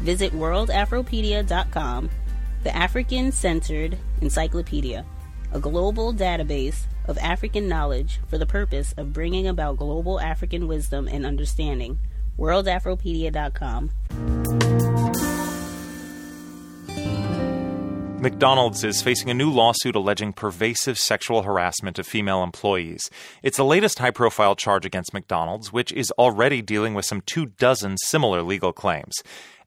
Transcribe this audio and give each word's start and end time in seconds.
Visit 0.00 0.32
worldafropedia.com, 0.32 2.10
the 2.62 2.76
African 2.76 3.32
centered 3.32 3.98
encyclopedia, 4.20 5.04
a 5.52 5.60
global 5.60 6.14
database 6.14 6.84
of 7.06 7.18
African 7.18 7.68
knowledge 7.68 8.20
for 8.28 8.38
the 8.38 8.46
purpose 8.46 8.92
of 8.96 9.12
bringing 9.12 9.46
about 9.46 9.76
global 9.76 10.20
African 10.20 10.66
wisdom 10.66 11.08
and 11.08 11.26
understanding. 11.26 11.98
worldafropedia.com. 12.38 13.90
McDonald's 18.20 18.84
is 18.84 19.00
facing 19.00 19.30
a 19.30 19.34
new 19.34 19.50
lawsuit 19.50 19.96
alleging 19.96 20.34
pervasive 20.34 20.98
sexual 20.98 21.42
harassment 21.42 21.98
of 21.98 22.06
female 22.06 22.42
employees. 22.42 23.08
It's 23.42 23.56
the 23.56 23.64
latest 23.64 23.98
high 23.98 24.10
profile 24.10 24.54
charge 24.54 24.84
against 24.84 25.14
McDonald's, 25.14 25.72
which 25.72 25.90
is 25.92 26.10
already 26.12 26.60
dealing 26.60 26.92
with 26.92 27.06
some 27.06 27.22
two 27.24 27.46
dozen 27.46 27.96
similar 27.96 28.42
legal 28.42 28.74
claims. 28.74 29.14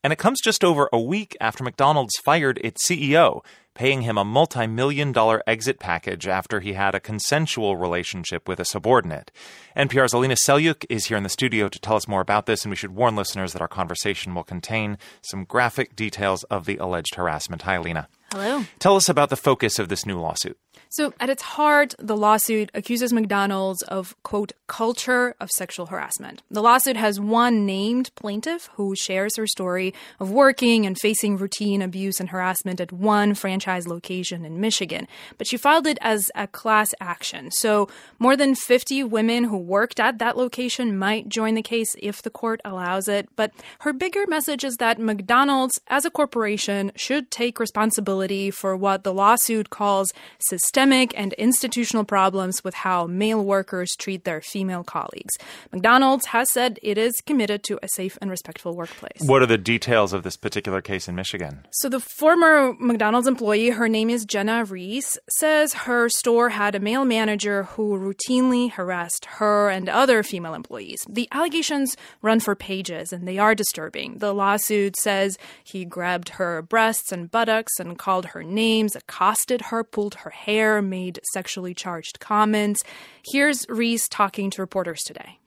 And 0.03 0.11
it 0.11 0.19
comes 0.19 0.41
just 0.41 0.63
over 0.65 0.89
a 0.91 0.99
week 0.99 1.37
after 1.39 1.63
McDonald's 1.63 2.17
fired 2.17 2.59
its 2.61 2.85
CEO, 2.85 3.41
paying 3.73 4.01
him 4.01 4.17
a 4.17 4.25
multi 4.25 4.67
million 4.67 5.13
dollar 5.13 5.41
exit 5.47 5.79
package 5.79 6.27
after 6.27 6.59
he 6.59 6.73
had 6.73 6.93
a 6.93 6.99
consensual 6.99 7.77
relationship 7.77 8.47
with 8.47 8.59
a 8.59 8.65
subordinate. 8.65 9.31
NPR's 9.77 10.13
Alina 10.13 10.35
Selyukh 10.35 10.85
is 10.89 11.05
here 11.05 11.15
in 11.15 11.23
the 11.23 11.29
studio 11.29 11.69
to 11.69 11.79
tell 11.79 11.95
us 11.95 12.07
more 12.07 12.21
about 12.21 12.45
this, 12.45 12.63
and 12.63 12.69
we 12.69 12.75
should 12.75 12.95
warn 12.95 13.15
listeners 13.15 13.53
that 13.53 13.61
our 13.61 13.67
conversation 13.67 14.35
will 14.35 14.43
contain 14.43 14.97
some 15.21 15.45
graphic 15.45 15.95
details 15.95 16.43
of 16.45 16.65
the 16.65 16.77
alleged 16.77 17.15
harassment. 17.15 17.61
Hi, 17.61 17.75
Alina. 17.75 18.09
Hello. 18.31 18.65
Tell 18.79 18.97
us 18.97 19.07
about 19.07 19.29
the 19.29 19.37
focus 19.37 19.79
of 19.79 19.87
this 19.87 20.05
new 20.05 20.19
lawsuit. 20.19 20.57
So, 20.93 21.11
at 21.19 21.31
its 21.31 21.41
heart, 21.41 21.95
the 21.97 22.15
lawsuit 22.15 22.69
accuses 22.75 23.11
McDonald's 23.11 23.81
of, 23.81 24.15
quote, 24.21 24.51
culture 24.67 25.33
of 25.41 25.49
sexual 25.49 25.87
harassment. 25.87 26.43
The 26.51 26.61
lawsuit 26.61 26.97
has 26.97 27.19
one 27.19 27.65
named 27.65 28.11
plaintiff 28.13 28.69
who 28.75 28.93
shares 28.95 29.35
her 29.37 29.47
story 29.47 29.95
of 30.19 30.29
working 30.29 30.85
and 30.85 30.95
facing 30.95 31.37
routine 31.37 31.81
abuse 31.81 32.19
and 32.19 32.29
harassment 32.29 32.79
at 32.79 32.91
one 32.91 33.33
franchise 33.33 33.87
location 33.87 34.45
in 34.45 34.61
Michigan. 34.61 35.07
But 35.39 35.47
she 35.47 35.57
filed 35.57 35.87
it 35.87 35.97
as 35.99 36.29
a 36.35 36.45
class 36.45 36.93
action. 37.01 37.49
So, 37.49 37.89
more 38.19 38.37
than 38.37 38.53
50 38.53 39.03
women 39.05 39.45
who 39.45 39.57
worked 39.57 39.99
at 39.99 40.19
that 40.19 40.37
location 40.37 40.95
might 40.95 41.27
join 41.27 41.55
the 41.55 41.63
case 41.63 41.95
if 41.97 42.21
the 42.21 42.29
court 42.29 42.61
allows 42.63 43.07
it. 43.07 43.27
But 43.35 43.51
her 43.79 43.93
bigger 43.93 44.27
message 44.27 44.63
is 44.63 44.75
that 44.75 44.99
McDonald's, 44.99 45.81
as 45.87 46.05
a 46.05 46.11
corporation, 46.11 46.91
should 46.95 47.31
take 47.31 47.59
responsibility 47.59 48.51
for 48.51 48.77
what 48.77 49.03
the 49.03 49.11
lawsuit 49.11 49.71
calls 49.71 50.13
systemic 50.37 50.82
and 50.91 51.33
institutional 51.33 52.03
problems 52.03 52.63
with 52.63 52.73
how 52.73 53.07
male 53.07 53.43
workers 53.43 53.95
treat 53.97 54.25
their 54.25 54.41
female 54.41 54.83
colleagues. 54.83 55.33
McDonald's 55.71 56.25
has 56.27 56.51
said 56.51 56.79
it 56.81 56.97
is 56.97 57.13
committed 57.25 57.63
to 57.63 57.79
a 57.81 57.87
safe 57.87 58.17
and 58.21 58.29
respectful 58.29 58.75
workplace. 58.75 59.21
What 59.21 59.41
are 59.41 59.45
the 59.45 59.57
details 59.57 60.13
of 60.13 60.23
this 60.23 60.35
particular 60.35 60.81
case 60.81 61.07
in 61.07 61.15
Michigan? 61.15 61.65
So, 61.71 61.89
the 61.89 61.99
former 61.99 62.73
McDonald's 62.79 63.27
employee, 63.27 63.69
her 63.69 63.87
name 63.87 64.09
is 64.09 64.25
Jenna 64.25 64.65
Reese, 64.65 65.17
says 65.37 65.73
her 65.73 66.09
store 66.09 66.49
had 66.49 66.75
a 66.75 66.79
male 66.79 67.05
manager 67.05 67.63
who 67.63 67.97
routinely 67.97 68.71
harassed 68.71 69.25
her 69.25 69.69
and 69.69 69.87
other 69.87 70.23
female 70.23 70.53
employees. 70.53 71.05
The 71.09 71.27
allegations 71.31 71.95
run 72.21 72.39
for 72.39 72.55
pages 72.55 73.13
and 73.13 73.27
they 73.27 73.37
are 73.37 73.55
disturbing. 73.55 74.17
The 74.17 74.33
lawsuit 74.33 74.95
says 74.97 75.37
he 75.63 75.85
grabbed 75.85 76.29
her 76.29 76.61
breasts 76.61 77.11
and 77.11 77.29
buttocks 77.29 77.79
and 77.79 77.97
called 77.97 78.27
her 78.27 78.43
names, 78.43 78.95
accosted 78.95 79.61
her, 79.63 79.83
pulled 79.83 80.15
her 80.15 80.29
hair, 80.29 80.72
made 80.81 81.19
sexually 81.33 81.73
charged 81.73 82.19
comments. 82.19 82.83
Here's 83.25 83.65
Reese 83.69 84.07
talking 84.07 84.49
to 84.51 84.61
reporters 84.61 85.01
today. 85.03 85.39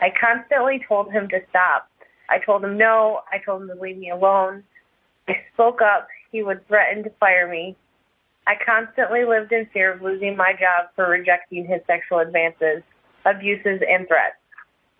I 0.00 0.08
constantly 0.20 0.84
told 0.88 1.12
him 1.12 1.28
to 1.28 1.40
stop. 1.50 1.88
I 2.28 2.38
told 2.44 2.64
him 2.64 2.76
no. 2.76 3.20
I 3.32 3.38
told 3.38 3.62
him 3.62 3.68
to 3.68 3.80
leave 3.80 3.98
me 3.98 4.10
alone. 4.10 4.64
I 5.28 5.34
spoke 5.52 5.80
up. 5.80 6.08
He 6.32 6.42
would 6.42 6.66
threaten 6.66 7.04
to 7.04 7.10
fire 7.20 7.48
me. 7.48 7.76
I 8.46 8.54
constantly 8.64 9.24
lived 9.24 9.52
in 9.52 9.66
fear 9.72 9.92
of 9.92 10.02
losing 10.02 10.36
my 10.36 10.52
job 10.52 10.90
for 10.94 11.08
rejecting 11.08 11.66
his 11.66 11.80
sexual 11.86 12.18
advances, 12.18 12.82
abuses, 13.24 13.80
and 13.88 14.06
threats. 14.06 14.36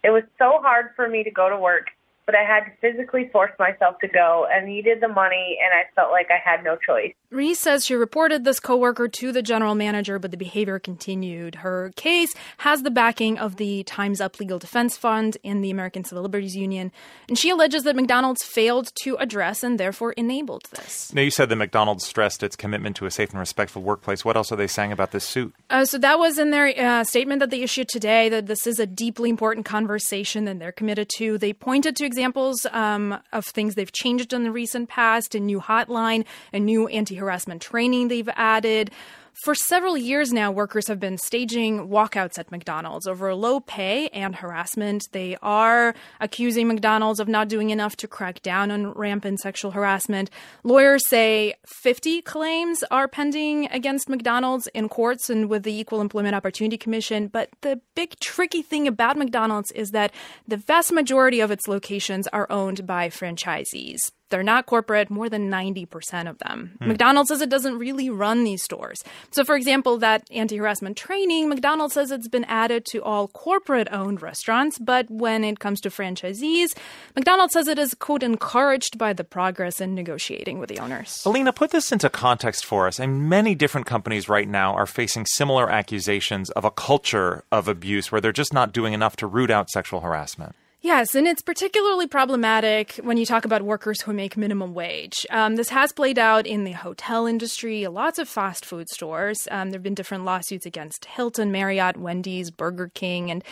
It 0.02 0.10
was 0.10 0.22
so 0.38 0.60
hard 0.62 0.90
for 0.96 1.08
me 1.08 1.24
to 1.24 1.30
go 1.30 1.48
to 1.48 1.58
work 1.58 1.88
but 2.26 2.34
I 2.34 2.44
had 2.44 2.64
to 2.64 2.70
physically 2.80 3.28
force 3.32 3.52
myself 3.58 3.98
to 4.00 4.08
go 4.08 4.46
and 4.50 4.66
needed 4.66 5.00
the 5.00 5.08
money 5.08 5.58
and 5.62 5.72
I 5.72 5.84
felt 5.94 6.10
like 6.10 6.28
I 6.30 6.38
had 6.42 6.64
no 6.64 6.76
choice. 6.76 7.14
Reese 7.30 7.58
says 7.58 7.84
she 7.84 7.94
reported 7.94 8.44
this 8.44 8.60
coworker 8.60 9.08
to 9.08 9.32
the 9.32 9.42
general 9.42 9.74
manager, 9.74 10.18
but 10.18 10.30
the 10.30 10.36
behavior 10.36 10.78
continued. 10.78 11.56
Her 11.56 11.92
case 11.96 12.32
has 12.58 12.82
the 12.82 12.90
backing 12.90 13.38
of 13.38 13.56
the 13.56 13.82
Time's 13.82 14.20
Up 14.20 14.38
Legal 14.38 14.58
Defense 14.58 14.96
Fund 14.96 15.36
and 15.44 15.64
the 15.64 15.70
American 15.70 16.04
Civil 16.04 16.22
Liberties 16.22 16.54
Union, 16.54 16.92
and 17.28 17.36
she 17.36 17.50
alleges 17.50 17.82
that 17.82 17.96
McDonald's 17.96 18.44
failed 18.44 18.92
to 19.02 19.16
address 19.16 19.64
and 19.64 19.80
therefore 19.80 20.12
enabled 20.12 20.66
this. 20.76 21.12
Now, 21.12 21.22
you 21.22 21.30
said 21.30 21.48
that 21.48 21.56
McDonald's 21.56 22.04
stressed 22.04 22.44
its 22.44 22.54
commitment 22.54 22.94
to 22.96 23.06
a 23.06 23.10
safe 23.10 23.30
and 23.30 23.40
respectful 23.40 23.82
workplace. 23.82 24.24
What 24.24 24.36
else 24.36 24.52
are 24.52 24.56
they 24.56 24.68
saying 24.68 24.92
about 24.92 25.10
this 25.10 25.24
suit? 25.24 25.54
Uh, 25.70 25.84
so 25.84 25.98
that 25.98 26.18
was 26.20 26.38
in 26.38 26.50
their 26.50 26.72
uh, 26.78 27.02
statement 27.02 27.40
that 27.40 27.50
they 27.50 27.62
issued 27.62 27.88
today 27.88 28.28
that 28.28 28.46
this 28.46 28.66
is 28.66 28.78
a 28.78 28.86
deeply 28.86 29.28
important 29.28 29.66
conversation 29.66 30.46
and 30.46 30.60
they're 30.60 30.72
committed 30.72 31.08
to. 31.16 31.36
They 31.36 31.52
pointed 31.52 31.96
to 31.96 32.04
examples 32.14 32.64
um, 32.66 33.18
of 33.32 33.44
things 33.44 33.74
they've 33.74 33.90
changed 33.90 34.32
in 34.32 34.44
the 34.44 34.52
recent 34.52 34.88
past, 34.88 35.34
a 35.34 35.40
new 35.40 35.60
hotline, 35.60 36.24
a 36.52 36.60
new 36.60 36.86
anti 36.88 37.16
harassment 37.16 37.60
training 37.60 38.06
they've 38.06 38.28
added. 38.36 38.92
For 39.42 39.56
several 39.56 39.98
years 39.98 40.32
now, 40.32 40.52
workers 40.52 40.86
have 40.86 41.00
been 41.00 41.18
staging 41.18 41.88
walkouts 41.88 42.38
at 42.38 42.52
McDonald's 42.52 43.08
over 43.08 43.34
low 43.34 43.58
pay 43.58 44.06
and 44.08 44.36
harassment. 44.36 45.08
They 45.10 45.36
are 45.42 45.92
accusing 46.20 46.68
McDonald's 46.68 47.18
of 47.18 47.26
not 47.26 47.48
doing 47.48 47.70
enough 47.70 47.96
to 47.96 48.06
crack 48.06 48.42
down 48.42 48.70
on 48.70 48.92
rampant 48.92 49.40
sexual 49.40 49.72
harassment. 49.72 50.30
Lawyers 50.62 51.08
say 51.08 51.54
50 51.66 52.22
claims 52.22 52.84
are 52.92 53.08
pending 53.08 53.66
against 53.72 54.08
McDonald's 54.08 54.68
in 54.68 54.88
courts 54.88 55.28
and 55.28 55.50
with 55.50 55.64
the 55.64 55.76
Equal 55.76 56.00
Employment 56.00 56.36
Opportunity 56.36 56.78
Commission. 56.78 57.26
But 57.26 57.50
the 57.62 57.80
big 57.96 58.16
tricky 58.20 58.62
thing 58.62 58.86
about 58.86 59.16
McDonald's 59.16 59.72
is 59.72 59.90
that 59.90 60.12
the 60.46 60.56
vast 60.56 60.92
majority 60.92 61.40
of 61.40 61.50
its 61.50 61.66
locations 61.66 62.28
are 62.28 62.46
owned 62.50 62.86
by 62.86 63.08
franchisees. 63.08 63.98
They're 64.30 64.42
not 64.42 64.66
corporate, 64.66 65.10
more 65.10 65.28
than 65.28 65.50
90% 65.50 66.28
of 66.28 66.38
them. 66.38 66.76
Hmm. 66.78 66.88
McDonald's 66.88 67.28
says 67.28 67.40
it 67.40 67.50
doesn't 67.50 67.78
really 67.78 68.10
run 68.10 68.44
these 68.44 68.62
stores. 68.62 69.04
So, 69.30 69.44
for 69.44 69.54
example, 69.54 69.98
that 69.98 70.26
anti 70.30 70.56
harassment 70.56 70.96
training, 70.96 71.48
McDonald's 71.48 71.94
says 71.94 72.10
it's 72.10 72.28
been 72.28 72.44
added 72.44 72.84
to 72.86 73.02
all 73.02 73.28
corporate 73.28 73.88
owned 73.92 74.22
restaurants. 74.22 74.78
But 74.78 75.10
when 75.10 75.44
it 75.44 75.60
comes 75.60 75.80
to 75.82 75.90
franchisees, 75.90 76.74
McDonald's 77.14 77.52
says 77.52 77.68
it 77.68 77.78
is, 77.78 77.94
quote, 77.94 78.22
encouraged 78.22 78.98
by 78.98 79.12
the 79.12 79.24
progress 79.24 79.80
in 79.80 79.94
negotiating 79.94 80.58
with 80.58 80.68
the 80.68 80.78
owners. 80.78 81.22
Alina, 81.26 81.52
put 81.52 81.70
this 81.70 81.92
into 81.92 82.08
context 82.08 82.64
for 82.64 82.86
us. 82.86 82.98
And 82.98 83.28
many 83.28 83.54
different 83.54 83.86
companies 83.86 84.28
right 84.28 84.48
now 84.48 84.74
are 84.74 84.86
facing 84.86 85.26
similar 85.26 85.70
accusations 85.70 86.50
of 86.50 86.64
a 86.64 86.70
culture 86.70 87.44
of 87.52 87.68
abuse 87.68 88.10
where 88.10 88.20
they're 88.20 88.32
just 88.32 88.52
not 88.52 88.72
doing 88.72 88.94
enough 88.94 89.16
to 89.16 89.26
root 89.26 89.50
out 89.50 89.70
sexual 89.70 90.00
harassment. 90.00 90.54
Yes, 90.84 91.14
and 91.14 91.26
it's 91.26 91.40
particularly 91.40 92.06
problematic 92.06 92.96
when 92.96 93.16
you 93.16 93.24
talk 93.24 93.46
about 93.46 93.62
workers 93.62 94.02
who 94.02 94.12
make 94.12 94.36
minimum 94.36 94.74
wage. 94.74 95.24
Um, 95.30 95.56
this 95.56 95.70
has 95.70 95.94
played 95.94 96.18
out 96.18 96.46
in 96.46 96.64
the 96.64 96.72
hotel 96.72 97.24
industry, 97.26 97.86
lots 97.86 98.18
of 98.18 98.28
fast 98.28 98.66
food 98.66 98.90
stores. 98.90 99.48
Um, 99.50 99.70
there 99.70 99.78
have 99.78 99.82
been 99.82 99.94
different 99.94 100.26
lawsuits 100.26 100.66
against 100.66 101.06
Hilton, 101.06 101.50
Marriott, 101.50 101.96
Wendy's, 101.96 102.50
Burger 102.50 102.90
King, 102.92 103.30
and 103.30 103.42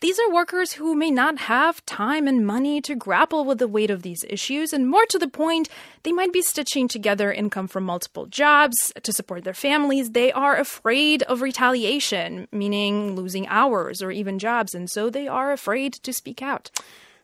these 0.00 0.18
are 0.18 0.30
workers 0.30 0.72
who 0.72 0.94
may 0.94 1.10
not 1.10 1.38
have 1.38 1.84
time 1.86 2.26
and 2.28 2.46
money 2.46 2.80
to 2.82 2.94
grapple 2.94 3.44
with 3.44 3.58
the 3.58 3.68
weight 3.68 3.90
of 3.90 4.02
these 4.02 4.24
issues, 4.28 4.72
and 4.72 4.88
more 4.88 5.06
to 5.06 5.18
the 5.18 5.28
point, 5.28 5.68
they 6.02 6.12
might 6.12 6.32
be 6.32 6.42
stitching 6.42 6.86
together 6.86 7.32
income 7.32 7.66
from 7.66 7.84
multiple 7.84 8.26
jobs 8.26 8.92
to 9.02 9.12
support 9.12 9.44
their 9.44 9.54
families. 9.54 10.10
They 10.10 10.32
are 10.32 10.56
afraid 10.56 11.22
of 11.24 11.40
retaliation, 11.40 12.46
meaning 12.52 13.16
losing 13.16 13.48
hours 13.48 14.02
or 14.02 14.10
even 14.10 14.38
jobs, 14.38 14.74
and 14.74 14.90
so 14.90 15.08
they 15.08 15.28
are 15.28 15.50
afraid 15.52 15.94
to 15.94 16.12
speak 16.12 16.42
out. 16.42 16.70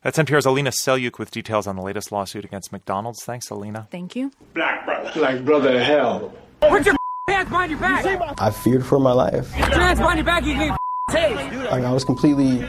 That's 0.02 0.18
NPR's 0.18 0.46
Alina 0.46 0.70
Selyukh 0.70 1.18
with 1.18 1.30
details 1.30 1.66
on 1.66 1.76
the 1.76 1.82
latest 1.82 2.10
lawsuit 2.10 2.44
against 2.44 2.72
McDonald's. 2.72 3.22
Thanks, 3.22 3.50
Alina. 3.50 3.86
Thank 3.90 4.16
you. 4.16 4.32
Black 4.54 4.84
brother. 4.84 5.10
Black 5.14 5.44
brother 5.44 5.82
hell. 5.84 6.34
Put 6.60 6.86
your 6.86 6.96
hands 7.28 7.48
behind 7.48 7.70
your 7.70 7.80
back. 7.80 8.40
I 8.40 8.50
feared 8.50 8.84
for 8.84 8.98
my 8.98 9.12
life. 9.12 9.52
Put 9.52 9.70
your 9.70 9.80
hands 9.80 10.00
behind 10.00 10.18
your 10.18 10.26
back. 10.26 10.44
You 10.44 10.54
get 10.54 10.70
tased. 10.70 10.78
Like 11.08 11.84
I 11.84 11.92
was 11.92 12.04
completely 12.04 12.66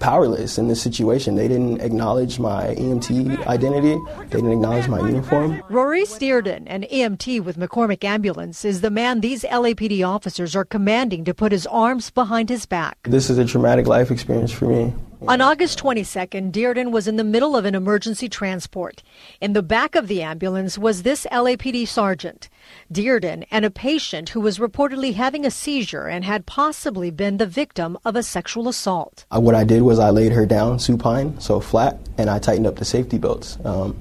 powerless 0.00 0.58
in 0.58 0.68
this 0.68 0.82
situation. 0.82 1.36
They 1.36 1.48
didn't 1.48 1.80
acknowledge 1.80 2.38
my 2.38 2.74
EMT 2.74 3.46
identity. 3.46 3.98
They 4.30 4.38
didn't 4.38 4.52
acknowledge 4.52 4.88
my 4.88 5.00
uniform. 5.00 5.62
Rory 5.68 6.04
Dearden, 6.04 6.64
an 6.66 6.82
EMT 6.84 7.42
with 7.42 7.58
McCormick 7.58 8.04
Ambulance, 8.04 8.64
is 8.64 8.80
the 8.80 8.90
man 8.90 9.20
these 9.20 9.42
LAPD 9.44 10.06
officers 10.06 10.54
are 10.54 10.64
commanding 10.64 11.24
to 11.24 11.34
put 11.34 11.52
his 11.52 11.66
arms 11.66 12.10
behind 12.10 12.48
his 12.48 12.66
back. 12.66 12.98
This 13.04 13.30
is 13.30 13.38
a 13.38 13.44
traumatic 13.44 13.86
life 13.86 14.10
experience 14.10 14.52
for 14.52 14.66
me. 14.66 14.92
On 15.22 15.40
August 15.40 15.82
22nd, 15.82 16.52
Dearden 16.52 16.90
was 16.90 17.08
in 17.08 17.16
the 17.16 17.24
middle 17.24 17.56
of 17.56 17.64
an 17.64 17.74
emergency 17.74 18.28
transport. 18.28 19.02
In 19.40 19.54
the 19.54 19.62
back 19.62 19.94
of 19.94 20.08
the 20.08 20.20
ambulance 20.22 20.76
was 20.76 21.02
this 21.02 21.26
LAPD 21.32 21.88
sergeant. 21.88 22.50
Dearden 22.92 23.46
and 23.50 23.64
a 23.64 23.70
patient 23.70 24.30
who 24.30 24.40
was 24.40 24.58
reportedly 24.58 25.14
having 25.14 25.46
a 25.46 25.50
seizure 25.50 26.06
and 26.06 26.22
had 26.24 26.44
possibly 26.44 27.10
been 27.10 27.38
the 27.38 27.46
victim 27.46 27.96
of 28.04 28.14
a 28.14 28.22
sexual 28.22 28.68
assault. 28.68 29.24
Uh, 29.34 29.40
What 29.40 29.54
I 29.54 29.64
did 29.64 29.82
was 29.82 29.98
I 29.98 30.10
laid 30.10 30.32
her 30.32 30.44
down 30.44 30.78
supine, 30.78 31.40
so 31.40 31.60
flat, 31.60 31.98
and 32.18 32.28
I 32.28 32.38
tightened 32.38 32.66
up 32.66 32.76
the 32.76 32.84
safety 32.84 33.16
belts. 33.16 33.56
Um, 33.64 33.96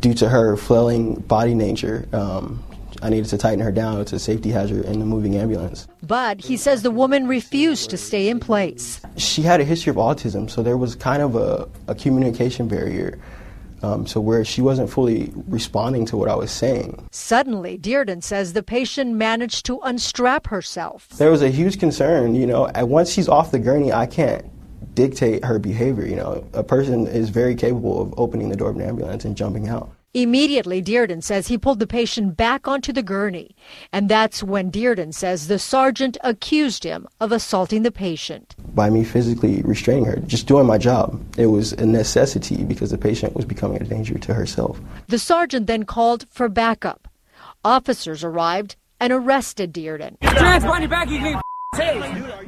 due 0.00 0.14
to 0.14 0.28
her 0.30 0.56
flailing 0.56 1.16
body 1.16 1.54
nature, 1.54 2.08
um, 2.12 2.62
I 3.02 3.10
needed 3.10 3.28
to 3.30 3.38
tighten 3.38 3.60
her 3.60 3.72
down. 3.72 4.00
It's 4.00 4.12
a 4.12 4.18
safety 4.18 4.50
hazard 4.50 4.84
in 4.84 4.98
the 4.98 5.06
moving 5.06 5.36
ambulance. 5.36 5.86
But 6.02 6.40
he 6.40 6.56
says 6.56 6.82
the 6.82 6.90
woman 6.90 7.26
refused 7.26 7.90
to 7.90 7.96
stay 7.96 8.28
in 8.28 8.40
place. 8.40 9.00
She 9.16 9.42
had 9.42 9.60
a 9.60 9.64
history 9.64 9.90
of 9.90 9.96
autism, 9.96 10.50
so 10.50 10.62
there 10.62 10.76
was 10.76 10.94
kind 10.94 11.22
of 11.22 11.36
a, 11.36 11.68
a 11.88 11.94
communication 11.94 12.68
barrier. 12.68 13.18
Um, 13.82 14.06
so 14.06 14.20
where 14.20 14.42
she 14.42 14.62
wasn't 14.62 14.88
fully 14.88 15.30
responding 15.46 16.06
to 16.06 16.16
what 16.16 16.30
I 16.30 16.34
was 16.34 16.50
saying. 16.50 17.06
Suddenly, 17.12 17.78
Dearden 17.78 18.22
says 18.22 18.54
the 18.54 18.62
patient 18.62 19.12
managed 19.12 19.66
to 19.66 19.78
unstrap 19.80 20.46
herself. 20.46 21.08
There 21.10 21.30
was 21.30 21.42
a 21.42 21.50
huge 21.50 21.78
concern, 21.78 22.34
you 22.34 22.46
know, 22.46 22.70
once 22.74 23.10
she's 23.10 23.28
off 23.28 23.50
the 23.50 23.58
gurney, 23.58 23.92
I 23.92 24.06
can't 24.06 24.46
dictate 24.94 25.44
her 25.44 25.58
behavior. 25.58 26.06
You 26.06 26.16
know, 26.16 26.48
a 26.54 26.64
person 26.64 27.06
is 27.06 27.28
very 27.28 27.54
capable 27.54 28.00
of 28.00 28.14
opening 28.18 28.48
the 28.48 28.56
door 28.56 28.70
of 28.70 28.76
an 28.76 28.82
ambulance 28.82 29.24
and 29.24 29.36
jumping 29.36 29.68
out. 29.68 29.92
Immediately, 30.16 30.82
Dearden 30.82 31.22
says 31.22 31.48
he 31.48 31.58
pulled 31.58 31.78
the 31.78 31.86
patient 31.86 32.38
back 32.38 32.66
onto 32.66 32.90
the 32.90 33.02
gurney. 33.02 33.54
And 33.92 34.08
that's 34.08 34.42
when 34.42 34.72
Dearden 34.72 35.12
says 35.12 35.46
the 35.46 35.58
sergeant 35.58 36.16
accused 36.24 36.84
him 36.84 37.06
of 37.20 37.32
assaulting 37.32 37.82
the 37.82 37.92
patient. 37.92 38.56
By 38.74 38.88
me 38.88 39.04
physically 39.04 39.60
restraining 39.60 40.06
her, 40.06 40.16
just 40.20 40.46
doing 40.46 40.66
my 40.66 40.78
job, 40.78 41.22
it 41.36 41.48
was 41.48 41.74
a 41.74 41.84
necessity 41.84 42.64
because 42.64 42.92
the 42.92 42.96
patient 42.96 43.36
was 43.36 43.44
becoming 43.44 43.82
a 43.82 43.84
danger 43.84 44.18
to 44.18 44.32
herself. 44.32 44.80
The 45.08 45.18
sergeant 45.18 45.66
then 45.66 45.82
called 45.82 46.24
for 46.30 46.48
backup. 46.48 47.08
Officers 47.62 48.24
arrived 48.24 48.76
and 48.98 49.12
arrested 49.12 49.74
Dearden. 49.74 50.18
Put 50.20 50.32
your 50.32 50.44
hands 50.44 50.64
behind 50.64 50.82
your 50.82 50.88
back. 50.88 51.10
You 51.10 51.18
get 51.18 51.34
tased. 51.34 51.42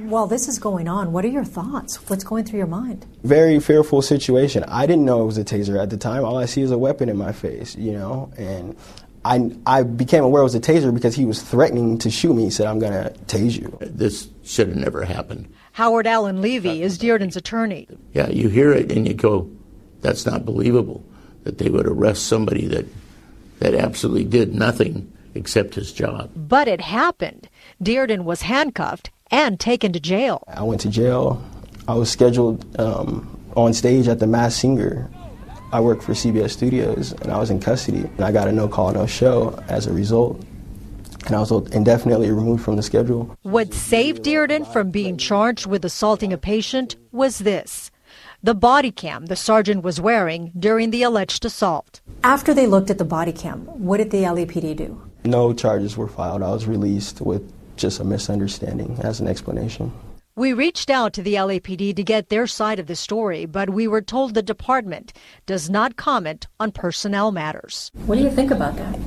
While 0.08 0.26
this 0.26 0.48
is 0.48 0.58
going 0.58 0.88
on, 0.88 1.12
what 1.12 1.24
are 1.24 1.28
your 1.28 1.44
thoughts? 1.44 1.96
What's 2.08 2.24
going 2.24 2.44
through 2.44 2.58
your 2.58 2.66
mind? 2.66 3.04
Very 3.24 3.60
fearful 3.60 4.00
situation. 4.00 4.64
I 4.64 4.86
didn't 4.86 5.04
know 5.04 5.22
it 5.22 5.26
was 5.26 5.36
a 5.36 5.44
taser 5.44 5.80
at 5.80 5.90
the 5.90 5.98
time. 5.98 6.24
All 6.24 6.38
I 6.38 6.46
see 6.46 6.62
is 6.62 6.70
a 6.70 6.78
weapon 6.78 7.10
in 7.10 7.16
my 7.18 7.32
face, 7.32 7.76
you 7.76 7.92
know, 7.92 8.32
and 8.38 8.74
I, 9.24 9.50
I 9.66 9.82
became 9.82 10.24
aware 10.24 10.40
it 10.40 10.44
was 10.44 10.54
a 10.54 10.60
taser 10.60 10.94
because 10.94 11.14
he 11.14 11.26
was 11.26 11.42
threatening 11.42 11.98
to 11.98 12.10
shoot 12.10 12.32
me. 12.32 12.44
He 12.44 12.50
said, 12.50 12.66
I'm 12.66 12.78
going 12.78 12.92
to 12.92 13.10
tase 13.26 13.60
you. 13.60 13.76
This 13.80 14.28
should 14.44 14.68
have 14.68 14.76
never 14.76 15.04
happened. 15.04 15.52
Howard 15.72 16.06
Allen 16.06 16.40
Levy 16.40 16.82
is 16.82 16.96
Dearden's 16.98 17.36
attorney. 17.36 17.86
Yeah, 18.14 18.28
you 18.30 18.48
hear 18.48 18.72
it 18.72 18.90
and 18.90 19.06
you 19.06 19.12
go, 19.12 19.50
that's 20.00 20.24
not 20.24 20.46
believable 20.46 21.04
that 21.44 21.58
they 21.58 21.68
would 21.68 21.86
arrest 21.86 22.26
somebody 22.26 22.66
that, 22.66 22.86
that 23.58 23.74
absolutely 23.74 24.24
did 24.24 24.54
nothing 24.54 25.12
except 25.34 25.74
his 25.74 25.92
job. 25.92 26.30
But 26.34 26.66
it 26.66 26.80
happened. 26.80 27.48
Dearden 27.82 28.24
was 28.24 28.42
handcuffed 28.42 29.10
and 29.30 29.58
taken 29.58 29.92
to 29.92 30.00
jail. 30.00 30.42
I 30.48 30.62
went 30.62 30.80
to 30.82 30.90
jail. 30.90 31.42
I 31.86 31.94
was 31.94 32.10
scheduled 32.10 32.78
um, 32.78 33.28
on 33.56 33.72
stage 33.72 34.08
at 34.08 34.18
the 34.18 34.26
Masked 34.26 34.60
Singer. 34.60 35.10
I 35.72 35.80
worked 35.80 36.02
for 36.02 36.12
CBS 36.12 36.50
Studios 36.50 37.12
and 37.12 37.30
I 37.30 37.38
was 37.38 37.50
in 37.50 37.60
custody. 37.60 38.00
And 38.00 38.20
I 38.20 38.32
got 38.32 38.48
a 38.48 38.52
no 38.52 38.68
call, 38.68 38.92
no 38.92 39.06
show 39.06 39.62
as 39.68 39.86
a 39.86 39.92
result. 39.92 40.42
And 41.26 41.36
I 41.36 41.40
was 41.40 41.50
indefinitely 41.72 42.30
removed 42.30 42.64
from 42.64 42.76
the 42.76 42.82
schedule. 42.82 43.36
What 43.42 43.74
saved 43.74 44.22
Dearden 44.22 44.70
from 44.72 44.90
being 44.90 45.18
charged 45.18 45.66
with 45.66 45.84
assaulting 45.84 46.32
a 46.32 46.38
patient 46.38 46.96
was 47.12 47.38
this 47.38 47.90
the 48.40 48.54
body 48.54 48.92
cam 48.92 49.26
the 49.26 49.34
sergeant 49.34 49.82
was 49.82 50.00
wearing 50.00 50.52
during 50.58 50.90
the 50.90 51.02
alleged 51.02 51.44
assault. 51.44 52.00
After 52.22 52.54
they 52.54 52.66
looked 52.66 52.88
at 52.88 52.98
the 52.98 53.04
body 53.04 53.32
cam, 53.32 53.66
what 53.66 53.96
did 53.96 54.10
the 54.10 54.22
LAPD 54.22 54.76
do? 54.76 55.02
No 55.24 55.52
charges 55.52 55.96
were 55.96 56.06
filed. 56.06 56.42
I 56.42 56.50
was 56.50 56.66
released 56.66 57.20
with 57.20 57.52
just 57.78 58.00
a 58.00 58.04
misunderstanding 58.04 58.98
as 59.02 59.20
an 59.20 59.28
explanation. 59.28 59.92
We 60.36 60.52
reached 60.52 60.88
out 60.88 61.14
to 61.14 61.22
the 61.22 61.34
LAPD 61.34 61.96
to 61.96 62.04
get 62.04 62.28
their 62.28 62.46
side 62.46 62.78
of 62.78 62.86
the 62.86 62.94
story, 62.94 63.44
but 63.44 63.70
we 63.70 63.88
were 63.88 64.00
told 64.00 64.34
the 64.34 64.42
department 64.42 65.12
does 65.46 65.68
not 65.68 65.96
comment 65.96 66.46
on 66.60 66.70
personnel 66.70 67.32
matters. 67.32 67.90
What 68.06 68.16
do 68.16 68.22
you 68.22 68.30
think 68.30 68.52
about 68.52 68.76
that? 68.76 68.98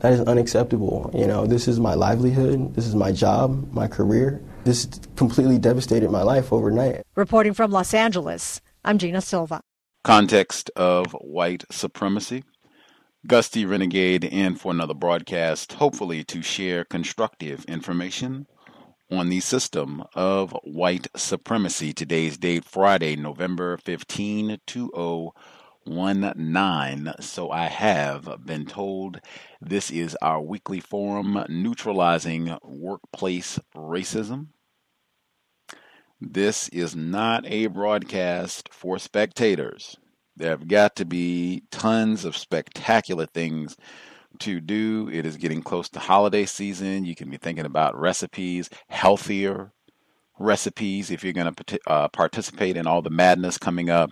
That 0.00 0.12
is 0.12 0.20
unacceptable. 0.20 1.10
You 1.12 1.26
know, 1.26 1.46
this 1.46 1.66
is 1.66 1.80
my 1.80 1.94
livelihood, 1.94 2.74
this 2.74 2.86
is 2.86 2.94
my 2.94 3.10
job, 3.10 3.72
my 3.72 3.88
career. 3.88 4.40
This 4.62 4.88
completely 5.16 5.58
devastated 5.58 6.10
my 6.10 6.22
life 6.22 6.52
overnight. 6.52 7.02
Reporting 7.16 7.54
from 7.54 7.72
Los 7.72 7.92
Angeles, 7.92 8.60
I'm 8.84 8.98
Gina 8.98 9.20
Silva. 9.20 9.60
Context 10.04 10.70
of 10.76 11.06
white 11.14 11.64
supremacy. 11.70 12.44
Gus 13.26 13.48
T 13.48 13.64
Renegade 13.64 14.22
in 14.22 14.54
for 14.54 14.70
another 14.70 14.94
broadcast, 14.94 15.72
hopefully 15.72 16.22
to 16.22 16.40
share 16.40 16.84
constructive 16.84 17.64
information 17.64 18.46
on 19.10 19.28
the 19.28 19.40
system 19.40 20.04
of 20.14 20.56
white 20.62 21.08
supremacy. 21.16 21.92
Today's 21.92 22.38
date, 22.38 22.64
Friday, 22.64 23.16
November 23.16 23.76
15, 23.78 24.60
2019. 24.64 27.12
So 27.18 27.50
I 27.50 27.66
have 27.66 28.46
been 28.46 28.66
told 28.66 29.20
this 29.60 29.90
is 29.90 30.16
our 30.22 30.40
weekly 30.40 30.78
forum 30.78 31.44
neutralizing 31.48 32.56
workplace 32.62 33.58
racism. 33.74 34.50
This 36.20 36.68
is 36.68 36.94
not 36.94 37.44
a 37.46 37.66
broadcast 37.66 38.72
for 38.72 38.96
spectators. 38.96 39.96
There 40.38 40.50
have 40.50 40.68
got 40.68 40.94
to 40.96 41.04
be 41.04 41.64
tons 41.72 42.24
of 42.24 42.36
spectacular 42.36 43.26
things 43.26 43.76
to 44.38 44.60
do. 44.60 45.10
It 45.12 45.26
is 45.26 45.36
getting 45.36 45.62
close 45.62 45.88
to 45.90 45.98
holiday 45.98 46.46
season. 46.46 47.04
You 47.04 47.16
can 47.16 47.28
be 47.28 47.38
thinking 47.38 47.66
about 47.66 47.98
recipes, 47.98 48.70
healthier 48.88 49.72
recipes 50.38 51.10
if 51.10 51.24
you're 51.24 51.32
going 51.32 51.52
to 51.52 51.80
uh, 51.88 52.06
participate 52.08 52.76
in 52.76 52.86
all 52.86 53.02
the 53.02 53.10
madness 53.10 53.58
coming 53.58 53.90
up. 53.90 54.10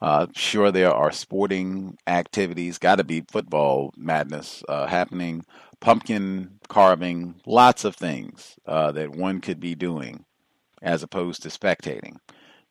Uh, 0.00 0.26
sure, 0.34 0.72
there 0.72 0.92
are 0.92 1.12
sporting 1.12 1.96
activities, 2.08 2.78
got 2.78 2.96
to 2.96 3.04
be 3.04 3.24
football 3.30 3.92
madness 3.96 4.64
uh, 4.68 4.86
happening, 4.86 5.44
pumpkin 5.80 6.58
carving, 6.68 7.40
lots 7.46 7.84
of 7.84 7.94
things 7.94 8.56
uh, 8.66 8.90
that 8.92 9.10
one 9.10 9.40
could 9.40 9.60
be 9.60 9.76
doing 9.76 10.24
as 10.82 11.04
opposed 11.04 11.42
to 11.42 11.48
spectating. 11.48 12.16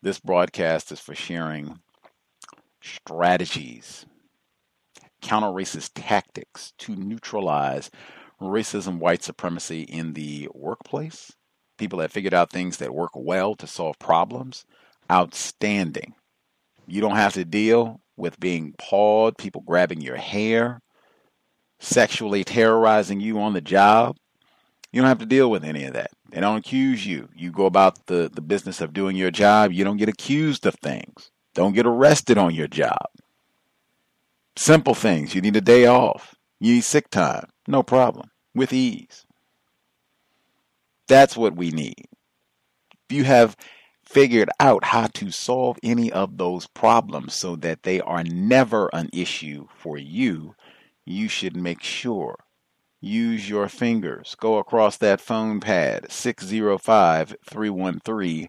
This 0.01 0.19
broadcast 0.19 0.91
is 0.91 1.00
for 1.00 1.15
sharing 1.15 1.79
strategies, 2.96 4.06
counter 5.22 5.48
racist 5.48 5.91
tactics 5.96 6.74
to 6.79 6.96
neutralize 6.96 7.89
racism, 8.41 9.00
white 9.00 9.24
supremacy 9.24 9.82
in 9.82 10.13
the 10.13 10.50
workplace. 10.53 11.34
People 11.77 12.00
that 12.00 12.12
figured 12.12 12.34
out 12.34 12.51
things 12.51 12.77
that 12.77 12.94
work 12.94 13.12
well 13.15 13.56
to 13.56 13.67
solve 13.67 14.00
problems. 14.00 14.65
Outstanding. 15.12 16.15
You 16.88 17.01
don't 17.01 17.15
have 17.15 17.34
to 17.34 17.46
deal 17.46 18.01
with 18.15 18.39
being 18.39 18.74
pawed, 18.79 19.38
people 19.38 19.62
grabbing 19.62 20.01
your 20.01 20.15
hair, 20.15 20.82
sexually 21.79 22.44
terrorizing 22.44 23.20
you 23.20 23.39
on 23.39 23.53
the 23.53 23.62
job. 23.62 24.17
You 24.91 25.01
don't 25.01 25.10
have 25.10 25.20
to 25.20 25.25
deal 25.25 25.51
with 25.51 25.63
any 25.63 25.84
of 25.84 25.94
that. 25.94 26.12
They 26.32 26.39
don't 26.41 26.58
accuse 26.58 27.06
you. 27.06 27.29
You 27.36 27.51
go 27.51 27.65
about 27.65 28.08
the, 28.08 28.29
the 28.34 28.41
business 28.41 28.82
of 28.82 28.94
doing 28.94 29.15
your 29.15 29.32
job. 29.32 29.72
You 29.72 29.84
don't 29.84 29.98
get 29.98 30.10
accused 30.10 30.65
of 30.65 30.75
things. 30.75 31.32
Don't 31.57 31.73
get 31.73 31.87
arrested 31.87 32.37
on 32.37 32.53
your 32.53 32.67
job. 32.67 33.07
Simple 34.55 34.93
things. 34.93 35.33
You 35.33 35.41
need 35.41 35.55
a 35.55 35.61
day 35.61 35.87
off. 35.87 36.35
You 36.59 36.75
need 36.75 36.83
sick 36.83 37.09
time. 37.09 37.49
No 37.67 37.81
problem. 37.81 38.29
With 38.53 38.71
ease. 38.71 39.25
That's 41.07 41.35
what 41.35 41.55
we 41.55 41.71
need. 41.71 42.05
If 43.09 43.17
you 43.17 43.23
have 43.23 43.57
figured 44.05 44.51
out 44.59 44.83
how 44.83 45.07
to 45.07 45.31
solve 45.31 45.79
any 45.81 46.11
of 46.11 46.37
those 46.37 46.67
problems 46.67 47.33
so 47.33 47.55
that 47.55 47.81
they 47.81 48.01
are 48.01 48.23
never 48.23 48.91
an 48.93 49.09
issue 49.11 49.65
for 49.75 49.97
you, 49.97 50.53
you 51.07 51.27
should 51.27 51.57
make 51.57 51.81
sure. 51.81 52.35
Use 53.01 53.49
your 53.49 53.67
fingers. 53.67 54.35
Go 54.39 54.59
across 54.59 54.97
that 54.97 55.19
phone 55.19 55.59
pad 55.59 56.11
605 56.11 57.35
313 57.49 58.47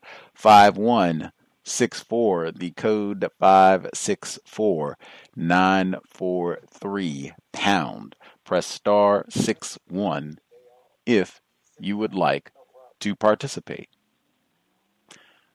5164. 1.68 2.52
The 2.52 2.70
code 2.70 3.30
564 3.38 4.98
943 5.36 7.32
pound. 7.52 8.16
Press 8.44 8.66
star 8.66 9.26
6 9.28 9.78
1 9.88 10.38
if 11.04 11.40
you 11.78 11.96
would 11.98 12.14
like 12.14 12.50
to 13.00 13.14
participate. 13.14 13.88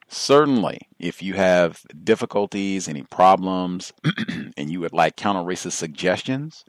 Certainly, 0.08 0.82
if 1.00 1.24
you 1.24 1.34
have 1.34 1.82
difficulties, 2.04 2.88
any 2.88 3.02
problems, 3.02 3.92
and 4.56 4.70
you 4.72 4.80
would 4.80 4.94
like 4.94 5.16
counter 5.16 5.42
racist 5.42 5.72
suggestions, 5.72 6.64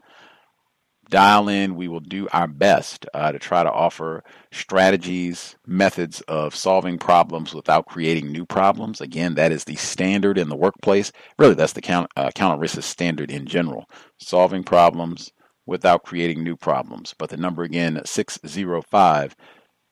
dial 1.09 1.49
in. 1.49 1.75
We 1.75 1.87
will 1.87 1.99
do 1.99 2.27
our 2.33 2.47
best 2.47 3.05
uh, 3.13 3.31
to 3.31 3.39
try 3.39 3.63
to 3.63 3.71
offer 3.71 4.23
strategies, 4.51 5.55
methods 5.65 6.21
of 6.21 6.55
solving 6.55 6.97
problems 6.97 7.53
without 7.53 7.85
creating 7.85 8.31
new 8.31 8.45
problems. 8.45 9.01
Again, 9.01 9.35
that 9.35 9.51
is 9.51 9.65
the 9.65 9.75
standard 9.75 10.37
in 10.37 10.49
the 10.49 10.55
workplace. 10.55 11.11
Really, 11.37 11.55
that's 11.55 11.73
the 11.73 11.81
count, 11.81 12.09
uh, 12.15 12.31
counter 12.31 12.61
racist 12.61 12.83
standard 12.83 13.31
in 13.31 13.45
general. 13.45 13.89
Solving 14.17 14.63
problems 14.63 15.31
without 15.65 16.03
creating 16.03 16.43
new 16.43 16.55
problems. 16.55 17.13
But 17.17 17.29
the 17.29 17.37
number 17.37 17.63
again, 17.63 18.01
605 18.05 19.35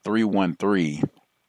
313 0.03 1.03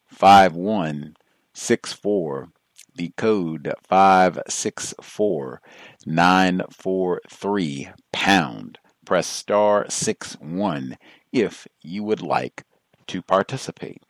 5164. 0.07 2.49
The 2.97 3.11
code 3.17 3.73
564 3.83 5.61
943 6.05 7.89
pound. 8.13 8.79
Press 9.05 9.27
star 9.27 9.85
6 9.89 10.37
1 10.39 10.97
if 11.31 11.67
you 11.81 12.03
would 12.03 12.21
like 12.21 12.63
to 13.07 13.21
participate. 13.21 14.01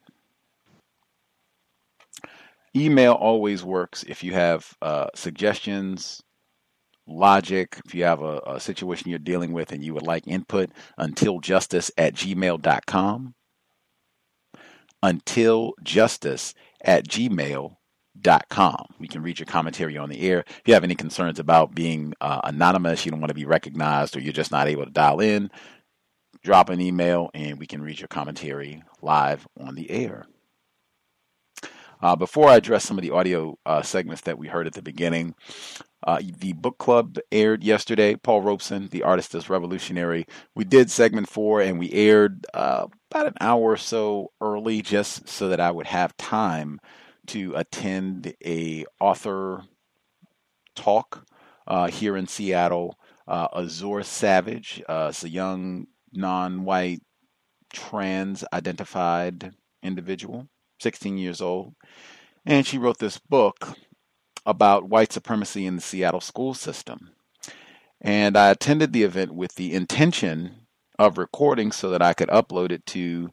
Email 2.75 3.13
always 3.13 3.63
works 3.63 4.03
if 4.03 4.23
you 4.23 4.33
have 4.33 4.73
uh, 4.81 5.07
suggestions, 5.15 6.21
logic, 7.07 7.79
if 7.85 7.95
you 7.95 8.03
have 8.03 8.21
a, 8.21 8.41
a, 8.45 8.59
situation 8.59 9.09
you're 9.09 9.19
dealing 9.19 9.53
with 9.53 9.71
and 9.71 9.83
you 9.83 9.93
would 9.93 10.05
like 10.05 10.27
input, 10.27 10.69
untiljustice 10.99 11.91
at 11.97 12.15
gmail.com. 12.15 13.33
Untiljustice 15.03 16.53
at 16.81 17.07
gmail.com. 17.07 17.77
We 18.99 19.07
can 19.07 19.21
read 19.21 19.39
your 19.39 19.45
commentary 19.45 19.97
on 19.97 20.09
the 20.09 20.21
air. 20.21 20.43
If 20.47 20.61
you 20.65 20.73
have 20.73 20.83
any 20.83 20.95
concerns 20.95 21.39
about 21.39 21.75
being 21.75 22.13
uh, 22.21 22.41
anonymous, 22.43 23.05
you 23.05 23.11
don't 23.11 23.21
want 23.21 23.29
to 23.29 23.35
be 23.35 23.45
recognized, 23.45 24.15
or 24.15 24.19
you're 24.19 24.33
just 24.33 24.51
not 24.51 24.67
able 24.67 24.85
to 24.85 24.91
dial 24.91 25.19
in, 25.19 25.51
drop 26.43 26.69
an 26.69 26.81
email 26.81 27.29
and 27.33 27.59
we 27.59 27.67
can 27.67 27.81
read 27.81 27.99
your 27.99 28.07
commentary 28.07 28.83
live 29.01 29.47
on 29.59 29.75
the 29.75 29.89
air. 29.89 30.25
Uh, 32.01 32.15
before 32.15 32.49
I 32.49 32.57
address 32.57 32.85
some 32.85 32.97
of 32.97 33.01
the 33.01 33.11
audio 33.11 33.57
uh, 33.65 33.81
segments 33.81 34.21
that 34.23 34.37
we 34.37 34.47
heard 34.47 34.67
at 34.67 34.73
the 34.73 34.81
beginning, 34.81 35.33
uh, 36.05 36.21
the 36.39 36.53
book 36.53 36.77
club 36.77 37.17
aired 37.31 37.63
yesterday. 37.63 38.15
Paul 38.15 38.41
Robeson, 38.41 38.89
the 38.89 39.01
artist 39.01 39.33
is 39.33 39.49
revolutionary. 39.49 40.27
We 40.53 40.65
did 40.65 40.91
segment 40.91 41.29
four 41.29 41.61
and 41.61 41.79
we 41.79 41.91
aired 41.91 42.45
uh, 42.53 42.87
about 43.09 43.27
an 43.27 43.33
hour 43.41 43.71
or 43.71 43.77
so 43.77 44.31
early 44.39 44.81
just 44.81 45.27
so 45.27 45.49
that 45.49 45.59
I 45.59 45.71
would 45.71 45.87
have 45.87 46.15
time 46.17 46.79
to 47.27 47.55
attend 47.55 48.33
a 48.45 48.85
author 48.99 49.63
talk 50.75 51.25
uh, 51.67 51.87
here 51.87 52.15
in 52.15 52.27
Seattle. 52.27 52.97
Uh, 53.27 53.47
Azure 53.55 54.03
Savage, 54.03 54.83
uh, 54.87 55.07
it's 55.09 55.23
a 55.23 55.29
young 55.29 55.87
non-white 56.13 57.01
trans-identified 57.73 59.53
individual, 59.81 60.47
16 60.79 61.17
years 61.17 61.41
old, 61.41 61.73
and 62.45 62.67
she 62.67 62.77
wrote 62.77 62.99
this 62.99 63.17
book 63.17 63.75
about 64.45 64.89
white 64.89 65.11
supremacy 65.11 65.65
in 65.65 65.75
the 65.75 65.81
Seattle 65.81 66.21
school 66.21 66.53
system. 66.53 67.11
And 67.99 68.37
I 68.37 68.51
attended 68.51 68.93
the 68.93 69.03
event 69.03 69.33
with 69.33 69.55
the 69.55 69.73
intention 69.73 70.67
of 70.99 71.17
recording 71.17 71.71
so 71.71 71.89
that 71.89 72.01
I 72.01 72.13
could 72.13 72.29
upload 72.29 72.71
it 72.71 72.85
to 72.87 73.31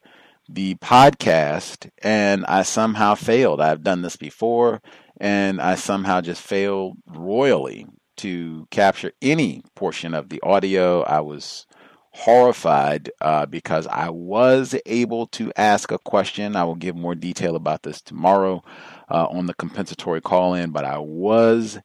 the 0.54 0.74
podcast, 0.76 1.88
and 2.02 2.44
I 2.46 2.62
somehow 2.62 3.14
failed. 3.14 3.60
I've 3.60 3.82
done 3.82 4.02
this 4.02 4.16
before, 4.16 4.82
and 5.18 5.60
I 5.60 5.74
somehow 5.76 6.20
just 6.20 6.42
failed 6.42 6.96
royally 7.06 7.86
to 8.18 8.66
capture 8.70 9.12
any 9.22 9.62
portion 9.74 10.14
of 10.14 10.28
the 10.28 10.40
audio. 10.42 11.02
I 11.02 11.20
was 11.20 11.66
horrified 12.12 13.10
uh, 13.20 13.46
because 13.46 13.86
I 13.86 14.10
was 14.10 14.74
able 14.84 15.26
to 15.28 15.52
ask 15.56 15.90
a 15.90 15.98
question. 15.98 16.56
I 16.56 16.64
will 16.64 16.74
give 16.74 16.94
more 16.94 17.14
detail 17.14 17.56
about 17.56 17.82
this 17.82 18.02
tomorrow 18.02 18.62
uh, 19.10 19.26
on 19.30 19.46
the 19.46 19.54
compensatory 19.54 20.20
call 20.20 20.54
in, 20.54 20.70
but 20.70 20.84
I 20.84 20.98
was 20.98 21.78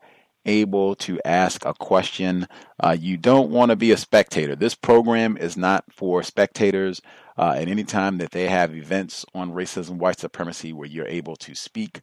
able 0.45 0.95
to 0.95 1.19
ask 1.25 1.65
a 1.65 1.73
question. 1.73 2.47
Uh, 2.81 2.95
you 2.99 3.17
don't 3.17 3.51
want 3.51 3.69
to 3.69 3.75
be 3.75 3.91
a 3.91 3.97
spectator. 3.97 4.55
This 4.55 4.75
program 4.75 5.37
is 5.37 5.57
not 5.57 5.83
for 5.91 6.23
spectators. 6.23 7.01
Uh, 7.37 7.55
and 7.57 7.69
anytime 7.69 8.17
that 8.17 8.31
they 8.31 8.47
have 8.47 8.75
events 8.75 9.25
on 9.33 9.53
racism, 9.53 9.97
white 9.97 10.19
supremacy, 10.19 10.73
where 10.73 10.87
you're 10.87 11.07
able 11.07 11.35
to 11.35 11.53
speak, 11.53 12.01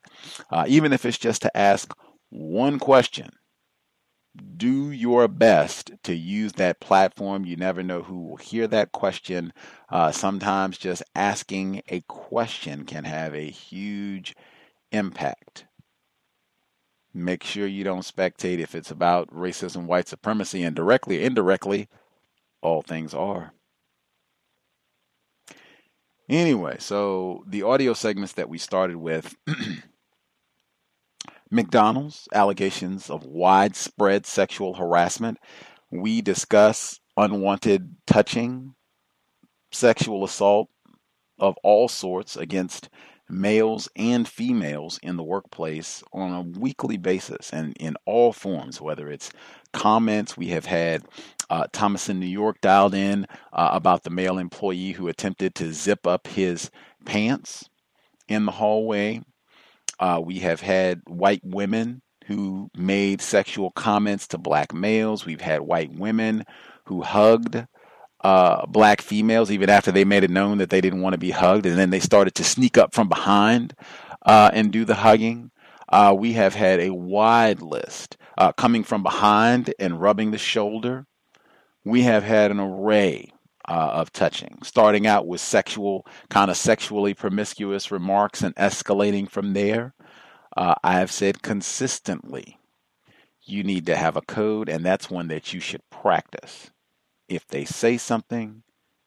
uh, 0.51 0.65
even 0.69 0.93
if 0.93 1.05
it's 1.05 1.19
just 1.19 1.43
to 1.43 1.57
ask 1.57 1.95
one 2.31 2.79
question, 2.79 3.31
do 4.57 4.91
your 4.91 5.29
best 5.29 5.93
to 6.03 6.15
use 6.15 6.55
that 6.55 6.81
platform. 6.81 7.45
You 7.45 7.57
never 7.57 7.83
know 7.83 8.03
who 8.03 8.27
will 8.27 8.37
hear 8.37 8.67
that 8.69 8.93
question. 8.93 9.53
Uh, 9.89 10.11
sometimes 10.11 10.79
just 10.79 11.03
asking 11.15 11.83
a 11.89 12.01
question 12.03 12.85
can 12.85 13.05
have 13.05 13.35
a 13.35 13.51
huge 13.51 14.35
impact. 14.91 15.67
Make 17.13 17.45
sure 17.45 17.67
you 17.69 17.85
don't 17.85 18.01
spectate 18.01 18.59
if 18.59 18.75
it's 18.75 18.91
about 18.91 19.33
racism, 19.33 19.87
white 19.87 20.09
supremacy, 20.09 20.65
and 20.65 20.75
directly, 20.75 21.23
indirectly, 21.23 21.89
all 22.61 22.83
things 22.83 23.15
are. 23.15 23.53
Anyway, 26.29 26.77
so 26.79 27.45
the 27.47 27.63
audio 27.63 27.93
segments 27.93 28.33
that 28.35 28.49
we 28.49 28.57
started 28.57 28.97
with 28.97 29.37
McDonald's 31.51 32.27
allegations 32.33 33.11
of 33.11 33.25
widespread 33.25 34.25
sexual 34.25 34.75
harassment. 34.75 35.39
We 35.91 36.23
discuss 36.23 36.99
unwanted 37.17 37.97
touching, 38.07 38.75
sexual 39.71 40.25
assault 40.25 40.69
of 41.39 41.57
all 41.63 41.89
sorts 41.89 42.37
against 42.37 42.89
males 43.29 43.89
and 43.97 44.29
females 44.29 44.99
in 45.03 45.17
the 45.17 45.23
workplace 45.23 46.03
on 46.13 46.33
a 46.33 46.59
weekly 46.59 46.97
basis 46.97 47.51
and 47.53 47.77
in 47.79 47.97
all 48.05 48.33
forms, 48.33 48.81
whether 48.81 49.11
it's 49.11 49.31
comments. 49.73 50.37
We 50.37 50.49
have 50.49 50.67
had 50.67 51.03
uh, 51.51 51.67
Thomas 51.73 52.09
in 52.09 52.21
New 52.21 52.27
York 52.27 52.61
dialed 52.61 52.95
in 52.95 53.27
uh, 53.53 53.71
about 53.73 54.03
the 54.03 54.11
male 54.11 54.39
employee 54.39 54.93
who 54.93 55.09
attempted 55.09 55.55
to 55.57 55.73
zip 55.73 56.07
up 56.07 56.27
his 56.27 56.71
pants 57.05 57.69
in 58.29 58.47
the 58.47 58.53
hallway. 58.53 59.23
Uh, 59.99 60.21
we 60.25 60.41
have 60.41 60.61
had 60.61 61.03
white 61.07 61.43
women 61.45 62.03
who 62.27 62.71
made 62.77 63.21
sexual 63.21 63.71
comments 63.71 64.27
to 64.29 64.39
black 64.39 64.73
males. 64.73 65.27
We've 65.27 65.41
had 65.41 65.61
white 65.61 65.93
women 65.93 66.45
who 66.87 67.03
hugged 67.03 67.67
uh, 68.25 68.65
black 68.67 69.03
females 69.03 69.51
even 69.51 69.69
after 69.69 69.93
they 69.93 70.05
made 70.05 70.25
it 70.25 70.31
known 70.31 70.59
that 70.59 70.71
they 70.71 70.81
didn't 70.81 71.03
want 71.03 71.13
to 71.13 71.19
be 71.19 71.31
hugged, 71.31 71.67
and 71.67 71.79
then 71.79 71.91
they 71.91 72.01
started 72.01 72.35
to 72.35 72.43
sneak 72.43 72.79
up 72.79 72.95
from 72.95 73.09
behind 73.09 73.75
uh, 74.25 74.51
and 74.55 74.73
do 74.73 74.87
the 74.87 74.95
hugging. 74.95 75.51
Uh, 75.91 76.15
we 76.19 76.33
have 76.33 76.55
had 76.55 76.81
a 76.81 76.95
wide 76.95 77.61
list 77.61 78.17
uh, 78.39 78.51
coming 78.53 78.83
from 78.83 79.03
behind 79.03 79.73
and 79.79 80.01
rubbing 80.01 80.31
the 80.31 80.39
shoulder. 80.39 81.07
We 81.85 82.03
have 82.03 82.25
had 82.25 82.51
an 82.51 82.59
array 82.59 83.31
uh, 83.69 83.91
of 83.93 84.11
touching, 84.11 84.59
starting 84.63 85.07
out 85.07 85.27
with 85.27 85.43
sexual, 85.43 86.07
kind 86.31 86.51
of 86.51 86.57
sexually 86.57 87.13
promiscuous 87.13 87.91
remarks 87.91 88.43
and 88.43 88.55
escalating 88.57 89.29
from 89.29 89.53
there. 89.53 89.95
Uh, 90.57 90.75
I 90.83 90.95
have 90.95 91.13
said 91.13 91.43
consistently, 91.43 92.59
you 93.43 93.63
need 93.63 93.85
to 93.87 93.97
have 93.97 94.17
a 94.17 94.23
code, 94.23 94.71
and 94.71 94.83
that's 94.83 95.11
one 95.11 95.29
that 95.29 95.53
you 95.53 95.61
should 95.61 95.83
practice. 95.91 96.71
If 97.35 97.47
they 97.49 97.65
say 97.65 97.97
something, 97.97 98.63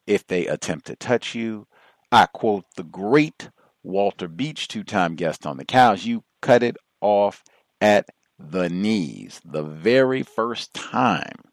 if 0.06 0.26
they 0.26 0.46
attempt 0.46 0.86
to 0.86 0.96
touch 0.96 1.34
you, 1.34 1.66
I 2.12 2.26
quote 2.26 2.64
the 2.76 2.84
great 2.84 3.50
Walter 3.82 4.28
Beach, 4.28 4.68
two 4.68 4.84
time 4.84 5.14
guest 5.14 5.46
on 5.46 5.56
the 5.56 5.64
C.O.W.S., 5.70 6.04
you 6.04 6.24
cut 6.40 6.62
it 6.62 6.76
off 7.00 7.42
at 7.80 8.08
the 8.38 8.68
knees 8.68 9.40
the 9.44 9.62
very 9.62 10.22
first 10.22 10.74
time 10.74 11.48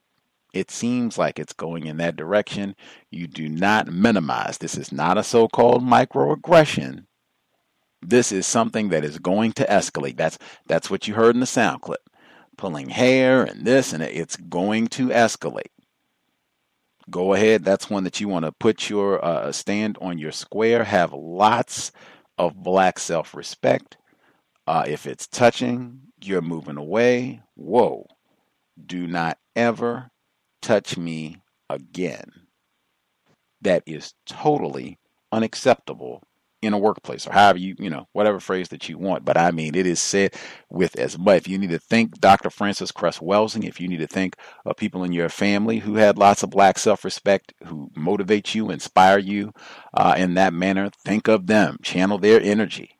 it 0.55 0.71
seems 0.71 1.17
like 1.17 1.37
it's 1.37 1.51
going 1.51 1.85
in 1.85 1.97
that 1.97 2.15
direction. 2.15 2.77
You 3.11 3.27
do 3.27 3.49
not 3.49 3.87
minimize. 3.87 4.57
This 4.57 4.77
is 4.77 4.89
not 4.89 5.17
a 5.17 5.23
so 5.23 5.49
called 5.49 5.83
microaggression. 5.83 7.07
This 8.01 8.31
is 8.31 8.47
something 8.47 8.87
that 8.89 9.03
is 9.03 9.19
going 9.19 9.51
to 9.53 9.65
escalate. 9.65 10.15
That's 10.15 10.37
that's 10.65 10.89
what 10.89 11.09
you 11.09 11.15
heard 11.15 11.35
in 11.35 11.41
the 11.41 11.45
sound 11.45 11.81
clip. 11.81 12.09
Pulling 12.57 12.87
hair 12.87 13.43
and 13.43 13.65
this 13.65 13.91
and 13.91 14.01
it's 14.01 14.37
going 14.37 14.87
to 14.87 15.09
escalate. 15.09 15.74
Go 17.09 17.33
ahead. 17.33 17.63
That's 17.63 17.89
one 17.89 18.03
that 18.03 18.19
you 18.19 18.27
want 18.27 18.45
to 18.45 18.51
put 18.51 18.89
your 18.89 19.23
uh, 19.23 19.51
stand 19.51 19.97
on 20.01 20.17
your 20.17 20.31
square. 20.31 20.83
Have 20.83 21.13
lots 21.13 21.91
of 22.37 22.55
black 22.55 22.99
self-respect. 22.99 23.97
Uh, 24.67 24.83
if 24.87 25.05
it's 25.05 25.27
touching, 25.27 25.99
you're 26.21 26.41
moving 26.41 26.77
away. 26.77 27.41
Whoa! 27.55 28.07
Do 28.83 29.05
not 29.05 29.37
ever 29.55 30.09
touch 30.61 30.97
me 30.97 31.41
again. 31.69 32.31
That 33.61 33.83
is 33.85 34.13
totally 34.25 34.97
unacceptable 35.31 36.23
in 36.65 36.73
a 36.73 36.77
workplace 36.77 37.27
or 37.27 37.33
however 37.33 37.59
you, 37.59 37.75
you 37.79 37.89
know, 37.89 38.07
whatever 38.13 38.39
phrase 38.39 38.69
that 38.69 38.89
you 38.89 38.97
want. 38.97 39.25
But 39.25 39.37
I 39.37 39.51
mean, 39.51 39.75
it 39.75 39.85
is 39.85 40.01
said 40.01 40.33
with 40.69 40.97
as 40.99 41.17
much. 41.17 41.37
If 41.37 41.47
you 41.47 41.57
need 41.57 41.71
to 41.71 41.79
thank 41.79 42.19
Dr. 42.19 42.49
Frances 42.49 42.91
Cress 42.91 43.19
Welsing, 43.19 43.63
if 43.65 43.79
you 43.79 43.87
need 43.87 43.99
to 43.99 44.07
think 44.07 44.35
of 44.65 44.77
people 44.77 45.03
in 45.03 45.11
your 45.11 45.29
family 45.29 45.79
who 45.79 45.95
had 45.95 46.17
lots 46.17 46.43
of 46.43 46.49
black 46.49 46.79
self 46.79 47.03
respect, 47.03 47.53
who 47.65 47.91
motivate 47.95 48.55
you, 48.55 48.69
inspire 48.69 49.19
you 49.19 49.53
uh, 49.93 50.15
in 50.17 50.33
that 50.35 50.53
manner, 50.53 50.89
think 51.03 51.27
of 51.27 51.47
them, 51.47 51.77
channel 51.83 52.17
their 52.17 52.41
energy, 52.41 52.99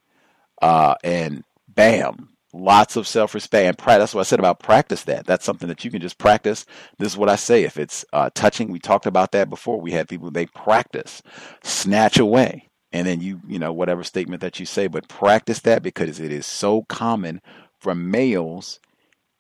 uh, 0.62 0.96
and 1.04 1.44
bam, 1.68 2.30
lots 2.56 2.96
of 2.96 3.08
self-respect 3.08 3.68
and 3.68 3.78
practice. 3.78 4.02
That's 4.02 4.16
what 4.16 4.22
I 4.22 4.24
said 4.24 4.40
about 4.40 4.60
practice. 4.60 5.04
That 5.04 5.26
that's 5.26 5.46
something 5.46 5.68
that 5.68 5.84
you 5.84 5.92
can 5.92 6.02
just 6.02 6.18
practice. 6.18 6.66
This 6.98 7.12
is 7.12 7.18
what 7.18 7.30
I 7.30 7.36
say. 7.36 7.64
If 7.64 7.78
it's 7.78 8.06
uh, 8.14 8.30
touching, 8.34 8.72
we 8.72 8.80
talked 8.80 9.06
about 9.06 9.32
that 9.34 9.50
before. 9.50 9.80
We 9.80 9.92
had 9.92 10.08
people 10.08 10.32
they 10.32 10.48
practice, 10.48 11.22
snatch 11.64 12.18
away, 12.18 12.70
and 12.92 13.08
then 13.08 13.22
you 13.22 13.42
you 13.48 13.60
know 13.60 13.74
whatever 13.74 14.04
statement 14.04 14.42
that 14.42 14.60
you 14.60 14.66
say, 14.66 14.88
but 14.88 15.08
practice 15.08 15.60
that 15.62 15.84
because 15.84 16.20
it 16.20 16.32
is 16.32 16.46
so 16.46 16.84
common 16.84 17.42
from 17.80 18.10
males 18.10 18.80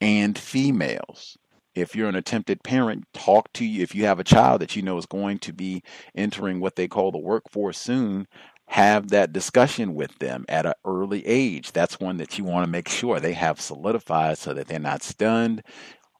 and 0.01 0.37
females. 0.37 1.37
If 1.73 1.93
you're 1.95 2.09
an 2.09 2.15
attempted 2.15 2.63
parent, 2.63 3.05
talk 3.13 3.51
to 3.53 3.65
you. 3.65 3.83
If 3.83 3.93
you 3.93 4.05
have 4.05 4.19
a 4.19 4.23
child 4.23 4.61
that 4.61 4.75
you 4.75 4.81
know 4.81 4.97
is 4.97 5.05
going 5.05 5.39
to 5.39 5.53
be 5.53 5.83
entering 6.15 6.59
what 6.59 6.75
they 6.77 6.87
call 6.87 7.11
the 7.11 7.17
workforce 7.17 7.77
soon, 7.77 8.27
have 8.67 9.09
that 9.09 9.33
discussion 9.33 9.93
with 9.93 10.17
them 10.19 10.45
at 10.49 10.65
an 10.65 10.73
early 10.85 11.25
age. 11.25 11.71
That's 11.71 11.99
one 11.99 12.17
that 12.17 12.37
you 12.37 12.43
want 12.43 12.65
to 12.65 12.71
make 12.71 12.89
sure 12.89 13.19
they 13.19 13.33
have 13.33 13.59
solidified 13.59 14.37
so 14.37 14.53
that 14.53 14.67
they're 14.67 14.79
not 14.79 15.03
stunned. 15.03 15.63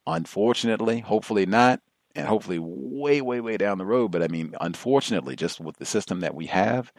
Unfortunately, 0.06 1.00
hopefully 1.00 1.46
not, 1.46 1.80
and 2.14 2.26
hopefully 2.28 2.58
way, 2.60 3.20
way, 3.20 3.40
way 3.40 3.56
down 3.56 3.78
the 3.78 3.86
road. 3.86 4.12
But 4.12 4.22
I 4.22 4.28
mean, 4.28 4.54
unfortunately, 4.60 5.36
just 5.36 5.60
with 5.60 5.76
the 5.78 5.86
system 5.86 6.20
that 6.20 6.34
we 6.34 6.46
have, 6.46 6.92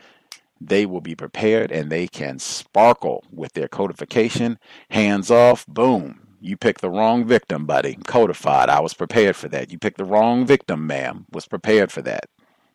they 0.59 0.85
will 0.85 1.01
be 1.01 1.15
prepared 1.15 1.71
and 1.71 1.91
they 1.91 2.07
can 2.07 2.39
sparkle 2.39 3.23
with 3.31 3.53
their 3.53 3.67
codification. 3.67 4.59
Hands 4.89 5.29
off, 5.29 5.65
boom. 5.67 6.21
You 6.39 6.57
picked 6.57 6.81
the 6.81 6.89
wrong 6.89 7.25
victim, 7.25 7.65
buddy. 7.65 7.95
Codified. 8.05 8.69
I 8.69 8.79
was 8.79 8.93
prepared 8.93 9.35
for 9.35 9.47
that. 9.49 9.71
You 9.71 9.79
picked 9.79 9.97
the 9.97 10.05
wrong 10.05 10.45
victim, 10.45 10.85
ma'am. 10.85 11.25
Was 11.31 11.47
prepared 11.47 11.91
for 11.91 12.01
that. 12.03 12.25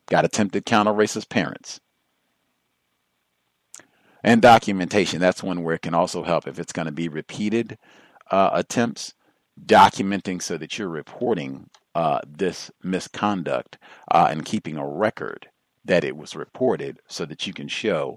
Got 0.09 0.24
attempted 0.24 0.66
counter 0.66 0.92
racist 0.92 1.28
parents 1.28 1.80
and 4.24 4.42
documentation. 4.42 5.20
That's 5.20 5.42
one 5.42 5.62
where 5.62 5.74
it 5.74 5.83
can 5.83 5.94
also 5.94 6.22
help 6.22 6.46
if 6.46 6.59
it's 6.59 6.72
going 6.72 6.87
to 6.87 6.92
be 6.92 7.09
repeated 7.09 7.78
uh, 8.30 8.50
attempts, 8.52 9.14
documenting 9.64 10.42
so 10.42 10.57
that 10.59 10.78
you're 10.78 10.88
reporting 10.88 11.68
uh, 11.94 12.20
this 12.26 12.70
misconduct 12.83 13.78
uh, 14.11 14.28
and 14.30 14.44
keeping 14.44 14.76
a 14.76 14.87
record 14.87 15.48
that 15.85 16.05
it 16.05 16.16
was 16.16 16.37
reported 16.37 17.01
so 17.09 17.25
that 17.27 17.47
you 17.47 17.53
can 17.53 17.68
show 17.68 18.16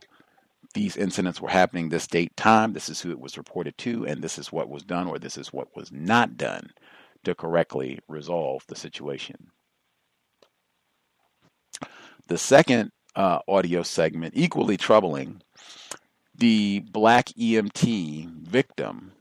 these 0.74 0.98
incidents 0.98 1.40
were 1.40 1.50
happening 1.50 1.90
this 1.90 2.08
date 2.08 2.36
time 2.36 2.74
this 2.74 2.90
is 2.90 3.02
who 3.02 3.12
it 3.12 3.20
was 3.20 3.38
reported 3.38 3.78
to 3.78 4.06
and 4.06 4.22
this 4.22 4.38
is 4.38 4.52
what 4.52 4.70
was 4.70 4.84
done 4.84 5.08
or 5.08 5.18
this 5.18 5.38
is 5.38 5.54
what 5.54 5.68
was 5.76 5.92
not 5.92 6.38
done 6.38 6.70
to 7.26 7.36
correctly 7.36 8.00
resolve 8.08 8.64
the 8.68 8.76
situation. 8.76 9.48
The 12.28 12.38
second 12.38 12.92
uh, 13.16 13.40
audio 13.48 13.84
segment 13.84 14.34
equally 14.36 14.78
troubling 14.78 15.42
the 16.34 16.80
black 16.92 17.28
EMT 17.28 18.30
victim, 18.48 19.12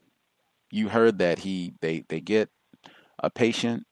you 0.71 0.89
heard 0.89 1.19
that 1.19 1.41
he 1.41 1.75
they 1.81 2.05
they 2.09 2.21
get 2.21 2.49
a 3.19 3.31
patient 3.31 3.85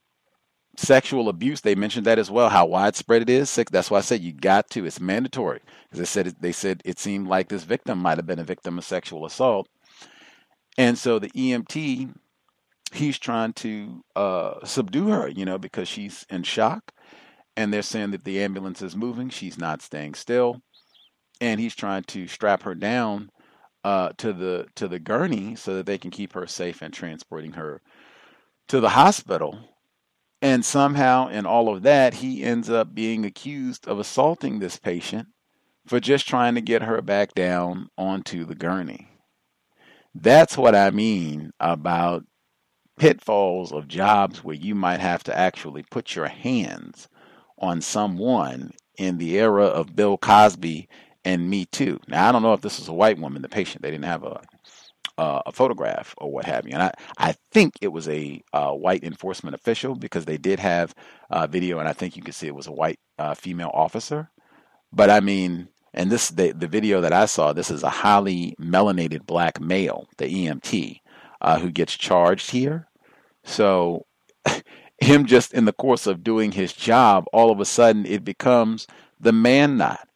sexual 0.77 1.29
abuse. 1.29 1.61
They 1.61 1.75
mentioned 1.75 2.07
that 2.07 2.19
as 2.19 2.31
well, 2.31 2.49
how 2.49 2.67
widespread 2.67 3.23
it 3.23 3.31
is. 3.31 3.55
That's 3.71 3.91
why 3.91 3.99
I 3.99 4.03
said 4.03 4.23
you 4.23 4.33
got 4.33 4.71
to. 4.71 4.87
It's 4.87 5.01
mandatory. 5.01 5.61
As 5.93 6.01
I 6.01 6.05
said, 6.05 6.35
they 6.41 6.53
said 6.53 6.83
it 6.85 6.99
seemed 6.99 7.29
like 7.29 7.49
this 7.49 7.65
victim 7.65 7.99
might 7.99 8.19
have 8.19 8.27
been 8.27 8.39
a 8.39 8.45
victim 8.45 8.79
of 8.79 8.85
sexual 8.85 9.27
assault, 9.27 9.69
and 10.79 10.99
so 10.99 11.19
the 11.19 11.31
EMT 11.31 12.15
he's 12.93 13.19
trying 13.19 13.53
to 13.55 14.05
uh, 14.17 14.55
subdue 14.65 15.09
her, 15.09 15.29
you 15.29 15.45
know, 15.47 15.59
because 15.59 15.89
she's 15.89 16.27
in 16.31 16.43
shock, 16.43 16.93
and 17.57 17.73
they're 17.73 17.83
saying 17.83 18.11
that 18.13 18.25
the 18.25 18.43
ambulance 18.43 18.83
is 18.83 18.97
moving. 18.97 19.31
She's 19.31 19.59
not 19.59 19.83
staying 19.83 20.15
still 20.15 20.61
and 21.41 21.61
he's 21.61 21.75
trying 21.75 22.05
to 22.05 22.29
strap 22.29 22.63
her 22.63 22.75
down 22.75 23.31
uh, 23.85 24.11
to 24.19 24.33
the 24.33 24.67
to 24.77 24.89
the 24.89 25.01
gurney 25.01 25.57
so 25.57 25.75
that 25.77 25.87
they 25.87 25.99
can 25.99 26.11
keep 26.11 26.35
her 26.35 26.47
safe 26.47 26.83
and 26.83 26.95
transporting 26.95 27.55
her 27.55 27.83
to 28.69 28.81
the 28.81 28.91
hospital. 28.91 29.59
And 30.43 30.65
somehow, 30.65 31.29
in 31.29 31.47
all 31.47 31.73
of 31.73 31.83
that, 31.85 32.15
he 32.15 32.43
ends 32.43 32.69
up 32.69 32.93
being 32.93 33.25
accused 33.25 33.87
of 33.87 34.01
assaulting 34.01 34.59
this 34.59 34.77
patient 34.77 35.29
for 35.87 36.01
just 36.01 36.27
trying 36.27 36.57
to 36.57 36.61
get 36.61 36.83
her 36.83 37.01
back 37.01 37.33
down 37.33 37.89
onto 37.97 38.45
the 38.45 38.57
gurney. 38.57 39.09
That's 40.13 40.59
what 40.59 40.75
I 40.75 40.91
mean 40.91 41.53
about 41.61 42.25
pitfalls 42.99 43.73
of 43.73 43.87
jobs 43.87 44.43
where 44.43 44.57
you 44.57 44.75
might 44.75 45.01
have 45.01 45.23
to 45.25 45.39
actually 45.39 45.85
put 45.91 46.17
your 46.17 46.27
hands 46.29 47.09
on 47.59 47.81
someone 47.81 48.73
in 48.99 49.19
the 49.19 49.39
era 49.39 49.67
of 49.67 49.95
Bill 49.95 50.19
Cosby 50.19 50.89
and 51.25 51.49
Me 51.49 51.67
Too. 51.67 52.01
Now, 52.09 52.29
I 52.29 52.33
don't 52.33 52.43
know 52.43 52.53
if 52.53 52.63
this 52.63 52.81
was 52.81 52.89
a 52.89 52.93
white 52.93 53.19
woman, 53.19 53.43
the 53.43 53.49
patient. 53.49 53.83
They 53.83 53.93
didn't 53.93 54.07
have 54.07 54.25
a 54.25 54.43
uh, 55.19 55.43
a 55.47 55.53
photograph 55.53 56.15
or 56.19 56.31
what 56.31 56.45
have 56.45 56.67
you. 56.67 56.73
And 56.73 56.83
I, 56.83 56.93
I 57.19 57.35
think 57.51 57.75
it 57.81 57.89
was 57.89 58.09
a 58.09 58.43
uh, 58.53 58.73
white 58.73 59.05
enforcement 59.05 59.55
official 59.55 59.95
because 59.95 60.25
they 60.25 60.39
did 60.39 60.59
have 60.59 60.95
uh, 61.31 61.47
video, 61.47 61.79
and 61.79 61.89
I 61.89 61.93
think 61.93 62.17
you 62.17 62.23
could 62.23 62.35
see 62.35 62.47
it 62.47 62.55
was 62.55 62.67
a 62.67 62.73
white 62.73 62.99
uh, 63.19 63.35
female 63.35 63.71
officer. 63.73 64.31
But 64.93 65.11
I 65.11 65.21
mean, 65.21 65.69
and 65.95 66.11
this 66.11 66.29
the, 66.31 66.53
the 66.53 66.67
video 66.67 67.01
that 67.01 67.13
I 67.13 67.27
saw, 67.27 67.53
this 67.53 67.71
is 67.71 67.83
a 67.83 67.91
highly 67.91 68.55
melanated 68.61 69.27
black 69.27 69.61
male, 69.61 70.09
the 70.19 70.27
EMT, 70.27 71.01
uh, 71.41 71.59
who 71.59 71.71
gets 71.71 71.97
charged 71.97 72.51
here. 72.51 72.89
So 73.45 74.07
him 74.99 75.27
just 75.27 75.53
in 75.53 75.65
the 75.65 75.73
course 75.73 76.07
of 76.07 76.25
doing 76.25 76.53
his 76.53 76.73
job, 76.73 77.27
all 77.33 77.51
of 77.51 77.61
a 77.61 77.65
sudden 77.65 78.07
it 78.07 78.25
becomes 78.25 78.87
the 79.21 79.33
man 79.33 79.77
not 79.77 80.09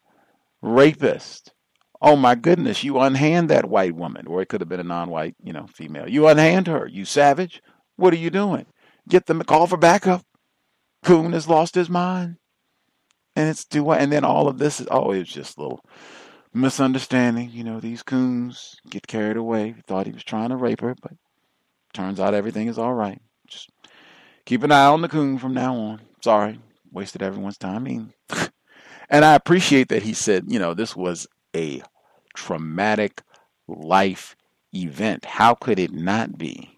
rapist. 0.63 1.53
Oh 2.01 2.17
my 2.17 2.35
goodness, 2.35 2.85
you 2.85 2.99
unhand 2.99 3.49
that 3.49 3.69
white 3.69 3.95
woman, 3.95 4.27
or 4.27 4.43
it 4.43 4.49
could 4.49 4.61
have 4.61 4.69
been 4.69 4.81
a 4.81 4.85
non-white, 4.85 5.35
you 5.43 5.53
know, 5.53 5.67
female. 5.67 6.09
You 6.09 6.29
unhand 6.29 6.67
her, 6.67 6.87
you 6.87 7.05
savage. 7.05 7.63
What 7.97 8.13
are 8.13 8.19
you 8.19 8.31
doing? 8.31 8.67
Get 9.09 9.27
them 9.27 9.43
call 9.43 9.67
for 9.67 9.77
backup. 9.77 10.23
Coon 11.03 11.33
has 11.33 11.49
lost 11.49 11.75
his 11.75 11.89
mind. 11.89 12.37
And 13.35 13.49
it's 13.49 13.65
do 13.65 13.91
and 13.91 14.11
then 14.11 14.25
all 14.25 14.49
of 14.49 14.59
this 14.59 14.81
is 14.81 14.89
oh, 14.91 15.13
it's 15.13 15.31
just 15.31 15.59
little 15.59 15.81
misunderstanding. 16.55 17.51
You 17.51 17.65
know, 17.65 17.81
these 17.81 18.03
coons 18.03 18.77
get 18.89 19.07
carried 19.07 19.37
away. 19.37 19.73
He 19.73 19.83
Thought 19.83 20.07
he 20.07 20.13
was 20.13 20.25
trying 20.25 20.51
to 20.51 20.57
rape 20.57 20.81
her, 20.81 20.95
but 21.01 21.13
turns 21.93 22.19
out 22.19 22.35
everything 22.35 22.69
is 22.69 22.79
all 22.79 22.95
right. 22.95 23.21
Just 23.47 23.71
keep 24.47 24.63
an 24.63 24.73
eye 24.73 24.87
on 24.87 25.03
the 25.03 25.09
coon 25.09 25.39
from 25.39 25.55
now 25.55 25.77
on. 25.77 26.01
Sorry, 26.23 26.59
wasted 26.91 27.23
everyone's 27.23 27.59
time. 27.59 27.77
I 27.77 27.79
mean, 27.79 28.13
And 29.09 29.25
I 29.25 29.35
appreciate 29.35 29.89
that 29.89 30.03
he 30.03 30.13
said, 30.13 30.45
you 30.49 30.59
know, 30.59 30.75
this 30.75 30.97
was 30.97 31.27
a 31.57 31.83
traumatic 32.35 33.23
life 33.67 34.37
event. 34.75 35.25
How 35.25 35.55
could 35.55 35.79
it 35.79 35.93
not 35.93 36.39
be? 36.39 36.77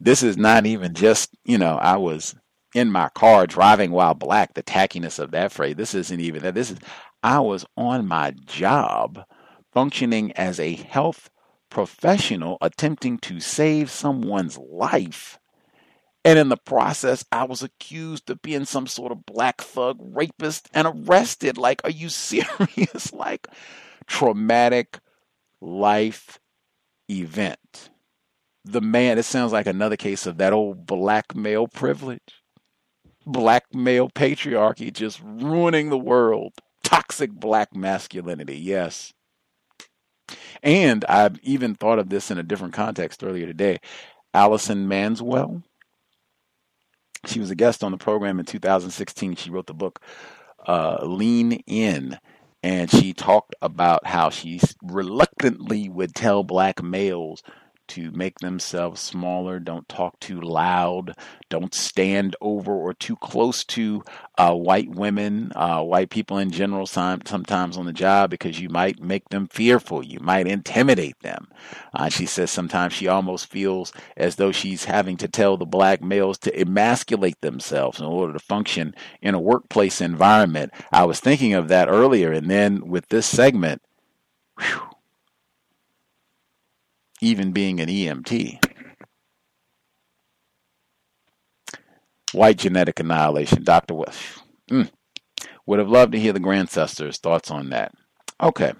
this 0.00 0.22
is 0.22 0.36
not 0.36 0.66
even 0.66 0.94
just, 0.94 1.36
you 1.44 1.58
know, 1.58 1.76
I 1.76 1.98
was 1.98 2.34
in 2.74 2.90
my 2.90 3.10
car 3.10 3.46
driving 3.46 3.90
while 3.90 4.14
black, 4.14 4.54
the 4.54 4.62
tackiness 4.62 5.18
of 5.18 5.32
that 5.32 5.52
phrase. 5.52 5.76
This 5.76 5.94
isn't 5.94 6.20
even 6.20 6.42
that. 6.42 6.54
This 6.54 6.70
is, 6.70 6.78
I 7.22 7.40
was 7.40 7.66
on 7.76 8.08
my 8.08 8.30
job 8.46 9.24
functioning 9.72 10.32
as 10.32 10.58
a 10.58 10.72
health 10.74 11.28
professional 11.68 12.56
attempting 12.60 13.18
to 13.18 13.40
save 13.40 13.90
someone's 13.90 14.56
life. 14.58 15.38
And 16.24 16.38
in 16.38 16.48
the 16.48 16.56
process, 16.56 17.24
I 17.30 17.44
was 17.44 17.62
accused 17.62 18.28
of 18.30 18.42
being 18.42 18.64
some 18.64 18.86
sort 18.86 19.12
of 19.12 19.26
black 19.26 19.60
thug 19.60 19.98
rapist 20.00 20.68
and 20.74 20.86
arrested. 20.86 21.58
Like, 21.58 21.82
are 21.84 21.90
you 21.90 22.08
serious? 22.10 23.12
like, 23.12 23.46
traumatic 24.10 24.98
life 25.60 26.40
event. 27.08 27.90
The 28.64 28.80
man, 28.80 29.18
it 29.18 29.22
sounds 29.22 29.52
like 29.52 29.68
another 29.68 29.96
case 29.96 30.26
of 30.26 30.36
that 30.38 30.52
old 30.52 30.84
black 30.84 31.34
male 31.34 31.68
privilege, 31.68 32.42
black 33.24 33.72
male 33.72 34.10
patriarchy 34.10 34.92
just 34.92 35.20
ruining 35.22 35.90
the 35.90 35.98
world. 35.98 36.54
Toxic 36.82 37.30
black 37.30 37.74
masculinity, 37.74 38.58
yes. 38.58 39.12
And 40.62 41.04
I've 41.04 41.38
even 41.42 41.76
thought 41.76 42.00
of 42.00 42.10
this 42.10 42.32
in 42.32 42.38
a 42.38 42.42
different 42.42 42.74
context 42.74 43.22
earlier 43.22 43.46
today. 43.46 43.78
Allison 44.34 44.88
Manswell, 44.88 45.62
she 47.26 47.38
was 47.38 47.50
a 47.50 47.54
guest 47.54 47.84
on 47.84 47.92
the 47.92 47.96
program 47.96 48.40
in 48.40 48.44
2016. 48.44 49.36
She 49.36 49.50
wrote 49.50 49.66
the 49.66 49.74
book 49.74 50.02
uh, 50.66 50.98
Lean 51.02 51.52
In, 51.66 52.18
and 52.62 52.90
she 52.90 53.12
talked 53.12 53.54
about 53.62 54.06
how 54.06 54.30
she 54.30 54.60
reluctantly 54.82 55.88
would 55.88 56.14
tell 56.14 56.44
black 56.44 56.82
males 56.82 57.42
to 57.90 58.10
make 58.12 58.38
themselves 58.38 59.00
smaller. 59.00 59.58
Don't 59.58 59.88
talk 59.88 60.18
too 60.20 60.40
loud. 60.40 61.14
Don't 61.48 61.74
stand 61.74 62.36
over 62.40 62.72
or 62.72 62.94
too 62.94 63.16
close 63.16 63.64
to 63.64 64.02
uh, 64.38 64.54
white 64.54 64.88
women, 64.90 65.52
uh, 65.56 65.82
white 65.82 66.10
people 66.10 66.38
in 66.38 66.50
general, 66.50 66.86
sometimes 66.86 67.76
on 67.76 67.86
the 67.86 67.92
job 67.92 68.30
because 68.30 68.60
you 68.60 68.68
might 68.68 69.00
make 69.00 69.28
them 69.28 69.48
fearful. 69.48 70.04
You 70.04 70.20
might 70.20 70.46
intimidate 70.46 71.18
them. 71.20 71.48
Uh, 71.92 72.08
she 72.08 72.26
says 72.26 72.50
sometimes 72.50 72.92
she 72.92 73.08
almost 73.08 73.46
feels 73.46 73.92
as 74.16 74.36
though 74.36 74.52
she's 74.52 74.84
having 74.84 75.16
to 75.18 75.28
tell 75.28 75.56
the 75.56 75.66
black 75.66 76.02
males 76.02 76.38
to 76.38 76.60
emasculate 76.60 77.40
themselves 77.40 78.00
in 78.00 78.06
order 78.06 78.32
to 78.32 78.38
function 78.38 78.94
in 79.20 79.34
a 79.34 79.40
workplace 79.40 80.00
environment. 80.00 80.72
I 80.92 81.04
was 81.04 81.20
thinking 81.20 81.54
of 81.54 81.68
that 81.68 81.88
earlier, 81.88 82.32
and 82.32 82.50
then 82.50 82.88
with 82.88 83.08
this 83.08 83.26
segment, 83.26 83.82
whew, 84.58 84.89
even 87.20 87.52
being 87.52 87.80
an 87.80 87.88
EMT. 87.88 88.64
White 92.32 92.58
genetic 92.58 93.00
annihilation. 93.00 93.64
Dr. 93.64 93.94
West. 93.94 94.20
Mm. 94.70 94.90
Would 95.66 95.78
have 95.78 95.88
loved 95.88 96.12
to 96.12 96.20
hear 96.20 96.32
the 96.32 96.40
grandcestors' 96.40 97.18
thoughts 97.18 97.50
on 97.50 97.70
that. 97.70 97.92
Okay. 98.40 98.72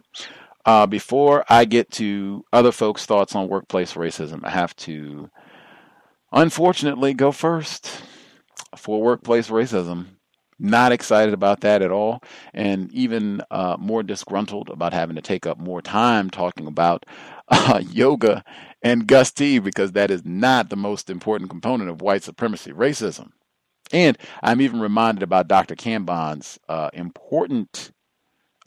Uh, 0.64 0.86
before 0.86 1.44
I 1.48 1.64
get 1.64 1.90
to 1.92 2.44
other 2.52 2.72
folks' 2.72 3.06
thoughts 3.06 3.34
on 3.34 3.48
workplace 3.48 3.94
racism, 3.94 4.44
I 4.44 4.50
have 4.50 4.74
to 4.76 5.30
unfortunately 6.32 7.14
go 7.14 7.32
first 7.32 8.02
for 8.76 9.02
workplace 9.02 9.48
racism. 9.48 10.06
Not 10.62 10.92
excited 10.92 11.32
about 11.32 11.62
that 11.62 11.80
at 11.80 11.90
all, 11.90 12.20
and 12.52 12.92
even 12.92 13.40
uh, 13.50 13.78
more 13.78 14.02
disgruntled 14.02 14.68
about 14.68 14.92
having 14.92 15.16
to 15.16 15.22
take 15.22 15.46
up 15.46 15.58
more 15.58 15.80
time 15.80 16.28
talking 16.28 16.66
about 16.66 17.06
uh, 17.50 17.82
yoga 17.90 18.44
and 18.82 19.06
Gus 19.06 19.32
T 19.32 19.58
because 19.60 19.92
that 19.92 20.10
is 20.10 20.24
not 20.24 20.70
the 20.70 20.76
most 20.76 21.10
important 21.10 21.50
component 21.50 21.90
of 21.90 22.02
white 22.02 22.24
supremacy 22.24 22.72
racism. 22.72 23.30
And 23.92 24.18
I'm 24.42 24.60
even 24.60 24.80
reminded 24.80 25.22
about 25.22 25.48
Dr. 25.48 25.76
Kambon's 25.76 26.58
uh, 26.68 26.90
important 26.92 27.92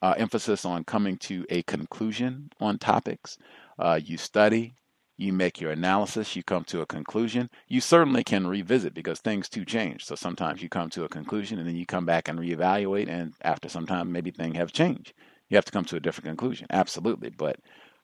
uh, 0.01 0.15
emphasis 0.17 0.65
on 0.65 0.85
coming 0.85 1.17
to 1.17 1.45
a 1.49 1.63
conclusion 1.63 2.51
on 2.61 2.79
topics. 2.79 3.37
Uh, 3.79 3.99
you 4.03 4.17
study, 4.17 4.75
you 5.17 5.33
make 5.33 5.61
your 5.61 5.71
analysis, 5.71 6.35
you 6.37 6.43
come 6.43 6.65
to 6.65 6.81
a 6.81 6.87
conclusion. 6.87 7.49
You 7.67 7.81
certainly 7.81 8.23
can 8.23 8.47
revisit 8.47 8.95
because 8.95 9.19
things 9.19 9.49
do 9.49 9.65
change. 9.65 10.05
So 10.05 10.15
sometimes 10.15 10.63
you 10.63 10.69
come 10.69 10.89
to 10.91 11.05
a 11.05 11.09
conclusion 11.09 11.59
and 11.59 11.67
then 11.67 11.77
you 11.77 11.85
come 11.87 12.07
back 12.07 12.29
and 12.29 12.39
reevaluate, 12.39 13.09
and 13.09 13.33
after 13.43 13.69
some 13.69 13.87
time, 13.87 14.11
maybe 14.13 14.31
things 14.31 14.57
have 14.57 14.73
changed. 14.73 15.13
You 15.49 15.57
have 15.57 15.65
to 15.65 15.73
come 15.73 15.85
to 15.87 15.97
a 15.97 16.01
different 16.01 16.27
conclusion, 16.27 16.67
absolutely. 16.71 17.31
But 17.31 17.57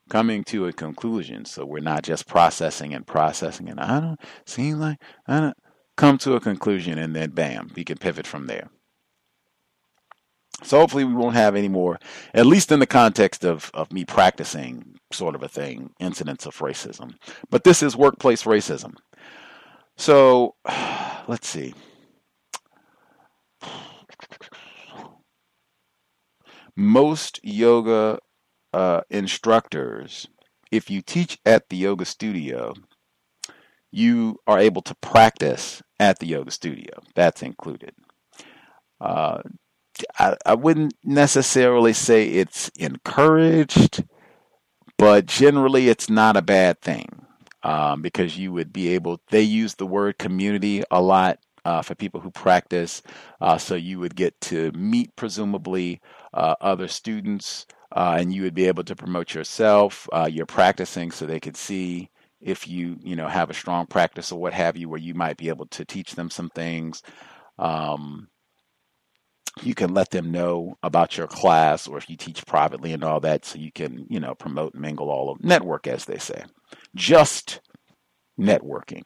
coming 0.09 0.43
to 0.45 0.67
a 0.67 0.73
conclusion, 0.73 1.45
so 1.45 1.65
we're 1.65 1.79
not 1.79 2.03
just 2.03 2.27
processing 2.27 2.93
and 2.93 3.07
processing, 3.07 3.69
and 3.69 3.79
I 3.79 3.99
don't 3.99 4.19
seem 4.45 4.79
like 4.79 4.97
I 5.27 5.39
don't 5.39 5.57
come 5.95 6.17
to 6.19 6.33
a 6.33 6.39
conclusion, 6.39 6.97
and 6.97 7.15
then 7.15 7.31
bam, 7.31 7.71
we 7.75 7.83
can 7.83 7.97
pivot 7.97 8.27
from 8.27 8.47
there. 8.47 8.69
So 10.63 10.79
hopefully 10.79 11.05
we 11.05 11.13
won't 11.13 11.35
have 11.35 11.55
any 11.55 11.69
more, 11.69 11.99
at 12.33 12.45
least 12.45 12.71
in 12.71 12.79
the 12.79 12.87
context 12.87 13.45
of, 13.45 13.71
of 13.73 13.91
me 13.93 14.03
practicing 14.03 14.95
sort 15.11 15.35
of 15.35 15.43
a 15.43 15.47
thing, 15.47 15.91
incidents 15.99 16.45
of 16.45 16.57
racism. 16.57 17.13
But 17.49 17.63
this 17.63 17.81
is 17.81 17.95
workplace 17.95 18.43
racism. 18.43 18.95
So 19.95 20.55
let's 21.27 21.47
see. 21.47 21.73
Most 26.75 27.39
yoga 27.43 28.19
uh, 28.73 29.01
instructors, 29.10 30.27
if 30.71 30.89
you 30.89 31.01
teach 31.01 31.39
at 31.45 31.69
the 31.69 31.77
yoga 31.77 32.05
studio, 32.05 32.73
you 33.91 34.39
are 34.45 34.60
able 34.60 34.82
to 34.84 34.95
practice 34.95 35.82
at 35.99 36.19
the 36.19 36.27
yoga 36.27 36.51
studio. 36.51 37.01
That's 37.15 37.41
included. 37.41 37.93
Uh, 39.01 39.41
I, 40.17 40.38
I 40.45 40.55
wouldn't 40.55 40.93
necessarily 41.03 41.93
say 41.93 42.27
it's 42.29 42.69
encouraged, 42.69 44.03
but 44.97 45.25
generally 45.25 45.89
it's 45.89 46.10
not 46.10 46.38
a 46.38 46.41
bad 46.41 46.82
thing 46.82 47.25
um, 47.63 48.01
because 48.01 48.38
you 48.38 48.51
would 48.53 48.71
be 48.71 48.89
able, 48.89 49.21
they 49.29 49.41
use 49.41 49.75
the 49.75 49.88
word 49.88 50.17
community 50.17 50.84
a 50.91 51.01
lot 51.01 51.39
uh, 51.65 51.82
for 51.82 51.95
people 51.95 52.21
who 52.21 52.32
practice. 52.32 53.01
Uh, 53.41 53.58
so 53.58 53.75
you 53.75 53.99
would 53.99 54.15
get 54.15 54.39
to 54.41 54.71
meet, 54.73 55.15
presumably, 55.15 56.01
uh, 56.34 56.55
other 56.62 56.88
students, 56.88 57.65
uh, 57.91 58.17
and 58.19 58.34
you 58.34 58.43
would 58.43 58.54
be 58.54 58.67
able 58.67 58.84
to 58.84 58.95
promote 58.95 59.34
yourself. 59.34 60.08
Uh, 60.13 60.30
you're 60.32 60.45
practicing 60.45 61.12
so 61.12 61.25
they 61.25 61.39
could 61.39 61.58
see 61.58 62.10
if 62.41 62.67
you, 62.67 62.97
you 63.02 63.15
know, 63.15 63.28
have 63.28 63.49
a 63.49 63.54
strong 63.54 63.86
practice 63.86 64.32
or 64.32 64.39
what 64.39 64.54
have 64.54 64.78
you, 64.78 64.88
where 64.89 64.99
you 64.99 65.13
might 65.13 65.38
be 65.38 65.49
able 65.49 65.65
to 65.67 65.84
teach 65.86 66.15
them 66.15 66.30
some 66.30 66.49
things. 66.49 67.02
Um, 67.58 68.30
you 69.63 69.75
can 69.75 69.93
let 69.93 70.12
them 70.12 70.32
know 70.32 70.78
about 70.84 71.17
your 71.17 71.28
class 71.28 71.88
or 71.88 71.97
if 71.97 72.10
you 72.10 72.15
teach 72.15 72.45
privately 72.45 72.93
and 72.93 73.04
all 73.04 73.19
that 73.19 73.45
so 73.45 73.60
you 73.60 73.71
can 73.71 74.06
you 74.10 74.19
know 74.19 74.36
promote 74.36 74.73
mingle 74.73 75.10
all 75.10 75.30
of 75.30 75.43
network 75.43 75.88
as 75.88 76.06
they 76.06 76.17
say 76.17 76.43
just 76.95 77.62
networking 78.39 79.04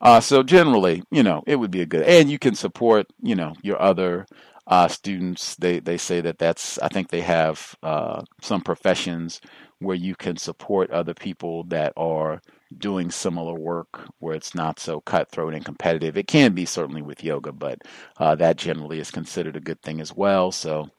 uh, 0.00 0.20
so 0.20 0.42
generally 0.42 1.02
you 1.10 1.22
know 1.22 1.42
it 1.46 1.56
would 1.56 1.70
be 1.70 1.80
a 1.80 1.86
good 1.86 2.02
and 2.02 2.30
you 2.30 2.38
can 2.38 2.54
support 2.54 3.06
you 3.22 3.34
know 3.34 3.54
your 3.62 3.80
other 3.80 4.26
uh, 4.68 4.88
students 4.88 5.56
they 5.56 5.80
they 5.80 5.98
say 5.98 6.20
that 6.20 6.38
that's 6.38 6.78
i 6.80 6.88
think 6.88 7.08
they 7.08 7.22
have 7.22 7.74
uh, 7.82 8.22
some 8.42 8.60
professions 8.62 9.40
where 9.80 9.96
you 9.96 10.14
can 10.16 10.36
support 10.36 10.90
other 10.90 11.14
people 11.14 11.64
that 11.64 11.92
are 11.96 12.40
doing 12.76 13.10
similar 13.10 13.54
work 13.54 14.06
where 14.18 14.34
it's 14.34 14.54
not 14.54 14.78
so 14.78 15.00
cutthroat 15.00 15.54
and 15.54 15.64
competitive. 15.64 16.16
It 16.16 16.26
can 16.26 16.52
be 16.52 16.64
certainly 16.66 17.02
with 17.02 17.24
yoga, 17.24 17.52
but 17.52 17.82
uh, 18.18 18.34
that 18.36 18.56
generally 18.56 19.00
is 19.00 19.10
considered 19.10 19.56
a 19.56 19.60
good 19.60 19.80
thing 19.82 20.00
as 20.00 20.14
well. 20.14 20.52
So 20.52 20.90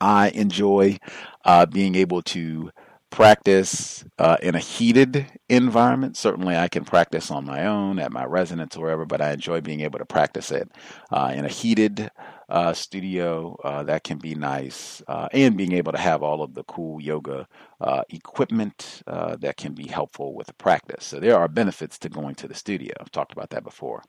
I 0.00 0.30
enjoy 0.30 0.98
uh, 1.44 1.66
being 1.66 1.94
able 1.94 2.22
to 2.22 2.70
practice 3.14 4.04
uh, 4.18 4.36
in 4.42 4.56
a 4.56 4.58
heated 4.58 5.24
environment. 5.48 6.16
Certainly, 6.16 6.56
I 6.56 6.66
can 6.66 6.84
practice 6.84 7.30
on 7.30 7.44
my 7.44 7.64
own 7.64 8.00
at 8.00 8.12
my 8.12 8.24
residence 8.24 8.76
or 8.76 8.82
wherever, 8.82 9.06
but 9.06 9.20
I 9.20 9.30
enjoy 9.30 9.60
being 9.60 9.82
able 9.82 10.00
to 10.00 10.04
practice 10.04 10.50
it 10.50 10.68
uh, 11.12 11.32
in 11.32 11.44
a 11.44 11.48
heated 11.48 12.10
uh, 12.48 12.72
studio. 12.72 13.56
Uh, 13.62 13.84
that 13.84 14.02
can 14.02 14.18
be 14.18 14.34
nice, 14.34 15.00
uh, 15.06 15.28
and 15.32 15.56
being 15.56 15.72
able 15.72 15.92
to 15.92 15.98
have 15.98 16.24
all 16.24 16.42
of 16.42 16.54
the 16.54 16.64
cool 16.64 17.00
yoga 17.00 17.46
uh, 17.80 18.02
equipment 18.10 19.02
that 19.06 19.56
can 19.56 19.74
be 19.74 19.86
helpful 19.86 20.34
with 20.34 20.48
the 20.48 20.54
practice. 20.54 21.04
So 21.04 21.20
there 21.20 21.38
are 21.38 21.46
benefits 21.46 21.98
to 22.00 22.08
going 22.08 22.34
to 22.36 22.48
the 22.48 22.54
studio. 22.54 22.94
I've 23.00 23.12
talked 23.12 23.32
about 23.32 23.50
that 23.50 23.62
before. 23.62 24.02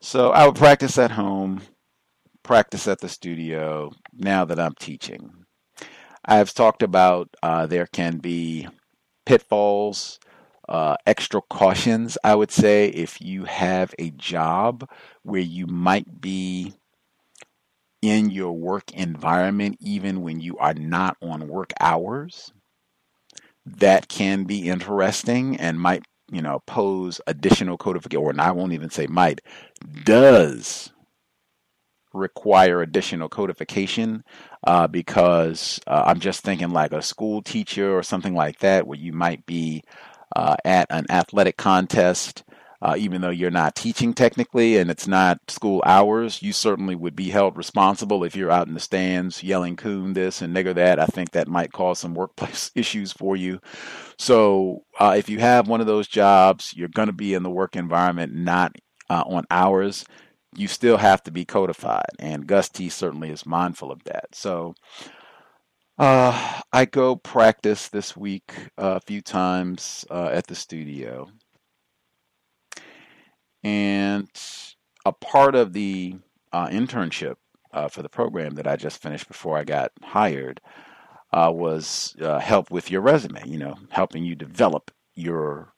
So 0.00 0.30
I 0.30 0.46
would 0.46 0.56
practice 0.56 0.96
at 0.96 1.10
home, 1.10 1.60
practice 2.42 2.88
at 2.88 3.00
the 3.00 3.08
studio. 3.10 3.92
Now 4.14 4.46
that 4.46 4.58
I'm 4.58 4.74
teaching. 4.80 5.45
I've 6.26 6.52
talked 6.54 6.82
about 6.82 7.34
uh, 7.42 7.66
there 7.66 7.86
can 7.86 8.18
be 8.18 8.68
pitfalls, 9.24 10.20
uh, 10.68 10.96
extra 11.06 11.40
cautions, 11.42 12.18
I 12.24 12.34
would 12.34 12.50
say, 12.50 12.88
if 12.88 13.20
you 13.20 13.44
have 13.44 13.94
a 13.98 14.10
job 14.10 14.88
where 15.22 15.40
you 15.40 15.66
might 15.66 16.20
be 16.20 16.74
in 18.02 18.30
your 18.30 18.52
work 18.52 18.92
environment, 18.92 19.78
even 19.80 20.22
when 20.22 20.40
you 20.40 20.58
are 20.58 20.74
not 20.74 21.16
on 21.22 21.48
work 21.48 21.72
hours. 21.80 22.52
that 23.64 24.08
can 24.08 24.44
be 24.44 24.68
interesting 24.68 25.56
and 25.56 25.80
might, 25.80 26.04
you 26.30 26.42
know, 26.42 26.62
pose 26.66 27.20
additional 27.26 27.76
codification, 27.76 28.24
or 28.24 28.34
I 28.40 28.50
won't 28.52 28.72
even 28.72 28.90
say 28.90 29.06
might, 29.06 29.40
does 30.04 30.90
require 32.16 32.82
additional 32.82 33.28
codification 33.28 34.24
uh, 34.66 34.86
because 34.86 35.80
uh, 35.86 36.04
I'm 36.06 36.20
just 36.20 36.40
thinking 36.40 36.70
like 36.70 36.92
a 36.92 37.02
school 37.02 37.42
teacher 37.42 37.96
or 37.96 38.02
something 38.02 38.34
like 38.34 38.58
that, 38.60 38.86
where 38.86 38.98
you 38.98 39.12
might 39.12 39.46
be 39.46 39.84
uh, 40.34 40.56
at 40.64 40.86
an 40.90 41.06
athletic 41.10 41.56
contest 41.56 42.44
uh, 42.82 42.94
even 42.98 43.20
though 43.20 43.30
you're 43.30 43.50
not 43.50 43.74
teaching 43.74 44.12
technically 44.12 44.76
and 44.76 44.90
it's 44.90 45.06
not 45.06 45.38
school 45.48 45.82
hours, 45.86 46.42
you 46.42 46.52
certainly 46.52 46.94
would 46.94 47.16
be 47.16 47.30
held 47.30 47.56
responsible 47.56 48.22
if 48.22 48.36
you're 48.36 48.50
out 48.50 48.68
in 48.68 48.74
the 48.74 48.80
stands 48.80 49.42
yelling 49.42 49.76
coon 49.76 50.12
this 50.12 50.42
and 50.42 50.54
nigger 50.54 50.74
that. 50.74 51.00
I 51.00 51.06
think 51.06 51.30
that 51.30 51.48
might 51.48 51.72
cause 51.72 51.98
some 51.98 52.14
workplace 52.14 52.70
issues 52.74 53.12
for 53.12 53.36
you. 53.36 53.60
So 54.18 54.84
uh, 54.98 55.14
if 55.16 55.28
you 55.28 55.40
have 55.40 55.68
one 55.68 55.80
of 55.80 55.86
those 55.86 56.06
jobs, 56.06 56.74
you're 56.76 56.88
going 56.88 57.08
to 57.08 57.14
be 57.14 57.34
in 57.34 57.42
the 57.42 57.50
work 57.50 57.76
environment, 57.76 58.34
not 58.34 58.76
uh, 59.08 59.24
on 59.26 59.46
hours. 59.50 60.04
You 60.56 60.68
still 60.68 60.96
have 60.96 61.22
to 61.24 61.30
be 61.30 61.44
codified, 61.44 62.16
and 62.18 62.46
Gus 62.46 62.68
T 62.68 62.88
certainly 62.88 63.30
is 63.30 63.44
mindful 63.44 63.92
of 63.92 64.04
that. 64.04 64.34
So 64.34 64.74
uh, 65.98 66.60
I 66.72 66.84
go 66.84 67.16
practice 67.16 67.88
this 67.88 68.16
week 68.16 68.52
uh, 68.78 68.96
a 68.96 69.00
few 69.00 69.20
times 69.22 70.04
uh, 70.10 70.30
at 70.32 70.46
the 70.46 70.54
studio 70.54 71.28
and 73.62 74.28
a 75.04 75.12
part 75.12 75.54
of 75.54 75.72
the 75.72 76.16
uh, 76.52 76.68
internship 76.68 77.36
uh, 77.72 77.88
for 77.88 78.02
the 78.02 78.08
program 78.08 78.54
that 78.54 78.66
I 78.66 78.76
just 78.76 79.00
finished 79.02 79.28
before 79.28 79.58
I 79.58 79.64
got 79.64 79.92
hired 80.02 80.60
uh, 81.32 81.50
was 81.54 82.14
help 82.20 82.70
with 82.70 82.90
your 82.90 83.00
resume, 83.00 83.42
you 83.46 83.58
know, 83.58 83.76
helping 83.90 84.24
you 84.24 84.34
develop 84.34 84.90
your 85.14 85.72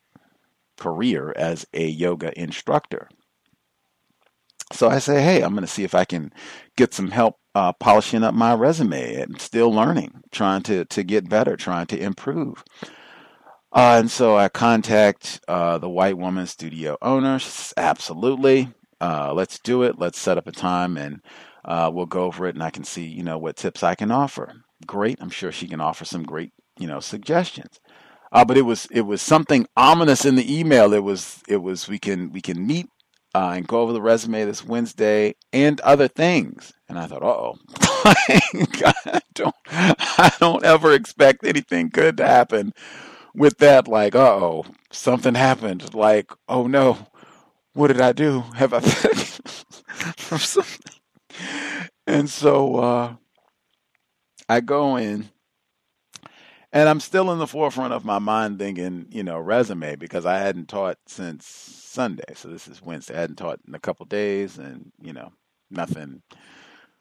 career 0.76 1.32
as 1.36 1.66
a 1.72 1.86
yoga 1.86 2.38
instructor. 2.38 3.08
So 4.72 4.88
I 4.88 4.98
say, 4.98 5.22
hey, 5.22 5.42
I'm 5.42 5.52
going 5.52 5.62
to 5.62 5.66
see 5.66 5.84
if 5.84 5.94
I 5.94 6.04
can 6.04 6.32
get 6.76 6.92
some 6.92 7.10
help 7.10 7.36
uh, 7.54 7.72
polishing 7.72 8.22
up 8.22 8.34
my 8.34 8.54
resume. 8.54 9.22
I'm 9.22 9.38
still 9.38 9.72
learning, 9.72 10.22
trying 10.30 10.62
to, 10.64 10.84
to 10.84 11.02
get 11.02 11.28
better, 11.28 11.56
trying 11.56 11.86
to 11.86 11.98
improve. 11.98 12.64
Uh, 13.72 13.98
and 14.00 14.10
so 14.10 14.36
I 14.36 14.48
contact 14.48 15.40
uh, 15.48 15.78
the 15.78 15.88
white 15.88 16.18
woman 16.18 16.46
studio 16.46 16.96
owner. 17.02 17.38
Says, 17.38 17.74
Absolutely. 17.76 18.72
Uh, 19.00 19.32
let's 19.32 19.58
do 19.58 19.82
it. 19.82 19.98
Let's 19.98 20.18
set 20.18 20.38
up 20.38 20.46
a 20.46 20.52
time 20.52 20.96
and 20.96 21.20
uh, 21.64 21.90
we'll 21.92 22.06
go 22.06 22.24
over 22.24 22.46
it 22.46 22.54
and 22.54 22.62
I 22.62 22.70
can 22.70 22.84
see, 22.84 23.04
you 23.04 23.22
know, 23.22 23.38
what 23.38 23.56
tips 23.56 23.82
I 23.82 23.94
can 23.94 24.10
offer. 24.10 24.52
Great. 24.86 25.18
I'm 25.20 25.30
sure 25.30 25.52
she 25.52 25.68
can 25.68 25.80
offer 25.80 26.04
some 26.04 26.22
great, 26.24 26.52
you 26.78 26.86
know, 26.86 27.00
suggestions. 27.00 27.80
Uh, 28.32 28.44
but 28.44 28.56
it 28.56 28.62
was 28.62 28.86
it 28.90 29.02
was 29.02 29.22
something 29.22 29.66
ominous 29.76 30.24
in 30.24 30.34
the 30.34 30.58
email. 30.58 30.92
It 30.92 31.02
was 31.02 31.42
it 31.48 31.58
was 31.58 31.88
we 31.88 31.98
can 31.98 32.30
we 32.30 32.40
can 32.40 32.66
meet 32.66 32.88
uh, 33.38 33.52
and 33.52 33.68
go 33.68 33.80
over 33.82 33.92
the 33.92 34.02
resume 34.02 34.44
this 34.44 34.64
Wednesday 34.64 35.36
and 35.52 35.80
other 35.82 36.08
things. 36.08 36.72
And 36.88 36.98
I 36.98 37.06
thought, 37.06 37.22
oh, 37.22 37.56
I 38.04 39.20
don't 39.34 39.54
I 39.70 40.32
don't 40.40 40.64
ever 40.64 40.92
expect 40.92 41.46
anything 41.46 41.88
good 41.88 42.16
to 42.16 42.26
happen 42.26 42.72
with 43.36 43.58
that, 43.58 43.86
like, 43.86 44.16
oh, 44.16 44.66
something 44.90 45.36
happened. 45.36 45.94
Like, 45.94 46.32
oh 46.48 46.66
no, 46.66 46.98
what 47.74 47.88
did 47.88 48.00
I 48.00 48.10
do? 48.12 48.40
Have 48.56 48.74
I 48.74 48.80
something? 50.38 50.92
And 52.08 52.28
so 52.28 52.76
uh, 52.76 53.14
I 54.48 54.60
go 54.60 54.96
in, 54.96 55.30
and 56.72 56.88
I'm 56.88 57.00
still 57.00 57.30
in 57.32 57.38
the 57.38 57.46
forefront 57.46 57.94
of 57.94 58.04
my 58.04 58.18
mind 58.18 58.58
thinking, 58.58 59.06
you 59.10 59.22
know, 59.22 59.38
resume 59.38 59.96
because 59.96 60.26
I 60.26 60.38
hadn't 60.38 60.68
taught 60.68 60.98
since 61.06 61.46
Sunday. 61.46 62.34
So 62.34 62.48
this 62.48 62.68
is 62.68 62.82
Wednesday. 62.82 63.16
I 63.16 63.20
hadn't 63.20 63.36
taught 63.36 63.60
in 63.66 63.74
a 63.74 63.80
couple 63.80 64.04
days, 64.06 64.58
and 64.58 64.92
you 65.00 65.12
know, 65.12 65.32
nothing 65.70 66.22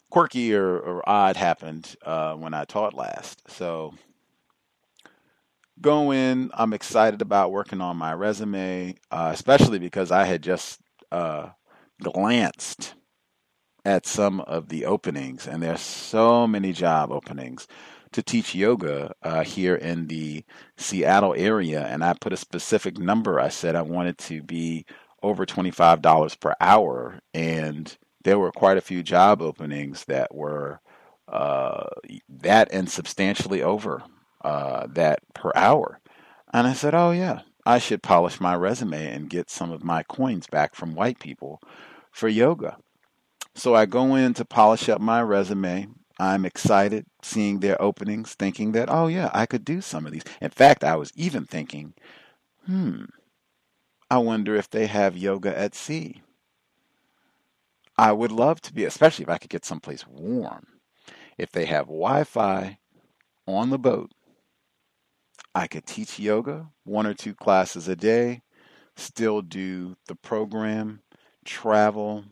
quirky 0.10 0.54
or, 0.56 0.78
or 0.78 1.10
odd 1.10 1.36
happened 1.36 1.96
uh, 2.06 2.34
when 2.36 2.54
I 2.54 2.64
taught 2.64 2.94
last. 2.94 3.42
So 3.50 3.94
go 5.82 6.12
in. 6.12 6.50
I'm 6.54 6.74
excited 6.74 7.22
about 7.22 7.52
working 7.52 7.82
on 7.82 7.98
my 7.98 8.14
resume, 8.14 8.96
uh, 9.12 9.32
especially 9.34 9.80
because 9.80 10.12
I 10.12 10.24
had 10.24 10.42
just 10.42 10.80
uh, 11.12 11.50
glanced 12.02 12.94
at 13.84 14.06
some 14.06 14.42
of 14.42 14.70
the 14.70 14.86
openings, 14.86 15.46
and 15.46 15.62
there's 15.62 15.82
so 15.82 16.48
many 16.48 16.74
job 16.74 17.12
openings 17.12 17.68
to 18.12 18.24
teach 18.24 18.56
yoga 18.56 19.14
uh, 19.24 19.44
here 19.44 19.76
in 19.76 20.08
the 20.08 20.44
Seattle 20.78 21.34
area. 21.38 21.86
And 21.86 22.04
I 22.04 22.14
put 22.14 22.34
a 22.34 22.38
specific 22.38 22.98
number. 22.98 23.40
I 23.40 23.50
said 23.50 23.76
I 23.76 23.82
wanted 23.82 24.18
to 24.20 24.42
be 24.42 24.86
over 25.24 25.46
$25 25.46 26.40
per 26.40 26.54
hour. 26.60 27.20
And 27.34 27.98
there 28.24 28.40
were 28.40 28.52
quite 28.52 28.78
a 28.78 28.82
few 28.82 29.04
job 29.04 29.42
openings 29.42 30.06
that 30.06 30.34
were 30.34 30.80
uh, 31.28 31.86
that 32.30 32.70
and 32.72 32.90
substantially 32.90 33.62
over 33.62 34.04
uh, 34.44 34.88
that 34.90 35.20
per 35.34 35.52
hour. 35.56 36.00
And 36.54 36.68
I 36.68 36.74
said, 36.74 36.96
oh, 36.96 37.12
yeah, 37.12 37.42
I 37.66 37.80
should 37.80 38.02
polish 38.02 38.40
my 38.40 38.56
resume 38.56 39.12
and 39.12 39.30
get 39.30 39.50
some 39.50 39.72
of 39.72 39.84
my 39.84 40.04
coins 40.04 40.48
back 40.48 40.74
from 40.74 40.96
white 40.96 41.20
people 41.20 41.62
for 42.12 42.28
yoga. 42.30 42.78
So 43.56 43.76
I 43.76 43.86
go 43.86 44.16
in 44.16 44.34
to 44.36 44.46
polish 44.46 44.88
up 44.88 45.02
my 45.02 45.22
resume. 45.22 45.88
I'm 46.20 46.46
excited 46.46 47.06
seeing 47.28 47.60
their 47.60 47.80
openings, 47.82 48.34
thinking 48.34 48.72
that, 48.72 48.90
oh, 48.90 49.08
yeah, 49.08 49.30
I 49.34 49.46
could 49.46 49.66
do 49.66 49.82
some 49.82 50.06
of 50.06 50.12
these. 50.12 50.24
In 50.42 50.50
fact, 50.50 50.84
I 50.84 50.96
was 50.96 51.12
even 51.16 51.46
thinking, 51.46 51.94
hmm, 52.66 53.06
I 54.10 54.18
wonder 54.20 54.56
if 54.56 54.70
they 54.70 54.88
have 54.88 55.18
yoga 55.18 55.58
at 55.58 55.76
sea. 55.76 56.22
I 57.98 58.12
would 58.12 58.32
love 58.32 58.62
to 58.62 58.74
be, 58.74 58.86
especially 58.86 59.24
if 59.24 59.30
I 59.30 59.38
could 59.38 59.50
get 59.50 59.66
someplace 59.66 60.08
warm. 60.08 60.68
If 61.38 61.52
they 61.52 61.66
have 61.66 61.86
Wi 61.86 62.24
Fi 62.24 62.80
on 63.46 63.70
the 63.70 63.80
boat, 63.80 64.12
I 65.54 65.68
could 65.68 65.86
teach 65.86 66.20
yoga 66.20 66.70
one 66.84 67.08
or 67.08 67.14
two 67.14 67.34
classes 67.34 67.88
a 67.88 67.96
day, 67.96 68.42
still 68.96 69.42
do 69.42 69.98
the 70.08 70.16
program, 70.16 71.02
travel, 71.46 72.26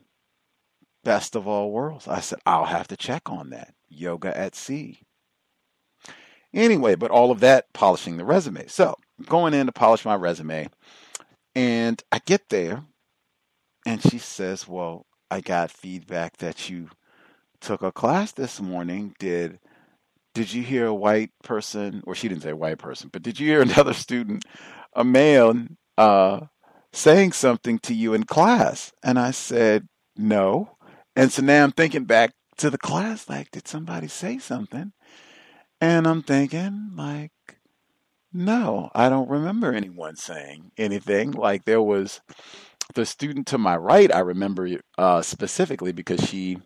best 1.04 1.36
of 1.36 1.46
all 1.46 1.70
worlds. 1.70 2.08
I 2.08 2.20
said, 2.20 2.40
I'll 2.46 2.66
have 2.66 2.88
to 2.88 2.96
check 2.96 3.30
on 3.30 3.50
that. 3.50 3.75
Yoga 3.96 4.36
at 4.36 4.54
sea. 4.54 5.00
Anyway, 6.52 6.94
but 6.94 7.10
all 7.10 7.30
of 7.30 7.40
that 7.40 7.72
polishing 7.72 8.16
the 8.16 8.24
resume. 8.24 8.66
So 8.66 8.96
I'm 9.18 9.24
going 9.26 9.54
in 9.54 9.66
to 9.66 9.72
polish 9.72 10.04
my 10.04 10.14
resume, 10.14 10.68
and 11.54 12.02
I 12.10 12.20
get 12.24 12.48
there, 12.48 12.82
and 13.84 14.02
she 14.02 14.18
says, 14.18 14.66
Well, 14.66 15.06
I 15.30 15.40
got 15.40 15.70
feedback 15.70 16.38
that 16.38 16.70
you 16.70 16.88
took 17.60 17.82
a 17.82 17.92
class 17.92 18.32
this 18.32 18.60
morning. 18.60 19.14
Did 19.18 19.58
did 20.34 20.52
you 20.52 20.62
hear 20.62 20.86
a 20.86 20.94
white 20.94 21.30
person, 21.42 22.02
or 22.06 22.14
she 22.14 22.28
didn't 22.28 22.42
say 22.42 22.52
white 22.52 22.78
person, 22.78 23.08
but 23.12 23.22
did 23.22 23.40
you 23.40 23.46
hear 23.48 23.62
another 23.62 23.94
student, 23.94 24.44
a 24.94 25.02
male, 25.02 25.54
uh, 25.96 26.40
saying 26.92 27.32
something 27.32 27.78
to 27.80 27.94
you 27.94 28.12
in 28.14 28.24
class? 28.24 28.92
And 29.02 29.18
I 29.18 29.30
said, 29.30 29.88
no. 30.14 30.76
And 31.16 31.32
so 31.32 31.42
now 31.42 31.64
I'm 31.64 31.72
thinking 31.72 32.04
back 32.04 32.32
to 32.58 32.70
the 32.70 32.78
class, 32.78 33.28
like, 33.28 33.50
did 33.50 33.68
somebody 33.68 34.08
say 34.08 34.38
something? 34.38 34.92
And 35.80 36.06
I'm 36.06 36.22
thinking, 36.22 36.90
like, 36.96 37.32
no, 38.32 38.90
I 38.94 39.08
don't 39.08 39.28
remember 39.28 39.72
anyone 39.72 40.16
saying 40.16 40.72
anything. 40.76 41.32
Like, 41.32 41.64
there 41.64 41.82
was 41.82 42.20
the 42.94 43.06
student 43.06 43.46
to 43.48 43.58
my 43.58 43.76
right, 43.76 44.14
I 44.14 44.20
remember 44.20 44.68
uh, 44.96 45.22
specifically 45.22 45.92
because 45.92 46.20
she, 46.26 46.58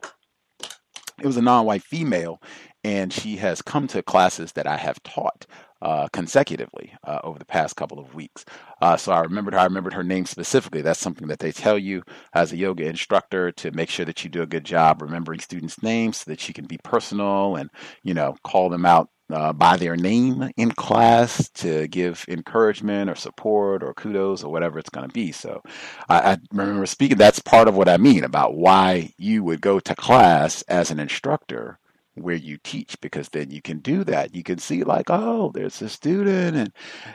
it 1.18 1.26
was 1.26 1.36
a 1.36 1.42
non 1.42 1.66
white 1.66 1.82
female, 1.82 2.40
and 2.84 3.12
she 3.12 3.36
has 3.36 3.62
come 3.62 3.86
to 3.88 4.02
classes 4.02 4.52
that 4.52 4.66
I 4.66 4.76
have 4.76 5.02
taught 5.02 5.46
uh, 5.82 6.08
consecutively 6.08 6.92
uh, 7.04 7.20
over 7.24 7.38
the 7.38 7.44
past 7.44 7.76
couple 7.76 7.98
of 7.98 8.14
weeks. 8.14 8.44
Uh, 8.80 8.96
so 8.96 9.12
I 9.12 9.20
remembered 9.20 9.54
her. 9.54 9.60
I 9.60 9.64
remembered 9.64 9.94
her 9.94 10.04
name 10.04 10.26
specifically. 10.26 10.82
That's 10.82 11.00
something 11.00 11.28
that 11.28 11.38
they 11.38 11.52
tell 11.52 11.78
you 11.78 12.02
as 12.32 12.52
a 12.52 12.56
yoga 12.56 12.86
instructor 12.86 13.52
to 13.52 13.70
make 13.72 13.90
sure 13.90 14.06
that 14.06 14.24
you 14.24 14.30
do 14.30 14.42
a 14.42 14.46
good 14.46 14.64
job 14.64 15.02
remembering 15.02 15.40
students' 15.40 15.82
names 15.82 16.18
so 16.18 16.30
that 16.30 16.46
you 16.48 16.54
can 16.54 16.66
be 16.66 16.78
personal 16.78 17.56
and 17.56 17.70
you 18.02 18.14
know 18.14 18.36
call 18.44 18.68
them 18.68 18.86
out 18.86 19.08
uh, 19.32 19.52
by 19.52 19.76
their 19.76 19.96
name 19.96 20.50
in 20.56 20.70
class 20.72 21.48
to 21.50 21.86
give 21.88 22.24
encouragement 22.28 23.08
or 23.08 23.14
support 23.14 23.82
or 23.82 23.94
kudos 23.94 24.42
or 24.42 24.50
whatever 24.50 24.78
it's 24.78 24.90
going 24.90 25.06
to 25.06 25.12
be. 25.12 25.32
So 25.32 25.62
I, 26.08 26.32
I, 26.32 26.38
remember 26.52 26.86
speaking. 26.86 27.16
That's 27.16 27.38
part 27.38 27.68
of 27.68 27.76
what 27.76 27.88
I 27.88 27.96
mean 27.96 28.24
about 28.24 28.56
why 28.56 29.12
you 29.18 29.44
would 29.44 29.60
go 29.60 29.80
to 29.80 29.94
class 29.94 30.62
as 30.62 30.90
an 30.90 30.98
instructor 30.98 31.78
where 32.22 32.36
you 32.36 32.58
teach 32.58 33.00
because 33.00 33.30
then 33.30 33.50
you 33.50 33.62
can 33.62 33.78
do 33.78 34.04
that. 34.04 34.34
You 34.34 34.42
can 34.42 34.58
see 34.58 34.84
like, 34.84 35.06
oh, 35.10 35.50
there's 35.54 35.80
a 35.82 35.88
student 35.88 36.56
and 36.56 36.72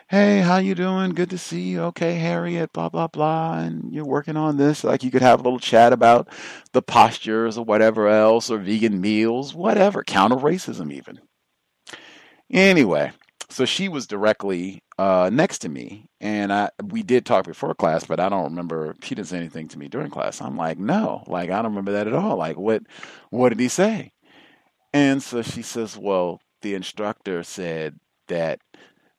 hey, 0.09 0.41
how 0.41 0.57
you 0.57 0.75
doing? 0.75 1.11
Good 1.11 1.29
to 1.31 1.37
see 1.37 1.61
you. 1.63 1.81
Okay, 1.83 2.15
Harriet, 2.15 2.73
blah 2.73 2.89
blah 2.89 3.07
blah, 3.07 3.59
and 3.59 3.93
you're 3.93 4.05
working 4.05 4.37
on 4.37 4.57
this. 4.57 4.83
Like 4.83 5.03
you 5.03 5.11
could 5.11 5.21
have 5.21 5.39
a 5.39 5.43
little 5.43 5.59
chat 5.59 5.93
about 5.93 6.29
the 6.73 6.81
postures 6.81 7.57
or 7.57 7.65
whatever 7.65 8.07
else 8.07 8.49
or 8.51 8.57
vegan 8.59 9.01
meals, 9.01 9.53
whatever, 9.55 10.03
counter 10.03 10.37
racism 10.37 10.91
even. 10.93 11.19
Anyway, 12.51 13.11
so 13.49 13.65
she 13.65 13.89
was 13.89 14.07
directly 14.07 14.81
uh, 14.97 15.29
next 15.33 15.59
to 15.59 15.69
me, 15.69 16.07
and 16.21 16.53
I 16.53 16.69
we 16.83 17.03
did 17.03 17.25
talk 17.25 17.45
before 17.45 17.73
class, 17.75 18.05
but 18.05 18.19
I 18.19 18.29
don't 18.29 18.45
remember. 18.45 18.95
She 19.03 19.15
didn't 19.15 19.29
say 19.29 19.37
anything 19.37 19.67
to 19.69 19.79
me 19.79 19.87
during 19.89 20.11
class. 20.11 20.41
I'm 20.41 20.57
like, 20.57 20.77
no, 20.79 21.23
like 21.27 21.49
I 21.49 21.57
don't 21.57 21.71
remember 21.71 21.93
that 21.93 22.07
at 22.07 22.13
all. 22.13 22.37
Like, 22.37 22.57
what 22.57 22.83
what 23.31 23.49
did 23.49 23.59
he 23.59 23.67
say? 23.69 24.11
And 24.95 25.21
so 25.21 25.41
she 25.41 25.61
says, 25.61 25.97
well, 25.97 26.39
the 26.61 26.73
instructor 26.73 27.43
said 27.43 27.99
that 28.29 28.61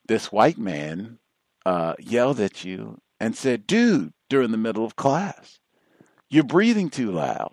this 0.08 0.32
white 0.32 0.56
man 0.56 1.18
uh, 1.66 1.92
yelled 1.98 2.40
at 2.40 2.64
you 2.64 2.98
and 3.20 3.36
said, 3.36 3.66
dude, 3.66 4.14
during 4.30 4.52
the 4.52 4.56
middle 4.56 4.86
of 4.86 4.96
class, 4.96 5.60
you're 6.30 6.44
breathing 6.44 6.88
too 6.88 7.10
loud. 7.10 7.52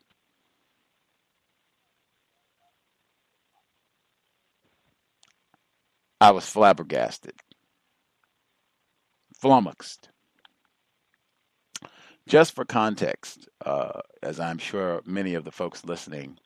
I 6.22 6.32
was 6.32 6.48
flabbergasted, 6.48 7.34
flummoxed. 9.38 10.08
Just 12.26 12.56
for 12.56 12.64
context, 12.64 13.50
uh, 13.66 14.00
as 14.22 14.40
I'm 14.40 14.60
sure 14.60 15.02
many 15.06 15.34
of 15.34 15.44
the 15.44 15.52
folks 15.52 15.84
listening 15.84 16.40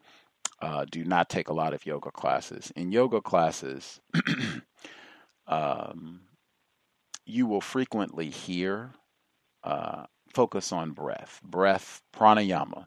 uh, 0.61 0.85
do 0.89 1.03
not 1.03 1.29
take 1.29 1.49
a 1.49 1.53
lot 1.53 1.73
of 1.73 1.85
yoga 1.85 2.11
classes. 2.11 2.71
In 2.75 2.91
yoga 2.91 3.21
classes, 3.21 3.99
um, 5.47 6.21
you 7.25 7.45
will 7.45 7.61
frequently 7.61 8.29
hear 8.29 8.91
uh, 9.63 10.05
focus 10.33 10.71
on 10.71 10.91
breath, 10.91 11.39
breath, 11.43 12.01
pranayama, 12.15 12.85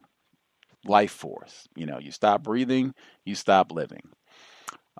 life 0.84 1.12
force. 1.12 1.66
You 1.76 1.86
know, 1.86 1.98
you 1.98 2.10
stop 2.10 2.42
breathing, 2.42 2.94
you 3.24 3.34
stop 3.34 3.72
living. 3.72 4.10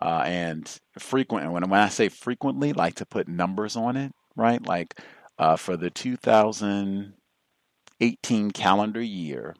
Uh, 0.00 0.22
and 0.26 0.80
frequent, 0.98 1.52
when, 1.52 1.68
when 1.68 1.80
I 1.80 1.88
say 1.88 2.08
frequently, 2.08 2.72
like 2.72 2.94
to 2.96 3.06
put 3.06 3.28
numbers 3.28 3.76
on 3.76 3.96
it, 3.96 4.12
right? 4.36 4.64
Like 4.64 5.00
uh, 5.38 5.56
for 5.56 5.76
the 5.76 5.90
2018 5.90 8.50
calendar 8.52 9.02
year, 9.02 9.54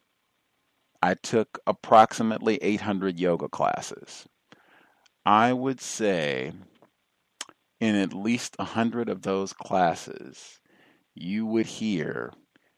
I 1.03 1.15
took 1.15 1.59
approximately 1.67 2.57
800 2.57 3.19
yoga 3.19 3.49
classes. 3.49 4.27
I 5.25 5.53
would 5.53 5.81
say 5.81 6.53
in 7.81 7.95
at 7.95 8.13
least 8.13 8.59
100 8.59 9.09
of 9.09 9.23
those 9.23 9.53
classes, 9.53 10.61
you 11.15 11.47
would 11.47 11.67
hear 11.67 12.33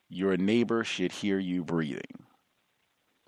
your 0.09 0.37
neighbor 0.37 0.85
should 0.85 1.13
hear 1.13 1.39
you 1.39 1.65
breathing. 1.65 2.27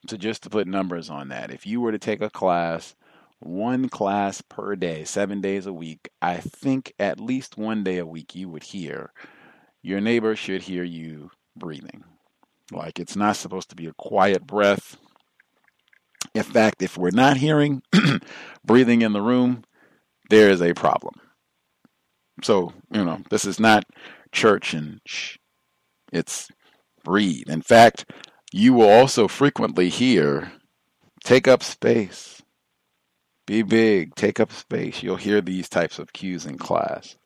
So, 0.08 0.16
just 0.16 0.42
to 0.42 0.50
put 0.50 0.66
numbers 0.66 1.08
on 1.08 1.28
that, 1.28 1.50
if 1.50 1.66
you 1.66 1.80
were 1.80 1.92
to 1.92 1.98
take 1.98 2.20
a 2.20 2.30
class, 2.30 2.94
one 3.40 3.88
class 3.88 4.42
per 4.42 4.76
day, 4.76 5.04
seven 5.04 5.40
days 5.40 5.66
a 5.66 5.72
week, 5.72 6.10
I 6.20 6.36
think 6.36 6.92
at 6.98 7.18
least 7.18 7.56
one 7.56 7.82
day 7.82 7.98
a 7.98 8.06
week 8.06 8.34
you 8.34 8.48
would 8.50 8.62
hear 8.62 9.12
your 9.82 10.00
neighbor 10.00 10.36
should 10.36 10.62
hear 10.62 10.84
you 10.84 11.30
breathing. 11.56 12.04
Like 12.72 12.98
it's 12.98 13.16
not 13.16 13.36
supposed 13.36 13.70
to 13.70 13.76
be 13.76 13.86
a 13.86 13.94
quiet 13.94 14.46
breath. 14.46 14.96
In 16.34 16.42
fact, 16.42 16.82
if 16.82 16.96
we're 16.96 17.10
not 17.10 17.36
hearing 17.36 17.82
breathing 18.64 19.02
in 19.02 19.12
the 19.12 19.22
room, 19.22 19.62
there 20.30 20.50
is 20.50 20.62
a 20.62 20.74
problem. 20.74 21.14
So, 22.42 22.72
you 22.90 23.04
know, 23.04 23.20
this 23.30 23.44
is 23.44 23.60
not 23.60 23.84
church 24.32 24.74
and 24.74 25.00
shh. 25.06 25.36
It's 26.12 26.48
breathe. 27.04 27.48
In 27.48 27.62
fact, 27.62 28.10
you 28.52 28.72
will 28.72 28.88
also 28.88 29.28
frequently 29.28 29.88
hear 29.88 30.52
take 31.24 31.46
up 31.46 31.62
space. 31.62 32.42
Be 33.46 33.62
big, 33.62 34.14
take 34.14 34.40
up 34.40 34.52
space. 34.52 35.02
You'll 35.02 35.16
hear 35.16 35.40
these 35.40 35.68
types 35.68 35.98
of 35.98 36.12
cues 36.12 36.46
in 36.46 36.56
class. 36.56 37.16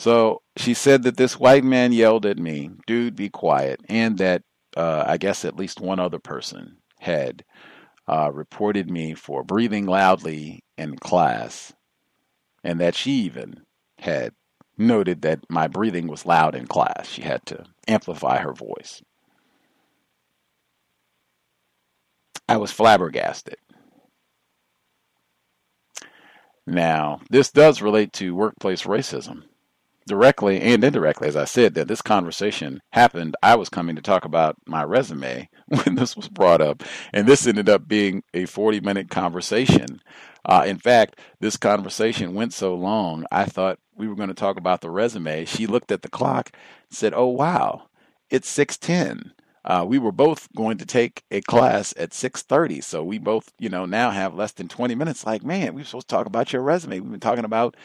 So 0.00 0.40
she 0.56 0.72
said 0.72 1.02
that 1.02 1.18
this 1.18 1.38
white 1.38 1.62
man 1.62 1.92
yelled 1.92 2.24
at 2.24 2.38
me, 2.38 2.70
dude, 2.86 3.14
be 3.14 3.28
quiet, 3.28 3.82
and 3.86 4.16
that 4.16 4.40
uh, 4.74 5.04
I 5.06 5.18
guess 5.18 5.44
at 5.44 5.58
least 5.58 5.78
one 5.78 6.00
other 6.00 6.18
person 6.18 6.78
had 7.00 7.44
uh, 8.08 8.30
reported 8.32 8.90
me 8.90 9.12
for 9.12 9.44
breathing 9.44 9.84
loudly 9.84 10.64
in 10.78 10.96
class, 10.96 11.74
and 12.64 12.80
that 12.80 12.94
she 12.94 13.10
even 13.10 13.60
had 13.98 14.32
noted 14.78 15.20
that 15.20 15.40
my 15.50 15.68
breathing 15.68 16.06
was 16.06 16.24
loud 16.24 16.54
in 16.54 16.66
class. 16.66 17.06
She 17.06 17.20
had 17.20 17.44
to 17.44 17.66
amplify 17.86 18.38
her 18.38 18.54
voice. 18.54 19.02
I 22.48 22.56
was 22.56 22.72
flabbergasted. 22.72 23.58
Now, 26.66 27.20
this 27.28 27.50
does 27.50 27.82
relate 27.82 28.14
to 28.14 28.34
workplace 28.34 28.84
racism 28.84 29.42
directly 30.06 30.60
and 30.60 30.82
indirectly, 30.82 31.28
as 31.28 31.36
I 31.36 31.44
said, 31.44 31.74
that 31.74 31.88
this 31.88 32.02
conversation 32.02 32.80
happened. 32.90 33.36
I 33.42 33.56
was 33.56 33.68
coming 33.68 33.96
to 33.96 34.02
talk 34.02 34.24
about 34.24 34.56
my 34.66 34.82
resume 34.82 35.48
when 35.66 35.94
this 35.94 36.16
was 36.16 36.28
brought 36.28 36.60
up, 36.60 36.82
and 37.12 37.26
this 37.26 37.46
ended 37.46 37.68
up 37.68 37.86
being 37.86 38.22
a 38.34 38.46
40 38.46 38.80
minute 38.80 39.10
conversation. 39.10 40.00
Uh, 40.44 40.64
in 40.66 40.78
fact, 40.78 41.18
this 41.40 41.56
conversation 41.56 42.34
went 42.34 42.52
so 42.52 42.74
long, 42.74 43.24
I 43.30 43.44
thought 43.44 43.78
we 43.94 44.08
were 44.08 44.14
going 44.14 44.28
to 44.28 44.34
talk 44.34 44.56
about 44.56 44.80
the 44.80 44.90
resume. 44.90 45.44
She 45.44 45.66
looked 45.66 45.92
at 45.92 46.02
the 46.02 46.08
clock, 46.08 46.50
said, 46.88 47.12
"Oh 47.14 47.28
wow, 47.28 47.88
it's 48.30 48.50
6:10." 48.50 49.32
Uh, 49.62 49.84
we 49.86 49.98
were 49.98 50.12
both 50.12 50.48
going 50.54 50.78
to 50.78 50.86
take 50.86 51.22
a 51.30 51.42
class 51.42 51.92
at 51.98 52.12
6.30 52.12 52.82
so 52.82 53.04
we 53.04 53.18
both 53.18 53.52
you 53.58 53.68
know 53.68 53.84
now 53.84 54.10
have 54.10 54.34
less 54.34 54.52
than 54.52 54.68
20 54.68 54.94
minutes 54.94 55.26
like 55.26 55.44
man 55.44 55.74
we 55.74 55.82
were 55.82 55.84
supposed 55.84 56.08
to 56.08 56.14
talk 56.14 56.24
about 56.24 56.50
your 56.50 56.62
resume 56.62 56.98
we've 56.98 57.10
been 57.10 57.20
talking 57.20 57.44
about 57.44 57.76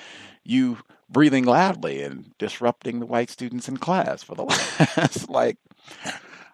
you 0.45 0.78
breathing 1.10 1.46
loudly 1.46 2.02
and 2.02 2.32
disrupting 2.39 3.00
the 3.00 3.06
white 3.06 3.30
students 3.30 3.70
in 3.70 3.78
class 3.78 4.24
for 4.24 4.36
the 4.36 4.44
last 4.98 5.30
like 5.30 5.58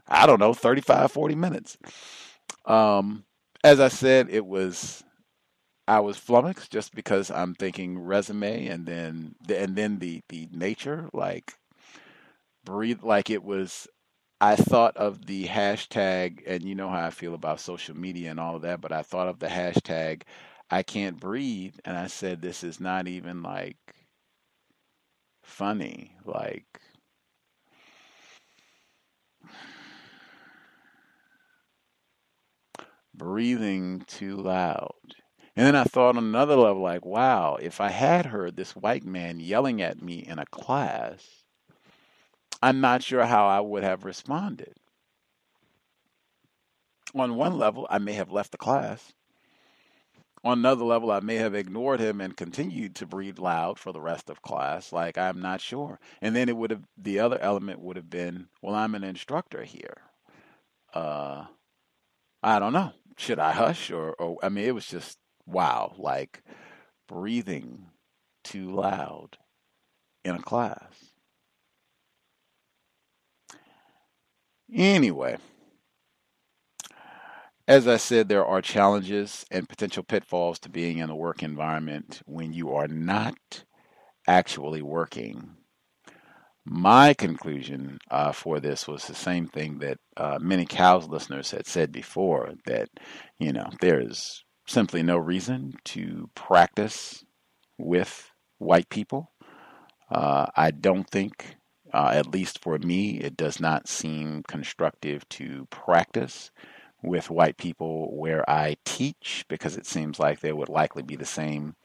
i 0.07 0.25
don't 0.25 0.39
know 0.39 0.53
35 0.53 1.11
40 1.11 1.35
minutes. 1.35 1.77
Um, 2.65 3.23
as 3.63 3.79
i 3.79 3.87
said 3.87 4.27
it 4.29 4.45
was 4.45 5.03
i 5.87 5.99
was 5.99 6.17
flummoxed 6.17 6.71
just 6.71 6.93
because 6.93 7.31
i'm 7.31 7.55
thinking 7.55 7.97
resume 7.99 8.67
and 8.67 8.85
then 8.85 9.35
and 9.49 9.75
then 9.75 9.99
the 9.99 10.21
the 10.29 10.47
nature 10.51 11.09
like 11.13 11.53
breathe 12.65 13.03
like 13.03 13.29
it 13.29 13.43
was 13.43 13.87
I 14.43 14.55
thought 14.55 14.97
of 14.97 15.27
the 15.27 15.45
hashtag, 15.45 16.41
and 16.47 16.63
you 16.63 16.73
know 16.73 16.89
how 16.89 17.05
I 17.05 17.11
feel 17.11 17.35
about 17.35 17.59
social 17.59 17.95
media 17.95 18.31
and 18.31 18.39
all 18.39 18.55
of 18.55 18.63
that, 18.63 18.81
but 18.81 18.91
I 18.91 19.03
thought 19.03 19.27
of 19.27 19.37
the 19.37 19.45
hashtag 19.45 20.23
I 20.71 20.81
can't 20.81 21.19
breathe, 21.19 21.75
and 21.85 21.95
I 21.95 22.07
said, 22.07 22.41
this 22.41 22.63
is 22.63 22.79
not 22.79 23.07
even 23.07 23.43
like 23.43 23.77
funny. 25.51 26.15
Like, 26.25 26.81
breathing 33.13 34.03
too 34.07 34.37
loud. 34.37 34.89
And 35.55 35.67
then 35.67 35.75
I 35.75 35.83
thought 35.83 36.15
on 36.15 36.23
another 36.23 36.55
level, 36.55 36.81
like, 36.81 37.05
wow, 37.05 37.57
if 37.61 37.81
I 37.81 37.89
had 37.89 38.25
heard 38.25 38.55
this 38.55 38.75
white 38.75 39.03
man 39.03 39.39
yelling 39.39 39.81
at 39.81 40.01
me 40.01 40.19
in 40.19 40.39
a 40.39 40.45
class, 40.45 41.43
I'm 42.63 42.79
not 42.79 43.03
sure 43.03 43.25
how 43.25 43.47
I 43.47 43.59
would 43.59 43.83
have 43.83 44.05
responded. 44.05 44.73
On 47.13 47.35
one 47.35 47.57
level, 47.57 47.85
I 47.89 47.97
may 47.97 48.13
have 48.13 48.31
left 48.31 48.51
the 48.51 48.57
class. 48.57 49.11
On 50.43 50.57
another 50.57 50.83
level, 50.83 51.11
I 51.11 51.19
may 51.19 51.35
have 51.35 51.53
ignored 51.53 51.99
him 51.99 52.19
and 52.19 52.35
continued 52.35 52.95
to 52.95 53.05
breathe 53.05 53.37
loud 53.37 53.77
for 53.77 53.93
the 53.93 54.01
rest 54.01 54.29
of 54.29 54.41
class. 54.41 54.91
Like, 54.91 55.17
I'm 55.17 55.39
not 55.39 55.61
sure. 55.61 55.99
And 56.19 56.35
then 56.35 56.49
it 56.49 56.57
would 56.57 56.71
have, 56.71 56.83
the 56.97 57.19
other 57.19 57.37
element 57.39 57.79
would 57.79 57.95
have 57.95 58.09
been, 58.09 58.47
well, 58.61 58.73
I'm 58.73 58.95
an 58.95 59.03
instructor 59.03 59.63
here. 59.63 59.97
Uh, 60.93 61.45
I 62.41 62.57
don't 62.57 62.73
know. 62.73 62.91
Should 63.17 63.37
I 63.37 63.51
hush? 63.51 63.91
Or, 63.91 64.13
or, 64.13 64.39
I 64.41 64.49
mean, 64.49 64.65
it 64.65 64.73
was 64.73 64.87
just, 64.87 65.19
wow, 65.45 65.93
like 65.97 66.41
breathing 67.07 67.91
too 68.43 68.71
loud 68.71 69.37
in 70.25 70.35
a 70.35 70.41
class. 70.41 71.11
Anyway, 74.73 75.37
as 77.67 77.87
I 77.87 77.97
said, 77.97 78.27
there 78.27 78.45
are 78.45 78.61
challenges 78.61 79.45
and 79.51 79.69
potential 79.69 80.03
pitfalls 80.03 80.59
to 80.59 80.69
being 80.69 80.97
in 80.97 81.09
a 81.09 81.15
work 81.15 81.43
environment 81.43 82.21
when 82.25 82.53
you 82.53 82.73
are 82.73 82.87
not 82.87 83.63
actually 84.27 84.81
working. 84.81 85.55
My 86.65 87.13
conclusion 87.13 87.97
uh, 88.09 88.31
for 88.31 88.59
this 88.59 88.87
was 88.87 89.05
the 89.05 89.15
same 89.15 89.47
thing 89.47 89.79
that 89.79 89.97
uh, 90.15 90.37
many 90.39 90.67
C.O.W.S. 90.69 91.07
listeners 91.07 91.51
had 91.51 91.65
said 91.65 91.91
before 91.91 92.53
that, 92.65 92.89
you 93.39 93.51
know, 93.51 93.69
there 93.81 93.99
is 93.99 94.43
simply 94.67 95.01
no 95.01 95.17
reason 95.17 95.73
to 95.85 96.29
practice 96.35 97.25
with 97.77 98.31
white 98.59 98.89
people. 98.89 99.31
Uh, 100.09 100.47
I 100.55 100.71
don't 100.71 101.09
think 101.09 101.57
uh, 101.93 102.11
at 102.13 102.27
least 102.27 102.59
for 102.59 102.77
me, 102.77 103.19
it 103.19 103.35
does 103.35 103.59
not 103.59 103.87
seem 103.87 104.43
constructive 104.47 105.27
to 105.29 105.67
practice 105.71 106.51
with 107.03 107.29
white 107.29 107.57
people 107.57 108.15
where 108.15 108.47
I 108.49 108.77
teach 108.85 109.45
because 109.49 109.75
it 109.75 109.85
seems 109.85 110.19
like 110.19 110.39
there 110.39 110.55
would 110.55 110.69
likely 110.69 111.03
be 111.03 111.15
the 111.15 111.25
same 111.25 111.75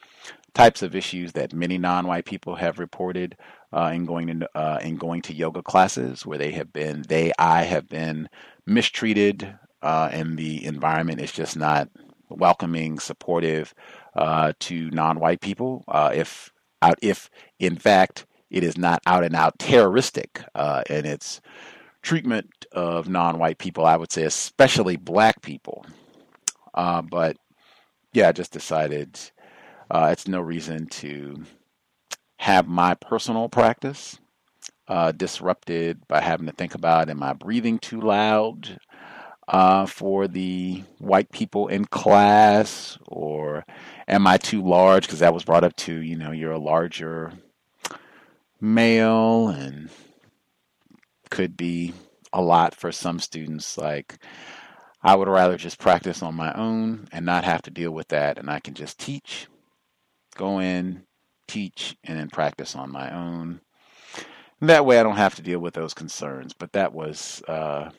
types 0.54 0.82
of 0.82 0.94
issues 0.94 1.32
that 1.32 1.52
many 1.54 1.78
non-white 1.78 2.24
people 2.24 2.56
have 2.56 2.78
reported 2.78 3.36
uh, 3.72 3.90
in 3.94 4.06
going 4.06 4.26
to 4.40 4.48
uh, 4.54 4.78
in 4.82 4.96
going 4.96 5.22
to 5.22 5.34
yoga 5.34 5.62
classes, 5.62 6.24
where 6.24 6.38
they 6.38 6.52
have 6.52 6.72
been 6.72 7.04
they 7.08 7.32
I 7.38 7.62
have 7.64 7.88
been 7.88 8.28
mistreated, 8.66 9.58
uh, 9.82 10.08
and 10.12 10.38
the 10.38 10.64
environment 10.64 11.20
is 11.20 11.32
just 11.32 11.56
not 11.56 11.88
welcoming, 12.28 12.98
supportive 12.98 13.74
uh, 14.14 14.52
to 14.60 14.90
non-white 14.90 15.40
people. 15.40 15.84
Uh, 15.88 16.10
if 16.14 16.52
out 16.82 16.98
if 17.02 17.30
in 17.58 17.76
fact 17.76 18.26
it 18.50 18.62
is 18.62 18.78
not 18.78 19.02
out 19.06 19.24
and 19.24 19.34
out 19.34 19.58
terroristic 19.58 20.42
uh, 20.54 20.82
in 20.88 21.04
its 21.04 21.40
treatment 22.06 22.66
of 22.70 23.08
non-white 23.08 23.58
people, 23.58 23.84
I 23.84 23.96
would 23.96 24.12
say 24.12 24.22
especially 24.22 24.96
black 24.96 25.42
people. 25.42 25.84
but 26.74 27.36
yeah, 28.12 28.28
I 28.28 28.32
just 28.32 28.52
decided 28.52 29.18
uh, 29.90 30.10
it's 30.12 30.28
no 30.28 30.40
reason 30.40 30.86
to 30.86 31.44
have 32.38 32.68
my 32.68 32.94
personal 32.94 33.48
practice 33.48 34.20
uh, 34.86 35.10
disrupted 35.10 36.06
by 36.06 36.20
having 36.20 36.46
to 36.46 36.52
think 36.52 36.76
about 36.76 37.10
am 37.10 37.24
I 37.24 37.32
breathing 37.32 37.78
too 37.80 38.00
loud 38.00 38.78
uh, 39.48 39.86
for 39.86 40.28
the 40.28 40.84
white 40.98 41.32
people 41.32 41.66
in 41.66 41.86
class 41.86 42.98
or 43.08 43.64
am 44.06 44.28
I 44.28 44.36
too 44.36 44.62
large? 44.62 45.06
Because 45.06 45.18
that 45.18 45.34
was 45.34 45.44
brought 45.44 45.64
up 45.64 45.74
too. 45.74 46.00
You 46.00 46.16
know, 46.16 46.30
you're 46.30 46.52
a 46.52 46.58
larger 46.58 47.32
male 48.60 49.48
and 49.48 49.90
could 51.30 51.56
be 51.56 51.92
a 52.32 52.42
lot 52.42 52.74
for 52.74 52.92
some 52.92 53.18
students. 53.18 53.78
Like, 53.78 54.18
I 55.02 55.14
would 55.14 55.28
rather 55.28 55.56
just 55.56 55.78
practice 55.78 56.22
on 56.22 56.34
my 56.34 56.52
own 56.54 57.08
and 57.12 57.24
not 57.26 57.44
have 57.44 57.62
to 57.62 57.70
deal 57.70 57.90
with 57.92 58.08
that, 58.08 58.38
and 58.38 58.50
I 58.50 58.60
can 58.60 58.74
just 58.74 58.98
teach 58.98 59.48
go 60.36 60.60
in, 60.60 61.02
teach, 61.48 61.96
and 62.04 62.18
then 62.18 62.28
practice 62.28 62.76
on 62.76 62.92
my 62.92 63.12
own. 63.12 63.60
that 64.60 64.86
way 64.86 64.98
I 64.98 65.02
don't 65.02 65.16
have 65.16 65.34
to 65.36 65.42
deal 65.42 65.58
with 65.58 65.74
those 65.74 65.94
concerns. 65.94 66.52
But 66.52 66.72
that 66.72 66.92
was 66.92 67.42
uh, 67.48 67.90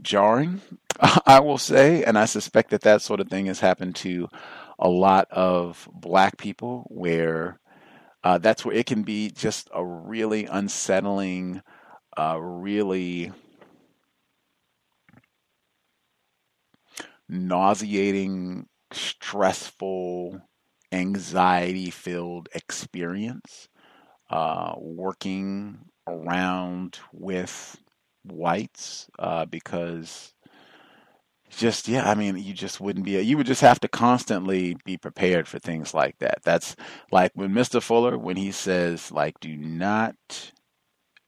jarring, 0.00 0.60
I 1.26 1.40
will 1.40 1.58
say. 1.58 2.02
And 2.04 2.18
I 2.18 2.24
suspect 2.24 2.70
that 2.70 2.82
that 2.82 3.02
sort 3.02 3.20
of 3.20 3.28
thing 3.28 3.46
has 3.46 3.60
happened 3.60 3.96
to 3.96 4.28
a 4.78 4.88
lot 4.88 5.28
of 5.30 5.88
black 5.92 6.36
people 6.38 6.86
where 6.88 7.60
uh, 8.24 8.38
that's 8.38 8.64
where 8.64 8.74
it 8.74 8.86
can 8.86 9.02
be 9.02 9.30
just 9.30 9.68
a 9.74 9.84
really 9.84 10.46
unsettling, 10.46 11.62
uh, 12.18 12.38
really 12.40 13.32
nauseating, 17.28 18.66
stressful 18.92 20.40
anxiety 20.92 21.90
filled 21.90 22.48
experience 22.54 23.68
uh, 24.30 24.74
working 24.78 25.78
around 26.06 26.98
with 27.12 27.76
whites 28.24 29.08
uh, 29.18 29.44
because 29.46 30.34
just 31.50 31.88
yeah 31.88 32.08
i 32.08 32.14
mean 32.14 32.36
you 32.36 32.52
just 32.52 32.80
wouldn't 32.80 33.04
be 33.04 33.20
you 33.20 33.36
would 33.36 33.46
just 33.46 33.60
have 33.60 33.80
to 33.80 33.88
constantly 33.88 34.76
be 34.84 34.96
prepared 34.96 35.48
for 35.48 35.58
things 35.58 35.94
like 35.94 36.16
that 36.18 36.38
that's 36.44 36.76
like 37.10 37.32
when 37.34 37.52
mr 37.52 37.82
fuller 37.82 38.18
when 38.18 38.36
he 38.36 38.52
says 38.52 39.10
like 39.10 39.38
do 39.40 39.56
not 39.56 40.52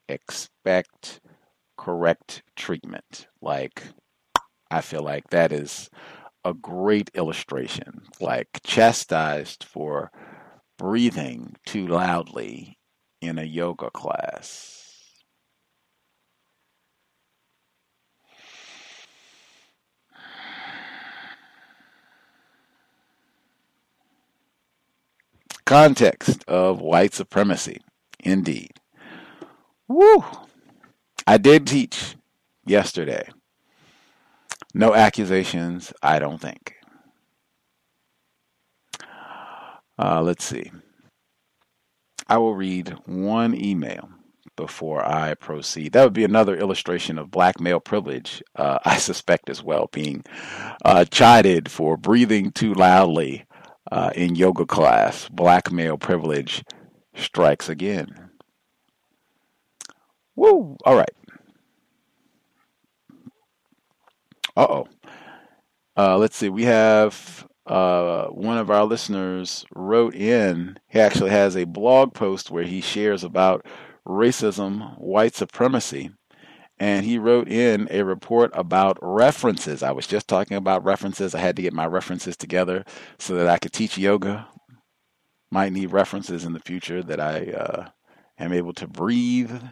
expect 0.09 1.21
correct 1.79 2.43
treatment 2.57 3.27
like 3.41 3.85
i 4.71 4.81
feel 4.81 5.03
like 5.03 5.31
that 5.31 5.53
is 5.53 5.89
a 6.45 6.55
great 6.55 7.11
illustration, 7.15 8.03
like 8.21 8.61
chastised 8.65 9.65
for 9.65 10.11
breathing 10.79 11.57
too 11.67 11.87
loudly 11.87 12.79
in 13.21 13.39
a 13.39 13.45
yoga 13.45 13.91
class. 13.91 14.80
Context 25.71 26.45
of 26.49 26.81
white 26.81 27.15
supremacy, 27.15 27.81
indeed. 28.19 28.73
Woo! 29.87 30.25
I 31.29 31.39
did 31.39 31.65
teach 31.65 32.17
yesterday 32.67 33.29
no 34.75 34.97
accusations, 34.97 35.93
I 36.03 36.19
don't 36.19 36.41
think. 36.41 36.75
Uh, 39.97 40.21
let's 40.23 40.45
see. 40.45 40.73
I 42.29 42.39
will 42.39 42.57
read 42.57 42.97
one 43.07 43.55
email 43.55 44.09
before 44.57 45.07
I 45.07 45.35
proceed. 45.35 45.93
That 45.93 46.03
would 46.03 46.13
be 46.13 46.25
another 46.25 46.57
illustration 46.57 47.17
of 47.17 47.31
black 47.31 47.61
male 47.61 47.79
privilege, 47.79 48.43
uh, 48.57 48.81
I 48.85 48.97
suspect 48.97 49.49
as 49.49 49.63
well, 49.63 49.89
being 49.93 50.25
uh, 50.85 51.05
chided 51.05 51.71
for 51.71 51.97
breathing 51.97 52.51
too 52.51 52.75
loudly 52.75 53.45
uh, 53.91 54.11
in 54.15 54.35
yoga 54.35 54.67
class. 54.67 55.29
Black 55.29 55.71
male 55.73 55.99
privilege 55.99 56.65
strikes 57.15 57.69
again. 57.69 58.31
Woo! 60.37 60.77
All 60.85 60.97
right. 60.97 61.15
Uh-oh. 64.57 64.89
Uh, 65.97 66.17
let's 66.19 66.37
see. 66.37 66.49
We 66.49 66.65
have 66.65 67.47
uh, 67.67 68.27
one 68.27 68.59
of 68.59 68.71
our 68.71 68.85
listeners 68.85 69.65
wrote 69.75 70.15
in. 70.15 70.79
He 70.89 70.99
actually 70.99 71.31
has 71.31 71.57
a 71.57 71.65
blog 71.65 72.15
post 72.15 72.51
where 72.51 72.65
he 72.65 72.81
shares 72.81 73.23
about 73.23 73.67
racism, 74.07 74.99
white 74.99 75.35
supremacy, 75.35 76.11
and 76.81 77.05
he 77.05 77.19
wrote 77.19 77.47
in 77.47 77.87
a 77.91 78.03
report 78.03 78.51
about 78.55 78.99
references. 79.03 79.83
I 79.83 79.93
was 79.93 80.07
just 80.07 80.27
talking 80.27 80.57
about 80.57 80.83
references. 80.83 81.35
I 81.35 81.41
had 81.41 81.55
to 81.57 81.63
get 81.63 81.75
my 81.75 81.87
references 81.87 82.39
together 82.39 82.87
so 83.19 83.35
that 83.35 83.49
I 83.49 83.59
could 83.59 83.75
teach 83.75 83.99
yoga. 83.99 84.49
Might 85.51 85.75
need 85.75 85.93
references 85.93 86.45
in 86.45 86.55
the 86.55 86.61
future 86.61 87.03
that 87.03 87.21
I 87.21 87.53
uh, 87.53 87.89
am 88.39 88.55
able 88.55 88.73
to 88.75 88.89
breathe 88.89 89.63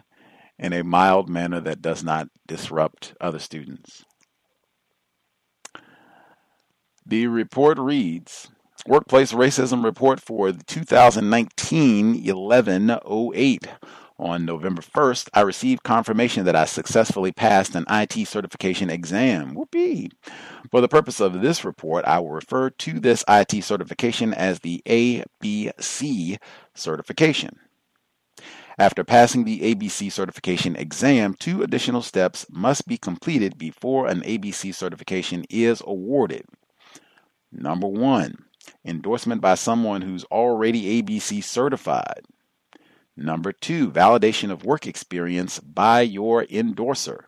in 0.59 0.71
a 0.71 0.83
mild 0.83 1.27
manner 1.27 1.59
that 1.61 1.81
does 1.81 2.03
not 2.03 2.27
disrupt 2.47 3.15
other 3.19 3.39
students. 3.39 4.05
The 7.05 7.25
report 7.25 7.79
reads 7.79 8.51
Workplace 8.85 9.31
Racism 9.31 9.83
Report 9.83 10.21
for 10.21 10.51
2019 10.51 12.23
1108. 12.23 13.67
On 14.19 14.43
November 14.43 14.81
1st, 14.81 15.29
I 15.33 15.41
received 15.41 15.83
confirmation 15.83 16.43
that 16.43 16.55
I 16.55 16.65
successfully 16.65 17.31
passed 17.31 17.73
an 17.73 17.85
IT 17.89 18.27
certification 18.27 18.89
exam. 18.89 19.53
Whoopee! 19.53 20.11
For 20.69 20.81
the 20.81 20.89
purpose 20.89 21.21
of 21.21 21.39
this 21.41 21.63
report, 21.63 22.03
I 22.03 22.19
will 22.19 22.31
refer 22.31 22.69
to 22.69 22.99
this 22.99 23.23
IT 23.29 23.63
certification 23.63 24.33
as 24.33 24.59
the 24.59 24.83
ABC 24.85 26.37
certification. 26.75 27.59
After 28.77 29.05
passing 29.05 29.45
the 29.45 29.61
ABC 29.61 30.11
certification 30.11 30.75
exam, 30.75 31.33
two 31.33 31.63
additional 31.63 32.01
steps 32.01 32.45
must 32.49 32.87
be 32.87 32.97
completed 32.97 33.57
before 33.57 34.07
an 34.07 34.19
ABC 34.23 34.75
certification 34.75 35.45
is 35.49 35.81
awarded. 35.87 36.43
Number 37.53 37.87
one, 37.87 38.35
endorsement 38.83 39.39
by 39.39 39.55
someone 39.55 40.01
who's 40.01 40.25
already 40.25 41.01
ABC 41.01 41.41
certified. 41.41 42.25
Number 43.21 43.51
two, 43.51 43.91
validation 43.91 44.49
of 44.49 44.63
work 44.63 44.87
experience 44.87 45.59
by 45.59 45.99
your 45.99 46.45
endorser. 46.45 47.25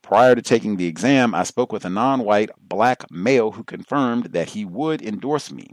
Prior 0.00 0.34
to 0.34 0.40
taking 0.40 0.76
the 0.76 0.86
exam, 0.86 1.34
I 1.34 1.42
spoke 1.42 1.72
with 1.72 1.84
a 1.84 1.90
non 1.90 2.20
white 2.24 2.48
black 2.58 3.10
male 3.10 3.50
who 3.50 3.62
confirmed 3.62 4.32
that 4.32 4.50
he 4.50 4.64
would 4.64 5.02
endorse 5.02 5.52
me. 5.52 5.72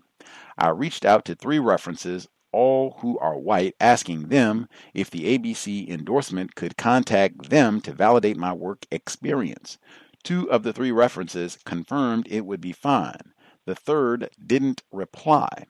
I 0.57 0.67
reached 0.67 1.05
out 1.05 1.23
to 1.25 1.35
three 1.35 1.59
references, 1.59 2.27
all 2.51 2.97
who 2.99 3.17
are 3.19 3.37
white, 3.37 3.73
asking 3.79 4.27
them 4.27 4.67
if 4.93 5.09
the 5.09 5.37
ABC 5.37 5.87
endorsement 5.87 6.55
could 6.55 6.75
contact 6.75 7.49
them 7.49 7.79
to 7.81 7.93
validate 7.93 8.35
my 8.35 8.51
work 8.51 8.85
experience. 8.91 9.77
Two 10.23 10.51
of 10.51 10.63
the 10.63 10.73
three 10.73 10.91
references 10.91 11.57
confirmed 11.63 12.27
it 12.29 12.45
would 12.45 12.59
be 12.59 12.73
fine. 12.73 13.31
The 13.65 13.75
third 13.75 14.29
didn't 14.45 14.83
reply. 14.91 15.67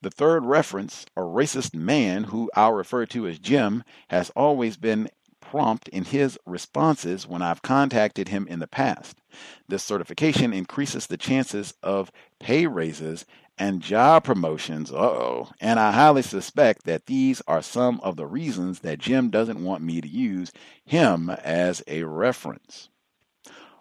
The 0.00 0.10
third 0.10 0.44
reference, 0.44 1.06
a 1.16 1.22
racist 1.22 1.74
man 1.74 2.24
who 2.24 2.50
I'll 2.54 2.72
refer 2.72 3.04
to 3.06 3.26
as 3.26 3.40
Jim, 3.40 3.82
has 4.08 4.30
always 4.36 4.76
been 4.76 5.08
prompt 5.40 5.88
in 5.88 6.04
his 6.04 6.38
responses 6.46 7.26
when 7.26 7.42
I've 7.42 7.62
contacted 7.62 8.28
him 8.28 8.46
in 8.48 8.60
the 8.60 8.68
past. 8.68 9.16
This 9.66 9.82
certification 9.82 10.52
increases 10.52 11.06
the 11.06 11.16
chances 11.16 11.74
of 11.82 12.12
pay 12.38 12.66
raises 12.66 13.24
and 13.58 13.82
job 13.82 14.22
promotions. 14.24 14.92
Uh 14.92 14.98
oh. 14.98 15.50
And 15.60 15.80
I 15.80 15.90
highly 15.90 16.22
suspect 16.22 16.84
that 16.84 17.06
these 17.06 17.42
are 17.48 17.62
some 17.62 18.00
of 18.02 18.16
the 18.16 18.26
reasons 18.26 18.80
that 18.80 19.00
Jim 19.00 19.30
doesn't 19.30 19.64
want 19.64 19.82
me 19.82 20.00
to 20.00 20.08
use 20.08 20.52
him 20.84 21.30
as 21.30 21.82
a 21.88 22.04
reference. 22.04 22.88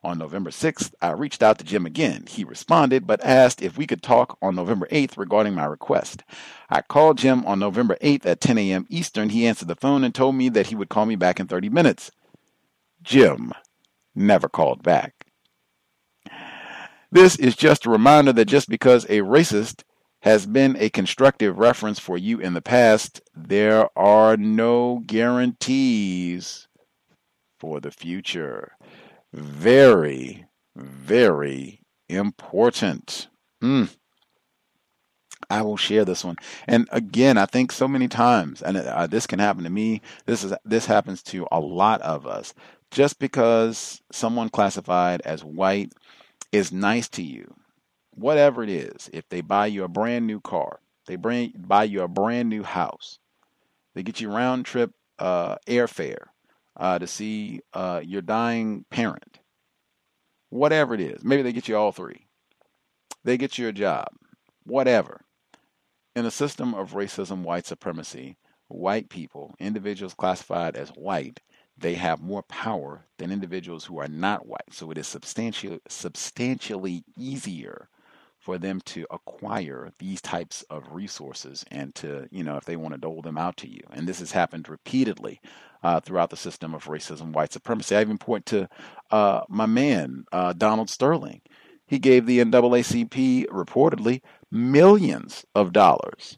On 0.04 0.18
November 0.18 0.52
6th, 0.52 0.93
I 1.02 1.12
reached 1.12 1.43
out 1.43 1.58
to 1.58 1.66
Jim 1.66 1.86
again. 1.86 2.26
He 2.28 2.43
responded, 2.43 3.08
but 3.08 3.24
asked 3.24 3.62
if 3.62 3.78
we 3.78 3.88
could 3.88 4.04
talk 4.04 4.38
on 4.41 4.56
November 4.56 4.88
8th 4.91 5.18
regarding 5.18 5.54
my 5.56 5.66
request. 5.66 6.24
I 6.70 6.82
called 6.82 7.18
Jim 7.18 7.45
on 7.45 7.60
November 7.60 7.98
8th 8.02 8.26
at 8.26 8.41
10 8.41 8.58
a.m. 8.58 8.86
Eastern. 8.89 9.30
He 9.30 9.48
answered 9.48 9.68
the 9.68 9.76
phone 9.76 10.04
and 10.04 10.14
told 10.16 10.36
me 10.36 10.50
that 10.50 10.68
he 10.68 10.76
would 10.76 10.89
call 10.89 11.06
me 11.06 11.16
back 11.16 11.39
in 11.39 11.48
30 11.48 11.70
minutes. 11.70 12.12
Jim 13.02 13.54
never 14.16 14.48
called 14.48 14.84
back. 14.84 15.26
This 17.12 17.36
is 17.38 17.56
just 17.56 17.86
a 17.86 17.89
reminder 17.89 18.34
that 18.34 18.45
just 18.45 18.70
because 18.70 19.06
a 19.06 19.22
racist 19.22 19.84
has 20.22 20.45
been 20.45 20.76
a 20.78 20.89
constructive 20.89 21.58
reference 21.58 22.00
for 22.00 22.18
you 22.18 22.39
in 22.39 22.54
the 22.54 22.62
past, 22.62 23.22
there 23.36 23.88
are 23.98 24.36
no 24.36 25.02
guarantees 25.06 26.68
for 27.60 27.80
the 27.80 27.91
future. 27.91 28.76
Very, 29.38 30.46
very 30.76 31.82
important. 32.10 33.28
Mm. 33.62 33.96
I 35.48 35.62
will 35.62 35.78
share 35.78 36.06
this 36.06 36.26
one. 36.26 36.38
And 36.66 36.90
again, 36.92 37.38
I 37.38 37.46
think 37.46 37.72
so 37.72 37.88
many 37.88 38.08
times, 38.08 38.64
and 38.64 38.78
uh, 38.78 39.06
this 39.06 39.28
can 39.28 39.38
happen 39.38 39.64
to 39.64 39.70
me. 39.70 40.02
This 40.26 40.44
is 40.44 40.56
this 40.66 40.88
happens 40.88 41.22
to 41.24 41.48
a 41.52 41.60
lot 41.60 42.02
of 42.02 42.26
us. 42.26 42.56
Just 42.90 43.20
because 43.20 44.02
someone 44.12 44.50
classified 44.50 45.22
as 45.22 45.44
white 45.44 45.94
is 46.52 46.72
nice 46.72 47.08
to 47.10 47.22
you, 47.22 47.54
whatever 48.16 48.64
it 48.64 48.70
is, 48.70 49.08
if 49.14 49.30
they 49.30 49.42
buy 49.42 49.68
you 49.68 49.84
a 49.84 49.88
brand 49.88 50.26
new 50.26 50.42
car, 50.42 50.80
they 51.06 51.16
bring 51.16 51.54
buy 51.56 51.84
you 51.84 52.02
a 52.02 52.08
brand 52.08 52.50
new 52.50 52.64
house, 52.64 53.20
they 53.94 54.02
get 54.02 54.20
you 54.20 54.32
round 54.32 54.66
trip 54.66 54.94
uh, 55.20 55.58
airfare 55.68 56.30
uh, 56.78 56.99
to 56.99 57.07
see 57.07 57.61
uh, 57.73 58.01
your 58.03 58.21
dying 58.21 58.86
parent, 58.89 59.39
whatever 60.49 60.93
it 60.93 61.01
is, 61.01 61.23
maybe 61.23 61.41
they 61.41 61.53
get 61.53 61.67
you 61.67 61.75
all 61.75 61.91
three, 61.91 62.28
they 63.23 63.38
get 63.38 63.57
you 63.57 63.67
a 63.67 63.73
job, 63.73 64.07
whatever. 64.63 65.21
In 66.15 66.25
a 66.25 66.32
system 66.32 66.73
of 66.73 66.93
racism, 66.93 67.43
white 67.43 67.67
supremacy, 67.67 68.38
white 68.69 69.09
people, 69.09 69.53
individuals 69.59 70.13
classified 70.15 70.75
as 70.75 70.89
white, 70.89 71.41
they 71.78 71.93
have 71.93 72.19
more 72.21 72.41
power 72.43 73.05
than 73.19 73.32
individuals 73.32 73.86
who 73.86 73.99
are 73.99 74.07
not 74.07 74.47
white. 74.47 74.73
So 74.73 74.89
it 74.89 74.97
is 74.97 75.07
substantially 75.07 75.80
substantially 75.88 77.03
easier 77.15 77.89
for 78.48 78.58
them 78.58 78.80
to 78.80 79.06
acquire 79.12 79.91
these 80.00 80.22
types 80.22 80.64
of 80.70 80.93
resources 80.93 81.66
and 81.70 81.93
to, 81.93 82.30
you 82.32 82.45
know, 82.45 82.56
if 82.56 82.64
they 82.64 82.78
want 82.78 82.93
to 82.93 82.98
dole 82.98 83.22
them 83.22 83.38
out 83.38 83.58
to 83.58 83.70
you. 83.70 83.82
And 83.91 84.08
this 84.08 84.20
has 84.20 84.32
happened 84.32 84.70
repeatedly 84.70 85.41
uh, 85.84 86.00
throughout 86.00 86.30
the 86.30 86.38
system 86.38 86.74
of 86.74 86.86
racism, 86.86 87.34
white 87.34 87.52
supremacy. 87.52 87.93
I 87.93 88.00
even 88.00 88.18
point 88.18 88.45
to 88.45 88.70
uh, 89.12 89.41
my 89.50 89.66
man, 89.66 90.24
uh, 90.32 90.54
Donald 90.54 90.89
Sterling. 90.89 91.41
He 91.88 92.00
gave 92.00 92.26
the 92.26 92.39
NAACP 92.39 93.48
reportedly 93.48 94.22
millions 94.50 95.45
of 95.54 95.74
dollars. 95.74 96.38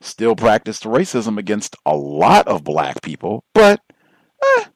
Still 0.00 0.36
practiced 0.36 0.84
racism 0.84 1.38
against 1.38 1.74
a 1.84 1.96
lot 1.96 2.46
of 2.46 2.62
black 2.62 3.02
people, 3.02 3.42
but 3.52 3.80
eh, 4.58 4.66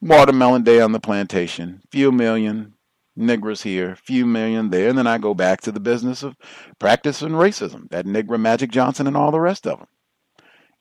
watermelon 0.00 0.62
day 0.62 0.80
on 0.80 0.92
the 0.92 0.98
plantation, 0.98 1.82
few 1.90 2.10
million, 2.10 2.72
niggers 3.18 3.62
here, 3.62 3.96
few 3.96 4.26
million 4.26 4.70
there, 4.70 4.88
and 4.88 4.98
then 4.98 5.06
I 5.06 5.18
go 5.18 5.34
back 5.34 5.60
to 5.62 5.72
the 5.72 5.80
business 5.80 6.22
of 6.22 6.36
practicing 6.78 7.30
racism, 7.30 7.90
that 7.90 8.06
nigger 8.06 8.40
Magic 8.40 8.70
Johnson 8.70 9.06
and 9.06 9.16
all 9.16 9.30
the 9.30 9.40
rest 9.40 9.66
of 9.66 9.78
them. 9.78 9.88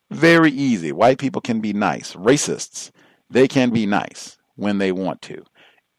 Very 0.09 0.51
easy. 0.51 0.91
White 0.91 1.19
people 1.19 1.41
can 1.41 1.61
be 1.61 1.73
nice. 1.73 2.13
Racists, 2.13 2.91
they 3.29 3.47
can 3.47 3.69
be 3.69 3.85
nice 3.85 4.37
when 4.55 4.77
they 4.77 4.91
want 4.91 5.21
to. 5.23 5.43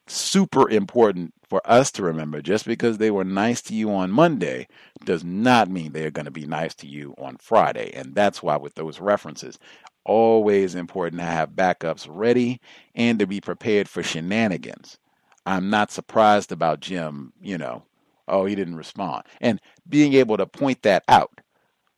Super 0.07 0.69
important 0.69 1.33
for 1.49 1.63
us 1.65 1.91
to 1.93 2.03
remember 2.03 2.43
just 2.43 2.67
because 2.67 2.99
they 2.99 3.11
were 3.11 3.25
nice 3.25 3.63
to 3.63 3.75
you 3.75 3.91
on 3.91 4.11
Monday 4.11 4.67
does 5.05 5.25
not 5.25 5.71
mean 5.71 5.93
they're 5.93 6.11
going 6.11 6.27
to 6.27 6.31
be 6.31 6.47
nice 6.47 6.75
to 6.75 6.87
you 6.87 7.15
on 7.19 7.37
Friday. 7.41 7.93
And 7.95 8.15
that's 8.15 8.43
why, 8.43 8.57
with 8.57 8.75
those 8.75 9.01
references, 9.01 9.59
always 10.05 10.75
important 10.75 11.21
to 11.21 11.27
have 11.27 11.51
backups 11.51 12.07
ready 12.11 12.61
and 12.95 13.19
to 13.19 13.27
be 13.27 13.41
prepared 13.41 13.89
for 13.89 14.03
shenanigans. 14.03 14.99
I'm 15.47 15.71
not 15.71 15.91
surprised 15.91 16.53
about 16.53 16.81
Jim, 16.81 17.33
you 17.43 17.59
know, 17.59 17.85
oh, 18.29 18.45
he 18.45 18.55
didn't 18.55 18.77
respond. 18.77 19.25
And 19.41 19.61
being 19.89 20.15
able 20.15 20.37
to 20.37 20.47
point 20.47 20.83
that 20.83 21.05
out. 21.09 21.41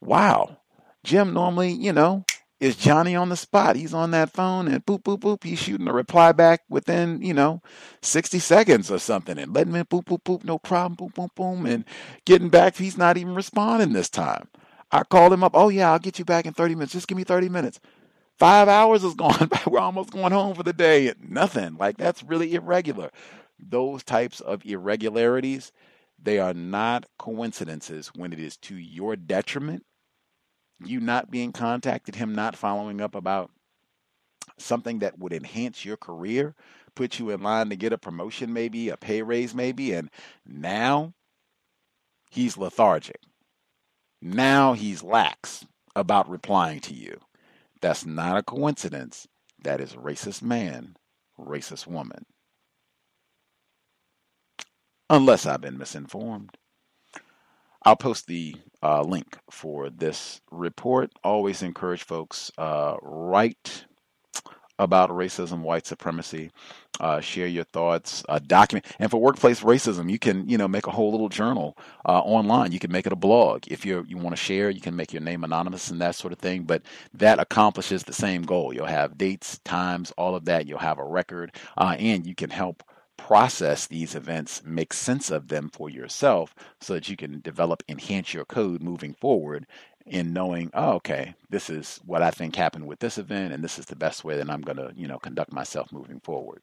Wow. 0.00 0.58
Jim 1.02 1.34
normally, 1.34 1.72
you 1.72 1.92
know, 1.92 2.24
is 2.60 2.76
Johnny 2.76 3.14
on 3.14 3.28
the 3.28 3.36
spot. 3.36 3.76
He's 3.76 3.92
on 3.92 4.10
that 4.12 4.32
phone 4.32 4.68
and 4.68 4.84
boop, 4.86 5.02
boop, 5.02 5.20
boop. 5.20 5.44
He's 5.44 5.58
shooting 5.58 5.88
a 5.88 5.92
reply 5.92 6.32
back 6.32 6.62
within, 6.68 7.20
you 7.20 7.34
know, 7.34 7.60
60 8.00 8.38
seconds 8.38 8.90
or 8.90 8.98
something 8.98 9.38
and 9.38 9.54
letting 9.54 9.74
him 9.74 9.84
boop, 9.86 10.04
boop, 10.04 10.22
boop, 10.22 10.44
no 10.44 10.58
problem, 10.58 10.94
boom, 10.94 11.12
boom, 11.14 11.28
boom, 11.34 11.66
and 11.66 11.84
getting 12.24 12.48
back. 12.48 12.76
He's 12.76 12.96
not 12.96 13.18
even 13.18 13.34
responding 13.34 13.92
this 13.92 14.08
time. 14.08 14.48
I 14.90 15.02
called 15.02 15.32
him 15.32 15.44
up. 15.44 15.52
Oh, 15.54 15.68
yeah, 15.68 15.92
I'll 15.92 15.98
get 15.98 16.18
you 16.18 16.24
back 16.24 16.46
in 16.46 16.54
30 16.54 16.76
minutes. 16.76 16.92
Just 16.92 17.08
give 17.08 17.18
me 17.18 17.24
30 17.24 17.48
minutes. 17.48 17.80
Five 18.38 18.68
hours 18.68 19.04
is 19.04 19.14
gone. 19.14 19.48
We're 19.66 19.78
almost 19.78 20.10
going 20.10 20.32
home 20.32 20.54
for 20.54 20.62
the 20.62 20.72
day. 20.72 21.12
Nothing. 21.20 21.76
Like 21.76 21.96
that's 21.96 22.22
really 22.22 22.54
irregular. 22.54 23.10
Those 23.58 24.02
types 24.02 24.40
of 24.40 24.64
irregularities, 24.66 25.72
they 26.20 26.38
are 26.38 26.54
not 26.54 27.06
coincidences 27.18 28.10
when 28.14 28.32
it 28.32 28.40
is 28.40 28.56
to 28.58 28.76
your 28.76 29.16
detriment. 29.16 29.84
You 30.84 31.00
not 31.00 31.30
being 31.30 31.52
contacted, 31.52 32.16
him 32.16 32.34
not 32.34 32.56
following 32.56 33.00
up 33.00 33.14
about 33.14 33.50
something 34.58 34.98
that 34.98 35.18
would 35.18 35.32
enhance 35.32 35.84
your 35.84 35.96
career, 35.96 36.54
put 36.94 37.18
you 37.18 37.30
in 37.30 37.42
line 37.42 37.70
to 37.70 37.76
get 37.76 37.92
a 37.92 37.98
promotion, 37.98 38.52
maybe 38.52 38.88
a 38.88 38.96
pay 38.96 39.22
raise, 39.22 39.54
maybe, 39.54 39.92
and 39.92 40.10
now 40.44 41.14
he's 42.30 42.56
lethargic. 42.56 43.20
Now 44.20 44.72
he's 44.72 45.02
lax 45.02 45.66
about 45.94 46.28
replying 46.28 46.80
to 46.80 46.94
you. 46.94 47.20
That's 47.84 48.06
not 48.06 48.38
a 48.38 48.42
coincidence. 48.42 49.28
That 49.62 49.82
is 49.82 49.92
racist 49.92 50.42
man, 50.42 50.96
racist 51.38 51.86
woman. 51.86 52.24
Unless 55.10 55.44
I've 55.44 55.60
been 55.60 55.76
misinformed. 55.76 56.56
I'll 57.84 57.96
post 57.96 58.26
the 58.26 58.56
uh, 58.82 59.02
link 59.02 59.36
for 59.50 59.90
this 59.90 60.40
report. 60.50 61.12
Always 61.22 61.62
encourage 61.62 62.04
folks 62.04 62.50
uh, 62.56 62.96
write 63.02 63.84
about 64.78 65.10
racism, 65.10 65.60
white 65.60 65.86
supremacy. 65.86 66.50
Uh, 67.00 67.20
share 67.20 67.48
your 67.48 67.64
thoughts, 67.64 68.22
uh, 68.28 68.38
document. 68.38 68.86
And 69.00 69.10
for 69.10 69.20
workplace 69.20 69.60
racism, 69.62 70.10
you 70.10 70.18
can 70.18 70.48
you 70.48 70.56
know 70.56 70.68
make 70.68 70.86
a 70.86 70.92
whole 70.92 71.10
little 71.10 71.28
journal 71.28 71.76
uh, 72.06 72.20
online. 72.20 72.72
You 72.72 72.78
can 72.78 72.92
make 72.92 73.06
it 73.06 73.12
a 73.12 73.16
blog 73.16 73.64
if 73.68 73.84
you 73.84 74.04
you 74.08 74.16
want 74.16 74.36
to 74.36 74.42
share. 74.42 74.70
You 74.70 74.80
can 74.80 74.96
make 74.96 75.12
your 75.12 75.22
name 75.22 75.44
anonymous 75.44 75.90
and 75.90 76.00
that 76.00 76.14
sort 76.14 76.32
of 76.32 76.38
thing. 76.38 76.64
But 76.64 76.82
that 77.14 77.40
accomplishes 77.40 78.04
the 78.04 78.12
same 78.12 78.42
goal. 78.42 78.72
You'll 78.72 78.86
have 78.86 79.18
dates, 79.18 79.58
times, 79.64 80.12
all 80.16 80.36
of 80.36 80.44
that. 80.46 80.66
You'll 80.66 80.78
have 80.78 80.98
a 80.98 81.04
record, 81.04 81.54
uh, 81.76 81.96
and 81.98 82.26
you 82.26 82.34
can 82.34 82.50
help 82.50 82.84
process 83.16 83.86
these 83.86 84.14
events, 84.14 84.62
make 84.64 84.92
sense 84.92 85.30
of 85.30 85.48
them 85.48 85.70
for 85.72 85.88
yourself 85.88 86.54
so 86.80 86.94
that 86.94 87.08
you 87.08 87.16
can 87.16 87.40
develop, 87.40 87.82
enhance 87.88 88.34
your 88.34 88.44
code 88.44 88.82
moving 88.82 89.14
forward 89.14 89.66
in 90.06 90.32
knowing, 90.32 90.70
oh, 90.74 90.94
okay, 90.94 91.34
this 91.50 91.68
is 91.70 92.00
what 92.04 92.22
I 92.22 92.30
think 92.30 92.56
happened 92.56 92.86
with 92.86 92.98
this 92.98 93.16
event, 93.18 93.54
and 93.54 93.64
this 93.64 93.78
is 93.78 93.86
the 93.86 93.96
best 93.96 94.24
way 94.24 94.36
that 94.36 94.50
I'm 94.50 94.60
going 94.60 94.76
to, 94.76 94.92
you 94.94 95.08
know, 95.08 95.18
conduct 95.18 95.52
myself 95.52 95.90
moving 95.92 96.20
forward. 96.20 96.60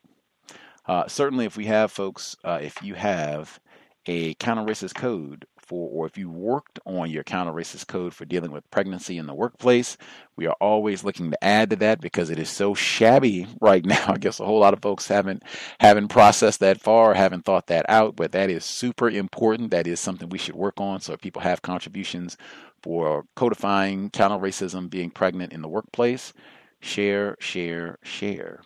Uh, 0.86 1.06
certainly, 1.06 1.44
if 1.44 1.56
we 1.56 1.66
have 1.66 1.92
folks, 1.92 2.36
uh, 2.44 2.58
if 2.60 2.82
you 2.82 2.94
have 2.94 3.60
a 4.06 4.34
counter 4.34 4.62
racist 4.62 4.94
code 4.94 5.46
for, 5.58 5.88
or 5.88 6.06
if 6.06 6.18
you 6.18 6.28
worked 6.28 6.80
on 6.84 7.10
your 7.10 7.22
counter 7.22 7.52
racist 7.52 7.86
code 7.86 8.12
for 8.12 8.24
dealing 8.24 8.50
with 8.50 8.68
pregnancy 8.70 9.16
in 9.16 9.26
the 9.26 9.34
workplace, 9.34 9.96
we 10.36 10.46
are 10.46 10.56
always 10.60 11.04
looking 11.04 11.30
to 11.30 11.44
add 11.44 11.70
to 11.70 11.76
that 11.76 12.00
because 12.00 12.30
it 12.30 12.38
is 12.38 12.50
so 12.50 12.74
shabby 12.74 13.46
right 13.60 13.84
now. 13.86 14.04
I 14.08 14.18
guess 14.18 14.40
a 14.40 14.44
whole 14.44 14.58
lot 14.58 14.74
of 14.74 14.82
folks 14.82 15.06
haven't 15.06 15.44
haven't 15.78 16.08
processed 16.08 16.60
that 16.60 16.80
far, 16.80 17.14
haven't 17.14 17.44
thought 17.44 17.68
that 17.68 17.86
out, 17.88 18.16
but 18.16 18.32
that 18.32 18.50
is 18.50 18.64
super 18.64 19.08
important. 19.08 19.70
That 19.70 19.86
is 19.86 20.00
something 20.00 20.28
we 20.28 20.38
should 20.38 20.56
work 20.56 20.80
on. 20.80 21.00
So 21.00 21.12
if 21.12 21.20
people 21.20 21.42
have 21.42 21.62
contributions 21.62 22.36
for 22.82 23.24
codifying 23.36 24.10
counter 24.10 24.36
racism, 24.44 24.90
being 24.90 25.10
pregnant 25.10 25.52
in 25.52 25.62
the 25.62 25.68
workplace, 25.68 26.32
share, 26.80 27.36
share, 27.38 27.98
share. 28.02 28.60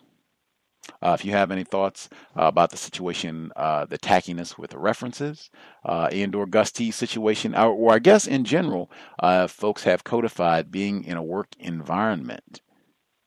Uh, 1.01 1.15
if 1.17 1.25
you 1.25 1.31
have 1.31 1.51
any 1.51 1.63
thoughts 1.63 2.09
uh, 2.37 2.43
about 2.43 2.71
the 2.71 2.77
situation, 2.77 3.51
uh, 3.55 3.85
the 3.85 3.97
tackiness 3.97 4.57
with 4.57 4.71
the 4.71 4.79
references, 4.79 5.49
uh, 5.85 6.09
and/or 6.11 6.45
Gus 6.45 6.71
T's 6.71 6.95
situation, 6.95 7.55
or, 7.55 7.71
or, 7.71 7.93
I 7.93 7.99
guess 7.99 8.27
in 8.27 8.43
general, 8.43 8.91
uh, 9.19 9.47
folks 9.47 9.83
have 9.83 10.03
codified 10.03 10.71
being 10.71 11.03
in 11.03 11.17
a 11.17 11.23
work 11.23 11.49
environment, 11.59 12.61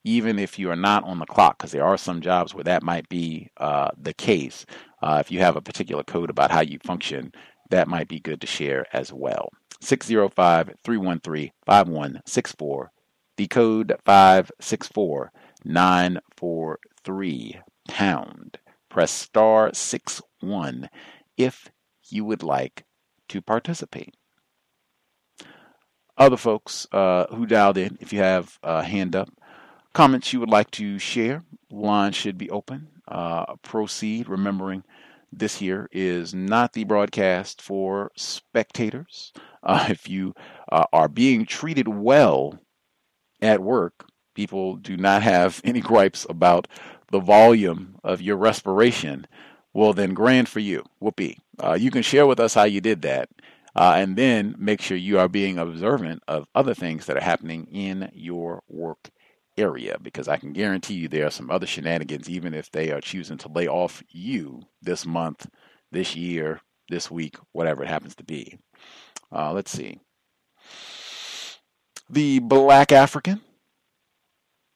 even 0.05 0.39
if 0.39 0.59
you 0.59 0.71
are 0.71 0.77
not 0.77 1.05
on 1.05 1.19
the 1.19 1.27
clock, 1.27 1.59
because 1.59 1.73
there 1.73 1.85
are 1.85 1.99
some 1.99 2.21
jobs 2.21 2.55
where 2.55 2.65
that 2.65 2.83
might 2.83 3.09
be 3.09 3.51
uh, 3.59 3.91
the 4.01 4.15
case. 4.15 4.67
if 5.03 5.31
you 5.31 5.41
have 5.41 5.57
a 5.57 5.63
particular 5.63 6.03
code 6.03 6.31
about 6.31 6.51
how 6.51 6.61
you 6.61 6.79
function, 6.85 7.33
that 7.71 7.89
might 7.89 8.09
be 8.09 8.21
good 8.21 8.41
to 8.41 8.47
share 8.47 8.85
as 8.93 9.13
well. 9.13 9.51
605 9.81 10.75
313 10.85 11.51
5164, 11.65 12.93
the 13.37 13.47
code 13.47 13.95
564 14.05 15.33
943 15.65 17.61
pound. 17.89 18.59
Press 18.89 19.11
star 19.11 19.71
6 19.73 20.23
1 20.41 20.91
if 21.37 21.71
you 22.09 22.25
would 22.25 22.43
like 22.43 22.85
to 23.29 23.41
participate. 23.41 24.15
Other 26.17 26.37
folks 26.37 26.87
uh, 26.93 27.27
who 27.35 27.47
dialed 27.47 27.79
in, 27.79 27.97
if 28.01 28.13
you 28.13 28.19
have 28.19 28.59
a 28.63 28.83
hand 28.83 29.17
up, 29.17 29.31
comments 29.95 30.33
you 30.33 30.41
would 30.41 30.51
like 30.51 30.71
to 30.73 30.99
share, 30.99 31.45
line 31.71 32.13
should 32.13 32.37
be 32.37 32.51
open. 32.51 32.89
Uh, 33.09 33.57
proceed, 33.63 34.29
remembering 34.29 34.85
this 35.33 35.57
here 35.59 35.89
is 35.93 36.35
not 36.35 36.73
the 36.73 36.85
broadcast 36.85 37.63
for 37.63 38.11
spectators. 38.17 39.33
Uh, 39.63 39.87
if 39.89 40.09
you 40.09 40.35
uh, 40.71 40.85
are 40.93 41.09
being 41.09 41.47
treated 41.47 41.89
well 41.89 42.59
at 43.41 43.61
work, 43.61 44.07
people 44.35 44.77
do 44.77 44.97
not 44.97 45.23
have 45.23 45.61
any 45.65 45.81
gripes 45.81 46.27
about 46.29 46.69
the 47.11 47.21
volume 47.21 47.97
of 48.05 48.23
your 48.23 48.37
respiration, 48.37 49.27
well, 49.73 49.93
then 49.93 50.15
grand 50.15 50.49
for 50.49 50.61
you. 50.61 50.85
Whoopee. 51.01 51.39
Uh, 51.63 51.75
you 51.75 51.91
can 51.91 52.03
share 52.03 52.27
with 52.27 52.41
us 52.41 52.55
how 52.55 52.65
you 52.65 52.81
did 52.81 53.03
that. 53.03 53.29
Uh, 53.77 53.95
and 53.97 54.17
then 54.17 54.55
make 54.59 54.81
sure 54.81 54.97
you 54.97 55.19
are 55.19 55.29
being 55.29 55.59
observant 55.59 56.23
of 56.27 56.49
other 56.55 56.75
things 56.75 57.07
that 57.07 57.17
are 57.17 57.23
happening 57.23 57.67
in 57.71 58.11
your 58.13 58.63
work 58.69 59.11
area 59.57 59.97
because 60.03 60.27
I 60.27 60.39
can 60.39 60.53
guarantee 60.53 60.95
you 60.95 61.09
there 61.09 61.27
are 61.27 61.31
some 61.31 61.51
other 61.51 61.67
shenanigans, 61.67 62.29
even 62.29 62.55
if 62.55 62.71
they 62.71 62.91
are 62.91 63.01
choosing 63.01 63.39
to 63.39 63.49
lay 63.49 63.69
off 63.69 64.03
you 64.09 64.63
this 64.83 65.07
month, 65.07 65.49
this 65.93 66.17
year, 66.17 66.61
this 66.89 67.11
week, 67.11 67.37
whatever 67.53 67.85
it 67.85 67.89
happens 67.89 68.17
to 68.17 68.25
be. 68.25 68.59
Uh, 69.33 69.53
let's 69.53 69.71
see. 69.71 70.01
The 72.09 72.41
Black 72.41 72.91
African 72.91 73.41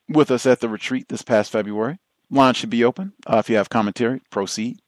with 0.09 0.31
us 0.31 0.47
at 0.47 0.61
the 0.61 0.69
retreat 0.69 1.09
this 1.09 1.23
past 1.23 1.53
February. 1.53 1.99
Line 2.31 2.55
should 2.55 2.71
be 2.71 2.85
open. 2.85 3.15
Uh, 3.27 3.39
if 3.39 3.51
you 3.51 3.57
have 3.57 3.71
commentary, 3.71 4.23
proceed. 4.31 4.79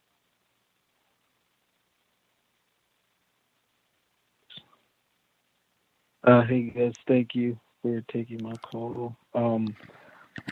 Uh, 6.24 6.42
hey 6.44 6.64
guys, 6.64 6.92
thank 7.08 7.34
you 7.34 7.58
for 7.82 8.02
taking 8.12 8.42
my 8.42 8.52
call. 8.58 9.16
Um, 9.34 9.74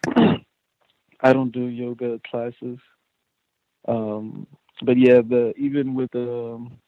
I 1.21 1.33
don't 1.33 1.53
do 1.53 1.67
yoga 1.67 2.21
classes, 2.31 2.79
um, 3.89 4.47
but 4.85 4.99
yeah, 4.99 5.23
the 5.23 5.55
even 5.59 5.95
with 5.95 6.11
the 6.13 6.55
um, 6.55 6.79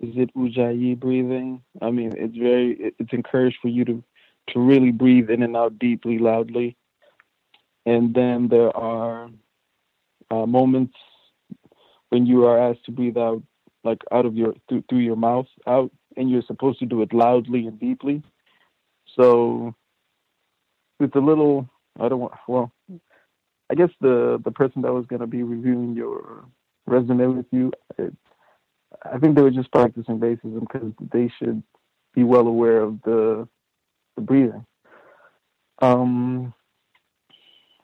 is 0.00 0.14
it 0.16 0.34
ujjayi 0.36 0.98
breathing? 1.00 1.62
I 1.82 1.90
mean, 1.90 2.14
it's 2.16 2.36
very 2.36 2.94
it's 2.98 3.12
encouraged 3.12 3.58
for 3.62 3.68
you 3.68 3.84
to 3.86 4.04
to 4.52 4.60
really 4.60 4.90
breathe 4.90 5.30
in 5.30 5.42
and 5.42 5.56
out 5.56 5.78
deeply, 5.78 6.18
loudly. 6.18 6.76
And 7.86 8.14
then 8.14 8.48
there 8.48 8.74
are 8.76 9.30
uh, 10.30 10.46
moments 10.46 10.94
when 12.10 12.26
you 12.26 12.44
are 12.46 12.70
asked 12.70 12.84
to 12.86 12.92
breathe 12.92 13.16
out, 13.16 13.42
like 13.84 14.02
out 14.12 14.26
of 14.26 14.36
your 14.36 14.54
through, 14.68 14.84
through 14.88 14.98
your 14.98 15.16
mouth 15.16 15.46
out, 15.66 15.90
and 16.16 16.30
you're 16.30 16.42
supposed 16.42 16.78
to 16.80 16.86
do 16.86 17.02
it 17.02 17.12
loudly 17.12 17.66
and 17.66 17.78
deeply. 17.78 18.22
So 19.16 19.74
it's 21.00 21.14
a 21.14 21.20
little. 21.20 21.68
I 21.98 22.08
don't 22.08 22.20
want. 22.20 22.34
Well, 22.46 22.72
I 23.70 23.74
guess 23.74 23.90
the 24.00 24.40
the 24.44 24.50
person 24.50 24.82
that 24.82 24.92
was 24.92 25.06
going 25.06 25.20
to 25.20 25.26
be 25.26 25.42
reviewing 25.42 25.94
your 25.94 26.44
resume 26.86 27.26
with 27.26 27.46
you, 27.50 27.72
it, 27.96 28.14
I 29.04 29.18
think 29.18 29.34
they 29.34 29.42
were 29.42 29.50
just 29.50 29.72
practicing 29.72 30.18
racism 30.18 30.60
because 30.60 30.92
they 31.12 31.30
should 31.38 31.62
be 32.14 32.24
well 32.24 32.46
aware 32.46 32.80
of 32.80 33.00
the 33.02 33.48
the 34.18 34.24
breathing. 34.24 34.64
Um, 35.80 36.52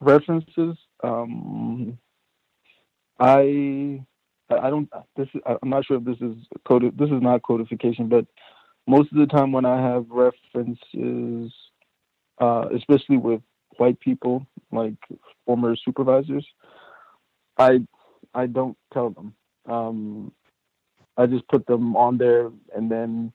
references. 0.01 0.76
Um, 1.03 1.99
I 3.18 4.03
I 4.51 4.70
don't. 4.70 4.89
This 5.16 5.28
is, 5.35 5.41
I'm 5.47 5.70
not 5.70 5.85
sure 5.87 5.99
if 5.99 6.05
this 6.05 6.20
is 6.20 6.37
coded. 6.66 6.99
This 6.99 7.11
is 7.11 7.22
not 7.22 7.43
codification, 7.43 8.09
but 8.09 8.26
most 8.87 9.12
of 9.12 9.18
the 9.18 9.26
time 9.26 9.53
when 9.53 9.64
I 9.64 9.80
have 9.80 10.07
references, 10.11 11.53
uh, 12.41 12.66
especially 12.74 13.16
with 13.16 13.41
white 13.76 13.99
people, 14.01 14.47
like 14.72 14.95
former 15.47 15.76
supervisors, 15.76 16.47
I 17.59 17.87
I 18.35 18.47
don't 18.47 18.76
tell 18.93 19.11
them. 19.11 19.35
Um, 19.66 20.32
I 21.16 21.26
just 21.26 21.47
put 21.49 21.66
them 21.66 21.97
on 21.97 22.18
there, 22.18 22.51
and 22.74 22.91
then 22.91 23.32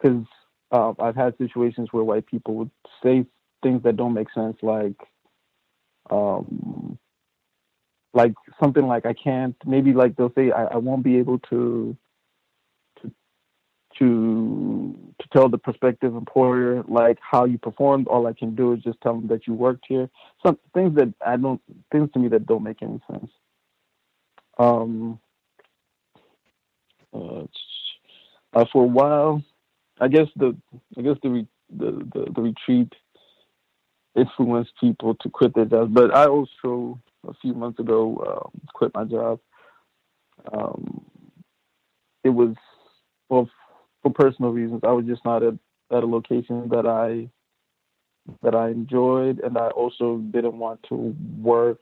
because 0.00 0.24
uh, 0.70 0.92
I've 0.98 1.16
had 1.16 1.36
situations 1.38 1.88
where 1.90 2.04
white 2.04 2.26
people 2.26 2.54
would 2.54 2.70
say 3.02 3.26
things 3.62 3.82
that 3.82 3.96
don't 3.96 4.14
make 4.14 4.32
sense, 4.32 4.56
like, 4.62 4.96
um, 6.10 6.98
like 8.12 8.32
something 8.62 8.86
like 8.86 9.06
I 9.06 9.12
can't. 9.12 9.56
Maybe 9.66 9.92
like 9.92 10.16
they'll 10.16 10.32
say 10.34 10.50
I, 10.50 10.64
I 10.64 10.76
won't 10.76 11.04
be 11.04 11.18
able 11.18 11.38
to, 11.50 11.96
to, 13.02 13.12
to, 13.98 15.14
to 15.20 15.28
tell 15.32 15.48
the 15.48 15.58
prospective 15.58 16.14
employer 16.14 16.82
like 16.88 17.18
how 17.20 17.44
you 17.44 17.58
performed. 17.58 18.08
All 18.08 18.26
I 18.26 18.32
can 18.32 18.54
do 18.54 18.72
is 18.72 18.82
just 18.82 19.00
tell 19.00 19.14
them 19.14 19.28
that 19.28 19.46
you 19.46 19.54
worked 19.54 19.84
here. 19.88 20.08
Some 20.44 20.58
things 20.74 20.94
that 20.96 21.12
I 21.24 21.36
don't, 21.36 21.60
things 21.92 22.10
to 22.12 22.18
me 22.18 22.28
that 22.28 22.46
don't 22.46 22.64
make 22.64 22.82
any 22.82 23.00
sense. 23.10 23.30
Um, 24.58 25.20
uh, 27.12 27.44
uh, 28.52 28.64
for 28.72 28.84
a 28.84 28.86
while, 28.86 29.42
I 30.00 30.08
guess 30.08 30.28
the 30.36 30.56
I 30.98 31.02
guess 31.02 31.16
the 31.22 31.46
the 31.70 31.90
the, 32.12 32.32
the 32.34 32.42
retreat 32.42 32.92
influenced 34.16 34.72
people 34.80 35.14
to 35.16 35.28
quit 35.30 35.54
their 35.54 35.66
jobs. 35.66 35.92
But 35.92 36.14
I 36.14 36.26
also 36.26 37.00
a 37.28 37.34
few 37.34 37.54
months 37.54 37.78
ago 37.78 38.42
um, 38.44 38.60
quit 38.72 38.92
my 38.94 39.04
job. 39.04 39.40
Um, 40.52 41.04
it 42.24 42.30
was 42.30 42.54
well 43.28 43.48
for 44.02 44.12
personal 44.12 44.52
reasons. 44.52 44.80
I 44.84 44.92
was 44.92 45.06
just 45.06 45.24
not 45.24 45.42
at, 45.42 45.54
at 45.92 46.02
a 46.02 46.06
location 46.06 46.68
that 46.70 46.86
I 46.86 47.28
that 48.42 48.54
I 48.54 48.68
enjoyed, 48.68 49.40
and 49.40 49.56
I 49.58 49.68
also 49.68 50.18
didn't 50.18 50.58
want 50.58 50.82
to 50.88 51.14
work. 51.40 51.80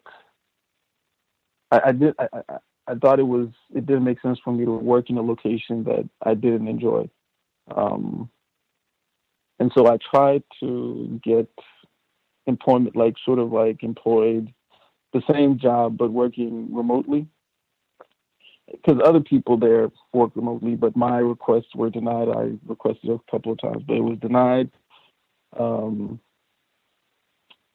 I, 1.70 1.80
I 1.86 1.92
did. 1.92 2.14
I, 2.18 2.28
I, 2.32 2.58
I 2.88 2.94
thought 2.94 3.20
it 3.20 3.24
was. 3.24 3.48
It 3.74 3.86
didn't 3.86 4.04
make 4.04 4.20
sense 4.20 4.38
for 4.42 4.52
me 4.52 4.64
to 4.64 4.72
work 4.72 5.10
in 5.10 5.18
a 5.18 5.22
location 5.22 5.84
that 5.84 6.08
I 6.24 6.34
didn't 6.34 6.68
enjoy. 6.68 7.08
Um, 7.74 8.30
and 9.58 9.72
so 9.76 9.86
I 9.86 9.98
tried 10.10 10.42
to 10.60 11.20
get 11.22 11.48
employment, 12.46 12.96
like 12.96 13.14
sort 13.24 13.38
of 13.38 13.52
like 13.52 13.82
employed 13.82 14.52
the 15.12 15.22
same 15.30 15.58
job 15.58 15.96
but 15.96 16.12
working 16.12 16.74
remotely. 16.74 17.26
Because 18.70 19.00
other 19.02 19.20
people 19.20 19.56
there 19.56 19.90
work 20.12 20.32
remotely, 20.34 20.74
but 20.74 20.94
my 20.94 21.18
requests 21.18 21.74
were 21.74 21.88
denied. 21.88 22.28
I 22.28 22.52
requested 22.66 23.10
a 23.10 23.30
couple 23.30 23.52
of 23.52 23.60
times, 23.60 23.82
but 23.86 23.96
it 23.96 24.02
was 24.02 24.18
denied. 24.18 24.70
Um, 25.58 26.20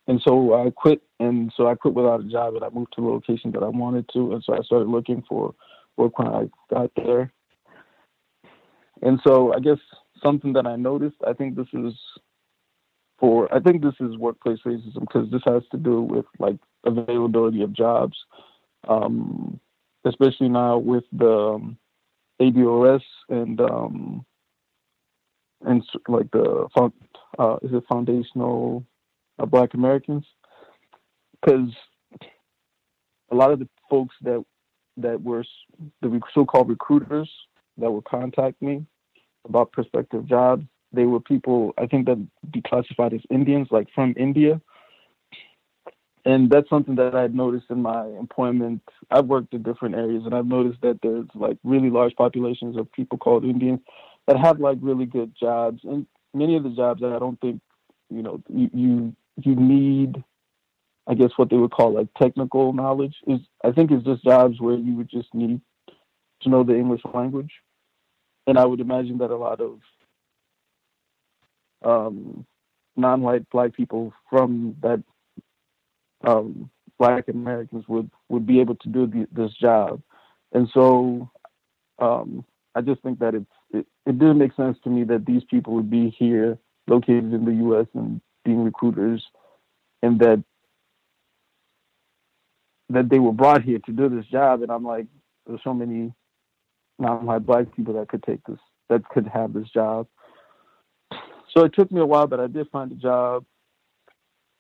and 0.05 0.21
so 0.23 0.53
I 0.53 0.69
quit, 0.69 1.01
and 1.19 1.51
so 1.57 1.67
I 1.67 1.75
quit 1.75 1.95
without 1.95 2.19
a 2.19 2.25
job, 2.25 2.55
and 2.55 2.63
I 2.63 2.69
moved 2.69 2.93
to 2.95 3.09
a 3.09 3.13
location 3.13 3.51
that 3.53 3.63
I 3.63 3.69
wanted 3.69 4.07
to, 4.13 4.33
and 4.33 4.43
so 4.43 4.53
I 4.53 4.61
started 4.61 4.87
looking 4.87 5.23
for 5.27 5.55
work 5.97 6.19
when 6.19 6.27
I 6.27 6.49
got 6.69 6.91
there. 6.95 7.31
And 9.04 9.20
so 9.28 9.54
I 9.54 9.60
guess 9.60 9.80
something 10.24 10.54
that 10.54 10.66
I 10.66 10.78
noticed, 10.78 11.18
I 11.28 11.34
think 11.34 11.56
this 11.56 11.68
is 11.74 11.93
for, 13.20 13.54
I 13.54 13.60
think 13.60 13.84
this 13.84 13.95
is 13.99 14.18
workplace 14.18 14.60
racism 14.66 15.01
because 15.01 15.30
this 15.30 15.41
has 15.45 15.64
to 15.72 15.78
do 15.78 16.01
with 16.01 16.26
like 16.39 16.56
availability 16.86 17.62
of 17.64 17.74
jobs, 17.74 18.18
um, 18.88 19.60
especially 20.06 20.47
now 20.47 20.78
with 20.78 21.04
the 21.12 21.28
um, 21.28 21.78
and 22.39 23.62
um, 23.62 24.26
and 25.62 25.84
like 26.08 26.32
the 26.32 26.68
uh, 27.39 27.58
is 27.62 27.72
it 27.74 27.84
foundational 27.89 28.86
uh, 29.39 29.45
Black 29.45 29.74
Americans? 29.74 30.26
Because 31.41 31.70
a 33.32 33.36
lot 33.36 33.51
of 33.51 33.60
the 33.60 33.68
folks 33.89 34.16
that 34.22 34.43
that 34.97 35.22
were 35.22 35.43
the 36.01 36.22
so-called 36.34 36.70
recruiters 36.70 37.30
that 37.78 37.91
would 37.91 38.06
contact 38.06 38.62
me 38.62 38.86
about 39.45 39.71
prospective 39.71 40.25
jobs. 40.27 40.65
They 40.91 41.05
were 41.05 41.19
people 41.19 41.73
I 41.77 41.87
think 41.87 42.05
that 42.07 42.25
be 42.51 42.61
classified 42.61 43.13
as 43.13 43.21
Indians, 43.29 43.67
like 43.71 43.87
from 43.95 44.13
India. 44.17 44.61
and 46.25 46.49
that's 46.49 46.69
something 46.69 46.95
that 46.95 47.15
I've 47.15 47.33
noticed 47.33 47.65
in 47.69 47.81
my 47.81 48.05
employment. 48.07 48.81
I've 49.11 49.25
worked 49.25 49.53
in 49.53 49.63
different 49.63 49.95
areas, 49.95 50.23
and 50.25 50.33
I've 50.33 50.45
noticed 50.45 50.81
that 50.81 50.99
there's 51.03 51.27
like 51.35 51.57
really 51.63 51.89
large 51.89 52.15
populations 52.15 52.77
of 52.77 52.91
people 52.91 53.17
called 53.17 53.43
Indians 53.43 53.79
that 54.27 54.37
have 54.39 54.59
like 54.59 54.77
really 54.81 55.05
good 55.05 55.33
jobs, 55.39 55.81
and 55.83 56.05
many 56.33 56.55
of 56.55 56.63
the 56.63 56.69
jobs 56.69 57.01
that 57.01 57.11
I 57.11 57.19
don't 57.19 57.39
think 57.41 57.61
you 58.09 58.21
know 58.23 58.41
you 58.49 58.69
you, 58.73 59.15
you 59.41 59.55
need. 59.55 60.23
I 61.05 61.15
guess 61.15 61.31
what 61.35 61.49
they 61.49 61.57
would 61.57 61.71
call 61.71 61.93
like 61.93 62.07
technical 62.17 62.71
knowledge 62.71 63.15
is 63.27 63.39
I 63.63 63.71
think 63.71 63.91
it's 63.91 64.05
just 64.05 64.23
jobs 64.23 64.61
where 64.61 64.77
you 64.77 64.95
would 64.95 65.09
just 65.09 65.33
need 65.33 65.59
to 66.43 66.49
know 66.49 66.63
the 66.63 66.75
English 66.75 67.01
language, 67.13 67.51
and 68.47 68.57
I 68.57 68.65
would 68.65 68.79
imagine 68.79 69.17
that 69.19 69.31
a 69.31 69.37
lot 69.37 69.61
of 69.61 69.79
um, 71.83 72.45
non-white 72.95 73.49
black 73.49 73.73
people 73.73 74.13
from 74.29 74.75
that 74.81 75.03
um, 76.25 76.69
black 76.97 77.27
Americans 77.27 77.85
would 77.87 78.09
would 78.29 78.45
be 78.45 78.59
able 78.61 78.75
to 78.75 78.89
do 78.89 79.07
the, 79.07 79.27
this 79.31 79.51
job, 79.59 80.01
and 80.53 80.69
so 80.73 81.29
um, 81.99 82.45
I 82.75 82.81
just 82.81 83.01
think 83.01 83.19
that 83.19 83.35
it's 83.35 83.45
it, 83.71 83.85
it 84.05 84.19
didn't 84.19 84.37
make 84.37 84.55
sense 84.55 84.77
to 84.83 84.89
me 84.89 85.03
that 85.05 85.25
these 85.25 85.43
people 85.49 85.73
would 85.75 85.89
be 85.89 86.15
here, 86.17 86.57
located 86.87 87.33
in 87.33 87.45
the 87.45 87.53
U.S. 87.65 87.87
and 87.93 88.21
being 88.45 88.63
recruiters, 88.63 89.23
and 90.01 90.19
that 90.19 90.43
that 92.89 93.09
they 93.09 93.19
were 93.19 93.31
brought 93.31 93.63
here 93.63 93.79
to 93.85 93.91
do 93.91 94.09
this 94.09 94.25
job, 94.27 94.61
and 94.61 94.71
I'm 94.71 94.83
like, 94.83 95.07
there's 95.45 95.61
so 95.63 95.73
many 95.73 96.13
non-white 96.99 97.45
black 97.45 97.75
people 97.75 97.93
that 97.95 98.09
could 98.09 98.23
take 98.23 98.43
this, 98.45 98.59
that 98.89 99.07
could 99.09 99.27
have 99.27 99.53
this 99.53 99.69
job. 99.69 100.07
So 101.55 101.65
it 101.65 101.73
took 101.73 101.91
me 101.91 102.01
a 102.01 102.05
while, 102.05 102.27
but 102.27 102.39
I 102.39 102.47
did 102.47 102.69
find 102.71 102.91
a 102.91 102.95
job, 102.95 103.45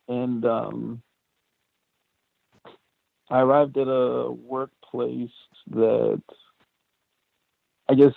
and 0.07 0.45
um, 0.45 1.01
I 3.29 3.41
arrived 3.41 3.77
at 3.77 3.87
a 3.87 4.29
workplace 4.31 5.31
that 5.71 6.21
I 7.89 7.95
guess 7.95 8.13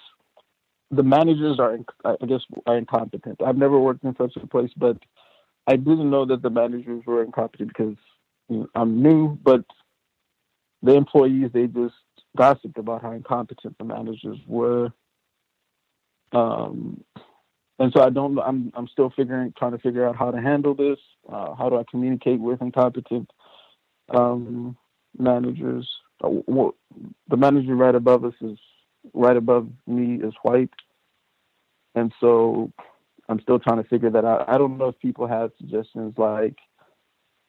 the 0.90 1.02
managers 1.02 1.58
are, 1.58 1.78
I 2.04 2.26
guess, 2.26 2.42
are 2.66 2.76
incompetent. 2.76 3.40
I've 3.44 3.56
never 3.56 3.78
worked 3.78 4.04
in 4.04 4.14
such 4.16 4.36
a 4.36 4.46
place, 4.46 4.70
but 4.76 4.98
I 5.66 5.76
didn't 5.76 6.10
know 6.10 6.26
that 6.26 6.42
the 6.42 6.50
managers 6.50 7.02
were 7.06 7.22
incompetent 7.24 7.68
because 7.68 7.96
you 8.48 8.58
know, 8.58 8.68
I'm 8.74 9.02
new. 9.02 9.38
But 9.42 9.64
the 10.82 10.94
employees, 10.94 11.50
they 11.52 11.66
just 11.66 11.94
gossiped 12.36 12.78
about 12.78 13.02
how 13.02 13.12
incompetent 13.12 13.76
the 13.78 13.84
managers 13.84 14.38
were. 14.46 14.92
Um, 16.32 17.04
and 17.78 17.92
so 17.94 18.02
I 18.02 18.10
don't. 18.10 18.38
I'm 18.38 18.72
I'm 18.74 18.88
still 18.88 19.12
figuring, 19.14 19.52
trying 19.58 19.72
to 19.72 19.78
figure 19.78 20.08
out 20.08 20.16
how 20.16 20.30
to 20.30 20.40
handle 20.40 20.74
this. 20.74 20.98
Uh, 21.30 21.54
how 21.54 21.68
do 21.68 21.76
I 21.76 21.84
communicate 21.90 22.40
with 22.40 22.62
incompetent 22.62 23.30
um, 24.14 24.76
managers? 25.18 25.88
Uh, 26.22 26.30
the 27.28 27.36
manager 27.36 27.76
right 27.76 27.94
above 27.94 28.24
us 28.24 28.34
is 28.40 28.58
right 29.12 29.36
above 29.36 29.68
me 29.86 30.20
is 30.22 30.32
white, 30.42 30.70
and 31.94 32.12
so 32.18 32.72
I'm 33.28 33.40
still 33.40 33.58
trying 33.58 33.82
to 33.82 33.88
figure 33.88 34.10
that 34.10 34.24
out. 34.24 34.48
I 34.48 34.56
don't 34.56 34.78
know 34.78 34.88
if 34.88 34.98
people 34.98 35.26
have 35.26 35.50
suggestions 35.58 36.14
like 36.16 36.56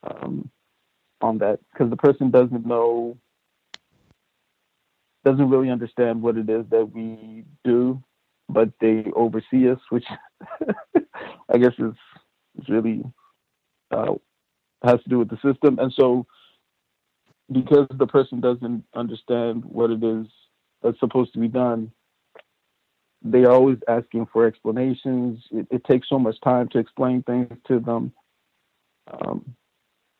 um, 0.04 0.50
on 1.22 1.38
that 1.40 1.60
because 1.72 1.90
the 1.90 1.98
person 1.98 2.32
doesn't 2.32 2.66
know, 2.66 3.18
doesn't 5.28 5.50
really 5.50 5.70
understand 5.70 6.22
what 6.22 6.38
it 6.38 6.50
is 6.50 6.66
that 6.70 6.90
we 6.94 7.44
do, 7.66 8.02
but 8.48 8.70
they 8.80 9.06
oversee 9.14 9.70
us, 9.70 9.80
which 9.90 10.06
I 11.54 11.58
guess 11.58 11.74
is, 11.78 11.94
is 12.58 12.70
really 12.70 13.04
uh, 13.92 14.14
has 14.84 15.04
to 15.04 15.10
do 15.10 15.20
with 15.20 15.30
the 15.30 15.36
system. 15.44 15.80
And 15.80 15.92
so, 16.00 16.26
because 17.52 17.88
the 17.98 18.08
person 18.08 18.40
doesn't 18.40 18.86
understand 18.96 19.66
what 19.66 19.92
it 19.92 20.02
is 20.02 20.28
that's 20.82 21.00
supposed 21.02 21.34
to 21.34 21.40
be 21.40 21.50
done, 21.50 21.92
they 23.22 23.44
are 23.44 23.52
always 23.52 23.80
asking 23.90 24.28
for 24.32 24.48
explanations. 24.48 25.44
It, 25.52 25.68
it 25.72 25.84
takes 25.84 26.08
so 26.08 26.20
much 26.20 26.40
time 26.42 26.70
to 26.70 26.80
explain 26.80 27.24
things 27.24 27.52
to 27.68 27.80
them. 27.82 28.14
Um, 29.12 29.56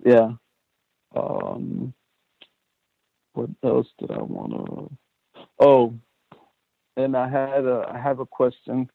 yeah. 0.04 0.32
Um, 1.16 1.94
what 3.38 3.50
else 3.64 3.88
did 4.00 4.10
I 4.10 4.22
want 4.22 4.52
to? 4.52 4.98
Oh, 5.60 5.94
and 6.96 7.16
I 7.16 7.30
had 7.30 7.66
a 7.66 7.86
I 7.94 8.00
have 8.00 8.20
a 8.20 8.26
question 8.26 8.90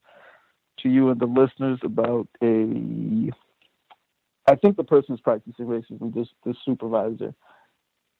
to 0.80 0.88
you 0.88 1.10
and 1.10 1.20
the 1.20 1.26
listeners 1.26 1.78
about 1.84 2.28
a. 2.42 3.30
I 4.48 4.56
think 4.56 4.76
the 4.76 4.84
person 4.84 5.14
is 5.14 5.20
practicing 5.20 5.66
racism. 5.66 6.12
This 6.12 6.26
this 6.44 6.56
supervisor, 6.64 7.32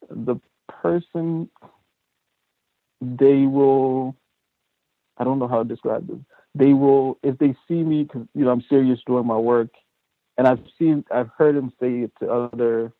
the 0.08 0.36
person, 0.68 1.50
they 3.00 3.46
will. 3.46 4.14
I 5.18 5.24
don't 5.24 5.40
know 5.40 5.48
how 5.48 5.64
to 5.64 5.68
describe 5.68 6.06
this. 6.06 6.18
They 6.54 6.72
will 6.72 7.18
if 7.24 7.36
they 7.38 7.56
see 7.66 7.82
me 7.82 8.04
because 8.04 8.26
you 8.34 8.44
know 8.44 8.52
I'm 8.52 8.64
serious 8.68 9.00
doing 9.06 9.26
my 9.26 9.36
work, 9.36 9.70
and 10.38 10.46
I've 10.46 10.62
seen 10.78 11.04
I've 11.10 11.30
heard 11.36 11.56
him 11.56 11.72
say 11.80 12.02
it 12.02 12.12
to 12.20 12.30
other, 12.30 12.92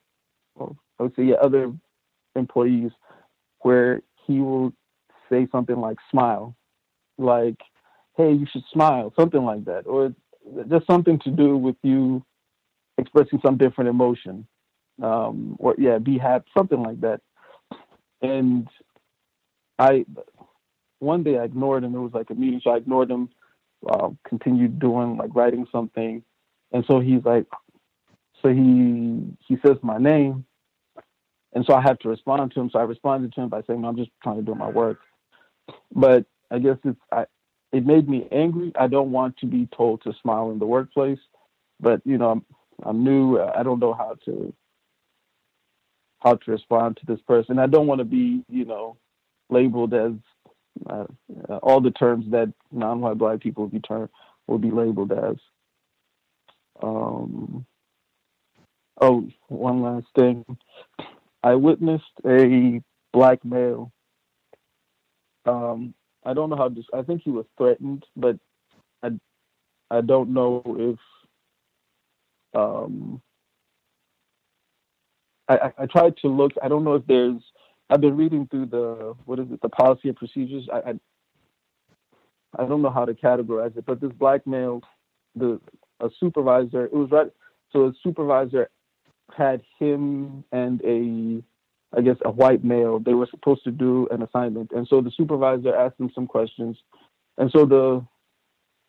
well, 0.57 0.77
I 0.99 1.05
would 1.05 1.15
say 1.15 1.25
yeah, 1.25 1.37
other 1.37 1.73
employees, 2.35 2.91
where 3.63 4.03
he 4.27 4.41
will 4.41 4.73
say 5.31 5.49
something 5.51 5.77
like 5.81 5.99
"smile," 6.11 6.55
like, 7.19 7.61
hey, 8.17 8.33
you 8.33 8.47
should 8.53 8.65
smile, 8.73 9.13
something 9.19 9.45
like 9.45 9.65
that, 9.65 9.87
or 9.87 10.15
just 10.69 10.87
something 10.87 11.19
to 11.21 11.31
do 11.31 11.57
with 11.57 11.77
you 11.83 12.25
expressing 12.99 13.41
some 13.45 13.57
different 13.57 13.89
emotion, 13.89 14.47
um, 15.03 15.57
or 15.59 15.75
yeah, 15.79 15.99
be 15.99 16.19
happy, 16.19 16.49
something 16.57 16.83
like 16.83 17.01
that. 17.01 17.21
And 18.21 18.69
I, 19.79 20.05
one 20.99 21.23
day 21.23 21.39
I 21.39 21.45
ignored 21.45 21.85
him. 21.85 21.95
It 21.95 21.99
was 21.99 22.13
like 22.13 22.31
a 22.31 22.35
meeting, 22.35 22.61
so 22.63 22.71
I 22.71 22.77
ignored 22.77 23.11
him. 23.11 23.29
Uh, 23.85 24.11
continued 24.29 24.79
doing 24.79 25.17
like 25.17 25.35
writing 25.35 25.67
something, 25.73 26.23
and 26.71 26.85
so 26.87 27.01
he's 27.01 27.25
like, 27.25 27.47
so 28.41 28.49
he 28.49 29.37
he 29.45 29.57
says 29.67 29.77
my 29.83 29.99
name, 29.99 30.45
and 31.55 31.65
so 31.67 31.75
I 31.75 31.83
have 31.83 31.99
to 32.01 32.09
respond 32.09 32.53
to 32.55 32.61
him. 32.61 32.71
So 32.73 32.79
I 32.79 32.83
responded 32.83 33.33
to 33.35 33.43
him 33.43 33.49
by 33.49 33.63
saying, 33.67 33.81
no, 33.81 33.89
"I'm 33.89 33.97
just 33.97 34.11
trying 34.23 34.37
to 34.37 34.43
do 34.43 34.55
my 34.55 34.71
work," 34.71 35.01
but 35.95 36.27
I 36.51 36.59
guess 36.59 36.79
it's 36.85 37.01
I, 37.11 37.27
it 37.73 37.87
made 37.87 38.09
me 38.09 38.29
angry. 38.33 38.73
I 38.79 38.87
don't 38.89 39.13
want 39.13 39.37
to 39.39 39.47
be 39.47 39.69
told 39.75 40.03
to 40.03 40.13
smile 40.23 40.51
in 40.51 40.59
the 40.59 40.67
workplace, 40.67 41.19
but 41.81 42.01
you 42.05 42.19
know 42.19 42.31
I'm 42.31 42.45
I'm 42.83 43.05
new. 43.05 43.39
I 43.39 43.63
don't 43.63 43.81
know 43.81 43.95
how 43.95 44.17
to 44.27 44.55
how 46.21 46.37
to 46.37 46.51
respond 46.51 46.99
to 46.99 47.07
this 47.07 47.21
person. 47.23 47.59
I 47.59 47.67
don't 47.67 47.87
want 47.87 48.01
to 48.01 48.05
be 48.05 48.45
you 48.49 48.65
know 48.65 48.97
labeled 49.51 49.95
as 49.95 50.13
uh, 50.89 51.07
all 51.63 51.81
the 51.81 51.91
terms 51.91 52.27
that 52.31 52.53
non-white 52.71 53.19
black 53.19 53.41
people 53.41 53.65
will 53.65 53.71
be 53.71 53.81
term 53.81 54.09
will 54.47 54.59
be 54.59 54.71
labeled 54.71 55.13
as. 55.13 55.37
Um, 56.83 57.67
oh, 59.01 59.29
one 59.49 59.83
last 59.83 60.07
thing. 60.19 60.45
I 61.43 61.55
witnessed 61.57 62.05
a 62.27 62.83
black 63.13 63.45
male 63.45 63.93
um, 65.47 65.95
I 66.25 66.35
don't 66.35 66.51
know 66.51 66.57
how. 66.57 66.69
This, 66.69 66.85
I 66.95 67.03
think 67.03 67.23
he 67.25 67.31
was 67.31 67.47
threatened, 67.59 68.05
but 68.17 68.39
I 69.03 69.11
I 69.91 70.01
don't 70.01 70.31
know 70.33 70.63
if 70.79 70.99
um 72.61 73.23
I, 75.49 75.57
I, 75.57 75.73
I 75.81 75.87
tried 75.87 76.17
to 76.19 76.29
look. 76.29 76.53
I 76.63 76.69
don't 76.69 76.85
know 76.85 76.95
if 76.95 77.07
there's. 77.07 77.43
I've 77.91 78.01
been 78.01 78.17
reading 78.17 78.47
through 78.51 78.67
the 78.67 79.15
what 79.27 79.41
is 79.41 79.47
it, 79.51 79.61
the 79.63 79.69
policy 79.69 80.09
and 80.09 80.17
procedures. 80.17 80.69
I, 80.73 80.79
I 80.91 80.95
I 82.65 82.67
don't 82.67 82.83
know 82.83 82.91
how 82.91 83.05
to 83.05 83.15
categorize 83.15 83.77
it, 83.77 83.87
but 83.87 84.01
this 84.01 84.13
black 84.13 84.47
male, 84.47 84.83
the 85.35 85.61
a 86.01 86.09
supervisor. 86.21 86.87
It 86.87 86.93
was 86.93 87.11
right. 87.11 87.33
So 87.73 87.87
a 87.87 87.93
supervisor 88.03 88.69
had 89.37 89.63
him 89.79 90.45
and 90.53 90.81
a 90.85 91.43
I 91.95 92.01
guess, 92.01 92.17
a 92.25 92.31
white 92.31 92.65
male. 92.65 92.99
They 93.01 93.13
were 93.13 93.29
supposed 93.31 93.65
to 93.65 93.71
do 93.71 94.09
an 94.11 94.23
assignment, 94.23 94.73
and 94.73 94.89
so 94.89 95.03
the 95.03 95.11
supervisor 95.11 95.75
asked 95.75 95.99
them 95.99 96.11
some 96.15 96.27
questions, 96.27 96.79
and 97.37 97.51
so 97.51 97.67
the 97.67 98.05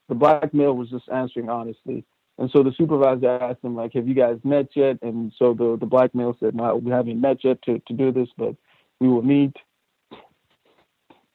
the 0.08 0.16
black 0.16 0.54
male 0.54 0.74
was 0.74 0.90
just 0.90 1.10
answering 1.10 1.50
honestly. 1.50 2.06
And 2.38 2.50
so 2.52 2.64
the 2.64 2.74
supervisor 2.76 3.30
asked 3.30 3.64
him, 3.64 3.76
like, 3.76 3.94
have 3.94 4.08
you 4.08 4.16
guys 4.16 4.40
met 4.44 4.68
yet? 4.76 4.98
And 5.02 5.32
so 5.38 5.54
the, 5.54 5.78
the 5.80 5.86
black 5.86 6.16
male 6.16 6.36
said, 6.40 6.56
no, 6.56 6.76
we 6.76 6.92
haven't 6.92 7.22
met 7.22 7.44
yet 7.44 7.62
to, 7.64 7.80
to 7.88 7.94
do 7.94 8.12
this, 8.12 8.28
but 8.38 8.56
we 9.00 9.08
will 9.08 9.22
meet. 9.22 9.56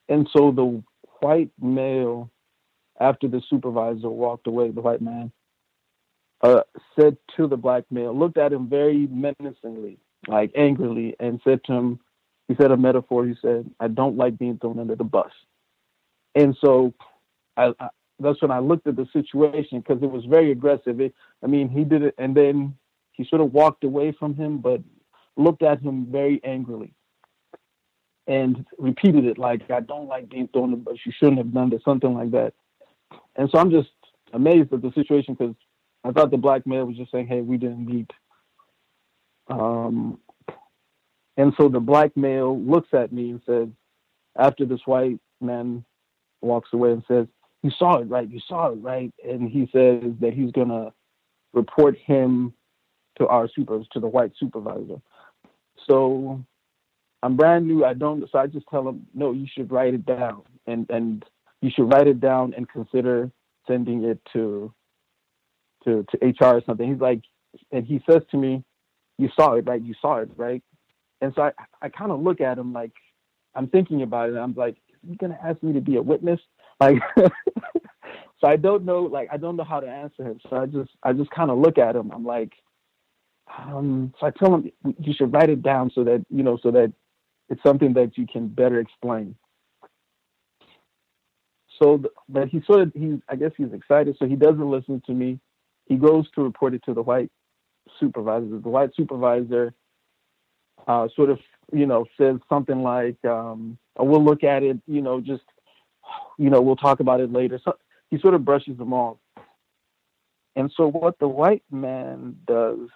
And 0.08 0.28
so 0.32 0.50
the 0.50 0.82
white 1.20 1.50
male, 1.60 2.30
after 3.00 3.28
the 3.28 3.40
supervisor 3.48 4.10
walked 4.10 4.48
away, 4.48 4.70
the 4.70 4.80
white 4.80 5.00
man, 5.00 5.30
uh, 6.42 6.62
said 6.98 7.16
to 7.36 7.46
the 7.46 7.56
black 7.56 7.84
male, 7.90 8.16
looked 8.16 8.38
at 8.38 8.52
him 8.52 8.68
very 8.68 9.06
menacingly, 9.06 9.98
like 10.26 10.52
angrily, 10.56 11.16
and 11.18 11.40
said 11.44 11.62
to 11.64 11.72
him, 11.72 12.00
he 12.46 12.54
said 12.54 12.70
a 12.70 12.76
metaphor. 12.76 13.26
He 13.26 13.34
said, 13.42 13.70
"I 13.78 13.88
don't 13.88 14.16
like 14.16 14.38
being 14.38 14.58
thrown 14.58 14.78
under 14.78 14.96
the 14.96 15.04
bus." 15.04 15.32
And 16.34 16.56
so, 16.60 16.94
I, 17.56 17.72
I 17.78 17.88
that's 18.20 18.40
when 18.40 18.50
I 18.50 18.58
looked 18.58 18.86
at 18.86 18.96
the 18.96 19.06
situation 19.12 19.80
because 19.80 20.02
it 20.02 20.10
was 20.10 20.24
very 20.24 20.50
aggressive. 20.50 21.00
It, 21.00 21.14
I 21.42 21.46
mean, 21.46 21.68
he 21.68 21.84
did 21.84 22.02
it, 22.02 22.14
and 22.18 22.34
then 22.34 22.74
he 23.12 23.26
sort 23.28 23.42
of 23.42 23.52
walked 23.52 23.84
away 23.84 24.12
from 24.12 24.34
him, 24.34 24.58
but 24.58 24.80
looked 25.36 25.62
at 25.62 25.80
him 25.80 26.06
very 26.10 26.40
angrily 26.44 26.94
and 28.28 28.66
repeated 28.76 29.24
it 29.24 29.38
like, 29.38 29.70
I 29.70 29.80
don't 29.80 30.06
like 30.06 30.28
being 30.28 30.48
thrown, 30.48 30.78
but 30.80 30.94
you 31.04 31.12
shouldn't 31.18 31.38
have 31.38 31.52
done 31.52 31.70
this, 31.70 31.82
something 31.84 32.14
like 32.14 32.30
that. 32.32 32.52
And 33.36 33.48
so 33.50 33.58
I'm 33.58 33.70
just 33.70 33.88
amazed 34.32 34.72
at 34.72 34.82
the 34.82 34.92
situation 34.92 35.34
because 35.34 35.54
I 36.04 36.12
thought 36.12 36.30
the 36.30 36.36
black 36.36 36.66
male 36.66 36.86
was 36.86 36.96
just 36.96 37.10
saying, 37.10 37.26
hey, 37.26 37.40
we 37.40 37.56
didn't 37.56 37.84
meet. 37.84 38.10
Um, 39.48 40.18
and 41.36 41.52
so 41.56 41.68
the 41.68 41.80
black 41.80 42.16
male 42.16 42.58
looks 42.58 42.88
at 42.92 43.12
me 43.12 43.30
and 43.30 43.40
says, 43.46 43.68
after 44.36 44.64
this 44.64 44.80
white 44.86 45.18
man 45.40 45.84
walks 46.40 46.70
away 46.72 46.92
and 46.92 47.02
says, 47.08 47.26
You 47.62 47.70
saw 47.78 47.98
it, 47.98 48.04
right? 48.04 48.28
You 48.28 48.40
saw 48.46 48.68
it, 48.72 48.76
right? 48.76 49.12
And 49.26 49.48
he 49.48 49.68
says 49.72 50.12
that 50.20 50.32
he's 50.34 50.52
to 50.52 50.92
report 51.52 51.96
him 51.98 52.52
to 53.18 53.26
our 53.26 53.48
super, 53.48 53.80
to 53.92 54.00
the 54.00 54.06
white 54.06 54.32
supervisor. 54.38 55.00
So 55.88 56.44
I'm 57.22 57.36
brand 57.36 57.66
new. 57.66 57.84
I 57.84 57.94
don't, 57.94 58.28
so 58.30 58.38
I 58.38 58.46
just 58.46 58.66
tell 58.68 58.88
him, 58.88 59.06
No, 59.14 59.32
you 59.32 59.46
should 59.52 59.72
write 59.72 59.94
it 59.94 60.06
down. 60.06 60.42
And, 60.66 60.88
and 60.90 61.24
you 61.60 61.70
should 61.74 61.92
write 61.92 62.06
it 62.06 62.20
down 62.20 62.54
and 62.56 62.68
consider 62.68 63.30
sending 63.66 64.04
it 64.04 64.20
to, 64.32 64.72
to, 65.84 66.04
to 66.10 66.26
HR 66.26 66.56
or 66.56 66.62
something. 66.64 66.90
He's 66.90 67.00
like, 67.00 67.22
and 67.72 67.86
he 67.86 68.02
says 68.08 68.22
to 68.30 68.36
me, 68.36 68.64
You 69.18 69.28
saw 69.34 69.54
it, 69.54 69.66
right? 69.66 69.82
You 69.82 69.94
saw 70.00 70.16
it, 70.16 70.30
right? 70.36 70.62
And 71.20 71.32
so 71.34 71.42
I, 71.42 71.52
I 71.82 71.88
kind 71.88 72.12
of 72.12 72.20
look 72.20 72.40
at 72.40 72.58
him 72.58 72.72
like, 72.72 72.92
I'm 73.54 73.68
thinking 73.68 74.02
about 74.02 74.30
it. 74.30 74.36
I'm 74.36 74.54
like, 74.54 74.76
he 75.06 75.16
gonna 75.16 75.38
ask 75.42 75.62
me 75.62 75.72
to 75.72 75.80
be 75.80 75.96
a 75.96 76.02
witness? 76.02 76.40
Like, 76.80 76.98
so 77.16 78.46
I 78.46 78.56
don't 78.56 78.84
know. 78.84 79.02
Like, 79.02 79.28
I 79.32 79.36
don't 79.36 79.56
know 79.56 79.64
how 79.64 79.80
to 79.80 79.88
answer 79.88 80.22
him. 80.22 80.38
So 80.48 80.56
I 80.56 80.66
just, 80.66 80.90
I 81.02 81.12
just 81.12 81.30
kind 81.30 81.50
of 81.50 81.58
look 81.58 81.78
at 81.78 81.96
him. 81.96 82.12
I'm 82.12 82.24
like, 82.24 82.52
um, 83.58 84.12
so 84.20 84.26
I 84.26 84.30
tell 84.30 84.54
him 84.54 84.70
you 85.00 85.14
should 85.14 85.32
write 85.32 85.50
it 85.50 85.62
down 85.62 85.90
so 85.94 86.04
that 86.04 86.24
you 86.30 86.42
know, 86.42 86.58
so 86.62 86.70
that 86.70 86.92
it's 87.48 87.62
something 87.62 87.94
that 87.94 88.16
you 88.18 88.26
can 88.26 88.48
better 88.48 88.78
explain. 88.78 89.34
So, 91.80 92.02
but 92.28 92.48
he 92.48 92.60
sort 92.66 92.80
of, 92.80 92.92
he, 92.94 93.20
I 93.28 93.36
guess 93.36 93.52
he's 93.56 93.72
excited. 93.72 94.16
So 94.18 94.26
he 94.26 94.36
doesn't 94.36 94.70
listen 94.70 95.02
to 95.06 95.12
me. 95.12 95.38
He 95.88 95.96
goes 95.96 96.30
to 96.32 96.42
report 96.42 96.74
it 96.74 96.82
to 96.84 96.94
the 96.94 97.02
white 97.02 97.30
supervisor. 97.98 98.58
The 98.58 98.68
white 98.68 98.90
supervisor 98.94 99.74
uh, 100.86 101.08
sort 101.16 101.30
of 101.30 101.38
you 101.72 101.86
know, 101.86 102.06
says 102.16 102.36
something 102.48 102.82
like, 102.82 103.22
um, 103.24 103.78
"We'll 103.98 104.24
look 104.24 104.44
at 104.44 104.62
it," 104.62 104.78
you 104.86 105.02
know, 105.02 105.20
just, 105.20 105.44
you 106.38 106.50
know, 106.50 106.62
we'll 106.62 106.76
talk 106.76 107.00
about 107.00 107.20
it 107.20 107.32
later. 107.32 107.60
So 107.62 107.76
he 108.10 108.18
sort 108.18 108.34
of 108.34 108.44
brushes 108.44 108.78
them 108.78 108.92
off. 108.92 109.18
And 110.56 110.72
so 110.76 110.88
what 110.88 111.18
the 111.18 111.28
white 111.28 111.62
man 111.70 112.36
does, 112.46 112.88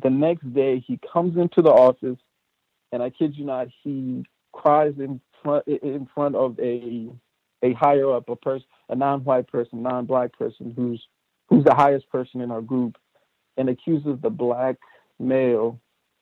the 0.00 0.10
next 0.10 0.52
day 0.52 0.78
he 0.86 1.00
comes 1.12 1.36
into 1.36 1.62
the 1.62 1.70
office, 1.70 2.18
and 2.92 3.02
I 3.02 3.10
kid 3.10 3.36
you 3.36 3.44
not, 3.44 3.68
he 3.82 4.24
cries 4.52 4.94
in 4.98 5.20
front 5.42 5.66
in 5.66 6.06
front 6.14 6.36
of 6.36 6.58
a 6.60 7.08
a 7.64 7.72
higher 7.74 8.12
up, 8.12 8.28
a 8.28 8.36
person, 8.36 8.66
a 8.88 8.96
non-white 8.96 9.46
person, 9.46 9.82
non-black 9.82 10.32
person 10.32 10.72
who's 10.76 11.02
who's 11.52 11.64
the 11.64 11.74
highest 11.74 12.08
person 12.08 12.40
in 12.40 12.50
our 12.50 12.62
group, 12.62 12.96
and 13.58 13.68
accuses 13.68 14.18
the 14.22 14.30
black 14.30 14.76
male 15.18 15.78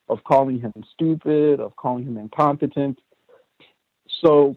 of 0.09 0.25
calling 0.25 0.59
him 0.59 0.73
stupid, 0.93 1.61
of 1.61 1.77
calling 1.77 2.05
him 2.05 2.17
incompetent. 2.17 2.99
So, 4.25 4.57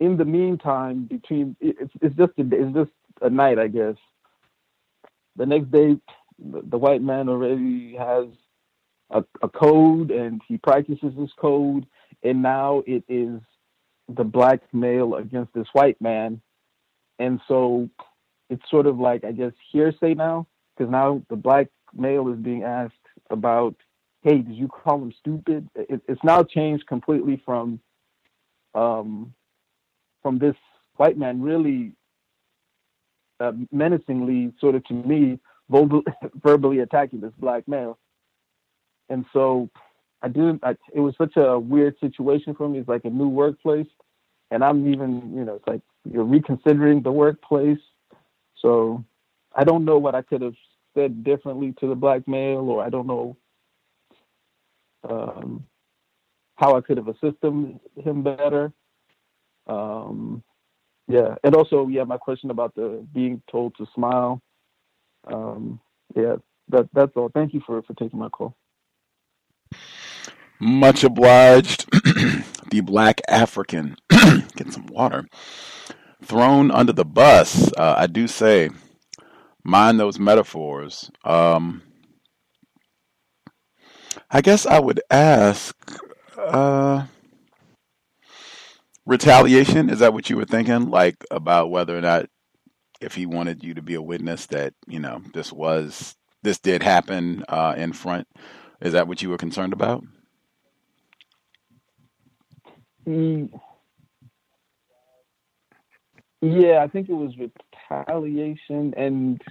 in 0.00 0.16
the 0.16 0.24
meantime, 0.24 1.04
between 1.04 1.54
it's, 1.60 1.92
it's 2.00 2.16
just 2.16 2.32
a, 2.38 2.48
it's 2.50 2.74
just 2.74 2.90
a 3.20 3.28
night, 3.28 3.58
I 3.58 3.68
guess. 3.68 3.96
The 5.36 5.44
next 5.44 5.70
day, 5.70 5.98
the, 6.38 6.62
the 6.62 6.78
white 6.78 7.02
man 7.02 7.28
already 7.28 7.94
has 7.98 8.28
a, 9.10 9.22
a 9.42 9.50
code, 9.50 10.10
and 10.10 10.40
he 10.48 10.56
practices 10.56 11.12
his 11.14 11.30
code, 11.38 11.84
and 12.22 12.40
now 12.40 12.82
it 12.86 13.04
is 13.06 13.38
the 14.08 14.24
black 14.24 14.62
male 14.72 15.16
against 15.16 15.52
this 15.52 15.68
white 15.74 16.00
man, 16.00 16.40
and 17.18 17.38
so 17.46 17.90
it's 18.50 18.62
sort 18.70 18.86
of 18.86 18.98
like 18.98 19.24
I 19.24 19.32
guess 19.32 19.52
hearsay 19.72 20.14
now, 20.14 20.46
because 20.76 20.90
now 20.90 21.22
the 21.28 21.36
black 21.36 21.68
male 21.94 22.28
is 22.28 22.38
being 22.38 22.64
asked 22.64 22.94
about, 23.30 23.74
hey, 24.22 24.38
did 24.38 24.54
you 24.54 24.68
call 24.68 25.02
him 25.02 25.12
stupid? 25.18 25.68
It, 25.74 26.00
it's 26.08 26.22
now 26.24 26.42
changed 26.42 26.86
completely 26.86 27.42
from 27.44 27.80
um, 28.74 29.34
from 30.22 30.38
this 30.38 30.56
white 30.96 31.16
man 31.16 31.40
really 31.40 31.92
uh, 33.40 33.52
menacingly, 33.70 34.52
sort 34.60 34.74
of 34.74 34.84
to 34.84 34.94
me, 34.94 35.38
verbally 36.42 36.80
attacking 36.80 37.20
this 37.20 37.32
black 37.38 37.66
male. 37.68 37.98
And 39.08 39.24
so 39.32 39.70
I 40.22 40.28
didn't, 40.28 40.62
I, 40.64 40.76
it 40.92 41.00
was 41.00 41.14
such 41.16 41.36
a 41.36 41.58
weird 41.58 41.94
situation 42.00 42.54
for 42.54 42.68
me. 42.68 42.78
It's 42.78 42.88
like 42.88 43.04
a 43.04 43.10
new 43.10 43.28
workplace. 43.28 43.86
And 44.50 44.64
I'm 44.64 44.90
even, 44.90 45.32
you 45.34 45.44
know, 45.44 45.56
it's 45.56 45.66
like 45.66 45.82
you're 46.10 46.24
reconsidering 46.24 47.02
the 47.02 47.12
workplace. 47.12 47.78
So 48.60 49.04
I 49.54 49.64
don't 49.64 49.84
know 49.84 49.98
what 49.98 50.14
I 50.14 50.22
could 50.22 50.42
have 50.42 50.54
said 50.94 51.24
differently 51.24 51.74
to 51.80 51.88
the 51.88 51.94
black 51.94 52.26
male, 52.26 52.68
or 52.68 52.82
I 52.82 52.90
don't 52.90 53.06
know 53.06 53.36
um, 55.08 55.64
how 56.56 56.76
I 56.76 56.80
could 56.80 56.96
have 56.96 57.08
assisted 57.08 57.78
him, 58.02 58.22
better. 58.22 58.72
Um, 59.66 60.42
yeah, 61.06 61.36
and 61.44 61.54
also, 61.54 61.88
yeah, 61.88 62.04
my 62.04 62.18
question 62.18 62.50
about 62.50 62.74
the 62.74 63.06
being 63.14 63.42
told 63.50 63.76
to 63.76 63.86
smile. 63.94 64.42
Um, 65.26 65.80
yeah, 66.16 66.36
that 66.68 66.88
that's 66.92 67.12
all. 67.16 67.30
Thank 67.32 67.54
you 67.54 67.62
for 67.64 67.82
for 67.82 67.94
taking 67.94 68.18
my 68.18 68.28
call. 68.28 68.56
Much 70.60 71.04
obliged. 71.04 71.86
the 72.70 72.80
black 72.80 73.20
African, 73.28 73.96
get 74.10 74.72
some 74.72 74.86
water, 74.86 75.26
thrown 76.22 76.70
under 76.70 76.92
the 76.92 77.04
bus. 77.04 77.72
Uh, 77.76 77.94
I 77.96 78.06
do 78.06 78.28
say 78.28 78.70
mind 79.64 80.00
those 80.00 80.18
metaphors. 80.18 81.10
Um, 81.24 81.82
I 84.30 84.40
guess 84.40 84.66
I 84.66 84.78
would 84.80 85.00
ask 85.10 85.74
uh, 86.38 87.06
retaliation. 89.06 89.90
Is 89.90 90.00
that 90.00 90.12
what 90.12 90.30
you 90.30 90.36
were 90.36 90.44
thinking? 90.44 90.90
Like 90.90 91.24
about 91.30 91.70
whether 91.70 91.96
or 91.96 92.00
not 92.00 92.26
if 93.00 93.14
he 93.14 93.26
wanted 93.26 93.64
you 93.64 93.74
to 93.74 93.82
be 93.82 93.94
a 93.94 94.02
witness 94.02 94.46
that 94.46 94.74
you 94.86 94.98
know 95.00 95.22
this 95.34 95.52
was 95.52 96.16
this 96.42 96.58
did 96.58 96.82
happen 96.82 97.44
uh, 97.48 97.74
in 97.76 97.92
front. 97.92 98.28
Is 98.80 98.92
that 98.92 99.08
what 99.08 99.22
you 99.22 99.30
were 99.30 99.38
concerned 99.38 99.72
about? 99.72 100.04
Mm. 103.06 103.50
Yeah, 106.40 106.82
I 106.82 106.88
think 106.88 107.08
it 107.08 107.14
was 107.14 107.32
retaliation 107.36 108.94
and 108.96 109.42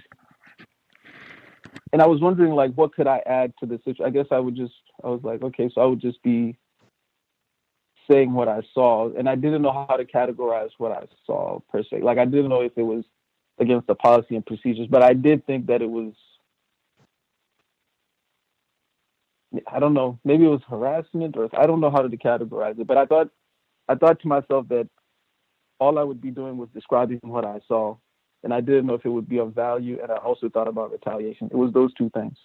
and 1.92 2.02
I 2.02 2.06
was 2.06 2.20
wondering 2.20 2.52
like 2.52 2.72
what 2.74 2.94
could 2.94 3.06
I 3.06 3.22
add 3.26 3.52
to 3.60 3.66
this 3.66 3.80
I 4.02 4.10
guess 4.10 4.26
I 4.30 4.38
would 4.38 4.56
just 4.56 4.74
I 5.04 5.08
was 5.08 5.20
like, 5.22 5.42
okay, 5.42 5.70
so 5.74 5.82
I 5.82 5.84
would 5.84 6.00
just 6.00 6.22
be 6.22 6.56
saying 8.10 8.32
what 8.32 8.48
I 8.48 8.62
saw 8.72 9.12
and 9.14 9.28
I 9.28 9.34
didn't 9.34 9.60
know 9.60 9.86
how 9.86 9.96
to 9.96 10.04
categorize 10.06 10.70
what 10.78 10.92
I 10.92 11.06
saw 11.26 11.60
per 11.70 11.82
se. 11.82 12.00
Like 12.00 12.16
I 12.16 12.24
didn't 12.24 12.48
know 12.48 12.62
if 12.62 12.72
it 12.76 12.82
was 12.82 13.04
against 13.58 13.86
the 13.86 13.94
policy 13.94 14.34
and 14.34 14.46
procedures, 14.46 14.86
but 14.88 15.02
I 15.02 15.12
did 15.12 15.46
think 15.46 15.66
that 15.66 15.82
it 15.82 15.90
was 15.90 16.14
I 19.70 19.78
don't 19.78 19.94
know, 19.94 20.18
maybe 20.24 20.44
it 20.44 20.48
was 20.48 20.62
harassment 20.68 21.36
or 21.36 21.50
I 21.58 21.66
don't 21.66 21.80
know 21.80 21.90
how 21.90 22.00
to 22.00 22.16
categorize 22.16 22.78
it, 22.80 22.86
but 22.86 22.96
I 22.96 23.04
thought 23.04 23.28
I 23.90 23.94
thought 23.94 24.20
to 24.20 24.28
myself 24.28 24.68
that 24.68 24.88
all 25.78 25.98
I 25.98 26.02
would 26.02 26.20
be 26.20 26.30
doing 26.30 26.56
was 26.56 26.68
describing 26.74 27.20
what 27.22 27.44
I 27.44 27.60
saw 27.68 27.96
and 28.44 28.54
I 28.54 28.60
didn't 28.60 28.86
know 28.86 28.94
if 28.94 29.04
it 29.04 29.10
would 29.10 29.28
be 29.28 29.38
of 29.38 29.54
value. 29.54 29.98
And 30.02 30.12
I 30.12 30.16
also 30.16 30.48
thought 30.48 30.68
about 30.68 30.92
retaliation. 30.92 31.48
It 31.50 31.56
was 31.56 31.72
those 31.72 31.92
two 31.94 32.10
things. 32.10 32.36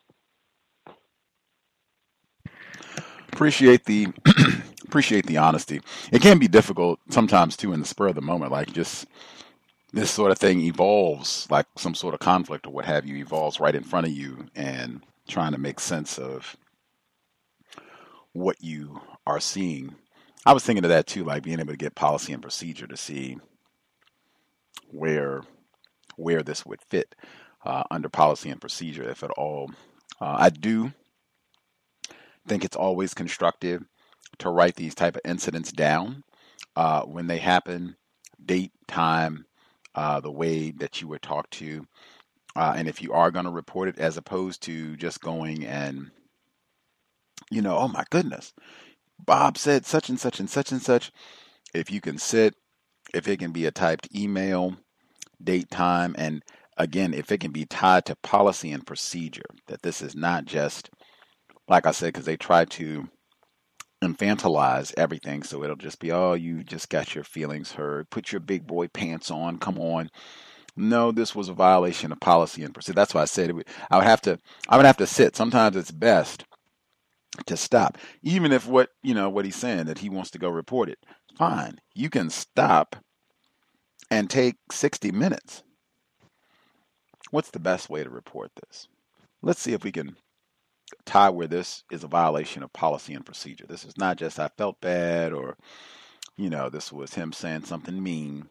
Appreciate 3.32 3.86
the 3.86 4.08
appreciate 4.86 5.26
the 5.26 5.38
honesty. 5.38 5.82
It 6.12 6.22
can 6.22 6.38
be 6.40 6.48
difficult 6.48 7.00
sometimes 7.10 7.58
too 7.58 7.74
in 7.74 7.80
the 7.80 7.86
spur 7.86 8.08
of 8.08 8.16
the 8.16 8.22
moment, 8.22 8.52
like 8.52 8.72
just 8.72 9.08
this 9.92 10.12
sort 10.12 10.32
of 10.32 10.38
thing 10.38 10.62
evolves, 10.62 11.48
like 11.50 11.66
some 11.78 11.96
sort 11.96 12.14
of 12.14 12.20
conflict 12.20 12.66
or 12.68 12.72
what 12.72 12.86
have 12.86 13.06
you, 13.06 13.16
evolves 13.18 13.60
right 13.60 13.76
in 13.76 13.84
front 13.84 14.08
of 14.08 14.14
you, 14.14 14.48
and 14.56 15.02
trying 15.28 15.52
to 15.52 15.60
make 15.60 15.80
sense 15.80 16.18
of 16.18 16.58
what 18.34 18.64
you 18.64 19.02
are 19.26 19.40
seeing. 19.40 19.96
I 20.46 20.54
was 20.54 20.64
thinking 20.64 20.84
of 20.84 20.90
that 20.90 21.08
too, 21.08 21.24
like 21.24 21.44
being 21.44 21.60
able 21.60 21.74
to 21.74 21.78
get 21.78 21.96
policy 21.96 22.34
and 22.34 22.42
procedure 22.42 22.88
to 22.88 22.98
see 22.98 23.38
where 24.92 25.42
where 26.16 26.44
this 26.44 26.66
would 26.66 26.82
fit 26.90 27.16
uh, 27.66 27.84
under 27.90 28.10
policy 28.10 28.50
and 28.50 28.62
procedure, 28.62 29.10
if 29.10 29.24
at 29.24 29.32
all. 29.32 29.72
Uh, 30.22 30.36
I 30.40 30.50
do 30.50 30.92
think 32.48 32.64
it's 32.64 32.76
always 32.76 33.14
constructive 33.14 33.84
to 34.40 34.50
write 34.50 34.76
these 34.76 34.94
type 34.94 35.16
of 35.16 35.22
incidents 35.26 35.72
down 35.72 36.24
uh, 36.76 37.02
when 37.04 37.28
they 37.28 37.38
happen, 37.38 37.96
date, 38.44 38.72
time, 38.88 39.46
uh, 39.96 40.20
the 40.20 40.32
way 40.32 40.72
that 40.72 41.02
you 41.02 41.08
were 41.08 41.20
talked 41.20 41.52
to, 41.52 41.88
uh, 42.56 42.74
and 42.76 42.88
if 42.88 43.02
you 43.02 43.14
are 43.14 43.32
going 43.32 43.46
to 43.46 43.52
report 43.52 43.90
it, 43.90 43.98
as 44.00 44.18
opposed 44.18 44.62
to 44.64 44.96
just 44.98 45.22
going 45.22 45.66
and 45.66 46.12
you 47.52 47.62
know, 47.62 47.78
oh 47.78 47.88
my 47.88 48.04
goodness, 48.10 48.54
Bob 49.26 49.58
said 49.58 49.86
such 49.86 50.10
and 50.10 50.20
such 50.20 50.40
and 50.40 50.50
such 50.50 50.72
and 50.72 50.82
such. 50.82 51.12
If 51.74 51.92
you 51.92 52.02
can 52.02 52.18
sit, 52.18 52.56
if 53.14 53.28
it 53.28 53.40
can 53.40 53.52
be 53.52 53.66
a 53.66 53.72
typed 53.72 54.14
email, 54.16 54.76
date, 55.44 55.70
time, 55.70 56.16
and 56.18 56.44
again, 56.78 57.14
if 57.14 57.32
it 57.32 57.40
can 57.40 57.52
be 57.52 57.66
tied 57.66 58.06
to 58.06 58.16
policy 58.18 58.72
and 58.72 58.86
procedure, 58.86 59.46
that 59.68 59.82
this 59.82 60.02
is 60.02 60.16
not 60.16 60.46
just, 60.46 60.90
like 61.68 61.86
I 61.86 61.92
said, 61.92 62.08
because 62.08 62.26
they 62.26 62.38
try 62.38 62.66
to 62.66 63.08
infantilize 64.04 64.94
everything. 64.98 65.44
So 65.44 65.64
it'll 65.64 65.76
just 65.76 66.00
be, 66.00 66.12
oh, 66.12 66.34
you 66.34 66.64
just 66.64 66.90
got 66.90 67.16
your 67.16 67.24
feelings 67.24 67.72
hurt. 67.74 68.10
Put 68.10 68.32
your 68.32 68.42
big 68.42 68.68
boy 68.68 68.88
pants 68.88 69.32
on. 69.32 69.58
Come 69.58 69.80
on. 69.80 70.10
No, 70.76 71.12
this 71.12 71.36
was 71.36 71.50
a 71.50 71.54
violation 71.54 72.12
of 72.12 72.20
policy 72.20 72.64
and 72.64 72.74
procedure. 72.74 72.96
That's 72.96 73.14
why 73.14 73.22
I 73.22 73.26
said 73.26 73.52
I 73.92 73.98
would 73.98 74.06
have 74.06 74.22
to. 74.22 74.40
I 74.68 74.78
would 74.78 74.88
have 74.88 74.98
to 74.98 75.08
sit. 75.08 75.36
Sometimes 75.36 75.76
it's 75.76 75.92
best 75.92 76.46
to 77.46 77.58
stop, 77.58 77.98
even 78.22 78.52
if 78.52 78.68
what 78.68 78.90
you 79.02 79.14
know 79.14 79.30
what 79.30 79.46
he's 79.46 79.56
saying 79.56 79.86
that 79.86 80.00
he 80.00 80.10
wants 80.10 80.32
to 80.32 80.40
go 80.40 80.50
report 80.50 80.90
it. 80.90 81.00
Fine, 81.38 81.80
you 81.96 82.10
can 82.10 82.30
stop 82.30 82.96
and 84.12 84.30
take 84.30 84.56
sixty 84.72 85.12
minutes. 85.12 85.64
What's 87.32 87.50
the 87.50 87.60
best 87.60 87.90
way 87.90 88.04
to 88.04 88.10
report 88.10 88.52
this? 88.56 88.88
Let's 89.42 89.62
see 89.62 89.74
if 89.74 89.84
we 89.84 89.92
can 89.92 90.16
tie 91.06 91.30
where 91.30 91.48
this 91.48 91.84
is 91.92 92.04
a 92.04 92.08
violation 92.08 92.64
of 92.64 92.72
policy 92.74 93.14
and 93.14 93.26
procedure. 93.26 93.66
This 93.68 93.86
is 93.86 93.98
not 93.98 94.18
just 94.18 94.40
I 94.40 94.50
felt 94.58 94.80
bad 94.82 95.34
or, 95.34 95.58
you 96.38 96.50
know, 96.50 96.70
this 96.70 96.92
was 96.92 97.16
him 97.16 97.34
saying 97.34 97.66
something 97.66 98.02
mean. 98.02 98.50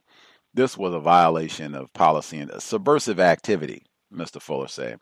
This 0.54 0.76
was 0.76 0.92
a 0.92 1.00
violation 1.00 1.74
of 1.74 1.92
policy 1.92 2.38
and 2.38 2.50
a 2.50 2.60
subversive 2.60 3.20
activity, 3.20 3.84
Mr. 4.12 4.40
Fuller 4.40 4.68
said. 4.68 4.98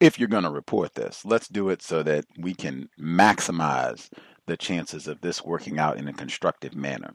If 0.00 0.18
you're 0.18 0.28
going 0.28 0.44
to 0.44 0.50
report 0.50 0.94
this, 0.94 1.24
let's 1.24 1.48
do 1.48 1.70
it 1.70 1.82
so 1.82 2.02
that 2.04 2.24
we 2.38 2.54
can 2.54 2.88
maximize 3.00 4.08
the 4.46 4.56
chances 4.56 5.08
of 5.08 5.20
this 5.20 5.44
working 5.44 5.78
out 5.78 5.96
in 5.96 6.06
a 6.06 6.12
constructive 6.12 6.74
manner. 6.74 7.14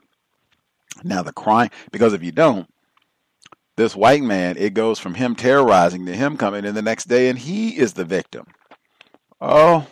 Now, 1.02 1.22
the 1.22 1.32
crime, 1.32 1.70
because 1.90 2.12
if 2.12 2.22
you 2.22 2.30
don't, 2.30 2.68
this 3.76 3.96
white 3.96 4.22
man, 4.22 4.56
it 4.56 4.74
goes 4.74 4.98
from 4.98 5.14
him 5.14 5.34
terrorizing 5.34 6.06
to 6.06 6.14
him 6.14 6.36
coming 6.36 6.64
in 6.64 6.74
the 6.74 6.82
next 6.82 7.08
day 7.08 7.28
and 7.28 7.38
he 7.38 7.76
is 7.76 7.94
the 7.94 8.04
victim. 8.04 8.46
Oh, 9.40 9.88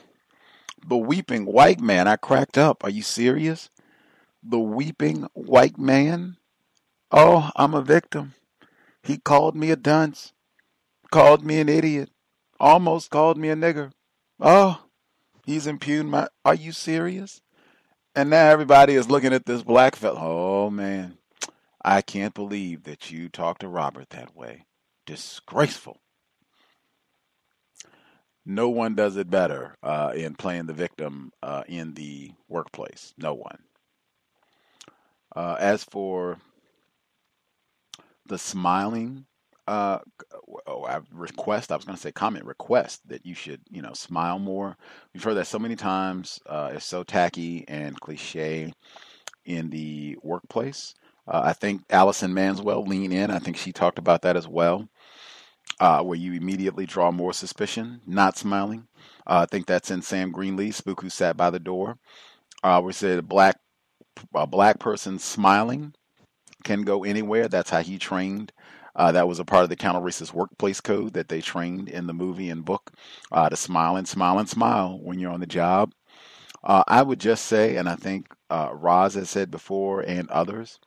the 0.87 0.97
weeping 0.97 1.47
white 1.47 1.81
man. 1.81 2.07
I 2.07 2.17
cracked 2.17 2.57
up. 2.57 2.85
Are 2.85 2.91
you 2.91 3.03
serious? 3.03 3.71
The 4.43 4.61
weeping 4.61 5.27
white 5.35 5.79
man? 5.79 6.37
Oh, 7.11 7.51
I'm 7.57 7.75
a 7.75 7.83
victim. 7.83 8.35
He 9.03 9.19
called 9.19 9.57
me 9.57 9.71
a 9.71 9.77
dunce, 9.77 10.33
called 11.11 11.45
me 11.45 11.59
an 11.59 11.69
idiot, 11.69 12.11
almost 12.63 13.11
called 13.11 13.37
me 13.37 13.51
a 13.51 13.57
nigger. 13.57 13.93
Oh, 14.41 14.83
he's 15.45 15.67
impugned 15.67 16.11
my. 16.11 16.29
Are 16.47 16.55
you 16.55 16.73
serious? 16.73 17.43
And 18.15 18.31
now 18.31 18.47
everybody 18.47 18.95
is 18.95 19.11
looking 19.11 19.35
at 19.35 19.45
this 19.45 19.63
black 19.63 19.97
fellow. 19.97 20.21
Oh, 20.21 20.71
man. 20.71 21.19
I 21.85 22.01
can't 22.01 22.35
believe 22.35 22.85
that 22.85 23.11
you 23.11 23.29
talked 23.29 23.61
to 23.61 23.69
Robert 23.69 24.11
that 24.11 24.35
way. 24.35 24.67
Disgraceful 25.05 26.01
no 28.45 28.69
one 28.69 28.95
does 28.95 29.17
it 29.17 29.31
better 29.31 29.77
uh, 29.83 30.13
in 30.15 30.35
playing 30.35 30.67
the 30.67 30.73
victim 30.73 31.33
uh, 31.43 31.63
in 31.69 31.95
the 31.95 32.33
workplace. 32.49 33.15
No 33.17 33.35
one. 33.35 33.59
Uh, 35.35 35.57
as 35.59 35.85
for 35.85 36.39
the 38.27 38.39
smiling 38.39 39.27
uh, 39.67 39.99
oh, 40.67 41.03
request, 41.13 41.73
I 41.73 41.77
was 41.77 41.85
going 41.85 41.97
to 41.97 42.03
say 42.03 42.13
comment 42.13 42.45
request 42.45 43.09
that 43.09 43.25
you 43.25 43.35
should, 43.35 43.61
you 43.71 43.83
know, 43.83 43.93
smile 43.93 44.39
more. 44.39 44.77
We've 45.13 45.23
heard 45.23 45.35
that 45.35 45.47
so 45.47 45.59
many 45.59 45.77
times. 45.77 46.41
Uh, 46.47 46.73
it's 46.75 46.85
so 46.85 47.05
tacky 47.05 47.65
and 47.69 48.01
cliche 48.01 48.73
in 49.45 49.71
the 49.71 50.19
workplace. 50.23 50.95
Uh, 51.27 51.43
I 51.45 51.53
think 51.53 51.83
Allison 51.91 52.33
Manswell 52.35 52.87
lean 52.87 53.13
in. 53.13 53.31
I 53.31 53.39
think 53.39 53.57
she 53.57 53.73
talked 53.73 53.99
about 53.99 54.23
that 54.23 54.37
as 54.37 54.49
well 54.49 54.89
uh, 55.81 56.03
where 56.03 56.19
you 56.19 56.33
immediately 56.33 56.87
draw 56.87 57.11
more 57.11 57.33
suspicion, 57.33 58.01
not 58.07 58.37
smiling. 58.37 58.87
Uh, 59.27 59.41
I 59.43 59.47
think 59.47 59.67
that's 59.67 59.91
in 59.91 60.03
Sam 60.03 60.33
Greenlee, 60.33 60.73
Spook 60.73 61.01
Who 61.03 61.11
Sat 61.11 61.37
by 61.37 61.51
the 61.51 61.59
Door. 61.59 61.99
Uh, 62.63 62.81
we 62.85 62.93
said 62.93 63.19
a 63.19 63.23
black, 63.23 63.59
a 64.35 64.47
black 64.47 64.79
person 64.79 65.19
smiling 65.19 65.95
can 66.65 66.83
go 66.83 67.05
anywhere. 67.05 67.49
That's 67.49 67.71
how 67.71 67.83
he 67.83 67.99
trained. 67.99 68.53
Uh, 68.95 69.13
that 69.13 69.27
was 69.29 69.39
a 69.39 69.45
part 69.45 69.65
of 69.65 69.71
the 69.71 69.77
counter 69.77 70.01
racist 70.01 70.35
workplace 70.35 70.81
code 70.81 71.15
that 71.15 71.29
they 71.29 71.41
trained 71.41 71.89
in 71.89 72.07
the 72.07 72.13
movie 72.13 72.51
and 72.51 72.65
book 72.65 72.93
uh, 73.31 73.49
to 73.49 73.57
smile 73.57 73.97
and 73.97 74.07
smile 74.07 74.39
and 74.39 74.49
smile 74.49 74.99
when 75.03 75.19
you're 75.19 75.33
on 75.33 75.41
the 75.41 75.47
job. 75.47 75.93
Uh, 76.63 76.85
I 76.87 77.03
would 77.03 77.19
just 77.19 77.47
say, 77.47 77.77
and 77.77 77.89
I 77.89 77.97
think 77.97 78.29
uh, 78.51 78.71
Roz 78.73 79.15
has 79.15 79.31
said 79.31 79.51
before 79.51 80.01
and 80.01 80.31
others, 80.31 80.79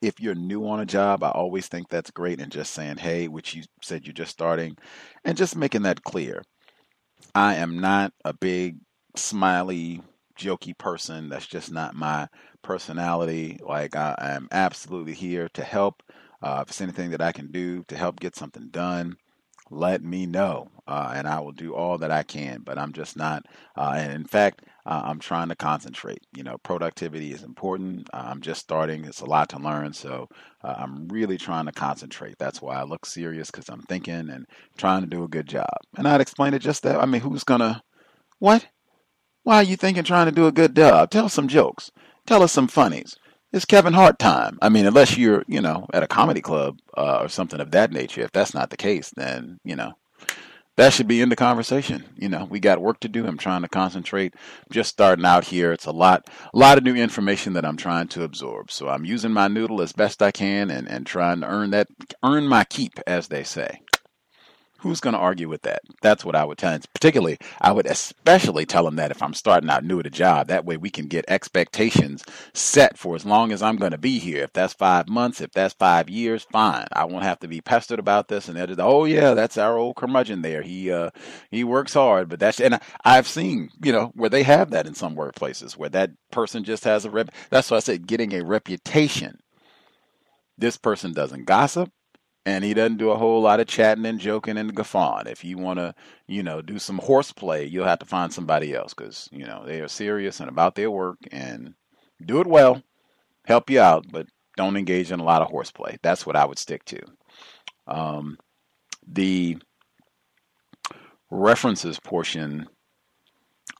if 0.00 0.20
you're 0.20 0.34
new 0.34 0.66
on 0.66 0.80
a 0.80 0.86
job, 0.86 1.22
I 1.22 1.30
always 1.30 1.68
think 1.68 1.88
that's 1.88 2.10
great. 2.10 2.40
And 2.40 2.50
just 2.50 2.72
saying, 2.72 2.96
hey, 2.96 3.28
which 3.28 3.54
you 3.54 3.62
said 3.82 4.04
you're 4.04 4.12
just 4.12 4.32
starting, 4.32 4.76
and 5.24 5.36
just 5.36 5.56
making 5.56 5.82
that 5.82 6.02
clear. 6.02 6.42
I 7.34 7.56
am 7.56 7.80
not 7.80 8.12
a 8.24 8.32
big, 8.32 8.78
smiley, 9.16 10.02
jokey 10.38 10.76
person. 10.76 11.28
That's 11.28 11.46
just 11.46 11.70
not 11.70 11.94
my 11.94 12.28
personality. 12.62 13.58
Like, 13.62 13.94
I 13.96 14.16
am 14.18 14.48
absolutely 14.50 15.14
here 15.14 15.48
to 15.54 15.62
help. 15.62 16.02
Uh, 16.42 16.60
if 16.62 16.70
it's 16.70 16.80
anything 16.80 17.10
that 17.10 17.22
I 17.22 17.32
can 17.32 17.50
do 17.50 17.84
to 17.84 17.96
help 17.96 18.20
get 18.20 18.36
something 18.36 18.68
done, 18.70 19.16
let 19.70 20.02
me 20.02 20.26
know, 20.26 20.68
uh, 20.86 21.12
and 21.14 21.26
I 21.26 21.40
will 21.40 21.52
do 21.52 21.74
all 21.74 21.96
that 21.98 22.10
I 22.10 22.22
can. 22.22 22.60
But 22.62 22.78
I'm 22.78 22.92
just 22.92 23.16
not. 23.16 23.46
Uh, 23.76 23.94
and 23.96 24.12
in 24.12 24.24
fact, 24.24 24.62
uh, 24.84 25.02
I'm 25.04 25.18
trying 25.18 25.48
to 25.48 25.56
concentrate. 25.56 26.20
You 26.36 26.42
know, 26.42 26.58
productivity 26.58 27.32
is 27.32 27.42
important. 27.42 28.08
Uh, 28.12 28.24
I'm 28.26 28.40
just 28.40 28.60
starting. 28.60 29.04
It's 29.04 29.20
a 29.20 29.26
lot 29.26 29.48
to 29.50 29.58
learn, 29.58 29.92
so 29.92 30.28
uh, 30.62 30.74
I'm 30.76 31.08
really 31.08 31.38
trying 31.38 31.66
to 31.66 31.72
concentrate. 31.72 32.36
That's 32.38 32.60
why 32.60 32.76
I 32.76 32.82
look 32.82 33.06
serious 33.06 33.50
because 33.50 33.68
I'm 33.68 33.82
thinking 33.82 34.28
and 34.28 34.46
trying 34.76 35.02
to 35.02 35.08
do 35.08 35.24
a 35.24 35.28
good 35.28 35.46
job. 35.46 35.70
And 35.96 36.06
I'd 36.06 36.20
explain 36.20 36.54
it 36.54 36.60
just 36.60 36.82
that. 36.82 37.00
I 37.00 37.06
mean, 37.06 37.22
who's 37.22 37.44
gonna 37.44 37.82
what? 38.38 38.66
Why 39.44 39.56
are 39.56 39.62
you 39.62 39.76
thinking 39.76 40.04
trying 40.04 40.26
to 40.26 40.32
do 40.32 40.46
a 40.46 40.52
good 40.52 40.76
job? 40.76 41.10
Tell 41.10 41.28
some 41.28 41.48
jokes. 41.48 41.90
Tell 42.26 42.42
us 42.42 42.52
some 42.52 42.68
funnies 42.68 43.16
it's 43.52 43.64
Kevin 43.64 43.92
Hart 43.92 44.18
time. 44.18 44.58
I 44.62 44.68
mean, 44.68 44.86
unless 44.86 45.16
you're, 45.16 45.44
you 45.46 45.60
know, 45.60 45.86
at 45.92 46.02
a 46.02 46.08
comedy 46.08 46.40
club 46.40 46.78
uh, 46.96 47.18
or 47.22 47.28
something 47.28 47.60
of 47.60 47.70
that 47.72 47.92
nature. 47.92 48.22
If 48.22 48.32
that's 48.32 48.54
not 48.54 48.70
the 48.70 48.76
case, 48.76 49.12
then 49.16 49.58
you 49.64 49.76
know 49.76 49.92
that 50.76 50.92
should 50.92 51.08
be 51.08 51.20
in 51.20 51.28
the 51.28 51.36
conversation. 51.36 52.04
You 52.16 52.28
know, 52.28 52.46
we 52.46 52.58
got 52.58 52.80
work 52.80 53.00
to 53.00 53.08
do. 53.08 53.26
I'm 53.26 53.36
trying 53.36 53.62
to 53.62 53.68
concentrate. 53.68 54.34
Just 54.70 54.90
starting 54.90 55.26
out 55.26 55.44
here. 55.44 55.72
It's 55.72 55.86
a 55.86 55.92
lot, 55.92 56.28
a 56.52 56.58
lot 56.58 56.78
of 56.78 56.84
new 56.84 56.94
information 56.94 57.52
that 57.52 57.66
I'm 57.66 57.76
trying 57.76 58.08
to 58.08 58.24
absorb. 58.24 58.70
So 58.70 58.88
I'm 58.88 59.04
using 59.04 59.32
my 59.32 59.48
noodle 59.48 59.82
as 59.82 59.92
best 59.92 60.22
I 60.22 60.30
can 60.30 60.70
and 60.70 60.88
and 60.88 61.06
trying 61.06 61.40
to 61.40 61.46
earn 61.46 61.70
that, 61.70 61.88
earn 62.24 62.48
my 62.48 62.64
keep, 62.64 62.98
as 63.06 63.28
they 63.28 63.44
say. 63.44 63.80
Who's 64.82 64.98
going 64.98 65.14
to 65.14 65.20
argue 65.20 65.48
with 65.48 65.62
that? 65.62 65.82
That's 66.00 66.24
what 66.24 66.34
I 66.34 66.44
would 66.44 66.58
tell 66.58 66.72
him. 66.72 66.82
Particularly, 66.92 67.38
I 67.60 67.70
would 67.70 67.86
especially 67.86 68.66
tell 68.66 68.84
him 68.84 68.96
that 68.96 69.12
if 69.12 69.22
I'm 69.22 69.32
starting 69.32 69.70
out 69.70 69.84
new 69.84 70.00
at 70.00 70.06
a 70.06 70.10
job. 70.10 70.48
That 70.48 70.64
way 70.64 70.76
we 70.76 70.90
can 70.90 71.06
get 71.06 71.24
expectations 71.28 72.24
set 72.52 72.98
for 72.98 73.14
as 73.14 73.24
long 73.24 73.52
as 73.52 73.62
I'm 73.62 73.76
going 73.76 73.92
to 73.92 73.98
be 73.98 74.18
here. 74.18 74.42
If 74.42 74.52
that's 74.52 74.74
five 74.74 75.08
months, 75.08 75.40
if 75.40 75.52
that's 75.52 75.74
five 75.74 76.10
years, 76.10 76.48
fine. 76.50 76.88
I 76.92 77.04
won't 77.04 77.22
have 77.22 77.38
to 77.40 77.48
be 77.48 77.60
pestered 77.60 78.00
about 78.00 78.26
this. 78.26 78.48
And 78.48 78.58
just, 78.58 78.80
oh 78.80 79.04
yeah, 79.04 79.34
that's 79.34 79.56
our 79.56 79.78
old 79.78 79.94
curmudgeon 79.94 80.42
there. 80.42 80.62
He 80.62 80.90
uh, 80.90 81.10
he 81.48 81.62
works 81.62 81.94
hard, 81.94 82.28
but 82.28 82.40
that's 82.40 82.58
and 82.60 82.80
I've 83.04 83.28
seen 83.28 83.70
you 83.84 83.92
know 83.92 84.10
where 84.16 84.30
they 84.30 84.42
have 84.42 84.70
that 84.70 84.88
in 84.88 84.94
some 84.94 85.14
workplaces 85.14 85.76
where 85.76 85.90
that 85.90 86.10
person 86.32 86.64
just 86.64 86.82
has 86.82 87.04
a 87.04 87.10
rep. 87.10 87.30
That's 87.50 87.70
why 87.70 87.76
I 87.76 87.80
said 87.80 88.08
getting 88.08 88.34
a 88.34 88.42
reputation. 88.42 89.38
This 90.58 90.76
person 90.76 91.12
doesn't 91.12 91.44
gossip 91.44 91.92
and 92.44 92.64
he 92.64 92.74
doesn't 92.74 92.96
do 92.96 93.10
a 93.10 93.16
whole 93.16 93.40
lot 93.40 93.60
of 93.60 93.66
chatting 93.66 94.06
and 94.06 94.18
joking 94.18 94.58
and 94.58 94.74
guffawing. 94.74 95.26
If 95.26 95.44
you 95.44 95.58
want 95.58 95.78
to, 95.78 95.94
you 96.26 96.42
know, 96.42 96.60
do 96.60 96.78
some 96.78 96.98
horseplay, 96.98 97.68
you'll 97.68 97.86
have 97.86 98.00
to 98.00 98.06
find 98.06 98.32
somebody 98.32 98.74
else 98.74 98.94
because 98.94 99.28
you 99.32 99.46
know 99.46 99.64
they 99.64 99.80
are 99.80 99.88
serious 99.88 100.40
and 100.40 100.48
about 100.48 100.74
their 100.74 100.90
work 100.90 101.18
and 101.30 101.74
do 102.24 102.40
it 102.40 102.46
well, 102.46 102.82
help 103.46 103.70
you 103.70 103.80
out, 103.80 104.06
but 104.10 104.26
don't 104.56 104.76
engage 104.76 105.12
in 105.12 105.20
a 105.20 105.24
lot 105.24 105.42
of 105.42 105.48
horseplay. 105.48 105.98
That's 106.02 106.26
what 106.26 106.36
I 106.36 106.44
would 106.44 106.58
stick 106.58 106.84
to. 106.86 107.00
Um, 107.86 108.38
the 109.06 109.58
references 111.30 111.98
portion, 111.98 112.68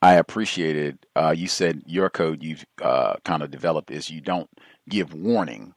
I 0.01 0.15
appreciated. 0.15 0.99
Uh, 1.15 1.35
you 1.37 1.49
said 1.49 1.83
your 1.87 2.11
code 2.11 2.43
you've 2.43 2.65
uh, 2.81 3.15
kind 3.25 3.43
of 3.43 3.51
developed 3.51 3.91
is 3.91 4.11
you 4.11 4.21
don't 4.21 4.51
give 4.89 5.15
warning 5.15 5.75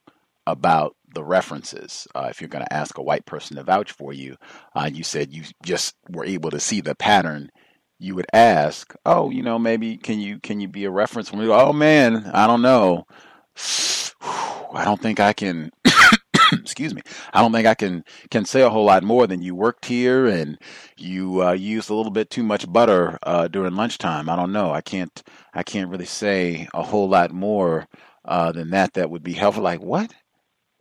about 0.47 0.95
the 1.15 1.23
references. 1.23 2.07
Uh, 2.13 2.27
if 2.29 2.39
you're 2.39 2.47
going 2.47 2.63
to 2.63 2.73
ask 2.73 2.97
a 2.97 3.03
white 3.03 3.25
person 3.25 3.57
to 3.57 3.63
vouch 3.63 3.91
for 3.91 4.13
you, 4.13 4.35
uh, 4.75 4.89
you 4.91 5.03
said 5.03 5.33
you 5.33 5.43
just 5.63 5.95
were 6.09 6.25
able 6.25 6.51
to 6.51 6.59
see 6.59 6.81
the 6.81 6.93
pattern. 6.93 7.49
You 7.97 8.13
would 8.15 8.27
ask, 8.33 8.93
"Oh, 9.05 9.31
you 9.31 9.41
know, 9.41 9.57
maybe 9.57 9.97
can 9.97 10.19
you 10.19 10.39
can 10.39 10.59
you 10.59 10.67
be 10.67 10.85
a 10.85 10.91
reference 10.91 11.29
for 11.29 11.37
me?" 11.37 11.47
Oh 11.47 11.73
man, 11.73 12.29
I 12.33 12.45
don't 12.45 12.61
know. 12.61 13.07
I 14.21 14.83
don't 14.83 15.01
think 15.01 15.19
I 15.19 15.33
can. 15.33 15.71
excuse 16.53 16.93
me. 16.93 17.01
I 17.33 17.41
don't 17.41 17.51
think 17.51 17.67
I 17.67 17.73
can 17.73 18.03
can 18.29 18.45
say 18.45 18.61
a 18.61 18.69
whole 18.69 18.85
lot 18.85 19.03
more 19.03 19.27
than 19.27 19.41
you 19.41 19.55
worked 19.55 19.85
here 19.85 20.27
and 20.27 20.57
you 20.97 21.43
uh, 21.43 21.53
used 21.53 21.89
a 21.89 21.95
little 21.95 22.11
bit 22.11 22.29
too 22.29 22.43
much 22.43 22.71
butter 22.71 23.17
uh, 23.23 23.47
during 23.47 23.75
lunchtime. 23.75 24.29
I 24.29 24.35
don't 24.35 24.51
know. 24.51 24.71
I 24.71 24.81
can't 24.81 25.23
I 25.53 25.63
can't 25.63 25.89
really 25.89 26.05
say 26.05 26.67
a 26.73 26.83
whole 26.83 27.09
lot 27.09 27.31
more 27.31 27.87
uh, 28.25 28.51
than 28.51 28.71
that. 28.71 28.93
That 28.93 29.09
would 29.09 29.23
be 29.23 29.33
helpful. 29.33 29.63
Like 29.63 29.81
what? 29.81 30.13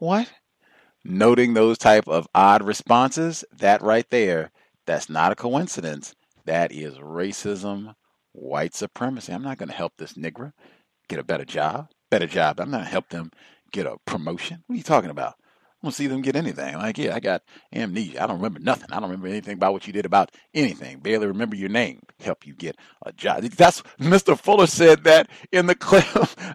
What? 0.05 0.31
Noting 1.03 1.55
those 1.55 1.79
type 1.79 2.07
of 2.09 2.29
odd 2.35 2.63
responses, 2.63 3.43
that 3.51 3.81
right 3.81 4.05
there, 4.11 4.51
that's 4.87 5.09
not 5.09 5.33
a 5.33 5.35
coincidence. 5.35 6.15
That 6.45 6.73
is 6.73 6.99
racism, 6.99 7.95
white 8.33 8.75
supremacy. 8.75 9.33
I'm 9.33 9.43
not 9.43 9.57
going 9.57 9.71
to 9.71 9.75
help 9.75 9.95
this 9.97 10.13
nigger 10.13 10.53
get 11.09 11.21
a 11.21 11.25
better 11.25 11.47
job, 11.47 11.89
better 12.11 12.27
job. 12.27 12.61
I'm 12.61 12.71
not 12.71 12.77
going 12.77 12.85
to 12.85 12.91
help 12.91 13.09
them 13.09 13.31
get 13.73 13.87
a 13.87 13.97
promotion. 14.05 14.63
What 14.67 14.75
are 14.75 14.77
you 14.77 14.83
talking 14.83 15.09
about? 15.09 15.37
I 15.85 15.87
don't 15.87 15.93
see 15.93 16.07
them 16.07 16.23
get 16.23 16.35
anything. 16.35 16.79
Like, 16.79 16.97
yeah, 16.97 17.15
I 17.15 17.21
got 17.21 17.43
amnesia. 17.71 18.23
I 18.23 18.27
don't 18.27 18.39
remember 18.39 18.59
nothing. 18.59 18.87
I 18.91 18.95
don't 19.01 19.11
remember 19.11 19.29
anything 19.29 19.53
about 19.53 19.75
what 19.75 19.87
you 19.87 19.93
did 19.93 20.07
about 20.07 20.31
anything. 20.55 21.01
Barely 21.01 21.27
remember 21.27 21.57
your 21.57 21.69
name. 21.69 22.01
Help 22.21 22.47
you 22.47 22.55
get 22.55 22.79
a 23.05 23.13
job. 23.13 23.43
That's 23.43 23.83
Mr. 24.01 24.39
Fuller 24.39 24.67
said 24.67 25.05
that 25.05 25.29
in 25.53 25.67
the 25.67 25.75
clip. 25.75 26.07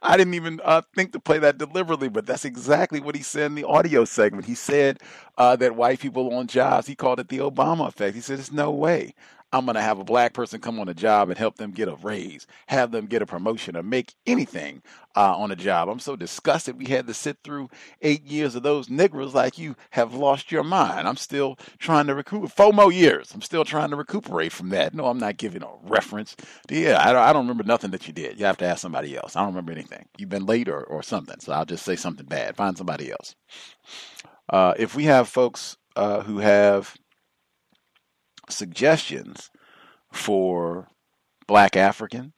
I 0.02 0.18
didn't 0.18 0.34
even 0.34 0.60
uh, 0.64 0.82
think 0.96 1.12
to 1.12 1.20
play 1.20 1.38
that 1.38 1.60
deliberately, 1.60 2.10
but 2.10 2.26
that's 2.26 2.44
exactly 2.44 3.00
what 3.00 3.14
he 3.14 3.22
said 3.22 3.46
in 3.46 3.56
the 3.56 3.66
audio 3.66 4.04
segment. 4.04 4.46
He 4.46 4.56
said 4.56 4.98
uh, 5.38 5.56
that 5.58 5.76
white 5.76 6.00
people 6.00 6.34
on 6.34 6.48
jobs. 6.48 6.88
He 6.88 6.96
called 6.96 7.20
it 7.20 7.28
the 7.28 7.38
Obama 7.38 7.88
effect. 7.88 8.16
He 8.16 8.22
said, 8.22 8.40
"There's 8.40 8.52
no 8.52 8.72
way 8.72 9.14
I'm 9.54 9.66
going 9.66 9.76
to 9.76 9.82
have 9.82 10.00
a 10.00 10.04
black 10.04 10.34
person 10.34 10.62
come 10.62 10.80
on 10.80 10.90
a 10.90 10.94
job 10.94 11.30
and 11.30 11.38
help 11.38 11.58
them 11.58 11.72
get 11.72 11.88
a 11.88 11.96
raise, 11.96 12.48
have 12.68 12.92
them 12.92 13.08
get 13.08 13.22
a 13.22 13.26
promotion, 13.26 13.76
or 13.78 13.84
make 13.84 14.14
anything 14.28 14.84
uh, 15.16 15.36
on 15.38 15.52
a 15.52 15.56
job. 15.56 15.90
I'm 15.90 16.00
so 16.00 16.16
disgusted 16.16 16.78
we 16.78 16.86
had 16.86 17.08
to 17.08 17.14
sit 17.14 17.38
through 17.44 17.70
eight 18.02 18.24
years 18.26 18.56
of 18.56 18.64
those 18.64 18.90
Negroes 18.90 19.34
like 19.34 19.58
you 19.58 19.76
have 19.92 20.14
lost 20.14 20.52
your 20.52 20.64
mind. 20.64 21.08
I'm 21.08 21.18
still 21.18 21.58
trying 21.80 22.08
to 22.08 22.16
recoup 22.16 22.52
four 22.52 22.74
more 22.74 22.92
years. 22.92 23.32
I'm 23.34 23.42
still 23.42 23.66
trying 23.66 23.90
to 23.90 23.96
recuperate 23.96 24.52
from 24.52 24.70
that. 24.70 24.94
No, 24.94 25.08
I'm 25.08 25.20
not 25.20 25.38
giving 25.38 25.64
a 25.64 25.70
reference. 25.84 26.36
Yeah, 26.70 27.00
I 27.02 27.12
don't, 27.14 27.22
I 27.24 27.34
don't 27.34 27.44
remember 27.48 27.64
nothing 27.64 27.92
that 27.92 28.08
you 28.08 28.14
did. 28.14 28.40
You 28.40 28.46
have 28.46 28.58
to 28.58 28.66
ask 28.66 28.82
somebody 28.82 29.18
else. 29.18 29.36
I 29.36 29.40
don't 29.42 29.50
remember 29.50 29.72
anything. 29.72 30.06
You've 30.18 30.30
been 30.30 30.46
late 30.46 30.70
or, 30.70 30.84
or 30.84 31.04
something. 31.04 31.40
So 31.40 31.54
I'll 31.54 31.66
just 31.66 31.86
say 31.86 31.96
something 31.96 32.28
bad. 32.28 32.56
Find 32.56 32.78
somebody 32.78 33.12
else. 33.12 33.36
Uh, 34.50 34.74
if 34.78 34.96
we 34.96 35.06
have 35.06 35.28
folks 35.28 35.78
uh, 35.96 36.22
who 36.22 36.40
have 36.40 36.96
suggestions 38.50 39.50
for 40.12 40.88
Black 41.48 41.76
African 41.76 42.34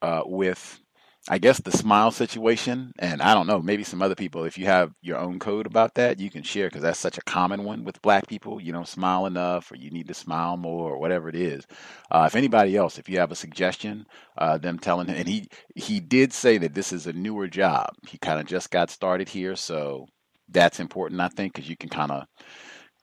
uh, 0.00 0.22
with, 0.26 0.80
I 1.28 1.38
guess, 1.38 1.60
the 1.60 1.70
smile 1.70 2.10
situation. 2.10 2.92
And 2.98 3.22
I 3.22 3.34
don't 3.34 3.46
know, 3.46 3.60
maybe 3.60 3.84
some 3.84 4.02
other 4.02 4.14
people, 4.14 4.44
if 4.44 4.58
you 4.58 4.66
have 4.66 4.92
your 5.00 5.18
own 5.18 5.38
code 5.38 5.66
about 5.66 5.94
that, 5.94 6.18
you 6.18 6.30
can 6.30 6.42
share 6.42 6.66
because 6.66 6.82
that's 6.82 6.98
such 6.98 7.18
a 7.18 7.22
common 7.22 7.64
one 7.64 7.84
with 7.84 8.02
Black 8.02 8.26
people. 8.26 8.60
You 8.60 8.72
don't 8.72 8.88
smile 8.88 9.26
enough, 9.26 9.70
or 9.70 9.76
you 9.76 9.90
need 9.90 10.08
to 10.08 10.14
smile 10.14 10.56
more, 10.56 10.92
or 10.92 10.98
whatever 10.98 11.28
it 11.28 11.36
is. 11.36 11.66
Uh, 12.10 12.24
if 12.26 12.34
anybody 12.34 12.76
else, 12.76 12.98
if 12.98 13.08
you 13.08 13.18
have 13.18 13.32
a 13.32 13.36
suggestion, 13.36 14.06
uh, 14.36 14.58
them 14.58 14.78
telling 14.78 15.08
him, 15.08 15.16
and 15.16 15.28
he 15.28 15.48
he 15.74 16.00
did 16.00 16.32
say 16.32 16.58
that 16.58 16.74
this 16.74 16.92
is 16.92 17.06
a 17.06 17.12
newer 17.12 17.46
job. 17.48 17.90
He 18.08 18.18
kind 18.18 18.40
of 18.40 18.46
just 18.46 18.70
got 18.70 18.90
started 18.90 19.28
here, 19.28 19.56
so 19.56 20.06
that's 20.48 20.80
important, 20.80 21.20
I 21.20 21.28
think, 21.28 21.54
because 21.54 21.68
you 21.68 21.76
can 21.76 21.88
kind 21.88 22.10
of 22.10 22.24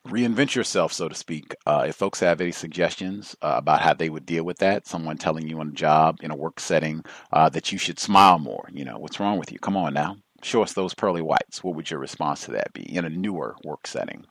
reinvent 0.07 0.55
yourself, 0.55 0.93
so 0.93 1.09
to 1.09 1.15
speak. 1.15 1.55
Uh, 1.65 1.85
if 1.87 1.95
folks 1.95 2.19
have 2.19 2.41
any 2.41 2.51
suggestions 2.51 3.35
uh, 3.41 3.55
about 3.57 3.81
how 3.81 3.93
they 3.93 4.09
would 4.09 4.25
deal 4.25 4.43
with 4.43 4.57
that, 4.57 4.87
someone 4.87 5.17
telling 5.17 5.47
you 5.47 5.59
on 5.59 5.69
a 5.69 5.73
job 5.73 6.17
in 6.21 6.31
a 6.31 6.35
work 6.35 6.59
setting 6.59 7.03
uh, 7.31 7.49
that 7.49 7.71
you 7.71 7.77
should 7.77 7.99
smile 7.99 8.39
more, 8.39 8.67
you 8.71 8.85
know, 8.85 8.97
what's 8.97 9.19
wrong 9.19 9.37
with 9.37 9.51
you? 9.51 9.59
Come 9.59 9.77
on 9.77 9.93
now. 9.93 10.17
Show 10.41 10.63
us 10.63 10.71
those 10.71 10.93
pearly 10.93 11.21
whites. 11.21 11.61
What 11.63 11.75
would 11.75 11.91
your 11.91 11.99
response 11.99 12.45
to 12.45 12.51
that 12.51 12.71
be 12.73 12.95
in 12.95 13.03
a 13.03 13.09
newer 13.09 13.57
work 13.65 13.85
setting? 13.85 14.25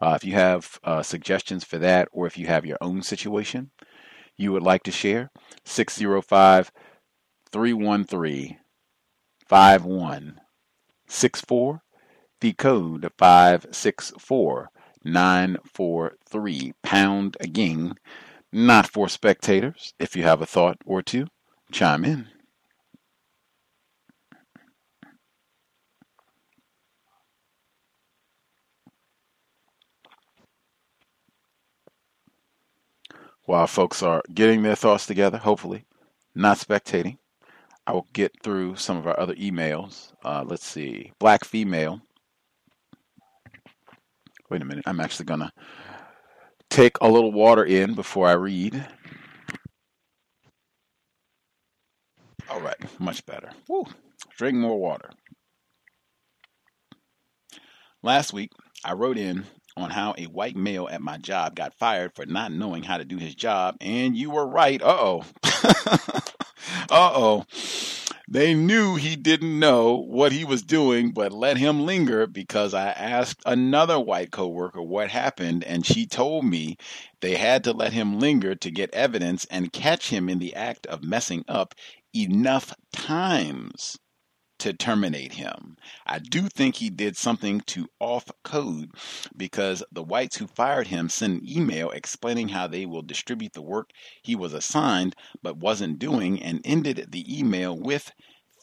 Uh, 0.00 0.12
if 0.14 0.24
you 0.24 0.34
have 0.34 0.78
uh, 0.84 1.02
suggestions 1.02 1.64
for 1.64 1.78
that, 1.78 2.08
or 2.12 2.26
if 2.26 2.36
you 2.36 2.46
have 2.46 2.66
your 2.66 2.78
own 2.82 3.00
situation 3.02 3.70
you 4.36 4.52
would 4.52 4.62
like 4.62 4.82
to 4.82 4.90
share, 4.90 5.30
605 5.64 6.70
313 7.50 8.58
5164, 9.46 11.80
the 12.40 12.52
code 12.52 13.08
564 13.16 14.70
943 15.04 16.74
pound 16.82 17.36
again 17.40 17.94
not 18.52 18.88
for 18.88 19.08
spectators. 19.08 19.94
If 19.98 20.14
you 20.16 20.22
have 20.22 20.40
a 20.40 20.46
thought 20.46 20.78
or 20.86 21.02
two 21.02 21.26
chime 21.72 22.04
in. 22.04 22.28
While 33.46 33.66
folks 33.66 34.02
are 34.02 34.22
getting 34.32 34.62
their 34.62 34.76
thoughts 34.76 35.06
together 35.06 35.38
hopefully 35.38 35.84
not 36.34 36.58
spectating 36.58 37.18
i 37.86 37.92
will 37.92 38.06
get 38.12 38.32
through 38.42 38.76
some 38.76 38.96
of 38.96 39.06
our 39.06 39.18
other 39.18 39.34
emails. 39.34 40.12
Uh, 40.24 40.44
let's 40.46 40.64
see. 40.66 41.12
Black 41.18 41.44
female 41.44 42.00
Wait 44.50 44.62
a 44.62 44.64
minute. 44.64 44.84
I'm 44.86 45.00
actually 45.00 45.26
going 45.26 45.40
to 45.40 45.52
take 46.70 46.98
a 47.00 47.08
little 47.08 47.32
water 47.32 47.64
in 47.64 47.94
before 47.94 48.28
I 48.28 48.32
read. 48.32 48.86
All 52.50 52.60
right, 52.60 52.76
much 53.00 53.24
better. 53.26 53.50
Woo. 53.68 53.84
Drink 54.36 54.56
more 54.58 54.78
water. 54.78 55.10
Last 58.02 58.32
week, 58.32 58.50
I 58.84 58.92
wrote 58.92 59.16
in 59.18 59.44
on 59.76 59.90
how 59.90 60.14
a 60.18 60.24
white 60.24 60.56
male 60.56 60.88
at 60.90 61.00
my 61.00 61.16
job 61.16 61.56
got 61.56 61.74
fired 61.78 62.12
for 62.14 62.26
not 62.26 62.52
knowing 62.52 62.82
how 62.82 62.98
to 62.98 63.04
do 63.04 63.16
his 63.16 63.34
job, 63.34 63.76
and 63.80 64.16
you 64.16 64.30
were 64.30 64.46
right. 64.46 64.80
Uh 64.82 64.96
oh. 64.98 65.24
uh 65.44 66.20
oh. 66.90 67.44
They 68.34 68.52
knew 68.52 68.96
he 68.96 69.14
didn't 69.14 69.60
know 69.60 69.94
what 69.94 70.32
he 70.32 70.44
was 70.44 70.64
doing, 70.64 71.12
but 71.12 71.32
let 71.32 71.56
him 71.56 71.86
linger 71.86 72.26
because 72.26 72.74
I 72.74 72.88
asked 72.88 73.40
another 73.46 74.00
white 74.00 74.32
coworker 74.32 74.82
what 74.82 75.08
happened, 75.08 75.62
and 75.62 75.86
she 75.86 76.04
told 76.04 76.44
me 76.44 76.76
they 77.20 77.36
had 77.36 77.62
to 77.62 77.72
let 77.72 77.92
him 77.92 78.18
linger 78.18 78.56
to 78.56 78.72
get 78.72 78.92
evidence 78.92 79.46
and 79.52 79.72
catch 79.72 80.10
him 80.10 80.28
in 80.28 80.40
the 80.40 80.52
act 80.56 80.84
of 80.88 81.04
messing 81.04 81.44
up 81.46 81.76
enough 82.12 82.74
times 82.92 83.98
to 84.58 84.72
terminate 84.72 85.34
him. 85.34 85.76
I 86.06 86.18
do 86.18 86.48
think 86.48 86.76
he 86.76 86.90
did 86.90 87.16
something 87.16 87.60
to 87.62 87.88
off 88.00 88.30
code 88.42 88.90
because 89.36 89.82
the 89.92 90.02
whites 90.02 90.36
who 90.36 90.46
fired 90.46 90.88
him 90.88 91.08
sent 91.08 91.42
an 91.42 91.48
email 91.48 91.90
explaining 91.90 92.48
how 92.48 92.66
they 92.66 92.86
will 92.86 93.02
distribute 93.02 93.52
the 93.52 93.62
work 93.62 93.90
he 94.22 94.34
was 94.34 94.52
assigned 94.52 95.14
but 95.42 95.58
wasn't 95.58 95.98
doing 95.98 96.42
and 96.42 96.60
ended 96.64 97.08
the 97.10 97.38
email 97.38 97.76
with 97.76 98.12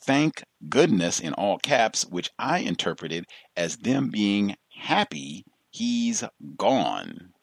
thank 0.04 0.44
goodness 0.68 1.20
in 1.20 1.34
all 1.34 1.58
caps, 1.60 2.06
which 2.06 2.30
I 2.40 2.60
interpreted 2.60 3.26
as 3.56 3.78
them 3.78 4.10
being 4.10 4.56
happy 4.76 5.46
he's 5.70 6.24
gone. 6.58 7.34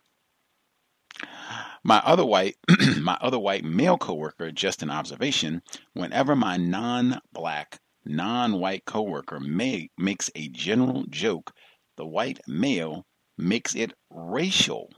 My 1.85 1.99
other 2.05 2.25
white 2.25 2.57
my 3.01 3.17
other 3.21 3.39
white 3.39 3.65
male 3.65 3.99
coworker, 3.99 4.51
just 4.51 4.83
an 4.83 4.91
observation, 4.91 5.63
whenever 5.95 6.37
my 6.37 6.57
non-black 6.57 7.79
non-white 8.05 8.85
coworker 8.85 9.41
may, 9.41 9.91
makes 9.99 10.31
a 10.35 10.49
general 10.49 11.05
joke, 11.11 11.53
the 11.97 12.07
white 12.07 12.41
male 12.47 13.05
makes 13.37 13.75
it 13.75 13.93
racial. 14.11 14.91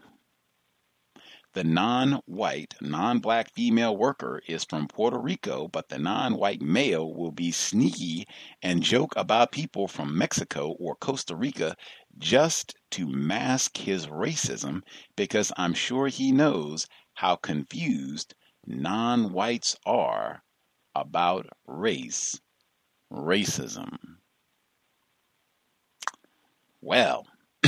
The 1.53 1.65
non-white, 1.65 2.75
non-black 2.81 3.53
female 3.55 3.97
worker 3.97 4.41
is 4.47 4.65
from 4.65 4.87
Puerto 4.87 5.19
Rico, 5.19 5.67
but 5.67 5.89
the 5.89 5.99
non-white 5.99 6.63
male 6.63 7.13
will 7.13 7.33
be 7.33 7.51
sneaky 7.51 8.29
and 8.63 8.83
joke 8.83 9.13
about 9.17 9.51
people 9.51 9.89
from 9.89 10.17
Mexico 10.17 10.71
or 10.79 10.95
Costa 10.95 11.35
Rica 11.35 11.75
just 12.19 12.75
to 12.93 13.09
mask 13.09 13.79
his 13.79 14.07
racism 14.07 14.83
because 15.17 15.51
I'm 15.57 15.75
sure 15.75 16.07
he 16.07 16.31
knows 16.31 16.87
how 17.15 17.35
confused 17.37 18.35
non-whites 18.65 19.77
are 19.85 20.45
about 20.95 21.49
race 21.67 22.41
racism. 23.13 23.97
Well, 26.81 27.27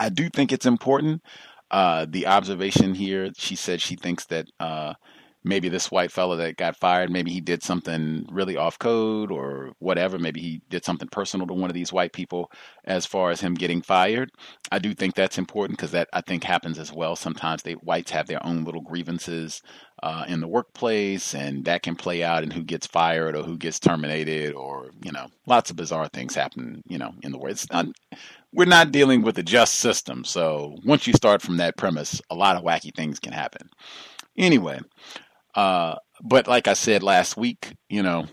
I 0.00 0.08
do 0.10 0.28
think 0.28 0.52
it's 0.52 0.66
important. 0.66 1.22
Uh, 1.70 2.06
the 2.08 2.26
observation 2.26 2.94
here, 2.94 3.30
she 3.36 3.56
said 3.56 3.80
she 3.80 3.96
thinks 3.96 4.26
that 4.26 4.46
uh, 4.60 4.94
maybe 5.44 5.68
this 5.68 5.90
white 5.90 6.12
fellow 6.12 6.36
that 6.36 6.56
got 6.56 6.76
fired, 6.76 7.10
maybe 7.10 7.30
he 7.30 7.40
did 7.40 7.62
something 7.62 8.26
really 8.30 8.56
off 8.56 8.78
code 8.78 9.30
or 9.30 9.72
whatever. 9.78 10.18
Maybe 10.18 10.40
he 10.40 10.62
did 10.68 10.84
something 10.84 11.08
personal 11.08 11.46
to 11.46 11.54
one 11.54 11.70
of 11.70 11.74
these 11.74 11.92
white 11.92 12.12
people 12.12 12.50
as 12.84 13.06
far 13.06 13.30
as 13.30 13.40
him 13.40 13.54
getting 13.54 13.82
fired. 13.82 14.30
I 14.72 14.78
do 14.78 14.94
think 14.94 15.14
that's 15.14 15.38
important 15.38 15.78
because 15.78 15.92
that 15.92 16.08
I 16.12 16.20
think 16.20 16.44
happens 16.44 16.78
as 16.78 16.92
well. 16.92 17.16
Sometimes 17.16 17.62
they 17.62 17.74
whites 17.74 18.10
have 18.10 18.26
their 18.26 18.44
own 18.44 18.64
little 18.64 18.82
grievances 18.82 19.62
uh, 20.02 20.24
in 20.28 20.40
the 20.40 20.48
workplace, 20.48 21.34
and 21.34 21.64
that 21.64 21.82
can 21.82 21.96
play 21.96 22.22
out 22.22 22.42
in 22.42 22.50
who 22.50 22.62
gets 22.62 22.86
fired 22.86 23.36
or 23.36 23.42
who 23.42 23.56
gets 23.56 23.78
terminated, 23.78 24.54
or 24.54 24.90
you 25.02 25.12
know, 25.12 25.26
lots 25.46 25.70
of 25.70 25.76
bizarre 25.76 26.08
things 26.08 26.34
happen. 26.34 26.82
You 26.86 26.98
know, 26.98 27.12
in 27.22 27.32
the 27.32 27.38
world. 27.38 27.52
It's 27.52 27.70
not, 27.70 27.86
we're 28.52 28.64
not 28.64 28.92
dealing 28.92 29.22
with 29.22 29.38
a 29.38 29.42
just 29.42 29.76
system, 29.76 30.24
so 30.24 30.76
once 30.84 31.06
you 31.06 31.12
start 31.14 31.42
from 31.42 31.56
that 31.58 31.76
premise, 31.76 32.20
a 32.30 32.34
lot 32.34 32.56
of 32.56 32.62
wacky 32.62 32.94
things 32.94 33.18
can 33.18 33.32
happen. 33.32 33.68
Anyway, 34.36 34.80
uh, 35.58 35.96
but 36.22 36.46
like 36.46 36.68
I 36.68 36.74
said 36.74 37.02
last 37.02 37.36
week, 37.36 37.74
you 37.88 38.00
know, 38.00 38.26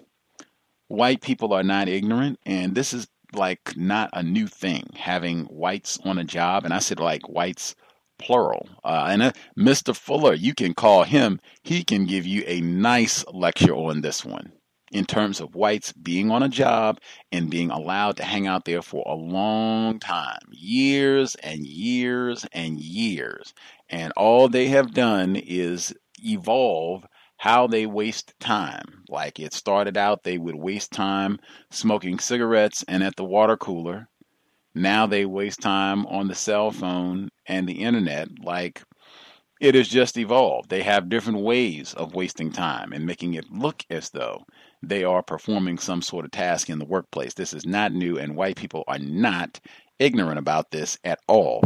white 0.90 1.22
people 1.22 1.54
are 1.54 1.64
not 1.64 1.90
ignorant, 1.90 2.40
and 2.46 2.76
this 2.76 2.94
is 2.94 3.08
like 3.34 3.76
not 3.76 4.12
a 4.14 4.22
new 4.22 4.46
thing 4.46 4.92
having 4.94 5.46
whites 5.46 5.98
on 6.06 6.20
a 6.20 6.24
job. 6.24 6.66
And 6.66 6.74
I 6.74 6.78
said 6.78 7.00
like 7.00 7.28
whites 7.28 7.74
plural. 8.20 8.70
Uh, 8.84 9.08
and 9.10 9.24
uh, 9.24 9.32
Mr. 9.58 9.96
Fuller, 9.96 10.36
you 10.36 10.54
can 10.54 10.76
call 10.76 11.04
him. 11.04 11.40
He 11.64 11.84
can 11.84 12.06
give 12.06 12.28
you 12.28 12.44
a 12.46 12.62
nice 12.62 13.26
lecture 13.34 13.74
on 13.74 14.02
this 14.02 14.24
one 14.24 14.52
in 14.92 15.06
terms 15.06 15.40
of 15.42 15.56
whites 15.56 15.94
being 15.94 16.30
on 16.30 16.44
a 16.44 16.48
job 16.48 17.00
and 17.32 17.50
being 17.50 17.72
allowed 17.72 18.18
to 18.18 18.24
hang 18.24 18.46
out 18.46 18.66
there 18.66 18.84
for 18.84 19.04
a 19.08 19.16
long 19.16 19.98
time 19.98 20.38
years 20.52 21.34
and 21.42 21.66
years 21.66 22.46
and 22.54 22.80
years. 22.80 23.56
And 23.90 24.14
all 24.16 24.48
they 24.48 24.68
have 24.68 24.94
done 24.94 25.36
is 25.36 25.92
evolve 26.24 27.04
how 27.46 27.68
they 27.68 27.86
waste 27.86 28.34
time. 28.40 29.04
Like 29.08 29.40
it 29.40 29.54
started 29.54 29.98
out, 29.98 30.24
they 30.24 30.40
would 30.40 30.56
waste 30.56 30.92
time 30.92 31.38
smoking 31.70 32.18
cigarettes 32.18 32.84
and 32.88 33.04
at 33.04 33.18
the 33.18 33.24
water 33.24 33.56
cooler. 33.56 34.08
Now 34.74 35.06
they 35.06 35.26
waste 35.26 35.62
time 35.62 36.08
on 36.08 36.28
the 36.28 36.34
cell 36.34 36.72
phone 36.72 37.30
and 37.46 37.70
the 37.70 37.84
internet. 37.84 38.30
Like 38.44 38.82
it 39.62 39.76
has 39.76 39.88
just 39.88 40.18
evolved. 40.18 40.72
They 40.72 40.82
have 40.82 41.08
different 41.08 41.42
ways 41.42 41.94
of 41.94 42.16
wasting 42.16 42.52
time 42.52 42.92
and 42.94 43.06
making 43.06 43.36
it 43.36 43.46
look 43.52 43.84
as 43.92 44.10
though 44.10 44.44
they 44.82 45.04
are 45.04 45.22
performing 45.22 45.78
some 45.78 46.02
sort 46.02 46.26
of 46.26 46.32
task 46.32 46.72
in 46.72 46.80
the 46.80 46.86
workplace. 46.86 47.36
This 47.36 47.54
is 47.54 47.64
not 47.64 47.94
new, 47.94 48.18
and 48.18 48.36
white 48.36 48.56
people 48.56 48.84
are 48.88 48.98
not 48.98 49.60
ignorant 50.00 50.40
about 50.40 50.72
this 50.72 50.98
at 51.04 51.20
all. 51.28 51.62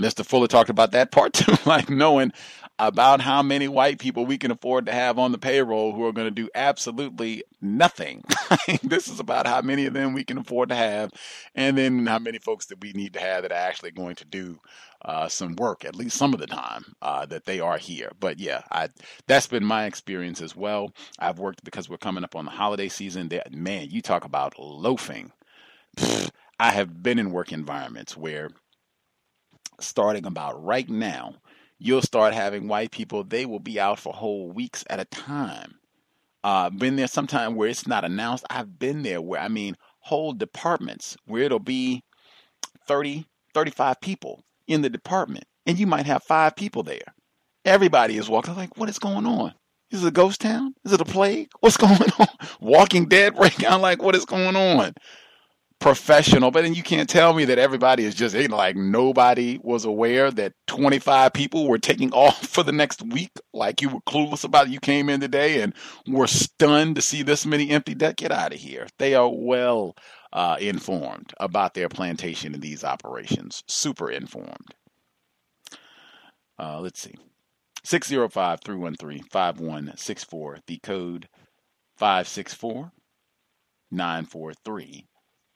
Mr. 0.00 0.24
Fuller 0.24 0.46
talked 0.46 0.70
about 0.70 0.92
that 0.92 1.10
part 1.10 1.32
too, 1.34 1.54
like 1.66 1.90
knowing 1.90 2.32
about 2.78 3.20
how 3.20 3.42
many 3.42 3.68
white 3.68 3.98
people 3.98 4.26
we 4.26 4.38
can 4.38 4.50
afford 4.50 4.86
to 4.86 4.92
have 4.92 5.18
on 5.18 5.32
the 5.32 5.38
payroll 5.38 5.92
who 5.92 6.04
are 6.04 6.12
going 6.12 6.26
to 6.26 6.30
do 6.30 6.48
absolutely 6.54 7.44
nothing. 7.60 8.24
this 8.82 9.08
is 9.08 9.20
about 9.20 9.46
how 9.46 9.60
many 9.62 9.86
of 9.86 9.94
them 9.94 10.12
we 10.12 10.24
can 10.24 10.38
afford 10.38 10.68
to 10.70 10.74
have, 10.74 11.10
and 11.54 11.78
then 11.78 12.06
how 12.06 12.18
many 12.18 12.38
folks 12.38 12.66
that 12.66 12.80
we 12.80 12.92
need 12.92 13.12
to 13.14 13.20
have 13.20 13.42
that 13.42 13.52
are 13.52 13.54
actually 13.54 13.90
going 13.90 14.16
to 14.16 14.24
do 14.24 14.58
uh, 15.04 15.28
some 15.28 15.56
work, 15.56 15.84
at 15.84 15.96
least 15.96 16.16
some 16.16 16.34
of 16.34 16.40
the 16.40 16.46
time 16.46 16.94
uh, 17.02 17.26
that 17.26 17.44
they 17.44 17.60
are 17.60 17.78
here. 17.78 18.10
But 18.18 18.38
yeah, 18.38 18.62
I, 18.70 18.88
that's 19.26 19.46
been 19.46 19.64
my 19.64 19.86
experience 19.86 20.40
as 20.40 20.56
well. 20.56 20.92
I've 21.18 21.38
worked 21.38 21.64
because 21.64 21.88
we're 21.88 21.98
coming 21.98 22.24
up 22.24 22.36
on 22.36 22.44
the 22.44 22.50
holiday 22.50 22.88
season. 22.88 23.28
That 23.28 23.52
man, 23.52 23.88
you 23.90 24.02
talk 24.02 24.24
about 24.24 24.58
loafing. 24.58 25.32
Pfft, 25.96 26.30
I 26.58 26.70
have 26.70 27.02
been 27.02 27.18
in 27.18 27.32
work 27.32 27.52
environments 27.52 28.16
where 28.16 28.50
starting 29.80 30.26
about 30.26 30.62
right 30.62 30.88
now, 30.88 31.34
you'll 31.82 32.02
start 32.02 32.32
having 32.32 32.68
white 32.68 32.92
people, 32.92 33.24
they 33.24 33.44
will 33.44 33.58
be 33.58 33.80
out 33.80 33.98
for 33.98 34.12
whole 34.12 34.50
weeks 34.52 34.84
at 34.88 35.00
a 35.00 35.04
time. 35.06 35.74
Uh, 36.44 36.70
been 36.70 36.96
there 36.96 37.08
sometime 37.08 37.56
where 37.56 37.68
it's 37.68 37.86
not 37.86 38.04
announced. 38.04 38.44
I've 38.50 38.78
been 38.78 39.02
there 39.02 39.20
where, 39.20 39.40
I 39.40 39.48
mean, 39.48 39.76
whole 40.00 40.32
departments 40.32 41.16
where 41.26 41.42
it'll 41.42 41.58
be 41.58 42.02
30, 42.86 43.26
35 43.54 44.00
people 44.00 44.44
in 44.66 44.82
the 44.82 44.90
department, 44.90 45.44
and 45.66 45.78
you 45.78 45.86
might 45.86 46.06
have 46.06 46.22
five 46.22 46.56
people 46.56 46.82
there. 46.82 47.14
Everybody 47.64 48.16
is 48.16 48.28
walking 48.28 48.54
like, 48.54 48.76
what 48.76 48.88
is 48.88 48.98
going 48.98 49.26
on? 49.26 49.52
Is 49.90 50.04
it 50.04 50.08
a 50.08 50.12
ghost 50.12 50.40
town? 50.40 50.74
Is 50.84 50.92
it 50.92 51.00
a 51.00 51.04
plague? 51.04 51.48
What's 51.60 51.76
going 51.78 52.10
on? 52.18 52.28
Walking 52.60 53.06
Dead 53.06 53.34
breakdown, 53.34 53.80
like, 53.80 54.02
what 54.02 54.16
is 54.16 54.24
going 54.24 54.56
on? 54.56 54.94
Professional, 55.82 56.52
but 56.52 56.62
then 56.62 56.74
you 56.74 56.82
can't 56.82 57.08
tell 57.08 57.34
me 57.34 57.44
that 57.44 57.58
everybody 57.58 58.04
is 58.04 58.14
just 58.14 58.36
like 58.50 58.76
nobody 58.76 59.58
was 59.62 59.84
aware 59.84 60.30
that 60.30 60.52
25 60.68 61.32
people 61.32 61.68
were 61.68 61.78
taking 61.78 62.12
off 62.12 62.46
for 62.46 62.62
the 62.62 62.70
next 62.72 63.02
week. 63.02 63.32
Like 63.52 63.82
you 63.82 63.88
were 63.88 64.00
clueless 64.02 64.44
about 64.44 64.68
it. 64.68 64.72
You 64.72 64.78
came 64.78 65.08
in 65.08 65.20
today 65.20 65.60
and 65.60 65.74
were 66.06 66.28
stunned 66.28 66.96
to 66.96 67.02
see 67.02 67.22
this 67.22 67.44
many 67.44 67.70
empty. 67.70 67.94
Get 67.94 68.30
out 68.30 68.54
of 68.54 68.60
here. 68.60 68.86
They 68.98 69.14
are 69.14 69.28
well 69.28 69.96
uh, 70.32 70.56
informed 70.60 71.34
about 71.40 71.74
their 71.74 71.88
plantation 71.88 72.54
and 72.54 72.62
these 72.62 72.84
operations. 72.84 73.64
Super 73.66 74.08
informed. 74.08 74.74
Uh, 76.60 76.80
let's 76.80 77.00
see. 77.00 77.14
605 77.84 78.60
313 78.64 79.24
5164. 79.24 80.58
The 80.68 80.78
code 80.78 81.28
564 81.98 82.92
943 83.90 85.06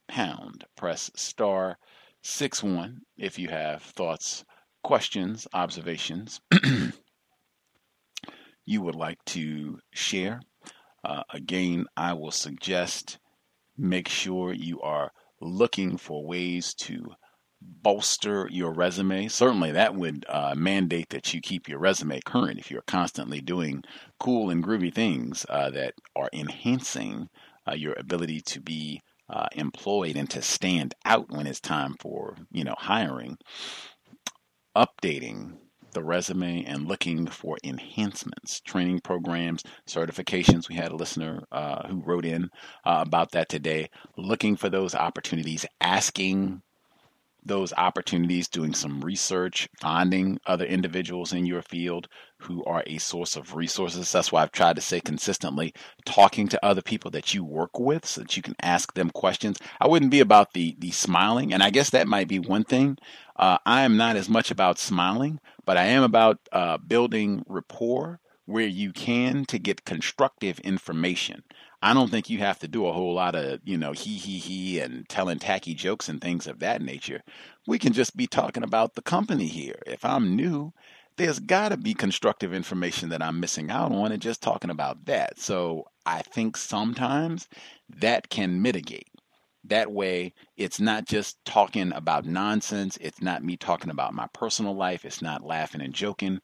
pound. 0.09 0.65
Press 0.77 1.11
star 1.15 1.79
six 2.23 2.63
one 2.63 3.01
if 3.17 3.39
you 3.39 3.49
have 3.49 3.83
thoughts, 3.83 4.45
questions, 4.83 5.47
observations 5.53 6.41
you 8.67 8.83
would 8.83 8.97
like 8.97 9.25
to 9.25 9.79
share. 9.93 10.41
Uh, 11.05 11.23
again, 11.33 11.87
I 11.97 12.13
will 12.13 12.33
suggest 12.33 13.19
make 13.79 14.09
sure 14.09 14.53
you 14.53 14.81
are 14.81 15.13
looking 15.41 15.97
for 15.97 16.27
ways 16.27 16.75
to 16.75 17.13
bolster 17.61 18.49
your 18.51 18.73
resume. 18.73 19.29
Certainly, 19.29 19.73
that 19.73 19.95
would 19.95 20.27
uh, 20.29 20.55
mandate 20.57 21.11
that 21.11 21.33
you 21.33 21.41
keep 21.41 21.69
your 21.69 21.79
resume 21.79 22.21
current 22.25 22.59
if 22.59 22.71
you're 22.71 22.83
constantly 22.83 23.41
doing 23.41 23.83
cool 24.19 24.51
and 24.51 24.65
groovy 24.65 24.93
things 24.93 25.47
uh, 25.49 25.71
that 25.71 25.95
are 26.15 26.29
enhancing 26.33 27.29
uh, 27.69 27.75
your 27.75 27.95
ability 27.99 28.41
to 28.41 28.61
be 28.61 29.03
uh, 29.29 29.47
employed 29.53 30.17
and 30.17 30.31
to 30.31 30.43
stand 30.43 30.95
out 31.05 31.31
when 31.31 31.47
it's 31.47 31.61
time 31.61 31.95
for 32.01 32.37
you 32.51 32.65
know 32.65 32.75
hiring 32.79 33.37
updating 34.77 35.59
the 35.93 36.05
resume 36.05 36.63
and 36.65 36.87
looking 36.87 37.27
for 37.27 37.57
enhancements 37.65 38.61
training 38.61 39.01
programs 39.01 39.63
certifications. 39.89 40.69
We 40.69 40.75
had 40.75 40.93
a 40.93 40.97
listener 40.97 41.45
uh, 41.51 41.89
who 41.89 42.03
wrote 42.03 42.27
in 42.27 42.51
uh, 42.85 43.03
about 43.07 43.33
that 43.33 43.49
today 43.49 43.89
looking 44.19 44.57
for 44.57 44.69
those 44.69 44.95
opportunities 44.95 45.65
asking 45.81 46.61
those 47.47 47.73
opportunities, 47.75 48.49
doing 48.49 48.75
some 48.75 49.01
research, 49.01 49.69
finding 49.81 50.39
other 50.47 50.65
individuals 50.65 51.33
in 51.33 51.47
your 51.47 51.63
field 51.63 52.09
who 52.39 52.65
are 52.65 52.83
a 52.87 52.99
source 52.99 53.37
of 53.37 53.55
resources. 53.55 54.13
That's 54.13 54.31
why 54.31 54.43
I've 54.43 54.53
tried 54.53 54.77
to 54.77 54.83
say 54.83 55.01
consistently 55.01 55.73
talking 56.05 56.49
to 56.49 56.65
other 56.65 56.83
people 56.83 57.11
that 57.13 57.35
you 57.35 57.45
work 57.45 57.79
with 57.79 58.07
so 58.07 58.21
that 58.21 58.37
you 58.37 58.43
can 58.43 58.57
ask 58.61 58.95
them 58.95 59.11
questions. 59.11 59.59
I 59.81 59.89
wouldn't 59.89 60.11
be 60.11 60.21
about 60.21 60.53
the 60.53 60.77
the 60.79 60.91
smiling, 60.91 61.53
and 61.53 61.63
I 61.63 61.71
guess 61.71 61.91
that 61.91 62.09
might 62.09 62.29
be 62.29 62.39
one 62.39 62.65
thing. 62.65 62.99
Uh, 63.37 63.59
I 63.65 63.83
am 63.83 63.97
not 63.97 64.17
as 64.17 64.29
much 64.29 64.51
about 64.51 64.79
smiling, 64.79 65.41
but 65.65 65.77
I 65.77 65.85
am 65.85 66.03
about 66.03 66.39
uh, 66.53 66.79
building 66.79 67.45
rapport 67.49 68.21
where 68.47 68.67
you 68.67 68.93
can 68.93 69.45
to 69.45 69.59
get 69.59 69.85
constructive 69.85 70.61
information. 70.61 71.43
I 71.87 71.95
don't 71.95 72.11
think 72.11 72.29
you 72.29 72.39
have 72.39 72.59
to 72.59 72.69
do 72.69 72.89
a 72.89 72.93
whole 72.93 73.15
lot 73.15 73.37
of, 73.37 73.61
you 73.65 73.79
know, 73.79 73.93
he, 73.93 74.17
he, 74.17 74.39
he, 74.39 74.81
and 74.81 75.09
telling 75.09 75.39
tacky 75.39 75.73
jokes 75.73 76.09
and 76.09 76.21
things 76.21 76.49
of 76.49 76.59
that 76.59 76.83
nature. 76.83 77.23
We 77.69 77.79
can 77.79 77.93
just 77.93 78.17
be 78.17 78.27
talking 78.27 78.65
about 78.65 78.97
the 78.97 79.03
company 79.03 79.47
here. 79.47 79.79
If 79.87 80.05
I'm 80.05 80.35
new, 80.35 80.73
there's 81.17 81.39
got 81.39 81.69
to 81.69 81.77
be 81.77 81.95
constructive 81.95 82.53
information 82.53 83.11
that 83.11 83.23
I'm 83.23 83.39
missing 83.39 83.71
out 83.71 83.93
on 83.93 84.11
and 84.11 84.21
just 84.21 84.43
talking 84.43 84.71
about 84.71 85.05
that. 85.05 85.39
So 85.39 85.85
I 86.05 86.23
think 86.23 86.57
sometimes 86.57 87.47
that 87.89 88.31
can 88.31 88.61
mitigate. 88.61 89.07
That 89.63 89.93
way, 89.93 90.35
it's 90.57 90.81
not 90.81 91.05
just 91.05 91.37
talking 91.45 91.93
about 91.93 92.27
nonsense. 92.27 92.99
It's 93.01 93.23
not 93.23 93.45
me 93.45 93.57
talking 93.57 93.91
about 93.91 94.13
my 94.13 94.27
personal 94.33 94.75
life. 94.75 95.05
It's 95.05 95.23
not 95.23 95.45
laughing 95.45 95.83
and 95.83 95.95
joking 95.95 96.41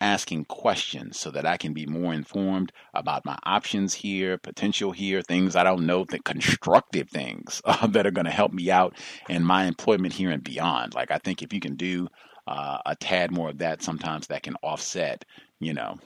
asking 0.00 0.44
questions 0.46 1.18
so 1.18 1.30
that 1.30 1.46
I 1.46 1.56
can 1.56 1.72
be 1.72 1.86
more 1.86 2.12
informed 2.12 2.72
about 2.92 3.24
my 3.24 3.38
options 3.44 3.94
here, 3.94 4.38
potential 4.38 4.92
here, 4.92 5.22
things 5.22 5.56
I 5.56 5.64
don't 5.64 5.86
know, 5.86 6.04
the 6.04 6.18
constructive 6.18 7.08
things 7.08 7.62
uh, 7.64 7.86
that 7.88 8.06
are 8.06 8.10
going 8.10 8.26
to 8.26 8.30
help 8.30 8.52
me 8.52 8.70
out 8.70 8.96
in 9.28 9.44
my 9.44 9.64
employment 9.64 10.14
here 10.14 10.30
and 10.30 10.42
beyond. 10.42 10.94
Like, 10.94 11.10
I 11.10 11.18
think 11.18 11.42
if 11.42 11.52
you 11.52 11.60
can 11.60 11.76
do 11.76 12.08
uh, 12.46 12.78
a 12.84 12.96
tad 12.96 13.30
more 13.30 13.50
of 13.50 13.58
that, 13.58 13.82
sometimes 13.82 14.26
that 14.26 14.42
can 14.42 14.56
offset, 14.62 15.24
you 15.60 15.72
know, 15.72 15.96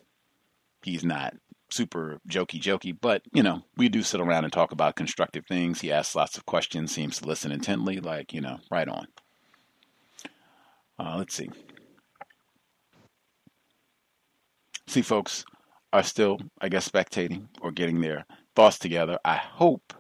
he's 0.82 1.04
not 1.04 1.34
super 1.70 2.18
jokey 2.28 2.60
jokey, 2.60 2.96
but 2.98 3.22
you 3.32 3.42
know, 3.42 3.62
we 3.76 3.88
do 3.88 4.02
sit 4.02 4.20
around 4.20 4.44
and 4.44 4.52
talk 4.52 4.72
about 4.72 4.96
constructive 4.96 5.46
things. 5.46 5.80
He 5.80 5.92
asks 5.92 6.14
lots 6.14 6.38
of 6.38 6.46
questions, 6.46 6.92
seems 6.92 7.18
to 7.18 7.26
listen 7.26 7.52
intently, 7.52 8.00
like, 8.00 8.32
you 8.32 8.40
know, 8.40 8.58
right 8.70 8.88
on. 8.88 9.06
Uh, 10.98 11.16
let's 11.18 11.34
see. 11.34 11.50
See, 14.88 15.02
folks, 15.02 15.44
are 15.92 16.02
still, 16.02 16.38
I 16.62 16.70
guess, 16.70 16.88
spectating 16.88 17.48
or 17.60 17.72
getting 17.72 18.00
their 18.00 18.24
thoughts 18.56 18.78
together. 18.78 19.18
I 19.22 19.36
hope 19.36 19.92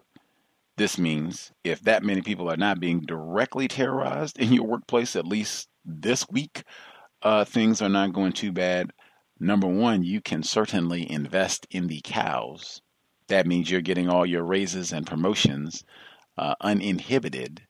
this 0.78 0.96
means 0.96 1.52
if 1.62 1.82
that 1.82 2.02
many 2.02 2.22
people 2.22 2.50
are 2.50 2.56
not 2.56 2.80
being 2.80 3.00
directly 3.00 3.68
terrorized 3.68 4.38
in 4.38 4.50
your 4.50 4.64
workplace, 4.64 5.14
at 5.14 5.26
least 5.26 5.68
this 5.84 6.26
week, 6.30 6.62
uh, 7.20 7.44
things 7.44 7.82
are 7.82 7.90
not 7.90 8.14
going 8.14 8.32
too 8.32 8.50
bad. 8.50 8.90
Number 9.38 9.66
one, 9.66 10.04
you 10.04 10.22
can 10.22 10.42
certainly 10.42 11.10
invest 11.10 11.66
in 11.70 11.88
the 11.88 12.00
cows. 12.02 12.80
That 13.28 13.46
means 13.46 13.70
you're 13.70 13.82
getting 13.82 14.08
all 14.08 14.24
your 14.24 14.42
raises 14.42 14.90
and 14.90 15.06
promotions 15.06 15.84
uh, 16.38 16.54
uninhibited. 16.62 17.60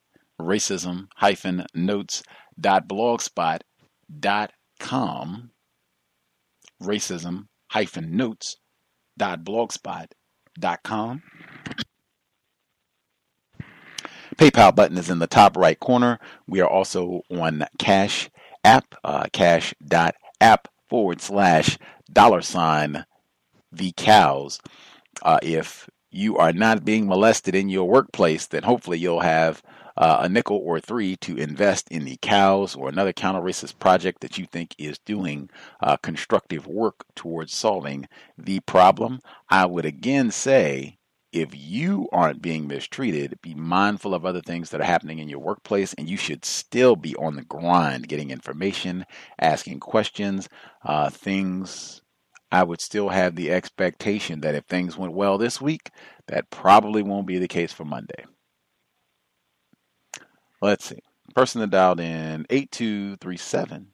Racism 0.40 1.09
hyphen 1.16 1.66
notes 1.74 2.23
dot 2.61 2.86
blogspot.com. 2.86 5.51
Racism 6.83 7.47
hyphen 7.71 8.17
notes 8.17 8.57
dot 9.17 9.45
blogspot 9.45 10.07
dot 10.59 10.81
com. 10.83 11.23
PayPal 14.37 14.75
button 14.75 14.97
is 14.97 15.11
in 15.11 15.19
the 15.19 15.27
top 15.27 15.57
right 15.57 15.79
corner. 15.81 16.21
We 16.47 16.61
are 16.61 16.69
also 16.69 17.23
on 17.31 17.65
Cash 17.79 18.31
App, 18.63 18.95
uh, 19.03 19.27
app 20.41 20.69
forward 20.89 21.21
slash 21.21 21.79
dollar 22.13 22.43
sign 22.43 23.05
the 23.73 23.93
cows. 23.97 24.61
Uh, 25.23 25.39
if 25.43 25.91
you 26.11 26.37
are 26.37 26.53
not 26.53 26.85
being 26.85 27.09
molested 27.09 27.55
in 27.55 27.69
your 27.69 27.89
workplace, 27.89 28.47
then 28.47 28.63
hopefully 28.63 28.99
you'll 28.99 29.21
have 29.21 29.63
uh, 29.99 30.19
a 30.20 30.29
nickel 30.29 30.57
or 30.57 30.79
three 30.79 31.16
to 31.16 31.37
invest 31.37 31.89
in 31.91 32.05
the 32.05 32.19
C.O.W.S. 32.25 32.77
or 32.77 32.89
another 32.89 33.12
counter 33.12 33.41
racist 33.41 33.79
project 33.81 34.20
that 34.20 34.39
you 34.39 34.47
think 34.47 34.75
is 34.79 34.99
doing 35.01 35.51
uh, 35.83 35.97
constructive 35.97 36.66
work 36.69 37.05
towards 37.16 37.53
solving 37.53 38.09
the 38.39 38.61
problem. 38.61 39.19
I 39.51 39.66
would 39.66 39.85
again 39.85 40.31
say 40.31 40.99
if 41.33 41.51
you 41.53 42.09
aren't 42.12 42.41
being 42.41 42.69
mistreated, 42.69 43.39
be 43.43 43.55
mindful 43.55 44.15
of 44.15 44.25
other 44.25 44.41
things 44.41 44.70
that 44.70 44.81
are 44.81 44.85
happening 44.85 45.19
in 45.19 45.29
your 45.29 45.41
workplace, 45.41 45.95
and 45.95 46.09
you 46.09 46.16
should 46.16 46.45
still 46.45 46.97
be 46.97 47.15
on 47.16 47.37
the 47.37 47.45
grind, 47.45 48.09
getting 48.09 48.31
information, 48.31 49.05
asking 49.39 49.81
questions, 49.81 50.49
uh, 50.85 51.11
things. 51.11 52.03
I 52.51 52.62
would 52.62 52.81
still 52.81 53.11
have 53.11 53.37
the 53.37 53.51
expectation 53.51 54.41
that 54.41 54.55
if 54.55 54.65
things 54.65 54.97
went 54.97 55.12
well 55.12 55.37
this 55.37 55.61
week, 55.61 55.91
that 56.29 56.49
probably 56.51 57.03
won't 57.03 57.27
be 57.27 57.39
the 57.39 57.49
case 57.49 57.75
for 57.75 57.85
Monday. 57.85 58.25
Let's 60.61 60.87
see. 60.87 60.99
Person 61.35 61.61
that 61.61 61.71
dialed 61.71 62.01
in 62.01 62.47
8237. 62.51 63.89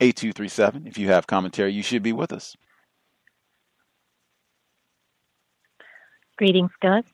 8237. 0.00 0.86
If 0.86 0.98
you 0.98 1.08
have 1.08 1.26
commentary, 1.26 1.72
you 1.72 1.82
should 1.82 2.02
be 2.02 2.12
with 2.12 2.32
us. 2.32 2.56
Greetings, 6.36 6.70
Gus. 6.80 7.04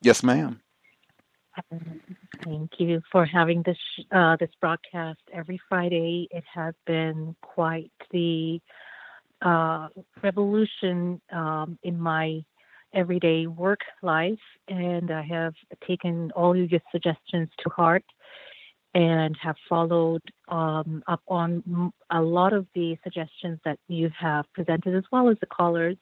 Yes, 0.00 0.22
ma'am. 0.22 0.60
Thank 2.42 2.72
you 2.78 3.00
for 3.12 3.24
having 3.24 3.62
this 3.62 3.78
uh, 4.10 4.36
this 4.40 4.50
broadcast 4.60 5.20
every 5.32 5.60
Friday. 5.68 6.26
It 6.30 6.44
has 6.52 6.74
been 6.86 7.36
quite 7.42 7.92
the 8.10 8.60
uh, 9.40 9.88
revolution 10.22 11.20
um, 11.32 11.78
in 11.82 12.00
my 12.00 12.44
everyday 12.94 13.46
work 13.46 13.80
life, 14.02 14.38
and 14.68 15.10
I 15.10 15.22
have 15.22 15.54
taken 15.86 16.30
all 16.32 16.56
your 16.56 16.80
suggestions 16.92 17.48
to 17.60 17.70
heart 17.70 18.04
and 18.94 19.36
have 19.42 19.56
followed 19.68 20.22
um, 20.48 21.02
up 21.08 21.20
on 21.26 21.92
a 22.10 22.22
lot 22.22 22.52
of 22.52 22.66
the 22.74 22.96
suggestions 23.02 23.58
that 23.64 23.78
you 23.88 24.08
have 24.18 24.44
presented, 24.54 24.94
as 24.94 25.04
well 25.10 25.28
as 25.28 25.36
the 25.40 25.46
callers. 25.46 25.96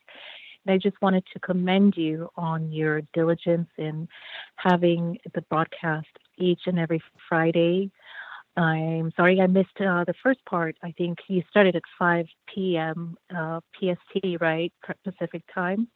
And 0.66 0.74
I 0.74 0.78
just 0.78 1.00
wanted 1.00 1.24
to 1.32 1.40
commend 1.40 1.94
you 1.96 2.28
on 2.36 2.70
your 2.70 3.00
diligence 3.14 3.68
in 3.78 4.08
having 4.56 5.18
the 5.34 5.42
broadcast 5.42 6.08
each 6.38 6.60
and 6.66 6.78
every 6.78 7.02
Friday. 7.28 7.90
I'm 8.56 9.10
sorry 9.16 9.40
I 9.40 9.46
missed 9.46 9.80
uh, 9.80 10.04
the 10.04 10.14
first 10.22 10.44
part. 10.44 10.76
I 10.82 10.92
think 10.92 11.18
you 11.28 11.42
started 11.48 11.74
at 11.74 11.82
5 11.98 12.26
p.m. 12.54 13.16
Uh, 13.34 13.60
PST, 13.74 14.36
right? 14.40 14.72
Pacific 15.04 15.42
time. 15.54 15.88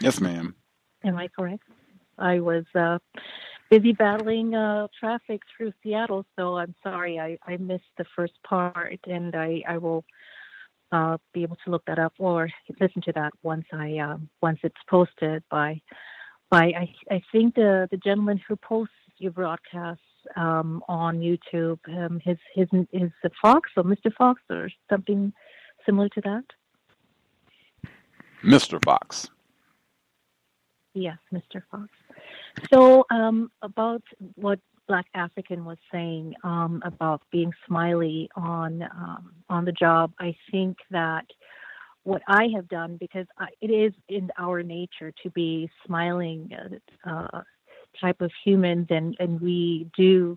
Yes, 0.00 0.20
ma'am. 0.20 0.54
Am 1.04 1.16
I 1.16 1.28
correct? 1.28 1.64
I 2.18 2.40
was 2.40 2.64
uh, 2.74 2.98
busy 3.70 3.92
battling 3.92 4.54
uh, 4.54 4.88
traffic 4.98 5.40
through 5.56 5.72
Seattle, 5.82 6.26
so 6.36 6.58
I'm 6.58 6.74
sorry 6.82 7.18
I, 7.18 7.38
I 7.46 7.56
missed 7.56 7.84
the 7.96 8.04
first 8.14 8.34
part, 8.46 9.00
and 9.06 9.34
I, 9.34 9.62
I 9.66 9.78
will 9.78 10.04
uh, 10.92 11.16
be 11.32 11.42
able 11.42 11.56
to 11.64 11.70
look 11.70 11.84
that 11.86 11.98
up 11.98 12.12
or 12.18 12.50
listen 12.80 13.02
to 13.02 13.12
that 13.12 13.32
once 13.42 13.64
I 13.72 13.98
um, 13.98 14.28
once 14.42 14.58
it's 14.62 14.74
posted 14.88 15.42
by 15.50 15.80
by 16.50 16.72
I, 16.76 16.92
I 17.10 17.22
think 17.30 17.54
the 17.54 17.88
the 17.90 17.96
gentleman 17.96 18.40
who 18.48 18.56
posts 18.56 18.94
your 19.18 19.32
broadcasts 19.32 20.02
um, 20.36 20.82
on 20.88 21.20
YouTube 21.20 21.78
um, 21.88 22.20
his 22.24 22.38
his 22.54 22.66
is 22.92 23.10
the 23.22 23.30
Fox 23.40 23.70
or 23.76 23.84
Mr. 23.84 24.12
Fox 24.16 24.42
or 24.50 24.68
something 24.90 25.32
similar 25.86 26.08
to 26.10 26.20
that. 26.22 26.44
Mr. 28.42 28.82
Fox. 28.84 29.28
Yes, 30.94 31.18
Mr. 31.32 31.62
Fox. 31.70 31.88
So 32.72 33.04
um, 33.10 33.50
about 33.62 34.02
what 34.34 34.58
Black 34.88 35.06
African 35.14 35.64
was 35.64 35.78
saying 35.92 36.34
um, 36.42 36.82
about 36.84 37.22
being 37.30 37.52
smiley 37.66 38.28
on 38.34 38.82
um, 38.82 39.32
on 39.48 39.64
the 39.64 39.72
job, 39.72 40.12
I 40.18 40.34
think 40.50 40.78
that 40.90 41.26
what 42.02 42.22
I 42.26 42.48
have 42.56 42.68
done 42.68 42.96
because 42.98 43.26
I, 43.38 43.46
it 43.60 43.68
is 43.68 43.92
in 44.08 44.30
our 44.36 44.62
nature 44.64 45.12
to 45.22 45.30
be 45.30 45.70
smiling 45.86 46.50
uh, 47.04 47.42
type 48.00 48.20
of 48.20 48.32
humans, 48.44 48.88
and 48.90 49.16
and 49.20 49.40
we 49.40 49.86
do. 49.96 50.36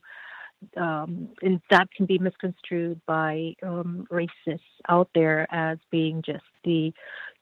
Um, 0.78 1.30
and 1.42 1.60
that 1.72 1.92
can 1.92 2.06
be 2.06 2.18
misconstrued 2.20 3.02
by 3.06 3.54
um, 3.64 4.08
racists 4.10 4.60
out 4.88 5.10
there 5.14 5.46
as 5.52 5.78
being 5.92 6.22
just 6.26 6.46
the 6.64 6.94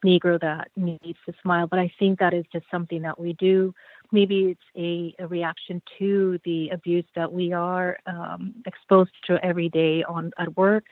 Negro 0.04 0.40
that 0.40 0.68
needs 0.76 1.18
to 1.26 1.32
smile. 1.42 1.66
But 1.66 1.78
I 1.78 1.92
think 1.98 2.18
that 2.18 2.34
is 2.34 2.44
just 2.52 2.66
something 2.70 3.02
that 3.02 3.18
we 3.18 3.34
do 3.34 3.74
maybe 4.12 4.54
it's 4.54 4.60
a, 4.76 5.14
a 5.24 5.26
reaction 5.26 5.82
to 5.98 6.38
the 6.44 6.68
abuse 6.68 7.06
that 7.16 7.32
we 7.32 7.52
are 7.52 7.98
um, 8.06 8.54
exposed 8.66 9.10
to 9.26 9.42
every 9.44 9.70
day 9.70 10.04
on 10.04 10.30
at 10.38 10.54
work. 10.56 10.84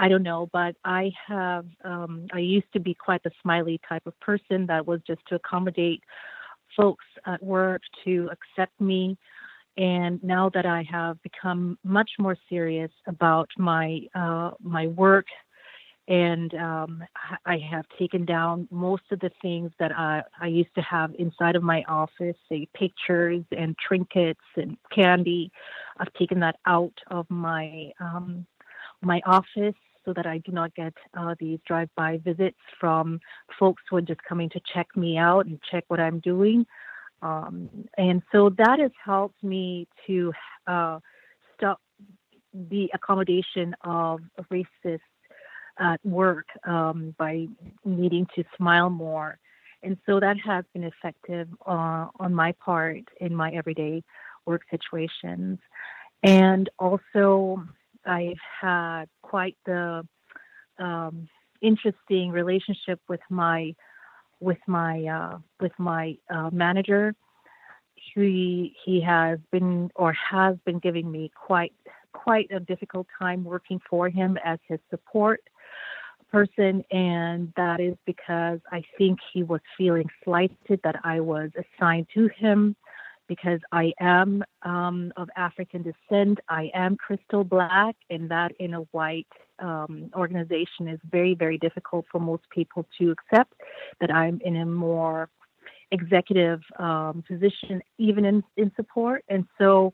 I 0.00 0.08
don't 0.08 0.22
know, 0.22 0.48
but 0.52 0.76
I 0.84 1.10
have 1.26 1.66
um, 1.84 2.26
I 2.32 2.38
used 2.38 2.72
to 2.72 2.80
be 2.80 2.94
quite 2.94 3.22
the 3.22 3.30
smiley 3.42 3.80
type 3.88 4.06
of 4.06 4.18
person 4.20 4.66
that 4.66 4.86
was 4.86 5.00
just 5.06 5.20
to 5.28 5.36
accommodate 5.36 6.02
folks 6.76 7.04
at 7.26 7.42
work 7.42 7.82
to 8.04 8.30
accept 8.30 8.78
me. 8.80 9.16
And 9.76 10.22
now 10.22 10.50
that 10.54 10.66
I 10.66 10.84
have 10.90 11.22
become 11.22 11.78
much 11.84 12.10
more 12.18 12.36
serious 12.48 12.90
about 13.06 13.48
my 13.56 14.00
uh, 14.14 14.50
my 14.60 14.88
work 14.88 15.26
and 16.08 16.54
um, 16.54 17.04
I 17.44 17.58
have 17.70 17.84
taken 17.98 18.24
down 18.24 18.66
most 18.70 19.02
of 19.10 19.20
the 19.20 19.30
things 19.42 19.70
that 19.78 19.92
I, 19.92 20.22
I 20.40 20.46
used 20.46 20.74
to 20.76 20.80
have 20.80 21.14
inside 21.18 21.54
of 21.54 21.62
my 21.62 21.84
office, 21.86 22.34
say 22.48 22.66
pictures 22.74 23.44
and 23.56 23.76
trinkets 23.76 24.40
and 24.56 24.78
candy. 24.90 25.52
I've 25.98 26.12
taken 26.14 26.40
that 26.40 26.56
out 26.66 26.94
of 27.10 27.26
my 27.28 27.92
um, 28.00 28.46
my 29.02 29.20
office 29.26 29.74
so 30.04 30.14
that 30.14 30.26
I 30.26 30.38
do 30.38 30.50
not 30.50 30.74
get 30.74 30.94
uh, 31.14 31.34
these 31.38 31.58
drive-by 31.66 32.20
visits 32.24 32.56
from 32.80 33.20
folks 33.60 33.82
who 33.88 33.96
are 33.96 34.00
just 34.00 34.22
coming 34.24 34.48
to 34.50 34.60
check 34.72 34.88
me 34.96 35.18
out 35.18 35.44
and 35.44 35.60
check 35.70 35.84
what 35.88 36.00
I'm 36.00 36.20
doing. 36.20 36.66
Um, 37.20 37.68
and 37.98 38.22
so 38.32 38.48
that 38.56 38.78
has 38.80 38.92
helped 39.04 39.42
me 39.44 39.86
to 40.06 40.32
uh, 40.66 41.00
stop 41.54 41.80
the 42.54 42.90
accommodation 42.94 43.76
of 43.84 44.20
racist 44.50 45.00
at 45.78 46.04
work 46.04 46.46
um, 46.64 47.14
by 47.18 47.46
needing 47.84 48.26
to 48.34 48.44
smile 48.56 48.90
more. 48.90 49.38
And 49.82 49.96
so 50.06 50.18
that 50.20 50.36
has 50.44 50.64
been 50.72 50.84
effective 50.84 51.48
uh, 51.66 52.06
on 52.18 52.34
my 52.34 52.52
part 52.52 53.04
in 53.20 53.34
my 53.34 53.50
everyday 53.52 54.02
work 54.44 54.62
situations. 54.70 55.58
And 56.22 56.68
also, 56.78 57.62
I've 58.04 58.40
had 58.60 59.04
quite 59.22 59.56
the 59.66 60.06
um, 60.78 61.28
interesting 61.60 62.30
relationship 62.30 63.00
with 63.08 63.20
my 63.30 63.74
with 64.40 64.58
my 64.66 65.04
uh, 65.04 65.38
with 65.60 65.72
my 65.78 66.16
uh, 66.30 66.50
manager. 66.52 67.14
He 68.14 68.74
he 68.84 69.00
has 69.02 69.38
been 69.52 69.90
or 69.94 70.12
has 70.12 70.56
been 70.64 70.78
giving 70.78 71.10
me 71.10 71.30
quite 71.34 71.72
quite 72.12 72.50
a 72.50 72.60
difficult 72.60 73.06
time 73.18 73.44
working 73.44 73.80
for 73.88 74.08
him 74.08 74.38
as 74.44 74.58
his 74.66 74.80
support 74.90 75.40
person, 76.30 76.84
and 76.90 77.52
that 77.56 77.80
is 77.80 77.96
because 78.06 78.60
I 78.70 78.82
think 78.96 79.18
he 79.32 79.42
was 79.42 79.60
feeling 79.76 80.08
slighted 80.24 80.80
that 80.84 80.96
I 81.04 81.20
was 81.20 81.50
assigned 81.56 82.06
to 82.14 82.28
him 82.28 82.76
because 83.28 83.60
I 83.72 83.92
am 84.00 84.42
um, 84.62 85.12
of 85.16 85.28
African 85.36 85.82
descent. 85.82 86.40
I 86.48 86.70
am 86.74 86.96
crystal 86.96 87.44
black, 87.44 87.94
and 88.10 88.30
that 88.30 88.52
in 88.58 88.74
a 88.74 88.80
white 88.92 89.26
um, 89.58 90.10
organization 90.14 90.88
is 90.88 90.98
very, 91.10 91.34
very 91.34 91.58
difficult 91.58 92.06
for 92.10 92.20
most 92.20 92.44
people 92.50 92.86
to 92.98 93.10
accept 93.10 93.52
that 94.00 94.10
I'm 94.12 94.40
in 94.44 94.56
a 94.56 94.66
more 94.66 95.28
executive 95.90 96.60
um, 96.78 97.22
position, 97.26 97.82
even 97.98 98.24
in, 98.24 98.42
in 98.56 98.72
support. 98.76 99.24
And 99.28 99.46
so 99.58 99.92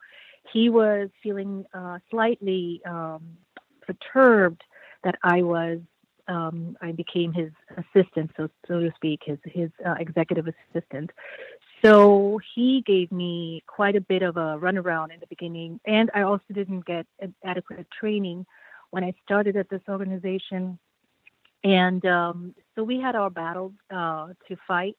he 0.53 0.69
was 0.69 1.09
feeling 1.23 1.65
uh, 1.75 1.99
slightly 2.11 2.81
um, 2.87 3.37
perturbed 3.83 4.63
that 5.03 5.17
I 5.23 5.43
was. 5.43 5.81
Um, 6.27 6.77
I 6.81 6.93
became 6.93 7.33
his 7.33 7.51
assistant, 7.77 8.31
so 8.37 8.49
so 8.67 8.81
to 8.81 8.91
speak, 8.97 9.21
his 9.25 9.39
his 9.45 9.71
uh, 9.85 9.95
executive 9.99 10.47
assistant. 10.47 11.11
So 11.85 12.41
he 12.55 12.83
gave 12.87 13.13
me 13.13 13.63
quite 13.67 13.95
a 13.95 14.01
bit 14.01 14.23
of 14.23 14.39
a 14.39 14.59
runaround 14.59 15.13
in 15.13 15.21
the 15.21 15.27
beginning, 15.29 15.81
and 15.85 16.11
I 16.15 16.23
also 16.23 16.45
didn't 16.53 16.87
get 16.87 17.07
adequate 17.45 17.87
training 17.91 18.47
when 18.91 19.05
I 19.05 19.13
started 19.25 19.57
at 19.57 19.69
this 19.69 19.83
organization. 19.89 20.79
And 21.63 22.05
um, 22.07 22.55
so 22.75 22.85
we 22.85 23.01
had 23.01 23.17
our 23.17 23.31
battles 23.31 23.73
uh, 23.91 24.29
to 24.49 24.57
fight 24.69 24.97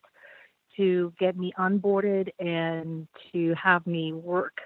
to 0.76 1.12
get 1.18 1.36
me 1.36 1.52
onboarded 1.58 2.28
and 2.38 3.08
to 3.32 3.54
have 3.54 3.86
me 3.86 4.12
work 4.12 4.58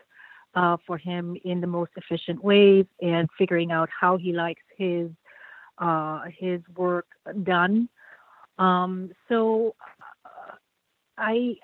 uh, 0.54 0.76
for 0.86 0.98
him 0.98 1.36
in 1.44 1.60
the 1.60 1.66
most 1.66 1.92
efficient 1.96 2.42
ways 2.42 2.86
and 3.00 3.28
figuring 3.38 3.70
out 3.70 3.88
how 3.88 4.16
he 4.16 4.32
likes 4.32 4.62
his 4.76 5.10
uh, 5.80 6.22
his 6.38 6.60
work 6.76 7.06
done. 7.42 7.88
Um, 8.58 9.10
so 9.28 9.74
uh, 10.24 10.54
I 11.18 11.56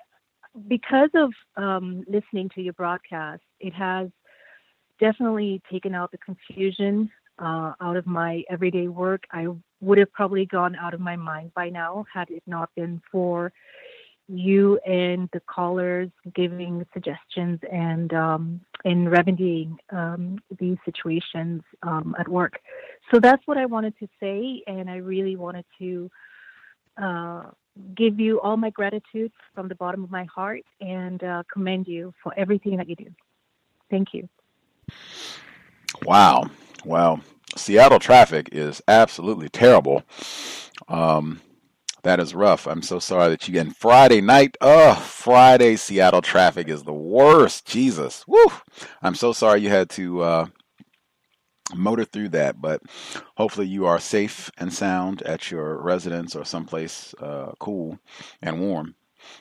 because 0.67 1.09
of 1.13 1.31
um, 1.55 2.03
listening 2.07 2.49
to 2.55 2.61
your 2.61 2.73
broadcast, 2.73 3.43
it 3.59 3.73
has 3.73 4.09
definitely 4.99 5.61
taken 5.71 5.93
out 5.93 6.11
the 6.11 6.17
confusion 6.17 7.11
uh, 7.39 7.73
out 7.79 7.97
of 7.97 8.07
my 8.07 8.43
everyday 8.49 8.87
work. 8.87 9.23
I 9.31 9.47
would 9.81 9.99
have 9.99 10.11
probably 10.11 10.45
gone 10.45 10.75
out 10.75 10.95
of 10.95 10.99
my 10.99 11.15
mind 11.15 11.53
by 11.53 11.69
now 11.69 12.05
had 12.11 12.31
it 12.31 12.41
not 12.47 12.69
been 12.75 13.01
for 13.11 13.53
you 14.27 14.77
and 14.79 15.29
the 15.31 15.39
callers 15.41 16.09
giving 16.35 16.85
suggestions 16.93 17.59
and 17.71 18.13
um, 18.13 18.61
and 18.87 19.11
remedying 19.11 19.77
um, 19.89 20.39
these 20.59 20.77
situations 20.85 21.61
um, 21.83 22.15
at 22.17 22.27
work. 22.29 22.53
So 23.11 23.19
that's 23.19 23.41
what 23.45 23.57
I 23.57 23.65
wanted 23.65 23.93
to 23.99 24.07
say, 24.17 24.63
and 24.65 24.89
I 24.89 24.97
really 24.97 25.35
wanted 25.35 25.65
to 25.79 26.09
uh, 27.01 27.43
give 27.95 28.17
you 28.17 28.39
all 28.39 28.55
my 28.55 28.69
gratitude 28.69 29.33
from 29.53 29.67
the 29.67 29.75
bottom 29.75 30.05
of 30.05 30.09
my 30.09 30.23
heart 30.23 30.63
and 30.79 31.21
uh, 31.21 31.43
commend 31.51 31.85
you 31.85 32.13
for 32.23 32.33
everything 32.37 32.77
that 32.77 32.87
you 32.87 32.95
do. 32.95 33.09
Thank 33.91 34.13
you. 34.13 34.29
Wow. 36.03 36.49
Well, 36.85 37.19
Seattle 37.57 37.99
traffic 37.99 38.47
is 38.53 38.81
absolutely 38.87 39.49
terrible. 39.49 40.03
Um, 40.87 41.41
that 42.07 42.21
is 42.21 42.33
rough. 42.33 42.67
I'm 42.67 42.81
so 42.81 42.99
sorry 42.99 43.27
that 43.31 43.49
you. 43.49 43.59
And 43.59 43.75
Friday 43.75 44.21
night, 44.21 44.55
oh, 44.61 44.95
Friday 44.95 45.75
Seattle 45.75 46.21
traffic 46.21 46.69
is 46.69 46.83
the 46.83 46.93
worst. 46.93 47.65
Jesus, 47.65 48.23
woo! 48.25 48.45
I'm 49.01 49.13
so 49.13 49.33
sorry 49.33 49.59
you 49.59 49.67
had 49.67 49.89
to 49.89 50.21
uh, 50.21 50.45
motor 51.75 52.05
through 52.05 52.29
that, 52.29 52.61
but 52.61 52.81
hopefully 53.35 53.67
you 53.67 53.85
are 53.85 53.99
safe 53.99 54.49
and 54.57 54.71
sound 54.71 55.21
at 55.23 55.51
your 55.51 55.81
residence 55.81 56.33
or 56.33 56.45
someplace 56.45 57.13
uh, 57.15 57.51
cool 57.59 57.99
and 58.41 58.61
warm 58.61 58.95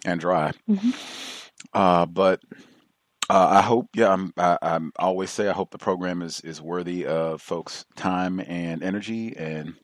and 0.04 0.18
dry. 0.18 0.50
Mm-hmm. 0.68 0.90
Uh, 1.72 2.06
but 2.06 2.42
uh, 3.30 3.46
I 3.48 3.62
hope, 3.62 3.90
yeah, 3.94 4.12
I'm, 4.12 4.32
I, 4.36 4.58
I 4.60 4.80
always 4.98 5.30
say 5.30 5.46
I 5.46 5.52
hope 5.52 5.70
the 5.70 5.78
program 5.78 6.20
is 6.20 6.40
is 6.40 6.60
worthy 6.60 7.06
of 7.06 7.40
folks' 7.40 7.84
time 7.94 8.40
and 8.40 8.82
energy, 8.82 9.36
and 9.36 9.74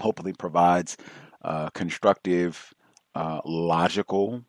hopefully 0.00 0.32
provides 0.32 0.96
uh, 1.42 1.70
constructive, 1.70 2.72
uh, 3.14 3.40
logical 3.44 4.42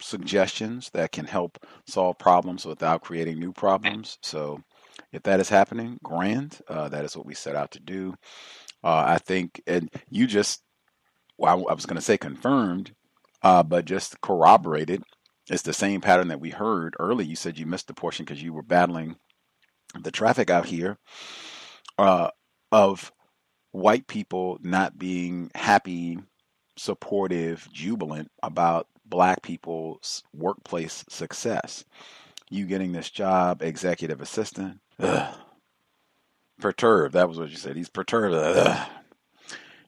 suggestions 0.00 0.90
that 0.94 1.12
can 1.12 1.24
help 1.24 1.64
solve 1.86 2.18
problems 2.18 2.66
without 2.66 3.02
creating 3.02 3.38
new 3.38 3.52
problems. 3.52 4.18
So 4.22 4.62
if 5.12 5.22
that 5.22 5.40
is 5.40 5.48
happening, 5.48 5.98
grand. 6.02 6.60
Uh, 6.68 6.88
that 6.88 7.04
is 7.04 7.16
what 7.16 7.26
we 7.26 7.34
set 7.34 7.56
out 7.56 7.70
to 7.72 7.80
do. 7.80 8.14
Uh, 8.82 9.04
I 9.06 9.18
think, 9.18 9.62
and 9.66 9.88
you 10.10 10.26
just, 10.26 10.62
well, 11.38 11.66
I 11.68 11.74
was 11.74 11.86
going 11.86 11.96
to 11.96 12.02
say 12.02 12.18
confirmed, 12.18 12.94
uh, 13.42 13.62
but 13.62 13.84
just 13.84 14.20
corroborated. 14.20 15.02
It's 15.50 15.62
the 15.62 15.72
same 15.72 16.00
pattern 16.00 16.28
that 16.28 16.40
we 16.40 16.50
heard 16.50 16.94
early. 16.98 17.24
You 17.24 17.36
said 17.36 17.58
you 17.58 17.66
missed 17.66 17.88
the 17.88 17.94
portion 17.94 18.24
because 18.24 18.42
you 18.42 18.52
were 18.52 18.62
battling 18.62 19.16
the 20.00 20.10
traffic 20.10 20.50
out 20.50 20.66
here 20.66 20.98
uh, 21.98 22.30
of 22.70 23.12
white 23.72 24.06
people 24.06 24.58
not 24.62 24.98
being 24.98 25.50
happy, 25.54 26.18
supportive, 26.76 27.68
jubilant 27.72 28.30
about 28.42 28.86
black 29.04 29.42
people's 29.42 30.22
workplace 30.34 31.04
success. 31.08 31.84
You 32.50 32.66
getting 32.66 32.92
this 32.92 33.10
job, 33.10 33.62
executive 33.62 34.20
assistant, 34.20 34.80
Ugh. 34.98 35.34
Perturbed. 36.60 37.14
That 37.14 37.28
was 37.28 37.38
what 37.38 37.50
you 37.50 37.56
said. 37.56 37.76
He's 37.76 37.88
perturbed. 37.88 38.34
Ugh. 38.34 38.88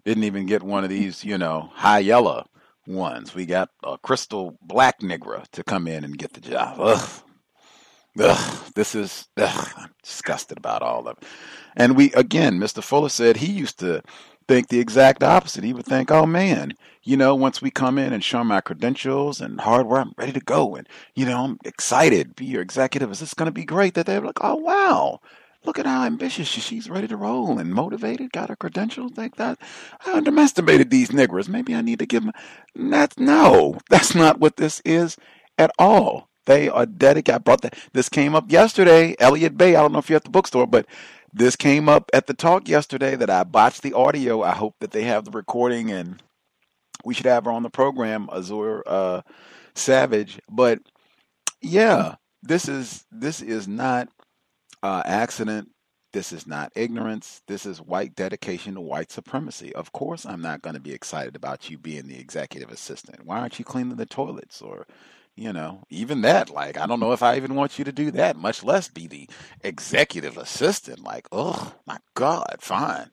Didn't 0.04 0.24
even 0.24 0.46
get 0.46 0.62
one 0.62 0.84
of 0.84 0.90
these, 0.90 1.24
you 1.24 1.38
know, 1.38 1.70
high 1.74 2.00
yellow 2.00 2.46
ones. 2.86 3.34
We 3.34 3.46
got 3.46 3.70
a 3.82 3.96
crystal 3.96 4.58
black 4.60 5.00
Negro 5.00 5.46
to 5.52 5.62
come 5.62 5.86
in 5.86 6.04
and 6.04 6.18
get 6.18 6.32
the 6.32 6.40
job. 6.40 6.76
Ugh. 6.78 7.08
Ugh. 8.18 8.72
This 8.74 8.94
is, 8.94 9.28
ugh. 9.36 9.68
I'm 9.76 9.90
disgusted 10.02 10.58
about 10.58 10.82
all 10.82 11.08
of 11.08 11.18
it. 11.18 11.24
And 11.76 11.96
we, 11.96 12.12
again, 12.12 12.58
Mr. 12.58 12.82
Fuller 12.82 13.08
said 13.08 13.36
he 13.38 13.50
used 13.52 13.78
to 13.80 14.02
think 14.46 14.68
the 14.68 14.80
exact 14.80 15.22
opposite. 15.22 15.64
He 15.64 15.72
would 15.72 15.86
think, 15.86 16.10
oh 16.10 16.26
man, 16.26 16.74
you 17.02 17.16
know, 17.16 17.34
once 17.34 17.62
we 17.62 17.70
come 17.70 17.98
in 17.98 18.12
and 18.12 18.22
show 18.22 18.44
my 18.44 18.60
credentials 18.60 19.40
and 19.40 19.60
hardware, 19.60 20.00
I'm 20.00 20.14
ready 20.16 20.32
to 20.32 20.40
go. 20.40 20.76
And, 20.76 20.88
you 21.14 21.26
know, 21.26 21.44
I'm 21.44 21.58
excited. 21.64 22.36
Be 22.36 22.46
your 22.46 22.62
executive. 22.62 23.10
Is 23.10 23.20
this 23.20 23.34
going 23.34 23.46
to 23.46 23.52
be 23.52 23.64
great? 23.64 23.94
That 23.94 24.06
they're 24.06 24.20
like, 24.20 24.38
oh 24.42 24.56
wow, 24.56 25.20
look 25.64 25.78
at 25.78 25.86
how 25.86 26.04
ambitious 26.04 26.48
she, 26.48 26.60
she's 26.60 26.90
ready 26.90 27.08
to 27.08 27.16
roll 27.16 27.58
and 27.58 27.72
motivated, 27.74 28.32
got 28.32 28.50
her 28.50 28.56
credentials 28.56 29.12
like 29.16 29.36
that. 29.36 29.58
I 30.06 30.12
underestimated 30.14 30.90
these 30.90 31.10
niggers. 31.10 31.48
Maybe 31.48 31.74
I 31.74 31.80
need 31.80 31.98
to 32.00 32.06
give 32.06 32.24
them. 32.24 32.32
That's 32.74 33.18
no, 33.18 33.78
that's 33.90 34.14
not 34.14 34.40
what 34.40 34.56
this 34.56 34.80
is 34.84 35.16
at 35.58 35.70
all. 35.78 36.28
They 36.46 36.68
are 36.68 36.86
dedicated. 36.86 37.34
I 37.36 37.38
brought 37.38 37.62
that. 37.62 37.78
This 37.92 38.08
came 38.08 38.34
up 38.34 38.50
yesterday. 38.50 39.16
Elliott 39.18 39.56
Bay. 39.56 39.76
I 39.76 39.82
don't 39.82 39.92
know 39.92 39.98
if 39.98 40.08
you're 40.10 40.16
at 40.16 40.24
the 40.24 40.30
bookstore, 40.30 40.66
but 40.66 40.86
this 41.32 41.56
came 41.56 41.88
up 41.88 42.10
at 42.12 42.26
the 42.26 42.34
talk 42.34 42.68
yesterday 42.68 43.16
that 43.16 43.30
I 43.30 43.44
botched 43.44 43.82
the 43.82 43.92
audio. 43.92 44.42
I 44.42 44.52
hope 44.52 44.76
that 44.80 44.92
they 44.92 45.04
have 45.04 45.24
the 45.24 45.30
recording 45.30 45.90
and 45.90 46.22
we 47.04 47.14
should 47.14 47.26
have 47.26 47.44
her 47.44 47.50
on 47.50 47.62
the 47.62 47.70
program, 47.70 48.28
Azure 48.32 48.82
uh, 48.86 49.22
Savage. 49.74 50.40
But 50.48 50.80
yeah, 51.60 52.16
this 52.42 52.68
is 52.68 53.04
this 53.10 53.42
is 53.42 53.66
not 53.66 54.08
uh, 54.82 55.02
accident. 55.04 55.70
This 56.12 56.32
is 56.32 56.46
not 56.46 56.70
ignorance. 56.76 57.42
This 57.48 57.66
is 57.66 57.82
white 57.82 58.14
dedication 58.14 58.74
to 58.74 58.80
white 58.80 59.10
supremacy. 59.10 59.74
Of 59.74 59.90
course, 59.92 60.24
I'm 60.24 60.40
not 60.40 60.62
going 60.62 60.74
to 60.74 60.80
be 60.80 60.92
excited 60.92 61.34
about 61.34 61.68
you 61.68 61.76
being 61.76 62.06
the 62.06 62.20
executive 62.20 62.70
assistant. 62.70 63.24
Why 63.26 63.40
aren't 63.40 63.58
you 63.58 63.64
cleaning 63.64 63.96
the 63.96 64.06
toilets 64.06 64.62
or 64.62 64.86
you 65.36 65.52
know, 65.52 65.82
even 65.90 66.20
that, 66.22 66.50
like, 66.50 66.78
I 66.78 66.86
don't 66.86 67.00
know 67.00 67.12
if 67.12 67.22
I 67.22 67.36
even 67.36 67.54
want 67.54 67.78
you 67.78 67.84
to 67.84 67.92
do 67.92 68.10
that, 68.12 68.36
much 68.36 68.62
less 68.62 68.88
be 68.88 69.06
the 69.06 69.28
executive 69.62 70.36
assistant. 70.36 71.00
Like, 71.00 71.26
oh 71.32 71.74
my 71.86 71.98
God, 72.14 72.56
fine. 72.60 73.10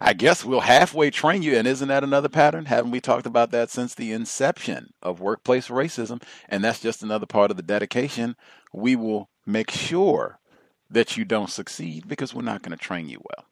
I 0.00 0.14
guess 0.14 0.44
we'll 0.44 0.60
halfway 0.60 1.10
train 1.10 1.42
you. 1.42 1.56
And 1.56 1.68
isn't 1.68 1.88
that 1.88 2.02
another 2.02 2.28
pattern? 2.28 2.64
Haven't 2.64 2.90
we 2.90 3.00
talked 3.00 3.26
about 3.26 3.50
that 3.52 3.70
since 3.70 3.94
the 3.94 4.12
inception 4.12 4.92
of 5.02 5.20
workplace 5.20 5.68
racism? 5.68 6.22
And 6.48 6.64
that's 6.64 6.80
just 6.80 7.02
another 7.02 7.26
part 7.26 7.50
of 7.50 7.56
the 7.56 7.62
dedication. 7.62 8.34
We 8.72 8.96
will 8.96 9.28
make 9.46 9.70
sure 9.70 10.40
that 10.88 11.16
you 11.16 11.24
don't 11.24 11.50
succeed 11.50 12.08
because 12.08 12.34
we're 12.34 12.42
not 12.42 12.62
going 12.62 12.76
to 12.76 12.82
train 12.82 13.08
you 13.08 13.18
well. 13.18 13.46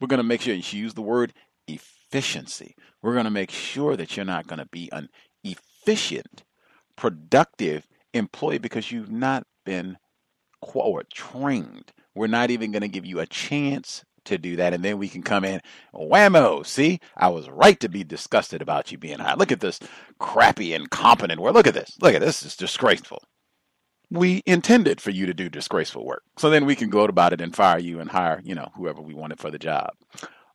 We're 0.00 0.08
going 0.08 0.18
to 0.18 0.24
make 0.24 0.42
sure 0.42 0.54
you 0.54 0.78
use 0.78 0.94
the 0.94 1.02
word 1.02 1.32
efficiency. 1.66 2.76
We're 3.02 3.14
going 3.14 3.24
to 3.24 3.30
make 3.30 3.50
sure 3.50 3.96
that 3.96 4.16
you're 4.16 4.26
not 4.26 4.46
going 4.46 4.58
to 4.60 4.66
be 4.66 4.88
an 4.92 5.08
efficient 5.42 6.44
productive 6.96 7.86
employee 8.14 8.58
because 8.58 8.90
you've 8.90 9.10
not 9.10 9.46
been 9.64 9.98
or 10.74 11.04
trained. 11.14 11.92
We're 12.14 12.26
not 12.26 12.50
even 12.50 12.72
going 12.72 12.82
to 12.82 12.88
give 12.88 13.06
you 13.06 13.20
a 13.20 13.26
chance 13.26 14.04
to 14.24 14.38
do 14.38 14.56
that. 14.56 14.74
And 14.74 14.84
then 14.84 14.98
we 14.98 15.08
can 15.08 15.22
come 15.22 15.44
in, 15.44 15.60
whammo, 15.94 16.66
see, 16.66 17.00
I 17.16 17.28
was 17.28 17.48
right 17.48 17.78
to 17.80 17.88
be 17.88 18.04
disgusted 18.04 18.62
about 18.62 18.90
you 18.90 18.98
being 18.98 19.18
hired. 19.18 19.38
Look 19.38 19.52
at 19.52 19.60
this 19.60 19.78
crappy, 20.18 20.74
incompetent 20.74 21.40
work. 21.40 21.54
Look 21.54 21.66
at 21.66 21.74
this. 21.74 21.96
Look 22.00 22.14
at 22.14 22.20
this. 22.20 22.44
It's 22.44 22.56
disgraceful. 22.56 23.22
We 24.10 24.42
intended 24.46 25.00
for 25.00 25.10
you 25.10 25.26
to 25.26 25.34
do 25.34 25.48
disgraceful 25.48 26.04
work. 26.04 26.22
So 26.38 26.50
then 26.50 26.64
we 26.64 26.76
can 26.76 26.90
go 26.90 27.04
about 27.04 27.32
it 27.32 27.40
and 27.40 27.54
fire 27.54 27.78
you 27.78 28.00
and 28.00 28.10
hire, 28.10 28.40
you 28.44 28.54
know, 28.54 28.70
whoever 28.76 29.00
we 29.00 29.14
wanted 29.14 29.40
for 29.40 29.50
the 29.50 29.58
job. 29.58 29.90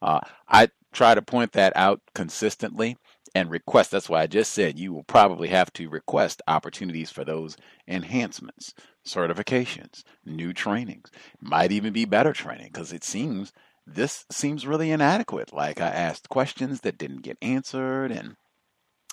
Uh, 0.02 0.20
I 0.48 0.70
try 0.94 1.16
to 1.16 1.22
point 1.22 1.54
that 1.54 1.74
out 1.76 2.02
consistently 2.16 2.98
and 3.34 3.50
request. 3.50 3.92
That's 3.92 4.10
why 4.10 4.22
I 4.22 4.28
just 4.28 4.52
said 4.52 4.80
you 4.80 4.94
will 4.94 5.04
probably 5.04 5.50
have 5.50 5.72
to 5.74 5.90
request 5.90 6.42
opportunities 6.48 7.10
for 7.10 7.24
those 7.24 7.58
enhancements, 7.88 8.74
certifications, 9.06 10.04
new 10.26 10.54
trainings. 10.54 11.10
Might 11.40 11.72
even 11.72 11.94
be 11.94 12.06
better 12.06 12.34
training 12.34 12.70
because 12.74 12.94
it 12.94 13.04
seems 13.04 13.54
this 13.88 14.26
seems 14.32 14.68
really 14.68 14.92
inadequate. 14.92 15.54
Like 15.54 15.82
I 15.82 15.88
asked 15.88 16.30
questions 16.30 16.82
that 16.82 16.98
didn't 16.98 17.24
get 17.24 17.38
answered, 17.42 18.12
and 18.12 18.36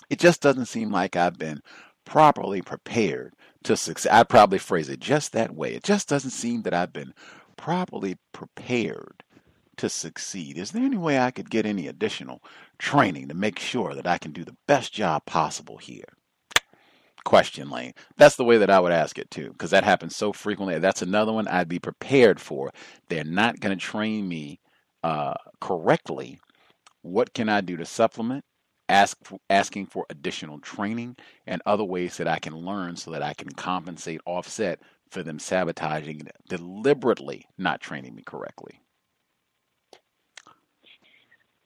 it 0.09 0.19
just 0.19 0.41
doesn't 0.41 0.67
seem 0.67 0.91
like 0.91 1.15
I've 1.15 1.37
been 1.37 1.61
properly 2.05 2.61
prepared 2.61 3.33
to 3.63 3.75
succeed. 3.75 4.09
I'd 4.09 4.29
probably 4.29 4.59
phrase 4.59 4.89
it 4.89 4.99
just 4.99 5.31
that 5.33 5.55
way. 5.55 5.73
It 5.73 5.83
just 5.83 6.07
doesn't 6.07 6.31
seem 6.31 6.63
that 6.63 6.73
I've 6.73 6.93
been 6.93 7.13
properly 7.57 8.17
prepared 8.31 9.23
to 9.79 9.89
succeed. 9.89 10.57
Is 10.57 10.71
there 10.71 10.83
any 10.83 10.97
way 10.97 11.19
I 11.19 11.31
could 11.31 11.49
get 11.49 11.65
any 11.65 11.87
additional 11.87 12.43
training 12.77 13.27
to 13.29 13.33
make 13.33 13.59
sure 13.59 13.95
that 13.95 14.07
I 14.07 14.17
can 14.17 14.31
do 14.31 14.43
the 14.43 14.55
best 14.67 14.93
job 14.93 15.25
possible 15.25 15.77
here? 15.77 16.05
Question 17.25 17.69
Lane. 17.69 17.93
That's 18.17 18.35
the 18.35 18.45
way 18.45 18.57
that 18.57 18.69
I 18.69 18.79
would 18.79 18.91
ask 18.91 19.17
it 19.17 19.31
too, 19.31 19.51
because 19.51 19.71
that 19.71 19.83
happens 19.83 20.15
so 20.15 20.31
frequently. 20.31 20.79
That's 20.79 21.01
another 21.01 21.33
one 21.33 21.47
I'd 21.47 21.67
be 21.67 21.79
prepared 21.79 22.39
for. 22.39 22.71
They're 23.09 23.23
not 23.23 23.59
going 23.59 23.77
to 23.77 23.83
train 23.83 24.27
me 24.27 24.59
uh, 25.03 25.33
correctly. 25.59 26.39
What 27.01 27.33
can 27.33 27.49
I 27.49 27.61
do 27.61 27.77
to 27.77 27.85
supplement? 27.85 28.43
Ask 28.89 29.17
asking 29.49 29.85
for 29.87 30.05
additional 30.09 30.59
training 30.59 31.15
and 31.45 31.61
other 31.65 31.83
ways 31.83 32.17
that 32.17 32.27
I 32.27 32.39
can 32.39 32.55
learn 32.55 32.95
so 32.95 33.11
that 33.11 33.21
I 33.21 33.33
can 33.33 33.49
compensate, 33.49 34.21
offset 34.25 34.79
for 35.11 35.23
them 35.23 35.39
sabotaging, 35.39 36.27
deliberately 36.49 37.45
not 37.57 37.81
training 37.81 38.15
me 38.15 38.23
correctly. 38.23 38.81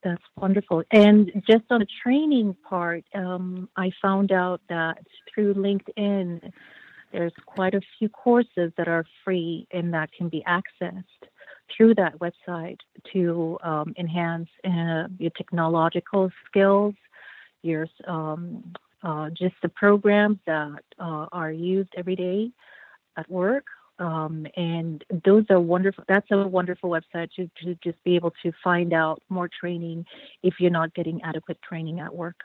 That's 0.04 0.22
wonderful. 0.36 0.84
And 0.92 1.32
just 1.50 1.64
on 1.70 1.80
the 1.80 1.88
training 2.04 2.56
part, 2.68 3.06
um, 3.16 3.70
I 3.78 3.92
found 4.02 4.32
out 4.32 4.62
that 4.68 4.98
through 5.34 5.54
LinkedIn, 5.54 6.52
there's 7.12 7.34
quite 7.46 7.74
a 7.74 7.82
few 7.98 8.10
courses 8.10 8.72
that 8.78 8.88
are 8.88 9.06
free 9.24 9.68
and 9.72 9.94
that 9.94 10.12
can 10.12 10.28
be 10.30 10.44
accessed 10.48 11.04
through 11.76 11.96
that 11.96 12.20
website 12.20 12.80
to 13.14 13.58
um, 13.64 13.94
enhance 13.98 14.50
uh, 14.66 15.08
your 15.18 15.32
technological 15.38 16.30
skills, 16.48 16.96
your 17.62 17.88
um, 18.08 18.74
uh, 19.04 19.30
just 19.30 19.56
the 19.62 19.70
programs 19.70 20.38
that 20.46 20.84
uh, 21.00 21.28
are 21.32 21.52
used 21.52 21.90
every 21.98 22.16
day 22.16 22.52
at 23.18 23.30
work 23.30 23.66
um, 24.00 24.48
and 24.56 25.04
those 25.24 25.46
are 25.50 25.60
wonderful. 25.60 26.04
That's 26.08 26.30
a 26.32 26.48
wonderful 26.48 26.90
website 26.90 27.30
to, 27.36 27.50
to 27.64 27.76
just 27.84 28.04
be 28.04 28.16
able 28.16 28.34
to 28.44 28.52
find 28.64 28.94
out 28.94 29.22
more 29.30 29.50
training 29.60 30.06
if 30.42 30.56
you're 30.60 30.72
not 30.72 30.94
getting 30.94 31.22
adequate 31.22 31.62
training 31.62 32.00
at 32.00 32.14
work. 32.14 32.36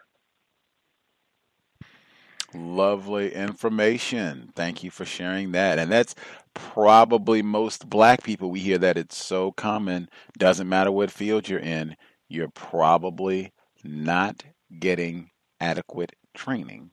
Lovely 2.54 3.34
information. 3.34 4.52
Thank 4.54 4.82
you 4.82 4.90
for 4.90 5.04
sharing 5.04 5.52
that. 5.52 5.78
And 5.78 5.92
that's 5.92 6.14
probably 6.54 7.42
most 7.42 7.88
black 7.88 8.22
people. 8.22 8.50
We 8.50 8.60
hear 8.60 8.78
that 8.78 8.96
it's 8.96 9.16
so 9.16 9.52
common. 9.52 10.08
Doesn't 10.38 10.68
matter 10.68 10.90
what 10.90 11.10
field 11.10 11.48
you're 11.48 11.58
in, 11.58 11.94
you're 12.28 12.48
probably 12.48 13.52
not 13.84 14.44
getting 14.78 15.30
adequate 15.60 16.14
training 16.34 16.90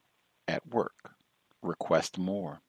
at 0.47 0.67
work. 0.67 1.15
Request 1.61 2.17
more. 2.17 2.61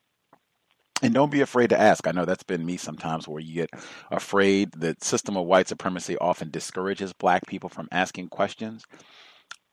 And 1.02 1.12
don't 1.12 1.30
be 1.30 1.42
afraid 1.42 1.70
to 1.70 1.80
ask. 1.80 2.06
I 2.06 2.12
know 2.12 2.24
that's 2.24 2.42
been 2.42 2.64
me 2.64 2.78
sometimes 2.78 3.28
where 3.28 3.40
you 3.40 3.54
get 3.54 3.70
afraid. 4.10 4.72
The 4.72 4.96
system 5.00 5.36
of 5.36 5.46
white 5.46 5.68
supremacy 5.68 6.16
often 6.18 6.50
discourages 6.50 7.12
black 7.12 7.46
people 7.46 7.68
from 7.68 7.88
asking 7.92 8.28
questions. 8.28 8.84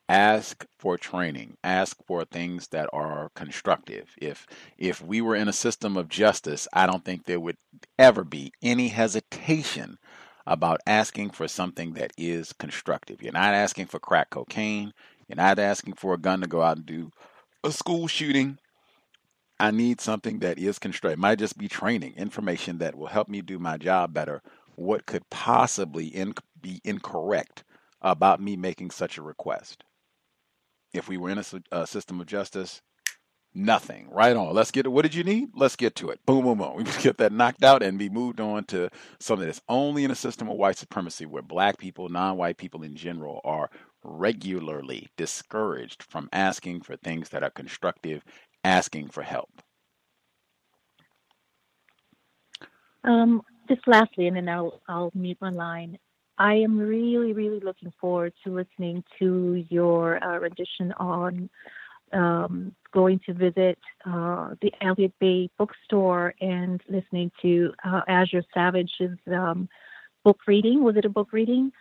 Ask 0.09 0.65
for 0.77 0.97
training. 0.97 1.55
Ask 1.63 1.97
for 2.05 2.25
things 2.25 2.67
that 2.69 2.89
are 2.91 3.29
constructive. 3.35 4.09
If 4.21 4.45
if 4.77 5.01
we 5.01 5.21
were 5.21 5.35
in 5.35 5.47
a 5.47 5.53
system 5.53 5.95
of 5.95 6.09
justice, 6.09 6.67
I 6.73 6.85
don't 6.85 7.05
think 7.05 7.23
there 7.23 7.39
would 7.39 7.57
ever 7.97 8.25
be 8.25 8.51
any 8.61 8.89
hesitation 8.89 9.97
about 10.45 10.81
asking 10.85 11.29
for 11.29 11.47
something 11.47 11.93
that 11.93 12.11
is 12.17 12.51
constructive. 12.51 13.21
You're 13.21 13.31
not 13.31 13.53
asking 13.53 13.85
for 13.85 13.99
crack 13.99 14.29
cocaine. 14.29 14.91
You're 15.29 15.37
not 15.37 15.57
asking 15.57 15.93
for 15.93 16.13
a 16.13 16.17
gun 16.17 16.41
to 16.41 16.47
go 16.47 16.61
out 16.61 16.77
and 16.77 16.85
do 16.85 17.11
a 17.63 17.71
school 17.71 18.07
shooting. 18.07 18.57
I 19.64 19.72
need 19.72 20.02
something 20.02 20.40
that 20.40 20.60
is 20.60 20.77
constructive. 20.77 21.18
It 21.18 21.22
might 21.22 21.40
just 21.40 21.57
be 21.57 21.69
training, 21.69 22.15
information 22.18 22.80
that 22.80 22.95
will 22.95 23.07
help 23.07 23.30
me 23.30 23.40
do 23.40 23.57
my 23.60 23.77
job 23.77 24.14
better. 24.14 24.41
What 24.76 25.06
could 25.06 25.30
possibly 25.30 26.07
in, 26.07 26.34
be 26.61 26.81
incorrect 26.84 27.64
about 28.02 28.41
me 28.41 28.57
making 28.57 28.91
such 28.91 29.18
a 29.18 29.22
request? 29.22 29.85
If 30.91 31.07
we 31.07 31.15
were 31.15 31.30
in 31.30 31.38
a, 31.38 31.45
a 31.72 31.88
system 31.88 32.19
of 32.19 32.27
justice, 32.27 32.81
nothing. 33.53 34.10
Right 34.11 34.35
on. 34.35 34.53
Let's 34.53 34.69
get 34.72 34.85
it. 34.85 34.90
What 34.90 35.03
did 35.03 35.15
you 35.15 35.23
need? 35.23 35.52
Let's 35.56 35.77
get 35.77 35.95
to 35.95 36.10
it. 36.10 36.19
Boom, 36.26 36.44
boom, 36.44 36.57
boom. 36.57 36.73
We 36.76 36.84
get 37.02 37.18
that 37.19 37.31
knocked 37.31 37.64
out 37.64 37.81
and 37.81 37.98
be 37.98 38.10
moved 38.10 38.41
on 38.41 38.65
to 38.65 38.90
something 39.22 39.45
that's 39.45 39.61
only 39.69 40.03
in 40.03 40.11
a 40.11 40.15
system 40.15 40.49
of 40.49 40.57
white 40.57 40.77
supremacy 40.77 41.26
where 41.26 41.41
black 41.41 41.77
people, 41.77 42.10
non 42.10 42.35
white 42.35 42.57
people 42.57 42.84
in 42.84 42.98
general, 42.98 43.40
are 43.45 43.69
regularly 44.03 45.07
discouraged 45.15 46.03
from 46.03 46.27
asking 46.34 46.81
for 46.81 46.98
things 46.98 47.30
that 47.30 47.44
are 47.44 47.49
constructive 47.49 48.26
asking 48.64 49.10
for 49.10 49.23
help? 49.23 49.49
Um, 53.03 53.41
just 53.68 53.88
lastly, 53.88 54.27
and 54.27 54.38
then 54.38 54.49
I'll 54.49 54.81
I'll 54.88 55.11
mute 55.14 55.38
my 55.41 55.49
line. 55.49 55.98
I 56.38 56.56
am 56.56 56.80
really, 56.80 57.34
really 57.34 57.60
looking 57.60 57.94
forward 58.02 58.34
to 58.44 58.53
listening 58.53 59.03
to 59.19 59.65
your 59.69 60.23
uh, 60.23 60.40
rendition 60.40 60.91
on 60.94 61.49
um, 62.11 62.76
going 62.91 63.19
to 63.26 63.34
visit 63.34 63.77
uh, 64.06 64.56
the 64.61 64.72
Elliott 64.81 65.14
Bay 65.19 65.49
bookstore 65.57 66.34
and 66.41 66.81
listening 66.88 67.31
to 67.41 67.73
uh, 67.84 68.02
Azure 68.07 68.44
Savage's 68.53 69.18
um, 69.27 69.68
book 70.23 70.40
reading. 70.48 70.84
Was 70.84 70.95
it 70.95 71.06
a 71.06 71.10
book 71.10 71.30
reading? 71.31 71.72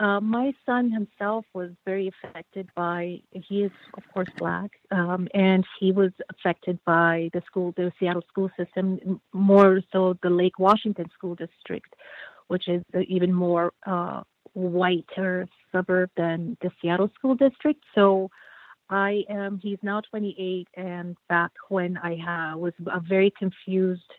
Uh, 0.00 0.20
my 0.20 0.52
son 0.66 0.90
himself 0.90 1.44
was 1.54 1.70
very 1.84 2.08
affected 2.08 2.68
by. 2.74 3.20
He 3.30 3.62
is, 3.62 3.70
of 3.96 4.02
course, 4.12 4.28
black, 4.38 4.72
um, 4.90 5.28
and 5.34 5.64
he 5.78 5.92
was 5.92 6.10
affected 6.30 6.80
by 6.84 7.30
the 7.32 7.42
school, 7.46 7.72
the 7.76 7.92
Seattle 8.00 8.24
school 8.28 8.50
system, 8.56 9.20
more 9.32 9.80
so 9.92 10.18
the 10.22 10.30
Lake 10.30 10.58
Washington 10.58 11.06
School 11.16 11.36
District, 11.36 11.94
which 12.48 12.66
is 12.68 12.82
even 13.08 13.32
more 13.32 13.72
uh, 13.86 14.22
whiter 14.54 15.46
suburb 15.70 16.10
than 16.16 16.56
the 16.60 16.70
Seattle 16.82 17.10
School 17.16 17.36
District. 17.36 17.80
So, 17.94 18.30
I 18.90 19.24
am. 19.30 19.58
He's 19.62 19.78
now 19.82 20.00
28, 20.00 20.68
and 20.76 21.16
back 21.28 21.52
when 21.68 21.96
I 21.98 22.16
ha- 22.16 22.56
was 22.56 22.74
a 22.86 23.00
very 23.00 23.32
confused, 23.38 24.12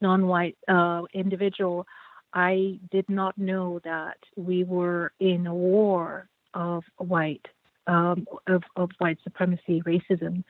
non-white 0.00 0.56
uh, 0.66 1.02
individual. 1.14 1.86
I 2.32 2.78
did 2.90 3.08
not 3.08 3.38
know 3.38 3.80
that 3.84 4.18
we 4.36 4.64
were 4.64 5.12
in 5.18 5.46
a 5.46 5.54
war 5.54 6.28
of 6.54 6.84
white 6.96 7.46
um, 7.86 8.26
of, 8.46 8.62
of 8.76 8.90
white 8.98 9.18
supremacy, 9.24 9.82
racism, 9.82 10.44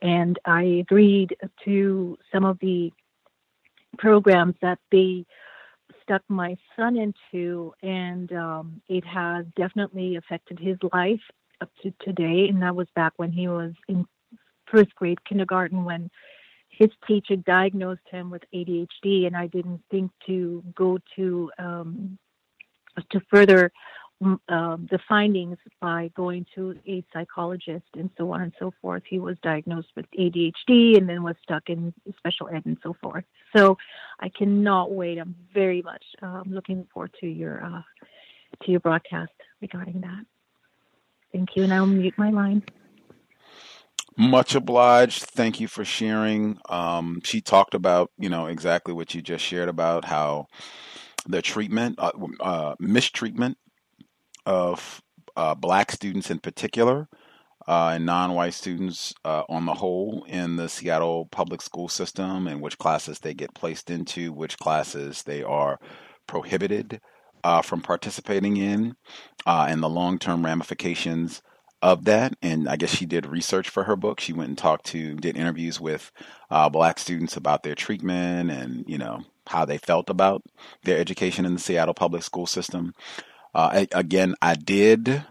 and 0.00 0.38
I 0.44 0.62
agreed 0.62 1.36
to 1.64 2.18
some 2.32 2.44
of 2.44 2.58
the 2.60 2.92
programs 3.98 4.54
that 4.62 4.78
they 4.92 5.26
stuck 6.02 6.22
my 6.28 6.56
son 6.76 6.96
into, 6.96 7.72
and 7.82 8.30
um, 8.32 8.82
it 8.88 9.04
has 9.04 9.46
definitely 9.56 10.16
affected 10.16 10.58
his 10.58 10.76
life 10.92 11.20
up 11.60 11.70
to 11.82 11.92
today. 12.00 12.48
And 12.48 12.62
that 12.62 12.76
was 12.76 12.86
back 12.94 13.14
when 13.16 13.32
he 13.32 13.48
was 13.48 13.72
in 13.88 14.06
first 14.66 14.94
grade 14.94 15.24
kindergarten 15.24 15.84
when 15.84 16.10
his 16.76 16.90
teacher 17.06 17.36
diagnosed 17.36 18.08
him 18.10 18.30
with 18.30 18.42
ADHD, 18.54 19.26
and 19.26 19.36
I 19.36 19.46
didn't 19.46 19.82
think 19.90 20.10
to 20.26 20.62
go 20.74 20.98
to 21.16 21.50
um, 21.58 22.18
to 23.10 23.20
further 23.30 23.72
um, 24.22 24.40
um, 24.48 24.88
the 24.90 24.98
findings 25.08 25.58
by 25.80 26.10
going 26.16 26.46
to 26.54 26.78
a 26.86 27.04
psychologist 27.12 27.86
and 27.94 28.10
so 28.16 28.32
on 28.32 28.42
and 28.42 28.52
so 28.58 28.72
forth. 28.80 29.02
He 29.08 29.18
was 29.18 29.36
diagnosed 29.42 29.88
with 29.96 30.06
ADHD 30.18 30.96
and 30.96 31.08
then 31.08 31.22
was 31.22 31.36
stuck 31.42 31.68
in 31.68 31.92
special 32.16 32.48
ed 32.48 32.62
and 32.64 32.78
so 32.82 32.96
forth. 33.02 33.24
So 33.54 33.76
I 34.20 34.28
cannot 34.28 34.92
wait. 34.92 35.18
I'm 35.18 35.34
very 35.52 35.82
much 35.82 36.04
um, 36.22 36.44
looking 36.46 36.86
forward 36.92 37.14
to 37.20 37.26
your 37.26 37.64
uh, 37.64 37.82
to 38.64 38.70
your 38.70 38.80
broadcast 38.80 39.32
regarding 39.60 40.00
that. 40.02 40.24
Thank 41.32 41.56
you, 41.56 41.64
and 41.64 41.74
I'll 41.74 41.86
mute 41.86 42.14
my 42.16 42.30
line. 42.30 42.62
Much 44.16 44.54
obliged. 44.54 45.24
Thank 45.24 45.58
you 45.58 45.66
for 45.66 45.84
sharing. 45.84 46.58
Um, 46.68 47.20
she 47.24 47.40
talked 47.40 47.74
about, 47.74 48.10
you 48.16 48.28
know, 48.28 48.46
exactly 48.46 48.94
what 48.94 49.12
you 49.12 49.20
just 49.20 49.44
shared 49.44 49.68
about 49.68 50.04
how 50.04 50.46
the 51.26 51.42
treatment, 51.42 51.96
uh, 51.98 52.12
uh, 52.38 52.74
mistreatment 52.78 53.58
of 54.46 55.02
uh, 55.36 55.54
black 55.56 55.90
students 55.90 56.30
in 56.30 56.38
particular, 56.38 57.08
uh, 57.66 57.92
and 57.94 58.06
non-white 58.06 58.54
students 58.54 59.14
uh, 59.24 59.42
on 59.48 59.66
the 59.66 59.74
whole 59.74 60.24
in 60.28 60.56
the 60.56 60.68
Seattle 60.68 61.26
public 61.32 61.60
school 61.60 61.88
system, 61.88 62.46
and 62.46 62.60
which 62.60 62.78
classes 62.78 63.18
they 63.18 63.34
get 63.34 63.54
placed 63.54 63.90
into, 63.90 64.32
which 64.32 64.58
classes 64.58 65.24
they 65.24 65.42
are 65.42 65.80
prohibited 66.28 67.00
uh, 67.42 67.62
from 67.62 67.80
participating 67.80 68.58
in, 68.58 68.94
and 69.44 69.82
the 69.82 69.88
long-term 69.88 70.44
ramifications 70.44 71.42
of 71.84 72.06
that, 72.06 72.34
and 72.40 72.66
I 72.66 72.76
guess 72.76 72.88
she 72.88 73.04
did 73.04 73.26
research 73.26 73.68
for 73.68 73.84
her 73.84 73.94
book. 73.94 74.18
She 74.18 74.32
went 74.32 74.48
and 74.48 74.56
talked 74.56 74.86
to, 74.86 75.16
did 75.16 75.36
interviews 75.36 75.78
with 75.78 76.10
uh, 76.50 76.70
black 76.70 76.98
students 76.98 77.36
about 77.36 77.62
their 77.62 77.74
treatment 77.74 78.50
and 78.50 78.88
you 78.88 78.96
know 78.96 79.20
how 79.48 79.66
they 79.66 79.76
felt 79.76 80.08
about 80.08 80.42
their 80.84 80.98
education 80.98 81.44
in 81.44 81.52
the 81.52 81.60
Seattle 81.60 81.92
public 81.92 82.22
school 82.22 82.46
system. 82.46 82.94
Uh, 83.54 83.68
I, 83.72 83.88
again, 83.92 84.34
I 84.40 84.54
did 84.54 85.24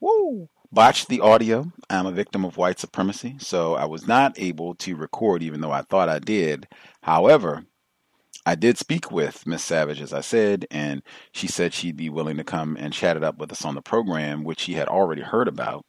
woo, 0.00 0.48
botch 0.72 1.06
the 1.06 1.20
audio. 1.20 1.70
I'm 1.90 2.06
a 2.06 2.12
victim 2.12 2.46
of 2.46 2.56
white 2.56 2.80
supremacy, 2.80 3.36
so 3.38 3.74
I 3.74 3.84
was 3.84 4.08
not 4.08 4.38
able 4.38 4.74
to 4.76 4.96
record, 4.96 5.42
even 5.42 5.60
though 5.60 5.70
I 5.70 5.82
thought 5.82 6.08
I 6.08 6.18
did. 6.18 6.66
However, 7.02 7.66
I 8.48 8.54
did 8.54 8.78
speak 8.78 9.10
with 9.10 9.46
Miss 9.46 9.62
Savage, 9.62 10.00
as 10.00 10.14
I 10.14 10.22
said, 10.22 10.66
and 10.70 11.02
she 11.32 11.46
said 11.46 11.74
she'd 11.74 11.98
be 11.98 12.08
willing 12.08 12.38
to 12.38 12.44
come 12.44 12.78
and 12.80 12.94
chat 12.94 13.14
it 13.14 13.22
up 13.22 13.36
with 13.36 13.52
us 13.52 13.62
on 13.62 13.74
the 13.74 13.82
program, 13.82 14.42
which 14.42 14.60
she 14.60 14.72
had 14.72 14.88
already 14.88 15.20
heard 15.20 15.48
about. 15.48 15.84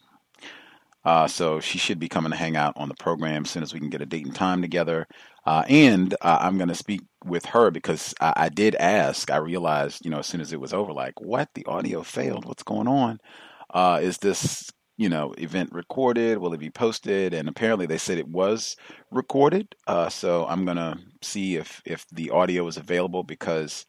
Uh, 1.06 1.26
so 1.26 1.62
she 1.62 1.78
should 1.78 2.00
be 2.00 2.10
coming 2.10 2.32
to 2.34 2.38
hang 2.38 2.58
out 2.58 2.74
on 2.76 2.90
the 2.90 2.96
program 2.96 3.44
as 3.46 3.50
soon 3.50 3.64
as 3.64 3.74
we 3.74 3.80
can 3.80 3.90
get 3.90 4.02
a 4.02 4.06
date 4.06 4.26
and 4.26 4.36
time 4.36 4.62
together. 4.62 5.08
Uh, 5.46 5.64
and 5.70 6.14
uh, 6.20 6.40
I'm 6.42 6.58
going 6.58 6.68
to 6.68 6.76
speak 6.76 7.00
with 7.24 7.46
her 7.46 7.72
because 7.72 8.14
I, 8.20 8.34
I, 8.36 8.50
did 8.50 8.76
ask. 8.76 9.32
I 9.32 9.38
realized, 9.38 10.04
you 10.04 10.12
know, 10.12 10.20
as 10.20 10.28
soon 10.28 10.42
as 10.42 10.52
it 10.52 10.60
was 10.60 10.74
over, 10.74 10.92
like, 10.92 11.22
what? 11.22 11.48
The 11.54 11.66
audio 11.66 12.04
failed. 12.04 12.44
What's 12.44 12.64
going 12.64 12.90
on? 12.90 13.20
Uh, 13.74 14.02
is 14.04 14.18
this, 14.18 14.70
you 15.00 15.08
know, 15.08 15.34
event 15.38 15.72
recorded? 15.72 16.40
Will 16.40 16.54
it 16.54 16.60
be 16.60 16.70
posted? 16.70 17.34
And 17.34 17.48
apparently 17.48 17.86
they 17.86 17.98
said 17.98 18.18
it 18.18 18.28
was 18.28 18.76
recorded. 19.12 19.74
Uh, 19.88 20.10
so 20.10 20.46
I'm 20.46 20.66
going 20.66 20.76
to 20.76 21.00
see 21.22 21.56
if, 21.56 21.82
if 21.86 22.06
the 22.12 22.32
audio 22.32 22.68
is 22.68 22.76
available 22.76 23.24
because 23.24 23.86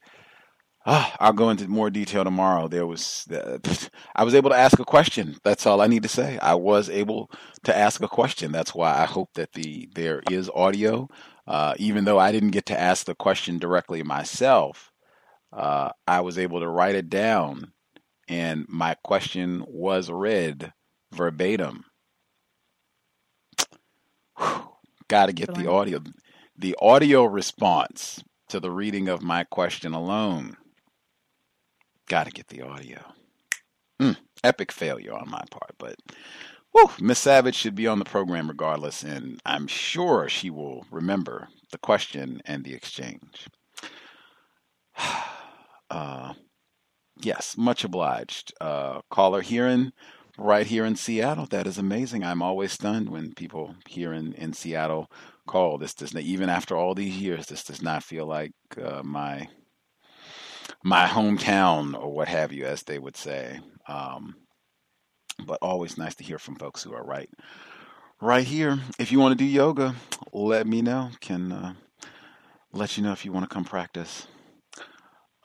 uh, 0.86 1.10
I'll 1.18 1.32
go 1.32 1.50
into 1.50 1.66
more 1.66 1.90
detail 1.90 2.22
tomorrow. 2.22 2.68
There 2.68 2.86
was, 2.86 3.26
uh, 3.28 3.58
I 4.14 4.22
was 4.22 4.36
able 4.36 4.50
to 4.50 4.56
ask 4.56 4.78
a 4.78 4.84
question. 4.84 5.36
That's 5.42 5.66
all 5.66 5.80
I 5.80 5.88
need 5.88 6.04
to 6.04 6.08
say. 6.08 6.38
I 6.38 6.54
was 6.54 6.88
able 6.88 7.28
to 7.64 7.76
ask 7.76 8.00
a 8.02 8.08
question. 8.08 8.52
That's 8.52 8.72
why 8.72 8.96
I 8.96 9.04
hope 9.04 9.30
that 9.34 9.52
the 9.54 9.88
there 9.96 10.22
is 10.30 10.48
audio, 10.54 11.08
uh, 11.48 11.74
even 11.78 12.04
though 12.04 12.20
I 12.20 12.30
didn't 12.30 12.52
get 12.52 12.66
to 12.66 12.80
ask 12.80 13.06
the 13.06 13.16
question 13.16 13.58
directly 13.58 14.04
myself. 14.04 14.92
Uh, 15.52 15.90
I 16.06 16.20
was 16.20 16.38
able 16.38 16.60
to 16.60 16.68
write 16.68 16.94
it 16.94 17.10
down, 17.10 17.72
and 18.28 18.64
my 18.68 18.94
question 19.02 19.64
was 19.66 20.08
read 20.08 20.72
verbatim. 21.12 21.84
Got 25.08 25.26
to 25.26 25.32
get 25.32 25.54
the 25.54 25.70
audio. 25.70 26.00
The 26.56 26.76
audio 26.80 27.24
response 27.24 28.22
to 28.48 28.60
the 28.60 28.70
reading 28.70 29.08
of 29.08 29.22
my 29.22 29.44
question 29.44 29.92
alone 29.92 30.56
Got 32.10 32.26
to 32.26 32.32
get 32.32 32.48
the 32.48 32.62
audio. 32.62 33.00
Mm, 34.02 34.16
epic 34.42 34.72
failure 34.72 35.14
on 35.14 35.30
my 35.30 35.44
part, 35.48 35.76
but 35.78 35.94
Miss 37.00 37.20
Savage 37.20 37.54
should 37.54 37.76
be 37.76 37.86
on 37.86 38.00
the 38.00 38.04
program 38.04 38.48
regardless, 38.48 39.04
and 39.04 39.40
I'm 39.46 39.68
sure 39.68 40.28
she 40.28 40.50
will 40.50 40.84
remember 40.90 41.46
the 41.70 41.78
question 41.78 42.42
and 42.44 42.64
the 42.64 42.74
exchange. 42.74 43.46
Uh, 45.92 46.34
yes, 47.20 47.56
much 47.58 47.82
obliged. 47.82 48.54
Uh, 48.60 49.00
caller 49.10 49.40
hearing 49.40 49.90
right 50.38 50.66
here 50.66 50.84
in 50.84 50.96
Seattle. 50.96 51.46
That 51.46 51.66
is 51.66 51.78
amazing. 51.78 52.24
I'm 52.24 52.42
always 52.42 52.72
stunned 52.72 53.08
when 53.08 53.34
people 53.34 53.74
here 53.88 54.12
in, 54.12 54.32
in 54.34 54.52
Seattle 54.52 55.10
call. 55.46 55.78
This 55.78 55.94
does 55.94 56.14
not, 56.14 56.22
even 56.22 56.48
after 56.48 56.76
all 56.76 56.94
these 56.94 57.16
years, 57.16 57.46
this 57.46 57.64
does 57.64 57.82
not 57.82 58.02
feel 58.02 58.26
like 58.26 58.52
uh, 58.82 59.02
my 59.02 59.48
my 60.82 61.06
hometown 61.06 61.94
or 61.94 62.12
what 62.12 62.28
have 62.28 62.52
you, 62.52 62.64
as 62.64 62.82
they 62.84 62.98
would 62.98 63.16
say. 63.16 63.60
Um, 63.86 64.36
but 65.44 65.58
always 65.60 65.98
nice 65.98 66.14
to 66.16 66.24
hear 66.24 66.38
from 66.38 66.56
folks 66.56 66.82
who 66.82 66.94
are 66.94 67.04
right 67.04 67.30
right 68.20 68.46
here. 68.46 68.78
If 68.98 69.12
you 69.12 69.18
want 69.18 69.32
to 69.32 69.44
do 69.44 69.48
yoga, 69.48 69.94
let 70.32 70.66
me 70.66 70.82
know. 70.82 71.10
Can 71.20 71.52
uh, 71.52 71.74
let 72.72 72.96
you 72.96 73.02
know 73.02 73.12
if 73.12 73.24
you 73.24 73.32
want 73.32 73.48
to 73.48 73.54
come 73.54 73.64
practice. 73.64 74.26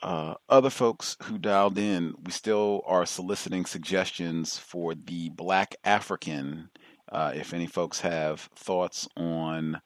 Uh, 0.02 0.34
other 0.48 0.70
folks 0.70 1.16
who 1.24 1.38
dialed 1.38 1.78
in, 1.78 2.14
we 2.22 2.30
still 2.30 2.82
are 2.86 3.06
soliciting 3.06 3.64
suggestions 3.64 4.58
for 4.58 4.94
the 4.94 5.30
Black 5.30 5.74
African. 5.84 6.70
Uh, 7.10 7.32
if 7.34 7.54
any 7.54 7.66
folks 7.66 8.00
have 8.00 8.40
thoughts 8.54 9.08
on 9.16 9.80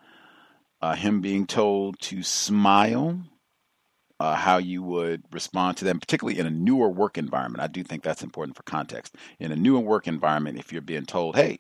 uh, 0.83 0.95
him 0.95 1.21
being 1.21 1.47
told 1.47 1.99
to 2.01 2.23
smile 2.23 3.21
uh, 4.19 4.35
how 4.35 4.59
you 4.59 4.83
would 4.83 5.23
respond 5.33 5.79
to 5.79 5.85
them, 5.85 5.99
particularly 5.99 6.39
in 6.39 6.47
a 6.47 6.51
newer 6.51 6.91
work 6.91 7.17
environment. 7.17 7.63
I 7.63 7.69
do 7.69 7.83
think 7.83 8.03
that's 8.03 8.23
important 8.23 8.57
for 8.57 8.63
context. 8.65 9.17
In 9.39 9.51
a 9.51 9.57
newer 9.57 9.81
work 9.81 10.07
environment, 10.07 10.59
if 10.59 10.73
you're 10.73 10.83
being 10.83 11.07
told, 11.07 11.37
"Hey, 11.37 11.57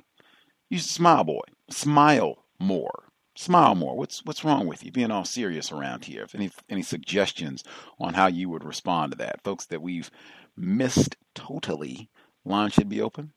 you 0.68 0.78
should 0.78 0.90
smile, 0.90 1.24
boy, 1.24 1.40
smile 1.70 2.44
more, 2.59 3.10
smile 3.36 3.74
more," 3.74 3.97
what's 3.97 4.24
what's 4.24 4.44
wrong 4.44 4.66
with 4.66 4.85
you? 4.85 4.93
Being 4.93 5.11
all 5.12 5.24
serious 5.24 5.73
around 5.73 6.05
here. 6.07 6.23
If 6.24 6.35
any 6.35 6.51
any 6.70 6.82
suggestions 6.82 7.65
on 8.01 8.15
how 8.15 8.28
you 8.28 8.48
would 8.51 8.65
respond 8.65 9.12
to 9.12 9.19
that, 9.19 9.43
folks 9.44 9.66
that 9.66 9.82
we've 9.82 10.11
missed 10.57 11.16
totally, 11.35 12.11
line 12.44 12.70
should 12.70 12.89
be 12.89 13.02
open. 13.02 13.32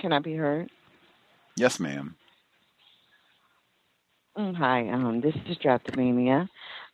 Can 0.00 0.12
I 0.12 0.20
be 0.20 0.34
heard? 0.36 0.70
Yes, 1.56 1.80
ma'am. 1.80 2.16
Mm, 4.38 4.56
hi, 4.56 4.88
um, 4.90 5.20
this 5.20 5.34
is 5.48 5.58
Drapetomania. 5.58 6.48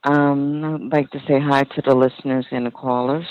Um, 0.04 0.64
I'd 0.92 0.92
like 0.96 1.10
to 1.12 1.20
say 1.28 1.40
hi 1.40 1.64
to 1.64 1.82
the 1.86 1.94
listeners 1.94 2.46
and 2.52 2.66
the 2.66 2.72
callers. 2.72 3.26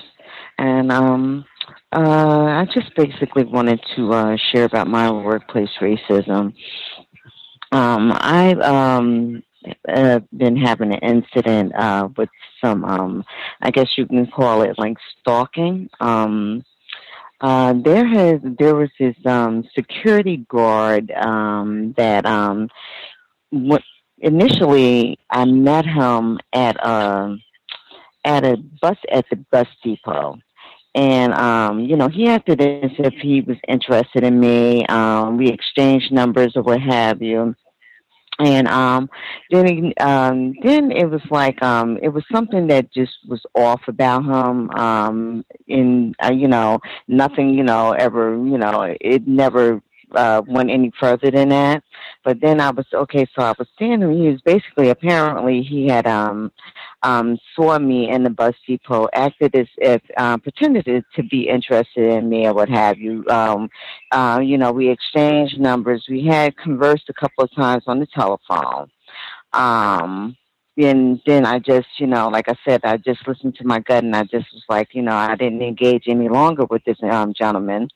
And 0.61 0.91
um, 0.91 1.45
uh, 1.91 2.43
I 2.43 2.67
just 2.71 2.95
basically 2.95 3.45
wanted 3.45 3.79
to 3.95 4.13
uh, 4.13 4.37
share 4.51 4.65
about 4.65 4.87
my 4.87 5.09
workplace 5.09 5.71
racism. 5.81 6.53
Um, 7.71 8.13
I've 8.15 8.59
um, 8.59 9.41
uh, 9.89 10.19
been 10.37 10.55
having 10.55 10.93
an 10.93 10.99
incident 10.99 11.73
uh, 11.75 12.09
with 12.15 12.29
some, 12.63 12.85
um, 12.85 13.23
I 13.59 13.71
guess 13.71 13.87
you 13.97 14.05
can 14.05 14.27
call 14.27 14.61
it 14.61 14.77
like 14.77 14.97
stalking. 15.19 15.89
Um, 15.99 16.63
uh, 17.39 17.73
there 17.83 18.05
has 18.05 18.39
there 18.59 18.75
was 18.75 18.91
this 18.99 19.15
um, 19.25 19.63
security 19.73 20.45
guard 20.47 21.09
um, 21.09 21.95
that 21.97 22.27
um, 22.27 22.69
what 23.49 23.81
initially 24.19 25.17
I 25.27 25.45
met 25.45 25.87
him 25.87 26.37
at 26.53 26.75
a 26.75 26.91
um, 26.91 27.41
at 28.23 28.45
a 28.45 28.57
bus 28.57 28.97
at 29.11 29.25
the 29.31 29.37
bus 29.51 29.67
depot. 29.83 30.37
And 30.95 31.33
um, 31.33 31.79
you 31.79 31.95
know, 31.95 32.09
he 32.09 32.27
acted 32.27 32.61
as 32.61 32.91
if 32.97 33.13
he 33.15 33.41
was 33.41 33.57
interested 33.67 34.23
in 34.23 34.39
me. 34.39 34.85
Um, 34.87 35.37
we 35.37 35.49
exchanged 35.49 36.11
numbers 36.11 36.53
or 36.55 36.63
what 36.63 36.81
have 36.81 37.21
you. 37.21 37.55
And 38.39 38.67
um 38.67 39.09
then 39.51 39.67
he, 39.67 39.95
um 39.97 40.53
then 40.63 40.91
it 40.91 41.05
was 41.05 41.21
like 41.29 41.61
um 41.61 41.99
it 42.01 42.09
was 42.09 42.23
something 42.31 42.67
that 42.67 42.91
just 42.91 43.13
was 43.27 43.41
off 43.55 43.81
about 43.87 44.23
him 44.23 44.69
um 44.71 45.45
in 45.67 46.15
uh, 46.23 46.31
you 46.31 46.47
know 46.47 46.79
nothing 47.07 47.53
you 47.53 47.63
know 47.63 47.91
ever 47.91 48.31
you 48.33 48.57
know 48.57 48.95
it 48.99 49.27
never 49.27 49.81
uh, 50.13 50.41
went 50.47 50.69
any 50.69 50.91
further 50.99 51.31
than 51.31 51.49
that. 51.49 51.83
But 52.23 52.41
then 52.41 52.59
I 52.59 52.71
was 52.71 52.85
okay. 52.93 53.25
So 53.35 53.43
I 53.43 53.53
was 53.57 53.67
standing. 53.75 54.21
He 54.21 54.29
was 54.29 54.41
basically 54.41 54.89
apparently 54.89 55.61
he 55.61 55.87
had 55.87 56.07
um 56.07 56.51
um 57.03 57.37
saw 57.55 57.79
me 57.79 58.09
in 58.09 58.23
the 58.23 58.29
bus 58.29 58.55
depot, 58.67 59.07
acted 59.13 59.55
as 59.55 59.67
if 59.77 60.01
um, 60.17 60.39
pretended 60.41 60.85
to 61.15 61.23
be 61.23 61.47
interested 61.47 62.11
in 62.13 62.29
me 62.29 62.47
or 62.47 62.53
what 62.53 62.69
have 62.69 62.97
you. 62.99 63.25
Um, 63.29 63.69
uh, 64.11 64.39
you 64.43 64.57
know, 64.57 64.71
we 64.71 64.89
exchanged 64.89 65.59
numbers. 65.59 66.05
We 66.09 66.25
had 66.25 66.57
conversed 66.57 67.09
a 67.09 67.13
couple 67.13 67.43
of 67.43 67.53
times 67.55 67.83
on 67.87 67.99
the 67.99 68.07
telephone. 68.07 68.89
Um, 69.53 70.37
and 70.77 71.21
then 71.25 71.45
I 71.45 71.59
just, 71.59 71.87
you 71.97 72.07
know, 72.07 72.29
like 72.29 72.47
I 72.47 72.55
said, 72.65 72.81
I 72.83 72.97
just 72.97 73.27
listened 73.27 73.55
to 73.55 73.67
my 73.67 73.79
gut 73.79 74.03
and 74.03 74.15
I 74.15 74.23
just 74.23 74.47
was 74.53 74.63
like, 74.69 74.89
you 74.93 75.01
know, 75.01 75.13
I 75.13 75.35
didn't 75.35 75.61
engage 75.61 76.05
any 76.07 76.29
longer 76.29 76.65
with 76.65 76.83
this 76.85 76.97
um, 77.03 77.33
gentleman. 77.33 77.89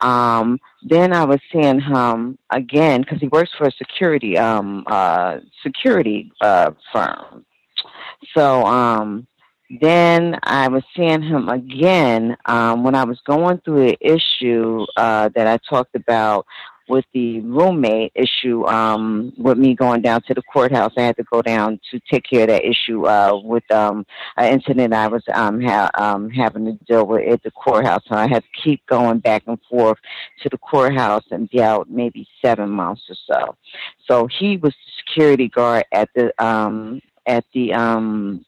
Um, 0.00 0.60
then 0.82 1.12
I 1.12 1.24
was 1.24 1.40
seeing 1.52 1.80
him 1.80 2.38
again 2.50 3.02
because 3.02 3.20
he 3.20 3.28
works 3.28 3.50
for 3.56 3.66
a 3.66 3.72
security 3.72 4.36
um, 4.36 4.84
uh, 4.86 5.38
security 5.62 6.32
uh, 6.40 6.72
firm. 6.92 7.44
So 8.36 8.64
um, 8.64 9.26
then 9.80 10.38
I 10.42 10.68
was 10.68 10.82
seeing 10.94 11.22
him 11.22 11.48
again 11.48 12.36
um, 12.46 12.84
when 12.84 12.94
I 12.94 13.04
was 13.04 13.20
going 13.26 13.58
through 13.58 13.86
the 13.86 13.98
issue 14.00 14.84
uh, 14.96 15.30
that 15.34 15.46
I 15.46 15.58
talked 15.68 15.94
about 15.94 16.46
with 16.88 17.04
the 17.12 17.40
roommate 17.40 18.12
issue 18.14 18.66
um 18.66 19.32
with 19.36 19.58
me 19.58 19.74
going 19.74 20.02
down 20.02 20.22
to 20.22 20.34
the 20.34 20.42
courthouse 20.42 20.92
i 20.96 21.02
had 21.02 21.16
to 21.16 21.24
go 21.24 21.42
down 21.42 21.78
to 21.90 22.00
take 22.10 22.24
care 22.24 22.42
of 22.42 22.48
that 22.48 22.64
issue 22.64 23.06
uh 23.06 23.38
with 23.42 23.68
um 23.70 24.04
an 24.36 24.52
incident 24.52 24.92
i 24.92 25.06
was 25.06 25.22
um 25.34 25.60
ha- 25.60 25.90
um 25.98 26.30
having 26.30 26.64
to 26.64 26.72
deal 26.84 27.06
with 27.06 27.26
at 27.28 27.42
the 27.42 27.50
courthouse. 27.50 28.02
So 28.08 28.14
i 28.14 28.26
had 28.26 28.42
to 28.42 28.62
keep 28.62 28.84
going 28.86 29.18
back 29.18 29.44
and 29.46 29.58
forth 29.68 29.98
to 30.42 30.48
the 30.48 30.58
courthouse 30.58 31.24
and 31.30 31.48
be 31.50 31.62
out 31.62 31.90
maybe 31.90 32.26
seven 32.44 32.70
months 32.70 33.02
or 33.08 33.16
so. 33.26 33.56
So 34.06 34.28
he 34.38 34.56
was 34.56 34.72
the 34.72 34.92
security 35.06 35.48
guard 35.48 35.84
at 35.92 36.08
the 36.14 36.32
um 36.42 37.00
at 37.26 37.44
the 37.52 37.72
um 37.72 38.44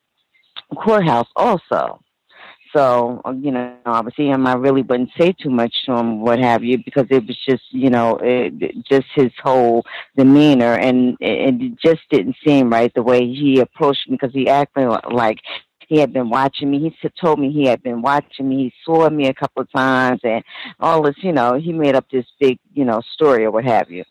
courthouse 0.77 1.29
also 1.37 2.01
So, 2.75 3.23
you 3.41 3.51
know, 3.51 3.75
obviously 3.87 4.29
him, 4.29 4.47
I 4.47 4.55
really 4.55 4.83
wouldn't 4.83 5.11
say 5.19 5.33
too 5.33 5.51
much 5.51 5.75
to 5.87 5.97
him, 5.97 6.21
what 6.21 6.39
have 6.39 6.63
you, 6.63 6.79
because 6.85 7.07
it 7.11 7.27
was 7.27 7.39
just, 7.49 7.63
you 7.71 7.89
know, 7.89 8.19
it, 8.23 8.85
just 8.85 9.07
his 9.15 9.33
whole 9.43 9.85
demeanor, 10.17 10.75
and 10.75 11.17
it, 11.21 11.63
it 11.63 11.79
just 11.83 12.03
didn't 12.11 12.37
seem 12.47 12.71
right 12.71 12.93
the 12.95 13.03
way 13.03 13.21
he 13.21 13.61
approached 13.61 14.09
me, 14.09 14.17
because 14.21 14.35
he 14.35 14.49
acted 14.49 14.89
like 15.11 15.39
he 15.89 15.99
had 15.99 16.13
been 16.13 16.29
watching 16.29 16.71
me. 16.71 16.79
He 16.79 17.11
told 17.19 17.41
me 17.41 17.51
he 17.51 17.67
had 17.67 17.83
been 17.83 18.03
watching 18.03 18.49
me. 18.49 18.65
He 18.65 18.73
saw 18.85 19.09
me 19.09 19.29
a 19.29 19.35
couple 19.35 19.63
of 19.63 19.73
times, 19.73 20.21
and 20.23 20.45
all 20.79 21.03
this, 21.03 21.17
you 21.23 21.33
know, 21.33 21.55
he 21.55 21.73
made 21.73 21.95
up 21.95 22.05
this 22.11 22.27
big, 22.39 22.59
you 22.75 22.85
know, 22.85 23.01
story 23.15 23.45
or 23.47 23.51
what 23.51 23.65
have 23.65 23.91
you. 23.91 24.05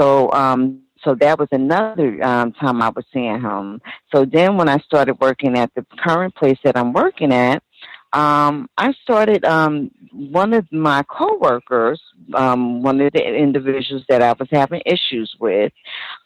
So, 0.00 0.32
um, 0.32 0.80
so 1.04 1.14
that 1.16 1.38
was 1.38 1.48
another 1.52 2.22
um, 2.24 2.52
time 2.52 2.82
I 2.82 2.88
was 2.88 3.04
seeing 3.12 3.40
him. 3.40 3.80
So 4.12 4.24
then 4.24 4.56
when 4.56 4.68
I 4.68 4.78
started 4.78 5.20
working 5.20 5.56
at 5.56 5.70
the 5.74 5.86
current 5.98 6.34
place 6.34 6.58
that 6.64 6.76
I'm 6.76 6.92
working 6.92 7.32
at, 7.32 7.62
um, 8.12 8.68
I 8.78 8.94
started 9.02 9.44
um, 9.44 9.90
one 10.12 10.54
of 10.54 10.66
my 10.72 11.02
coworkers, 11.02 12.00
um, 12.34 12.82
one 12.82 13.00
of 13.00 13.12
the 13.12 13.22
individuals 13.22 14.04
that 14.08 14.22
I 14.22 14.32
was 14.32 14.48
having 14.50 14.80
issues 14.86 15.34
with, 15.38 15.72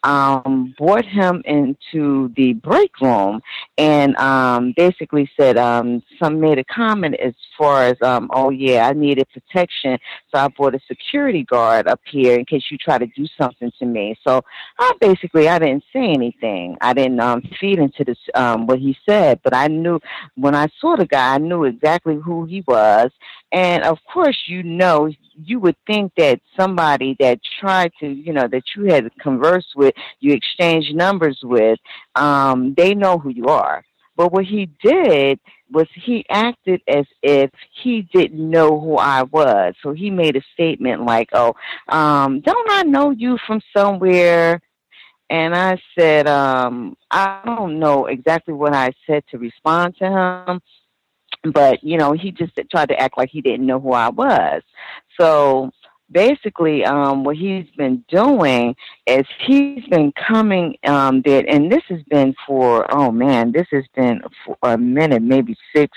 um, 0.05 0.75
brought 0.79 1.05
him 1.05 1.43
into 1.45 2.33
the 2.37 2.53
break 2.55 3.01
room 3.01 3.41
and 3.79 4.17
um, 4.17 4.75
basically 4.77 5.29
said 5.37 5.57
um, 5.57 6.03
some 6.23 6.41
made 6.41 6.59
a 6.59 6.65
comment 6.65 7.17
as 7.17 7.35
far 7.59 7.85
as, 7.85 7.97
um, 8.03 8.31
oh 8.33 8.51
yeah, 8.51 8.89
I 8.89 8.93
needed 8.93 9.27
protection, 9.33 9.99
so 10.33 10.41
I 10.41 10.49
brought 10.49 10.75
a 10.75 10.81
security 10.87 11.43
guard 11.45 11.89
up 11.89 12.01
here 12.05 12.39
in 12.39 12.45
case 12.45 12.65
you 12.71 12.79
try 12.79 12.99
to 12.99 13.07
do 13.07 13.27
something 13.41 13.73
to 13.81 13.87
me. 13.87 14.17
So 14.27 14.43
I 14.79 14.93
basically 15.01 15.49
I 15.49 15.59
didn't 15.59 15.85
say 15.93 16.05
anything. 16.05 16.77
I 16.81 16.93
didn't 16.95 17.21
um, 17.21 17.43
feed 17.61 17.79
into 17.79 18.05
this 18.05 18.19
um, 18.35 18.67
what 18.67 18.79
he 18.79 18.97
said, 19.09 19.41
but 19.43 19.55
I 19.55 19.67
knew 19.67 20.01
when 20.37 20.55
I 20.55 20.69
saw 20.81 20.97
the 20.97 21.07
guy, 21.07 21.35
I 21.35 21.39
knew 21.39 21.72
exactly 21.75 22.17
who 22.17 22.45
he 22.45 22.63
was, 22.67 23.11
and 23.53 23.85
of 23.85 23.99
course, 24.13 24.39
you 24.47 24.63
know, 24.63 25.11
you 25.37 25.61
would 25.61 25.77
think 25.87 26.13
that 26.17 26.41
somebody 26.59 27.17
that 27.21 27.41
tried 27.61 27.93
to, 28.01 28.09
you 28.09 28.33
know, 28.33 28.49
that 28.49 28.65
you 28.77 28.85
had 28.85 29.11
conversed 29.19 29.75
with, 29.77 29.95
you 30.21 30.33
exchanged 30.33 30.95
numbers 30.95 31.39
with, 31.43 31.79
um, 32.15 32.75
they 32.77 32.95
know 32.95 33.19
who 33.19 33.31
you 33.31 33.47
are. 33.47 33.85
But 34.17 34.33
what 34.33 34.45
he 34.45 34.71
did 34.83 35.41
was 35.71 35.87
he 35.95 36.25
acted 36.29 36.83
as 36.87 37.07
if 37.23 37.51
he 37.83 38.03
didn't 38.13 38.51
know 38.51 38.79
who 38.79 38.97
I 38.97 39.23
was. 39.23 39.75
So 39.83 39.93
he 39.93 40.11
made 40.11 40.37
a 40.37 40.43
statement 40.53 41.05
like, 41.05 41.31
"Oh, 41.33 41.55
um, 41.89 42.41
don't 42.41 42.71
I 42.71 42.83
know 42.83 43.11
you 43.11 43.39
from 43.47 43.61
somewhere?" 43.75 44.61
And 45.31 45.55
I 45.55 45.81
said, 45.99 46.29
um, 46.29 46.95
"I 47.11 47.41
don't 47.47 47.79
know 47.79 48.07
exactly 48.07 48.53
what 48.53 48.75
I 48.75 48.93
said 49.07 49.25
to 49.31 49.39
respond 49.39 49.97
to 49.97 50.07
him." 50.11 50.61
But 51.53 51.83
you 51.83 51.99
know 51.99 52.13
he 52.13 52.31
just 52.31 52.53
tried 52.71 52.89
to 52.89 53.01
act 53.01 53.19
like 53.19 53.31
he 53.31 53.41
didn't 53.41 53.67
know 53.67 53.81
who 53.81 53.93
I 53.93 54.09
was. 54.09 54.63
So 55.21 55.71
basically, 56.11 56.85
um, 56.85 57.25
what 57.25 57.37
he's 57.37 57.67
been 57.77 58.05
doing 58.09 58.77
is 59.07 59.27
he's 59.47 59.85
been 59.87 60.13
coming 60.13 60.77
um, 60.85 61.23
there, 61.23 61.45
and 61.49 61.73
this 61.73 61.83
has 61.89 62.03
been 62.05 62.35
for 62.47 62.87
oh 62.95 63.11
man, 63.11 63.53
this 63.53 63.67
has 63.73 63.85
been 63.95 64.23
for 64.45 64.57
a 64.63 64.79
minute, 64.79 65.23
maybe 65.23 65.57
six, 65.75 65.97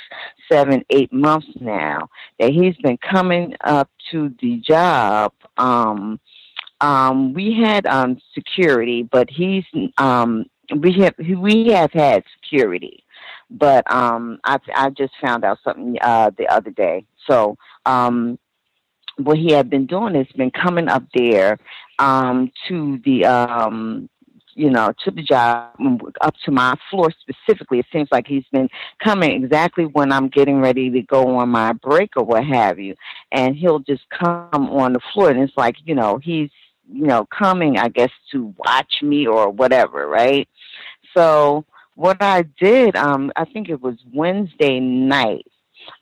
seven, 0.51 0.83
eight 0.89 1.11
months 1.13 1.47
now 1.59 2.09
that 2.39 2.51
he's 2.51 2.75
been 2.77 2.97
coming 2.97 3.55
up 3.63 3.89
to 4.11 4.33
the 4.41 4.57
job. 4.57 5.33
Um, 5.57 6.19
um, 6.81 7.33
we 7.33 7.53
had 7.53 7.85
um, 7.85 8.19
security, 8.33 9.03
but 9.03 9.29
he's 9.29 9.63
um, 9.97 10.45
we 10.77 10.93
have 10.93 11.15
we 11.17 11.67
have 11.69 11.91
had 11.91 12.23
security 12.41 13.03
but 13.49 13.89
um, 13.91 14.39
I 14.43 14.57
I 14.73 14.89
just 14.89 15.13
found 15.21 15.43
out 15.43 15.59
something 15.63 15.97
uh, 16.01 16.31
the 16.37 16.47
other 16.47 16.71
day. 16.71 17.05
So 17.27 17.57
um, 17.85 18.37
what 19.17 19.37
he 19.37 19.51
had 19.51 19.69
been 19.69 19.85
doing 19.85 20.15
is 20.15 20.27
been 20.35 20.51
coming 20.51 20.87
up 20.87 21.03
there 21.13 21.57
um, 21.99 22.51
to 22.67 22.99
the 23.05 23.25
um, 23.25 24.09
you 24.55 24.69
know, 24.69 24.93
to 25.03 25.11
the 25.11 25.21
job, 25.21 25.73
up 26.21 26.33
to 26.45 26.51
my 26.51 26.75
floor 26.89 27.11
specifically. 27.19 27.79
It 27.79 27.85
seems 27.91 28.07
like 28.11 28.25
he's 28.25 28.45
been 28.51 28.69
coming 29.03 29.43
exactly 29.43 29.83
when 29.83 30.13
I'm 30.13 30.29
getting 30.29 30.61
ready 30.61 30.89
to 30.91 31.01
go 31.01 31.37
on 31.37 31.49
my 31.49 31.73
break 31.73 32.11
or 32.15 32.23
what 32.23 32.45
have 32.45 32.79
you. 32.79 32.95
And 33.33 33.55
he'll 33.55 33.79
just 33.79 34.03
come 34.09 34.69
on 34.69 34.93
the 34.93 35.01
floor 35.13 35.29
and 35.29 35.41
it's 35.41 35.55
like, 35.57 35.75
you 35.83 35.93
know, 35.93 36.19
he's, 36.23 36.49
you 36.89 37.05
know, 37.05 37.27
coming, 37.37 37.77
I 37.77 37.89
guess, 37.89 38.11
to 38.31 38.53
watch 38.57 39.01
me 39.01 39.27
or 39.27 39.49
whatever, 39.49 40.07
right? 40.07 40.47
So 41.15 41.65
what 41.95 42.21
I 42.21 42.43
did, 42.59 42.95
um, 42.95 43.31
I 43.35 43.45
think 43.45 43.69
it 43.69 43.81
was 43.81 43.95
Wednesday 44.13 44.79
night, 44.79 45.47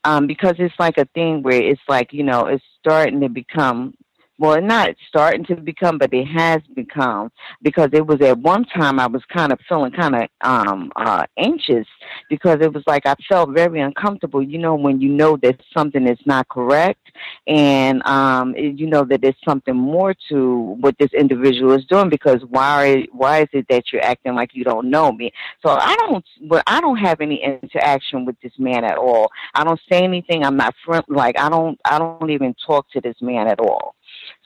um, 0.04 0.26
because 0.26 0.54
it's 0.58 0.74
like 0.78 0.98
a 0.98 1.06
thing 1.06 1.42
where 1.42 1.60
it's 1.60 1.80
like, 1.88 2.12
you 2.12 2.22
know, 2.22 2.46
it's 2.46 2.64
starting 2.80 3.20
to 3.20 3.28
become 3.28 3.94
well, 4.38 4.60
not 4.60 4.90
starting 5.08 5.44
to 5.46 5.56
become, 5.56 5.98
but 5.98 6.12
it 6.12 6.26
has 6.26 6.60
become 6.74 7.30
because 7.62 7.90
it 7.92 8.06
was 8.06 8.20
at 8.20 8.38
one 8.38 8.64
time 8.64 8.98
I 8.98 9.06
was 9.06 9.22
kind 9.32 9.52
of 9.52 9.60
feeling 9.68 9.92
kind 9.92 10.14
of 10.16 10.28
um 10.40 10.90
uh 10.96 11.24
anxious 11.38 11.86
because 12.28 12.58
it 12.60 12.72
was 12.72 12.82
like 12.86 13.06
I 13.06 13.14
felt 13.28 13.50
very 13.50 13.80
uncomfortable. 13.80 14.42
You 14.42 14.58
know, 14.58 14.74
when 14.74 15.00
you 15.00 15.10
know 15.10 15.36
that 15.42 15.60
something 15.72 16.06
is 16.08 16.18
not 16.26 16.48
correct, 16.48 17.10
and 17.46 18.04
um 18.06 18.54
you 18.56 18.86
know 18.86 19.04
that 19.04 19.22
there's 19.22 19.34
something 19.44 19.76
more 19.76 20.14
to 20.30 20.76
what 20.80 20.96
this 20.98 21.12
individual 21.12 21.72
is 21.72 21.84
doing 21.86 22.08
because 22.08 22.42
why 22.48 23.06
why 23.12 23.42
is 23.42 23.48
it 23.52 23.66
that 23.68 23.92
you're 23.92 24.04
acting 24.04 24.34
like 24.34 24.50
you 24.54 24.64
don't 24.64 24.90
know 24.90 25.12
me? 25.12 25.32
So 25.64 25.70
I 25.70 25.94
don't, 25.96 26.24
but 26.48 26.64
I 26.66 26.80
don't 26.80 26.96
have 26.96 27.20
any 27.20 27.42
interaction 27.42 28.24
with 28.24 28.36
this 28.40 28.52
man 28.58 28.84
at 28.84 28.98
all. 28.98 29.30
I 29.54 29.62
don't 29.62 29.80
say 29.88 30.02
anything. 30.02 30.44
I'm 30.44 30.56
not 30.56 30.74
friend 30.84 31.04
like 31.08 31.38
I 31.38 31.48
don't 31.48 31.78
I 31.84 31.98
don't 31.98 32.30
even 32.30 32.54
talk 32.66 32.90
to 32.90 33.00
this 33.00 33.16
man 33.20 33.46
at 33.46 33.60
all. 33.60 33.94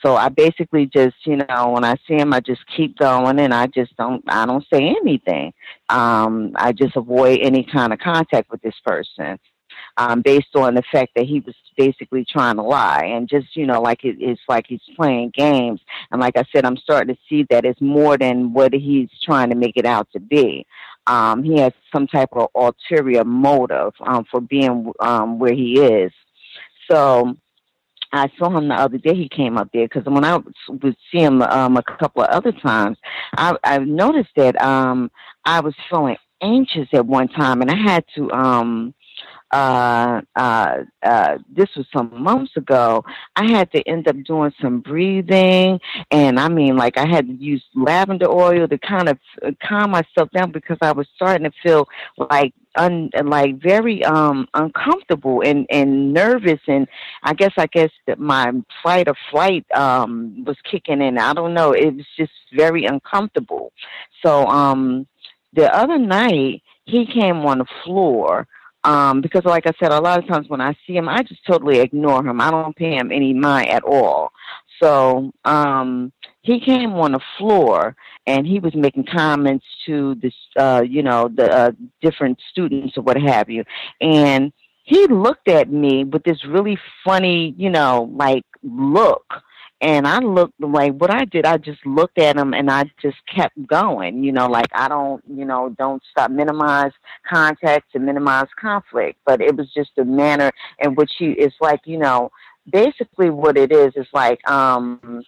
So 0.03 0.15
I 0.15 0.29
basically 0.29 0.87
just, 0.87 1.17
you 1.25 1.37
know, 1.37 1.71
when 1.71 1.85
I 1.85 1.97
see 2.07 2.15
him, 2.15 2.33
I 2.33 2.41
just 2.41 2.63
keep 2.77 2.97
going 2.99 3.41
and 3.41 3.53
I 3.53 3.67
just 3.67 3.97
don't, 3.97 4.23
I 4.29 4.47
don't 4.47 4.65
say 4.73 4.95
anything. 5.01 5.53
Um, 5.89 6.53
I 6.55 6.73
just 6.73 6.97
avoid 6.97 7.41
any 7.43 7.65
kind 7.65 7.93
of 7.93 7.99
contact 7.99 8.51
with 8.51 8.63
this 8.63 8.79
person. 8.85 9.39
Um, 9.97 10.23
based 10.23 10.55
on 10.55 10.75
the 10.75 10.83
fact 10.93 11.13
that 11.17 11.27
he 11.27 11.41
was 11.41 11.55
basically 11.77 12.25
trying 12.25 12.57
to 12.57 12.63
lie 12.63 13.05
and 13.05 13.29
just 13.29 13.57
you 13.57 13.67
know 13.67 13.81
like 13.81 14.05
it, 14.05 14.17
it's 14.19 14.41
like 14.49 14.65
he's 14.69 14.81
playing 14.97 15.31
games 15.33 15.81
and 16.11 16.21
like 16.21 16.37
i 16.37 16.45
said 16.53 16.65
i'm 16.65 16.77
starting 16.77 17.15
to 17.15 17.21
see 17.29 17.47
that 17.51 17.65
it's 17.65 17.81
more 17.81 18.19
than 18.19 18.53
what 18.53 18.73
he's 18.73 19.09
trying 19.23 19.49
to 19.51 19.57
make 19.57 19.77
it 19.77 19.87
out 19.87 20.09
to 20.13 20.19
be 20.19 20.67
um, 21.07 21.43
he 21.43 21.59
has 21.59 21.73
some 21.93 22.07
type 22.07 22.29
of 22.33 22.49
ulterior 22.55 23.25
motive 23.25 23.93
um, 24.01 24.25
for 24.31 24.41
being 24.41 24.93
um, 25.01 25.39
where 25.39 25.55
he 25.55 25.81
is 25.81 26.13
so 26.91 27.37
I 28.13 28.31
saw 28.39 28.57
him 28.57 28.69
the 28.69 28.75
other 28.75 28.99
day. 28.99 29.15
He 29.15 29.29
came 29.29 29.59
up 29.59 29.69
there 29.73 29.87
because 29.87 30.05
when 30.05 30.25
I 30.25 30.37
would 30.37 30.97
see 31.11 31.19
him 31.19 31.43
um, 31.43 31.77
a 31.77 31.83
couple 31.83 32.23
of 32.23 32.29
other 32.29 32.53
times, 32.53 32.99
I, 33.37 33.57
I 33.65 33.79
noticed 33.79 34.31
that 34.37 34.61
um, 34.63 35.11
I 35.45 35.61
was 35.61 35.75
feeling 35.91 36.17
anxious 36.41 36.89
at 36.93 37.07
one 37.07 37.29
time, 37.29 37.61
and 37.61 37.71
I 37.71 37.77
had 37.77 38.05
to 38.15 38.31
um, 38.33 38.95
uh, 39.51 40.21
uh, 40.37 40.75
uh, 41.03 41.39
this 41.51 41.69
was 41.77 41.87
some 41.93 42.23
months 42.23 42.57
ago, 42.57 43.05
I 43.37 43.51
had 43.51 43.71
to 43.73 43.83
end 43.89 44.09
up 44.09 44.17
doing 44.25 44.53
some 44.61 44.81
breathing. 44.81 45.81
And 46.11 46.39
I 46.39 46.49
mean, 46.49 46.77
like 46.77 46.99
I 46.99 47.07
had 47.07 47.27
to 47.27 47.33
use 47.33 47.65
lavender 47.75 48.31
oil 48.31 48.69
to 48.69 48.79
kind 48.79 49.09
of 49.09 49.19
uh, 49.45 49.53
calm 49.67 49.93
myself 49.93 50.31
down 50.35 50.53
because 50.53 50.79
I 50.83 50.93
was 50.93 51.07
starting 51.15 51.45
to 51.45 51.53
feel 51.63 51.89
like 52.31 52.53
un, 52.77 53.11
like 53.25 53.61
very 53.61 54.05
um 54.05 54.47
uncomfortable 54.55 55.43
and 55.45 55.67
and 55.71 56.13
nervous 56.13 56.61
and 56.69 56.87
I 57.23 57.35
guess 57.35 57.53
I 57.57 57.67
guess 57.67 57.91
that 58.07 58.19
my 58.19 58.53
fight 58.83 59.09
or 59.09 59.15
flight 59.31 59.67
um 59.75 60.45
was 60.45 60.57
kicking 60.71 61.01
in. 61.03 61.19
I 61.19 61.33
don't 61.33 61.55
know. 61.55 61.73
It 61.73 61.95
was 61.97 62.07
just 62.17 62.33
very 62.55 62.85
uncomfortable. 62.85 63.73
So 64.25 64.47
um 64.47 65.07
the 65.55 65.75
other 65.75 65.99
night 65.99 66.63
he 66.85 67.07
came 67.07 67.39
on 67.47 67.59
the 67.59 67.67
floor 67.85 68.47
um, 68.85 69.21
because 69.21 69.45
like 69.45 69.67
I 69.67 69.73
said, 69.81 69.93
a 69.93 70.01
lot 70.01 70.19
of 70.19 70.29
times 70.29 70.49
when 70.49 70.61
I 70.61 70.77
see 70.87 70.97
him, 70.97 71.09
I 71.09 71.23
just 71.23 71.45
totally 71.47 71.81
ignore 71.81 72.25
him. 72.25 72.41
I 72.41 72.51
don't 72.51 72.77
pay 72.77 72.97
him 72.97 73.11
any 73.13 73.35
mind 73.35 73.69
at 73.69 73.83
all. 73.85 74.33
So 74.83 75.33
um, 75.45 76.13
he 76.43 76.61
came 76.61 76.93
on 76.93 77.13
the 77.13 77.21
floor 77.37 77.97
and 78.27 78.47
he 78.47 78.61
was 78.61 78.75
making 78.75 79.07
comments 79.13 79.67
to 79.87 80.15
this, 80.17 80.35
uh, 80.57 80.83
you 80.89 81.03
know, 81.03 81.29
the 81.29 81.51
uh, 81.51 81.71
different 82.01 82.39
students 82.51 82.97
or 82.97 83.03
what 83.03 83.21
have 83.21 83.51
you. 83.51 83.65
And 84.01 84.53
he 84.85 85.07
looked 85.09 85.49
at 85.49 85.71
me 85.71 86.05
with 86.05 86.23
this 86.23 86.45
really 86.47 86.79
funny, 87.05 87.55
you 87.59 87.71
know, 87.71 88.11
like 88.15 88.45
look 88.63 89.27
and 89.81 90.09
I 90.09 90.19
looked 90.19 90.61
like 90.61 90.95
what 90.95 91.11
I 91.11 91.25
did, 91.25 91.47
I 91.47 91.57
just 91.57 91.85
looked 91.87 92.19
at 92.19 92.37
him 92.37 92.53
and 92.53 92.71
I 92.71 92.91
just 93.01 93.19
kept 93.33 93.55
going, 93.67 94.25
you 94.25 94.33
know, 94.33 94.49
like 94.49 94.71
I 94.73 94.89
don't, 94.89 95.23
you 95.29 95.45
know, 95.45 95.75
don't 95.79 96.03
stop, 96.11 96.31
minimize 96.33 96.91
contact 97.29 97.93
to 97.93 98.01
minimize 98.01 98.49
conflict. 98.61 99.21
But 99.25 99.41
it 99.41 99.57
was 99.57 99.73
just 99.73 99.91
the 99.97 100.05
manner 100.05 100.51
in 100.81 100.95
which 100.97 101.13
he, 101.19 101.27
it's 101.27 101.55
like, 101.61 101.81
you 101.85 101.99
know, 101.99 102.31
basically 102.71 103.31
what 103.31 103.57
it 103.57 103.71
is 103.71 103.93
is 103.95 104.09
like, 104.13 104.47
um, 104.51 105.23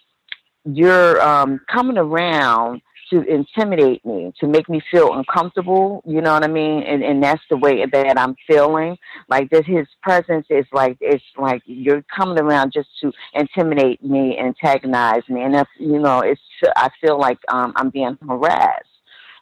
you're 0.65 1.21
um, 1.21 1.59
coming 1.71 1.97
around 1.97 2.81
to 3.11 3.21
intimidate 3.23 4.05
me, 4.05 4.33
to 4.39 4.47
make 4.47 4.67
me 4.69 4.81
feel 4.89 5.13
uncomfortable. 5.13 6.01
You 6.05 6.21
know 6.21 6.33
what 6.33 6.43
I 6.43 6.47
mean? 6.47 6.83
And 6.83 7.03
and 7.03 7.23
that's 7.23 7.41
the 7.49 7.57
way 7.57 7.85
that 7.85 8.17
I'm 8.17 8.35
feeling. 8.47 8.97
Like 9.29 9.49
that, 9.51 9.65
his 9.65 9.87
presence 10.01 10.47
is 10.49 10.65
like 10.71 10.97
it's 10.99 11.23
like 11.37 11.61
you're 11.65 12.03
coming 12.15 12.39
around 12.39 12.73
just 12.73 12.89
to 13.01 13.11
intimidate 13.33 14.03
me, 14.03 14.37
antagonize 14.37 15.27
me, 15.29 15.43
and 15.43 15.55
if 15.55 15.67
you 15.77 15.99
know, 15.99 16.21
it's 16.21 16.41
I 16.75 16.89
feel 16.99 17.19
like 17.19 17.39
um, 17.49 17.73
I'm 17.75 17.89
being 17.89 18.17
harassed, 18.27 18.85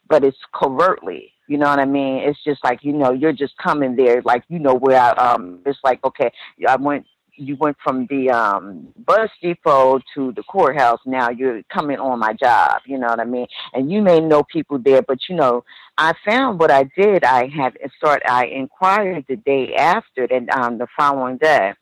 but 0.10 0.24
it's 0.24 0.38
covertly. 0.60 1.34
You 1.48 1.58
know 1.58 1.68
what 1.68 1.80
I 1.80 1.86
mean? 1.86 2.18
It's 2.18 2.44
just 2.44 2.64
like 2.64 2.84
you 2.84 2.94
know, 2.94 3.12
you're 3.12 3.34
just 3.34 3.58
coming 3.58 3.96
there, 3.96 4.22
like 4.24 4.44
you 4.50 4.60
know 4.60 4.76
where 4.76 5.00
I 5.00 5.12
um. 5.12 5.60
It's 5.66 5.80
like 5.84 6.04
okay, 6.04 6.32
I 6.68 6.76
went 6.76 7.06
you 7.40 7.56
went 7.56 7.78
from 7.84 8.06
the 8.08 8.30
um 8.30 8.88
bus 9.06 9.30
depot 9.42 10.00
to 10.14 10.32
the 10.34 10.44
courthouse. 10.44 11.00
Now 11.06 11.30
you're 11.30 11.62
coming 11.74 11.98
on 11.98 12.20
my 12.20 12.34
job. 12.34 12.82
You 12.86 12.98
know 13.00 13.08
what 13.08 13.20
i 13.20 13.26
mean? 13.26 13.48
And 13.74 13.92
you 13.92 14.02
may 14.02 14.20
know 14.20 14.44
people 14.44 14.78
there 14.80 15.02
but 15.02 15.20
you 15.30 15.36
know 15.36 15.64
i 15.98 16.14
found 16.26 16.60
what 16.60 16.72
i 16.72 16.84
did. 16.98 17.24
I 17.24 17.48
had 17.48 17.78
start 17.98 18.22
i 18.28 18.46
inquired 18.46 19.26
the 19.28 19.36
day 19.38 19.76
after 19.76 20.26
and 20.26 20.50
um 20.52 20.78
the 20.78 20.88
following 20.98 21.38
day 21.38 21.74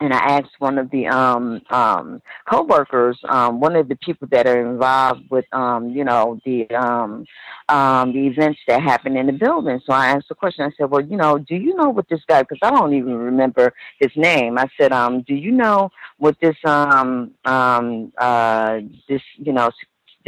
and 0.00 0.12
I 0.12 0.18
asked 0.38 0.54
one 0.58 0.78
of 0.78 0.90
the 0.90 1.06
um 1.08 1.60
um 1.70 2.22
coworkers, 2.48 3.18
um, 3.28 3.60
one 3.60 3.76
of 3.76 3.88
the 3.88 3.96
people 3.96 4.28
that 4.30 4.46
are 4.46 4.60
involved 4.60 5.22
with 5.30 5.44
um, 5.52 5.90
you 5.90 6.04
know, 6.04 6.40
the 6.44 6.70
um 6.70 7.24
um 7.68 8.12
the 8.12 8.26
events 8.26 8.60
that 8.68 8.80
happen 8.82 9.16
in 9.16 9.26
the 9.26 9.32
building. 9.32 9.80
So 9.84 9.92
I 9.92 10.08
asked 10.08 10.28
the 10.28 10.34
question, 10.34 10.64
I 10.64 10.70
said, 10.76 10.90
Well, 10.90 11.04
you 11.04 11.16
know, 11.16 11.38
do 11.38 11.56
you 11.56 11.74
know 11.74 11.90
what 11.90 12.08
this 12.08 12.22
guy 12.28 12.42
because 12.42 12.58
I 12.62 12.70
don't 12.70 12.94
even 12.94 13.16
remember 13.16 13.72
his 13.98 14.10
name. 14.16 14.58
I 14.58 14.68
said, 14.78 14.92
um, 14.92 15.22
do 15.22 15.34
you 15.34 15.52
know 15.52 15.90
what 16.18 16.36
this 16.40 16.56
um 16.64 17.32
um 17.44 18.12
uh 18.18 18.80
this, 19.08 19.22
you 19.36 19.52
know, 19.52 19.70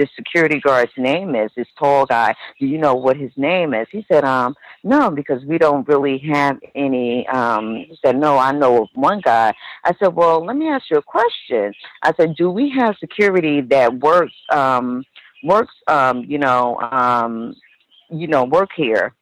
this 0.01 0.09
security 0.16 0.59
guard's 0.60 0.93
name 0.97 1.35
is, 1.35 1.51
this 1.55 1.66
tall 1.78 2.06
guy. 2.06 2.35
Do 2.59 2.66
you 2.66 2.78
know 2.78 2.94
what 2.94 3.18
his 3.18 3.31
name 3.36 3.74
is? 3.74 3.86
He 3.93 4.05
said, 4.10 4.24
um, 4.24 4.55
no, 4.82 5.10
because 5.10 5.44
we 5.44 5.59
don't 5.59 5.86
really 5.86 6.16
have 6.32 6.59
any, 6.74 7.28
um, 7.28 7.77
he 7.77 7.98
said, 8.02 8.16
no, 8.16 8.39
I 8.39 8.52
know 8.52 8.82
of 8.85 8.89
one 8.94 9.20
guy. 9.20 9.52
I 9.85 9.94
said, 9.98 10.14
well, 10.14 10.43
let 10.43 10.56
me 10.56 10.68
ask 10.68 10.85
you 10.90 10.97
a 10.97 11.02
question. 11.02 11.74
I 12.02 12.14
said, 12.14 12.35
do 12.36 12.51
we 12.51 12.70
have 12.70 12.97
security 12.98 13.60
that 13.60 13.93
works, 13.98 14.32
um, 14.51 15.05
works, 15.44 15.74
um, 15.86 16.24
you 16.27 16.39
know, 16.39 16.81
um, 16.81 17.55
you 18.09 18.27
know, 18.27 18.44
work 18.44 18.70
here? 18.74 19.14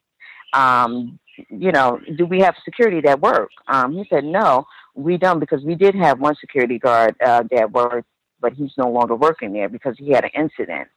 Um, 0.53 1.19
you 1.49 1.71
know, 1.73 1.99
do 2.17 2.25
we 2.25 2.39
have 2.39 2.55
security 2.63 3.01
that 3.01 3.19
work? 3.19 3.49
Um, 3.67 3.93
he 3.93 4.05
said, 4.09 4.23
no, 4.23 4.65
we 4.95 5.17
don't 5.17 5.39
because 5.39 5.63
we 5.63 5.75
did 5.75 5.93
have 5.95 6.19
one 6.19 6.35
security 6.39 6.79
guard 6.79 7.15
uh, 7.21 7.43
that 7.51 7.71
worked 7.71 8.07
but 8.41 8.53
he's 8.53 8.71
no 8.77 8.89
longer 8.89 9.15
working 9.15 9.53
there 9.53 9.69
because 9.69 9.95
he 9.97 10.11
had 10.11 10.23
an 10.23 10.31
incident 10.35 10.87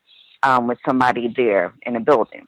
um, 0.42 0.66
with 0.66 0.78
somebody 0.86 1.32
there 1.36 1.72
in 1.82 1.96
a 1.96 2.00
building. 2.00 2.46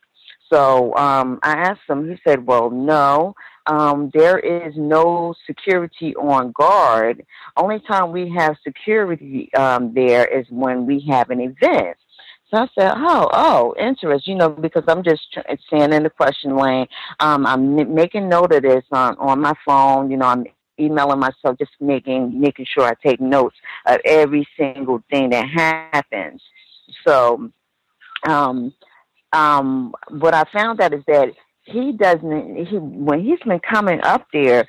So 0.53 0.95
um, 0.97 1.39
I 1.43 1.53
asked 1.53 1.81
him. 1.89 2.09
He 2.09 2.19
said, 2.27 2.47
"Well, 2.47 2.71
no, 2.71 3.35
um, 3.67 4.11
there 4.13 4.39
is 4.39 4.75
no 4.77 5.35
security 5.47 6.15
on 6.17 6.53
guard. 6.53 7.25
Only 7.57 7.81
time 7.81 8.13
we 8.13 8.31
have 8.31 8.57
security 8.63 9.53
um, 9.55 9.95
there 9.95 10.27
is 10.27 10.47
when 10.51 10.87
we 10.87 11.01
have 11.09 11.31
an 11.31 11.41
event." 11.41 11.97
So 12.51 12.59
I 12.59 12.69
said, 12.79 12.93
"Oh, 12.97 13.31
oh, 13.33 13.75
interesting. 13.79 14.35
You 14.35 14.39
know, 14.39 14.49
because 14.51 14.85
I'm 14.87 15.03
just 15.03 15.23
saying 15.71 15.93
in 15.93 16.03
the 16.03 16.11
question 16.11 16.57
lane. 16.57 16.87
Um, 17.21 17.47
I'm 17.47 17.79
n- 17.79 17.95
making 17.95 18.29
note 18.29 18.53
of 18.53 18.63
this 18.63 18.85
on 18.93 19.17
on 19.19 19.41
my 19.41 19.55
phone. 19.65 20.11
You 20.11 20.19
know, 20.19 20.27
I'm 20.27 20.45
emailing 20.79 21.19
myself, 21.19 21.59
just 21.59 21.73
making 21.81 22.41
making 22.41 22.67
sure 22.67 22.85
I 22.85 22.95
take 23.03 23.21
notes 23.21 23.57
of 23.87 24.01
every 24.05 24.47
single 24.57 25.03
thing 25.11 25.31
that 25.31 25.49
happens. 25.49 26.43
So, 27.07 27.51
um, 28.27 28.73
um, 29.33 29.95
what 30.11 30.35
I 30.35 30.45
found 30.53 30.81
out 30.81 30.95
is 30.95 31.03
that 31.07 31.31
he 31.65 31.93
doesn't. 31.93 32.67
He 32.67 32.77
when 32.77 33.25
he's 33.25 33.41
been 33.41 33.61
coming 33.61 34.01
up 34.03 34.27
there, 34.33 34.67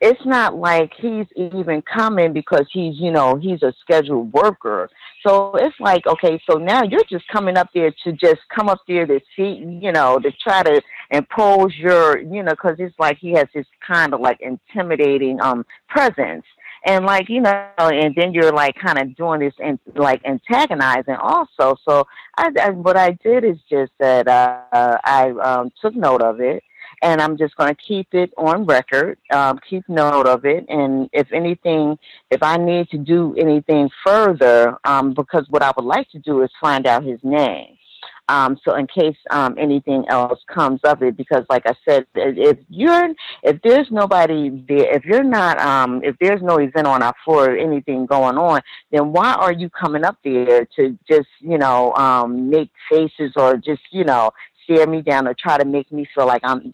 it's 0.00 0.24
not 0.24 0.54
like 0.54 0.92
he's 1.00 1.26
even 1.34 1.82
coming 1.82 2.32
because 2.32 2.66
he's 2.72 2.98
you 2.98 3.10
know 3.10 3.36
he's 3.36 3.62
a 3.62 3.72
scheduled 3.80 4.32
worker. 4.32 4.88
So 5.26 5.54
it's 5.56 5.78
like 5.80 6.06
okay 6.06 6.40
so 6.48 6.58
now 6.58 6.82
you're 6.84 7.04
just 7.10 7.26
coming 7.28 7.56
up 7.56 7.68
there 7.74 7.92
to 8.04 8.12
just 8.12 8.40
come 8.54 8.68
up 8.68 8.80
there 8.86 9.06
to 9.06 9.20
see 9.36 9.78
you 9.82 9.92
know 9.92 10.18
to 10.18 10.30
try 10.32 10.62
to 10.62 10.80
impose 11.10 11.74
your 11.76 12.18
you 12.18 12.42
know 12.42 12.52
because 12.52 12.76
it's 12.78 12.98
like 12.98 13.18
he 13.18 13.32
has 13.32 13.48
this 13.54 13.66
kind 13.86 14.14
of 14.14 14.20
like 14.20 14.40
intimidating 14.40 15.40
um 15.40 15.64
presence. 15.88 16.44
And 16.86 17.04
like 17.04 17.28
you 17.28 17.40
know 17.40 17.68
and 17.78 18.14
then 18.14 18.32
you're 18.32 18.52
like 18.52 18.76
kind 18.76 18.98
of 18.98 19.16
doing 19.16 19.40
this 19.40 19.54
and 19.58 19.80
like 19.96 20.22
antagonizing 20.24 21.16
also. 21.16 21.76
So 21.86 22.06
I, 22.36 22.50
I 22.60 22.70
what 22.70 22.96
i 22.96 23.10
did 23.24 23.44
is 23.44 23.56
just 23.68 23.90
that 23.98 24.28
uh 24.28 24.96
i 25.04 25.30
um 25.42 25.72
took 25.82 25.96
note 25.96 26.22
of 26.22 26.40
it 26.40 26.62
and 27.02 27.20
I'm 27.20 27.36
just 27.36 27.56
going 27.56 27.74
to 27.74 27.80
keep 27.80 28.08
it 28.12 28.32
on 28.36 28.64
record, 28.64 29.18
um, 29.30 29.60
keep 29.68 29.88
note 29.88 30.26
of 30.26 30.44
it, 30.44 30.64
and 30.68 31.08
if 31.12 31.32
anything, 31.32 31.98
if 32.30 32.42
I 32.42 32.56
need 32.56 32.88
to 32.90 32.98
do 32.98 33.34
anything 33.38 33.90
further, 34.04 34.76
um, 34.84 35.14
because 35.14 35.46
what 35.48 35.62
I 35.62 35.72
would 35.76 35.84
like 35.84 36.10
to 36.10 36.18
do 36.18 36.42
is 36.42 36.50
find 36.60 36.86
out 36.86 37.04
his 37.04 37.20
name. 37.22 37.78
Um, 38.28 38.58
so 38.62 38.74
in 38.74 38.86
case 38.86 39.16
um, 39.30 39.56
anything 39.58 40.04
else 40.08 40.40
comes 40.52 40.80
of 40.84 41.02
it, 41.02 41.16
because 41.16 41.44
like 41.48 41.62
I 41.66 41.74
said, 41.88 42.06
if 42.14 42.58
you're 42.68 43.08
if 43.42 43.60
there's 43.62 43.90
nobody 43.90 44.50
there, 44.68 44.94
if 44.94 45.04
you're 45.06 45.24
not 45.24 45.58
um, 45.60 46.02
if 46.04 46.14
there's 46.20 46.42
no 46.42 46.58
event 46.58 46.86
on 46.86 47.02
our 47.02 47.14
floor 47.24 47.52
or 47.52 47.56
anything 47.56 48.04
going 48.04 48.36
on, 48.36 48.60
then 48.92 49.12
why 49.12 49.32
are 49.32 49.52
you 49.52 49.70
coming 49.70 50.04
up 50.04 50.18
there 50.24 50.66
to 50.76 50.98
just 51.08 51.28
you 51.40 51.56
know 51.56 51.94
um, 51.94 52.50
make 52.50 52.70
faces 52.90 53.32
or 53.34 53.56
just 53.56 53.80
you 53.92 54.04
know 54.04 54.30
stare 54.68 54.86
me 54.86 55.00
down 55.00 55.26
or 55.26 55.34
try 55.34 55.56
to 55.56 55.64
make 55.64 55.90
me 55.90 56.06
feel 56.14 56.26
like 56.26 56.42
I'm 56.44 56.72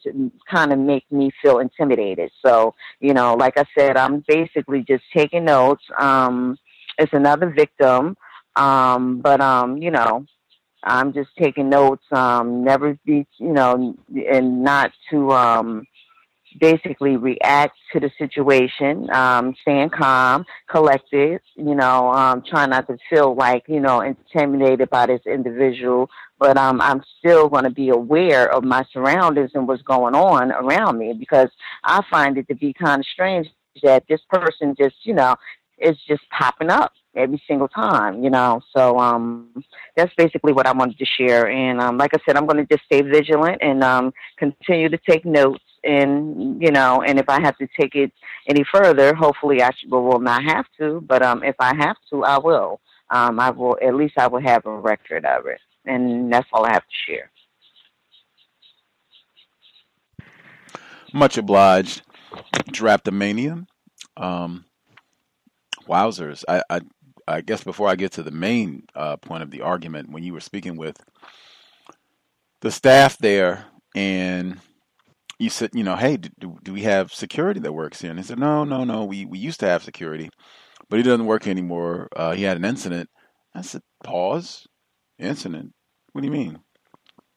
kind 0.51 0.73
of 0.73 0.79
make 0.79 1.05
me 1.11 1.31
feel 1.41 1.59
intimidated. 1.59 2.31
So, 2.45 2.75
you 3.01 3.15
know, 3.15 3.35
like 3.35 3.57
I 3.57 3.65
said, 3.79 3.97
I'm 3.97 4.25
basically 4.27 4.85
just 4.87 5.05
taking 5.15 5.45
notes. 5.45 5.85
Um, 6.01 6.59
it's 6.99 7.13
another 7.13 7.51
victim. 7.51 8.17
Um, 8.57 9.21
but, 9.21 9.41
um, 9.41 9.79
you 9.79 9.91
know, 9.91 10.25
I'm 10.85 11.13
just 11.13 11.31
taking 11.39 11.71
notes, 11.71 12.05
um, 12.13 12.63
never 12.63 12.99
be, 13.05 13.27
you 13.39 13.53
know, 13.53 13.97
and 14.31 14.63
not 14.63 14.93
to, 15.11 15.33
um, 15.33 15.87
basically 16.59 17.17
react 17.17 17.77
to 17.93 18.01
the 18.01 18.11
situation, 18.19 19.09
um, 19.13 19.55
staying 19.63 19.91
calm, 19.91 20.45
collected, 20.69 21.41
you 21.57 21.75
know, 21.75 22.13
um, 22.13 22.43
trying 22.49 22.71
not 22.71 22.87
to 22.87 22.97
feel 23.11 23.35
like, 23.35 23.65
you 23.69 23.81
know, 23.81 24.01
intimidated 24.01 24.91
by 24.91 25.07
this 25.07 25.21
individual, 25.27 26.09
but 26.39 26.57
um, 26.57 26.81
I'm 26.81 27.03
still 27.19 27.49
going 27.49 27.65
to 27.65 27.71
be 27.71 27.89
aware 27.91 28.53
of 28.53 28.65
my 28.65 28.85
surroundings 28.93 29.51
and 29.55 29.67
what's 29.67 29.83
going 29.83 30.15
on 30.15 30.53
around 30.53 30.99
me 30.99 31.13
because 31.13 31.51
I 31.83 32.03
find 32.11 32.39
it 32.39 32.49
to 32.49 32.55
be 32.55 32.73
kind 32.73 33.01
of 33.01 33.07
strange 33.07 33.49
that 33.83 34.05
this 34.09 34.21
person 34.31 34.75
just, 34.79 34.97
you 35.03 35.15
know, 35.15 35.37
is 35.79 35.97
just 36.07 36.23
popping 36.31 36.71
up 36.71 36.93
every 37.17 37.43
single 37.47 37.69
time, 37.69 38.23
you 38.23 38.31
know. 38.31 38.61
So 38.77 38.99
um 38.99 39.49
that's 39.97 40.15
basically 40.17 40.53
what 40.53 40.67
I 40.67 40.73
wanted 40.73 40.99
to 40.99 41.05
share. 41.05 41.49
And 41.49 41.81
um 41.81 41.99
like 41.99 42.13
I 42.15 42.19
said, 42.25 42.37
I'm 42.37 42.47
gonna 42.47 42.67
just 42.67 42.85
stay 42.85 43.03
vigilant 43.03 43.59
and 43.61 43.83
um 43.83 44.13
continue 44.37 44.89
to 44.89 44.99
take 44.99 45.25
notes 45.25 45.63
and 45.85 46.61
you 46.63 46.71
know, 46.71 47.03
and 47.03 47.19
if 47.19 47.29
I 47.29 47.41
have 47.41 47.57
to 47.59 47.69
take 47.79 47.95
it 47.95 48.13
any 48.49 48.65
further, 48.73 49.15
hopefully 49.15 49.63
I 49.63 49.71
should, 49.79 49.91
will 49.91 50.21
not 50.21 50.43
have 50.45 50.67
to. 50.79 51.03
But 51.07 51.23
um, 51.23 51.43
if 51.43 51.57
I 51.59 51.75
have 51.77 51.97
to, 52.11 52.25
I 52.25 52.39
will. 52.39 52.81
Um, 53.11 53.39
I 53.39 53.51
will 53.51 53.79
at 53.83 53.95
least 53.95 54.15
I 54.17 54.27
will 54.27 54.41
have 54.41 54.65
a 54.67 54.77
record 54.77 55.25
of 55.25 55.47
it, 55.47 55.61
and 55.85 56.33
that's 56.33 56.49
all 56.53 56.65
I 56.65 56.73
have 56.73 56.83
to 56.83 57.13
share. 57.13 57.31
Much 61.13 61.39
obliged, 61.39 62.03
Drapetomania. 62.71 63.67
Um, 64.17 64.65
wowzers! 65.87 66.45
I, 66.49 66.63
I 66.71 66.81
I 67.27 67.41
guess 67.41 67.63
before 67.63 67.89
I 67.89 67.97
get 67.97 68.13
to 68.13 68.23
the 68.23 68.31
main 68.31 68.85
uh, 68.95 69.17
point 69.17 69.43
of 69.43 69.51
the 69.51 69.63
argument, 69.63 70.11
when 70.11 70.25
you 70.25 70.33
were 70.33 70.41
speaking 70.41 70.77
with 70.77 70.97
the 72.61 72.71
staff 72.71 73.19
there 73.19 73.67
and 73.95 74.61
you 75.39 75.51
said, 75.51 75.71
you 75.75 75.83
know, 75.83 75.97
hey, 75.97 76.17
do, 76.17 76.57
do 76.63 76.73
we 76.73 76.83
have 76.83 77.13
security 77.13 77.61
that 77.61 77.73
works 77.73 78.01
here? 78.01 78.11
And 78.11 78.19
he 78.19 78.25
said, 78.25 78.39
no, 78.39 78.65
no, 78.65 78.85
no, 78.85 79.05
we, 79.05 79.25
we 79.25 79.39
used 79.39 79.61
to 79.61 79.67
have 79.67 79.83
security, 79.83 80.31
but 80.89 81.01
it 81.01 81.05
doesn't 81.05 81.27
work 81.27 81.47
anymore. 81.47 82.09
Uh, 82.15 82.33
he 82.33 82.45
had 82.45 82.57
an 82.57 82.65
incident. 82.65 83.09
I 83.55 83.63
said, 83.63 83.83
pause. 84.03 84.67
Incident? 85.19 85.73
What 86.13 86.23
do 86.23 86.27
you 86.27 86.33
mean? 86.33 86.59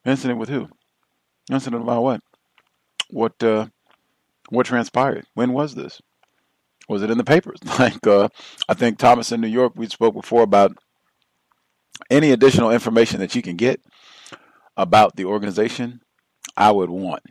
Incident 0.06 0.40
with 0.40 0.50
who? 0.50 0.68
Incident 1.52 1.84
about 1.84 2.04
what? 2.04 2.22
What, 3.10 3.44
uh, 3.44 3.68
what 4.50 4.66
transpired? 4.66 5.26
When 5.34 5.54
was 5.54 5.76
this? 5.76 6.02
Was 6.90 7.04
it 7.04 7.12
in 7.12 7.18
the 7.18 7.24
papers? 7.24 7.60
Like, 7.80 8.06
uh, 8.08 8.30
I 8.68 8.74
think 8.74 8.98
Thomas 8.98 9.32
in 9.32 9.42
New 9.42 9.48
York, 9.48 9.74
we 9.76 9.88
spoke 9.88 10.14
before 10.14 10.44
about 10.44 10.76
any 12.10 12.32
additional 12.32 12.72
information 12.72 13.20
that 13.20 13.36
you 13.36 13.42
can 13.42 13.56
get 13.56 13.82
about 14.76 15.16
the 15.16 15.26
organization, 15.26 16.02
I 16.56 16.72
would 16.72 16.90
want 16.90 17.24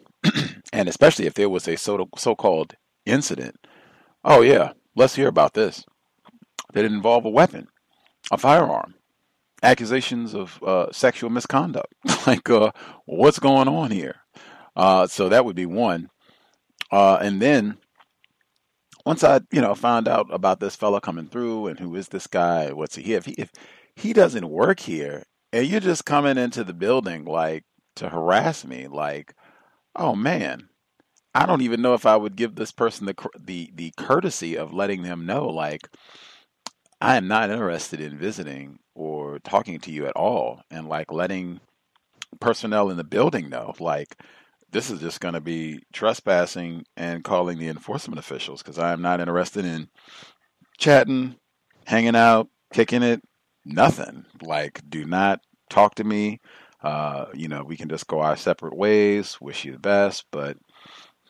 and 0.72 0.88
especially 0.88 1.26
if 1.26 1.34
there 1.34 1.48
was 1.48 1.68
a 1.68 1.76
so 1.76 2.08
so-called 2.16 2.74
incident. 3.04 3.56
Oh 4.24 4.42
yeah, 4.42 4.72
let's 4.94 5.14
hear 5.14 5.28
about 5.28 5.54
this. 5.54 5.84
That 6.72 6.84
it 6.84 6.92
involve 6.92 7.24
a 7.24 7.30
weapon, 7.30 7.68
a 8.30 8.36
firearm? 8.36 8.94
accusations 9.62 10.34
of 10.34 10.62
uh, 10.62 10.86
sexual 10.92 11.30
misconduct. 11.30 11.92
like, 12.26 12.48
uh, 12.48 12.72
what's 13.04 13.38
going 13.38 13.68
on 13.68 13.90
here? 13.90 14.16
Uh, 14.74 15.06
so 15.06 15.28
that 15.28 15.44
would 15.44 15.56
be 15.56 15.66
one. 15.66 16.08
Uh, 16.90 17.18
and 17.20 17.40
then 17.40 17.78
once 19.04 19.24
I, 19.24 19.40
you 19.50 19.60
know, 19.60 19.74
found 19.74 20.08
out 20.08 20.26
about 20.30 20.60
this 20.60 20.76
fella 20.76 21.00
coming 21.00 21.26
through 21.26 21.68
and 21.68 21.78
who 21.78 21.94
is 21.96 22.08
this 22.08 22.26
guy, 22.26 22.72
what's 22.72 22.96
he 22.96 23.02
here? 23.02 23.18
If 23.18 23.24
he, 23.26 23.32
if 23.32 23.50
he 23.94 24.12
doesn't 24.12 24.48
work 24.48 24.80
here 24.80 25.24
and 25.52 25.66
you're 25.66 25.80
just 25.80 26.04
coming 26.04 26.38
into 26.38 26.64
the 26.64 26.74
building 26.74 27.24
like 27.24 27.64
to 27.96 28.08
harass 28.08 28.64
me, 28.64 28.86
like, 28.88 29.34
oh 29.96 30.14
man, 30.14 30.68
I 31.34 31.46
don't 31.46 31.62
even 31.62 31.82
know 31.82 31.94
if 31.94 32.06
I 32.06 32.16
would 32.16 32.36
give 32.36 32.54
this 32.54 32.72
person 32.72 33.06
the 33.06 33.14
the 33.38 33.70
the 33.74 33.92
courtesy 33.96 34.56
of 34.56 34.72
letting 34.72 35.02
them 35.02 35.26
know, 35.26 35.46
like, 35.48 35.88
I 37.00 37.16
am 37.16 37.28
not 37.28 37.50
interested 37.50 38.00
in 38.00 38.18
visiting 38.18 38.78
or 38.94 39.38
talking 39.40 39.78
to 39.80 39.90
you 39.92 40.06
at 40.06 40.16
all, 40.16 40.62
and 40.70 40.88
like 40.88 41.12
letting 41.12 41.60
personnel 42.40 42.90
in 42.90 42.96
the 42.96 43.04
building 43.04 43.48
know, 43.50 43.74
like, 43.80 44.16
this 44.72 44.90
is 44.90 45.00
just 45.00 45.20
going 45.20 45.34
to 45.34 45.40
be 45.40 45.80
trespassing 45.92 46.84
and 46.96 47.24
calling 47.24 47.58
the 47.58 47.68
enforcement 47.68 48.18
officials 48.18 48.62
because 48.62 48.78
I 48.78 48.92
am 48.92 49.02
not 49.02 49.20
interested 49.20 49.64
in 49.64 49.88
chatting, 50.78 51.36
hanging 51.86 52.16
out, 52.16 52.48
kicking 52.72 53.02
it, 53.02 53.22
nothing. 53.64 54.24
Like, 54.42 54.80
do 54.88 55.04
not 55.04 55.40
talk 55.70 55.94
to 55.96 56.04
me. 56.04 56.40
Uh, 56.82 57.26
you 57.34 57.48
know, 57.48 57.64
we 57.64 57.76
can 57.76 57.88
just 57.88 58.06
go 58.06 58.20
our 58.20 58.36
separate 58.36 58.76
ways. 58.76 59.40
Wish 59.40 59.64
you 59.64 59.72
the 59.72 59.78
best, 59.78 60.24
but 60.30 60.56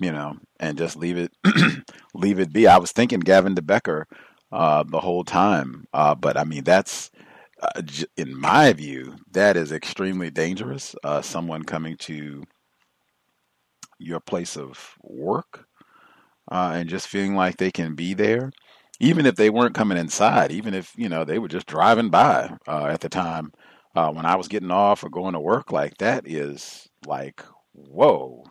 you 0.01 0.13
know, 0.13 0.37
and 0.61 0.77
just 0.79 0.97
leave 0.97 1.17
it, 1.17 1.33
leave 2.15 2.39
it 2.39 2.53
be. 2.53 2.67
I 2.67 2.79
was 2.79 2.93
thinking 2.93 3.21
Gavin 3.21 3.55
de 3.55 3.63
Becker 3.63 4.07
uh, 4.53 4.85
the 4.87 5.01
whole 5.01 5.25
time, 5.25 5.87
uh, 5.93 6.15
but 6.15 6.37
I 6.37 6.45
mean, 6.45 6.65
that's 6.65 7.11
uh, 7.63 7.83
in 8.17 8.39
my 8.39 8.73
view, 8.73 9.17
that 9.33 9.57
is 9.57 9.73
extremely 9.73 10.31
dangerous. 10.31 10.95
Uh, 11.03 11.23
someone 11.23 11.63
coming 11.63 11.97
to 11.99 12.45
your 13.99 14.21
place 14.21 14.57
of 14.57 14.95
work 15.03 15.67
uh, 16.51 16.73
and 16.75 16.89
just 16.89 17.09
feeling 17.09 17.35
like 17.35 17.57
they 17.57 17.71
can 17.71 17.95
be 17.95 18.15
there, 18.15 18.53
even 19.01 19.27
if 19.27 19.37
they 19.37 19.51
weren't 19.51 19.75
coming 19.75 19.99
inside, 19.99 20.53
even 20.53 20.75
if 20.75 20.93
you 20.97 21.09
know 21.09 21.25
they 21.25 21.39
were 21.39 21.49
just 21.49 21.67
driving 21.67 22.11
by 22.11 22.51
uh, 22.69 22.87
at 22.87 23.01
the 23.01 23.09
time 23.09 23.53
uh, 23.97 24.13
when 24.13 24.27
I 24.27 24.37
was 24.37 24.49
getting 24.49 24.71
off 24.71 25.05
or 25.05 25.11
going 25.11 25.35
to 25.35 25.41
work, 25.41 25.73
like 25.73 25.99
that 25.99 26.29
is 26.29 26.89
like, 27.07 27.43
whoa. 27.73 28.45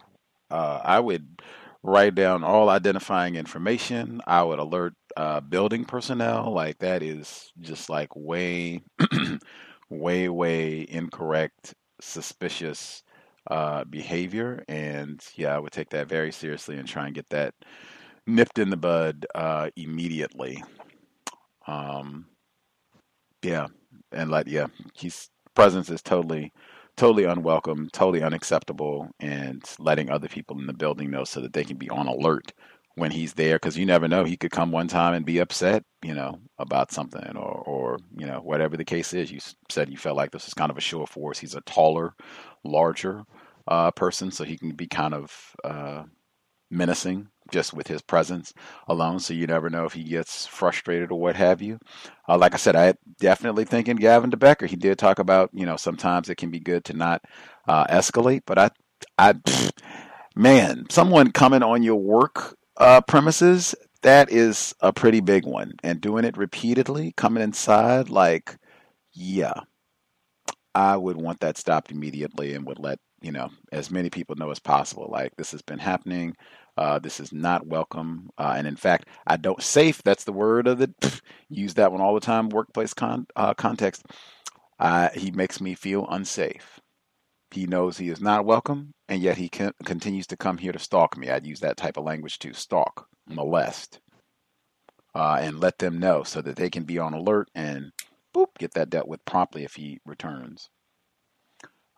Uh, 0.52 0.82
I 0.84 1.00
would 1.00 1.42
write 1.84 2.16
down 2.16 2.44
all 2.44 2.70
identifying 2.70 3.36
information. 3.36 4.22
I 4.28 4.44
would 4.44 4.60
alert 4.60 4.96
uh, 5.18 5.42
building 5.42 5.86
personnel. 5.86 6.54
Like 6.54 6.80
that 6.80 7.04
is 7.04 7.52
just 7.62 7.90
like 7.90 8.10
way, 8.16 8.82
way, 9.90 10.30
way 10.30 10.86
incorrect, 10.90 11.76
suspicious 12.02 13.04
uh, 13.50 13.84
behavior. 13.86 14.64
And 14.68 15.24
yeah, 15.36 15.56
I 15.56 15.60
would 15.60 15.72
take 15.72 15.90
that 15.92 16.08
very 16.10 16.32
seriously 16.32 16.78
and 16.78 16.88
try 16.88 17.06
and 17.08 17.16
get 17.16 17.30
that 17.30 17.54
nipped 18.28 18.60
in 18.60 18.70
the 18.70 18.78
bud 18.78 19.26
uh, 19.36 19.70
immediately. 19.76 20.64
Um, 21.68 22.28
yeah, 23.42 23.68
and 24.12 24.32
like 24.32 24.48
yeah, 24.48 24.68
he's 24.94 25.30
presence 25.56 25.90
is 25.90 26.02
totally 26.02 26.52
totally 26.98 27.26
unwelcome, 27.26 27.90
totally 27.92 28.24
unacceptable, 28.24 29.10
and 29.20 29.64
letting 29.80 30.10
other 30.10 30.30
people 30.30 30.58
in 30.60 30.68
the 30.68 30.74
building 30.74 31.12
know 31.12 31.26
so 31.26 31.42
that 31.42 31.54
they 31.54 31.64
can 31.64 31.78
be 31.78 31.90
on 31.90 32.08
alert 32.08 32.54
when 32.96 33.12
he's 33.12 33.34
there 33.34 33.58
because 33.58 33.78
you 33.78 33.86
never 33.86 34.08
know 34.08 34.24
he 34.24 34.38
could 34.38 34.52
come 34.52 34.72
one 34.72 34.88
time 34.88 35.14
and 35.14 35.26
be 35.26 35.40
upset 35.40 35.84
you 36.02 36.14
know 36.14 36.40
about 36.60 36.92
something 36.92 37.36
or 37.36 37.64
or 37.66 37.98
you 38.18 38.26
know 38.26 38.40
whatever 38.40 38.78
the 38.78 38.86
case 38.86 39.14
is. 39.14 39.32
You 39.32 39.40
said 39.70 39.90
you 39.90 39.98
felt 39.98 40.18
like 40.18 40.32
this 40.32 40.48
is 40.48 40.54
kind 40.54 40.72
of 40.72 40.78
a 40.78 40.82
show 40.82 41.02
of 41.02 41.10
force. 41.10 41.40
He's 41.40 41.56
a 41.56 41.62
taller 41.62 42.14
larger 42.64 43.24
uh, 43.68 43.92
person 43.92 44.32
so 44.32 44.44
he 44.44 44.58
can 44.58 44.72
be 44.72 44.88
kind 44.88 45.14
of 45.14 45.56
uh, 45.64 46.04
menacing 46.70 47.28
just 47.52 47.74
with 47.74 47.88
his 47.88 48.02
presence 48.02 48.54
alone. 48.88 49.20
So 49.20 49.34
you 49.34 49.48
never 49.48 49.70
know 49.70 49.86
if 49.86 49.94
he 49.94 50.04
gets 50.04 50.46
frustrated 50.46 51.12
or 51.12 51.20
what 51.20 51.36
have 51.36 51.62
you. 51.62 51.80
Uh, 52.28 52.38
like 52.38 52.54
I 52.54 52.58
said, 52.58 52.76
I 52.76 52.96
definitely 53.20 53.66
thinking 53.66 53.96
Gavin 53.98 54.30
de 54.30 54.38
Becker. 54.38 54.66
He 54.66 54.76
did 54.76 54.98
talk 54.98 55.20
about 55.20 55.50
you 55.54 55.66
know 55.66 55.78
sometimes 55.78 56.30
it 56.30 56.36
can 56.36 56.52
be 56.52 56.60
good 56.60 56.86
to 56.86 56.94
not 56.94 57.24
uh, 57.68 57.86
escalate, 57.88 58.44
but 58.46 58.58
I, 58.58 58.70
I, 59.18 59.36
man, 60.36 60.86
someone 60.90 61.32
coming 61.32 61.64
on 61.64 61.84
your 61.84 61.96
work 61.96 62.56
uh, 62.78 63.02
premises 63.02 63.76
that 64.02 64.32
is 64.32 64.76
a 64.82 64.94
pretty 64.94 65.20
big 65.20 65.46
one, 65.46 65.74
and 65.84 66.00
doing 66.00 66.26
it 66.26 66.38
repeatedly, 66.38 67.12
coming 67.18 67.42
inside, 67.42 68.10
like, 68.10 68.56
yeah, 69.14 69.54
I 70.76 70.98
would 70.98 71.18
want 71.18 71.40
that 71.40 71.58
stopped 71.58 71.90
immediately 71.90 72.54
and 72.54 72.68
would 72.68 72.80
let 72.80 73.00
you 73.22 73.32
know 73.32 73.50
as 73.72 73.90
many 73.90 74.10
people 74.10 74.36
know 74.36 74.52
as 74.52 74.60
possible. 74.60 75.08
Like 75.10 75.36
this 75.38 75.52
has 75.52 75.62
been 75.62 75.80
happening. 75.80 76.36
Uh, 76.78 77.00
this 77.00 77.20
is 77.20 77.32
not 77.32 77.68
welcome. 77.68 78.30
Uh, 78.38 78.56
and 78.58 78.68
in 78.68 78.76
fact, 78.76 79.08
I 79.26 79.38
don't 79.38 79.62
safe. 79.62 80.04
That's 80.04 80.26
the 80.26 80.34
word 80.34 80.68
of 80.68 80.80
the 80.80 81.22
use 81.50 81.74
that 81.76 81.92
one 81.92 82.02
all 82.02 82.14
the 82.14 82.20
time. 82.20 82.50
Workplace 82.50 82.94
con, 82.94 83.28
uh, 83.36 83.54
context. 83.54 84.06
Uh, 84.80 85.10
he 85.14 85.32
makes 85.32 85.62
me 85.62 85.74
feel 85.74 86.08
unsafe. 86.10 86.80
He 87.52 87.66
knows 87.66 87.98
he 87.98 88.10
is 88.10 88.20
not 88.20 88.46
welcome, 88.46 88.94
and 89.08 89.22
yet 89.22 89.38
he 89.38 89.48
can, 89.48 89.72
continues 89.86 90.28
to 90.28 90.38
come 90.38 90.58
here 90.58 90.74
to 90.74 90.80
stalk 90.80 91.18
me. 91.18 91.30
I'd 91.30 91.46
use 91.46 91.62
that 91.62 91.78
type 91.78 91.96
of 91.96 92.04
language 92.04 92.40
to 92.40 92.54
stalk, 92.54 93.08
molest, 93.30 94.02
uh, 95.14 95.38
and 95.40 95.62
let 95.62 95.78
them 95.78 95.98
know 95.98 96.24
so 96.24 96.42
that 96.42 96.58
they 96.58 96.70
can 96.70 96.84
be 96.84 97.00
on 97.00 97.14
alert 97.14 97.48
and 97.56 97.92
boop 98.36 98.48
get 98.60 98.74
that 98.74 98.90
dealt 98.90 99.08
with 99.08 99.24
promptly 99.24 99.64
if 99.64 99.76
he 99.76 100.00
returns. 100.06 100.70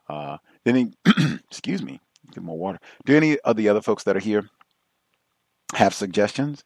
Uh, 0.07 0.37
then 0.63 0.75
he, 0.75 0.93
excuse 1.49 1.81
me, 1.81 1.99
get 2.31 2.43
more 2.43 2.57
water. 2.59 2.77
Do 3.05 3.17
any 3.17 3.39
of 3.39 3.55
the 3.55 3.69
other 3.69 3.81
folks 3.81 4.03
that 4.03 4.15
are 4.15 4.19
here 4.19 4.47
have 5.75 5.93
suggestions 5.93 6.63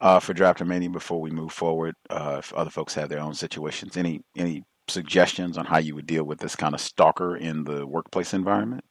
uh, 0.00 0.20
for 0.20 0.34
Drapetomania 0.34 0.90
before 0.92 1.20
we 1.20 1.30
move 1.30 1.52
forward? 1.52 1.94
Uh, 2.10 2.36
if 2.38 2.52
other 2.54 2.70
folks 2.70 2.94
have 2.94 3.08
their 3.08 3.20
own 3.20 3.34
situations, 3.34 3.96
any 3.96 4.22
any 4.36 4.64
suggestions 4.88 5.56
on 5.58 5.66
how 5.66 5.78
you 5.78 5.94
would 5.94 6.06
deal 6.06 6.24
with 6.24 6.38
this 6.40 6.56
kind 6.56 6.74
of 6.74 6.80
stalker 6.80 7.36
in 7.36 7.64
the 7.64 7.86
workplace 7.86 8.34
environment? 8.34 8.84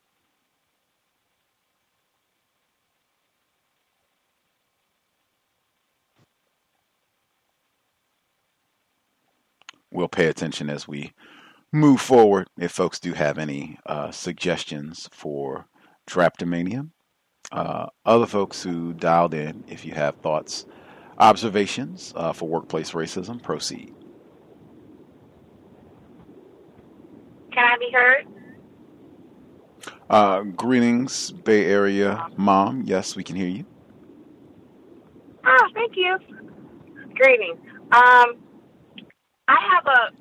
We'll 9.92 10.08
pay 10.08 10.28
attention 10.28 10.70
as 10.70 10.88
we 10.88 11.14
move 11.74 12.02
forward 12.02 12.48
if 12.58 12.72
folks 12.72 13.00
do 13.00 13.14
have 13.14 13.38
any 13.38 13.78
uh, 13.86 14.12
suggestions 14.12 15.10
for 15.12 15.68
Drapetomania. 16.08 16.90
Uh, 17.52 17.88
other 18.06 18.26
folks 18.26 18.64
who 18.64 18.94
dialed 18.94 19.34
in, 19.34 19.64
if 19.68 19.86
you 19.86 19.94
have 19.94 20.16
thoughts, 20.18 20.66
observations 21.18 22.14
uh, 22.16 22.34
for 22.34 22.48
workplace 22.48 22.92
racism, 22.92 23.42
proceed. 23.42 23.94
Can 27.54 27.66
I 27.66 27.78
be 27.78 27.92
heard? 27.94 28.26
Uh, 30.10 30.42
greetings, 30.44 31.32
Bay 31.32 31.66
Area 31.66 32.28
mom. 32.38 32.84
Yes, 32.86 33.16
we 33.16 33.24
can 33.24 33.36
hear 33.36 33.48
you. 33.50 33.66
Oh, 35.46 35.68
thank 35.74 35.94
you. 35.96 36.18
Greetings. 37.16 37.60
Um, 37.92 38.38
I 39.48 39.58
have 39.74 39.86
a 39.88 40.12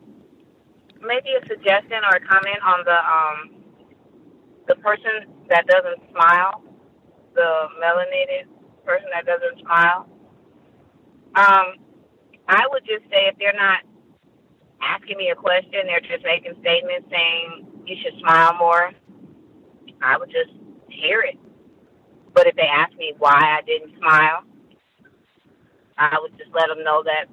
maybe 1.01 1.31
a 1.41 1.47
suggestion 1.47 1.99
or 2.05 2.17
a 2.17 2.21
comment 2.21 2.59
on 2.65 2.85
the 2.85 2.99
um 2.99 3.65
the 4.69 4.75
person 4.77 5.33
that 5.49 5.67
doesn't 5.67 6.11
smile 6.11 6.63
the 7.35 7.69
melanated 7.83 8.47
person 8.85 9.09
that 9.13 9.27
doesn't 9.27 9.61
smile. 9.61 10.09
Um, 11.35 11.75
I 12.49 12.67
would 12.71 12.85
just 12.85 13.05
say 13.11 13.29
if 13.31 13.39
they're 13.39 13.53
not 13.55 13.81
asking 14.83 15.17
me 15.17 15.31
a 15.31 15.37
question, 15.37 15.87
they're 15.87 16.01
just 16.01 16.25
making 16.25 16.55
statements 16.61 17.09
saying 17.11 17.67
you 17.87 17.97
should 18.03 18.19
smile 18.21 18.55
more. 18.59 18.91
I 20.03 20.19
would 20.19 20.31
just 20.31 20.51
hear 20.89 21.23
it. 21.23 21.39
But 22.35 22.47
if 22.47 22.57
they 22.57 22.67
ask 22.67 22.97
me 22.97 23.15
why 23.19 23.59
I 23.59 23.61
didn't 23.67 23.97
smile, 23.99 24.43
I 25.99 26.17
would 26.21 26.37
just 26.39 26.51
let 26.55 26.69
them 26.69 26.83
know 26.83 27.03
that 27.05 27.27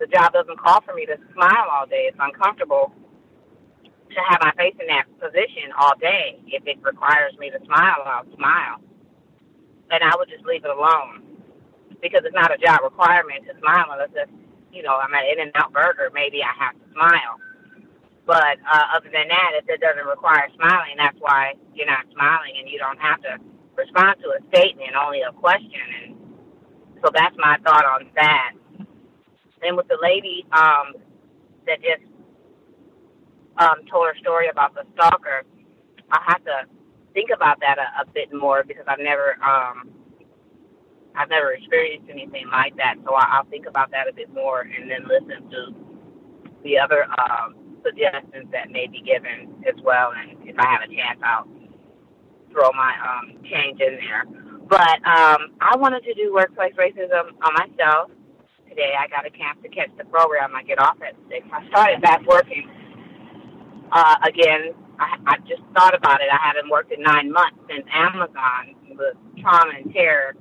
the 0.00 0.06
job 0.06 0.32
doesn't 0.32 0.58
call 0.58 0.80
for 0.82 0.94
me 0.94 1.06
to 1.06 1.16
smile 1.34 1.66
all 1.70 1.86
day. 1.86 2.08
It's 2.08 2.16
uncomfortable 2.18 2.92
to 3.84 4.20
have 4.28 4.40
my 4.42 4.52
face 4.56 4.74
in 4.80 4.86
that 4.88 5.06
position 5.20 5.72
all 5.78 5.92
day. 6.00 6.40
If 6.46 6.66
it 6.66 6.78
requires 6.82 7.36
me 7.38 7.50
to 7.50 7.58
smile, 7.64 8.02
I'll 8.04 8.36
smile 8.36 8.80
and 9.92 10.02
I 10.02 10.16
would 10.16 10.28
just 10.28 10.44
leave 10.44 10.64
it 10.64 10.72
alone 10.72 11.22
because 12.00 12.22
it's 12.24 12.34
not 12.34 12.50
a 12.50 12.58
job 12.58 12.80
requirement 12.82 13.44
to 13.46 13.52
smile 13.60 13.92
unless 13.92 14.10
it's, 14.16 14.32
you 14.72 14.82
know, 14.82 14.96
I'm 14.96 15.12
at 15.14 15.28
In-N-Out 15.28 15.72
Burger, 15.72 16.10
maybe 16.14 16.42
I 16.42 16.50
have 16.58 16.74
to 16.74 16.86
smile. 16.96 17.36
But 18.26 18.56
uh, 18.64 18.96
other 18.96 19.10
than 19.12 19.28
that, 19.28 19.52
if 19.60 19.68
it 19.68 19.80
doesn't 19.80 20.06
require 20.06 20.48
smiling, 20.56 20.96
that's 20.96 21.18
why 21.20 21.54
you're 21.74 21.86
not 21.86 22.06
smiling 22.12 22.56
and 22.58 22.68
you 22.68 22.78
don't 22.78 22.98
have 22.98 23.20
to 23.22 23.38
respond 23.76 24.16
to 24.22 24.32
a 24.32 24.40
statement, 24.48 24.96
only 24.96 25.20
a 25.22 25.32
question. 25.32 25.84
And 26.02 26.16
so 27.04 27.10
that's 27.12 27.36
my 27.36 27.58
thought 27.64 27.84
on 27.84 28.08
that. 28.16 28.52
And 29.62 29.76
with 29.76 29.88
the 29.88 29.98
lady 30.00 30.46
um, 30.52 30.94
that 31.66 31.82
just 31.82 32.02
um, 33.58 33.84
told 33.90 34.06
her 34.06 34.16
story 34.20 34.48
about 34.48 34.74
the 34.74 34.84
stalker, 34.94 35.42
I 36.10 36.20
have 36.26 36.44
to 36.44 36.64
think 37.14 37.30
about 37.34 37.60
that 37.60 37.78
a, 37.78 38.02
a 38.02 38.06
bit 38.12 38.32
more 38.32 38.64
because 38.66 38.84
I've 38.88 38.98
never 38.98 39.36
um, 39.42 39.90
I've 41.14 41.28
never 41.28 41.52
experienced 41.52 42.08
anything 42.10 42.48
like 42.50 42.76
that. 42.76 42.96
So 43.04 43.14
I, 43.14 43.38
I'll 43.38 43.44
think 43.44 43.66
about 43.66 43.90
that 43.90 44.08
a 44.08 44.12
bit 44.12 44.32
more 44.32 44.62
and 44.62 44.90
then 44.90 45.06
listen 45.06 45.50
to 45.50 45.74
the 46.64 46.78
other 46.78 47.04
um, 47.04 47.56
suggestions 47.84 48.48
that 48.52 48.70
may 48.70 48.86
be 48.86 49.02
given 49.02 49.54
as 49.68 49.80
well. 49.82 50.12
And 50.16 50.48
if 50.48 50.58
I 50.58 50.66
have 50.66 50.82
a 50.82 50.88
chance, 50.88 51.20
I'll 51.22 51.48
throw 52.50 52.70
my 52.72 52.94
um, 53.02 53.42
change 53.44 53.80
in 53.80 53.96
there. 53.96 54.24
But 54.68 55.04
um, 55.04 55.52
I 55.60 55.76
wanted 55.76 56.04
to 56.04 56.14
do 56.14 56.32
workplace 56.32 56.72
racism 56.78 57.34
on 57.42 57.52
myself. 57.54 58.10
Today 58.68 58.94
I 58.98 59.06
got 59.08 59.26
a 59.26 59.30
chance 59.30 59.58
to 59.62 59.68
catch 59.68 59.90
the 59.98 60.04
program. 60.04 60.54
I 60.54 60.62
get 60.62 60.78
off 60.78 60.96
at 61.06 61.14
6. 61.28 61.46
I 61.52 61.68
started 61.68 62.00
back 62.00 62.24
working 62.26 62.70
uh, 63.92 64.16
again. 64.24 64.72
I, 65.02 65.34
I 65.34 65.36
just 65.48 65.62
thought 65.74 65.94
about 65.94 66.20
it. 66.20 66.28
I 66.30 66.38
haven't 66.38 66.70
worked 66.70 66.92
in 66.92 67.02
nine 67.02 67.30
months 67.32 67.58
since 67.68 67.84
Amazon, 67.92 68.74
the 68.96 69.12
trauma 69.40 69.72
and 69.82 69.92
terror 69.92 70.34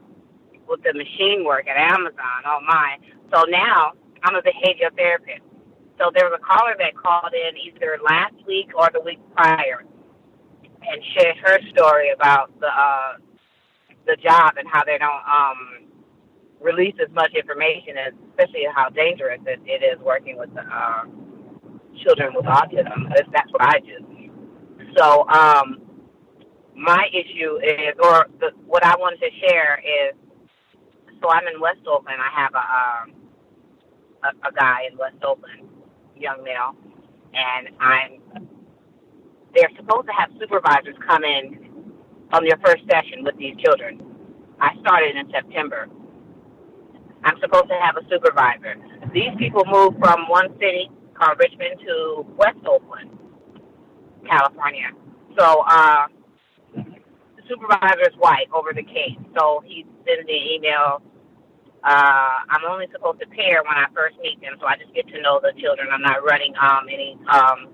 with 0.68 0.84
the 0.84 0.94
machine 0.94 1.44
work 1.46 1.68
at 1.68 1.78
Amazon. 1.78 2.40
Oh 2.46 2.60
my! 2.66 2.98
So 3.34 3.44
now 3.50 3.94
I'm 4.24 4.36
a 4.36 4.42
behavior 4.42 4.90
therapist. 4.96 5.42
So 5.98 6.12
there 6.14 6.26
was 6.30 6.40
a 6.40 6.44
caller 6.46 6.76
that 6.80 6.96
called 6.96 7.34
in 7.34 7.58
either 7.58 7.98
last 8.04 8.36
week 8.48 8.70
or 8.76 8.90
the 8.94 9.02
week 9.02 9.20
prior 9.36 9.84
and 10.82 11.04
shared 11.14 11.38
her 11.44 11.60
story 11.70 12.12
about 12.12 12.52
the 12.60 12.68
uh, 12.68 13.18
the 14.08 14.16
job 14.18 14.54
and 14.58 14.68
how 14.68 14.84
they 14.84 14.98
don't 14.98 15.24
um, 15.26 15.90
release 16.62 16.96
as 17.02 17.14
much 17.14 17.34
information, 17.36 17.98
as, 17.98 18.14
especially 18.30 18.66
how 18.74 18.90
dangerous 18.90 19.40
it, 19.46 19.60
it 19.66 19.84
is 19.84 20.00
working 20.02 20.38
with 20.38 20.54
the, 20.54 20.62
uh, 20.62 21.06
children 22.04 22.34
with 22.36 22.46
autism. 22.46 23.10
That's 23.32 23.52
what 23.52 23.62
I 23.62 23.80
do. 23.80 24.11
So 24.98 25.28
um, 25.30 25.82
my 26.76 27.08
issue 27.14 27.58
is, 27.64 27.96
or 28.04 28.28
the, 28.40 28.52
what 28.66 28.84
I 28.86 28.96
wanted 28.98 29.20
to 29.20 29.30
share 29.48 29.80
is, 29.80 30.16
so 31.22 31.30
I'm 31.30 31.48
in 31.48 31.62
West 31.62 31.82
Oakland. 31.88 32.18
I 32.22 32.42
have 32.42 32.54
a, 32.56 32.58
um, 32.58 33.14
a 34.24 34.50
a 34.50 34.52
guy 34.54 34.88
in 34.92 34.98
West 34.98 35.18
Oakland, 35.24 35.68
young 36.18 36.44
male, 36.44 36.76
and 37.34 37.70
I'm. 37.80 38.22
They're 39.56 39.70
supposed 39.78 40.08
to 40.08 40.14
have 40.14 40.30
supervisors 40.40 40.96
come 41.08 41.24
in 41.24 41.84
on 42.34 42.46
your 42.46 42.58
first 42.66 42.84
session 42.90 43.24
with 43.24 43.38
these 43.38 43.56
children. 43.64 44.02
I 44.60 44.72
started 44.82 45.16
in 45.16 45.30
September. 45.32 45.88
I'm 47.24 47.40
supposed 47.42 47.70
to 47.70 47.76
have 47.80 47.98
a 47.98 48.08
supervisor. 48.10 48.76
These 49.14 49.32
people 49.38 49.64
moved 49.66 50.00
from 50.00 50.28
one 50.30 50.50
city 50.60 50.90
called 51.14 51.38
Richmond 51.40 51.80
to 51.86 52.26
West 52.38 52.60
Oakland, 52.66 53.12
California. 54.28 54.90
So 55.38 55.64
uh, 55.68 56.08
the 56.76 57.44
supervisor 57.48 58.02
is 58.02 58.16
white 58.18 58.48
over 58.54 58.74
the 58.74 58.84
case. 58.84 59.18
So 59.38 59.64
he 59.66 59.86
sends 60.06 60.28
an 60.28 60.36
email. 60.36 61.02
Uh, 61.84 62.46
I'm 62.50 62.66
only 62.70 62.88
supposed 62.92 63.20
to 63.22 63.28
pair 63.28 63.64
when 63.64 63.74
I 63.76 63.88
first 63.96 64.16
meet 64.22 64.40
them, 64.42 64.54
so 64.60 64.68
I 64.68 64.78
just 64.78 64.94
get 64.94 65.08
to 65.08 65.22
know 65.22 65.40
the 65.42 65.52
children. 65.60 65.88
I'm 65.92 66.02
not 66.02 66.24
running 66.24 66.54
um, 66.62 66.86
any 66.92 67.18
um, 67.28 67.70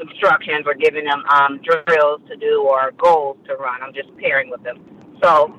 instructions 0.00 0.64
or 0.66 0.74
giving 0.74 1.04
them 1.04 1.22
um, 1.26 1.60
drills 1.62 2.20
to 2.28 2.36
do 2.36 2.62
or 2.62 2.92
goals 2.98 3.36
to 3.46 3.54
run. 3.56 3.80
I'm 3.82 3.94
just 3.94 4.08
pairing 4.18 4.50
with 4.50 4.62
them. 4.64 4.78
So 5.22 5.54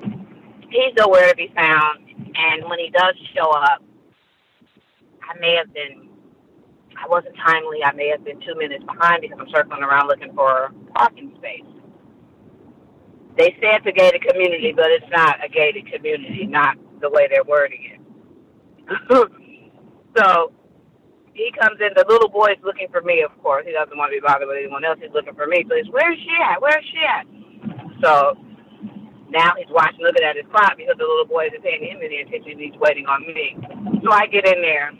he's 0.70 0.92
nowhere 0.98 1.28
to 1.30 1.36
be 1.36 1.50
found. 1.54 2.00
And 2.34 2.68
when 2.68 2.78
he 2.78 2.90
does 2.90 3.14
show 3.34 3.50
up, 3.50 3.82
I 5.22 5.38
may 5.38 5.54
have 5.54 5.72
been, 5.72 6.08
I 6.96 7.08
wasn't 7.08 7.36
timely. 7.36 7.82
I 7.84 7.92
may 7.92 8.08
have 8.08 8.24
been 8.24 8.40
two 8.40 8.54
minutes 8.56 8.84
behind 8.84 9.22
because 9.22 9.38
I'm 9.40 9.48
circling 9.54 9.82
around 9.82 10.08
looking 10.08 10.32
for 10.34 10.72
parking 10.94 11.32
space. 11.38 11.64
They 13.36 13.56
say 13.60 13.76
it's 13.76 13.86
a 13.86 13.92
gated 13.92 14.22
community, 14.22 14.72
but 14.74 14.90
it's 14.90 15.06
not 15.10 15.44
a 15.44 15.48
gated 15.48 15.90
community, 15.92 16.46
not 16.46 16.76
the 17.00 17.10
way 17.10 17.28
they're 17.30 17.44
wording 17.44 17.96
it. 17.96 18.00
so 20.16 20.52
he 21.34 21.52
comes 21.58 21.80
in. 21.80 21.90
The 21.96 22.04
little 22.08 22.28
boy 22.28 22.52
is 22.52 22.62
looking 22.64 22.88
for 22.90 23.00
me, 23.02 23.22
of 23.22 23.32
course. 23.42 23.64
He 23.66 23.72
doesn't 23.72 23.96
want 23.96 24.12
to 24.12 24.20
be 24.20 24.26
bothered 24.26 24.48
with 24.48 24.58
anyone 24.58 24.84
else. 24.84 24.98
He's 25.00 25.12
looking 25.14 25.34
for 25.34 25.46
me. 25.46 25.64
So 25.68 25.76
he's, 25.76 25.88
where's 25.90 26.18
she 26.18 26.34
at? 26.44 26.60
Where's 26.60 26.84
she 26.92 27.00
at? 27.00 27.24
So 28.02 28.36
now 29.30 29.52
he's 29.56 29.70
watching, 29.70 30.00
looking 30.04 30.24
at 30.24 30.36
his 30.36 30.46
clock 30.52 30.76
because 30.76 30.96
the 30.98 31.04
little 31.08 31.26
boy 31.26 31.46
isn't 31.48 31.62
paying 31.64 31.84
him 31.84 32.00
any 32.04 32.20
attention. 32.20 32.58
He's 32.58 32.76
waiting 32.80 33.06
on 33.06 33.24
me. 33.26 33.56
So 34.04 34.12
I 34.12 34.26
get 34.26 34.46
in 34.46 34.60
there. 34.60 34.92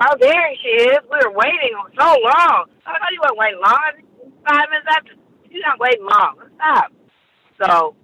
Oh, 0.00 0.16
there 0.20 0.50
she 0.62 0.68
is. 0.92 0.98
We 1.10 1.16
were 1.24 1.32
waiting 1.32 1.72
so 1.98 2.04
long. 2.04 2.68
I 2.84 2.98
thought 3.00 3.12
you 3.12 3.20
weren't 3.22 3.38
waiting 3.38 3.60
long. 3.64 3.92
Five 4.46 4.68
minutes 4.68 4.88
after. 4.90 5.12
You're 5.48 5.64
not 5.66 5.80
waiting 5.80 6.04
long. 6.04 6.36
Stop. 6.56 6.92
So, 7.62 7.96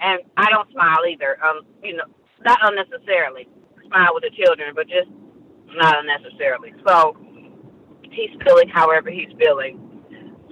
and 0.00 0.20
I 0.36 0.50
don't 0.50 0.70
smile 0.72 1.06
either. 1.08 1.38
Um, 1.44 1.62
you 1.82 1.96
know, 1.96 2.04
not 2.44 2.58
unnecessarily 2.62 3.46
smile 3.86 4.10
with 4.14 4.24
the 4.24 4.34
children, 4.34 4.72
but 4.74 4.88
just 4.88 5.08
not 5.76 5.94
unnecessarily. 5.98 6.74
So 6.86 7.16
he's 8.10 8.30
feeling 8.44 8.68
however 8.68 9.10
he's 9.10 9.30
feeling. 9.38 9.78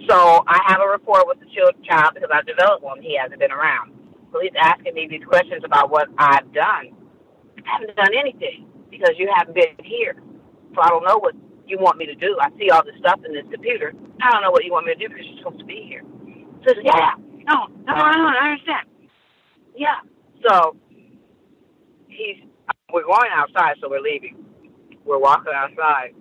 So 0.09 0.45
I 0.47 0.61
have 0.67 0.81
a 0.81 0.89
rapport 0.89 1.27
with 1.27 1.41
the 1.41 1.47
child 1.51 2.15
because 2.15 2.31
I've 2.33 2.47
developed 2.47 2.85
one. 2.85 3.03
He 3.03 3.19
hasn't 3.21 3.41
been 3.41 3.51
around. 3.51 3.93
So 4.33 4.39
he's 4.41 4.55
asking 4.57 4.95
me 4.95 5.09
these 5.11 5.25
questions 5.27 5.63
about 5.65 5.91
what 5.91 6.09
I've 6.17 6.53
done. 6.53 6.95
I 7.59 7.63
haven't 7.67 7.97
done 7.97 8.15
anything 8.15 8.67
because 8.91 9.15
you 9.19 9.29
haven't 9.35 9.55
been 9.55 9.75
here. 9.85 10.15
So 10.75 10.81
I 10.81 10.89
don't 10.89 11.05
know 11.05 11.19
what 11.19 11.35
you 11.67 11.79
want 11.79 11.99
me 11.99 12.07
to 12.07 12.15
do. 12.15 12.37
I 12.41 12.51
see 12.59 12.71
all 12.71 12.85
this 12.85 12.97
stuff 12.99 13.21
in 13.25 13.33
this 13.33 13.47
computer. 13.51 13.93
I 14.23 14.31
don't 14.31 14.43
know 14.43 14.51
what 14.51 14.65
you 14.65 14.73
want 14.73 14.87
me 14.87 14.95
to 14.95 14.99
do 14.99 15.09
because 15.09 15.25
you're 15.27 15.39
supposed 15.39 15.61
to 15.61 15.65
be 15.65 15.85
here. 15.87 16.03
So 16.65 16.75
says, 16.75 16.83
yeah, 16.85 17.13
no, 17.49 17.67
no, 17.87 17.95
I 17.95 18.13
don't 18.13 18.35
I 18.35 18.51
understand. 18.51 18.89
Yeah. 19.77 20.01
So 20.49 20.77
he's, 22.09 22.43
we're 22.93 23.05
going 23.05 23.31
outside, 23.33 23.77
so 23.81 23.89
we're 23.89 24.01
leaving 24.01 24.45
we're 25.09 25.19
walking 25.19 25.53
outside. 25.55 26.15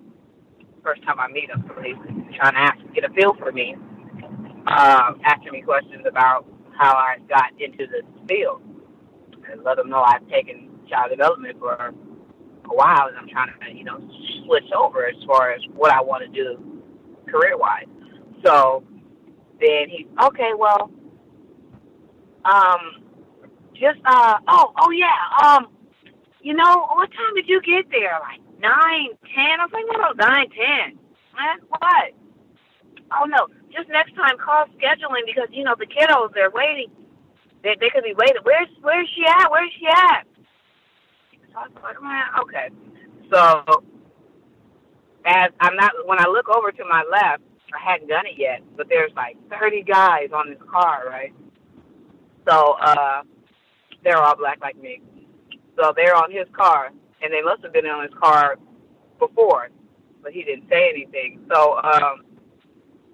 First 0.82 1.02
time 1.04 1.20
I 1.20 1.28
meet 1.28 1.50
him, 1.50 1.62
so 1.68 1.80
he's 1.82 1.96
trying 2.36 2.54
to 2.54 2.60
ask, 2.60 2.78
get 2.94 3.04
a 3.04 3.10
feel 3.10 3.34
for 3.34 3.52
me, 3.52 3.76
uh, 4.66 5.12
asking 5.24 5.52
me 5.52 5.60
questions 5.60 6.04
about 6.08 6.46
how 6.76 6.94
I 6.94 7.16
got 7.28 7.52
into 7.60 7.86
this 7.86 8.04
field, 8.26 8.62
and 9.50 9.62
let 9.62 9.78
him 9.78 9.90
know 9.90 10.02
I've 10.02 10.26
taken 10.28 10.70
child 10.88 11.10
development 11.10 11.58
for 11.58 11.92
a 12.70 12.74
while, 12.74 13.08
and 13.08 13.16
I'm 13.16 13.28
trying 13.28 13.48
to, 13.48 13.76
you 13.76 13.84
know, 13.84 13.98
switch 14.44 14.70
over 14.76 15.06
as 15.06 15.16
far 15.26 15.52
as 15.52 15.60
what 15.74 15.92
I 15.92 16.00
want 16.00 16.24
to 16.24 16.28
do 16.28 16.82
career-wise. 17.28 17.86
So 18.44 18.84
then 19.60 19.88
he's 19.88 20.06
okay. 20.24 20.52
Well, 20.56 20.90
um, 22.44 23.02
just 23.74 23.98
uh, 24.04 24.38
oh, 24.48 24.72
oh 24.78 24.90
yeah, 24.90 25.14
um, 25.44 25.68
you 26.40 26.54
know, 26.54 26.86
what 26.94 27.10
time 27.10 27.34
did 27.34 27.48
you 27.48 27.60
get 27.62 27.90
there? 27.90 28.18
Like 28.20 28.40
nine, 28.60 29.10
ten. 29.34 29.60
I 29.60 29.66
was 29.66 29.72
like, 29.72 29.84
no, 29.90 30.24
nine, 30.24 30.48
ten. 30.50 30.98
Man, 31.34 31.58
what? 31.68 32.12
Oh 33.12 33.24
no, 33.24 33.48
just 33.74 33.88
next 33.88 34.14
time 34.14 34.36
call 34.38 34.66
scheduling 34.78 35.26
because 35.26 35.48
you 35.50 35.64
know 35.64 35.74
the 35.78 35.86
kiddos 35.86 36.32
they're 36.34 36.50
waiting. 36.50 36.90
They 37.62 37.76
they 37.80 37.90
could 37.90 38.04
be 38.04 38.14
waiting. 38.14 38.42
Where's 38.42 38.68
where's 38.82 39.08
she 39.14 39.24
at? 39.26 39.50
Where's 39.50 39.72
she 39.78 39.86
at? 39.86 40.27
Was 41.58 41.70
like, 41.82 42.02
man, 42.02 42.24
okay. 42.40 42.68
So 43.32 43.84
as 45.24 45.50
I'm 45.60 45.76
not 45.76 45.92
when 46.06 46.18
I 46.20 46.26
look 46.28 46.48
over 46.48 46.70
to 46.70 46.84
my 46.84 47.04
left, 47.10 47.42
I 47.74 47.92
hadn't 47.92 48.08
done 48.08 48.26
it 48.26 48.38
yet, 48.38 48.62
but 48.76 48.88
there's 48.88 49.12
like 49.16 49.36
30 49.50 49.82
guys 49.82 50.28
on 50.32 50.48
this 50.48 50.58
car, 50.70 51.04
right? 51.08 51.32
So 52.48 52.76
uh, 52.80 53.22
they're 54.04 54.18
all 54.18 54.36
black 54.36 54.58
like 54.60 54.78
me. 54.78 55.02
So 55.76 55.92
they're 55.94 56.16
on 56.16 56.30
his 56.30 56.46
car, 56.52 56.90
and 57.22 57.32
they 57.32 57.42
must 57.42 57.62
have 57.62 57.72
been 57.72 57.86
on 57.86 58.02
his 58.02 58.14
car 58.18 58.56
before, 59.18 59.68
but 60.22 60.32
he 60.32 60.42
didn't 60.44 60.68
say 60.68 60.88
anything. 60.88 61.44
So 61.52 61.78
um, 61.78 62.24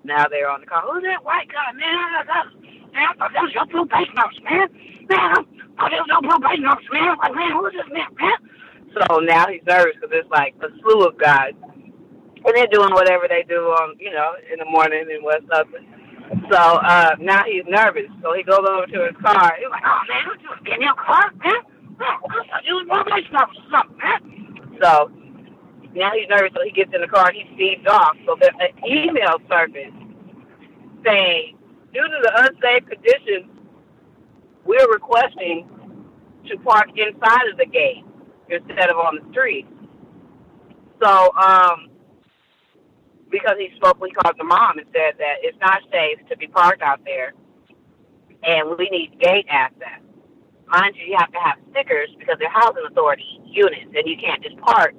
now 0.05 0.27
they're 0.29 0.51
on 0.51 0.61
the 0.61 0.67
car. 0.67 0.83
Who's 0.83 1.03
that 1.03 1.25
white 1.25 1.49
guy, 1.49 1.73
man? 1.73 1.85
I 1.85 2.25
that 3.19 3.43
was 3.43 3.53
your 3.55 3.67
probation 3.67 4.17
officer, 4.19 4.43
man. 4.43 4.69
Man, 5.09 5.47
I 5.79 5.89
was 5.91 6.07
your 6.07 6.23
probation 6.23 6.67
officer, 6.67 6.93
man. 6.93 7.17
Like, 7.19 7.35
man, 7.35 7.53
who's 7.53 7.73
this 7.73 7.89
man, 7.93 8.07
man? 8.21 8.39
So 8.95 9.19
now 9.19 9.47
he's 9.49 9.63
nervous 9.67 9.95
because 10.01 10.11
it's 10.13 10.31
like 10.31 10.55
a 10.63 10.69
slew 10.81 11.07
of 11.07 11.19
guys. 11.19 11.55
And 12.47 12.53
they're 12.55 12.67
doing 12.69 12.93
whatever 12.93 13.27
they 13.29 13.43
do 13.49 13.73
on, 13.81 13.97
you 13.99 14.13
know, 14.13 14.35
in 14.53 14.59
the 14.59 14.67
morning 14.67 15.09
in 15.11 15.25
West 15.25 15.45
Oakland. 15.53 15.87
So 16.51 16.57
uh, 16.57 17.17
now 17.19 17.43
he's 17.45 17.65
nervous. 17.67 18.11
So 18.23 18.35
he 18.35 18.43
goes 18.43 18.61
over 18.69 18.87
to 18.87 19.07
his 19.07 19.17
car. 19.23 19.57
He's 19.59 19.69
like, 19.71 19.83
oh, 19.85 20.01
man, 20.09 20.27
what 20.27 20.43
you 20.43 20.49
get 20.65 20.77
in 20.77 20.83
your 20.83 20.95
car, 20.95 21.33
man? 21.43 21.63
So 24.83 25.11
now 25.95 26.11
he's 26.13 26.29
nervous, 26.29 26.53
so 26.55 26.63
he 26.65 26.71
gets 26.71 26.93
in 26.95 27.01
the 27.01 27.09
car 27.09 27.29
and 27.29 27.37
he 27.37 27.55
speeds 27.55 27.87
off. 27.89 28.17
So 28.27 28.37
the 28.39 28.53
an 28.61 28.71
email 28.87 29.39
surfaced 29.49 29.97
saying, 31.05 31.57
due 31.93 32.03
to 32.03 32.19
the 32.23 32.33
unsafe 32.45 32.87
conditions, 32.89 33.51
we're 34.65 34.91
requesting 34.93 35.69
to 36.49 36.57
park 36.59 36.89
inside 36.97 37.49
of 37.51 37.59
the 37.59 37.67
gate 37.67 38.05
instead 38.49 38.91
of 38.91 38.97
on 38.97 39.19
the 39.23 39.33
street. 39.33 39.67
So, 41.03 41.33
um, 41.37 41.89
because 43.31 43.57
he 43.59 43.69
spoke, 43.77 44.01
we 44.01 44.11
called 44.11 44.37
the 44.39 44.45
mom 44.45 44.79
and 44.79 44.87
said 44.93 45.15
that 45.19 45.37
it's 45.43 45.59
not 45.61 45.83
safe 45.91 46.19
to 46.29 46.37
be 46.37 46.47
parked 46.47 46.83
out 46.83 47.01
there, 47.05 47.33
and 48.43 48.77
we 48.79 48.89
need 48.91 49.19
gate 49.21 49.47
access. 49.49 50.01
Mind 50.67 50.95
you, 50.97 51.07
you 51.07 51.17
have 51.19 51.33
to 51.33 51.39
have 51.39 51.57
stickers 51.71 52.09
because 52.19 52.37
they're 52.39 52.51
housing 52.51 52.85
authority 52.89 53.41
units, 53.45 53.91
and 53.95 54.07
you 54.07 54.17
can't 54.17 54.43
just 54.43 54.57
park 54.59 54.95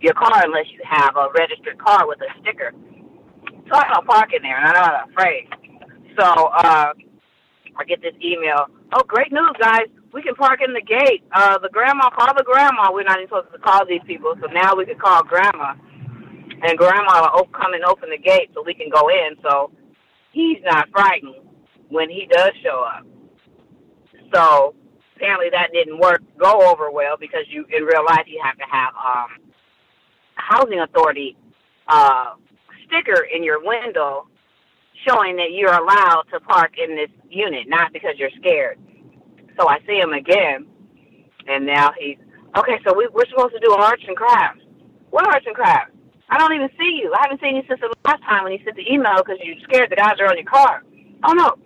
your 0.00 0.14
car 0.14 0.42
unless 0.44 0.66
you 0.72 0.80
have 0.84 1.16
a 1.16 1.28
registered 1.36 1.78
car 1.78 2.06
with 2.06 2.18
a 2.20 2.40
sticker. 2.40 2.72
So 3.68 3.74
I 3.74 3.88
don't 3.92 4.06
park 4.06 4.32
in 4.34 4.42
there, 4.42 4.56
and 4.56 4.66
I'm 4.66 4.74
not 4.74 5.10
afraid. 5.10 5.48
So 6.18 6.24
uh, 6.24 6.92
I 7.76 7.84
get 7.86 8.02
this 8.02 8.14
email. 8.22 8.66
Oh, 8.92 9.02
great 9.06 9.30
news, 9.32 9.52
guys! 9.60 9.86
We 10.14 10.22
can 10.22 10.34
park 10.34 10.60
in 10.64 10.72
the 10.72 10.80
gate. 10.80 11.22
Uh, 11.32 11.58
the 11.58 11.68
grandma, 11.68 12.08
call 12.08 12.34
the 12.34 12.44
grandma. 12.44 12.90
We're 12.92 13.02
not 13.02 13.18
even 13.18 13.28
supposed 13.28 13.52
to 13.52 13.58
call 13.58 13.84
these 13.86 14.00
people, 14.06 14.34
so 14.40 14.46
now 14.46 14.74
we 14.74 14.86
can 14.86 14.98
call 14.98 15.22
grandma, 15.22 15.74
and 16.62 16.78
grandma 16.78 17.30
will 17.34 17.48
come 17.48 17.74
and 17.74 17.84
open 17.84 18.08
the 18.08 18.18
gate 18.18 18.50
so 18.54 18.62
we 18.64 18.72
can 18.72 18.88
go 18.88 19.08
in. 19.10 19.36
So 19.42 19.72
he's 20.32 20.58
not 20.64 20.88
frightened 20.90 21.34
when 21.90 22.08
he 22.08 22.26
does 22.30 22.52
show 22.62 22.82
up. 22.82 23.04
So 24.34 24.74
apparently 25.16 25.50
that 25.50 25.72
didn't 25.72 25.98
work 25.98 26.22
go 26.38 26.70
over 26.70 26.90
well 26.90 27.16
because 27.18 27.44
you 27.48 27.66
in 27.76 27.82
real 27.82 28.04
life 28.06 28.24
you 28.26 28.40
have 28.42 28.56
to 28.56 28.64
have 28.70 28.94
um 28.94 29.50
housing 30.34 30.80
authority 30.80 31.36
uh 31.88 32.34
sticker 32.86 33.26
in 33.34 33.42
your 33.42 33.58
window 33.64 34.28
showing 35.06 35.36
that 35.36 35.52
you're 35.52 35.74
allowed 35.74 36.24
to 36.32 36.40
park 36.40 36.74
in 36.78 36.96
this 36.96 37.10
unit, 37.28 37.68
not 37.68 37.92
because 37.92 38.14
you're 38.18 38.30
scared. 38.38 38.78
So 39.58 39.68
I 39.68 39.78
see 39.86 39.98
him 39.98 40.12
again 40.12 40.66
and 41.48 41.66
now 41.66 41.92
he's 41.98 42.18
okay, 42.56 42.78
so 42.86 42.94
we 42.94 43.08
we're 43.12 43.26
supposed 43.30 43.54
to 43.54 43.60
do 43.60 43.72
arts 43.72 44.02
and 44.06 44.16
crafts. 44.16 44.62
What 45.10 45.26
arts 45.26 45.46
and 45.46 45.54
crafts? 45.54 45.92
I 46.30 46.38
don't 46.38 46.52
even 46.52 46.68
see 46.78 47.00
you. 47.02 47.12
I 47.16 47.22
haven't 47.22 47.40
seen 47.40 47.56
you 47.56 47.62
since 47.68 47.80
the 47.80 47.92
last 48.04 48.22
time 48.22 48.44
when 48.44 48.52
you 48.52 48.60
sent 48.64 48.76
the 48.76 48.86
email 48.92 49.16
because 49.18 49.38
you're 49.42 49.56
scared 49.64 49.90
the 49.90 49.96
guys 49.96 50.20
are 50.20 50.28
on 50.28 50.36
your 50.36 50.46
car. 50.46 50.84
Oh 51.24 51.32
no, 51.32 51.56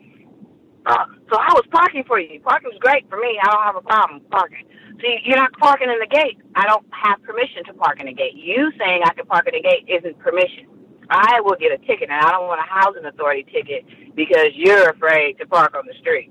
uh, 0.86 1.06
so 1.30 1.36
I 1.36 1.52
was 1.54 1.64
parking 1.70 2.04
for 2.06 2.20
you. 2.20 2.40
Parking's 2.40 2.78
great 2.80 3.08
for 3.08 3.18
me. 3.18 3.38
I 3.42 3.50
don't 3.50 3.64
have 3.64 3.76
a 3.76 3.82
problem 3.82 4.22
parking. 4.30 4.64
See, 5.00 5.18
you're 5.24 5.36
not 5.36 5.52
parking 5.58 5.90
in 5.90 5.98
the 5.98 6.06
gate. 6.06 6.38
I 6.54 6.66
don't 6.66 6.86
have 6.92 7.22
permission 7.22 7.64
to 7.66 7.74
park 7.74 8.00
in 8.00 8.06
the 8.06 8.14
gate. 8.14 8.34
You 8.34 8.70
saying 8.78 9.02
I 9.04 9.12
can 9.14 9.26
park 9.26 9.48
in 9.48 9.54
the 9.54 9.62
gate 9.62 9.84
isn't 9.88 10.18
permission. 10.20 10.66
I 11.10 11.40
will 11.40 11.56
get 11.56 11.72
a 11.72 11.78
ticket, 11.78 12.10
and 12.10 12.12
I 12.12 12.30
don't 12.30 12.46
want 12.46 12.60
a 12.60 12.68
housing 12.68 13.04
authority 13.04 13.44
ticket 13.52 13.84
because 14.14 14.54
you're 14.54 14.90
afraid 14.90 15.38
to 15.38 15.46
park 15.46 15.74
on 15.74 15.86
the 15.86 15.94
street. 16.00 16.30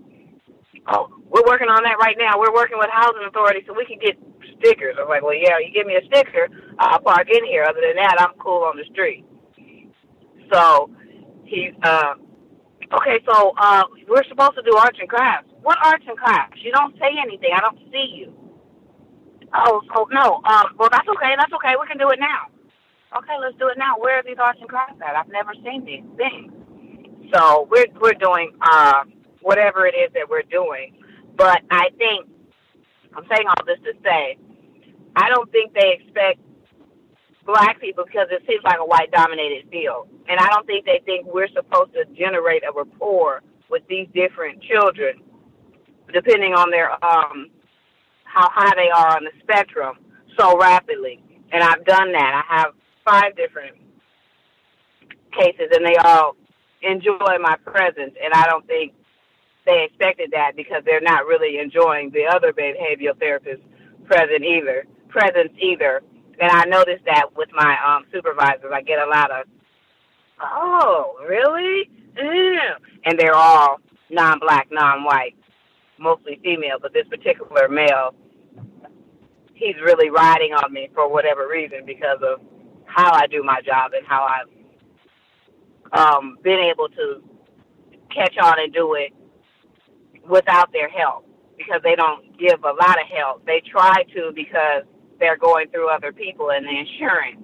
Oh, 0.87 1.09
we're 1.29 1.45
working 1.45 1.67
on 1.67 1.83
that 1.83 1.97
right 1.99 2.15
now. 2.17 2.39
We're 2.39 2.53
working 2.53 2.77
with 2.79 2.89
housing 2.91 3.23
authority 3.27 3.61
so 3.67 3.73
we 3.73 3.85
can 3.85 3.99
get 3.99 4.17
stickers. 4.59 4.95
I'm 4.99 5.07
like, 5.07 5.21
well, 5.21 5.35
yeah, 5.35 5.59
you 5.59 5.71
give 5.73 5.85
me 5.85 5.95
a 5.95 6.05
sticker, 6.07 6.49
I'll 6.79 6.99
park 6.99 7.27
in 7.29 7.45
here. 7.45 7.63
Other 7.63 7.81
than 7.81 7.95
that, 7.97 8.17
I'm 8.19 8.37
cool 8.39 8.63
on 8.63 8.77
the 8.77 8.85
street. 8.91 9.25
So 10.51 10.89
he's 11.45 11.71
uh, 11.83 12.15
Okay, 12.93 13.23
so 13.25 13.53
uh, 13.57 13.83
we're 14.07 14.23
supposed 14.27 14.55
to 14.55 14.63
do 14.63 14.75
arts 14.75 14.97
and 14.99 15.07
crafts. 15.07 15.47
What 15.61 15.77
arts 15.81 16.03
and 16.07 16.17
crafts? 16.17 16.59
You 16.61 16.73
don't 16.73 16.93
say 16.99 17.15
anything. 17.23 17.51
I 17.55 17.61
don't 17.61 17.79
see 17.89 18.19
you. 18.19 18.33
Oh, 19.53 19.81
oh 19.95 20.07
no. 20.11 20.41
Uh, 20.43 20.63
well, 20.77 20.89
that's 20.91 21.07
okay. 21.07 21.33
That's 21.37 21.53
okay. 21.53 21.75
We 21.79 21.87
can 21.87 21.97
do 21.97 22.09
it 22.09 22.19
now. 22.19 22.50
Okay, 23.15 23.33
let's 23.41 23.57
do 23.57 23.67
it 23.67 23.77
now. 23.77 23.97
Where 23.99 24.19
are 24.19 24.23
these 24.23 24.37
arts 24.41 24.59
and 24.61 24.69
crafts 24.69 25.01
at? 25.05 25.15
I've 25.15 25.27
never 25.29 25.53
seen 25.65 25.83
these 25.85 26.03
things. 26.15 26.51
So 27.33 27.67
we're 27.69 27.87
we're 27.99 28.13
doing 28.13 28.51
uh, 28.61 29.03
whatever 29.41 29.85
it 29.85 29.95
is 29.95 30.11
that 30.13 30.29
we're 30.29 30.43
doing. 30.43 30.95
But 31.35 31.61
I 31.71 31.89
think 31.97 32.27
I'm 33.15 33.23
saying 33.29 33.47
all 33.47 33.65
this 33.65 33.79
to 33.83 33.93
say 34.03 34.37
I 35.15 35.29
don't 35.29 35.51
think 35.51 35.73
they 35.73 35.99
expect 35.99 36.39
black 37.45 37.81
people 37.81 38.05
because 38.05 38.27
it 38.31 38.43
seems 38.47 38.63
like 38.63 38.79
a 38.79 38.85
white 38.85 39.11
dominated 39.11 39.69
field. 39.69 40.07
And 40.29 40.39
I 40.39 40.47
don't 40.47 40.65
think 40.65 40.85
they 40.85 41.01
think 41.05 41.25
we're 41.25 41.49
supposed 41.49 41.93
to 41.93 42.05
generate 42.17 42.63
a 42.63 42.71
rapport 42.71 43.41
with 43.69 43.83
these 43.89 44.07
different 44.13 44.61
children, 44.63 45.21
depending 46.13 46.53
on 46.53 46.71
their 46.71 46.91
um 47.03 47.49
how 48.23 48.47
high 48.53 48.73
they 48.75 48.89
are 48.89 49.17
on 49.17 49.25
the 49.25 49.31
spectrum 49.41 49.97
so 50.37 50.57
rapidly. 50.57 51.21
And 51.51 51.61
I've 51.61 51.83
done 51.85 52.13
that. 52.13 52.43
I 52.49 52.55
have 52.61 52.73
five 53.05 53.35
different 53.35 53.75
cases 55.31 55.69
and 55.71 55.85
they 55.85 55.95
all 55.95 56.35
enjoy 56.81 57.37
my 57.39 57.55
presence 57.65 58.13
and 58.21 58.33
I 58.33 58.45
don't 58.47 58.65
think 58.67 58.93
they 59.65 59.85
expected 59.85 60.31
that 60.31 60.55
because 60.55 60.83
they're 60.85 61.01
not 61.01 61.25
really 61.25 61.59
enjoying 61.59 62.11
the 62.11 62.25
other 62.25 62.51
behavioral 62.51 63.17
therapist 63.19 63.61
present 64.05 64.43
either 64.43 64.85
presence 65.09 65.51
either 65.61 66.01
and 66.41 66.49
I 66.51 66.65
noticed 66.65 67.05
that 67.05 67.27
with 67.35 67.49
my 67.53 67.77
um 67.85 68.05
supervisors, 68.11 68.71
I 68.73 68.81
get 68.81 68.97
a 68.99 69.05
lot 69.05 69.31
of, 69.31 69.45
oh, 70.41 71.15
really? 71.29 71.89
Yeah. 72.17 72.75
And 73.05 73.17
they're 73.19 73.35
all 73.35 73.77
non-black, 74.09 74.69
non-white, 74.71 75.35
mostly 75.99 76.39
female, 76.43 76.77
but 76.81 76.93
this 76.93 77.07
particular 77.07 77.69
male, 77.69 78.15
he's 79.53 79.75
really 79.85 80.09
riding 80.09 80.53
on 80.53 80.73
me 80.73 80.89
for 80.95 81.07
whatever 81.07 81.47
reason 81.47 81.85
because 81.85 82.19
of 82.23 82.41
how 82.93 83.13
I 83.13 83.27
do 83.27 83.43
my 83.43 83.61
job 83.61 83.91
and 83.95 84.05
how 84.05 84.27
I've 84.27 84.47
um, 85.97 86.37
been 86.43 86.59
able 86.59 86.89
to 86.89 87.23
catch 88.13 88.37
on 88.41 88.59
and 88.59 88.73
do 88.73 88.95
it 88.95 89.13
without 90.27 90.71
their 90.71 90.89
help 90.89 91.27
because 91.57 91.81
they 91.83 91.95
don't 91.95 92.37
give 92.37 92.63
a 92.63 92.73
lot 92.73 92.99
of 92.99 93.07
help. 93.15 93.45
They 93.45 93.61
try 93.69 94.03
to 94.15 94.31
because 94.35 94.83
they're 95.19 95.37
going 95.37 95.69
through 95.69 95.89
other 95.89 96.11
people 96.11 96.51
and 96.51 96.65
the 96.65 96.77
insurance, 96.77 97.43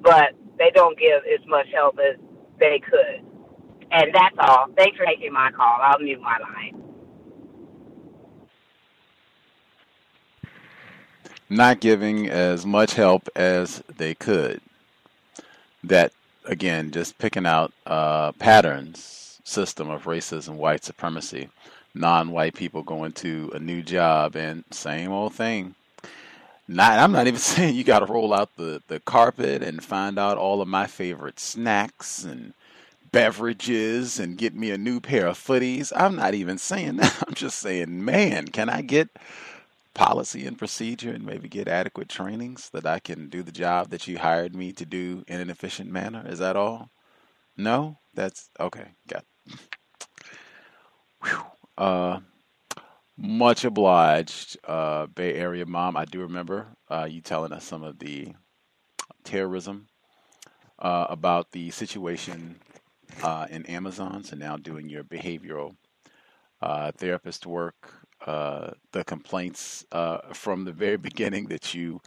but 0.00 0.32
they 0.58 0.70
don't 0.74 0.98
give 0.98 1.22
as 1.32 1.46
much 1.46 1.66
help 1.74 1.98
as 1.98 2.16
they 2.58 2.80
could. 2.80 3.24
And 3.92 4.14
that's 4.14 4.36
all. 4.38 4.66
Thanks 4.76 4.96
for 4.96 5.04
taking 5.04 5.32
my 5.32 5.50
call. 5.50 5.78
I'll 5.82 5.98
mute 5.98 6.20
my 6.20 6.38
line. 6.38 6.82
Not 11.48 11.80
giving 11.80 12.28
as 12.28 12.64
much 12.64 12.94
help 12.94 13.28
as 13.34 13.82
they 13.96 14.14
could. 14.14 14.60
That, 15.84 16.12
again, 16.44 16.90
just 16.90 17.18
picking 17.18 17.46
out 17.46 17.72
uh, 17.86 18.32
patterns, 18.32 19.40
system 19.44 19.90
of 19.90 20.04
racism, 20.04 20.56
white 20.56 20.84
supremacy, 20.84 21.48
non 21.94 22.30
white 22.30 22.54
people 22.54 22.82
going 22.82 23.12
to 23.12 23.50
a 23.54 23.58
new 23.58 23.82
job, 23.82 24.36
and 24.36 24.64
same 24.70 25.12
old 25.12 25.34
thing 25.34 25.74
not, 26.68 27.00
I'm 27.00 27.12
not 27.12 27.26
even 27.26 27.40
saying 27.40 27.74
you 27.74 27.84
got 27.84 28.00
to 28.00 28.12
roll 28.12 28.32
out 28.32 28.56
the, 28.56 28.82
the 28.88 29.00
carpet 29.00 29.62
and 29.62 29.82
find 29.84 30.18
out 30.18 30.38
all 30.38 30.62
of 30.62 30.68
my 30.68 30.86
favorite 30.86 31.40
snacks 31.40 32.24
and 32.24 32.54
beverages 33.12 34.20
and 34.20 34.38
get 34.38 34.54
me 34.54 34.70
a 34.70 34.78
new 34.78 35.00
pair 35.00 35.26
of 35.26 35.38
footies. 35.38 35.92
I'm 35.96 36.14
not 36.16 36.34
even 36.34 36.58
saying 36.58 36.96
that. 36.96 37.24
I'm 37.28 37.34
just 37.34 37.58
saying, 37.58 38.04
man, 38.04 38.48
can 38.48 38.68
I 38.68 38.82
get 38.82 39.08
policy 39.94 40.46
and 40.46 40.58
procedure 40.58 41.10
and 41.10 41.24
maybe 41.24 41.48
get 41.48 41.68
adequate 41.68 42.08
trainings 42.08 42.70
that 42.70 42.86
I 42.86 42.98
can 42.98 43.28
do 43.28 43.42
the 43.42 43.52
job 43.52 43.90
that 43.90 44.06
you 44.06 44.18
hired 44.18 44.54
me 44.54 44.72
to 44.72 44.86
do 44.86 45.24
in 45.26 45.40
an 45.40 45.50
efficient 45.50 45.90
manner? 45.90 46.24
Is 46.26 46.38
that 46.38 46.56
all? 46.56 46.90
No? 47.56 47.98
That's 48.14 48.50
okay. 48.58 48.88
Got 49.08 49.24
Whew. 51.22 51.42
Uh, 51.76 52.20
much 53.16 53.64
obliged, 53.64 54.58
uh, 54.64 55.06
Bay 55.06 55.34
Area 55.34 55.66
mom. 55.66 55.96
I 55.96 56.04
do 56.04 56.20
remember 56.20 56.68
uh, 56.88 57.06
you 57.10 57.20
telling 57.20 57.52
us 57.52 57.64
some 57.64 57.82
of 57.82 57.98
the 57.98 58.34
terrorism 59.24 59.88
uh, 60.78 61.06
about 61.08 61.52
the 61.52 61.70
situation 61.70 62.56
uh, 63.22 63.46
in 63.50 63.66
Amazon. 63.66 64.24
So 64.24 64.36
now 64.36 64.56
doing 64.56 64.88
your 64.88 65.04
behavioral 65.04 65.76
uh, 66.62 66.92
therapist 66.92 67.46
work, 67.46 67.99
uh, 68.26 68.70
the 68.92 69.04
complaints 69.04 69.84
from 70.34 70.64
the 70.64 70.72
very 70.72 70.96
beginning 71.08 71.46
that 71.46 71.74
you 71.74 72.00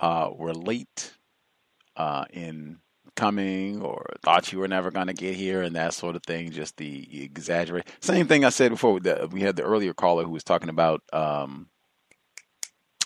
were 0.00 0.54
late 0.54 1.12
in 2.30 2.78
coming 3.16 3.80
or 3.80 4.06
thought 4.24 4.52
you 4.52 4.58
were 4.58 4.68
never 4.68 4.90
going 4.90 5.06
to 5.06 5.14
get 5.14 5.36
here 5.36 5.62
and 5.62 5.76
that 5.76 5.94
sort 5.94 6.16
of 6.16 6.22
thing. 6.22 6.50
Just 6.50 6.76
the 6.76 7.24
exaggerate. 7.24 7.88
Same 8.00 8.26
thing 8.26 8.44
I 8.44 8.48
said 8.48 8.70
before. 8.70 9.00
The, 9.00 9.28
we 9.30 9.42
had 9.42 9.56
the 9.56 9.62
earlier 9.62 9.94
caller 9.94 10.24
who 10.24 10.30
was 10.30 10.44
talking 10.44 10.68
about 10.68 11.02
um, 11.12 11.68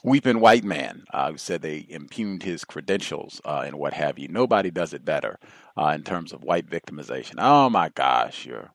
weeping 0.02 0.40
white 0.40 0.64
man 0.64 1.04
uh, 1.12 1.32
who 1.32 1.38
said 1.38 1.62
they 1.62 1.86
impugned 1.88 2.42
his 2.42 2.64
credentials 2.64 3.40
uh, 3.44 3.62
and 3.66 3.78
what 3.78 3.92
have 3.92 4.18
you. 4.18 4.28
Nobody 4.28 4.70
does 4.70 4.92
it 4.92 5.04
better 5.04 5.38
uh, 5.76 5.88
in 5.88 6.02
terms 6.02 6.32
of 6.32 6.44
white 6.44 6.68
victimization. 6.68 7.34
Oh 7.38 7.68
my 7.68 7.90
gosh, 7.90 8.46
you're 8.46 8.72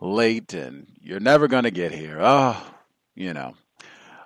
late 0.00 0.54
and 0.54 0.86
you're 1.00 1.20
never 1.20 1.48
going 1.48 1.64
to 1.64 1.70
get 1.70 1.92
here. 1.92 2.18
Oh, 2.20 2.71
you 3.14 3.32
know, 3.32 3.54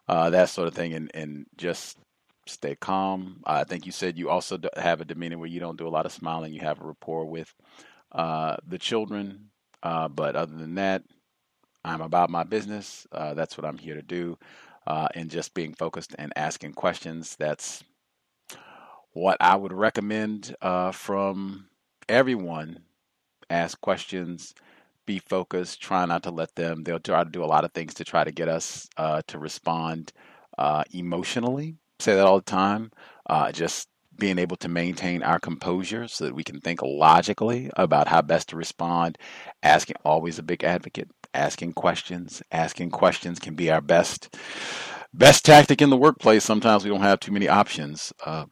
uh, 0.08 0.30
that 0.30 0.48
sort 0.48 0.68
of 0.68 0.74
thing. 0.74 0.94
And, 0.94 1.10
and 1.14 1.46
just 1.56 1.98
stay 2.46 2.76
calm. 2.76 3.42
I 3.44 3.64
think 3.64 3.86
you 3.86 3.92
said 3.92 4.18
you 4.18 4.30
also 4.30 4.58
have 4.76 5.00
a 5.00 5.04
demeanor 5.04 5.38
where 5.38 5.48
you 5.48 5.60
don't 5.60 5.78
do 5.78 5.88
a 5.88 5.90
lot 5.90 6.06
of 6.06 6.12
smiling. 6.12 6.52
You 6.52 6.60
have 6.60 6.80
a 6.80 6.86
rapport 6.86 7.24
with 7.24 7.52
uh, 8.12 8.56
the 8.66 8.78
children. 8.78 9.50
Uh, 9.82 10.08
but 10.08 10.36
other 10.36 10.56
than 10.56 10.76
that, 10.76 11.02
I'm 11.84 12.00
about 12.00 12.30
my 12.30 12.44
business. 12.44 13.06
Uh, 13.12 13.34
that's 13.34 13.56
what 13.56 13.64
I'm 13.64 13.78
here 13.78 13.94
to 13.94 14.02
do. 14.02 14.38
Uh, 14.86 15.08
and 15.14 15.30
just 15.30 15.54
being 15.54 15.74
focused 15.74 16.14
and 16.18 16.32
asking 16.36 16.74
questions. 16.74 17.36
That's 17.36 17.82
what 19.12 19.36
I 19.40 19.56
would 19.56 19.72
recommend 19.72 20.54
uh, 20.62 20.92
from 20.92 21.68
everyone 22.08 22.80
ask 23.50 23.80
questions, 23.80 24.54
be 25.06 25.18
focused, 25.18 25.80
try 25.80 26.04
not 26.04 26.22
to 26.24 26.30
let 26.30 26.54
them. 26.54 26.82
They'll 26.84 26.98
try 26.98 27.24
to 27.24 27.30
do 27.30 27.44
a 27.44 27.46
lot 27.46 27.64
of 27.64 27.72
things 27.72 27.94
to 27.94 28.04
try 28.04 28.24
to 28.24 28.32
get 28.32 28.48
us 28.48 28.88
uh, 28.96 29.22
to 29.28 29.38
respond 29.38 30.12
uh, 30.58 30.84
emotionally. 30.92 31.76
Say 32.00 32.14
that 32.14 32.26
all 32.26 32.38
the 32.38 32.44
time. 32.44 32.90
Uh, 33.28 33.52
just 33.52 33.88
being 34.18 34.38
able 34.38 34.56
to 34.56 34.68
maintain 34.68 35.22
our 35.22 35.38
composure 35.38 36.08
so 36.08 36.24
that 36.24 36.34
we 36.34 36.44
can 36.44 36.60
think 36.60 36.80
logically 36.82 37.70
about 37.76 38.08
how 38.08 38.22
best 38.22 38.48
to 38.48 38.56
respond. 38.56 39.18
Asking, 39.62 39.96
always 40.04 40.38
a 40.38 40.42
big 40.42 40.64
advocate. 40.64 41.10
Asking 41.34 41.74
questions. 41.74 42.42
Asking 42.50 42.90
questions 42.90 43.38
can 43.38 43.54
be 43.54 43.70
our 43.70 43.80
best 43.80 44.34
best 45.12 45.44
tactic 45.44 45.80
in 45.80 45.90
the 45.90 45.96
workplace. 45.96 46.44
Sometimes 46.44 46.84
we 46.84 46.90
don't 46.90 47.00
have 47.00 47.20
too 47.20 47.32
many 47.32 47.48
options 47.48 48.12
uh, 48.24 48.44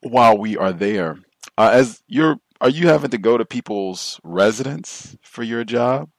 while 0.00 0.36
we 0.36 0.56
are 0.56 0.72
there. 0.72 1.18
Uh, 1.56 1.70
as 1.72 2.02
you're, 2.06 2.38
are 2.62 2.70
you 2.70 2.88
having 2.88 3.10
to 3.10 3.18
go 3.18 3.38
to 3.38 3.44
people's 3.46 4.20
residence 4.24 5.16
for 5.22 5.42
your 5.44 5.64
job? 5.64 6.10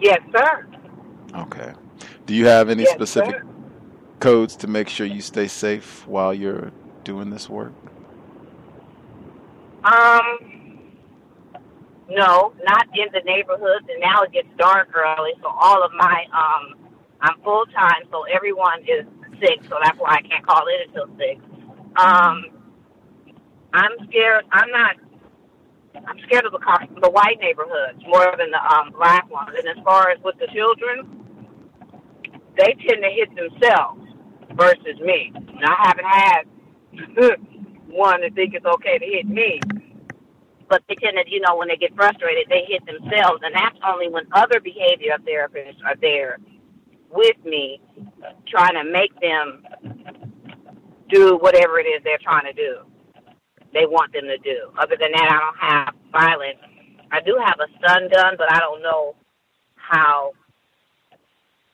Yes, 0.00 0.20
sir. 0.36 0.66
Okay. 1.34 1.74
Do 2.26 2.34
you 2.34 2.46
have 2.46 2.68
any 2.70 2.84
Yes, 2.84 2.86
specific 2.86 3.36
sir. 3.36 3.44
codes 4.20 4.56
to 4.58 4.66
make 4.68 4.88
sure 4.88 5.06
you 5.06 5.22
stay 5.22 5.48
safe 5.48 6.06
while 6.06 6.34
you're 6.34 6.72
doing 7.04 7.30
this 7.30 7.48
work? 7.48 7.74
Um, 9.84 10.38
no, 12.10 12.54
not 12.64 12.86
in 12.94 13.06
the 13.12 13.20
neighborhoods, 13.24 13.86
and 13.90 14.00
now 14.00 14.22
it 14.22 14.32
gets 14.32 14.48
dark 14.58 14.88
early, 14.96 15.32
so 15.42 15.48
all 15.48 15.84
of 15.84 15.92
my 15.92 16.24
um, 16.32 16.74
I'm 17.20 17.40
full 17.42 17.66
time, 17.66 18.02
so 18.10 18.24
everyone 18.24 18.82
is 18.82 19.06
sick, 19.40 19.60
so 19.68 19.76
that's 19.82 19.98
why 19.98 20.16
I 20.18 20.22
can't 20.22 20.46
call 20.46 20.64
in 20.68 20.88
until 20.88 21.16
six. 21.18 21.40
Um, 21.96 22.44
I'm 23.72 23.92
scared. 24.08 24.44
I'm 24.52 24.70
not. 24.70 24.96
I'm 25.94 26.18
scared 26.26 26.46
of 26.46 26.52
the 26.52 26.58
car, 26.58 26.86
the 27.00 27.10
white 27.10 27.38
neighborhoods 27.40 28.02
more 28.06 28.34
than 28.38 28.50
the 28.50 28.74
um, 28.74 28.92
black 28.92 29.30
ones. 29.30 29.50
And 29.56 29.68
as 29.68 29.82
far 29.84 30.10
as 30.10 30.18
with 30.24 30.36
the 30.38 30.48
children, 30.54 31.22
they 32.56 32.74
tend 32.86 33.02
to 33.02 33.10
hit 33.10 33.28
themselves 33.36 34.02
versus 34.54 34.98
me. 35.00 35.32
And 35.34 35.64
I 35.64 35.76
haven't 35.78 36.06
had 36.06 36.42
one 37.88 38.22
that 38.22 38.34
think 38.34 38.54
it's 38.54 38.66
okay 38.66 38.98
to 38.98 39.04
hit 39.04 39.28
me. 39.28 39.60
But 40.68 40.82
they 40.88 40.94
tend 40.96 41.18
to, 41.22 41.30
you 41.30 41.40
know, 41.40 41.56
when 41.56 41.68
they 41.68 41.76
get 41.76 41.94
frustrated, 41.94 42.46
they 42.48 42.64
hit 42.66 42.84
themselves. 42.86 43.42
And 43.44 43.54
that's 43.54 43.76
only 43.86 44.08
when 44.08 44.24
other 44.32 44.60
behavior 44.60 45.16
therapists 45.26 45.84
are 45.84 45.96
there 46.00 46.38
with 47.10 47.36
me 47.44 47.80
trying 48.48 48.74
to 48.74 48.90
make 48.90 49.12
them 49.20 49.64
do 51.10 51.36
whatever 51.38 51.78
it 51.78 51.84
is 51.84 52.02
they're 52.04 52.18
trying 52.22 52.44
to 52.44 52.52
do. 52.54 52.78
They 53.72 53.86
want 53.86 54.12
them 54.12 54.24
to 54.24 54.38
do. 54.38 54.70
Other 54.78 54.96
than 55.00 55.12
that, 55.12 55.30
I 55.30 55.38
don't 55.38 55.58
have 55.58 55.94
violence. 56.12 56.58
I 57.10 57.20
do 57.20 57.38
have 57.44 57.58
a 57.60 57.68
stun 57.78 58.08
gun, 58.10 58.34
but 58.38 58.52
I 58.52 58.58
don't 58.58 58.82
know 58.82 59.14
how 59.76 60.32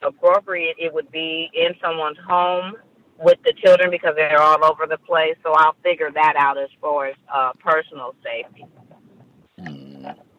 appropriate 0.02 0.76
it 0.78 0.92
would 0.92 1.10
be 1.10 1.50
in 1.54 1.74
someone's 1.82 2.18
home 2.26 2.74
with 3.18 3.38
the 3.44 3.52
children 3.64 3.90
because 3.90 4.14
they're 4.16 4.40
all 4.40 4.64
over 4.64 4.86
the 4.88 4.98
place. 4.98 5.36
So 5.42 5.52
I'll 5.52 5.76
figure 5.82 6.10
that 6.14 6.34
out 6.36 6.56
as 6.58 6.68
far 6.80 7.06
as 7.06 7.16
uh, 7.32 7.52
personal 7.58 8.14
safety. 8.22 8.66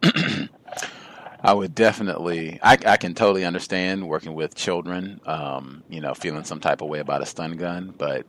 I 1.41 1.53
would 1.53 1.73
definitely. 1.73 2.60
I, 2.61 2.77
I 2.86 2.98
can 2.98 3.14
totally 3.14 3.45
understand 3.45 4.07
working 4.07 4.34
with 4.34 4.56
children. 4.56 5.22
Um, 5.26 5.84
you 5.90 6.02
know, 6.02 6.14
feeling 6.14 6.44
some 6.44 6.60
type 6.60 6.81
of 6.81 6.90
way 6.90 6.99
about 6.99 7.22
a 7.22 7.26
stun 7.26 7.53
gun, 7.57 7.94
but 7.98 8.26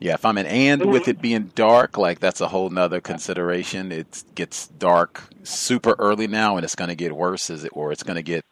yeah, 0.00 0.14
if 0.14 0.24
I'm 0.24 0.38
an 0.38 0.46
and 0.46 0.86
with 0.86 1.08
it 1.08 1.20
being 1.20 1.52
dark, 1.54 1.96
like 1.96 2.20
that's 2.20 2.40
a 2.40 2.48
whole 2.48 2.70
nother 2.70 3.00
consideration. 3.00 3.92
It 3.92 4.24
gets 4.34 4.68
dark 4.68 5.22
super 5.44 5.94
early 5.98 6.26
now, 6.26 6.56
and 6.56 6.64
it's 6.64 6.74
going 6.74 6.88
to 6.88 6.96
get 6.96 7.16
worse 7.16 7.48
as 7.50 7.64
it, 7.64 7.70
or 7.74 7.92
it's 7.92 8.02
going 8.02 8.16
to 8.16 8.22
get 8.22 8.44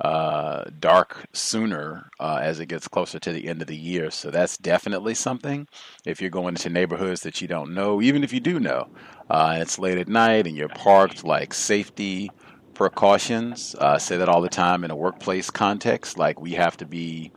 uh, 0.00 0.64
dark 0.78 1.26
sooner 1.32 2.10
uh, 2.18 2.40
as 2.42 2.58
it 2.58 2.66
gets 2.66 2.88
closer 2.88 3.18
to 3.20 3.32
the 3.32 3.48
end 3.48 3.60
of 3.60 3.68
the 3.68 3.76
year. 3.76 4.10
So 4.10 4.30
that's 4.30 4.56
definitely 4.56 5.14
something. 5.14 5.68
If 6.04 6.20
you're 6.20 6.30
going 6.30 6.54
into 6.54 6.70
neighborhoods 6.70 7.20
that 7.22 7.40
you 7.40 7.48
don't 7.48 7.74
know, 7.74 8.02
even 8.02 8.24
if 8.24 8.32
you 8.32 8.40
do 8.40 8.58
know, 8.58 8.88
uh, 9.28 9.50
and 9.52 9.62
it's 9.62 9.78
late 9.78 9.98
at 9.98 10.08
night 10.08 10.46
and 10.46 10.56
you're 10.56 10.68
parked, 10.68 11.22
like 11.22 11.54
safety 11.54 12.30
precautions. 12.74 13.74
Uh, 13.78 13.98
say 13.98 14.16
that 14.16 14.28
all 14.28 14.40
the 14.40 14.48
time 14.48 14.84
in 14.84 14.90
a 14.90 14.96
workplace 14.96 15.50
context. 15.50 16.18
Like 16.18 16.40
we 16.40 16.52
have 16.52 16.78
to 16.78 16.86
be 16.86 17.30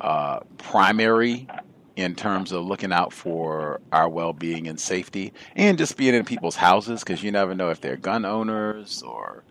uh, 0.00 0.40
primary 0.58 1.48
in 1.96 2.14
terms 2.14 2.52
of 2.52 2.64
looking 2.64 2.92
out 2.92 3.12
for 3.12 3.80
our 3.92 4.08
well-being 4.08 4.66
and 4.66 4.80
safety, 4.80 5.32
and 5.54 5.78
just 5.78 5.96
being 5.96 6.14
in 6.14 6.24
people's 6.24 6.56
houses 6.56 7.00
because 7.00 7.22
you 7.22 7.30
never 7.30 7.54
know 7.54 7.70
if 7.70 7.80
they're 7.80 7.96
gun 7.96 8.24
owners 8.24 9.02
or 9.02 9.44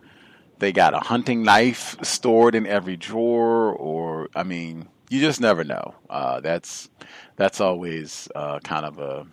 they 0.58 0.72
got 0.72 0.94
a 0.94 1.00
hunting 1.00 1.42
knife 1.42 1.96
stored 2.02 2.54
in 2.54 2.66
every 2.66 2.96
drawer, 2.96 3.72
or 3.72 4.28
I 4.34 4.42
mean, 4.42 4.88
you 5.10 5.20
just 5.20 5.40
never 5.40 5.64
know. 5.64 5.94
Uh, 6.08 6.40
that's 6.40 6.88
that's 7.36 7.60
always 7.60 8.28
uh, 8.34 8.60
kind 8.60 8.86
of 8.86 8.98
a 8.98 9.26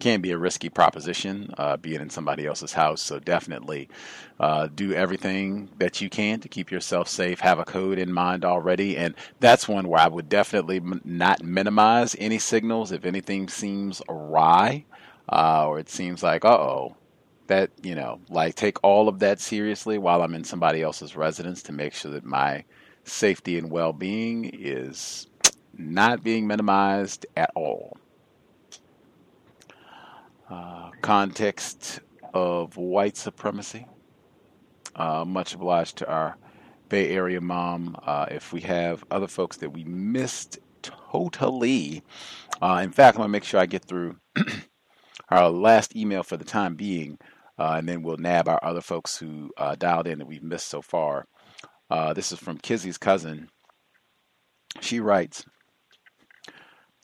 can 0.00 0.20
be 0.20 0.32
a 0.32 0.38
risky 0.38 0.68
proposition, 0.68 1.54
uh, 1.58 1.76
being 1.76 2.00
in 2.00 2.10
somebody 2.10 2.46
else's 2.46 2.72
house. 2.72 3.02
So 3.02 3.18
definitely 3.20 3.88
uh, 4.40 4.68
do 4.74 4.92
everything 4.94 5.68
that 5.78 6.00
you 6.00 6.10
can 6.10 6.40
to 6.40 6.48
keep 6.48 6.70
yourself 6.70 7.08
safe. 7.08 7.40
Have 7.40 7.58
a 7.58 7.64
code 7.64 7.98
in 7.98 8.12
mind 8.12 8.44
already, 8.44 8.96
and 8.96 9.14
that's 9.40 9.68
one 9.68 9.88
where 9.88 10.00
I 10.00 10.08
would 10.08 10.28
definitely 10.28 10.78
m- 10.78 11.02
not 11.04 11.42
minimize 11.44 12.16
any 12.18 12.38
signals 12.38 12.92
if 12.92 13.04
anything 13.04 13.48
seems 13.48 14.02
awry 14.08 14.84
uh, 15.28 15.66
or 15.68 15.78
it 15.78 15.88
seems 15.88 16.22
like, 16.22 16.44
uh 16.44 16.48
oh. 16.48 16.96
That 17.46 17.70
you 17.82 17.96
know, 17.96 18.20
like 18.28 18.54
take 18.54 18.78
all 18.84 19.08
of 19.08 19.18
that 19.20 19.40
seriously 19.40 19.98
while 19.98 20.22
I'm 20.22 20.36
in 20.36 20.44
somebody 20.44 20.82
else's 20.82 21.16
residence 21.16 21.64
to 21.64 21.72
make 21.72 21.94
sure 21.94 22.12
that 22.12 22.24
my 22.24 22.64
safety 23.04 23.58
and 23.58 23.72
well-being 23.72 24.50
is 24.54 25.26
not 25.76 26.22
being 26.22 26.46
minimized 26.46 27.26
at 27.36 27.50
all 27.56 27.98
uh, 30.50 30.90
context 31.00 32.00
of 32.34 32.76
white 32.76 33.16
supremacy. 33.16 33.86
Uh, 34.96 35.24
much 35.24 35.54
obliged 35.54 35.98
to 35.98 36.08
our 36.10 36.36
Bay 36.88 37.10
Area 37.10 37.40
mom. 37.40 37.96
Uh, 38.04 38.26
if 38.30 38.52
we 38.52 38.60
have 38.62 39.04
other 39.10 39.28
folks 39.28 39.58
that 39.58 39.70
we 39.70 39.84
missed 39.84 40.58
totally, 40.82 42.02
uh, 42.60 42.80
in 42.82 42.90
fact, 42.90 43.16
I'm 43.16 43.20
going 43.20 43.28
to 43.28 43.32
make 43.32 43.44
sure 43.44 43.60
I 43.60 43.66
get 43.66 43.84
through 43.84 44.16
our 45.28 45.50
last 45.50 45.94
email 45.94 46.24
for 46.24 46.36
the 46.36 46.44
time 46.44 46.74
being, 46.74 47.18
uh, 47.58 47.74
and 47.78 47.88
then 47.88 48.02
we'll 48.02 48.16
nab 48.16 48.48
our 48.48 48.58
other 48.64 48.80
folks 48.80 49.16
who 49.16 49.52
dialed 49.78 50.08
in 50.08 50.18
that 50.18 50.26
we've 50.26 50.42
missed 50.42 50.66
so 50.66 50.82
far. 50.82 51.26
this 52.14 52.32
is 52.32 52.40
from 52.40 52.58
Kizzy's 52.58 52.98
cousin. 52.98 53.48
She 54.80 54.98
writes, 54.98 55.44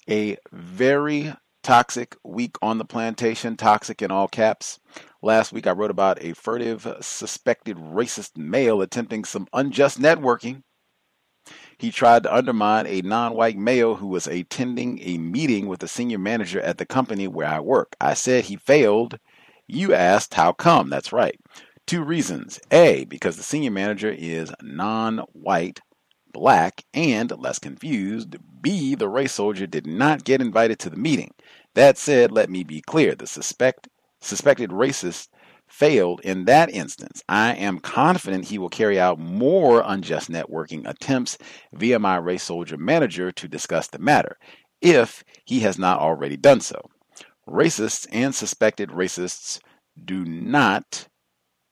a 0.08 0.36
very 0.52 1.32
Toxic 1.66 2.14
week 2.22 2.54
on 2.62 2.78
the 2.78 2.84
plantation, 2.84 3.56
toxic 3.56 4.00
in 4.00 4.12
all 4.12 4.28
caps. 4.28 4.78
Last 5.20 5.52
week 5.52 5.66
I 5.66 5.72
wrote 5.72 5.90
about 5.90 6.22
a 6.22 6.32
furtive, 6.32 6.86
suspected 7.00 7.76
racist 7.76 8.36
male 8.36 8.80
attempting 8.80 9.24
some 9.24 9.48
unjust 9.52 10.00
networking. 10.00 10.62
He 11.76 11.90
tried 11.90 12.22
to 12.22 12.32
undermine 12.32 12.86
a 12.86 13.00
non 13.00 13.34
white 13.34 13.58
male 13.58 13.96
who 13.96 14.06
was 14.06 14.28
attending 14.28 15.00
a 15.02 15.18
meeting 15.18 15.66
with 15.66 15.82
a 15.82 15.88
senior 15.88 16.18
manager 16.18 16.60
at 16.60 16.78
the 16.78 16.86
company 16.86 17.26
where 17.26 17.48
I 17.48 17.58
work. 17.58 17.96
I 18.00 18.14
said 18.14 18.44
he 18.44 18.54
failed. 18.54 19.18
You 19.66 19.92
asked 19.92 20.34
how 20.34 20.52
come. 20.52 20.88
That's 20.88 21.12
right. 21.12 21.36
Two 21.84 22.04
reasons. 22.04 22.60
A, 22.70 23.06
because 23.06 23.36
the 23.36 23.42
senior 23.42 23.72
manager 23.72 24.14
is 24.16 24.52
non 24.62 25.18
white, 25.32 25.80
black, 26.32 26.84
and 26.94 27.32
less 27.36 27.58
confused. 27.58 28.36
B, 28.62 28.94
the 28.94 29.08
race 29.08 29.32
soldier 29.32 29.66
did 29.66 29.84
not 29.84 30.22
get 30.22 30.40
invited 30.40 30.78
to 30.78 30.90
the 30.90 30.96
meeting. 30.96 31.32
That 31.76 31.98
said, 31.98 32.32
let 32.32 32.48
me 32.48 32.64
be 32.64 32.80
clear 32.80 33.14
the 33.14 33.26
suspect, 33.26 33.86
suspected 34.22 34.70
racist 34.70 35.28
failed 35.68 36.22
in 36.24 36.46
that 36.46 36.70
instance. 36.70 37.22
I 37.28 37.52
am 37.52 37.80
confident 37.80 38.46
he 38.46 38.56
will 38.56 38.70
carry 38.70 38.98
out 38.98 39.18
more 39.18 39.82
unjust 39.84 40.30
networking 40.30 40.88
attempts 40.88 41.36
via 41.74 41.98
my 41.98 42.16
race 42.16 42.44
soldier 42.44 42.78
manager 42.78 43.30
to 43.30 43.46
discuss 43.46 43.88
the 43.88 43.98
matter, 43.98 44.38
if 44.80 45.22
he 45.44 45.60
has 45.60 45.78
not 45.78 46.00
already 46.00 46.38
done 46.38 46.62
so. 46.62 46.80
Racists 47.46 48.06
and 48.10 48.34
suspected 48.34 48.88
racists 48.88 49.60
do 50.02 50.24
not 50.24 51.08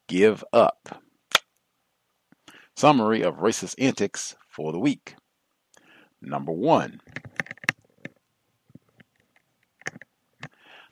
give 0.07 0.45
up. 0.53 1.03
Summary 2.77 3.23
of 3.23 3.37
racist 3.37 3.75
antics 3.79 4.37
for 4.51 4.71
the 4.71 4.79
week. 4.79 5.15
Number 6.21 6.53
one. 6.53 7.01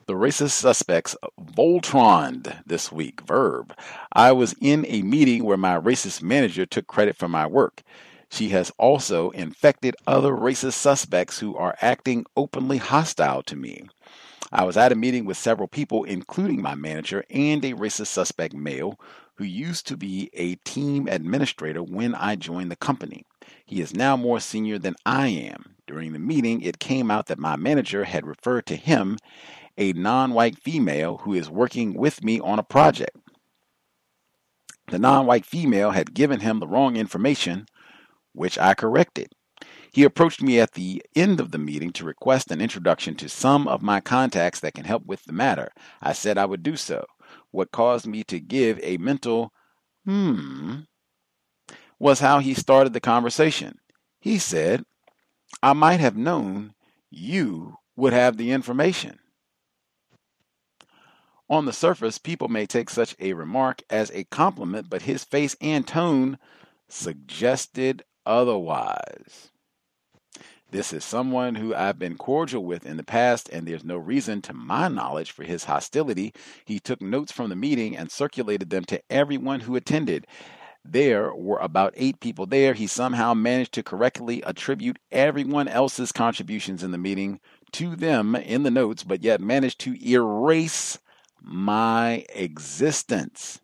The 0.05 0.15
racist 0.15 0.51
suspects 0.51 1.15
Voltroned 1.39 2.61
this 2.65 2.91
week. 2.91 3.21
Verb. 3.21 3.73
I 4.11 4.33
was 4.33 4.53
in 4.59 4.85
a 4.89 5.01
meeting 5.01 5.45
where 5.45 5.55
my 5.55 5.79
racist 5.79 6.21
manager 6.21 6.65
took 6.65 6.87
credit 6.87 7.15
for 7.15 7.29
my 7.29 7.47
work. 7.47 7.83
She 8.29 8.49
has 8.49 8.69
also 8.77 9.29
infected 9.29 9.95
other 10.05 10.33
racist 10.33 10.73
suspects 10.73 11.39
who 11.39 11.55
are 11.55 11.77
acting 11.81 12.25
openly 12.35 12.79
hostile 12.79 13.43
to 13.43 13.55
me. 13.55 13.83
I 14.51 14.65
was 14.65 14.75
at 14.75 14.91
a 14.91 14.95
meeting 14.95 15.23
with 15.23 15.37
several 15.37 15.69
people, 15.69 16.03
including 16.03 16.61
my 16.61 16.75
manager 16.75 17.23
and 17.29 17.63
a 17.63 17.73
racist 17.73 18.07
suspect 18.07 18.53
male 18.53 18.99
who 19.35 19.45
used 19.45 19.87
to 19.87 19.95
be 19.95 20.29
a 20.33 20.55
team 20.55 21.07
administrator 21.07 21.81
when 21.81 22.13
I 22.13 22.35
joined 22.35 22.71
the 22.71 22.75
company. 22.75 23.25
He 23.65 23.79
is 23.79 23.95
now 23.95 24.17
more 24.17 24.41
senior 24.41 24.79
than 24.79 24.95
I 25.05 25.27
am. 25.29 25.75
During 25.87 26.13
the 26.13 26.19
meeting, 26.19 26.61
it 26.61 26.79
came 26.79 27.09
out 27.09 27.27
that 27.27 27.39
my 27.39 27.55
manager 27.55 28.03
had 28.03 28.27
referred 28.27 28.65
to 28.67 28.75
him, 28.75 29.17
a 29.77 29.93
non 29.93 30.33
white 30.33 30.57
female 30.57 31.17
who 31.19 31.33
is 31.33 31.49
working 31.49 31.93
with 31.93 32.23
me 32.23 32.39
on 32.39 32.59
a 32.59 32.63
project. 32.63 33.17
The 34.87 34.99
non 34.99 35.25
white 35.25 35.45
female 35.45 35.91
had 35.91 36.13
given 36.13 36.41
him 36.41 36.59
the 36.59 36.67
wrong 36.67 36.95
information, 36.95 37.65
which 38.33 38.57
I 38.57 38.73
corrected. 38.73 39.31
He 39.91 40.03
approached 40.03 40.41
me 40.41 40.59
at 40.59 40.73
the 40.73 41.03
end 41.15 41.39
of 41.39 41.51
the 41.51 41.59
meeting 41.59 41.91
to 41.93 42.05
request 42.05 42.51
an 42.51 42.61
introduction 42.61 43.15
to 43.15 43.29
some 43.29 43.67
of 43.67 43.81
my 43.83 44.01
contacts 44.01 44.59
that 44.61 44.73
can 44.73 44.85
help 44.85 45.05
with 45.05 45.23
the 45.23 45.33
matter. 45.33 45.71
I 46.01 46.13
said 46.13 46.37
I 46.37 46.45
would 46.45 46.63
do 46.63 46.75
so. 46.75 47.05
What 47.51 47.71
caused 47.71 48.07
me 48.07 48.23
to 48.25 48.39
give 48.39 48.79
a 48.81 48.97
mental 48.97 49.53
hmm 50.05 50.81
was 51.99 52.19
how 52.19 52.39
he 52.39 52.53
started 52.53 52.91
the 52.91 52.99
conversation. 52.99 53.77
He 54.19 54.37
said, 54.37 54.83
I 55.61 55.73
might 55.73 55.99
have 55.99 56.17
known 56.17 56.73
you 57.09 57.77
would 57.95 58.11
have 58.13 58.35
the 58.35 58.51
information. 58.51 59.19
On 61.53 61.65
the 61.65 61.71
surface, 61.71 62.17
people 62.17 62.47
may 62.47 62.65
take 62.65 62.89
such 62.89 63.15
a 63.19 63.33
remark 63.33 63.83
as 63.87 64.09
a 64.09 64.23
compliment, 64.23 64.89
but 64.89 65.03
his 65.03 65.23
face 65.23 65.55
and 65.61 65.85
tone 65.85 66.39
suggested 66.89 68.03
otherwise. 68.25 69.51
This 70.71 70.91
is 70.91 71.05
someone 71.05 71.53
who 71.53 71.75
I've 71.75 71.99
been 71.99 72.17
cordial 72.17 72.65
with 72.65 72.87
in 72.87 72.97
the 72.97 73.03
past, 73.03 73.49
and 73.49 73.67
there's 73.67 73.83
no 73.83 73.97
reason, 73.97 74.41
to 74.41 74.53
my 74.53 74.87
knowledge, 74.87 75.29
for 75.29 75.43
his 75.43 75.65
hostility. 75.65 76.33
He 76.65 76.79
took 76.79 77.03
notes 77.03 77.31
from 77.31 77.51
the 77.51 77.55
meeting 77.55 77.95
and 77.95 78.09
circulated 78.09 78.71
them 78.71 78.85
to 78.85 79.03
everyone 79.11 79.59
who 79.59 79.75
attended. 79.75 80.25
There 80.83 81.35
were 81.35 81.59
about 81.59 81.93
eight 81.95 82.19
people 82.19 82.47
there. 82.47 82.73
He 82.73 82.87
somehow 82.87 83.35
managed 83.35 83.73
to 83.73 83.83
correctly 83.83 84.41
attribute 84.41 84.97
everyone 85.11 85.67
else's 85.67 86.11
contributions 86.11 86.81
in 86.81 86.89
the 86.89 86.97
meeting 86.97 87.39
to 87.73 87.95
them 87.95 88.35
in 88.35 88.63
the 88.63 88.71
notes, 88.71 89.03
but 89.03 89.23
yet 89.23 89.39
managed 89.39 89.77
to 89.81 89.95
erase 90.03 90.97
my 91.43 92.25
existence. 92.29 93.59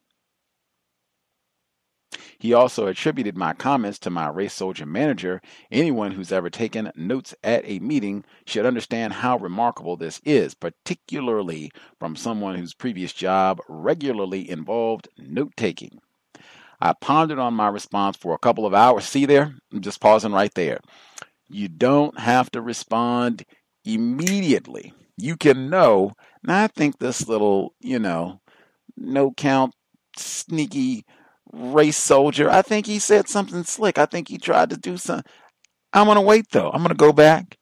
He 2.38 2.53
also 2.53 2.88
attributed 2.88 3.38
my 3.38 3.53
comments 3.53 3.99
to 3.99 4.10
my 4.10 4.30
race 4.30 4.53
soldier 4.53 4.85
manager. 4.85 5.41
Anyone 5.72 6.11
who's 6.11 6.31
ever 6.31 6.49
taken 6.49 6.91
notes 6.95 7.35
at 7.43 7.64
a 7.65 7.80
meeting 7.80 8.23
should 8.45 8.65
understand 8.65 9.14
how 9.14 9.38
remarkable 9.38 9.97
this 9.97 10.22
is, 10.23 10.53
particularly 10.53 11.72
from 11.99 12.15
someone 12.15 12.56
whose 12.56 12.73
previous 12.73 13.14
job 13.14 13.60
regularly 13.68 14.49
involved 14.49 15.10
note 15.18 15.53
taking. 15.57 15.99
I 16.81 16.93
pondered 16.93 17.39
on 17.39 17.53
my 17.53 17.68
response 17.68 18.15
for 18.15 18.34
a 18.34 18.39
couple 18.39 18.65
of 18.65 18.73
hours. 18.73 19.06
See 19.06 19.26
there? 19.26 19.56
I'm 19.73 19.81
just 19.81 19.99
pausing 19.99 20.31
right 20.31 20.53
there. 20.53 20.80
You 21.49 21.68
don't 21.68 22.18
have 22.18 22.49
to 22.51 22.61
respond 22.61 23.43
immediately. 23.84 24.93
You 25.18 25.35
can 25.35 25.69
know. 25.69 26.14
Now, 26.43 26.63
I 26.63 26.67
think 26.67 26.99
this 26.99 27.27
little, 27.27 27.73
you 27.79 27.99
know, 27.99 28.39
no 28.95 29.31
count, 29.31 29.73
sneaky 30.17 31.05
race 31.51 31.97
soldier. 31.97 32.49
I 32.49 32.61
think 32.61 32.85
he 32.85 32.99
said 32.99 33.27
something 33.27 33.63
slick. 33.63 33.97
I 33.97 34.05
think 34.05 34.27
he 34.27 34.37
tried 34.37 34.69
to 34.69 34.77
do 34.77 34.97
something. 34.97 35.29
I'm 35.93 36.05
going 36.05 36.15
to 36.15 36.21
wait 36.21 36.45
though. 36.51 36.69
I'm 36.69 36.81
going 36.81 36.89
to 36.89 36.95
go 36.95 37.11
back 37.11 37.57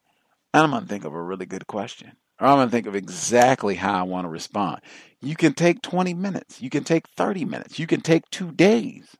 and 0.54 0.64
I'm 0.64 0.72
going 0.72 0.84
to 0.84 0.88
think 0.88 1.06
of 1.06 1.14
a 1.14 1.22
really 1.22 1.46
good 1.46 1.68
question. 1.68 2.14
Or 2.40 2.48
I'm 2.48 2.58
going 2.58 2.68
to 2.68 2.72
think 2.72 2.88
of 2.88 2.96
exactly 2.96 3.76
how 3.76 4.00
I 4.00 4.04
want 4.04 4.26
to 4.26 4.30
respond. 4.30 4.82
You 5.22 5.36
can 5.36 5.54
take 5.54 5.82
20 5.82 6.14
minutes. 6.14 6.62
You 6.62 6.70
can 6.70 6.84
take 6.84 7.08
30 7.16 7.46
minutes. 7.46 7.80
You 7.80 7.88
can 7.88 8.02
take 8.02 8.30
two 8.30 8.52
days 8.52 9.16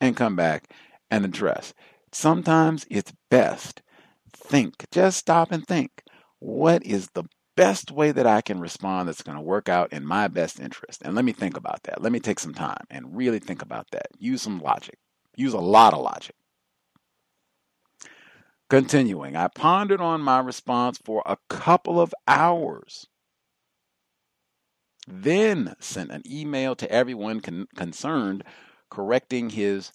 and 0.00 0.16
come 0.16 0.36
back 0.36 0.70
and 1.10 1.24
address. 1.24 1.72
Sometimes 2.12 2.84
it's 2.90 3.12
best. 3.30 3.80
Think. 4.34 4.74
Just 4.90 5.18
stop 5.18 5.52
and 5.52 5.66
think. 5.66 5.90
What 6.40 6.84
is 6.84 7.08
the 7.14 7.24
best 7.56 7.90
way 7.90 8.12
that 8.12 8.26
I 8.26 8.40
can 8.40 8.60
respond 8.60 9.08
that's 9.08 9.22
going 9.22 9.36
to 9.36 9.42
work 9.42 9.68
out 9.68 9.92
in 9.92 10.04
my 10.06 10.28
best 10.28 10.60
interest. 10.60 11.02
And 11.02 11.14
let 11.14 11.24
me 11.24 11.32
think 11.32 11.56
about 11.56 11.82
that. 11.84 12.02
Let 12.02 12.12
me 12.12 12.20
take 12.20 12.38
some 12.38 12.54
time 12.54 12.84
and 12.90 13.16
really 13.16 13.38
think 13.38 13.62
about 13.62 13.90
that. 13.92 14.08
Use 14.18 14.42
some 14.42 14.60
logic. 14.60 14.98
Use 15.36 15.52
a 15.52 15.58
lot 15.60 15.94
of 15.94 16.00
logic. 16.00 16.34
Continuing, 18.68 19.36
I 19.36 19.48
pondered 19.48 20.00
on 20.00 20.22
my 20.22 20.40
response 20.40 20.98
for 21.04 21.22
a 21.26 21.36
couple 21.50 22.00
of 22.00 22.14
hours. 22.26 23.06
Then 25.06 25.74
sent 25.78 26.10
an 26.10 26.22
email 26.30 26.74
to 26.76 26.90
everyone 26.90 27.40
con- 27.40 27.66
concerned 27.76 28.44
correcting 28.88 29.50
his 29.50 29.92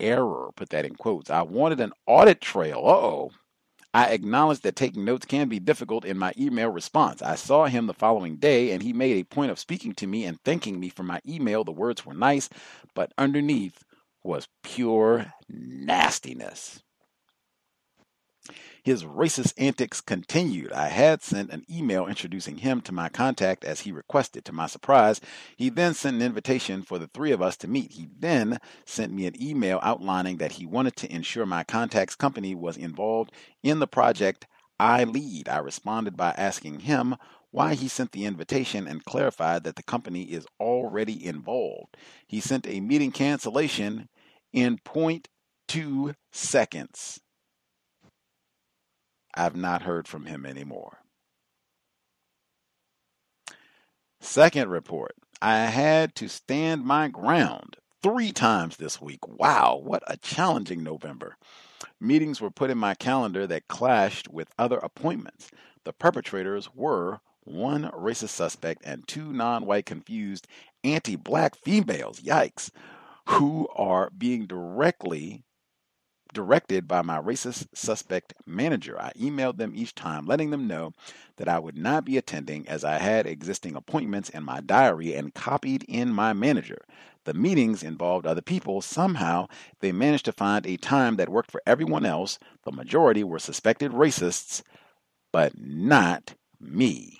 error. 0.00 0.50
Put 0.56 0.70
that 0.70 0.84
in 0.84 0.96
quotes. 0.96 1.30
I 1.30 1.42
wanted 1.42 1.80
an 1.80 1.92
audit 2.06 2.40
trail. 2.40 2.82
Uh 2.84 2.90
oh. 2.90 3.30
I 3.94 4.10
acknowledge 4.10 4.60
that 4.60 4.76
taking 4.76 5.04
notes 5.04 5.26
can 5.26 5.48
be 5.48 5.58
difficult 5.58 6.04
in 6.04 6.18
my 6.18 6.32
email 6.38 6.68
response. 6.68 7.22
I 7.22 7.36
saw 7.36 7.66
him 7.66 7.86
the 7.86 7.94
following 7.94 8.36
day 8.36 8.72
and 8.72 8.82
he 8.82 8.92
made 8.92 9.16
a 9.16 9.24
point 9.24 9.50
of 9.50 9.58
speaking 9.58 9.94
to 9.94 10.06
me 10.06 10.24
and 10.24 10.38
thanking 10.44 10.78
me 10.78 10.90
for 10.90 11.02
my 11.02 11.20
email. 11.26 11.64
The 11.64 11.72
words 11.72 12.04
were 12.04 12.14
nice, 12.14 12.48
but 12.94 13.12
underneath 13.16 13.84
was 14.22 14.48
pure 14.62 15.32
nastiness. 15.48 16.82
His 18.88 19.04
racist 19.04 19.52
antics 19.58 20.00
continued. 20.00 20.72
I 20.72 20.88
had 20.88 21.22
sent 21.22 21.50
an 21.50 21.66
email 21.68 22.06
introducing 22.06 22.56
him 22.56 22.80
to 22.80 22.90
my 22.90 23.10
contact 23.10 23.62
as 23.62 23.80
he 23.80 23.92
requested. 23.92 24.46
To 24.46 24.52
my 24.54 24.66
surprise, 24.66 25.20
he 25.58 25.68
then 25.68 25.92
sent 25.92 26.16
an 26.16 26.22
invitation 26.22 26.80
for 26.80 26.98
the 26.98 27.08
three 27.08 27.30
of 27.30 27.42
us 27.42 27.58
to 27.58 27.68
meet. 27.68 27.92
He 27.92 28.08
then 28.18 28.56
sent 28.86 29.12
me 29.12 29.26
an 29.26 29.34
email 29.38 29.78
outlining 29.82 30.38
that 30.38 30.52
he 30.52 30.64
wanted 30.64 30.96
to 30.96 31.14
ensure 31.14 31.44
my 31.44 31.64
contact's 31.64 32.14
company 32.14 32.54
was 32.54 32.78
involved 32.78 33.30
in 33.62 33.78
the 33.78 33.86
project 33.86 34.46
I 34.80 35.04
lead. 35.04 35.50
I 35.50 35.58
responded 35.58 36.16
by 36.16 36.30
asking 36.38 36.80
him 36.80 37.16
why 37.50 37.74
he 37.74 37.88
sent 37.88 38.12
the 38.12 38.24
invitation 38.24 38.88
and 38.88 39.04
clarified 39.04 39.64
that 39.64 39.76
the 39.76 39.82
company 39.82 40.22
is 40.22 40.46
already 40.58 41.26
involved. 41.26 41.94
He 42.26 42.40
sent 42.40 42.66
a 42.66 42.80
meeting 42.80 43.12
cancellation 43.12 44.08
in 44.54 44.78
0.2 44.78 46.14
seconds. 46.32 47.20
I've 49.38 49.54
not 49.54 49.82
heard 49.82 50.08
from 50.08 50.26
him 50.26 50.44
anymore. 50.44 50.98
Second 54.20 54.68
report 54.68 55.14
I 55.40 55.58
had 55.66 56.16
to 56.16 56.28
stand 56.28 56.84
my 56.84 57.06
ground 57.06 57.76
three 58.02 58.32
times 58.32 58.76
this 58.76 59.00
week. 59.00 59.26
Wow, 59.28 59.80
what 59.82 60.02
a 60.08 60.16
challenging 60.16 60.82
November. 60.82 61.36
Meetings 62.00 62.40
were 62.40 62.50
put 62.50 62.70
in 62.70 62.78
my 62.78 62.94
calendar 62.96 63.46
that 63.46 63.68
clashed 63.68 64.28
with 64.28 64.48
other 64.58 64.78
appointments. 64.78 65.52
The 65.84 65.92
perpetrators 65.92 66.74
were 66.74 67.20
one 67.44 67.84
racist 67.92 68.30
suspect 68.30 68.82
and 68.84 69.06
two 69.06 69.32
non 69.32 69.66
white 69.66 69.86
confused 69.86 70.48
anti 70.82 71.14
black 71.14 71.54
females, 71.54 72.20
yikes, 72.20 72.72
who 73.26 73.68
are 73.76 74.10
being 74.10 74.46
directly 74.46 75.44
directed 76.38 76.86
by 76.86 77.02
my 77.02 77.20
racist 77.20 77.66
suspect 77.74 78.32
manager. 78.46 78.96
I 78.96 79.10
emailed 79.18 79.56
them 79.56 79.72
each 79.74 79.92
time, 79.96 80.24
letting 80.24 80.50
them 80.50 80.68
know 80.68 80.92
that 81.36 81.48
I 81.48 81.58
would 81.58 81.76
not 81.76 82.04
be 82.04 82.16
attending 82.16 82.68
as 82.68 82.84
I 82.84 82.98
had 82.98 83.26
existing 83.26 83.74
appointments 83.74 84.28
in 84.28 84.44
my 84.44 84.60
diary 84.60 85.14
and 85.14 85.34
copied 85.34 85.82
in 85.88 86.12
my 86.12 86.32
manager. 86.32 86.78
The 87.24 87.34
meetings 87.34 87.82
involved 87.82 88.24
other 88.24 88.40
people. 88.40 88.80
Somehow, 88.80 89.48
they 89.80 89.90
managed 89.90 90.26
to 90.26 90.32
find 90.32 90.64
a 90.64 90.76
time 90.76 91.16
that 91.16 91.28
worked 91.28 91.50
for 91.50 91.60
everyone 91.66 92.06
else. 92.06 92.38
The 92.62 92.70
majority 92.70 93.24
were 93.24 93.40
suspected 93.40 93.90
racists, 93.90 94.62
but 95.32 95.58
not 95.58 96.36
me. 96.60 97.17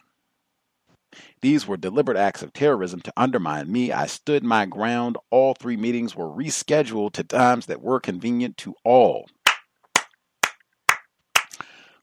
These 1.40 1.66
were 1.66 1.76
deliberate 1.76 2.16
acts 2.16 2.42
of 2.42 2.52
terrorism 2.52 3.00
to 3.02 3.12
undermine 3.16 3.70
me. 3.70 3.92
I 3.92 4.06
stood 4.06 4.42
my 4.42 4.66
ground. 4.66 5.16
All 5.30 5.54
three 5.54 5.76
meetings 5.76 6.16
were 6.16 6.28
rescheduled 6.28 7.12
to 7.12 7.24
times 7.24 7.66
that 7.66 7.82
were 7.82 8.00
convenient 8.00 8.56
to 8.58 8.74
all. 8.84 9.26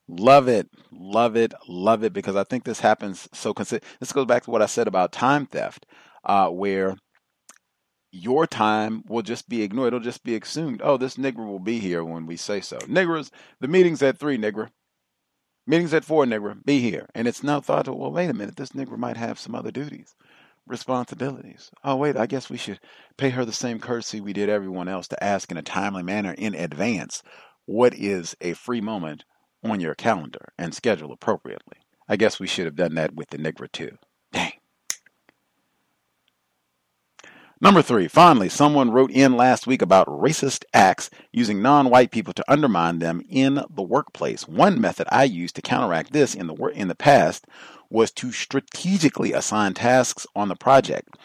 Love 0.07 0.47
it, 0.47 0.69
love 0.91 1.35
it, 1.35 1.53
love 1.67 2.03
it, 2.03 2.13
because 2.13 2.35
I 2.35 2.43
think 2.43 2.63
this 2.63 2.79
happens 2.79 3.27
so 3.33 3.53
consistent. 3.53 3.83
This 3.99 4.13
goes 4.13 4.27
back 4.27 4.43
to 4.43 4.51
what 4.51 4.61
I 4.61 4.67
said 4.67 4.87
about 4.87 5.11
time 5.11 5.47
theft, 5.47 5.87
uh, 6.23 6.49
where 6.49 6.95
your 8.11 8.45
time 8.45 9.03
will 9.07 9.23
just 9.23 9.49
be 9.49 9.63
ignored. 9.63 9.87
It'll 9.87 9.99
just 9.99 10.23
be 10.23 10.35
assumed. 10.35 10.81
Oh, 10.83 10.97
this 10.97 11.17
nigger 11.17 11.45
will 11.45 11.59
be 11.59 11.79
here 11.79 12.03
when 12.05 12.27
we 12.27 12.37
say 12.37 12.61
so. 12.61 12.77
Niggers, 12.79 13.31
the 13.59 13.67
meeting's 13.67 14.03
at 14.03 14.19
three, 14.19 14.37
nigger. 14.37 14.69
Meetings 15.67 15.93
at 15.95 16.05
four, 16.05 16.25
nigger. 16.25 16.63
Be 16.63 16.79
here. 16.79 17.07
And 17.15 17.27
it's 17.27 17.41
now 17.43 17.59
thought, 17.59 17.87
well, 17.87 18.11
wait 18.11 18.29
a 18.29 18.33
minute, 18.33 18.55
this 18.55 18.69
nigger 18.69 18.97
might 18.97 19.17
have 19.17 19.39
some 19.39 19.55
other 19.55 19.71
duties, 19.71 20.15
responsibilities. 20.67 21.71
Oh, 21.83 21.95
wait, 21.95 22.15
I 22.15 22.27
guess 22.27 22.51
we 22.51 22.57
should 22.57 22.79
pay 23.17 23.31
her 23.31 23.43
the 23.43 23.51
same 23.51 23.79
courtesy 23.79 24.21
we 24.21 24.33
did 24.33 24.47
everyone 24.47 24.87
else 24.87 25.07
to 25.07 25.23
ask 25.23 25.49
in 25.49 25.57
a 25.57 25.63
timely 25.63 26.03
manner 26.03 26.35
in 26.37 26.53
advance 26.53 27.23
what 27.65 27.95
is 27.95 28.35
a 28.41 28.53
free 28.53 28.81
moment 28.81 29.25
on 29.63 29.79
your 29.79 29.95
calendar 29.95 30.53
and 30.57 30.75
schedule 30.75 31.11
appropriately. 31.11 31.77
I 32.07 32.15
guess 32.15 32.39
we 32.39 32.45
should 32.45 32.65
have 32.65 32.75
done 32.75 32.93
that 32.95 33.15
with 33.15 33.31
the 33.31 33.37
Negro 33.37 33.71
too. 33.71 33.97
Number 37.65 37.81
three, 37.81 38.07
finally, 38.07 38.47
someone 38.47 38.91
wrote 38.91 39.09
in 39.09 39.35
last 39.35 39.65
week 39.65 39.81
about 39.81 40.05
racist 40.05 40.65
acts 40.71 41.09
using 41.31 41.63
non 41.63 41.89
white 41.89 42.11
people 42.11 42.31
to 42.33 42.45
undermine 42.47 42.99
them 42.99 43.23
in 43.27 43.63
the 43.71 43.81
workplace. 43.81 44.47
One 44.47 44.79
method 44.79 45.07
I 45.11 45.23
used 45.23 45.55
to 45.55 45.63
counteract 45.63 46.13
this 46.13 46.35
in 46.35 46.45
the, 46.45 46.53
wor- 46.53 46.69
in 46.69 46.89
the 46.89 46.93
past 46.93 47.47
was 47.89 48.11
to 48.11 48.31
strategically 48.31 49.33
assign 49.33 49.73
tasks 49.73 50.27
on 50.35 50.49
the 50.49 50.55
project. 50.55 51.17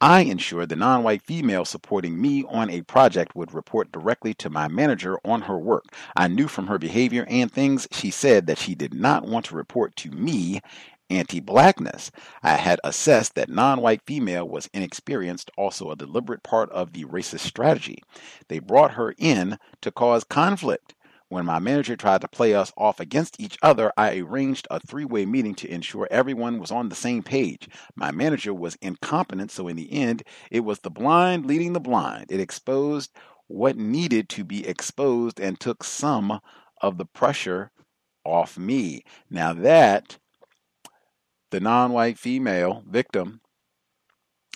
I 0.00 0.22
ensured 0.22 0.70
the 0.70 0.76
non 0.76 1.04
white 1.04 1.22
female 1.22 1.64
supporting 1.64 2.20
me 2.20 2.42
on 2.48 2.68
a 2.68 2.82
project 2.82 3.36
would 3.36 3.54
report 3.54 3.92
directly 3.92 4.34
to 4.34 4.50
my 4.50 4.66
manager 4.66 5.20
on 5.24 5.42
her 5.42 5.56
work. 5.56 5.84
I 6.16 6.26
knew 6.26 6.48
from 6.48 6.66
her 6.66 6.78
behavior 6.78 7.24
and 7.30 7.48
things 7.48 7.86
she 7.92 8.10
said 8.10 8.48
that 8.48 8.58
she 8.58 8.74
did 8.74 8.92
not 8.92 9.24
want 9.24 9.44
to 9.46 9.54
report 9.54 9.94
to 9.96 10.10
me 10.10 10.62
anti 11.10 11.40
blackness. 11.40 12.10
I 12.42 12.54
had 12.54 12.80
assessed 12.84 13.34
that 13.36 13.48
non 13.50 13.80
white 13.80 14.02
female 14.06 14.48
was 14.48 14.68
inexperienced, 14.74 15.50
also 15.56 15.90
a 15.90 15.96
deliberate 15.96 16.42
part 16.42 16.70
of 16.70 16.92
the 16.92 17.04
racist 17.04 17.40
strategy. 17.40 18.02
They 18.48 18.58
brought 18.58 18.92
her 18.92 19.14
in 19.18 19.58
to 19.82 19.90
cause 19.90 20.24
conflict. 20.24 20.94
When 21.28 21.44
my 21.44 21.58
manager 21.58 21.96
tried 21.96 22.20
to 22.20 22.28
play 22.28 22.54
us 22.54 22.72
off 22.76 23.00
against 23.00 23.40
each 23.40 23.58
other, 23.62 23.92
I 23.96 24.18
arranged 24.18 24.68
a 24.70 24.78
three 24.80 25.04
way 25.04 25.26
meeting 25.26 25.56
to 25.56 25.70
ensure 25.70 26.06
everyone 26.10 26.60
was 26.60 26.70
on 26.70 26.88
the 26.88 26.94
same 26.94 27.22
page. 27.24 27.68
My 27.96 28.12
manager 28.12 28.54
was 28.54 28.76
incompetent, 28.80 29.50
so 29.50 29.66
in 29.68 29.76
the 29.76 29.92
end, 29.92 30.22
it 30.52 30.60
was 30.60 30.80
the 30.80 30.90
blind 30.90 31.46
leading 31.46 31.72
the 31.72 31.80
blind. 31.80 32.26
It 32.30 32.40
exposed 32.40 33.10
what 33.48 33.76
needed 33.76 34.28
to 34.30 34.44
be 34.44 34.66
exposed 34.66 35.40
and 35.40 35.58
took 35.58 35.82
some 35.82 36.40
of 36.80 36.98
the 36.98 37.06
pressure 37.06 37.72
off 38.24 38.58
me. 38.58 39.02
Now, 39.30 39.52
that 39.52 40.18
the 41.50 41.60
non 41.60 41.92
white 41.92 42.18
female 42.18 42.82
victim, 42.88 43.40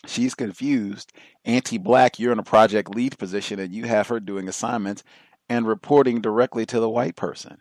she's 0.07 0.35
confused. 0.35 1.13
Anti 1.45 1.79
black, 1.79 2.19
you're 2.19 2.33
in 2.33 2.39
a 2.39 2.45
project 2.45 2.95
lead 2.95 3.19
position 3.19 3.59
and 3.59 3.75
you 3.75 3.85
have 3.85 4.09
her 4.09 4.21
doing 4.21 4.49
assignments 4.49 5.03
and 5.49 5.67
reporting 5.67 6.21
directly 6.21 6.67
to 6.67 6.81
the 6.81 6.91
white 6.91 7.17
person. 7.17 7.59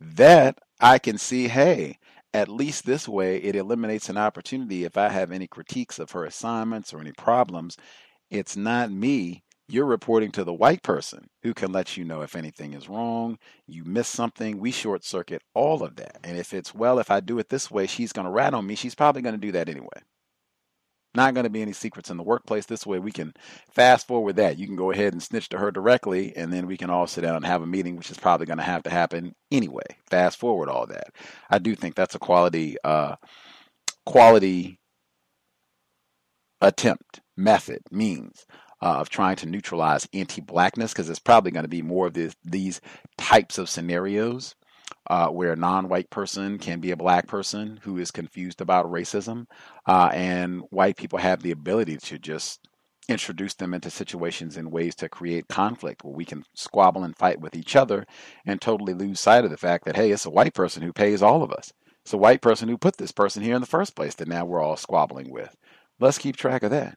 That 0.00 0.58
I 0.80 0.98
can 0.98 1.18
see, 1.18 1.48
hey, 1.48 1.98
at 2.34 2.48
least 2.48 2.86
this 2.86 3.06
way 3.06 3.36
it 3.36 3.54
eliminates 3.54 4.08
an 4.08 4.16
opportunity 4.16 4.84
if 4.84 4.96
I 4.96 5.10
have 5.10 5.30
any 5.30 5.46
critiques 5.46 5.98
of 5.98 6.10
her 6.12 6.24
assignments 6.24 6.92
or 6.92 7.00
any 7.00 7.12
problems. 7.12 7.76
It's 8.30 8.56
not 8.56 8.90
me 8.90 9.44
you're 9.72 9.86
reporting 9.86 10.30
to 10.32 10.44
the 10.44 10.52
white 10.52 10.82
person 10.82 11.28
who 11.42 11.54
can 11.54 11.72
let 11.72 11.96
you 11.96 12.04
know 12.04 12.20
if 12.20 12.36
anything 12.36 12.74
is 12.74 12.88
wrong, 12.88 13.38
you 13.66 13.84
miss 13.84 14.06
something, 14.06 14.58
we 14.58 14.70
short 14.70 15.02
circuit 15.02 15.42
all 15.54 15.82
of 15.82 15.96
that. 15.96 16.18
And 16.22 16.36
if 16.36 16.52
it's, 16.52 16.74
well, 16.74 16.98
if 16.98 17.10
I 17.10 17.20
do 17.20 17.38
it 17.38 17.48
this 17.48 17.70
way, 17.70 17.86
she's 17.86 18.12
going 18.12 18.26
to 18.26 18.30
rat 18.30 18.52
on 18.52 18.66
me, 18.66 18.74
she's 18.74 18.94
probably 18.94 19.22
going 19.22 19.34
to 19.34 19.40
do 19.40 19.52
that 19.52 19.70
anyway. 19.70 19.88
Not 21.14 21.34
going 21.34 21.44
to 21.44 21.50
be 21.50 21.62
any 21.62 21.72
secrets 21.72 22.10
in 22.10 22.16
the 22.16 22.22
workplace. 22.22 22.64
This 22.64 22.86
way, 22.86 22.98
we 22.98 23.12
can 23.12 23.34
fast 23.70 24.06
forward 24.06 24.36
that. 24.36 24.58
You 24.58 24.66
can 24.66 24.76
go 24.76 24.90
ahead 24.90 25.12
and 25.12 25.22
snitch 25.22 25.50
to 25.50 25.58
her 25.58 25.70
directly, 25.70 26.34
and 26.36 26.50
then 26.50 26.66
we 26.66 26.78
can 26.78 26.88
all 26.88 27.06
sit 27.06 27.20
down 27.20 27.36
and 27.36 27.44
have 27.44 27.62
a 27.62 27.66
meeting, 27.66 27.96
which 27.96 28.10
is 28.10 28.18
probably 28.18 28.46
going 28.46 28.58
to 28.58 28.64
have 28.64 28.82
to 28.84 28.90
happen 28.90 29.34
anyway. 29.50 29.84
Fast 30.08 30.38
forward 30.38 30.70
all 30.70 30.86
that. 30.86 31.08
I 31.50 31.58
do 31.58 31.74
think 31.74 31.94
that's 31.96 32.14
a 32.14 32.18
quality, 32.18 32.76
uh, 32.82 33.16
quality 34.06 34.78
attempt, 36.62 37.20
method, 37.36 37.80
means 37.90 38.46
uh, 38.82 38.96
of 38.98 39.08
trying 39.08 39.36
to 39.36 39.46
neutralize 39.46 40.08
anti-blackness 40.12 40.92
because 40.92 41.08
it's 41.08 41.18
probably 41.18 41.52
going 41.52 41.64
to 41.64 41.68
be 41.68 41.82
more 41.82 42.08
of 42.08 42.14
this, 42.14 42.34
these 42.44 42.80
types 43.16 43.56
of 43.56 43.68
scenarios 43.68 44.56
uh, 45.08 45.28
where 45.28 45.52
a 45.52 45.56
non-white 45.56 46.10
person 46.10 46.58
can 46.58 46.80
be 46.80 46.90
a 46.90 46.96
black 46.96 47.26
person 47.26 47.78
who 47.82 47.98
is 47.98 48.10
confused 48.10 48.60
about 48.60 48.90
racism, 48.90 49.46
uh, 49.86 50.10
and 50.12 50.62
white 50.70 50.96
people 50.96 51.18
have 51.18 51.42
the 51.42 51.50
ability 51.50 51.96
to 51.96 52.18
just 52.18 52.68
introduce 53.08 53.54
them 53.54 53.74
into 53.74 53.90
situations 53.90 54.56
in 54.56 54.70
ways 54.70 54.94
to 54.94 55.08
create 55.08 55.48
conflict 55.48 56.04
where 56.04 56.14
we 56.14 56.24
can 56.24 56.44
squabble 56.54 57.02
and 57.02 57.16
fight 57.16 57.40
with 57.40 57.56
each 57.56 57.74
other 57.74 58.06
and 58.46 58.60
totally 58.60 58.94
lose 58.94 59.18
sight 59.18 59.44
of 59.44 59.50
the 59.50 59.56
fact 59.56 59.84
that 59.84 59.96
hey, 59.96 60.10
it's 60.12 60.24
a 60.24 60.30
white 60.30 60.54
person 60.54 60.82
who 60.82 60.92
pays 60.92 61.20
all 61.20 61.42
of 61.42 61.52
us. 61.52 61.72
It's 62.04 62.12
a 62.12 62.18
white 62.18 62.40
person 62.40 62.68
who 62.68 62.78
put 62.78 62.96
this 62.96 63.12
person 63.12 63.42
here 63.42 63.54
in 63.54 63.60
the 63.60 63.66
first 63.66 63.94
place 63.94 64.14
that 64.16 64.28
now 64.28 64.44
we're 64.44 64.62
all 64.62 64.76
squabbling 64.76 65.30
with. 65.30 65.54
Let's 66.00 66.18
keep 66.18 66.36
track 66.36 66.62
of 66.62 66.70
that. 66.70 66.96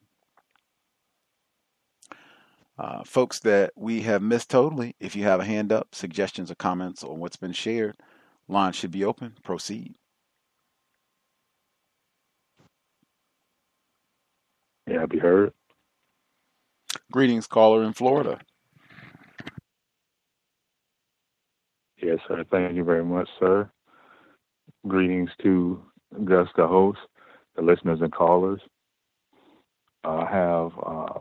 Uh, 2.78 3.02
folks 3.04 3.40
that 3.40 3.72
we 3.74 4.02
have 4.02 4.20
missed 4.22 4.50
totally, 4.50 4.94
if 5.00 5.16
you 5.16 5.24
have 5.24 5.40
a 5.40 5.44
hand 5.44 5.72
up, 5.72 5.94
suggestions 5.94 6.50
or 6.50 6.56
comments 6.56 7.02
on 7.02 7.18
what's 7.18 7.36
been 7.36 7.52
shared, 7.52 7.96
Line 8.48 8.72
should 8.72 8.90
be 8.92 9.04
open. 9.04 9.34
Proceed. 9.42 9.96
Yeah, 14.86 15.06
be 15.06 15.18
heard. 15.18 15.52
Greetings, 17.10 17.46
caller 17.46 17.82
in 17.84 17.92
Florida. 17.92 18.38
Yes, 22.00 22.18
sir. 22.28 22.44
Thank 22.50 22.76
you 22.76 22.84
very 22.84 23.04
much, 23.04 23.28
sir. 23.40 23.68
Greetings 24.86 25.30
to 25.42 25.82
Gus, 26.24 26.48
the 26.56 26.66
host, 26.66 26.98
the 27.56 27.62
listeners 27.62 28.00
and 28.00 28.12
callers. 28.12 28.60
I 30.04 30.24
have 30.30 30.72
uh, 30.84 31.18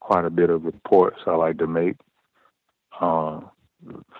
quite 0.00 0.24
a 0.24 0.30
bit 0.30 0.48
of 0.48 0.64
reports 0.64 1.18
I 1.26 1.34
like 1.34 1.58
to 1.58 1.66
make. 1.66 1.96
Uh, 2.98 3.40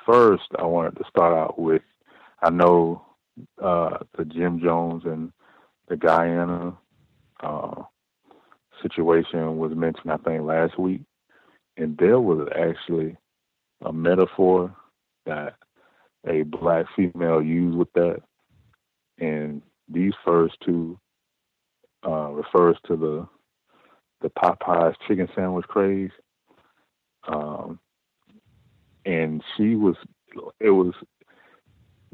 first, 0.05 0.45
I 0.59 0.65
wanted 0.65 0.97
to 0.97 1.05
start 1.09 1.35
out 1.35 1.59
with 1.59 1.83
I 2.47 2.51
know 2.51 3.05
uh, 3.61 3.99
the 4.17 4.25
Jim 4.25 4.61
Jones 4.63 5.03
and 5.05 5.33
the 5.89 5.97
Guyana 5.97 6.79
uh, 7.43 7.83
situation 8.81 9.59
was 9.59 9.73
mentioned, 9.75 10.13
I 10.13 10.17
think, 10.19 10.45
last 10.45 10.79
week, 10.79 11.03
and 11.77 11.99
there 11.99 12.21
was 12.21 12.47
actually 12.57 13.17
a 13.85 13.93
metaphor 13.93 14.77
that 15.25 15.55
a 16.25 16.43
black 16.43 16.87
female 16.95 17.43
used 17.43 17.77
with 17.77 17.93
that, 17.95 18.23
and 19.19 19.61
these 19.89 20.15
first 20.25 20.55
two 20.65 21.01
uh, 22.07 22.31
refers 22.31 22.77
to 22.87 22.97
the 22.97 23.29
the 24.21 24.31
Popeyes 24.31 24.95
chicken 25.09 25.29
sandwich 25.35 25.67
craze, 25.67 26.13
um, 27.27 27.81
and 29.05 29.43
she 29.57 29.75
was 29.75 29.97
it 30.61 30.71
was 30.71 30.95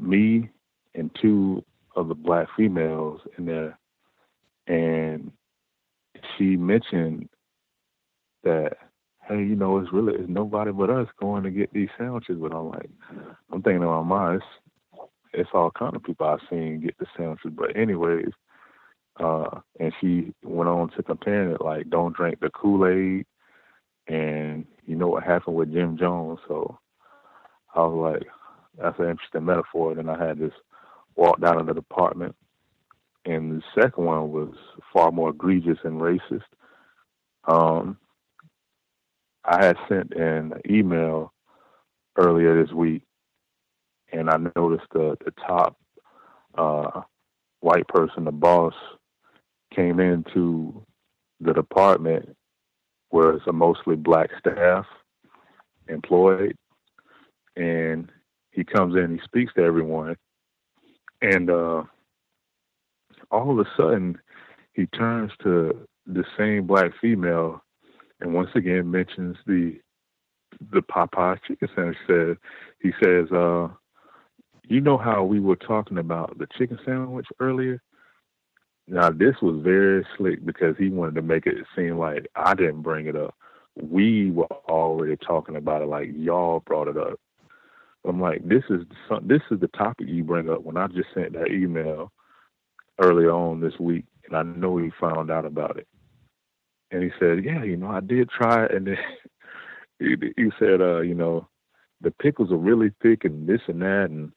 me 0.03 0.49
and 0.95 1.09
two 1.21 1.63
of 1.95 2.07
the 2.07 2.15
black 2.15 2.47
females 2.55 3.21
in 3.37 3.45
there, 3.45 3.77
and 4.67 5.31
she 6.37 6.55
mentioned 6.55 7.29
that, 8.43 8.73
hey, 9.27 9.37
you 9.37 9.55
know, 9.55 9.77
it's 9.77 9.93
really 9.93 10.15
it's 10.15 10.29
nobody 10.29 10.71
but 10.71 10.89
us 10.89 11.07
going 11.19 11.43
to 11.43 11.51
get 11.51 11.71
these 11.73 11.89
sandwiches. 11.97 12.37
But 12.39 12.53
I'm 12.53 12.69
like, 12.69 12.89
I'm 13.51 13.61
thinking 13.61 13.81
in 13.81 13.87
my 13.87 14.01
mind, 14.01 14.41
it's, 14.41 15.03
it's 15.33 15.49
all 15.53 15.71
kind 15.71 15.95
of 15.95 16.03
people 16.03 16.27
I've 16.27 16.39
seen 16.49 16.81
get 16.81 16.97
the 16.99 17.05
sandwiches. 17.17 17.51
But 17.55 17.75
anyways, 17.75 18.29
uh, 19.19 19.59
and 19.79 19.93
she 19.99 20.33
went 20.43 20.69
on 20.69 20.89
to 20.91 21.03
compare 21.03 21.51
it 21.51 21.61
like, 21.61 21.89
don't 21.89 22.15
drink 22.15 22.39
the 22.39 22.49
Kool 22.49 22.87
Aid, 22.87 23.25
and 24.07 24.65
you 24.85 24.95
know 24.95 25.07
what 25.07 25.23
happened 25.23 25.55
with 25.55 25.73
Jim 25.73 25.97
Jones. 25.97 26.39
So 26.47 26.77
I 27.75 27.79
was 27.79 28.13
like, 28.13 28.27
that's 28.77 28.99
an 28.99 29.09
interesting 29.09 29.45
metaphor. 29.45 29.91
And 29.91 29.99
then 29.99 30.09
I 30.09 30.27
had 30.27 30.39
this 30.39 30.53
walk 31.15 31.39
down 31.39 31.59
in 31.59 31.65
the 31.65 31.73
department. 31.73 32.35
And 33.25 33.51
the 33.51 33.81
second 33.81 34.03
one 34.05 34.31
was 34.31 34.53
far 34.91 35.11
more 35.11 35.29
egregious 35.29 35.77
and 35.83 36.01
racist. 36.01 36.41
Um, 37.47 37.97
I 39.45 39.63
had 39.63 39.77
sent 39.87 40.13
an 40.13 40.53
email 40.69 41.33
earlier 42.17 42.63
this 42.63 42.73
week, 42.73 43.03
and 44.11 44.29
I 44.29 44.37
noticed 44.55 44.87
the, 44.93 45.17
the 45.23 45.31
top 45.45 45.77
uh, 46.57 47.01
white 47.61 47.87
person, 47.87 48.25
the 48.25 48.31
boss, 48.31 48.73
came 49.73 49.99
into 49.99 50.85
the 51.39 51.53
department 51.53 52.35
where 53.09 53.31
it's 53.31 53.47
a 53.47 53.53
mostly 53.53 53.95
black 53.95 54.29
staff 54.39 54.85
employed, 55.87 56.55
and 57.55 58.11
he 58.53 58.63
comes 58.63 58.95
in, 58.95 59.17
he 59.17 59.23
speaks 59.23 59.53
to 59.55 59.63
everyone, 59.63 60.15
and 61.21 61.49
uh, 61.49 61.83
all 63.31 63.51
of 63.51 63.59
a 63.59 63.69
sudden 63.75 64.19
he 64.73 64.85
turns 64.87 65.31
to 65.43 65.87
the 66.05 66.23
same 66.37 66.67
black 66.67 66.91
female, 67.01 67.63
and 68.19 68.33
once 68.33 68.49
again 68.55 68.89
mentions 68.89 69.37
the 69.47 69.79
the 70.71 70.81
Popeye 70.81 71.39
chicken 71.47 71.67
sandwich. 71.75 71.97
Says 72.07 72.37
he 72.79 72.91
says, 73.03 73.31
uh, 73.31 73.69
"You 74.67 74.81
know 74.81 74.97
how 74.97 75.23
we 75.23 75.39
were 75.39 75.55
talking 75.55 75.97
about 75.97 76.37
the 76.37 76.47
chicken 76.57 76.79
sandwich 76.85 77.27
earlier." 77.39 77.81
Now 78.87 79.09
this 79.09 79.35
was 79.41 79.61
very 79.63 80.05
slick 80.17 80.45
because 80.45 80.75
he 80.77 80.89
wanted 80.89 81.15
to 81.15 81.21
make 81.21 81.47
it 81.47 81.55
seem 81.75 81.97
like 81.97 82.27
I 82.35 82.53
didn't 82.53 82.81
bring 82.81 83.07
it 83.07 83.15
up. 83.15 83.33
We 83.81 84.29
were 84.31 84.51
already 84.69 85.15
talking 85.17 85.55
about 85.55 85.81
it, 85.81 85.87
like 85.87 86.09
y'all 86.15 86.59
brought 86.59 86.87
it 86.89 86.97
up. 86.97 87.19
I'm 88.05 88.19
like, 88.19 88.47
this 88.47 88.63
is 88.69 88.81
some, 89.07 89.27
this 89.27 89.41
is 89.49 89.59
the 89.59 89.69
topic 89.69 90.07
you 90.09 90.23
bring 90.23 90.49
up. 90.49 90.63
When 90.63 90.77
I 90.77 90.87
just 90.87 91.09
sent 91.13 91.33
that 91.33 91.51
email 91.51 92.11
early 93.01 93.25
on 93.25 93.61
this 93.61 93.79
week, 93.79 94.05
and 94.25 94.35
I 94.35 94.43
know 94.43 94.77
he 94.77 94.91
found 94.99 95.31
out 95.31 95.45
about 95.45 95.77
it. 95.77 95.87
And 96.91 97.03
he 97.03 97.11
said, 97.19 97.43
yeah, 97.43 97.63
you 97.63 97.77
know, 97.77 97.89
I 97.89 98.01
did 98.01 98.29
try 98.29 98.65
it, 98.65 98.71
and 98.73 98.87
then 98.87 98.97
he, 99.99 100.15
he 100.35 100.49
said, 100.59 100.81
uh, 100.81 100.99
you 101.01 101.15
know, 101.15 101.47
the 102.01 102.11
pickles 102.11 102.51
are 102.51 102.57
really 102.57 102.91
thick 103.01 103.23
and 103.23 103.47
this 103.47 103.61
and 103.67 103.81
that, 103.81 104.09
and 104.09 104.31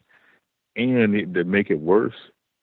and 0.76 1.14
it, 1.14 1.34
to 1.34 1.44
make 1.44 1.70
it 1.70 1.80
worse, 1.80 2.14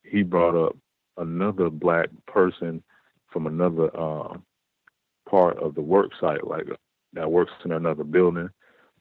he 0.04 0.24
brought 0.24 0.56
up 0.56 0.78
another 1.18 1.70
black 1.70 2.10
person 2.28 2.84
from 3.32 3.48
another 3.48 3.90
uh, 3.98 4.38
part 5.30 5.58
of 5.58 5.76
the 5.76 5.82
work 5.82 6.12
site, 6.20 6.46
like 6.46 6.68
that 7.14 7.32
works 7.32 7.52
in 7.66 7.72
another 7.72 8.04
building, 8.04 8.50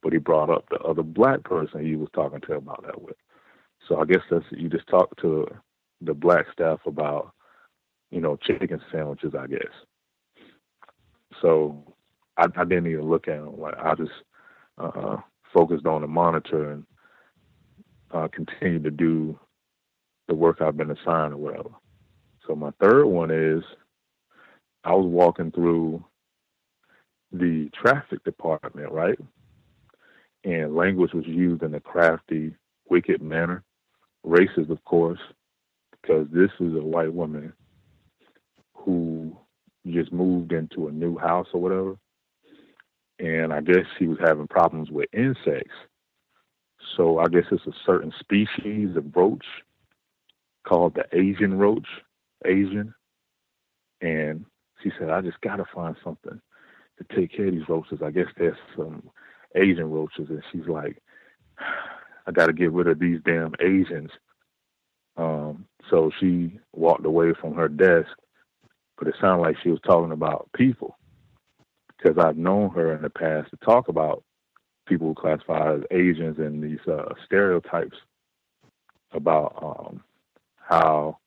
but 0.02 0.12
he 0.12 0.18
brought 0.18 0.50
up 0.50 0.64
the 0.70 0.78
other 0.80 1.02
black 1.02 1.44
person 1.44 1.84
he 1.84 1.96
was 1.96 2.08
talking 2.14 2.40
to 2.42 2.54
about 2.54 2.82
that 2.84 3.00
with. 3.00 3.16
So 3.88 4.00
I 4.00 4.04
guess 4.04 4.22
that's 4.30 4.44
you 4.50 4.68
just 4.68 4.86
talk 4.88 5.16
to 5.20 5.46
the 6.00 6.14
black 6.14 6.46
staff 6.52 6.80
about, 6.86 7.32
you 8.10 8.20
know, 8.20 8.36
chicken 8.36 8.80
sandwiches, 8.90 9.34
I 9.38 9.46
guess. 9.46 9.60
So 11.40 11.94
I, 12.36 12.46
I 12.56 12.64
didn't 12.64 12.88
even 12.88 13.08
look 13.08 13.28
at 13.28 13.38
them. 13.40 13.58
Like 13.60 13.74
I 13.78 13.94
just 13.94 14.12
uh, 14.78 15.16
focused 15.52 15.86
on 15.86 16.02
the 16.02 16.08
monitor 16.08 16.72
and 16.72 16.84
uh, 18.12 18.28
continued 18.32 18.84
to 18.84 18.90
do 18.90 19.38
the 20.28 20.34
work 20.34 20.60
I've 20.60 20.76
been 20.76 20.90
assigned 20.90 21.34
or 21.34 21.38
whatever. 21.38 21.70
So 22.46 22.54
my 22.54 22.70
third 22.80 23.06
one 23.06 23.30
is 23.30 23.62
I 24.84 24.92
was 24.94 25.06
walking 25.06 25.50
through 25.52 26.04
the 27.32 27.70
traffic 27.74 28.22
department, 28.24 28.90
right? 28.92 29.18
And 30.44 30.74
language 30.74 31.12
was 31.12 31.26
used 31.26 31.62
in 31.62 31.74
a 31.74 31.80
crafty, 31.80 32.54
wicked 32.88 33.22
manner. 33.22 33.62
Racist, 34.26 34.70
of 34.70 34.84
course, 34.84 35.20
because 35.90 36.26
this 36.32 36.50
is 36.60 36.74
a 36.74 36.84
white 36.84 37.12
woman 37.12 37.52
who 38.74 39.36
just 39.86 40.12
moved 40.12 40.52
into 40.52 40.88
a 40.88 40.92
new 40.92 41.16
house 41.18 41.48
or 41.52 41.60
whatever. 41.60 41.96
And 43.18 43.52
I 43.52 43.60
guess 43.60 43.84
she 43.98 44.06
was 44.06 44.18
having 44.20 44.48
problems 44.48 44.90
with 44.90 45.08
insects. 45.12 45.74
So 46.96 47.18
I 47.18 47.26
guess 47.28 47.44
it's 47.50 47.66
a 47.66 47.72
certain 47.86 48.12
species 48.18 48.96
of 48.96 49.14
roach 49.14 49.44
called 50.66 50.94
the 50.94 51.04
Asian 51.16 51.58
roach, 51.58 51.86
Asian. 52.44 52.94
And 54.00 54.44
she 54.82 54.90
said, 54.98 55.10
I 55.10 55.20
just 55.20 55.40
got 55.40 55.56
to 55.56 55.64
find 55.74 55.96
something 56.02 56.40
to 56.98 57.16
take 57.16 57.32
care 57.32 57.46
of 57.46 57.54
these 57.54 57.68
roaches. 57.68 58.00
I 58.04 58.10
guess 58.10 58.26
there's 58.36 58.56
some 58.76 59.08
Asian 59.54 59.90
roaches. 59.90 60.28
And 60.28 60.42
she's 60.50 60.66
like, 60.66 61.02
I 62.26 62.30
got 62.32 62.46
to 62.46 62.52
get 62.52 62.72
rid 62.72 62.86
of 62.86 62.98
these 62.98 63.20
damn 63.24 63.54
Asians. 63.60 64.10
Um, 65.16 65.66
so 65.90 66.10
she 66.20 66.58
walked 66.72 67.04
away 67.04 67.32
from 67.40 67.54
her 67.54 67.68
desk, 67.68 68.08
but 68.98 69.08
it 69.08 69.14
sounded 69.20 69.42
like 69.42 69.56
she 69.62 69.70
was 69.70 69.80
talking 69.84 70.12
about 70.12 70.48
people 70.56 70.96
because 72.02 72.18
I've 72.18 72.36
known 72.36 72.70
her 72.70 72.94
in 72.94 73.02
the 73.02 73.10
past 73.10 73.50
to 73.50 73.56
talk 73.58 73.88
about 73.88 74.24
people 74.86 75.08
who 75.08 75.14
classify 75.14 75.74
as 75.74 75.82
Asians 75.90 76.38
and 76.38 76.62
these 76.62 76.80
uh, 76.88 77.14
stereotypes 77.24 77.96
about 79.12 79.58
um, 79.62 80.02
how 80.56 81.18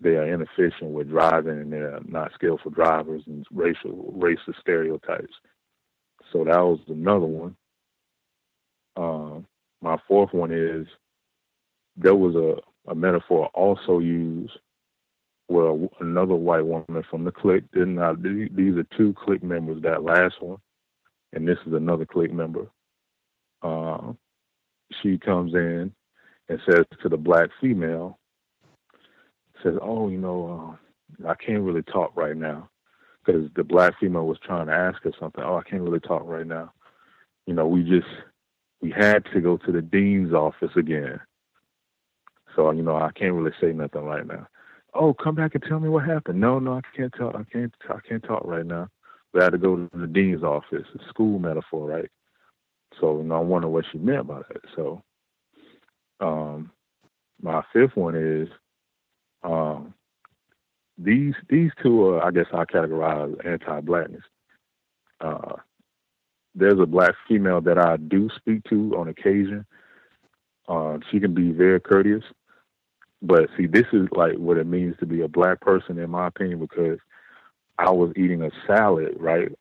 they 0.00 0.10
are 0.10 0.32
inefficient 0.32 0.90
with 0.90 1.08
driving 1.08 1.58
and 1.58 1.72
they're 1.72 2.00
not 2.06 2.32
skillful 2.34 2.70
drivers 2.70 3.22
and 3.26 3.46
racial 3.50 4.14
racist 4.16 4.60
stereotypes. 4.60 5.34
So 6.32 6.44
that 6.44 6.60
was 6.60 6.80
another 6.88 7.26
one. 7.26 7.56
Um, 8.96 9.46
my 9.80 9.96
fourth 10.06 10.32
one 10.32 10.52
is 10.52 10.86
there 11.96 12.14
was 12.14 12.34
a, 12.34 12.90
a 12.90 12.94
metaphor 12.94 13.46
also 13.54 13.98
used 13.98 14.52
where 15.46 15.74
another 16.00 16.34
white 16.34 16.64
woman 16.64 17.02
from 17.10 17.24
the 17.24 17.32
clique 17.32 17.70
did 17.72 17.88
not. 17.88 18.22
These 18.22 18.76
are 18.76 18.96
two 18.96 19.14
clique 19.14 19.42
members. 19.42 19.82
That 19.82 20.02
last 20.02 20.34
one, 20.40 20.58
and 21.32 21.48
this 21.48 21.58
is 21.66 21.72
another 21.72 22.04
clique 22.04 22.32
member. 22.32 22.66
Uh, 23.62 24.12
she 25.02 25.18
comes 25.18 25.54
in 25.54 25.92
and 26.48 26.60
says 26.68 26.84
to 27.02 27.08
the 27.08 27.16
black 27.16 27.48
female, 27.60 28.18
says, 29.62 29.74
"Oh, 29.80 30.08
you 30.08 30.18
know, 30.18 30.78
uh, 31.22 31.28
I 31.28 31.34
can't 31.34 31.62
really 31.62 31.82
talk 31.82 32.14
right 32.14 32.36
now," 32.36 32.68
because 33.28 33.50
the 33.56 33.64
black 33.64 34.00
female 34.00 34.26
was 34.26 34.38
trying 34.42 34.66
to 34.68 34.72
ask 34.72 35.04
us 35.04 35.12
something. 35.20 35.44
Oh, 35.44 35.56
I 35.56 35.68
can't 35.68 35.82
really 35.82 36.00
talk 36.00 36.22
right 36.24 36.46
now. 36.46 36.72
You 37.46 37.54
know, 37.54 37.66
we 37.66 37.82
just 37.82 38.08
we 38.80 38.90
had 38.90 39.24
to 39.34 39.40
go 39.40 39.58
to 39.58 39.72
the 39.72 39.82
dean's 39.82 40.32
office 40.32 40.70
again. 40.76 41.20
So 42.56 42.70
you 42.70 42.82
know, 42.82 42.96
I 42.96 43.10
can't 43.12 43.34
really 43.34 43.52
say 43.60 43.72
nothing 43.72 44.04
right 44.04 44.26
now. 44.26 44.46
Oh, 44.94 45.12
come 45.12 45.34
back 45.34 45.54
and 45.54 45.62
tell 45.62 45.78
me 45.78 45.90
what 45.90 46.06
happened. 46.06 46.40
No, 46.40 46.58
no, 46.58 46.74
I 46.74 46.80
can't 46.96 47.12
talk. 47.12 47.34
I 47.34 47.44
can't. 47.52 47.72
I 47.90 47.98
can't 48.08 48.22
talk 48.22 48.42
right 48.44 48.64
now. 48.64 48.88
We 49.34 49.42
had 49.42 49.52
to 49.52 49.58
go 49.58 49.76
to 49.76 49.98
the 49.98 50.06
dean's 50.06 50.42
office. 50.42 50.86
A 50.94 51.08
school 51.10 51.38
metaphor, 51.38 51.86
right? 51.86 52.10
So 52.98 53.18
you 53.18 53.24
know, 53.24 53.36
I 53.36 53.40
wonder 53.40 53.68
what 53.68 53.84
she 53.92 53.98
meant 53.98 54.26
by 54.26 54.38
that. 54.38 54.62
So, 54.74 55.02
um, 56.20 56.70
my 57.42 57.62
fifth 57.74 57.94
one 57.94 58.16
is 58.16 58.48
um, 59.42 59.92
these 60.98 61.34
these 61.48 61.70
two 61.82 62.06
are, 62.06 62.24
I 62.24 62.30
guess, 62.30 62.46
I 62.52 62.64
categorize 62.64 63.34
anti-blackness. 63.46 64.22
Uh, 65.20 65.54
there's 66.54 66.80
a 66.80 66.86
black 66.86 67.14
female 67.28 67.60
that 67.62 67.78
I 67.78 67.96
do 67.96 68.28
speak 68.36 68.64
to 68.64 68.94
on 68.96 69.08
occasion. 69.08 69.64
Uh, 70.68 70.98
she 71.10 71.20
can 71.20 71.32
be 71.32 71.52
very 71.52 71.80
courteous, 71.80 72.24
but 73.22 73.48
see, 73.56 73.66
this 73.66 73.86
is 73.92 74.08
like 74.12 74.36
what 74.36 74.58
it 74.58 74.66
means 74.66 74.96
to 74.98 75.06
be 75.06 75.22
a 75.22 75.28
black 75.28 75.60
person, 75.60 75.98
in 75.98 76.10
my 76.10 76.26
opinion, 76.26 76.58
because 76.58 76.98
I 77.78 77.90
was 77.90 78.12
eating 78.16 78.42
a 78.42 78.50
salad, 78.66 79.16
right, 79.18 79.52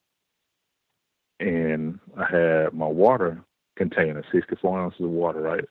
and 1.40 2.00
I 2.18 2.26
had 2.26 2.74
my 2.74 2.88
water 2.88 3.44
container, 3.76 4.24
64 4.32 4.80
ounces 4.80 5.02
of 5.02 5.10
water, 5.10 5.42
right. 5.42 5.66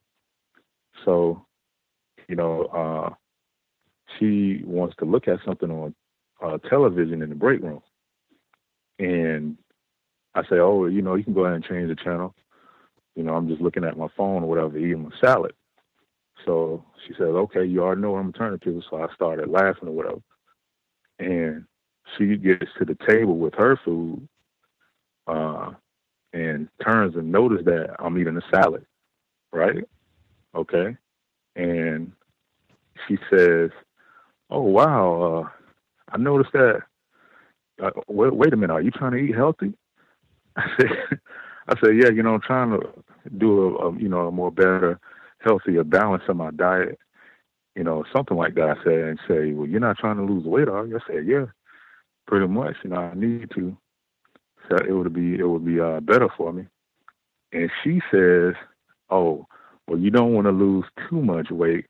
So, 1.05 1.45
you 2.29 2.37
know, 2.37 2.63
uh, 2.67 3.15
she 4.19 4.63
wants 4.65 4.97
to 4.99 5.05
look 5.05 5.29
at 5.29 5.41
something 5.45 5.71
on 5.71 5.95
uh, 6.43 6.59
television 6.69 7.23
in 7.23 7.31
the 7.31 7.35
break 7.35 7.63
room. 7.63 7.83
And 8.99 9.57
I 10.35 10.43
say, 10.43 10.59
oh, 10.59 10.87
you 10.87 11.03
know, 11.03 11.15
you 11.15 11.25
can 11.25 11.35
go 11.35 11.45
ahead 11.45 11.57
and 11.57 11.65
change 11.65 11.89
the 11.89 11.97
channel. 11.97 12.35
You 13.15 13.23
know, 13.23 13.35
I'm 13.35 13.49
just 13.49 13.63
looking 13.63 13.85
at 13.85 13.97
my 13.97 14.09
phone 14.17 14.43
or 14.43 14.49
whatever, 14.49 14.77
eating 14.77 15.03
my 15.05 15.11
salad. 15.21 15.53
So 16.45 16.85
she 17.07 17.15
says, 17.15 17.29
okay, 17.29 17.65
you 17.65 17.83
already 17.83 18.03
know 18.03 18.13
what 18.13 18.21
I'm 18.21 18.33
turning 18.33 18.61
to. 18.61 18.83
So 18.91 19.03
I 19.03 19.13
started 19.15 19.49
laughing 19.49 19.89
or 19.89 19.93
whatever. 19.93 20.21
And 21.19 21.65
she 22.17 22.37
gets 22.37 22.67
to 22.79 22.85
the 22.85 22.97
table 23.09 23.39
with 23.39 23.55
her 23.55 23.79
food 23.85 24.29
uh, 25.27 25.71
and 26.33 26.69
turns 26.85 27.17
and 27.17 27.33
notices 27.33 27.65
that 27.65 27.97
I'm 27.99 28.19
eating 28.19 28.37
a 28.37 28.55
salad, 28.55 28.85
right? 29.53 29.85
Okay. 30.55 30.97
And 31.57 32.13
she 33.09 33.19
says, 33.31 33.71
oh 34.51 34.63
wow, 34.63 35.45
uh, 35.45 35.49
I 36.13 36.19
noticed 36.19 36.53
that. 36.53 36.83
Uh, 37.83 37.91
wait, 38.09 38.35
wait 38.35 38.53
a 38.53 38.57
minute, 38.57 38.73
are 38.73 38.81
you 38.81 38.91
trying 38.91 39.13
to 39.13 39.19
eat 39.19 39.35
healthy? 39.35 39.75
I 40.57 40.65
said, 40.79 41.21
I 41.69 41.75
said, 41.81 41.97
yeah, 41.97 42.11
you 42.11 42.23
know, 42.23 42.35
I'm 42.35 42.41
trying 42.41 42.71
to 42.71 42.81
do 43.37 43.77
a, 43.77 43.89
a 43.89 43.99
you 43.99 44.09
know 44.09 44.29
a 44.29 44.33
more 44.33 44.51
better, 44.51 44.99
healthier 45.41 45.85
balance 45.85 46.23
in 46.29 46.37
my 46.37 46.51
diet, 46.53 46.99
you 47.75 47.85
know, 47.85 48.05
something 48.15 48.37
like 48.37 48.55
that. 48.55 48.71
I 48.79 48.85
said, 48.85 48.93
and 48.93 49.19
say, 49.29 49.53
well, 49.53 49.69
you're 49.69 49.81
not 49.81 49.99
trying 49.99 50.17
to 50.17 50.25
lose 50.25 50.45
weight, 50.45 50.69
are 50.69 50.87
you? 50.87 50.97
I 50.97 51.01
said, 51.07 51.27
yeah, 51.27 51.47
pretty 52.27 52.47
much. 52.47 52.77
You 52.83 52.91
know, 52.91 52.97
I 52.97 53.15
need 53.15 53.51
to. 53.55 53.77
So 54.69 54.77
it 54.77 54.93
would 54.93 55.13
be 55.13 55.39
it 55.39 55.47
would 55.47 55.65
be 55.65 55.81
uh, 55.81 56.01
better 56.01 56.29
for 56.37 56.53
me. 56.53 56.67
And 57.53 57.71
she 57.85 58.01
says, 58.11 58.55
oh, 59.11 59.47
well, 59.87 59.99
you 59.99 60.11
don't 60.11 60.33
want 60.33 60.47
to 60.47 60.51
lose 60.53 60.85
too 61.09 61.23
much 61.23 61.51
weight, 61.51 61.87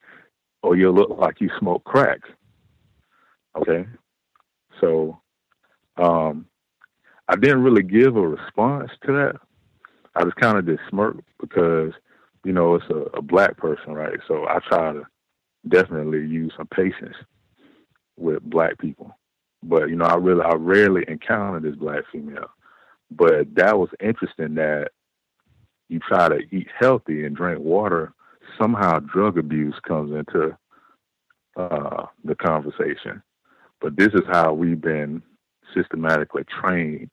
or 0.63 0.77
you'll 0.77 0.95
look 0.95 1.11
like 1.19 1.41
you 1.41 1.51
smoke 1.59 1.85
crack. 1.85 2.21
Okay. 3.57 3.87
So 4.81 5.21
um, 5.97 6.47
I 7.29 7.37
didn't 7.37 7.63
really 7.63 7.83
give 7.83 8.17
a 8.17 8.29
response 8.29 8.91
to 9.07 9.13
that. 9.13 9.37
I 10.15 10.25
just 10.25 10.37
kind 10.37 10.59
of 10.59 10.67
just 10.67 10.83
smirked 10.91 11.29
because, 11.41 11.93
you 12.45 12.53
know, 12.53 12.75
it's 12.77 12.91
a, 12.91 13.19
a 13.19 13.23
black 13.23 13.57
person, 13.57 13.93
right? 13.95 14.19
So 14.29 14.47
I 14.49 14.59
try 14.69 14.93
to 14.93 15.05
definitely 15.69 16.21
use 16.27 16.53
some 16.57 16.69
patience 16.69 17.17
with 18.17 18.43
black 18.43 18.79
people. 18.79 19.15
but 19.63 19.89
you 19.89 19.97
know, 19.97 20.07
I 20.07 20.15
really, 20.17 20.43
I 20.43 20.55
rarely 20.55 21.05
encounter 21.09 21.61
this 21.61 21.77
black 21.77 22.05
female. 22.13 22.51
But 23.11 23.55
that 23.55 23.79
was 23.79 23.91
interesting 24.01 24.55
that 24.57 24.91
you 25.89 26.01
try 26.01 26.29
to 26.29 26.39
eat 26.51 26.69
healthy 26.79 27.25
and 27.25 27.37
drink 27.37 27.61
water. 27.61 28.13
Somehow, 28.61 29.01
drug 29.01 29.39
abuse 29.39 29.75
comes 29.87 30.13
into 30.13 30.57
uh, 31.57 32.07
the 32.25 32.35
conversation. 32.37 33.23
But 33.81 33.97
this 33.97 34.13
is 34.15 34.23
how 34.31 34.53
we've 34.53 34.81
been 34.81 35.23
systematically 35.75 36.45
trained 36.45 37.11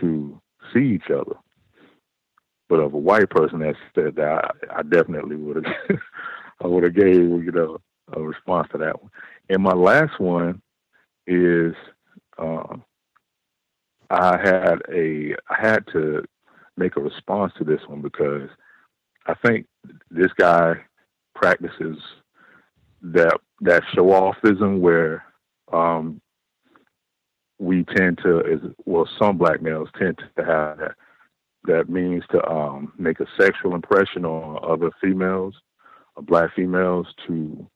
to 0.00 0.40
see 0.72 0.94
each 0.94 1.10
other. 1.10 1.36
But 2.68 2.80
of 2.80 2.94
a 2.94 2.98
white 2.98 3.30
person 3.30 3.60
that 3.60 3.74
said 3.94 4.16
that, 4.16 4.44
I, 4.70 4.78
I 4.78 4.82
definitely 4.82 5.36
would 5.36 5.64
have, 5.64 5.98
I 6.62 6.66
would 6.66 6.84
have 6.84 6.94
gave 6.94 7.14
you 7.14 7.52
know 7.52 7.80
a 8.12 8.20
response 8.20 8.68
to 8.72 8.78
that 8.78 9.02
one. 9.02 9.10
And 9.48 9.62
my 9.62 9.72
last 9.72 10.20
one 10.20 10.62
is, 11.26 11.74
um, 12.38 12.84
I 14.10 14.38
had 14.38 14.82
a, 14.92 15.34
I 15.48 15.60
had 15.60 15.84
to 15.92 16.24
make 16.76 16.96
a 16.96 17.00
response 17.00 17.52
to 17.58 17.64
this 17.64 17.80
one 17.86 18.00
because 18.00 18.48
I 19.26 19.34
think 19.34 19.66
this 20.10 20.32
guy 20.38 20.74
practices 21.34 21.98
that 23.02 23.38
that 23.60 23.82
show 23.94 24.06
offism 24.06 24.80
where 24.80 25.24
um, 25.72 26.20
we 27.58 27.84
tend 27.96 28.18
to, 28.22 28.40
is 28.40 28.60
well, 28.86 29.08
some 29.18 29.36
black 29.36 29.62
males 29.62 29.88
tend 29.98 30.18
to 30.18 30.44
have 30.44 30.78
that. 30.78 30.94
That 31.64 31.90
means 31.90 32.24
to 32.30 32.42
um, 32.48 32.92
make 32.98 33.20
a 33.20 33.26
sexual 33.38 33.74
impression 33.74 34.24
on 34.24 34.58
other 34.68 34.90
females, 35.00 35.54
or 36.16 36.22
black 36.22 36.54
females, 36.56 37.06
to 37.26 37.68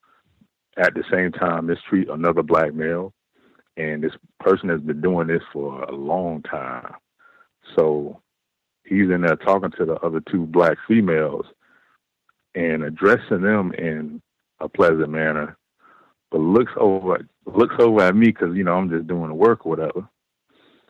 at 0.78 0.94
the 0.94 1.04
same 1.12 1.32
time 1.32 1.66
mistreat 1.66 2.08
another 2.08 2.42
black 2.42 2.74
male. 2.74 3.12
And 3.76 4.02
this 4.02 4.12
person 4.40 4.68
has 4.70 4.80
been 4.80 5.00
doing 5.00 5.26
this 5.26 5.42
for 5.52 5.82
a 5.82 5.92
long 5.94 6.42
time. 6.42 6.94
So 7.76 8.22
he's 8.84 9.10
in 9.10 9.22
there 9.22 9.36
talking 9.36 9.72
to 9.78 9.84
the 9.84 9.94
other 9.94 10.20
two 10.30 10.46
black 10.46 10.78
females 10.86 11.46
and 12.54 12.84
addressing 12.84 13.42
them 13.42 13.72
in 13.74 14.22
a 14.60 14.68
pleasant 14.68 15.10
manner, 15.10 15.56
but 16.34 16.40
looks 16.40 16.72
over 16.78 17.24
looks 17.46 17.76
over 17.78 18.02
at 18.02 18.16
me 18.16 18.26
because 18.26 18.56
you 18.56 18.64
know 18.64 18.74
I'm 18.74 18.90
just 18.90 19.06
doing 19.06 19.28
the 19.28 19.34
work 19.34 19.64
or 19.64 19.70
whatever. 19.70 20.08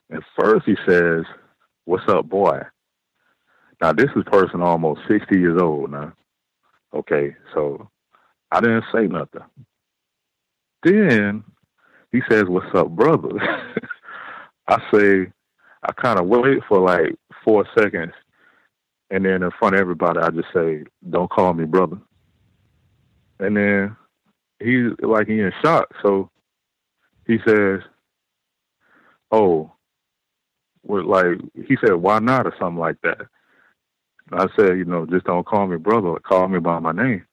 And 0.08 0.22
first 0.40 0.64
he 0.64 0.74
says, 0.88 1.24
"What's 1.84 2.08
up, 2.08 2.30
boy?" 2.30 2.62
Now 3.82 3.92
this 3.92 4.08
is 4.16 4.24
person 4.24 4.62
almost 4.62 5.02
60 5.06 5.38
years 5.38 5.60
old 5.60 5.90
now. 5.90 6.14
Okay, 6.94 7.36
so 7.52 7.90
I 8.50 8.62
didn't 8.62 8.86
say 8.90 9.06
nothing. 9.06 9.42
Then 10.82 11.44
he 12.10 12.22
says, 12.30 12.44
"What's 12.44 12.74
up, 12.74 12.88
brother?" 12.88 13.28
I 14.66 14.78
say, 14.94 15.30
I 15.82 15.92
kind 15.92 16.18
of 16.18 16.26
wait 16.26 16.60
for 16.66 16.78
like 16.80 17.16
four 17.44 17.66
seconds, 17.78 18.14
and 19.10 19.26
then 19.26 19.42
in 19.42 19.50
front 19.58 19.74
of 19.74 19.80
everybody, 19.82 20.20
I 20.20 20.30
just 20.30 20.48
say, 20.54 20.84
"Don't 21.10 21.30
call 21.30 21.52
me 21.52 21.66
brother." 21.66 21.98
And 23.40 23.58
then 23.58 23.96
he's 24.64 24.92
like 25.00 25.28
he 25.28 25.40
in 25.40 25.52
shock. 25.62 25.88
So 26.02 26.30
he 27.26 27.38
says, 27.46 27.80
"Oh, 29.30 29.72
what 30.82 31.06
like?" 31.06 31.38
He 31.54 31.76
said, 31.84 31.94
"Why 31.94 32.18
not?" 32.18 32.46
or 32.46 32.54
something 32.58 32.80
like 32.80 33.00
that. 33.02 33.20
And 34.30 34.40
I 34.40 34.46
said, 34.56 34.78
"You 34.78 34.84
know, 34.84 35.06
just 35.06 35.26
don't 35.26 35.46
call 35.46 35.66
me 35.66 35.76
brother. 35.76 36.14
Call 36.20 36.48
me 36.48 36.58
by 36.60 36.78
my 36.78 36.92
name." 36.92 37.26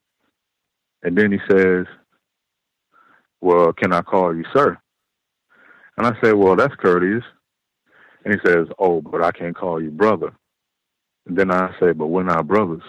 And 1.04 1.18
then 1.18 1.32
he 1.32 1.40
says, 1.50 1.88
"Well, 3.42 3.74
can 3.74 3.94
I 3.94 4.02
call 4.02 4.36
you 4.36 4.46
sir?" 4.54 4.78
And 5.98 6.08
I 6.08 6.20
said, 6.22 6.36
"Well, 6.36 6.56
that's 6.56 6.76
courteous." 6.76 7.24
And 8.26 8.34
he 8.34 8.40
says, 8.46 8.68
"Oh, 8.80 9.02
but 9.02 9.24
I 9.24 9.32
can't 9.32 9.56
call 9.56 9.82
you 9.82 9.92
brother." 9.92 10.34
And 11.28 11.38
then 11.38 11.52
I 11.52 11.76
say, 11.80 11.94
"But 11.94 12.08
we're 12.08 12.24
not 12.24 12.48
brothers." 12.48 12.84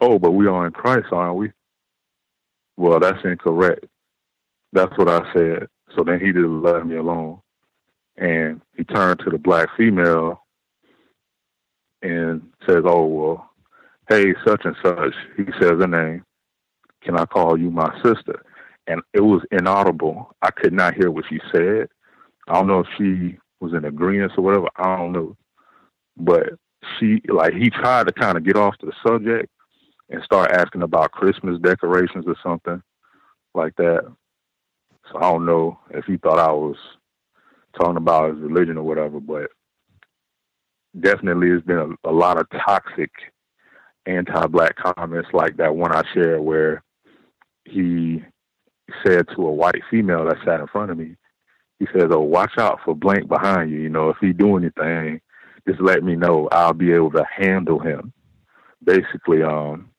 Oh, 0.00 0.18
but 0.18 0.32
we 0.32 0.46
are 0.46 0.66
in 0.66 0.72
Christ, 0.72 1.08
aren't 1.12 1.36
we? 1.36 1.52
Well, 2.80 2.98
that's 2.98 3.22
incorrect. 3.26 3.84
That's 4.72 4.96
what 4.96 5.06
I 5.10 5.20
said. 5.34 5.68
So 5.94 6.02
then 6.02 6.18
he 6.18 6.32
just 6.32 6.46
let 6.46 6.86
me 6.86 6.96
alone. 6.96 7.42
And 8.16 8.62
he 8.74 8.84
turned 8.84 9.20
to 9.20 9.28
the 9.28 9.36
black 9.36 9.68
female 9.76 10.46
and 12.00 12.40
says, 12.66 12.84
Oh, 12.86 13.04
well, 13.04 13.50
hey, 14.08 14.32
such 14.46 14.62
and 14.64 14.76
such. 14.82 15.12
He 15.36 15.44
says 15.60 15.72
her 15.78 15.86
name. 15.86 16.24
Can 17.02 17.18
I 17.18 17.26
call 17.26 17.58
you 17.58 17.70
my 17.70 17.94
sister? 18.02 18.42
And 18.86 19.02
it 19.12 19.20
was 19.20 19.42
inaudible. 19.52 20.34
I 20.40 20.50
could 20.50 20.72
not 20.72 20.94
hear 20.94 21.10
what 21.10 21.26
she 21.28 21.38
said. 21.52 21.86
I 22.48 22.54
don't 22.54 22.66
know 22.66 22.80
if 22.80 22.86
she 22.96 23.36
was 23.60 23.74
in 23.74 23.84
agreement 23.84 24.32
or 24.38 24.44
whatever. 24.44 24.68
I 24.76 24.96
don't 24.96 25.12
know. 25.12 25.36
But 26.16 26.54
she, 26.98 27.20
like, 27.28 27.52
he 27.52 27.68
tried 27.68 28.06
to 28.06 28.12
kind 28.14 28.38
of 28.38 28.44
get 28.44 28.56
off 28.56 28.74
the 28.80 28.92
subject 29.06 29.50
and 30.10 30.22
start 30.24 30.50
asking 30.52 30.82
about 30.82 31.12
Christmas 31.12 31.58
decorations 31.60 32.24
or 32.26 32.36
something 32.42 32.82
like 33.54 33.74
that. 33.76 34.02
So 35.10 35.18
I 35.18 35.22
don't 35.22 35.46
know 35.46 35.78
if 35.90 36.04
he 36.04 36.16
thought 36.16 36.38
I 36.38 36.52
was 36.52 36.76
talking 37.78 37.96
about 37.96 38.34
his 38.34 38.42
religion 38.42 38.76
or 38.76 38.82
whatever, 38.82 39.20
but 39.20 39.50
definitely 40.98 41.48
there's 41.48 41.62
been 41.62 41.96
a, 42.04 42.10
a 42.10 42.12
lot 42.12 42.38
of 42.38 42.46
toxic 42.50 43.10
anti-black 44.06 44.76
comments 44.76 45.28
like 45.32 45.56
that 45.56 45.74
one 45.74 45.92
I 45.92 46.02
shared 46.12 46.40
where 46.40 46.82
he 47.64 48.22
said 49.06 49.26
to 49.28 49.46
a 49.46 49.52
white 49.52 49.82
female 49.90 50.24
that 50.24 50.38
sat 50.44 50.60
in 50.60 50.66
front 50.66 50.90
of 50.90 50.98
me, 50.98 51.16
he 51.78 51.86
says, 51.94 52.10
"Oh, 52.10 52.20
watch 52.20 52.52
out 52.58 52.80
for 52.84 52.94
blank 52.94 53.28
behind 53.28 53.70
you. 53.70 53.78
You 53.78 53.88
know, 53.88 54.10
if 54.10 54.16
he 54.20 54.32
do 54.32 54.56
anything, 54.56 55.20
just 55.68 55.80
let 55.80 56.02
me 56.02 56.16
know. 56.16 56.48
I'll 56.50 56.72
be 56.72 56.92
able 56.92 57.12
to 57.12 57.24
handle 57.24 57.78
him." 57.78 58.12
Basically, 58.84 59.42
um, 59.42 59.89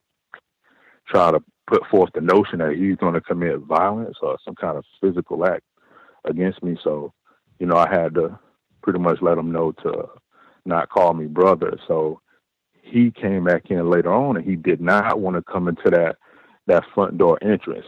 try 1.12 1.30
to 1.30 1.42
put 1.66 1.86
forth 1.90 2.10
the 2.14 2.20
notion 2.20 2.58
that 2.58 2.74
he's 2.76 2.96
going 2.96 3.14
to 3.14 3.20
commit 3.20 3.60
violence 3.60 4.16
or 4.22 4.38
some 4.44 4.54
kind 4.54 4.76
of 4.78 4.84
physical 5.00 5.44
act 5.46 5.62
against 6.24 6.62
me. 6.62 6.76
So, 6.82 7.12
you 7.58 7.66
know, 7.66 7.76
I 7.76 7.88
had 7.88 8.14
to 8.14 8.38
pretty 8.82 8.98
much 8.98 9.18
let 9.20 9.38
him 9.38 9.52
know 9.52 9.72
to 9.82 10.08
not 10.64 10.88
call 10.88 11.14
me 11.14 11.26
brother. 11.26 11.78
So 11.86 12.20
he 12.82 13.10
came 13.10 13.44
back 13.44 13.70
in 13.70 13.88
later 13.88 14.12
on 14.12 14.36
and 14.36 14.44
he 14.44 14.56
did 14.56 14.80
not 14.80 15.20
want 15.20 15.36
to 15.36 15.42
come 15.42 15.68
into 15.68 15.90
that 15.90 16.16
that 16.66 16.84
front 16.94 17.18
door 17.18 17.38
entrance. 17.42 17.86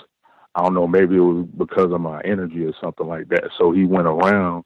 I 0.55 0.63
don't 0.63 0.75
know, 0.75 0.87
maybe 0.87 1.17
it 1.17 1.21
was 1.21 1.47
because 1.57 1.93
of 1.93 2.01
my 2.01 2.21
energy 2.23 2.65
or 2.65 2.73
something 2.81 3.07
like 3.07 3.29
that. 3.29 3.51
So 3.59 3.73
he 3.73 3.85
went 3.85 4.07
around 4.07 4.65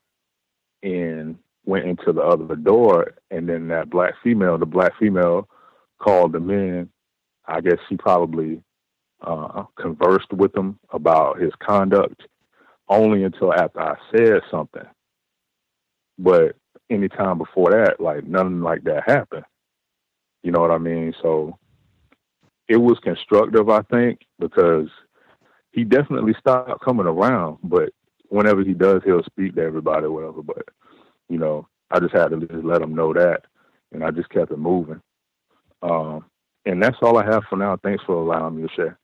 and 0.83 1.39
went 1.65 1.87
into 1.87 2.12
the 2.12 2.23
other 2.23 2.57
door 2.57 3.15
and 3.31 3.49
then 3.49 3.69
that 3.69 3.91
black 3.91 4.15
female, 4.23 4.57
the 4.57 4.67
black 4.67 4.93
female 4.99 5.49
called 5.99 6.35
him 6.35 6.51
in 6.51 6.89
I 7.49 7.60
guess 7.60 7.78
she 7.89 7.97
probably 7.97 8.62
uh, 9.23 9.65
conversed 9.81 10.33
with 10.33 10.55
him 10.55 10.78
about 10.91 11.41
his 11.41 11.52
conduct 11.60 12.23
only 12.89 13.25
until 13.25 13.52
after 13.52 13.81
I 13.81 13.97
said 14.15 14.41
something. 14.51 14.86
But 16.18 16.57
anytime 16.91 17.39
before 17.39 17.70
that, 17.70 18.01
like 18.01 18.25
nothing 18.25 18.60
like 18.60 18.85
that 18.85 19.09
happened. 19.09 19.44
You 20.43 20.52
know 20.52 20.60
what 20.60 20.70
I 20.70 20.78
mean? 20.78 21.15
So 21.23 21.59
it 22.68 22.77
was 22.77 22.99
constructive, 23.01 23.68
I 23.68 23.83
think, 23.83 24.20
because 24.39 24.89
he 25.73 25.85
definitely 25.85 26.35
stopped 26.39 26.85
coming 26.85 27.07
around. 27.07 27.59
But 27.62 27.91
whenever 28.28 28.62
he 28.62 28.75
does, 28.75 29.02
he'll 29.05 29.25
speak 29.25 29.55
to 29.57 29.62
everybody, 29.62 30.07
or 30.07 30.12
whatever. 30.12 30.43
But 30.43 30.65
you 31.28 31.39
know, 31.39 31.67
I 31.91 32.01
just 32.01 32.15
had 32.15 32.28
to 32.28 32.41
just 32.41 32.65
let 32.65 32.83
him 32.83 32.94
know 32.94 33.12
that, 33.12 33.43
and 33.93 34.05
I 34.05 34.10
just 34.10 34.31
kept 34.31 34.52
it 34.52 34.59
moving. 34.59 35.01
Um, 35.83 36.25
and 36.69 36.83
that's 36.83 36.99
all 37.01 37.17
I 37.17 37.25
have 37.25 37.45
for 37.49 37.57
now. 37.57 37.77
Thanks 37.83 38.05
for 38.05 38.15
allowing 38.15 38.57
me 38.57 38.69
to 38.69 38.75
share. 38.75 38.99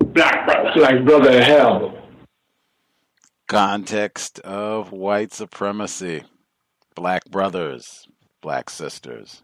Black 0.00 0.44
brothers, 0.46 0.76
like 0.76 1.04
brother 1.04 1.42
hell. 1.42 1.96
Context 3.46 4.40
of 4.40 4.92
white 4.92 5.32
supremacy. 5.32 6.24
Black 6.94 7.24
brothers, 7.30 8.06
black 8.42 8.68
sisters. 8.68 9.42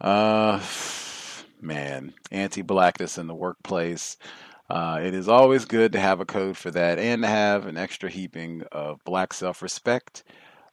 Uh, 0.00 0.62
man, 1.60 2.12
anti-blackness 2.30 3.18
in 3.18 3.26
the 3.26 3.34
workplace. 3.34 4.18
Uh, 4.68 5.00
it 5.02 5.14
is 5.14 5.28
always 5.28 5.64
good 5.64 5.92
to 5.92 6.00
have 6.00 6.20
a 6.20 6.26
code 6.26 6.56
for 6.56 6.70
that 6.70 6.98
and 6.98 7.22
to 7.22 7.28
have 7.28 7.66
an 7.66 7.76
extra 7.76 8.10
heaping 8.10 8.62
of 8.70 9.02
black 9.04 9.32
self-respect 9.32 10.22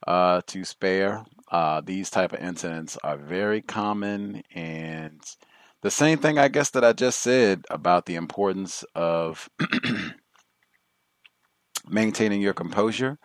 uh, 0.07 0.41
to 0.48 0.64
spare. 0.64 1.25
Uh, 1.51 1.82
these 1.82 2.09
type 2.09 2.33
of 2.33 2.40
incidents 2.40 2.98
are 3.03 3.17
very 3.17 3.61
common, 3.61 4.41
and 4.53 5.22
the 5.82 5.91
same 5.91 6.17
thing 6.17 6.38
I 6.38 6.48
guess 6.48 6.69
that 6.72 6.83
I 6.83 6.93
just 6.93 7.19
said 7.19 7.65
about 7.69 8.06
the 8.06 8.15
importance 8.15 8.83
of 8.95 9.49
maintaining 11.88 12.41
your 12.41 12.53
composure. 12.53 13.19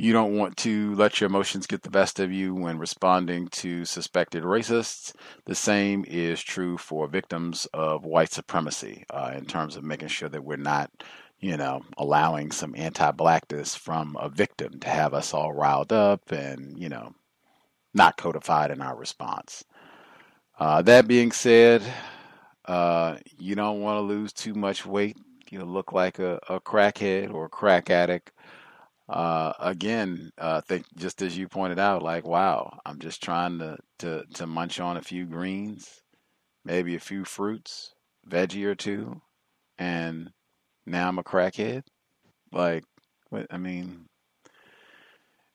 You 0.00 0.12
don't 0.12 0.36
want 0.36 0.56
to 0.58 0.94
let 0.94 1.20
your 1.20 1.26
emotions 1.26 1.66
get 1.66 1.82
the 1.82 1.90
best 1.90 2.20
of 2.20 2.30
you 2.30 2.54
when 2.54 2.78
responding 2.78 3.48
to 3.48 3.84
suspected 3.84 4.44
racists. 4.44 5.12
The 5.46 5.56
same 5.56 6.04
is 6.06 6.40
true 6.40 6.78
for 6.78 7.08
victims 7.08 7.66
of 7.74 8.04
white 8.04 8.30
supremacy 8.30 9.04
uh, 9.10 9.32
in 9.36 9.46
terms 9.46 9.74
of 9.74 9.82
making 9.82 10.06
sure 10.08 10.28
that 10.28 10.44
we're 10.44 10.56
not, 10.56 10.92
you 11.40 11.56
know, 11.56 11.82
allowing 11.96 12.50
some 12.50 12.74
anti 12.76 13.10
blackness 13.12 13.74
from 13.74 14.16
a 14.20 14.28
victim 14.28 14.78
to 14.80 14.88
have 14.88 15.14
us 15.14 15.34
all 15.34 15.52
riled 15.52 15.92
up 15.92 16.32
and, 16.32 16.78
you 16.78 16.88
know, 16.88 17.14
not 17.94 18.16
codified 18.16 18.70
in 18.70 18.80
our 18.80 18.96
response. 18.96 19.64
Uh, 20.58 20.82
that 20.82 21.06
being 21.06 21.32
said, 21.32 21.82
uh, 22.66 23.16
you 23.38 23.54
don't 23.54 23.80
want 23.80 23.96
to 23.96 24.02
lose 24.02 24.32
too 24.32 24.54
much 24.54 24.84
weight. 24.84 25.16
You 25.50 25.64
look 25.64 25.92
like 25.92 26.18
a, 26.18 26.40
a 26.48 26.60
crackhead 26.60 27.32
or 27.32 27.46
a 27.46 27.50
crack 27.50 27.90
addict 27.90 28.32
uh, 29.08 29.52
again, 29.58 30.30
uh, 30.36 30.60
think 30.60 30.84
just 30.96 31.22
as 31.22 31.36
you 31.36 31.48
pointed 31.48 31.78
out, 31.78 32.02
like, 32.02 32.26
wow, 32.26 32.78
I'm 32.84 32.98
just 32.98 33.22
trying 33.22 33.58
to, 33.58 33.78
to, 34.00 34.24
to 34.34 34.46
munch 34.46 34.80
on 34.80 34.98
a 34.98 35.02
few 35.02 35.24
greens, 35.24 36.02
maybe 36.64 36.94
a 36.94 37.00
few 37.00 37.24
fruits, 37.24 37.94
veggie 38.28 38.64
or 38.64 38.74
two, 38.74 39.22
and 39.78 40.30
now 40.88 41.08
I'm 41.08 41.18
a 41.18 41.22
crackhead. 41.22 41.82
Like, 42.52 42.84
what, 43.30 43.46
I 43.50 43.58
mean, 43.58 44.06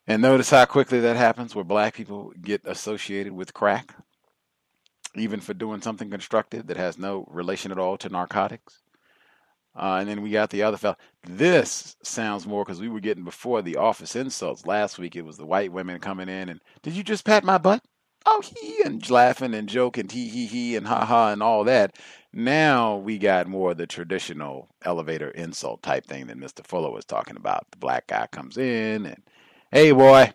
and 0.06 0.22
notice 0.22 0.50
how 0.50 0.66
quickly 0.66 1.00
that 1.02 1.16
happens 1.16 1.56
where 1.56 1.64
black 1.64 1.95
people 1.95 2.34
get 2.42 2.62
associated 2.66 3.34
with 3.34 3.53
crack, 3.53 3.95
even 5.16 5.40
for 5.40 5.53
doing 5.53 5.82
something 5.82 6.10
constructive 6.10 6.68
that 6.68 6.78
has 6.78 6.98
no 6.98 7.26
relation 7.30 7.72
at 7.72 7.80
all 7.80 7.98
to 7.98 8.10
narcotics. 8.10 8.80
Uh, 9.76 9.98
and 10.00 10.08
then 10.08 10.22
we 10.22 10.30
got 10.30 10.52
the 10.52 10.62
other 10.62 10.78
fellow. 10.78 10.98
This 11.24 11.95
sounds 12.03 12.45
more 12.45 12.64
because 12.64 12.80
we 12.80 12.90
were 12.90 13.00
getting 13.00 13.24
before 13.24 13.62
the 13.62 13.78
office 13.78 14.16
insults. 14.16 14.68
Last 14.68 15.00
week 15.00 15.16
it 15.16 15.26
was 15.26 15.38
the 15.38 15.48
white 15.48 15.72
women 15.72 16.00
coming 16.00 16.30
in 16.30 16.50
and, 16.50 16.62
did 16.84 16.94
you 16.94 17.03
just 17.03 17.26
pat 17.26 17.44
my 17.44 17.58
butt? 17.58 17.82
Oh, 18.26 18.42
he, 18.42 18.84
and 18.84 19.10
laughing 19.10 19.53
and 19.53 19.68
joking, 19.68 20.08
he, 20.10 20.30
he, 20.30 20.45
he, 20.45 20.76
and 20.76 20.88
ha 20.88 21.06
ha, 21.06 21.32
and 21.32 21.42
all 21.42 21.64
that. 21.64 21.98
Now 22.34 22.95
we 22.98 23.20
got 23.20 23.48
more 23.48 23.72
of 23.72 23.78
the 23.78 23.86
traditional 23.86 24.70
elevator 24.84 25.30
insult 25.30 25.84
type 25.84 26.08
thing 26.08 26.28
that 26.28 26.40
Mr. 26.40 26.66
Fuller 26.66 26.90
was 26.92 27.06
talking 27.06 27.38
about. 27.38 27.68
The 27.72 27.78
black 27.78 28.08
guy 28.08 28.28
comes 28.32 28.58
in 28.58 29.06
and, 29.06 29.22
hey, 29.72 29.92
boy. 29.92 30.34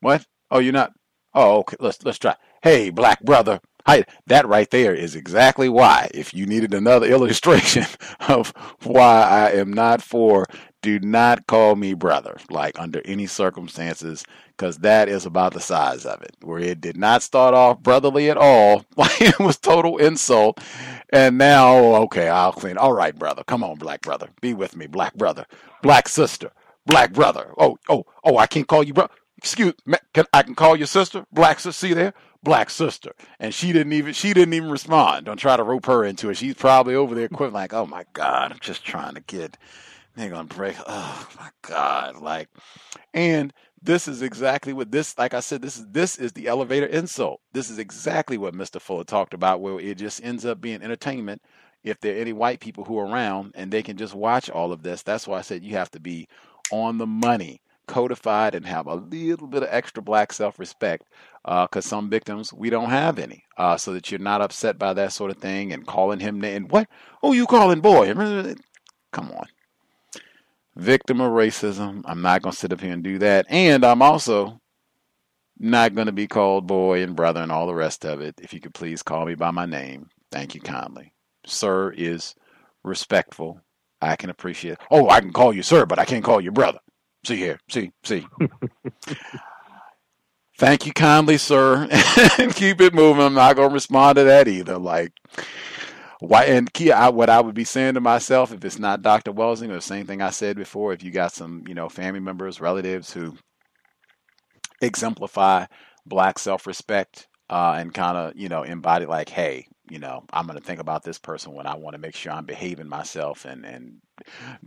What? 0.00 0.26
Oh, 0.50 0.58
you're 0.58 0.72
not? 0.72 0.92
Oh, 1.34 1.58
okay. 1.58 1.76
Let's 1.78 2.04
let's 2.04 2.18
try. 2.18 2.34
Hey, 2.62 2.90
black 2.90 3.22
brother. 3.22 3.60
Hi, 3.86 4.04
that 4.26 4.46
right 4.46 4.70
there 4.70 4.94
is 4.94 5.14
exactly 5.16 5.68
why. 5.68 6.08
If 6.12 6.34
you 6.34 6.46
needed 6.46 6.74
another 6.74 7.06
illustration 7.10 7.86
of 8.28 8.52
why 8.82 9.22
I 9.22 9.50
am 9.52 9.72
not 9.72 10.02
for, 10.02 10.46
do 10.82 10.98
not 10.98 11.46
call 11.46 11.76
me 11.76 11.94
brother, 11.94 12.36
like 12.50 12.78
under 12.78 13.00
any 13.04 13.26
circumstances, 13.26 14.24
because 14.48 14.78
that 14.78 15.08
is 15.08 15.24
about 15.24 15.54
the 15.54 15.60
size 15.60 16.04
of 16.04 16.20
it. 16.22 16.36
Where 16.42 16.58
it 16.58 16.80
did 16.80 16.96
not 16.96 17.22
start 17.22 17.54
off 17.54 17.80
brotherly 17.80 18.28
at 18.28 18.36
all, 18.36 18.84
like 18.96 19.20
it 19.20 19.38
was 19.38 19.56
total 19.58 19.96
insult, 19.98 20.60
and 21.12 21.38
now 21.38 21.76
okay, 22.02 22.28
I'll 22.28 22.52
clean. 22.52 22.76
All 22.76 22.92
right, 22.92 23.16
brother, 23.16 23.44
come 23.44 23.64
on, 23.64 23.76
black 23.76 24.02
brother, 24.02 24.28
be 24.40 24.54
with 24.54 24.76
me, 24.76 24.86
black 24.86 25.14
brother, 25.14 25.46
black 25.82 26.08
sister, 26.08 26.50
black 26.84 27.12
brother. 27.12 27.52
Oh, 27.58 27.78
oh, 27.88 28.04
oh, 28.24 28.36
I 28.36 28.46
can't 28.46 28.66
call 28.68 28.82
you 28.82 28.92
brother. 28.92 29.14
Excuse 29.38 29.74
me, 29.86 29.98
can, 30.12 30.26
I 30.32 30.42
can 30.42 30.54
call 30.54 30.76
your 30.76 30.86
sister, 30.86 31.24
black 31.32 31.60
sister. 31.60 31.86
See 31.88 31.94
there, 31.94 32.14
black 32.42 32.70
sister, 32.70 33.12
and 33.38 33.54
she 33.54 33.72
didn't 33.72 33.92
even 33.92 34.12
she 34.14 34.34
didn't 34.34 34.54
even 34.54 34.70
respond. 34.70 35.26
Don't 35.26 35.36
try 35.36 35.56
to 35.56 35.62
rope 35.62 35.86
her 35.86 36.04
into 36.04 36.30
it. 36.30 36.36
She's 36.36 36.54
probably 36.54 36.94
over 36.94 37.14
there 37.14 37.28
quitting 37.28 37.54
like, 37.54 37.72
"Oh 37.72 37.86
my 37.86 38.04
god, 38.12 38.52
I'm 38.52 38.58
just 38.60 38.84
trying 38.84 39.14
to 39.14 39.20
get." 39.20 39.56
They're 40.16 40.30
gonna 40.30 40.44
break. 40.44 40.76
Oh 40.86 41.28
my 41.38 41.48
god, 41.62 42.16
like, 42.16 42.48
and 43.14 43.52
this 43.82 44.06
is 44.08 44.22
exactly 44.22 44.72
what 44.72 44.90
this. 44.90 45.16
Like 45.16 45.34
I 45.34 45.40
said, 45.40 45.62
this 45.62 45.78
is 45.78 45.86
this 45.88 46.16
is 46.16 46.32
the 46.32 46.48
elevator 46.48 46.86
insult. 46.86 47.40
This 47.52 47.70
is 47.70 47.78
exactly 47.78 48.38
what 48.38 48.54
Mr. 48.54 48.80
Fuller 48.80 49.04
talked 49.04 49.34
about, 49.34 49.60
where 49.60 49.80
it 49.80 49.98
just 49.98 50.22
ends 50.22 50.44
up 50.44 50.60
being 50.60 50.82
entertainment. 50.82 51.42
If 51.82 51.98
there 52.00 52.14
are 52.16 52.20
any 52.20 52.32
white 52.32 52.60
people 52.60 52.84
who 52.84 52.98
are 52.98 53.06
around 53.06 53.52
and 53.56 53.72
they 53.72 53.82
can 53.82 53.96
just 53.96 54.14
watch 54.14 54.48
all 54.48 54.70
of 54.72 54.82
this, 54.82 55.02
that's 55.02 55.26
why 55.26 55.38
I 55.38 55.42
said 55.42 55.64
you 55.64 55.76
have 55.76 55.90
to 55.92 56.00
be 56.00 56.28
on 56.70 56.98
the 56.98 57.06
money 57.06 57.60
codified 57.86 58.54
and 58.54 58.64
have 58.64 58.86
a 58.86 58.94
little 58.94 59.46
bit 59.46 59.62
of 59.62 59.68
extra 59.70 60.02
black 60.02 60.32
self 60.32 60.58
respect 60.58 61.04
because 61.44 61.68
uh, 61.86 61.88
some 61.88 62.08
victims 62.08 62.52
we 62.52 62.70
don't 62.70 62.90
have 62.90 63.18
any 63.18 63.44
uh, 63.58 63.76
so 63.76 63.92
that 63.92 64.10
you're 64.10 64.20
not 64.20 64.40
upset 64.40 64.78
by 64.78 64.94
that 64.94 65.12
sort 65.12 65.30
of 65.30 65.36
thing 65.38 65.72
and 65.72 65.86
calling 65.86 66.20
him 66.20 66.42
and 66.44 66.70
what 66.70 66.88
oh 67.22 67.32
you 67.32 67.46
calling 67.46 67.80
boy 67.80 68.06
come 69.10 69.30
on 69.32 69.46
victim 70.76 71.20
of 71.20 71.32
racism 71.32 72.02
i'm 72.06 72.22
not 72.22 72.42
going 72.42 72.52
to 72.52 72.58
sit 72.58 72.72
up 72.72 72.80
here 72.80 72.92
and 72.92 73.02
do 73.04 73.18
that 73.18 73.46
and 73.48 73.84
i'm 73.84 74.02
also 74.02 74.60
not 75.58 75.94
going 75.94 76.06
to 76.06 76.12
be 76.12 76.26
called 76.28 76.66
boy 76.66 77.02
and 77.02 77.16
brother 77.16 77.40
and 77.42 77.52
all 77.52 77.66
the 77.66 77.74
rest 77.74 78.04
of 78.04 78.20
it 78.20 78.34
if 78.42 78.52
you 78.54 78.60
could 78.60 78.74
please 78.74 79.02
call 79.02 79.24
me 79.26 79.34
by 79.34 79.50
my 79.50 79.66
name 79.66 80.08
thank 80.32 80.54
you 80.54 80.60
kindly 80.60 81.12
sir 81.46 81.90
is 81.96 82.34
respectful 82.84 83.60
i 84.02 84.16
can 84.16 84.30
appreciate 84.30 84.78
oh 84.90 85.08
i 85.10 85.20
can 85.20 85.32
call 85.32 85.52
you 85.52 85.62
sir 85.62 85.84
but 85.86 85.98
i 85.98 86.04
can't 86.04 86.24
call 86.24 86.40
you 86.40 86.50
brother 86.52 86.78
See 87.24 87.36
here. 87.36 87.58
See, 87.70 87.92
see. 88.04 88.26
Thank 90.58 90.86
you 90.86 90.92
kindly, 90.92 91.38
sir. 91.38 91.88
and 92.38 92.54
keep 92.56 92.80
it 92.80 92.94
moving. 92.94 93.22
I'm 93.24 93.34
not 93.34 93.56
gonna 93.56 93.72
respond 93.74 94.16
to 94.16 94.24
that 94.24 94.46
either. 94.48 94.78
Like 94.78 95.12
why 96.22 96.44
and 96.44 96.72
key 96.72 96.92
I, 96.92 97.08
what 97.08 97.28
I 97.28 97.40
would 97.40 97.54
be 97.56 97.64
saying 97.64 97.94
to 97.94 98.00
myself 98.00 98.52
if 98.52 98.64
it's 98.64 98.78
not 98.78 99.02
Dr. 99.02 99.32
Welsing, 99.32 99.70
or 99.70 99.74
the 99.74 99.80
same 99.80 100.06
thing 100.06 100.22
I 100.22 100.30
said 100.30 100.56
before, 100.56 100.92
if 100.92 101.02
you 101.02 101.10
got 101.10 101.32
some, 101.32 101.64
you 101.66 101.74
know, 101.74 101.88
family 101.88 102.20
members, 102.20 102.60
relatives 102.60 103.12
who 103.12 103.36
exemplify 104.80 105.66
black 106.06 106.38
self 106.38 106.68
respect 106.68 107.26
uh, 107.50 107.74
and 107.76 107.92
kind 107.92 108.16
of, 108.16 108.36
you 108.36 108.48
know, 108.48 108.62
embody 108.62 109.04
like, 109.04 109.30
hey, 109.30 109.66
you 109.90 109.98
know, 109.98 110.22
I'm 110.32 110.46
going 110.46 110.56
to 110.56 110.64
think 110.64 110.78
about 110.78 111.02
this 111.02 111.18
person 111.18 111.54
when 111.54 111.66
I 111.66 111.74
want 111.76 111.94
to 111.94 112.00
make 112.00 112.14
sure 112.14 112.30
I'm 112.30 112.46
behaving 112.46 112.88
myself 112.88 113.44
and, 113.44 113.64
and 113.66 113.96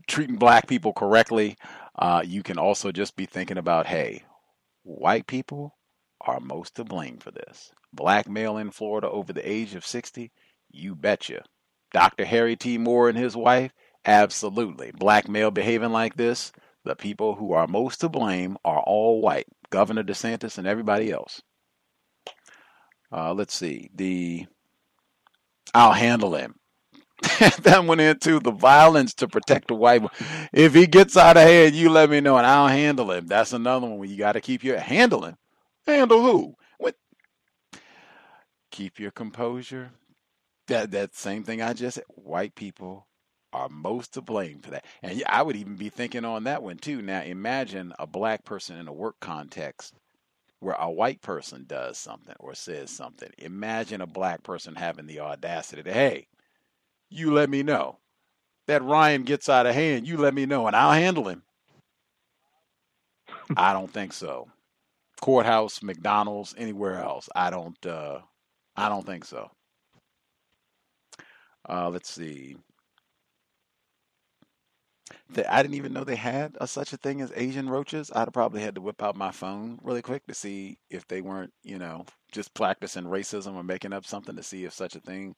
treating 0.08 0.36
black 0.36 0.68
people 0.68 0.92
correctly. 0.92 1.56
Uh, 1.98 2.22
you 2.26 2.44
can 2.44 2.58
also 2.58 2.92
just 2.92 3.16
be 3.16 3.26
thinking 3.26 3.58
about, 3.58 3.88
hey, 3.88 4.24
white 4.84 5.26
people 5.26 5.78
are 6.20 6.42
most 6.42 6.76
to 6.76 6.84
blame 6.84 7.18
for 7.18 7.32
this. 7.32 7.72
Black 7.94 8.28
male 8.28 8.58
in 8.58 8.72
Florida 8.72 9.10
over 9.10 9.32
the 9.32 9.50
age 9.50 9.74
of 9.74 9.86
60, 9.86 10.34
you 10.76 10.96
betcha. 10.96 11.44
Dr. 11.94 12.26
Harry 12.26 12.56
T. 12.56 12.78
Moore 12.78 13.10
and 13.10 13.18
his 13.18 13.36
wife, 13.36 13.72
absolutely. 14.06 14.92
Black 14.92 15.30
male 15.30 15.52
behaving 15.52 15.92
like 15.92 16.16
this, 16.16 16.52
the 16.84 16.96
people 16.96 17.36
who 17.36 17.54
are 17.54 17.68
most 17.68 18.02
to 18.02 18.10
blame 18.10 18.58
are 18.66 18.82
all 18.82 19.22
white. 19.22 19.48
Governor 19.70 20.04
DeSantis 20.04 20.58
and 20.58 20.68
everybody 20.68 21.12
else. 21.12 21.42
Uh, 23.12 23.34
let's 23.34 23.56
see. 23.56 23.90
The 23.96 24.46
I'll 25.74 25.94
handle 25.94 26.36
him. 26.36 26.56
that 27.62 27.86
went 27.86 28.02
into 28.02 28.40
the 28.40 28.52
violence 28.52 29.14
to 29.16 29.28
protect 29.28 29.70
the 29.70 29.76
white. 29.76 30.04
If 30.54 30.74
he 30.74 30.86
gets 30.86 31.18
out 31.18 31.38
of 31.38 31.44
hand, 31.44 31.76
you 31.76 31.90
let 31.90 32.10
me 32.10 32.20
know 32.20 32.38
and 32.38 32.46
I'll 32.46 32.68
handle 32.68 33.12
him. 33.12 33.28
That's 33.28 33.54
another 33.54 33.88
one 33.88 33.98
where 33.98 34.08
you 34.08 34.18
got 34.18 34.34
to 34.34 34.42
keep 34.42 34.64
your 34.64 34.80
handling. 34.80 35.38
Handle 35.88 36.22
who? 36.22 36.56
What? 36.78 36.96
Keep 38.72 39.00
your 39.00 39.12
composure. 39.12 39.92
That 40.68 40.92
that 40.92 41.16
same 41.16 41.44
thing 41.44 41.62
I 41.62 41.74
just 41.74 41.96
said. 41.96 42.06
White 42.10 42.56
people 42.56 43.08
are 43.54 43.70
most 43.70 44.14
to 44.14 44.22
blame 44.22 44.60
for 44.60 44.72
that. 44.72 44.86
And 45.02 45.24
I 45.28 45.42
would 45.42 45.56
even 45.56 45.76
be 45.76 45.90
thinking 45.90 46.26
on 46.26 46.44
that 46.44 46.64
one 46.64 46.78
too. 46.78 47.02
Now 47.02 47.22
imagine 47.22 47.94
a 48.00 48.08
black 48.08 48.44
person 48.44 48.78
in 48.78 48.88
a 48.88 48.94
work 48.94 49.16
context 49.22 49.94
where 50.60 50.76
a 50.76 50.90
white 50.92 51.22
person 51.22 51.66
does 51.68 51.98
something 51.98 52.36
or 52.40 52.54
says 52.56 52.90
something. 52.90 53.30
Imagine 53.38 54.02
a 54.02 54.08
black 54.08 54.44
person 54.44 54.76
having 54.76 55.06
the 55.06 55.20
audacity 55.20 55.84
to, 55.84 55.94
hey, 55.94 56.28
you 57.10 57.34
let 57.34 57.50
me 57.50 57.64
know. 57.64 58.00
That 58.68 58.84
Ryan 58.84 59.24
gets 59.24 59.48
out 59.48 59.68
of 59.68 59.76
hand, 59.76 60.08
you 60.08 60.18
let 60.18 60.34
me 60.34 60.46
know 60.48 60.68
and 60.68 60.76
I'll 60.76 60.92
handle 60.92 61.28
him. 61.28 61.44
I 63.56 63.74
don't 63.74 63.92
think 63.92 64.12
so. 64.12 64.48
Courthouse, 65.22 65.84
McDonald's, 65.84 66.56
anywhere 66.58 67.02
else. 67.02 67.30
I 67.36 67.52
don't 67.52 67.86
uh 67.86 68.20
I 68.76 68.90
don't 68.90 69.06
think 69.06 69.24
so. 69.26 69.52
Uh 71.68 71.90
let's 71.90 72.10
see. 72.10 72.58
I 75.48 75.62
didn't 75.62 75.76
even 75.76 75.94
know 75.94 76.04
they 76.04 76.16
had 76.16 76.58
a, 76.60 76.68
such 76.68 76.94
a 76.94 76.98
thing 76.98 77.22
as 77.22 77.32
Asian 77.36 77.70
roaches. 77.70 78.12
I'd 78.16 78.34
probably 78.34 78.62
had 78.62 78.76
to 78.76 78.82
whip 78.82 79.04
out 79.04 79.16
my 79.16 79.32
phone 79.32 79.80
really 79.84 80.02
quick 80.02 80.26
to 80.28 80.34
see 80.34 80.78
if 80.90 81.08
they 81.08 81.22
weren't, 81.22 81.54
you 81.64 81.78
know, 81.78 82.06
just 82.32 82.54
practicing 82.54 83.04
racism 83.04 83.56
or 83.56 83.64
making 83.64 83.94
up 83.94 84.06
something 84.06 84.36
to 84.36 84.44
see 84.44 84.66
if 84.66 84.74
such 84.74 84.96
a 84.96 85.00
thing 85.00 85.36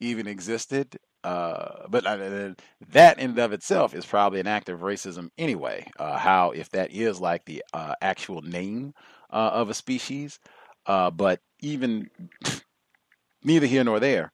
even 0.00 0.26
existed. 0.26 0.98
Uh, 1.24 1.86
but 1.88 2.06
uh, 2.06 2.54
that 2.90 3.18
in 3.18 3.30
and 3.30 3.38
of 3.38 3.52
itself 3.52 3.94
is 3.94 4.06
probably 4.06 4.40
an 4.40 4.46
act 4.48 4.68
of 4.68 4.80
racism 4.80 5.30
anyway. 5.38 5.86
Uh, 5.98 6.18
how 6.18 6.50
if 6.52 6.70
that 6.70 6.90
is 6.92 7.20
like 7.20 7.44
the 7.44 7.64
uh, 7.74 7.94
actual 8.02 8.42
name 8.42 8.94
uh, 9.30 9.50
of 9.54 9.70
a 9.70 9.74
species, 9.74 10.40
uh, 10.86 11.10
but 11.10 11.40
even 11.60 12.10
neither 13.44 13.66
here 13.66 13.84
nor 13.84 14.00
there. 14.00 14.32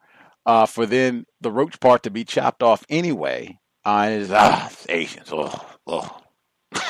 For 0.66 0.86
then 0.86 1.26
the 1.40 1.52
roach 1.52 1.78
part 1.78 2.02
to 2.04 2.10
be 2.10 2.24
chopped 2.24 2.62
off 2.62 2.84
anyway, 2.88 3.58
uh, 3.84 4.08
it's, 4.10 4.30
ah, 4.32 4.70
Asians, 4.88 5.28
oh, 5.32 5.66
oh. 5.86 6.22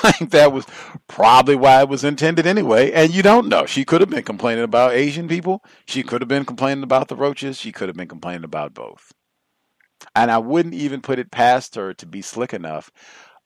like 0.04 0.30
that 0.30 0.52
was 0.52 0.66
probably 1.08 1.56
why 1.56 1.80
it 1.80 1.88
was 1.88 2.04
intended 2.04 2.46
anyway. 2.46 2.92
And 2.92 3.12
you 3.12 3.22
don't 3.22 3.48
know. 3.48 3.66
She 3.66 3.84
could 3.84 4.00
have 4.00 4.10
been 4.10 4.22
complaining 4.22 4.64
about 4.64 4.92
Asian 4.92 5.28
people. 5.28 5.62
She 5.86 6.02
could 6.02 6.20
have 6.20 6.28
been 6.28 6.44
complaining 6.44 6.84
about 6.84 7.08
the 7.08 7.16
roaches. 7.16 7.58
She 7.58 7.72
could 7.72 7.88
have 7.88 7.96
been 7.96 8.08
complaining 8.08 8.44
about 8.44 8.74
both. 8.74 9.12
And 10.14 10.30
I 10.30 10.38
wouldn't 10.38 10.74
even 10.74 11.00
put 11.00 11.18
it 11.18 11.30
past 11.30 11.74
her 11.74 11.94
to 11.94 12.06
be 12.06 12.22
slick 12.22 12.54
enough 12.54 12.90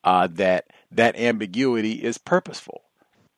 uh, 0.05 0.29
that 0.33 0.67
that 0.91 1.17
ambiguity 1.17 1.93
is 1.93 2.19
purposeful. 2.19 2.83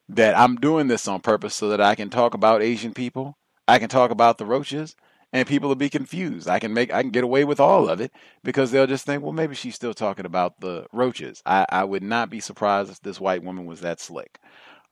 That 0.08 0.36
I'm 0.36 0.56
doing 0.56 0.88
this 0.88 1.08
on 1.08 1.20
purpose 1.20 1.54
so 1.54 1.68
that 1.68 1.80
I 1.80 1.94
can 1.94 2.10
talk 2.10 2.34
about 2.34 2.62
Asian 2.62 2.92
people. 2.92 3.38
I 3.66 3.78
can 3.78 3.88
talk 3.88 4.10
about 4.10 4.38
the 4.38 4.44
roaches 4.44 4.94
and 5.34 5.48
people 5.48 5.68
will 5.68 5.74
be 5.74 5.90
confused. 5.90 6.48
I 6.48 6.60
can 6.60 6.72
make 6.72 6.94
I 6.94 7.02
can 7.02 7.10
get 7.10 7.24
away 7.24 7.44
with 7.44 7.58
all 7.58 7.88
of 7.90 8.00
it 8.00 8.12
because 8.44 8.70
they'll 8.70 8.86
just 8.86 9.04
think, 9.04 9.20
well, 9.22 9.32
maybe 9.32 9.56
she's 9.56 9.74
still 9.74 9.92
talking 9.92 10.26
about 10.26 10.60
the 10.60 10.86
roaches. 10.92 11.42
I, 11.44 11.66
I 11.68 11.82
would 11.82 12.04
not 12.04 12.30
be 12.30 12.38
surprised 12.38 12.92
if 12.92 13.00
this 13.02 13.20
white 13.20 13.42
woman 13.42 13.66
was 13.66 13.80
that 13.80 14.00
slick. 14.00 14.38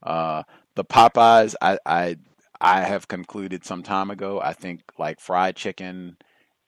Uh, 0.03 0.43
the 0.75 0.83
Popeyes, 0.83 1.55
I, 1.61 1.79
I 1.85 2.17
I 2.59 2.81
have 2.81 3.07
concluded 3.07 3.63
some 3.63 3.83
time 3.83 4.11
ago. 4.11 4.41
I 4.41 4.51
think 4.51 4.81
like 4.99 5.21
fried 5.21 5.55
chicken 5.55 6.17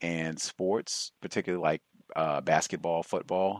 and 0.02 0.40
sports, 0.40 1.12
particularly 1.22 1.62
like 1.62 1.82
uh, 2.16 2.40
basketball, 2.40 3.04
football. 3.04 3.60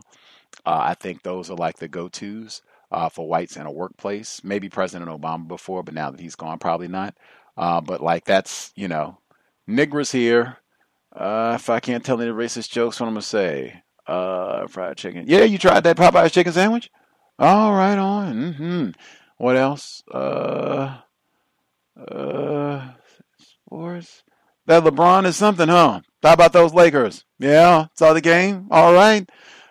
Uh, 0.64 0.80
I 0.82 0.94
think 0.94 1.22
those 1.22 1.50
are 1.50 1.56
like 1.56 1.76
the 1.76 1.88
go 1.88 2.08
tos 2.08 2.62
uh, 2.90 3.10
for 3.10 3.28
whites 3.28 3.58
in 3.58 3.66
a 3.66 3.70
workplace. 3.70 4.40
Maybe 4.42 4.70
President 4.70 5.10
Obama 5.10 5.46
before, 5.46 5.82
but 5.82 5.92
now 5.92 6.10
that 6.10 6.20
he's 6.20 6.36
gone, 6.36 6.58
probably 6.58 6.88
not. 6.88 7.14
Uh, 7.54 7.82
but 7.82 8.02
like 8.02 8.24
that's 8.24 8.72
you 8.76 8.88
know 8.88 9.18
Niggers 9.68 10.12
here. 10.12 10.58
Uh, 11.14 11.52
if 11.54 11.70
I 11.70 11.80
can't 11.80 12.04
tell 12.04 12.20
any 12.20 12.30
racist 12.30 12.70
jokes, 12.70 13.00
what 13.00 13.06
I'm 13.06 13.14
gonna 13.14 13.22
say? 13.22 13.82
Uh, 14.06 14.66
fried 14.68 14.96
chicken. 14.96 15.24
Yeah, 15.26 15.42
you 15.44 15.58
tried 15.58 15.80
that 15.84 15.96
Popeye's 15.96 16.32
chicken 16.32 16.52
sandwich? 16.52 16.90
All 17.38 17.72
right, 17.72 17.98
on. 17.98 18.34
Mm-hmm. 18.34 18.90
What 19.38 19.56
else? 19.56 20.02
Uh, 20.12 20.98
uh, 22.10 22.88
sports. 23.38 24.22
That 24.66 24.82
LeBron 24.82 25.26
is 25.26 25.36
something, 25.36 25.68
huh? 25.68 26.00
How 26.22 26.32
about 26.32 26.52
those 26.52 26.74
Lakers? 26.74 27.24
Yeah, 27.38 27.86
saw 27.96 28.12
the 28.12 28.20
game. 28.20 28.68
All 28.70 28.92
right, 28.92 29.28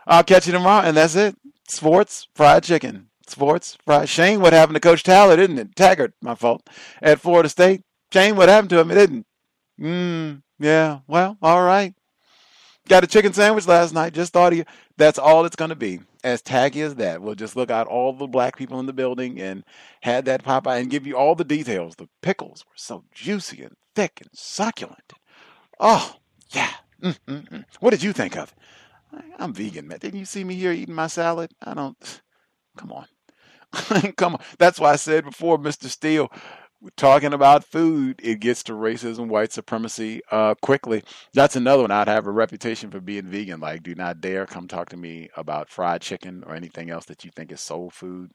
I'll 0.07 0.23
catch 0.23 0.47
you 0.47 0.53
tomorrow, 0.53 0.85
and 0.87 0.95
that's 0.97 1.15
it. 1.15 1.35
Sports, 1.67 2.27
fried 2.35 2.63
chicken. 2.63 3.09
Sports, 3.27 3.77
fried. 3.85 4.07
Shane, 4.07 4.39
what 4.39 4.53
happened 4.53 4.75
to 4.75 4.79
Coach 4.79 5.03
Tyler? 5.03 5.35
Didn't 5.35 5.57
it? 5.59 5.75
Taggart, 5.75 6.13
my 6.21 6.35
fault. 6.35 6.67
At 7.01 7.19
Florida 7.19 7.49
State. 7.49 7.81
Shane, 8.13 8.35
what 8.35 8.49
happened 8.49 8.69
to 8.69 8.79
him? 8.79 8.91
It 8.91 8.95
didn't. 8.95 9.25
Mm, 9.79 10.41
yeah. 10.59 10.99
Well, 11.07 11.37
all 11.41 11.63
right. 11.63 11.93
Got 12.87 13.03
a 13.03 13.07
chicken 13.07 13.33
sandwich 13.33 13.67
last 13.67 13.93
night. 13.93 14.13
Just 14.13 14.31
thought 14.31 14.53
of 14.53 14.59
you. 14.59 14.65
That's 14.97 15.17
all 15.17 15.45
it's 15.45 15.55
going 15.55 15.69
to 15.69 15.75
be. 15.75 16.01
As 16.23 16.41
taggy 16.41 16.83
as 16.83 16.95
that. 16.95 17.21
We'll 17.21 17.35
just 17.35 17.55
look 17.55 17.71
out 17.71 17.87
all 17.87 18.13
the 18.13 18.27
black 18.27 18.57
people 18.57 18.79
in 18.79 18.85
the 18.85 18.93
building 18.93 19.39
and 19.39 19.63
had 20.01 20.25
that 20.25 20.43
Popeye 20.43 20.79
and 20.79 20.89
give 20.89 21.07
you 21.07 21.17
all 21.17 21.35
the 21.35 21.43
details. 21.43 21.95
The 21.95 22.07
pickles 22.21 22.63
were 22.65 22.75
so 22.75 23.03
juicy 23.11 23.63
and 23.63 23.75
thick 23.95 24.19
and 24.21 24.29
succulent. 24.33 25.13
Oh, 25.79 26.15
yeah. 26.49 26.71
Mm-mm-mm. 27.01 27.65
What 27.79 27.89
did 27.89 28.03
you 28.03 28.13
think 28.13 28.37
of 28.37 28.53
it? 29.13 29.23
I'm 29.39 29.53
vegan, 29.53 29.87
man. 29.87 29.99
Didn't 29.99 30.19
you 30.19 30.25
see 30.25 30.43
me 30.43 30.55
here 30.55 30.71
eating 30.71 30.95
my 30.95 31.07
salad? 31.07 31.51
I 31.63 31.73
don't. 31.73 32.21
Come 32.77 32.91
on. 32.91 33.07
Come 34.17 34.35
on. 34.35 34.41
That's 34.57 34.79
why 34.79 34.91
I 34.91 34.95
said 34.95 35.25
before, 35.25 35.57
Mr. 35.57 35.85
Steele, 35.85 36.29
talking 36.95 37.33
about 37.33 37.63
food, 37.63 38.19
it 38.23 38.39
gets 38.39 38.63
to 38.63 38.73
racism, 38.73 39.27
white 39.27 39.51
supremacy 39.51 40.21
uh, 40.31 40.55
quickly. 40.61 41.03
That's 41.33 41.55
another 41.55 41.83
one. 41.83 41.91
I'd 41.91 42.07
have 42.07 42.27
a 42.27 42.31
reputation 42.31 42.91
for 42.91 42.99
being 42.99 43.25
vegan. 43.25 43.59
Like, 43.59 43.83
do 43.83 43.95
not 43.95 44.21
dare 44.21 44.45
come 44.45 44.67
talk 44.67 44.89
to 44.89 44.97
me 44.97 45.29
about 45.35 45.69
fried 45.69 46.01
chicken 46.01 46.43
or 46.45 46.55
anything 46.55 46.89
else 46.89 47.05
that 47.05 47.23
you 47.23 47.31
think 47.35 47.51
is 47.51 47.61
soul 47.61 47.89
food. 47.89 48.31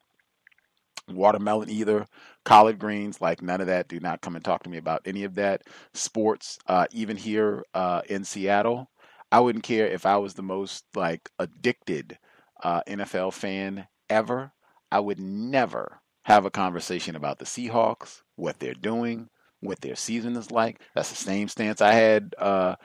Watermelon, 1.08 1.70
either 1.70 2.06
collard 2.44 2.78
greens, 2.78 3.20
like 3.20 3.42
none 3.42 3.60
of 3.60 3.66
that. 3.66 3.88
Do 3.88 3.98
not 4.00 4.20
come 4.20 4.36
and 4.36 4.44
talk 4.44 4.62
to 4.62 4.70
me 4.70 4.76
about 4.78 5.02
any 5.04 5.24
of 5.24 5.34
that. 5.34 5.62
Sports, 5.92 6.58
uh, 6.66 6.86
even 6.92 7.16
here 7.16 7.64
uh, 7.74 8.02
in 8.08 8.24
Seattle, 8.24 8.90
I 9.32 9.40
wouldn't 9.40 9.64
care 9.64 9.86
if 9.86 10.06
I 10.06 10.16
was 10.18 10.34
the 10.34 10.42
most 10.42 10.84
like 10.94 11.28
addicted 11.38 12.18
uh, 12.62 12.82
NFL 12.86 13.32
fan 13.32 13.86
ever. 14.08 14.52
I 14.92 15.00
would 15.00 15.18
never 15.20 16.00
have 16.30 16.44
a 16.46 16.50
conversation 16.50 17.16
about 17.16 17.38
the 17.38 17.44
Seahawks, 17.44 18.22
what 18.36 18.58
they're 18.58 18.74
doing, 18.74 19.28
what 19.60 19.80
their 19.80 19.96
season 19.96 20.36
is 20.36 20.50
like. 20.50 20.80
That's 20.94 21.10
the 21.10 21.16
same 21.16 21.48
stance 21.48 21.80
I 21.80 21.92
had 21.92 22.34
uh, 22.38 22.76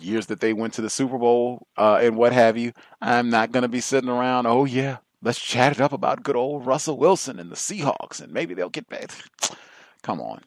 years 0.00 0.26
that 0.26 0.40
they 0.40 0.52
went 0.52 0.74
to 0.74 0.82
the 0.82 0.90
Super 0.90 1.18
Bowl 1.18 1.66
uh, 1.76 1.98
and 2.02 2.16
what 2.16 2.32
have 2.32 2.56
you. 2.56 2.72
I'm 3.00 3.30
not 3.30 3.52
going 3.52 3.62
to 3.62 3.68
be 3.68 3.80
sitting 3.80 4.10
around, 4.10 4.46
oh, 4.46 4.64
yeah, 4.64 4.98
let's 5.22 5.38
chat 5.40 5.72
it 5.72 5.80
up 5.80 5.92
about 5.92 6.22
good 6.22 6.36
old 6.36 6.66
Russell 6.66 6.96
Wilson 6.96 7.38
and 7.38 7.50
the 7.50 7.56
Seahawks 7.56 8.20
and 8.20 8.32
maybe 8.32 8.54
they'll 8.54 8.70
get 8.70 8.88
back. 8.88 9.10
Come 10.02 10.20
on. 10.20 10.42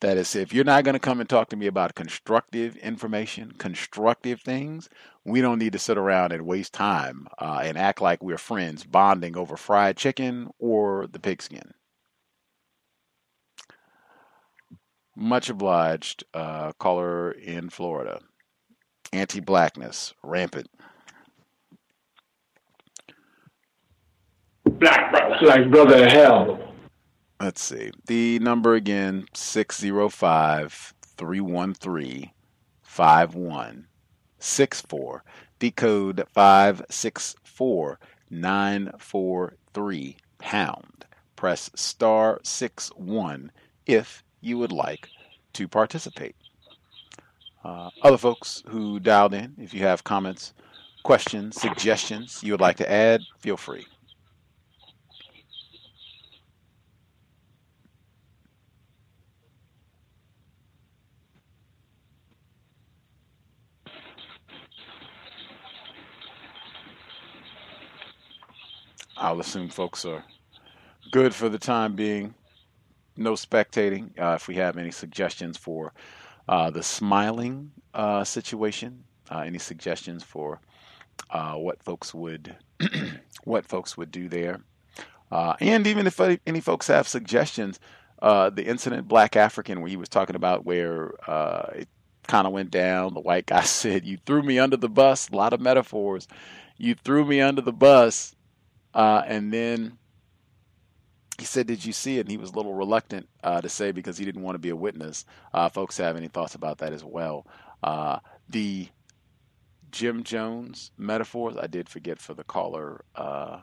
That 0.00 0.16
is, 0.18 0.34
if 0.34 0.52
you're 0.52 0.64
not 0.64 0.84
going 0.84 0.94
to 0.94 0.98
come 1.00 1.20
and 1.20 1.28
talk 1.28 1.48
to 1.50 1.56
me 1.56 1.66
about 1.66 1.94
constructive 1.94 2.76
information, 2.76 3.52
constructive 3.56 4.40
things, 4.42 4.88
we 5.24 5.40
don't 5.40 5.58
need 5.58 5.72
to 5.72 5.78
sit 5.78 5.96
around 5.96 6.32
and 6.32 6.44
waste 6.44 6.74
time 6.74 7.26
uh, 7.38 7.60
and 7.62 7.78
act 7.78 8.02
like 8.02 8.22
we're 8.22 8.36
friends 8.36 8.84
bonding 8.84 9.36
over 9.36 9.56
fried 9.56 9.96
chicken 9.96 10.50
or 10.58 11.06
the 11.06 11.18
pigskin. 11.18 11.72
Much 15.16 15.48
obliged, 15.48 16.24
uh, 16.34 16.72
caller 16.72 17.30
in 17.30 17.70
Florida. 17.70 18.20
Anti 19.12 19.40
blackness, 19.40 20.12
rampant. 20.24 20.68
Black 24.64 25.12
brothers 25.12 25.42
like 25.42 25.70
brother 25.70 26.08
hell. 26.08 26.73
Let's 27.40 27.62
see. 27.62 27.90
The 28.06 28.38
number 28.38 28.74
again 28.74 29.26
605 29.34 30.94
313 31.16 32.30
5164. 32.82 35.24
Decode 35.58 36.24
564 36.32 37.98
943 38.30 40.16
pound. 40.38 41.04
Press 41.36 41.70
star 41.74 42.40
6 42.42 42.88
1 42.96 43.52
if 43.86 44.24
you 44.40 44.58
would 44.58 44.72
like 44.72 45.08
to 45.54 45.68
participate. 45.68 46.36
Uh, 47.64 47.90
other 48.02 48.18
folks 48.18 48.62
who 48.68 49.00
dialed 49.00 49.34
in, 49.34 49.54
if 49.58 49.72
you 49.72 49.82
have 49.82 50.04
comments, 50.04 50.52
questions, 51.02 51.60
suggestions 51.60 52.42
you 52.42 52.52
would 52.52 52.60
like 52.60 52.76
to 52.76 52.90
add, 52.90 53.22
feel 53.38 53.56
free. 53.56 53.86
I'll 69.24 69.40
assume 69.40 69.70
folks 69.70 70.04
are 70.04 70.22
good 71.10 71.34
for 71.34 71.48
the 71.48 71.58
time 71.58 71.96
being. 71.96 72.34
No 73.16 73.32
spectating. 73.32 74.10
Uh, 74.20 74.34
if 74.34 74.48
we 74.48 74.56
have 74.56 74.76
any 74.76 74.90
suggestions 74.90 75.56
for 75.56 75.94
uh, 76.46 76.68
the 76.68 76.82
smiling 76.82 77.70
uh, 77.94 78.24
situation, 78.24 79.04
uh, 79.30 79.38
any 79.38 79.58
suggestions 79.58 80.22
for 80.22 80.60
uh, 81.30 81.54
what 81.54 81.82
folks 81.82 82.12
would 82.12 82.54
what 83.44 83.64
folks 83.64 83.96
would 83.96 84.10
do 84.10 84.28
there, 84.28 84.60
uh, 85.32 85.54
and 85.58 85.86
even 85.86 86.06
if 86.06 86.20
any 86.46 86.60
folks 86.60 86.88
have 86.88 87.08
suggestions, 87.08 87.80
the 88.20 88.64
incident 88.66 89.08
Black 89.08 89.36
African 89.36 89.80
where 89.80 89.88
he 89.88 89.96
was 89.96 90.10
talking 90.10 90.36
about 90.36 90.66
where 90.66 91.14
it 91.74 91.88
kind 92.26 92.46
of 92.46 92.52
went 92.52 92.70
down. 92.70 93.14
The 93.14 93.20
white 93.20 93.46
guy 93.46 93.62
said, 93.62 94.04
"You 94.04 94.18
threw 94.26 94.42
me 94.42 94.58
under 94.58 94.76
the 94.76 94.90
bus." 94.90 95.30
A 95.30 95.34
lot 95.34 95.54
of 95.54 95.62
metaphors. 95.62 96.28
You 96.76 96.94
threw 96.94 97.24
me 97.24 97.40
under 97.40 97.62
the 97.62 97.72
bus 97.72 98.33
uh, 98.94 99.22
and 99.26 99.52
then 99.52 99.98
he 101.38 101.44
said, 101.44 101.66
Did 101.66 101.84
you 101.84 101.92
see 101.92 102.18
it? 102.18 102.20
And 102.20 102.30
he 102.30 102.36
was 102.36 102.50
a 102.50 102.56
little 102.56 102.74
reluctant 102.74 103.28
uh, 103.42 103.60
to 103.60 103.68
say 103.68 103.90
because 103.90 104.16
he 104.16 104.24
didn't 104.24 104.42
want 104.42 104.54
to 104.54 104.60
be 104.60 104.70
a 104.70 104.76
witness. 104.76 105.24
Uh, 105.52 105.68
folks 105.68 105.96
have 105.98 106.16
any 106.16 106.28
thoughts 106.28 106.54
about 106.54 106.78
that 106.78 106.92
as 106.92 107.04
well? 107.04 107.46
Uh, 107.82 108.20
the 108.48 108.88
Jim 109.90 110.22
Jones 110.22 110.92
metaphors, 110.96 111.56
I 111.56 111.66
did 111.66 111.88
forget 111.88 112.20
for 112.20 112.34
the 112.34 112.44
caller 112.44 113.04
uh, 113.14 113.60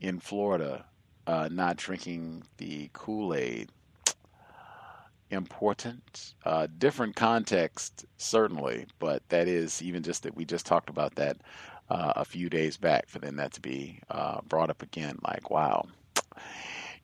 in 0.00 0.18
Florida, 0.18 0.84
uh, 1.26 1.48
not 1.50 1.76
drinking 1.76 2.44
the 2.58 2.90
Kool 2.92 3.34
Aid. 3.34 3.70
Important, 5.30 6.32
different 6.78 7.14
context, 7.14 8.06
certainly, 8.16 8.86
but 8.98 9.22
that 9.28 9.46
is 9.46 9.82
even 9.82 10.02
just 10.02 10.22
that 10.22 10.34
we 10.34 10.46
just 10.46 10.64
talked 10.64 10.88
about 10.88 11.16
that 11.16 11.36
uh, 11.90 12.12
a 12.16 12.24
few 12.24 12.48
days 12.48 12.76
back 12.76 13.08
for 13.08 13.18
then 13.18 13.36
that 13.36 13.52
to 13.52 13.60
be 13.60 14.00
uh, 14.10 14.40
brought 14.48 14.70
up 14.70 14.82
again. 14.82 15.18
Like, 15.22 15.50
wow, 15.50 15.86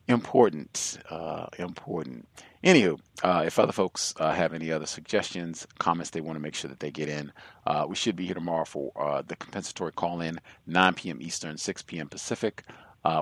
important, 0.07 0.99
uh, 1.09 1.47
important. 1.57 2.27
Anywho, 2.63 2.99
uh, 3.23 3.43
if 3.45 3.59
other 3.59 3.71
folks 3.71 4.13
uh, 4.19 4.31
have 4.31 4.53
any 4.53 4.71
other 4.71 4.85
suggestions, 4.85 5.67
comments 5.79 6.09
they 6.11 6.21
want 6.21 6.35
to 6.35 6.41
make 6.41 6.55
sure 6.55 6.69
that 6.69 6.79
they 6.79 6.91
get 6.91 7.09
in, 7.09 7.31
uh, 7.65 7.85
we 7.87 7.95
should 7.95 8.15
be 8.15 8.25
here 8.25 8.35
tomorrow 8.35 8.65
for 8.65 8.91
the 9.27 9.35
compensatory 9.35 9.91
call 9.91 10.21
in, 10.21 10.39
9 10.67 10.93
p.m. 10.95 11.21
Eastern, 11.21 11.57
6 11.57 11.81
p.m. 11.83 12.07
Pacific. 12.07 12.63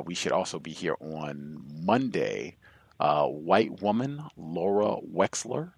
We 0.06 0.16
should 0.16 0.32
also 0.32 0.60
be 0.60 0.72
here 0.72 0.96
on 1.00 1.62
Monday. 1.84 2.58
White 3.00 3.82
woman 3.82 4.24
Laura 4.38 4.98
Wexler. 5.14 5.74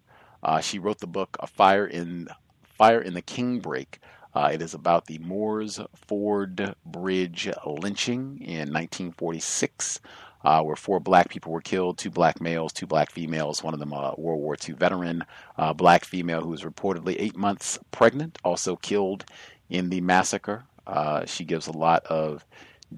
She 0.61 0.77
wrote 0.77 0.99
the 0.99 1.07
book 1.07 1.37
"A 1.39 1.47
Fire 1.47 1.87
in 1.87 2.27
Fire 2.63 3.01
in 3.01 3.15
the 3.15 3.23
Canebrake." 3.23 3.97
Uh, 4.35 4.49
it 4.51 4.61
is 4.61 4.73
about 4.73 5.05
the 5.05 5.17
Moores 5.19 5.79
Ford 5.95 6.75
Bridge 6.85 7.49
lynching 7.65 8.41
in 8.41 8.73
1946, 8.73 10.01
uh, 10.43 10.61
where 10.61 10.75
four 10.75 10.99
black 10.99 11.29
people 11.29 11.53
were 11.53 11.61
killed 11.61 11.97
two 11.97 12.09
black 12.11 12.41
males, 12.41 12.73
two 12.73 12.85
black 12.85 13.11
females, 13.11 13.63
one 13.63 13.73
of 13.73 13.79
them 13.79 13.93
a 13.93 14.13
World 14.17 14.41
War 14.41 14.57
II 14.67 14.75
veteran, 14.75 15.23
uh, 15.57 15.73
black 15.73 16.03
female 16.03 16.41
who 16.41 16.49
was 16.49 16.63
reportedly 16.63 17.15
eight 17.17 17.37
months 17.37 17.79
pregnant, 17.91 18.37
also 18.43 18.75
killed 18.75 19.23
in 19.69 19.89
the 19.89 20.01
massacre. 20.01 20.65
Uh, 20.85 21.25
she 21.25 21.45
gives 21.45 21.67
a 21.67 21.71
lot 21.71 22.05
of 22.07 22.45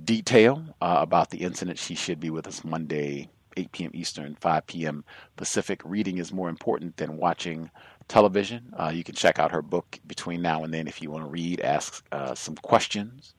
detail 0.05 0.63
uh, 0.81 0.97
about 1.01 1.29
the 1.29 1.37
incident. 1.37 1.77
She 1.77 1.93
should 1.93 2.19
be 2.19 2.31
with 2.31 2.47
us 2.47 2.63
Monday, 2.63 3.29
8 3.55 3.71
p.m. 3.71 3.91
Eastern, 3.93 4.35
5 4.35 4.67
p.m. 4.67 5.05
Pacific. 5.35 5.81
Reading 5.85 6.17
is 6.17 6.33
more 6.33 6.49
important 6.49 6.97
than 6.97 7.17
watching 7.17 7.69
television. 8.07 8.73
Uh, 8.77 8.91
you 8.93 9.03
can 9.03 9.15
check 9.15 9.39
out 9.39 9.51
her 9.51 9.61
book 9.61 9.99
between 10.07 10.41
now 10.41 10.63
and 10.63 10.73
then 10.73 10.87
if 10.87 11.01
you 11.01 11.11
want 11.11 11.23
to 11.25 11.29
read, 11.29 11.61
ask 11.61 12.05
uh, 12.11 12.33
some 12.35 12.55
questions. 12.55 13.33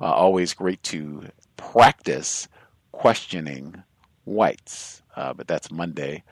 Uh, 0.00 0.06
always 0.06 0.54
great 0.54 0.82
to 0.82 1.24
practice 1.56 2.48
questioning 2.92 3.82
whites, 4.24 5.02
uh, 5.16 5.32
but 5.32 5.46
that's 5.46 5.70
Monday. 5.70 6.22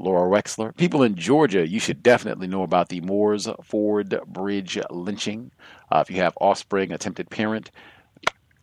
Laura 0.00 0.28
Wexler. 0.28 0.76
People 0.76 1.04
in 1.04 1.14
Georgia, 1.14 1.66
you 1.66 1.78
should 1.78 2.02
definitely 2.02 2.48
know 2.48 2.64
about 2.64 2.88
the 2.88 3.00
Moores 3.00 3.48
Ford 3.62 4.20
Bridge 4.26 4.76
lynching. 4.90 5.52
Uh, 5.90 6.00
if 6.00 6.10
you 6.10 6.16
have 6.16 6.36
offspring, 6.40 6.90
attempted 6.90 7.30
parent, 7.30 7.70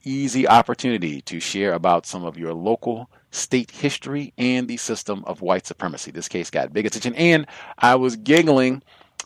easy 0.04 0.48
opportunity 0.48 1.22
to 1.22 1.40
share 1.40 1.74
about 1.74 2.06
some 2.06 2.26
of 2.26 2.38
your 2.38 2.54
local 2.54 3.10
state 3.32 3.72
history 3.72 4.34
and 4.38 4.68
the 4.68 4.78
system 4.78 5.24
of 5.26 5.42
white 5.42 5.66
supremacy. 5.66 6.12
This 6.12 6.28
case 6.28 6.50
got 6.50 6.74
big 6.74 6.86
attention, 6.86 7.16
and 7.16 7.48
I 7.78 7.96
was 7.96 8.16
giggling. 8.16 8.84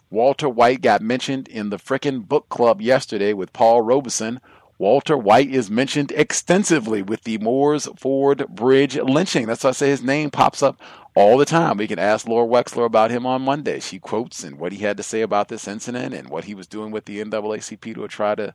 Walter 0.10 0.48
White 0.48 0.82
got 0.82 1.02
mentioned 1.02 1.48
in 1.48 1.70
the 1.70 1.78
frickin' 1.78 2.28
book 2.28 2.48
club 2.50 2.82
yesterday 2.82 3.34
with 3.34 3.54
Paul 3.54 3.82
Robeson. 3.82 4.40
Walter 4.78 5.18
White 5.18 5.50
is 5.50 5.72
mentioned 5.72 6.12
extensively 6.12 7.02
with 7.02 7.24
the 7.24 7.38
Moores 7.38 7.88
Ford 7.98 8.46
Bridge 8.50 8.98
lynching. 8.98 9.48
That's 9.48 9.64
why 9.64 9.70
I 9.70 9.74
say 9.74 9.90
his 9.90 10.04
name 10.04 10.30
pops 10.32 10.62
up 10.62 10.80
all 11.16 11.38
the 11.38 11.46
time. 11.46 11.78
We 11.78 11.88
can 11.88 11.98
ask 11.98 12.28
Laura 12.28 12.46
Wexler 12.46 12.86
about 12.86 13.10
him 13.10 13.26
on 13.26 13.42
Monday. 13.42 13.80
She 13.80 14.00
quotes 14.00 14.44
and 14.44 14.60
what 14.60 14.74
he 14.74 14.80
had 14.80 14.98
to 14.98 15.04
say 15.04 15.22
about 15.22 15.48
this 15.48 15.68
incident 15.68 16.14
and 16.14 16.30
what 16.30 16.44
he 16.44 16.54
was 16.54 16.68
doing 16.68 16.92
with 16.92 17.06
the 17.06 17.24
NAACP 17.24 17.96
to 17.96 18.08
try 18.10 18.36
to 18.36 18.54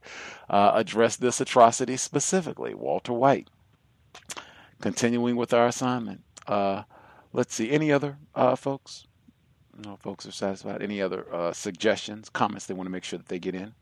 uh, 0.51 0.73
address 0.75 1.17
this 1.17 1.41
atrocity 1.41 1.97
specifically. 1.97 2.75
Walter 2.75 3.15
White. 3.15 3.49
Continuing 4.81 5.37
with 5.37 5.53
our 5.53 5.67
assignment. 5.67 6.23
Uh, 6.47 6.83
let's 7.33 7.55
see. 7.55 7.71
Any 7.71 7.93
other 7.93 8.19
uh, 8.35 8.57
folks? 8.57 9.07
No, 9.85 9.97
folks 9.97 10.27
are 10.27 10.33
satisfied. 10.33 10.83
Any 10.83 11.01
other 11.01 11.27
uh, 11.33 11.53
suggestions, 11.53 12.29
comments 12.29 12.67
they 12.67 12.75
want 12.75 12.87
to 12.87 12.91
make 12.91 13.05
sure 13.05 13.19
that 13.19 13.29
they 13.29 13.39
get 13.39 13.55
in? 13.55 13.75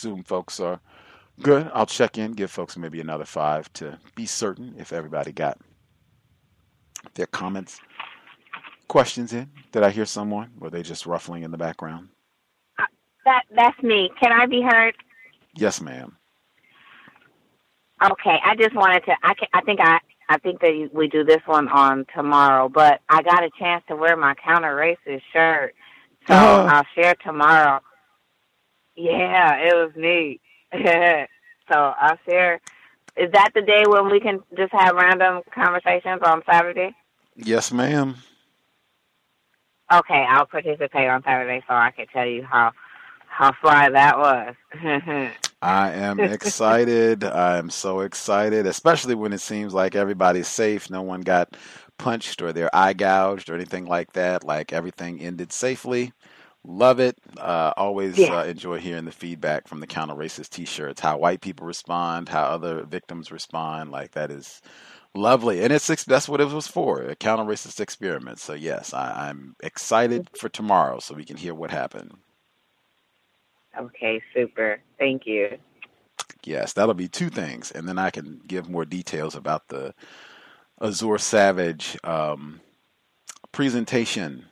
assume 0.00 0.22
folks 0.22 0.60
are 0.60 0.80
good. 1.42 1.70
I'll 1.74 1.86
check 1.86 2.16
in, 2.16 2.32
give 2.32 2.50
folks 2.50 2.76
maybe 2.76 3.00
another 3.00 3.24
five 3.24 3.70
to 3.74 3.98
be 4.14 4.24
certain 4.24 4.74
if 4.78 4.92
everybody 4.92 5.32
got 5.32 5.58
their 7.14 7.26
comments, 7.26 7.80
questions 8.90 9.32
in. 9.32 9.48
Did 9.72 9.84
I 9.84 9.90
hear 9.90 10.04
someone? 10.04 10.50
Were 10.58 10.68
they 10.68 10.82
just 10.82 11.06
ruffling 11.06 11.44
in 11.44 11.52
the 11.52 11.56
background? 11.56 12.08
Uh, 12.78 12.84
that 13.24 13.44
that's 13.54 13.80
me. 13.82 14.10
Can 14.20 14.32
I 14.32 14.44
be 14.46 14.60
heard? 14.60 14.94
Yes, 15.54 15.80
ma'am. 15.80 16.16
Okay, 18.02 18.38
I 18.44 18.56
just 18.56 18.74
wanted 18.74 19.04
to. 19.06 19.12
I 19.22 19.34
can, 19.34 19.48
I 19.54 19.60
think 19.62 19.80
I 19.80 20.00
I 20.28 20.38
think 20.38 20.60
that 20.60 20.90
we 20.92 21.08
do 21.08 21.24
this 21.24 21.40
one 21.46 21.68
on 21.68 22.04
tomorrow, 22.14 22.68
but 22.68 23.00
I 23.08 23.22
got 23.22 23.44
a 23.44 23.50
chance 23.58 23.84
to 23.88 23.96
wear 23.96 24.16
my 24.16 24.34
counter 24.34 24.74
racist 24.74 25.22
shirt, 25.32 25.74
so 26.26 26.34
Oh. 26.34 26.66
I'll 26.68 26.86
share 26.94 27.14
tomorrow. 27.24 27.80
Yeah, 28.96 29.56
it 29.56 29.74
was 29.74 29.92
neat. 29.96 30.40
so 31.72 31.94
I'll 32.00 32.18
share. 32.28 32.60
Is 33.16 33.30
that 33.32 33.50
the 33.54 33.62
day 33.62 33.84
when 33.86 34.10
we 34.10 34.18
can 34.20 34.40
just 34.56 34.72
have 34.72 34.94
random 34.94 35.42
conversations 35.54 36.22
on 36.24 36.42
Saturday? 36.50 36.94
Yes, 37.36 37.72
ma'am. 37.72 38.16
Okay, 39.92 40.26
I'll 40.28 40.46
participate 40.46 41.08
on 41.08 41.22
Saturday 41.24 41.62
so 41.68 41.74
I 41.74 41.90
can 41.92 42.06
tell 42.08 42.26
you 42.26 42.44
how 42.44 42.72
how 43.28 43.52
fly 43.60 43.90
that 43.90 44.18
was. 44.18 44.54
I 45.62 45.90
am 45.92 46.24
excited. 46.24 47.24
I 47.24 47.58
am 47.58 47.70
so 47.70 48.00
excited, 48.00 48.66
especially 48.66 49.14
when 49.16 49.32
it 49.32 49.40
seems 49.40 49.74
like 49.74 49.94
everybody's 49.96 50.48
safe. 50.48 50.88
No 50.90 51.02
one 51.02 51.22
got 51.22 51.56
punched 51.98 52.42
or 52.42 52.52
their 52.52 52.74
eye 52.74 52.94
gouged 52.94 53.50
or 53.50 53.56
anything 53.56 53.86
like 53.86 54.12
that. 54.14 54.44
Like 54.44 54.72
everything 54.72 55.20
ended 55.20 55.52
safely. 55.52 56.12
Love 56.64 57.00
it. 57.00 57.18
Uh, 57.38 57.72
always 57.76 58.28
Yeah. 58.28 58.30
uh, 58.30 58.44
enjoy 58.48 58.78
hearing 58.78 59.04
the 59.06 59.12
feedback 59.12 59.68
from 59.68 59.80
the 59.80 59.86
counter 59.88 60.14
racist 60.14 60.50
T-shirts. 60.50 61.00
How 61.00 61.18
white 61.18 61.40
people 61.42 61.66
respond, 61.66 62.28
how 62.30 62.44
other 62.44 62.84
victims 62.84 63.32
respond. 63.32 63.90
Like 63.90 64.12
that 64.12 64.30
is 64.30 64.62
lovely, 65.14 65.62
and 65.62 65.72
it's 65.72 66.04
that's 66.04 66.28
what 66.28 66.40
it 66.40 66.48
was 66.48 66.66
for 66.66 67.02
a 67.02 67.16
counter 67.16 67.44
racist 67.44 67.80
experiment. 67.80 68.38
So 68.38 68.54
yes, 68.54 68.92
I, 68.94 69.28
I'm 69.28 69.56
excited 69.62 70.28
for 70.38 70.48
tomorrow, 70.48 70.98
so 71.00 71.14
we 71.14 71.24
can 71.24 71.36
hear 71.36 71.54
what 71.54 71.70
happened. 71.70 72.16
okay, 73.78 74.22
super. 74.34 74.80
Thank 74.98 75.26
you. 75.26 75.58
Yes, 76.44 76.72
that'll 76.72 76.94
be 76.94 77.08
two 77.08 77.28
things, 77.28 77.70
and 77.70 77.88
then 77.88 77.98
I 77.98 78.10
can 78.10 78.40
give 78.46 78.68
more 78.68 78.84
details 78.84 79.34
about 79.34 79.68
the 79.68 79.94
Azure 80.80 81.18
Savage 81.18 81.98
um, 82.04 82.60
presentation. 83.52 84.46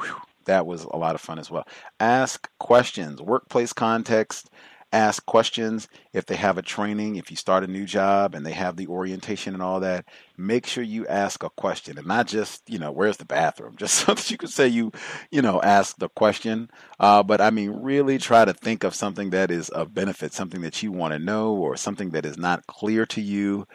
Whew, 0.00 0.16
that 0.46 0.66
was 0.66 0.84
a 0.84 0.96
lot 0.96 1.14
of 1.14 1.20
fun 1.20 1.38
as 1.38 1.50
well. 1.50 1.66
Ask 2.00 2.48
questions, 2.58 3.20
workplace 3.20 3.72
context. 3.72 4.50
Ask 4.92 5.24
questions 5.24 5.88
if 6.12 6.26
they 6.26 6.36
have 6.36 6.58
a 6.58 6.62
training, 6.62 7.16
if 7.16 7.30
you 7.30 7.36
start 7.36 7.64
a 7.64 7.66
new 7.66 7.86
job 7.86 8.34
and 8.34 8.44
they 8.44 8.52
have 8.52 8.76
the 8.76 8.88
orientation 8.88 9.54
and 9.54 9.62
all 9.62 9.80
that. 9.80 10.04
Make 10.36 10.66
sure 10.66 10.84
you 10.84 11.06
ask 11.06 11.42
a 11.42 11.48
question 11.50 11.96
and 11.96 12.06
not 12.06 12.26
just, 12.26 12.68
you 12.68 12.78
know, 12.78 12.92
where's 12.92 13.16
the 13.16 13.24
bathroom? 13.24 13.76
Just 13.78 13.94
so 13.94 14.14
that 14.14 14.30
you 14.30 14.36
can 14.36 14.48
say 14.48 14.68
you, 14.68 14.92
you 15.30 15.40
know, 15.40 15.62
ask 15.62 15.96
the 15.96 16.10
question. 16.10 16.70
Uh, 17.00 17.22
but 17.22 17.40
I 17.40 17.50
mean, 17.50 17.70
really 17.70 18.18
try 18.18 18.44
to 18.44 18.52
think 18.52 18.84
of 18.84 18.94
something 18.94 19.30
that 19.30 19.50
is 19.50 19.70
of 19.70 19.94
benefit, 19.94 20.34
something 20.34 20.60
that 20.60 20.82
you 20.82 20.92
want 20.92 21.12
to 21.12 21.18
know 21.18 21.54
or 21.54 21.76
something 21.76 22.10
that 22.10 22.26
is 22.26 22.36
not 22.36 22.66
clear 22.66 23.06
to 23.06 23.20
you. 23.20 23.66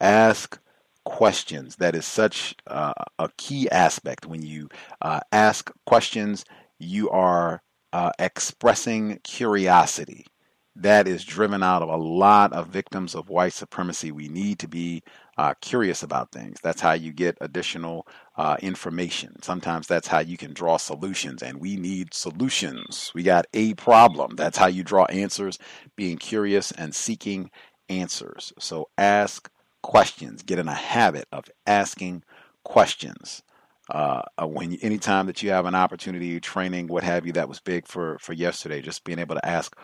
Ask 0.00 0.58
questions. 1.04 1.76
That 1.76 1.94
is 1.94 2.06
such 2.06 2.54
uh, 2.66 2.94
a 3.18 3.28
key 3.36 3.70
aspect. 3.70 4.26
When 4.26 4.42
you 4.42 4.68
uh, 5.00 5.20
ask 5.32 5.70
questions, 5.86 6.44
you 6.78 7.10
are 7.10 7.62
uh, 7.92 8.10
expressing 8.18 9.18
curiosity. 9.22 10.26
That 10.74 11.06
is 11.06 11.24
driven 11.24 11.62
out 11.62 11.82
of 11.82 11.90
a 11.90 11.96
lot 11.96 12.52
of 12.54 12.68
victims 12.68 13.14
of 13.14 13.28
white 13.28 13.52
supremacy. 13.52 14.10
We 14.10 14.28
need 14.28 14.58
to 14.60 14.68
be 14.68 15.02
uh, 15.36 15.52
curious 15.60 16.02
about 16.02 16.32
things. 16.32 16.60
That's 16.62 16.80
how 16.80 16.92
you 16.92 17.12
get 17.12 17.36
additional 17.42 18.06
uh, 18.36 18.56
information. 18.62 19.42
Sometimes 19.42 19.86
that's 19.86 20.08
how 20.08 20.20
you 20.20 20.38
can 20.38 20.54
draw 20.54 20.78
solutions, 20.78 21.42
and 21.42 21.60
we 21.60 21.76
need 21.76 22.14
solutions. 22.14 23.12
We 23.14 23.22
got 23.22 23.46
a 23.52 23.74
problem. 23.74 24.36
That's 24.36 24.56
how 24.56 24.66
you 24.66 24.82
draw 24.82 25.04
answers, 25.06 25.58
being 25.94 26.16
curious 26.16 26.72
and 26.72 26.94
seeking 26.94 27.50
answers. 27.90 28.52
So 28.58 28.88
ask 28.96 29.50
questions. 29.82 30.42
Get 30.42 30.58
in 30.58 30.68
a 30.68 30.74
habit 30.74 31.26
of 31.32 31.44
asking 31.66 32.24
questions. 32.64 33.42
Uh, 33.90 34.22
uh, 34.38 34.46
when 34.46 34.74
anytime 34.76 35.26
that 35.26 35.42
you 35.42 35.50
have 35.50 35.66
an 35.66 35.74
opportunity, 35.74 36.40
training, 36.40 36.86
what 36.86 37.02
have 37.02 37.26
you, 37.26 37.32
that 37.32 37.48
was 37.48 37.60
big 37.60 37.86
for 37.86 38.16
for 38.20 38.32
yesterday. 38.32 38.80
Just 38.80 39.04
being 39.04 39.18
able 39.18 39.34
to 39.34 39.46
ask 39.46 39.76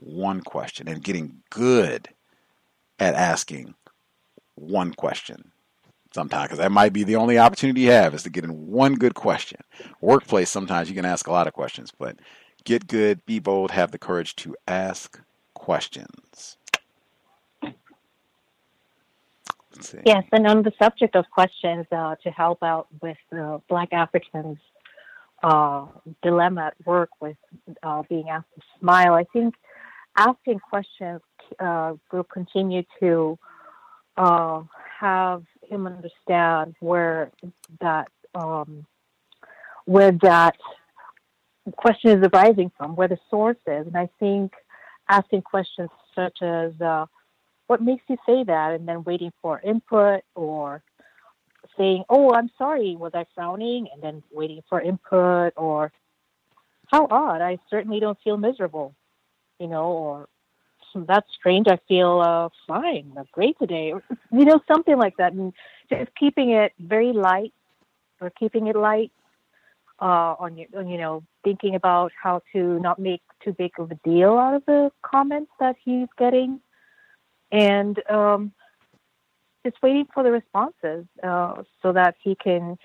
one 0.00 0.40
question 0.40 0.88
and 0.88 1.04
getting 1.04 1.42
good 1.50 2.08
at 2.98 3.14
asking 3.14 3.74
one 4.54 4.94
question. 4.94 5.52
Sometimes, 6.12 6.46
because 6.46 6.58
that 6.58 6.72
might 6.72 6.92
be 6.92 7.04
the 7.04 7.14
only 7.14 7.38
opportunity 7.38 7.82
you 7.82 7.92
have 7.92 8.14
is 8.14 8.24
to 8.24 8.30
get 8.30 8.42
in 8.42 8.66
one 8.66 8.94
good 8.94 9.14
question. 9.14 9.60
Workplace, 10.00 10.50
sometimes 10.50 10.88
you 10.88 10.94
can 10.96 11.04
ask 11.04 11.28
a 11.28 11.32
lot 11.32 11.46
of 11.46 11.52
questions, 11.52 11.92
but 11.96 12.16
get 12.64 12.88
good, 12.88 13.24
be 13.26 13.38
bold, 13.38 13.70
have 13.70 13.92
the 13.92 13.98
courage 13.98 14.34
to 14.36 14.56
ask 14.66 15.20
questions. 15.54 16.56
Yes, 20.04 20.24
and 20.32 20.46
on 20.48 20.62
the 20.62 20.72
subject 20.82 21.14
of 21.14 21.24
questions, 21.30 21.86
uh, 21.92 22.16
to 22.24 22.30
help 22.30 22.62
out 22.62 22.88
with 23.00 23.16
uh, 23.32 23.58
Black 23.68 23.92
Africans' 23.92 24.58
uh, 25.44 25.86
dilemma 26.22 26.66
at 26.66 26.74
work 26.84 27.10
with 27.20 27.36
uh, 27.84 28.02
being 28.08 28.28
asked 28.28 28.52
to 28.56 28.62
smile, 28.80 29.14
I 29.14 29.24
think 29.32 29.54
asking 30.16 30.60
questions 30.60 31.20
uh, 31.58 31.94
will 32.12 32.24
continue 32.24 32.82
to 33.00 33.38
uh, 34.16 34.62
have 34.98 35.44
him 35.68 35.86
understand 35.86 36.74
where 36.80 37.30
that 37.80 38.08
um, 38.34 38.86
where 39.86 40.12
that 40.12 40.56
question 41.76 42.18
is 42.18 42.28
arising 42.32 42.70
from, 42.76 42.96
where 42.96 43.08
the 43.08 43.18
source 43.28 43.56
is. 43.66 43.86
And 43.86 43.96
I 43.96 44.08
think 44.18 44.52
asking 45.08 45.42
questions 45.42 45.90
such 46.14 46.42
as, 46.42 46.72
uh, 46.80 47.06
what 47.66 47.82
makes 47.82 48.04
you 48.08 48.16
say 48.26 48.44
that? 48.44 48.74
And 48.74 48.86
then 48.86 49.04
waiting 49.04 49.32
for 49.42 49.60
input 49.60 50.22
or 50.34 50.82
saying, 51.76 52.04
oh, 52.08 52.32
I'm 52.32 52.50
sorry, 52.58 52.96
was 52.96 53.12
I 53.14 53.26
frowning? 53.34 53.88
And 53.92 54.02
then 54.02 54.22
waiting 54.32 54.62
for 54.68 54.80
input 54.80 55.52
or, 55.56 55.92
how 56.88 57.06
odd, 57.10 57.40
I 57.40 57.58
certainly 57.68 58.00
don't 58.00 58.18
feel 58.22 58.36
miserable, 58.36 58.94
you 59.60 59.68
know, 59.68 59.86
or 59.86 60.28
that's 60.94 61.28
strange, 61.38 61.68
I 61.68 61.78
feel 61.86 62.20
uh, 62.20 62.48
fine, 62.66 63.12
I'm 63.16 63.28
great 63.30 63.56
today, 63.58 63.92
or, 63.92 64.02
you 64.32 64.44
know, 64.44 64.60
something 64.66 64.96
like 64.96 65.16
that. 65.18 65.32
And 65.32 65.52
just 65.88 66.10
keeping 66.18 66.50
it 66.50 66.72
very 66.80 67.12
light 67.12 67.52
or 68.20 68.30
keeping 68.30 68.66
it 68.66 68.74
light 68.74 69.12
uh, 70.00 70.34
on 70.38 70.56
you, 70.56 70.66
you 70.74 70.98
know, 70.98 71.22
thinking 71.44 71.74
about 71.74 72.10
how 72.20 72.42
to 72.52 72.78
not 72.80 72.98
make 72.98 73.22
too 73.44 73.52
big 73.52 73.72
of 73.78 73.90
a 73.90 73.94
deal 73.96 74.38
out 74.38 74.54
of 74.54 74.64
the 74.66 74.90
comments 75.02 75.52
that 75.60 75.76
he's 75.84 76.08
getting, 76.18 76.60
and 77.52 78.02
um, 78.08 78.52
just 79.64 79.76
waiting 79.82 80.06
for 80.12 80.22
the 80.22 80.30
responses 80.30 81.04
uh, 81.22 81.62
so 81.82 81.92
that 81.92 82.14
he 82.22 82.34
can 82.34 82.78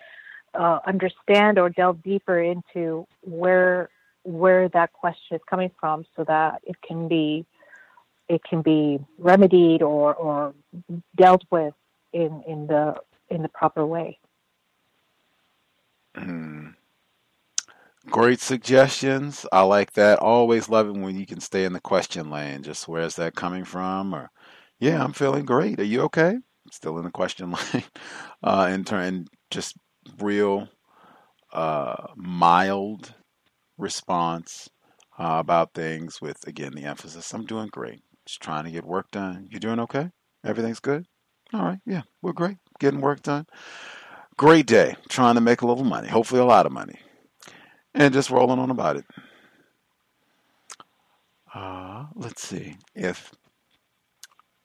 uh, 0.54 0.80
understand 0.86 1.58
or 1.58 1.70
delve 1.70 2.04
deeper 2.04 2.40
into 2.40 3.08
where 3.22 3.90
where 4.26 4.68
that 4.70 4.92
question 4.94 5.38
is 5.38 5.42
coming 5.50 5.72
from, 5.80 6.06
so 6.16 6.24
that 6.26 6.62
it 6.64 6.76
can 6.82 7.08
be 7.08 7.46
it 8.28 8.44
can 8.44 8.62
be 8.62 9.00
remedied 9.18 9.82
or 9.82 10.14
or 10.16 10.54
dealt 11.16 11.44
with 11.52 11.74
in 12.14 12.44
in 12.48 12.68
the 12.68 12.96
in 13.30 13.42
the 13.42 13.50
proper 13.50 13.86
way. 13.86 14.20
Mm. 16.16 16.76
Great 18.08 18.40
suggestions. 18.40 19.46
I 19.52 19.62
like 19.62 19.94
that. 19.94 20.20
Always 20.20 20.70
love 20.70 20.88
it 20.88 20.96
when 20.96 21.18
you 21.18 21.26
can 21.26 21.40
stay 21.40 21.66
in 21.66 21.74
the 21.74 21.80
question 21.80 22.30
lane. 22.30 22.62
Just 22.62 22.88
where's 22.88 23.16
that 23.16 23.36
coming 23.36 23.66
from? 23.66 24.14
Or, 24.14 24.30
yeah, 24.80 25.04
I'm 25.04 25.14
feeling 25.14 25.44
great. 25.46 25.80
Are 25.80 25.84
you 25.84 26.02
okay? 26.04 26.38
Still 26.72 27.00
in 27.00 27.06
the 27.06 27.12
question 27.12 27.52
lane. 27.74 27.84
Uh, 28.44 28.68
and 28.70 28.86
turn 28.86 29.28
just 29.50 29.76
real 30.20 30.68
uh, 31.52 32.08
mild 32.16 33.14
response 33.78 34.70
uh, 35.18 35.38
about 35.40 35.74
things 35.74 36.22
with 36.22 36.48
again 36.48 36.74
the 36.74 36.84
emphasis. 36.84 37.34
I'm 37.34 37.46
doing 37.46 37.68
great. 37.68 38.02
Just 38.26 38.42
trying 38.42 38.66
to 38.66 38.72
get 38.72 38.86
work 38.86 39.12
done. 39.12 39.48
You 39.52 39.60
doing 39.60 39.80
okay? 39.82 40.12
Everything's 40.44 40.80
good. 40.80 41.06
All 41.54 41.64
right. 41.64 41.80
Yeah, 41.86 42.04
we're 42.22 42.34
great. 42.34 42.58
Getting 42.80 43.02
work 43.02 43.22
done. 43.22 43.46
Great 44.38 44.66
day. 44.66 44.96
Trying 45.10 45.36
to 45.36 45.42
make 45.42 45.62
a 45.62 45.68
little 45.68 45.84
money. 45.84 46.08
Hopefully, 46.08 46.42
a 46.42 46.46
lot 46.46 46.66
of 46.66 46.72
money 46.72 47.00
and 47.96 48.14
just 48.14 48.30
rolling 48.30 48.60
on 48.60 48.70
about 48.70 48.98
it. 48.98 49.06
Uh, 51.54 52.06
let's 52.16 52.46
see 52.46 52.76
if 52.94 53.32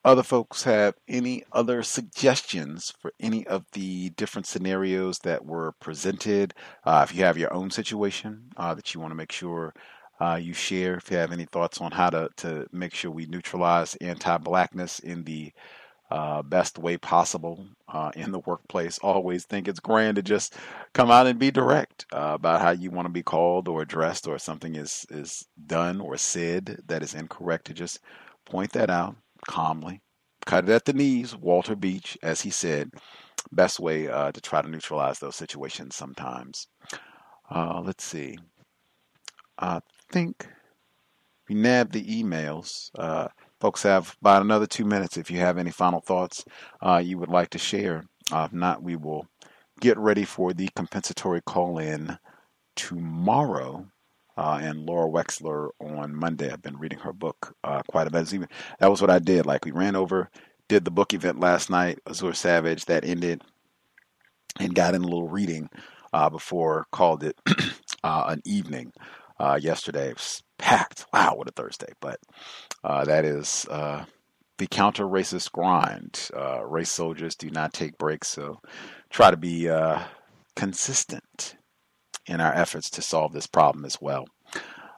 other 0.05 0.23
folks 0.23 0.63
have 0.63 0.95
any 1.09 1.45
other 1.53 1.83
suggestions 1.83 2.93
for 2.99 3.13
any 3.21 3.47
of 3.47 3.67
the 3.73 4.11
different 4.11 4.47
scenarios 4.47 5.19
that 5.21 5.45
were 5.45 5.73
presented. 5.73 6.55
Uh, 6.85 7.05
if 7.09 7.15
you 7.15 7.25
have 7.25 7.37
your 7.37 7.53
own 7.53 7.71
situation 7.71 8.51
uh, 8.57 8.75
that 8.75 8.95
you 8.95 9.01
want 9.01 9.11
to 9.11 9.17
make 9.17 9.33
sure 9.33 9.75
uh, 10.21 10.39
you 10.41 10.53
share, 10.53 10.95
if 10.95 11.11
you 11.11 11.17
have 11.17 11.33
any 11.33 11.45
thoughts 11.45 11.81
on 11.81 11.91
how 11.93 12.11
to, 12.11 12.29
to 12.37 12.67
make 12.73 12.95
sure 12.95 13.11
we 13.11 13.27
neutralize 13.27 13.95
anti 13.97 14.37
blackness 14.39 14.99
in 15.01 15.25
the 15.25 15.53
uh, 16.11 16.43
best 16.43 16.79
way 16.79 16.97
possible 16.97 17.67
uh, 17.89 18.11
in 18.17 18.33
the 18.33 18.41
workplace. 18.41 18.99
Always 18.99 19.45
think 19.45 19.69
it's 19.69 19.81
grand 19.81 20.17
to 20.17 20.23
just 20.23 20.57
come 20.93 21.11
out 21.11 21.27
and 21.27 21.39
be 21.39 21.51
direct 21.51 22.05
uh, 22.13 22.33
about 22.35 22.61
how 22.61 22.71
you 22.71 22.91
want 22.91 23.07
to 23.07 23.13
be 23.13 23.23
called 23.23 23.69
or 23.69 23.83
addressed, 23.83 24.27
or 24.27 24.39
something 24.39 24.75
is 24.75 25.07
is 25.11 25.47
done 25.67 26.01
or 26.01 26.17
said 26.17 26.81
that 26.87 27.03
is 27.03 27.15
incorrect. 27.15 27.67
To 27.67 27.75
just 27.75 28.01
point 28.45 28.73
that 28.73 28.91
out 28.91 29.15
calmly, 29.47 30.03
cut 30.47 30.65
it 30.65 30.71
at 30.71 30.85
the 30.85 30.93
knees. 30.93 31.37
Walter 31.37 31.77
Beach, 31.77 32.19
as 32.23 32.41
he 32.41 32.51
said, 32.51 32.91
best 33.53 33.81
way 33.81 34.09
uh, 34.09 34.33
to 34.33 34.41
try 34.41 34.63
to 34.63 34.69
neutralize 34.69 35.19
those 35.19 35.37
situations. 35.37 35.97
Sometimes, 35.97 36.69
uh, 37.51 37.81
let's 37.85 38.05
see. 38.05 38.39
I 39.59 39.81
think 40.11 40.47
we 41.49 41.55
nabbed 41.55 41.93
the 41.93 42.23
emails. 42.23 42.91
Uh, 42.99 43.29
folks 43.61 43.83
have 43.83 44.17
about 44.21 44.43
another 44.43 44.67
two 44.67 44.85
minutes 44.85 45.17
if 45.17 45.31
you 45.31 45.39
have 45.39 45.59
any 45.59 45.71
final 45.71 46.01
thoughts 46.01 46.45
uh, 46.81 47.03
you 47.05 47.19
would 47.19 47.29
like 47.29 47.51
to 47.51 47.59
share. 47.59 48.05
Uh, 48.33 48.45
if 48.47 48.53
not, 48.53 48.83
we 48.83 48.97
will 48.97 49.27
get 49.81 49.99
ready 49.99 50.25
for 50.25 50.53
the 50.53 50.69
compensatory 50.77 51.43
call 51.43 51.79
in 51.79 52.19
tomorrow. 52.77 53.87
Uh, 54.41 54.59
and 54.63 54.87
Laura 54.87 55.07
Wexler 55.07 55.69
on 55.79 56.15
Monday. 56.15 56.51
I've 56.51 56.63
been 56.63 56.79
reading 56.79 57.01
her 57.01 57.13
book 57.13 57.55
uh, 57.63 57.83
quite 57.89 58.07
a 58.07 58.11
bit. 58.11 58.33
Even, 58.33 58.49
that 58.79 58.91
was 58.91 59.03
what 59.03 59.11
I 59.11 59.19
did. 59.19 59.45
Like 59.45 59.67
we 59.67 59.71
ran 59.71 59.97
over, 59.97 60.31
did 60.67 60.87
the 60.87 60.91
book 60.91 61.13
event 61.13 61.39
last 61.39 61.69
night, 61.69 61.99
Azure 62.09 62.33
Savage. 62.33 62.87
That 62.87 63.05
ended, 63.05 63.43
and 64.59 64.75
got 64.75 64.95
in 64.95 65.03
a 65.03 65.07
little 65.07 65.29
reading 65.29 65.69
uh, 66.15 66.31
before 66.31 66.87
called 66.91 67.23
it 67.23 67.37
uh, 68.03 68.25
an 68.29 68.41
evening 68.47 68.93
yesterday. 69.61 70.09
It 70.09 70.15
was 70.17 70.43
packed. 70.59 71.05
Wow, 71.13 71.35
what 71.37 71.49
a 71.49 71.53
Thursday! 71.53 71.93
But 72.01 72.21
uh, 72.83 73.05
that 73.05 73.25
is 73.27 73.67
uh, 73.71 74.05
the 74.59 74.67
counter 74.67 75.05
racist 75.05 75.53
grind. 75.53 76.31
Uh, 76.35 76.65
race 76.65 76.91
soldiers 76.91 77.35
do 77.35 77.51
not 77.51 77.75
take 77.75 77.99
breaks, 77.99 78.29
so 78.29 78.61
try 79.11 79.31
to 79.31 79.37
be 79.37 79.69
uh, 79.69 80.01
consistent 80.57 81.57
in 82.27 82.41
our 82.41 82.53
efforts 82.55 82.91
to 82.91 83.03
solve 83.03 83.33
this 83.33 83.47
problem 83.47 83.85
as 83.85 83.99
well. 84.01 84.27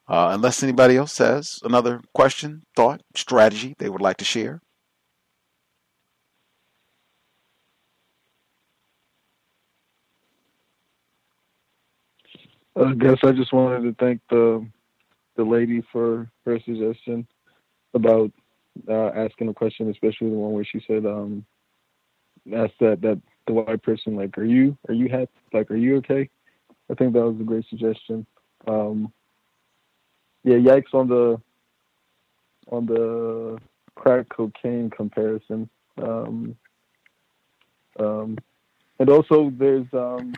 Uh, 0.09 0.31
unless 0.33 0.62
anybody 0.62 0.97
else 0.97 1.17
has 1.18 1.60
another 1.65 2.01
question, 2.15 2.62
thought, 2.76 3.02
strategy 3.15 3.75
they 3.78 3.89
would 3.89 4.02
like 4.02 4.17
to 4.18 4.25
share. 4.25 4.60
I 12.76 12.94
guess 12.94 13.18
I 13.23 13.33
just 13.33 13.52
wanted 13.52 13.83
to 13.83 14.05
thank 14.05 14.20
the 14.31 14.67
the 15.36 15.44
lady 15.44 15.83
for 15.92 16.31
her 16.44 16.59
suggestion 16.60 17.26
about 17.94 18.31
uh, 18.89 19.09
asking 19.09 19.49
a 19.49 19.55
question, 19.55 19.91
especially 19.91 20.31
the 20.31 20.36
one 20.36 20.52
where 20.52 20.65
she 20.65 20.83
said, 20.86 21.05
um, 21.07 21.44
asked 22.55 22.75
that 22.81 23.01
that 23.02 23.20
the 23.47 23.52
white 23.52 23.83
person 23.83 24.17
like, 24.17 24.36
"Are 24.39 24.44
you 24.44 24.76
are 24.89 24.94
you 24.94 25.09
happy? 25.09 25.31
Like, 25.52 25.70
are 25.70 25.76
you 25.76 25.97
okay?" 25.97 26.31
I 26.93 26.95
think 26.95 27.15
that 27.15 27.25
was 27.25 27.41
a 27.41 27.45
great 27.45 27.65
suggestion. 27.71 28.27
Um, 28.69 29.12
yeah, 30.45 30.57
yikes 30.57 30.93
on 30.93 31.09
the 31.09 31.41
on 32.71 32.85
the 32.87 33.59
crack 33.95 34.29
cocaine 34.29 34.91
comparison. 34.91 35.71
Um, 35.97 36.55
um, 37.99 38.39
and 38.99 39.09
also, 39.09 39.51
there's 39.57 39.87
um, 39.95 40.35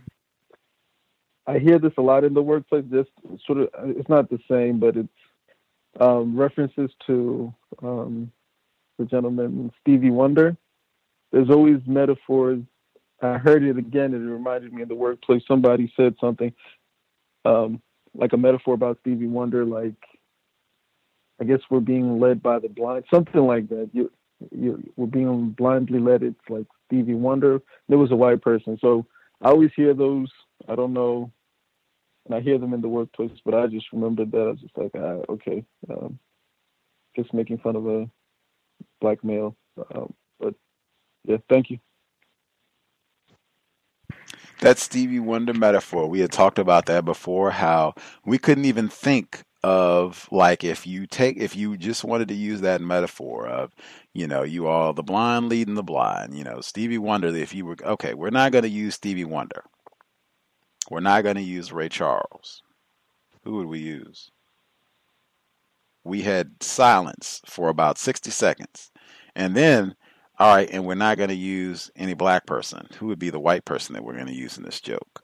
I 1.47 1.59
hear 1.59 1.81
this 1.81 1.93
a 1.99 2.03
lot 2.03 2.23
in 2.23 2.35
the 2.35 2.43
workplace. 2.43 2.85
Just 2.91 3.11
sort 3.47 3.59
of, 3.59 3.69
it's 3.91 4.09
not 4.09 4.31
the 4.31 4.39
same, 4.49 4.79
but 4.79 4.97
it's 4.97 5.09
um, 5.99 6.37
references 6.37 6.91
to 7.09 7.53
um, 7.83 8.31
the 8.99 9.07
gentleman 9.07 9.73
Stevie 9.81 10.11
Wonder. 10.11 10.57
There's 11.33 11.51
always 11.51 11.81
metaphors. 11.85 12.63
I 13.27 13.39
heard 13.39 13.63
it 13.63 13.79
again, 13.79 14.15
and 14.15 14.29
it 14.29 14.33
reminded 14.33 14.73
me 14.73 14.83
of 14.83 14.89
the 14.89 14.95
workplace. 14.95 15.43
Somebody 15.47 15.93
said 15.97 16.15
something 16.21 16.53
um, 17.45 17.81
like 18.15 18.33
a 18.33 18.37
metaphor 18.37 18.75
about 18.75 18.99
Stevie 19.01 19.27
Wonder, 19.27 19.65
like 19.65 19.95
I 21.41 21.45
guess 21.45 21.61
we're 21.69 21.81
being 21.81 22.21
led 22.21 22.43
by 22.43 22.59
the 22.59 22.69
blind, 22.69 23.05
something 23.13 23.41
like 23.41 23.69
that. 23.69 23.91
You, 23.93 24.11
you, 24.51 24.83
we're 24.97 25.07
being 25.07 25.51
blindly 25.51 25.99
led. 25.99 26.23
It's 26.23 26.39
like 26.49 26.67
Stevie 26.87 27.15
Wonder. 27.15 27.61
There 27.89 27.99
was 27.99 28.13
a 28.13 28.17
white 28.17 28.43
person, 28.43 28.79
so 28.81 29.07
I 29.43 29.49
always 29.49 29.71
hear 29.75 29.95
those. 29.95 30.29
I 30.69 30.75
don't 30.75 30.93
know 30.93 31.31
and 32.27 32.35
I 32.35 32.41
hear 32.41 32.59
them 32.59 32.73
in 32.73 32.81
the 32.81 32.89
workplace, 32.89 33.31
but 33.45 33.55
I 33.55 33.67
just 33.67 33.93
remembered 33.93 34.33
that 34.33 34.39
I 34.39 34.51
was 34.51 34.61
just 34.61 34.77
like, 34.77 34.93
ah, 34.95 35.21
okay, 35.29 35.65
um, 35.91 36.19
just 37.17 37.35
making 37.35 37.59
fun 37.59 37.77
of 37.77 37.87
a 37.87 38.09
black 39.01 39.23
male. 39.23 39.57
Um, 39.95 40.13
but 40.41 40.55
yeah, 41.25 41.37
thank 41.49 41.71
you. 41.71 41.79
That 44.65 44.79
Stevie 44.79 45.21
Wonder 45.21 45.55
metaphor, 45.55 46.09
we 46.09 46.21
had 46.21 46.33
talked 46.33 46.59
about 46.59 46.87
that 46.87 47.05
before, 47.05 47.51
how 47.51 47.95
we 48.25 48.39
couldn't 48.39 48.65
even 48.65 48.89
think 48.89 49.43
of 49.63 50.29
like 50.31 50.63
if 50.63 50.87
you 50.87 51.07
take 51.07 51.39
if 51.39 51.57
you 51.57 51.77
just 51.77 52.05
wanted 52.05 52.29
to 52.29 52.35
use 52.35 52.61
that 52.61 52.83
metaphor 52.83 53.47
of 53.47 53.75
you 54.13 54.27
know 54.27 54.43
you 54.43 54.67
all 54.67 54.93
the 54.93 55.03
blind 55.03 55.49
leading 55.49 55.75
the 55.75 55.83
blind 55.83 56.37
you 56.37 56.45
know 56.45 56.61
stevie 56.61 56.99
wonder 56.99 57.29
if 57.29 57.55
you 57.55 57.65
were 57.65 57.77
okay 57.83 58.13
we're 58.13 58.29
not 58.29 58.53
going 58.53 58.61
to 58.61 58.69
use 58.69 58.95
stevie 58.95 59.25
wonder 59.25 59.65
we're 60.91 61.01
not 61.01 61.23
going 61.23 61.37
to 61.37 61.43
use 61.43 61.73
Ray 61.73 61.89
Charles. 61.89 62.63
Who 63.45 63.57
would 63.57 63.67
we 63.67 63.79
use? 63.79 64.31
We 66.03 66.23
had 66.23 66.63
silence 66.63 67.41
for 67.47 67.69
about 67.69 67.99
60 67.99 68.31
seconds. 68.31 68.91
And 69.35 69.55
then, 69.55 69.97
all 70.39 70.55
right, 70.55 70.69
and 70.71 70.85
we're 70.85 70.95
not 70.95 71.17
going 71.17 71.29
to 71.29 71.35
use 71.35 71.91
any 71.95 72.15
black 72.15 72.47
person. 72.47 72.89
Who 72.99 73.07
would 73.07 73.19
be 73.19 73.31
the 73.31 73.41
white 73.41 73.65
person 73.65 73.93
that 73.95 74.05
we're 74.05 74.15
going 74.15 74.27
to 74.27 74.35
use 74.35 74.57
in 74.57 74.65
this 74.65 74.81
joke? 74.81 75.23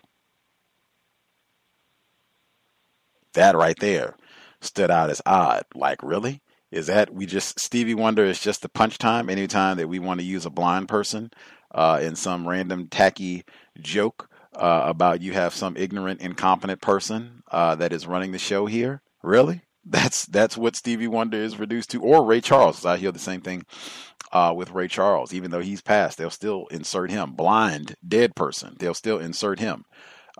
That 3.35 3.57
right 3.57 3.79
there 3.81 4.17
stood 4.61 4.91
out 4.91 5.11
as 5.11 5.23
odd. 5.27 5.65
Like, 5.75 6.03
really? 6.03 6.43
Is 6.71 6.87
that 6.87 7.13
we 7.13 7.27
just 7.27 7.59
Stevie 7.59 7.95
Wonder 7.95 8.25
is 8.25 8.39
just 8.39 8.63
the 8.63 8.69
punch 8.69 8.99
time 8.99 9.29
anytime 9.29 9.77
that 9.79 9.89
we 9.89 9.99
want 9.99 10.21
to 10.21 10.27
use 10.27 10.47
a 10.47 10.51
blind 10.51 10.89
person 10.89 11.31
uh, 11.73 11.99
in 12.01 12.15
some 12.15 12.49
random 12.49 12.87
tacky 12.87 13.45
joke 13.81 14.31
uh, 14.55 14.83
about 14.85 15.23
you 15.23 15.33
have 15.33 15.55
some 15.55 15.77
ignorant, 15.77 16.21
incompetent 16.21 16.81
person 16.81 17.43
uh, 17.51 17.75
that 17.75 17.93
is 17.93 18.07
running 18.07 18.31
the 18.31 18.39
show 18.39 18.67
here? 18.67 19.03
Really? 19.23 19.63
That's 19.85 20.27
that's 20.27 20.57
what 20.57 20.77
Stevie 20.77 21.09
Wonder 21.09 21.39
is 21.39 21.59
reduced 21.59 21.91
to, 21.91 22.03
or 22.03 22.25
Ray 22.25 22.41
Charles. 22.41 22.85
I 22.85 22.97
hear 22.97 23.13
the 23.13 23.19
same 23.19 23.41
thing 23.41 23.65
uh, 24.33 24.53
with 24.57 24.71
Ray 24.73 24.89
Charles. 24.89 25.33
Even 25.33 25.51
though 25.51 25.61
he's 25.61 25.81
passed, 25.81 26.19
they'll 26.19 26.31
still 26.31 26.67
insert 26.71 27.11
him. 27.11 27.33
Blind, 27.33 27.95
dead 28.07 28.37
person. 28.37 28.77
They'll 28.79 28.95
still 28.95 29.19
insert 29.19 29.59
him 29.59 29.85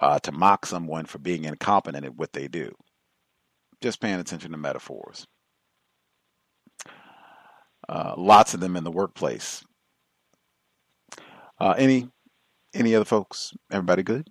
uh, 0.01 0.19
to 0.21 0.33
mock 0.33 0.67
someone 0.67 1.07
for 1.07 1.19
being 1.19 1.45
incompetent 1.45 2.05
at 2.05 2.17
what 2.17 2.33
they 2.33 2.49
do. 2.49 2.73
Just 3.81 4.01
paying 4.01 4.21
attention 4.21 4.53
to 4.53 4.59
metaphors. 4.59 5.27
Uh, 7.89 8.15
lots 8.17 8.55
of 8.55 8.61
them 8.61 8.77
in 8.77 8.85
the 8.85 8.91
workplace. 8.91 9.65
Uh, 11.59 11.75
any 11.77 12.09
any 12.75 12.95
other 12.95 13.05
folks? 13.05 13.53
Everybody 13.73 14.03
good? 14.03 14.29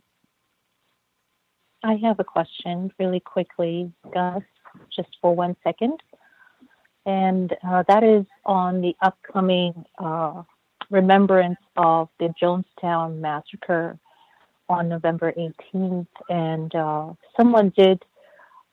I 1.84 1.96
have 2.04 2.20
a 2.20 2.24
question 2.24 2.92
really 3.00 3.20
quickly, 3.20 3.92
Gus, 4.14 4.44
just 4.95 5.09
for 5.22 5.35
one 5.35 5.56
second. 5.64 6.01
And 7.06 7.56
uh, 7.66 7.83
that 7.88 8.03
is 8.03 8.25
on 8.45 8.82
the 8.82 8.95
upcoming 9.01 9.85
uh, 9.98 10.43
remembrance 10.90 11.59
of 11.77 12.09
the 12.19 12.33
Jonestown 12.41 13.19
massacre 13.19 13.98
on 14.67 14.90
November 14.90 15.33
18th. 15.33 16.08
And 16.30 16.74
uh, 16.75 17.14
someone 17.35 17.74
did 17.75 18.03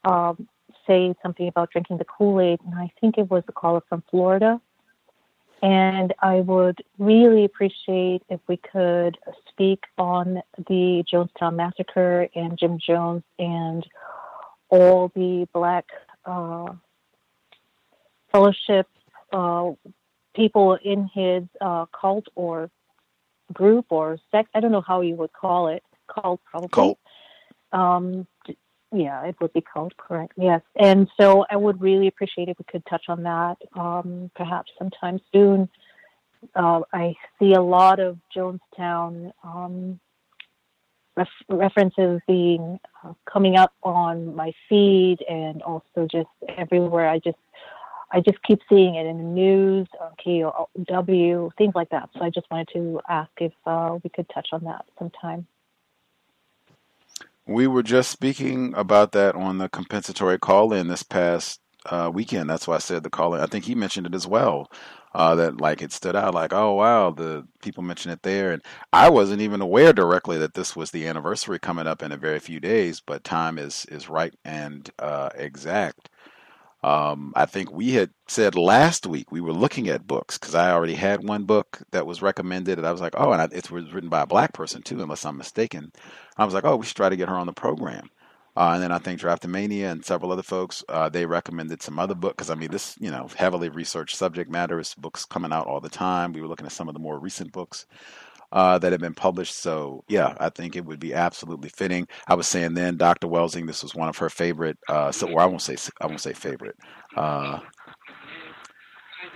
um, 0.04 0.48
say 0.86 1.14
something 1.22 1.48
about 1.48 1.70
drinking 1.70 1.98
the 1.98 2.04
Kool 2.04 2.40
Aid, 2.40 2.60
and 2.64 2.74
I 2.74 2.92
think 3.00 3.18
it 3.18 3.30
was 3.30 3.42
a 3.48 3.52
caller 3.52 3.82
from 3.88 4.02
Florida. 4.10 4.60
And 5.62 6.14
I 6.20 6.40
would 6.40 6.82
really 6.98 7.44
appreciate 7.44 8.22
if 8.28 8.40
we 8.46 8.58
could 8.58 9.16
speak 9.48 9.84
on 9.96 10.42
the 10.68 11.02
Jonestown 11.10 11.56
Massacre 11.56 12.28
and 12.34 12.58
Jim 12.58 12.78
Jones 12.78 13.22
and 13.38 13.86
all 14.68 15.10
the 15.14 15.46
Black 15.52 15.86
uh, 16.24 16.72
Fellowship 18.32 18.86
uh, 19.32 19.70
people 20.34 20.78
in 20.84 21.08
his 21.14 21.44
uh, 21.60 21.86
cult 21.98 22.26
or 22.34 22.70
group 23.52 23.86
or 23.90 24.18
sect. 24.30 24.50
I 24.54 24.60
don't 24.60 24.72
know 24.72 24.84
how 24.86 25.00
you 25.00 25.14
would 25.14 25.32
call 25.32 25.68
it. 25.68 25.82
Cult, 26.12 26.40
probably. 26.44 26.68
Cult. 26.68 26.98
Um, 27.72 28.26
yeah, 28.92 29.24
it 29.24 29.36
would 29.40 29.52
be 29.52 29.62
cult, 29.62 29.96
correct. 29.96 30.34
Yes, 30.36 30.62
and 30.76 31.08
so 31.18 31.44
I 31.50 31.56
would 31.56 31.80
really 31.80 32.06
appreciate 32.06 32.48
if 32.48 32.58
we 32.58 32.64
could 32.70 32.84
touch 32.86 33.06
on 33.08 33.24
that, 33.24 33.56
um, 33.74 34.30
perhaps 34.34 34.70
sometime 34.78 35.20
soon. 35.32 35.68
Uh, 36.54 36.80
I 36.92 37.14
see 37.38 37.54
a 37.54 37.60
lot 37.60 37.98
of 37.98 38.18
Jonestown 38.34 39.32
um, 39.42 39.98
ref- 41.16 41.28
references 41.48 42.20
being 42.26 42.78
uh, 43.04 43.12
coming 43.30 43.56
up 43.56 43.72
on 43.82 44.34
my 44.34 44.52
feed, 44.68 45.18
and 45.28 45.62
also 45.62 46.06
just 46.10 46.28
everywhere. 46.56 47.08
I 47.08 47.18
just 47.18 47.38
I 48.12 48.20
just 48.20 48.42
keep 48.42 48.60
seeing 48.68 48.94
it 48.94 49.06
in 49.06 49.18
the 49.18 49.24
news, 49.24 49.88
on 50.00 50.12
KOW, 50.22 51.50
things 51.58 51.74
like 51.74 51.90
that. 51.90 52.08
So 52.14 52.22
I 52.22 52.30
just 52.30 52.48
wanted 52.50 52.68
to 52.74 53.00
ask 53.08 53.30
if 53.38 53.52
uh, 53.66 53.98
we 54.02 54.10
could 54.10 54.28
touch 54.32 54.48
on 54.52 54.64
that 54.64 54.84
sometime. 54.98 55.46
We 57.46 57.66
were 57.66 57.82
just 57.82 58.10
speaking 58.10 58.74
about 58.74 59.12
that 59.12 59.34
on 59.34 59.58
the 59.58 59.68
compensatory 59.68 60.38
call 60.38 60.72
in 60.72 60.88
this 60.88 61.02
past 61.02 61.60
uh, 61.90 62.10
weekend. 62.12 62.48
That's 62.50 62.66
why 62.68 62.76
I 62.76 62.78
said 62.78 63.02
the 63.02 63.10
call 63.10 63.34
in. 63.34 63.40
I 63.40 63.46
think 63.46 63.64
he 63.64 63.74
mentioned 63.74 64.06
it 64.06 64.14
as 64.14 64.26
well. 64.26 64.70
Uh, 65.14 65.34
that 65.34 65.60
like 65.60 65.80
it 65.80 65.92
stood 65.92 66.14
out 66.14 66.34
like, 66.34 66.52
oh 66.52 66.74
wow, 66.74 67.10
the 67.10 67.46
people 67.62 67.82
mentioned 67.82 68.12
it 68.12 68.22
there, 68.22 68.52
and 68.52 68.62
I 68.92 69.08
wasn't 69.08 69.40
even 69.40 69.62
aware 69.62 69.94
directly 69.94 70.36
that 70.38 70.52
this 70.54 70.76
was 70.76 70.90
the 70.90 71.06
anniversary 71.06 71.58
coming 71.58 71.86
up 71.86 72.02
in 72.02 72.12
a 72.12 72.18
very 72.18 72.38
few 72.38 72.60
days. 72.60 73.00
But 73.00 73.24
time 73.24 73.58
is 73.58 73.86
is 73.86 74.10
right 74.10 74.34
and 74.44 74.90
uh, 74.98 75.30
exact. 75.34 76.10
Um, 76.82 77.32
I 77.34 77.46
think 77.46 77.72
we 77.72 77.92
had 77.92 78.10
said 78.28 78.54
last 78.54 79.06
week 79.06 79.32
we 79.32 79.40
were 79.40 79.52
looking 79.52 79.88
at 79.88 80.06
books 80.06 80.38
because 80.38 80.54
I 80.54 80.70
already 80.70 80.94
had 80.94 81.26
one 81.26 81.44
book 81.44 81.80
that 81.92 82.06
was 82.06 82.22
recommended, 82.22 82.78
and 82.78 82.86
I 82.86 82.92
was 82.92 83.00
like, 83.00 83.14
oh, 83.16 83.32
and 83.32 83.42
I, 83.42 83.48
it 83.50 83.70
was 83.70 83.92
written 83.92 84.10
by 84.10 84.20
a 84.22 84.26
black 84.26 84.52
person 84.52 84.82
too, 84.82 85.00
unless 85.02 85.24
I'm 85.24 85.38
mistaken. 85.38 85.92
I 86.36 86.44
was 86.44 86.54
like, 86.54 86.64
oh, 86.64 86.76
we 86.76 86.86
should 86.86 86.96
try 86.96 87.08
to 87.08 87.16
get 87.16 87.28
her 87.28 87.34
on 87.34 87.46
the 87.46 87.52
program. 87.52 88.10
Uh, 88.56 88.72
and 88.74 88.82
then 88.82 88.92
I 88.92 88.98
think 88.98 89.20
Drapetomania 89.20 89.90
and 89.90 90.04
several 90.04 90.32
other 90.32 90.42
folks 90.42 90.82
uh, 90.88 91.08
they 91.08 91.26
recommended 91.26 91.82
some 91.82 91.98
other 91.98 92.14
book 92.14 92.36
because 92.36 92.50
I 92.50 92.54
mean 92.54 92.70
this 92.70 92.96
you 92.98 93.10
know 93.10 93.28
heavily 93.36 93.68
researched 93.68 94.16
subject 94.16 94.50
matter 94.50 94.80
is 94.80 94.94
books 94.94 95.24
coming 95.24 95.52
out 95.52 95.66
all 95.66 95.80
the 95.80 95.88
time. 95.88 96.32
We 96.32 96.40
were 96.40 96.48
looking 96.48 96.66
at 96.66 96.72
some 96.72 96.88
of 96.88 96.94
the 96.94 97.00
more 97.00 97.18
recent 97.18 97.52
books 97.52 97.86
uh, 98.52 98.78
that 98.78 98.92
have 98.92 99.00
been 99.00 99.14
published. 99.14 99.56
So 99.56 100.04
yeah, 100.08 100.34
I 100.38 100.48
think 100.50 100.76
it 100.76 100.84
would 100.84 101.00
be 101.00 101.14
absolutely 101.14 101.68
fitting. 101.68 102.08
I 102.26 102.34
was 102.34 102.46
saying 102.46 102.74
then, 102.74 102.96
Dr. 102.96 103.26
Welsing, 103.26 103.66
this 103.66 103.82
was 103.82 103.94
one 103.94 104.08
of 104.08 104.18
her 104.18 104.30
favorite. 104.30 104.78
Uh, 104.88 105.12
so, 105.12 105.30
or 105.30 105.40
I 105.40 105.46
won't 105.46 105.62
say 105.62 105.76
I 106.00 106.06
won't 106.06 106.20
say 106.20 106.32
favorite. 106.32 106.76
Uh, 107.16 107.60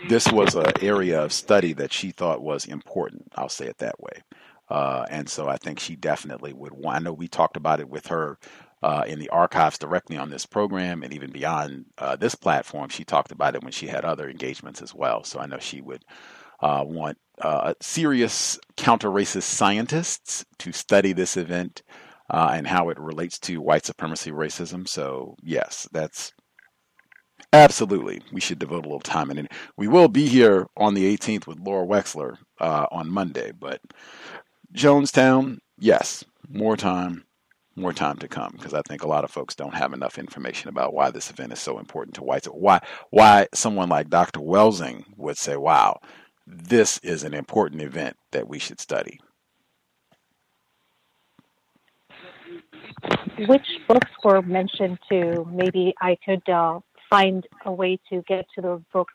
this 0.08 0.30
was 0.32 0.54
an 0.54 0.72
area 0.80 1.22
of 1.22 1.32
study 1.32 1.74
that 1.74 1.92
she 1.92 2.10
thought 2.10 2.40
was 2.40 2.64
important. 2.64 3.24
I'll 3.34 3.48
say 3.50 3.66
it 3.66 3.78
that 3.78 4.00
way. 4.00 4.22
Uh, 4.70 5.04
and 5.10 5.28
so 5.28 5.48
I 5.48 5.56
think 5.56 5.80
she 5.80 5.96
definitely 5.96 6.52
would 6.52 6.72
want. 6.72 6.96
I 6.96 7.00
know 7.00 7.12
we 7.12 7.28
talked 7.28 7.56
about 7.56 7.80
it 7.80 7.88
with 7.88 8.06
her 8.06 8.38
uh, 8.82 9.04
in 9.06 9.18
the 9.18 9.28
archives 9.30 9.78
directly 9.78 10.16
on 10.16 10.30
this 10.30 10.46
program, 10.46 11.02
and 11.02 11.12
even 11.12 11.30
beyond 11.30 11.84
uh, 11.98 12.16
this 12.16 12.34
platform, 12.34 12.88
she 12.88 13.04
talked 13.04 13.32
about 13.32 13.54
it 13.54 13.62
when 13.62 13.72
she 13.72 13.86
had 13.86 14.04
other 14.04 14.28
engagements 14.28 14.80
as 14.80 14.94
well. 14.94 15.22
So 15.24 15.38
I 15.38 15.46
know 15.46 15.58
she 15.58 15.80
would 15.80 16.04
uh, 16.60 16.84
want 16.86 17.18
uh, 17.40 17.74
serious 17.80 18.58
counter 18.76 19.08
racist 19.08 19.42
scientists 19.44 20.44
to 20.58 20.72
study 20.72 21.12
this 21.12 21.36
event 21.36 21.82
uh, 22.30 22.52
and 22.54 22.66
how 22.66 22.90
it 22.90 22.98
relates 22.98 23.38
to 23.40 23.60
white 23.60 23.84
supremacy 23.84 24.30
racism. 24.30 24.88
So, 24.88 25.36
yes, 25.42 25.88
that's 25.92 26.32
absolutely, 27.52 28.22
we 28.32 28.40
should 28.40 28.58
devote 28.58 28.84
a 28.84 28.88
little 28.88 29.00
time. 29.00 29.30
And 29.30 29.48
we 29.76 29.88
will 29.88 30.08
be 30.08 30.26
here 30.26 30.66
on 30.76 30.94
the 30.94 31.16
18th 31.16 31.46
with 31.46 31.58
Laura 31.58 31.86
Wexler 31.86 32.36
uh, 32.60 32.86
on 32.92 33.10
Monday. 33.10 33.52
But 33.58 33.80
Jonestown, 34.74 35.58
yes, 35.78 36.24
more 36.48 36.76
time. 36.76 37.24
More 37.76 37.92
time 37.92 38.16
to 38.18 38.28
come 38.28 38.52
because 38.56 38.74
I 38.74 38.82
think 38.82 39.02
a 39.04 39.08
lot 39.08 39.24
of 39.24 39.30
folks 39.30 39.54
don't 39.54 39.74
have 39.74 39.92
enough 39.92 40.18
information 40.18 40.68
about 40.68 40.92
why 40.92 41.10
this 41.10 41.30
event 41.30 41.52
is 41.52 41.60
so 41.60 41.78
important 41.78 42.14
to 42.16 42.22
whites. 42.22 42.46
Why 42.46 42.80
why 43.10 43.46
someone 43.54 43.88
like 43.88 44.10
Dr. 44.10 44.40
Welsing 44.40 45.04
would 45.16 45.38
say, 45.38 45.56
"Wow, 45.56 46.00
this 46.50 46.98
is 46.98 47.22
an 47.22 47.34
important 47.34 47.82
event 47.82 48.16
that 48.32 48.48
we 48.48 48.58
should 48.58 48.80
study. 48.80 49.20
Which 53.46 53.66
books 53.88 54.10
were 54.22 54.42
mentioned 54.42 54.98
to? 55.10 55.46
Maybe 55.50 55.94
I 56.00 56.16
could 56.24 56.46
uh, 56.48 56.80
find 57.08 57.46
a 57.64 57.72
way 57.72 57.98
to 58.10 58.22
get 58.28 58.46
to 58.54 58.60
those 58.60 58.82
books. 58.92 59.14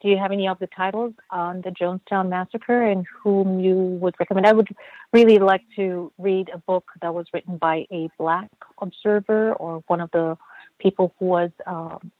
Do 0.00 0.08
you 0.08 0.16
have 0.16 0.32
any 0.32 0.48
of 0.48 0.58
the 0.58 0.66
titles 0.66 1.12
on 1.30 1.60
the 1.60 1.70
Jonestown 1.70 2.30
Massacre 2.30 2.82
and 2.82 3.06
whom 3.22 3.60
you 3.60 3.74
would 3.74 4.14
recommend? 4.18 4.46
I 4.46 4.52
would 4.52 4.68
really 5.12 5.38
like 5.38 5.62
to 5.76 6.10
read 6.16 6.50
a 6.52 6.58
book 6.58 6.90
that 7.02 7.14
was 7.14 7.26
written 7.34 7.58
by 7.58 7.86
a 7.90 8.08
Black 8.18 8.50
observer 8.80 9.52
or 9.54 9.84
one 9.88 10.00
of 10.00 10.10
the 10.12 10.38
people 10.78 11.14
who 11.18 11.26
was 11.26 11.50
um, 11.66 12.10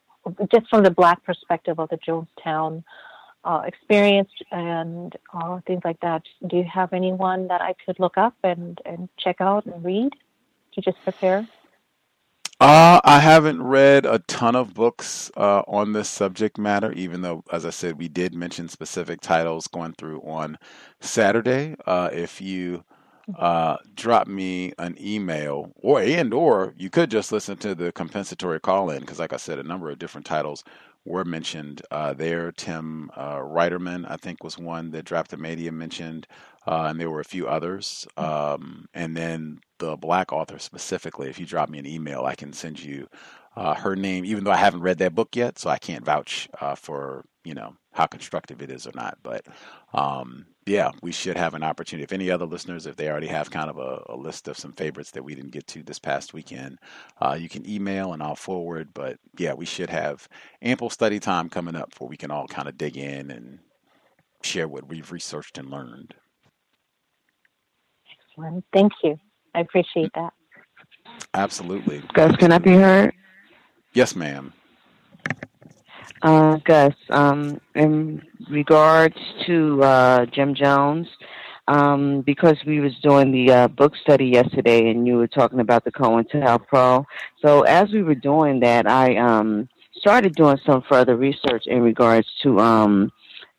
just 0.52 0.68
from 0.68 0.82
the 0.82 0.90
Black 0.90 1.24
perspective 1.24 1.78
of 1.80 1.88
the 1.88 1.96
Jonestown 1.96 2.84
uh, 3.44 3.62
experienced 3.64 4.42
and 4.50 5.16
uh, 5.32 5.60
things 5.66 5.80
like 5.82 6.00
that. 6.00 6.22
Do 6.46 6.58
you 6.58 6.64
have 6.64 6.92
anyone 6.92 7.48
that 7.48 7.62
I 7.62 7.74
could 7.86 7.98
look 7.98 8.18
up 8.18 8.34
and, 8.44 8.78
and 8.84 9.08
check 9.18 9.40
out 9.40 9.64
and 9.64 9.82
read 9.82 10.12
to 10.74 10.80
just 10.82 11.02
prepare? 11.02 11.46
Uh, 12.60 13.00
I 13.04 13.20
haven't 13.20 13.62
read 13.62 14.04
a 14.04 14.18
ton 14.20 14.54
of 14.56 14.74
books 14.74 15.30
uh, 15.36 15.62
on 15.66 15.94
this 15.94 16.10
subject 16.10 16.58
matter, 16.58 16.92
even 16.92 17.22
though, 17.22 17.44
as 17.52 17.64
I 17.66 17.70
said, 17.70 17.98
we 17.98 18.08
did 18.08 18.34
mention 18.34 18.68
specific 18.68 19.22
titles 19.22 19.66
going 19.68 19.94
through 19.94 20.20
on 20.22 20.58
Saturday. 21.00 21.76
Uh, 21.86 22.10
if 22.12 22.40
you 22.42 22.84
uh, 23.38 23.78
drop 23.94 24.26
me 24.26 24.74
an 24.78 24.96
email, 25.00 25.72
or 25.76 26.02
and 26.02 26.34
or 26.34 26.74
you 26.76 26.90
could 26.90 27.10
just 27.10 27.32
listen 27.32 27.56
to 27.58 27.74
the 27.74 27.92
compensatory 27.92 28.60
call 28.60 28.90
in, 28.90 29.00
because, 29.00 29.18
like 29.20 29.32
I 29.32 29.38
said, 29.38 29.58
a 29.58 29.62
number 29.62 29.90
of 29.90 29.98
different 29.98 30.26
titles 30.26 30.64
were 31.06 31.24
mentioned 31.24 31.82
uh, 31.90 32.12
there. 32.14 32.52
Tim 32.52 33.10
uh, 33.16 33.38
Reiterman, 33.38 34.10
I 34.10 34.16
think, 34.16 34.44
was 34.44 34.58
one 34.58 34.90
that 34.90 35.06
Drapetomania 35.06 35.72
mentioned, 35.72 36.26
uh, 36.70 36.84
and 36.84 37.00
there 37.00 37.10
were 37.10 37.20
a 37.20 37.24
few 37.24 37.48
others. 37.48 38.06
Um, 38.16 38.86
and 38.94 39.16
then 39.16 39.58
the 39.78 39.96
black 39.96 40.32
author 40.32 40.60
specifically, 40.60 41.28
if 41.28 41.40
you 41.40 41.44
drop 41.44 41.68
me 41.68 41.80
an 41.80 41.86
email, 41.86 42.24
I 42.24 42.36
can 42.36 42.52
send 42.52 42.80
you 42.80 43.08
uh, 43.56 43.74
her 43.74 43.96
name, 43.96 44.24
even 44.24 44.44
though 44.44 44.52
I 44.52 44.56
haven't 44.56 44.82
read 44.82 44.98
that 44.98 45.16
book 45.16 45.34
yet, 45.34 45.58
so 45.58 45.68
I 45.68 45.78
can't 45.78 46.04
vouch 46.04 46.48
uh, 46.60 46.76
for 46.76 47.24
you 47.42 47.54
know 47.54 47.74
how 47.92 48.06
constructive 48.06 48.62
it 48.62 48.70
is 48.70 48.86
or 48.86 48.92
not. 48.94 49.18
But 49.24 49.46
um, 49.92 50.46
yeah, 50.64 50.92
we 51.02 51.10
should 51.10 51.36
have 51.36 51.54
an 51.54 51.64
opportunity. 51.64 52.04
If 52.04 52.12
any 52.12 52.30
other 52.30 52.46
listeners, 52.46 52.86
if 52.86 52.94
they 52.94 53.10
already 53.10 53.26
have 53.26 53.50
kind 53.50 53.68
of 53.68 53.78
a, 53.78 54.04
a 54.08 54.16
list 54.16 54.46
of 54.46 54.56
some 54.56 54.72
favorites 54.72 55.10
that 55.12 55.24
we 55.24 55.34
didn't 55.34 55.50
get 55.50 55.66
to 55.68 55.82
this 55.82 55.98
past 55.98 56.32
weekend, 56.32 56.78
uh, 57.20 57.36
you 57.38 57.48
can 57.48 57.68
email 57.68 58.12
and 58.12 58.22
I'll 58.22 58.36
forward. 58.36 58.90
But 58.94 59.18
yeah, 59.36 59.54
we 59.54 59.64
should 59.64 59.90
have 59.90 60.28
ample 60.62 60.90
study 60.90 61.18
time 61.18 61.48
coming 61.48 61.74
up 61.74 61.92
where 61.98 62.08
we 62.08 62.16
can 62.16 62.30
all 62.30 62.46
kind 62.46 62.68
of 62.68 62.78
dig 62.78 62.96
in 62.96 63.32
and 63.32 63.58
share 64.42 64.68
what 64.68 64.88
we've 64.88 65.10
researched 65.10 65.58
and 65.58 65.68
learned. 65.68 66.14
Excellent. 68.40 68.64
Thank 68.72 68.92
you. 69.02 69.18
I 69.54 69.60
appreciate 69.60 70.10
that. 70.14 70.32
Absolutely. 71.34 72.02
Gus, 72.14 72.34
can 72.36 72.52
I 72.52 72.58
be 72.58 72.72
heard? 72.72 73.12
Yes, 73.92 74.16
ma'am. 74.16 74.52
Uh, 76.22 76.56
Gus, 76.64 76.94
um, 77.10 77.60
in 77.74 78.22
regards 78.48 79.16
to 79.46 79.82
uh, 79.82 80.26
Jim 80.26 80.54
Jones, 80.54 81.06
um, 81.68 82.22
because 82.22 82.56
we 82.66 82.80
was 82.80 82.92
doing 83.02 83.30
the 83.30 83.52
uh, 83.52 83.68
book 83.68 83.94
study 83.96 84.26
yesterday, 84.26 84.90
and 84.90 85.06
you 85.06 85.16
were 85.16 85.28
talking 85.28 85.60
about 85.60 85.84
the 85.84 85.92
COINTELPRO. 85.92 87.04
So 87.44 87.62
as 87.62 87.90
we 87.90 88.02
were 88.02 88.14
doing 88.14 88.60
that, 88.60 88.88
I 88.88 89.16
um, 89.16 89.68
started 89.96 90.34
doing 90.34 90.58
some 90.66 90.82
further 90.88 91.16
research 91.16 91.66
in 91.66 91.82
regards 91.82 92.26
to 92.42 92.58
um, 92.58 93.12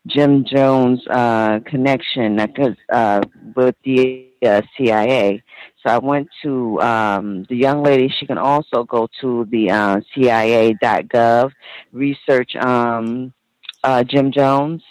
Jim 0.06 0.44
Jones' 0.44 1.06
uh, 1.08 1.60
connection 1.66 2.38
uh, 2.40 3.20
with 3.54 3.76
the 3.84 4.31
uh, 4.42 4.62
CIA. 4.76 5.42
So 5.84 5.92
I 5.92 5.98
went 5.98 6.28
to 6.42 6.80
um, 6.80 7.44
the 7.48 7.56
young 7.56 7.82
lady. 7.82 8.08
She 8.08 8.26
can 8.26 8.38
also 8.38 8.84
go 8.84 9.08
to 9.20 9.46
the 9.50 9.70
uh, 9.70 10.00
CIA.gov, 10.14 11.52
research 11.92 12.54
um, 12.56 13.32
uh, 13.84 14.04
Jim 14.04 14.30
Jones, 14.30 14.82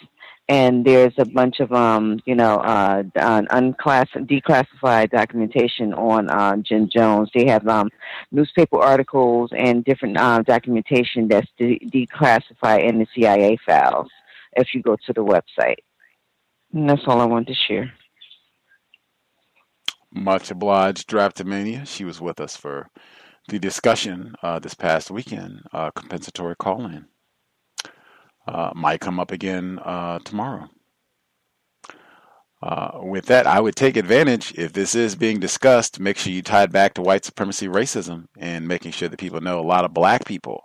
and 0.49 0.83
there's 0.83 1.13
a 1.17 1.25
bunch 1.25 1.59
of 1.59 1.71
um, 1.71 2.19
you 2.25 2.35
know 2.35 2.55
uh, 2.57 3.03
unclass- 3.15 4.27
declassified 4.27 5.11
documentation 5.11 5.93
on 5.93 6.29
uh, 6.29 6.57
Jim 6.57 6.89
Jones. 6.89 7.29
They 7.33 7.47
have 7.47 7.67
um, 7.67 7.89
newspaper 8.31 8.79
articles 8.79 9.51
and 9.57 9.85
different 9.85 10.17
uh, 10.17 10.41
documentation 10.41 11.27
that's 11.27 11.47
de- 11.57 11.79
declassified 11.79 12.83
in 12.87 12.99
the 12.99 13.07
CIA 13.15 13.57
files. 13.65 14.09
If 14.53 14.73
you 14.73 14.81
go 14.81 14.97
to 15.05 15.13
the 15.13 15.23
website, 15.23 15.77
and 16.73 16.89
that's 16.89 17.03
all 17.07 17.21
I 17.21 17.25
wanted 17.25 17.47
to 17.47 17.55
share. 17.55 17.93
Much 20.13 20.51
obliged, 20.51 21.07
Drapetomania. 21.07 21.87
She 21.87 22.03
was 22.03 22.19
with 22.19 22.41
us 22.41 22.57
for 22.57 22.89
the 23.47 23.57
discussion 23.59 24.35
uh, 24.43 24.59
this 24.59 24.73
past 24.73 25.09
weekend, 25.09 25.61
uh, 25.71 25.91
compensatory 25.91 26.55
call 26.57 26.85
in. 26.85 27.05
Uh, 28.45 28.71
might 28.75 28.99
come 28.99 29.21
up 29.21 29.31
again 29.31 29.79
uh, 29.79 30.19
tomorrow. 30.19 30.67
Uh, 32.61 32.99
with 33.03 33.27
that, 33.27 33.47
I 33.47 33.61
would 33.61 33.75
take 33.75 33.95
advantage 33.95 34.53
if 34.57 34.73
this 34.73 34.95
is 34.95 35.15
being 35.15 35.39
discussed. 35.39 35.99
Make 35.99 36.17
sure 36.17 36.33
you 36.33 36.41
tie 36.41 36.63
it 36.63 36.73
back 36.73 36.93
to 36.95 37.01
white 37.01 37.23
supremacy 37.23 37.69
racism 37.69 38.25
and 38.37 38.67
making 38.67 38.91
sure 38.91 39.07
that 39.07 39.19
people 39.19 39.39
know 39.39 39.59
a 39.59 39.63
lot 39.65 39.85
of 39.85 39.93
black 39.93 40.25
people 40.25 40.63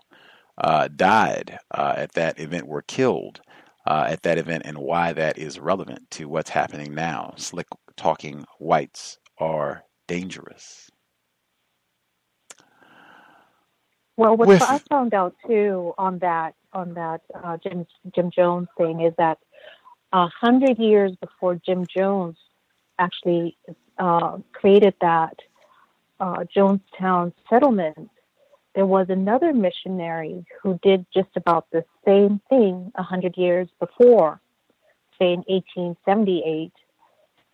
uh, 0.58 0.88
died 0.88 1.58
at 1.72 2.12
that 2.12 2.40
event, 2.40 2.66
were 2.66 2.82
killed 2.82 3.40
at 3.86 4.22
that 4.24 4.38
event, 4.38 4.64
and 4.66 4.78
why 4.78 5.12
that 5.12 5.38
is 5.38 5.60
relevant 5.60 6.10
to 6.10 6.28
what's 6.28 6.50
happening 6.50 6.94
now. 6.94 7.32
Slick 7.36 7.68
talking 7.96 8.44
whites 8.58 9.18
are 9.38 9.84
dangerous. 10.08 10.90
Well, 14.16 14.36
what 14.36 14.48
With- 14.48 14.62
I 14.62 14.78
found 14.88 15.12
out 15.14 15.34
too 15.46 15.94
on 15.98 16.18
that 16.20 16.54
on 16.72 16.94
that 16.94 17.22
uh, 17.34 17.56
Jim 17.58 17.86
Jim 18.14 18.30
Jones 18.30 18.68
thing 18.76 19.00
is 19.00 19.14
that 19.18 19.38
a 20.12 20.28
hundred 20.28 20.78
years 20.78 21.12
before 21.20 21.56
Jim 21.56 21.86
Jones 21.86 22.36
actually 22.98 23.56
uh, 23.98 24.38
created 24.52 24.94
that 25.00 25.36
uh, 26.20 26.44
Jonestown 26.54 27.32
settlement, 27.48 28.10
there 28.74 28.86
was 28.86 29.06
another 29.10 29.52
missionary 29.52 30.44
who 30.62 30.78
did 30.82 31.06
just 31.12 31.28
about 31.36 31.66
the 31.70 31.84
same 32.06 32.40
thing 32.48 32.92
a 32.94 33.02
hundred 33.02 33.36
years 33.36 33.68
before, 33.78 34.40
say 35.18 35.32
in 35.32 35.44
1878, 35.46 36.72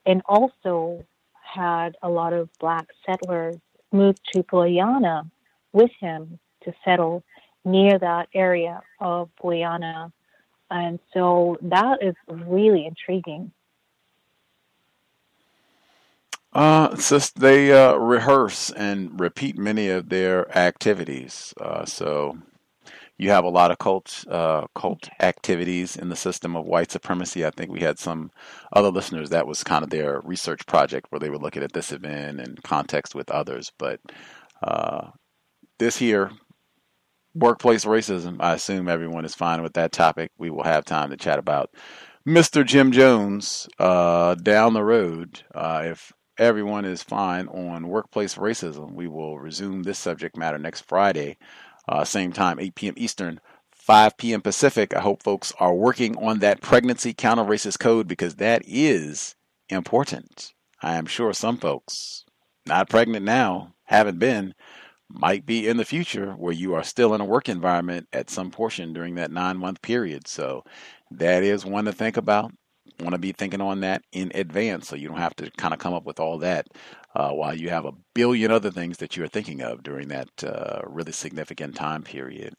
and 0.06 0.22
also 0.26 1.04
had 1.52 1.96
a 2.02 2.08
lot 2.08 2.32
of 2.32 2.48
black 2.58 2.86
settlers 3.06 3.56
move 3.92 4.16
to 4.32 4.42
Guyana 4.42 5.30
with 5.72 5.90
him 6.00 6.38
to 6.64 6.72
settle 6.84 7.22
near 7.64 7.98
that 7.98 8.28
area 8.34 8.80
of 9.00 9.30
Guyana. 9.40 10.12
And 10.70 10.98
so 11.12 11.58
that 11.62 12.02
is 12.02 12.14
really 12.28 12.86
intriguing. 12.86 13.52
Uh, 16.52 16.96
sis, 16.96 17.30
they 17.30 17.72
uh, 17.72 17.94
rehearse 17.94 18.70
and 18.70 19.18
repeat 19.18 19.56
many 19.56 19.88
of 19.88 20.10
their 20.10 20.54
activities. 20.56 21.54
Uh, 21.58 21.84
so 21.86 22.38
you 23.22 23.30
have 23.30 23.44
a 23.44 23.48
lot 23.48 23.70
of 23.70 23.78
cult 23.78 24.24
uh, 24.28 24.66
cult 24.74 25.08
activities 25.20 25.94
in 25.96 26.08
the 26.08 26.16
system 26.16 26.56
of 26.56 26.66
white 26.66 26.90
supremacy. 26.90 27.46
I 27.46 27.50
think 27.50 27.70
we 27.70 27.80
had 27.80 28.00
some 28.00 28.32
other 28.72 28.90
listeners 28.90 29.30
that 29.30 29.46
was 29.46 29.62
kind 29.62 29.84
of 29.84 29.90
their 29.90 30.20
research 30.24 30.66
project 30.66 31.06
where 31.10 31.20
they 31.20 31.30
were 31.30 31.38
looking 31.38 31.62
at 31.62 31.72
this 31.72 31.92
event 31.92 32.40
and 32.40 32.60
context 32.64 33.14
with 33.14 33.30
others. 33.30 33.70
But 33.78 34.00
uh, 34.60 35.10
this 35.78 35.96
here, 35.96 36.32
workplace 37.32 37.84
racism. 37.84 38.38
I 38.40 38.54
assume 38.54 38.88
everyone 38.88 39.24
is 39.24 39.36
fine 39.36 39.62
with 39.62 39.74
that 39.74 39.92
topic. 39.92 40.32
We 40.36 40.50
will 40.50 40.64
have 40.64 40.84
time 40.84 41.10
to 41.10 41.16
chat 41.16 41.38
about 41.38 41.70
Mr. 42.26 42.66
Jim 42.66 42.90
Jones 42.90 43.68
uh, 43.78 44.34
down 44.34 44.74
the 44.74 44.84
road. 44.84 45.42
Uh, 45.54 45.82
if 45.86 46.12
everyone 46.38 46.84
is 46.84 47.04
fine 47.04 47.46
on 47.46 47.86
workplace 47.86 48.34
racism, 48.34 48.94
we 48.94 49.06
will 49.06 49.38
resume 49.38 49.84
this 49.84 50.00
subject 50.00 50.36
matter 50.36 50.58
next 50.58 50.80
Friday 50.88 51.36
uh, 51.88 52.04
same 52.04 52.32
time, 52.32 52.58
8 52.60 52.74
p.m. 52.74 52.94
Eastern, 52.96 53.40
5 53.72 54.16
p.m. 54.16 54.40
Pacific. 54.40 54.94
I 54.94 55.00
hope 55.00 55.22
folks 55.22 55.52
are 55.58 55.74
working 55.74 56.16
on 56.16 56.38
that 56.38 56.60
pregnancy 56.60 57.12
counter 57.12 57.44
racist 57.44 57.78
code 57.78 58.06
because 58.06 58.36
that 58.36 58.62
is 58.66 59.34
important. 59.68 60.52
I 60.82 60.94
am 60.94 61.06
sure 61.06 61.32
some 61.32 61.56
folks, 61.56 62.24
not 62.66 62.88
pregnant 62.88 63.24
now, 63.24 63.74
haven't 63.84 64.18
been, 64.18 64.54
might 65.08 65.44
be 65.44 65.68
in 65.68 65.76
the 65.76 65.84
future 65.84 66.32
where 66.32 66.52
you 66.52 66.74
are 66.74 66.82
still 66.82 67.14
in 67.14 67.20
a 67.20 67.24
work 67.24 67.48
environment 67.48 68.08
at 68.12 68.30
some 68.30 68.50
portion 68.50 68.92
during 68.92 69.16
that 69.16 69.30
nine 69.30 69.58
month 69.58 69.82
period. 69.82 70.26
So 70.26 70.64
that 71.10 71.42
is 71.42 71.66
one 71.66 71.84
to 71.84 71.92
think 71.92 72.16
about. 72.16 72.52
Want 73.02 73.14
to 73.14 73.18
be 73.18 73.32
thinking 73.32 73.60
on 73.60 73.80
that 73.80 74.04
in 74.12 74.30
advance 74.34 74.88
so 74.88 74.96
you 74.96 75.08
don't 75.08 75.18
have 75.18 75.34
to 75.36 75.50
kind 75.52 75.74
of 75.74 75.80
come 75.80 75.92
up 75.92 76.04
with 76.04 76.20
all 76.20 76.38
that 76.38 76.68
uh, 77.16 77.30
while 77.30 77.54
you 77.54 77.68
have 77.68 77.84
a 77.84 77.92
billion 78.14 78.52
other 78.52 78.70
things 78.70 78.98
that 78.98 79.16
you're 79.16 79.26
thinking 79.26 79.60
of 79.60 79.82
during 79.82 80.08
that 80.08 80.44
uh, 80.44 80.82
really 80.86 81.12
significant 81.12 81.74
time 81.74 82.02
period. 82.02 82.54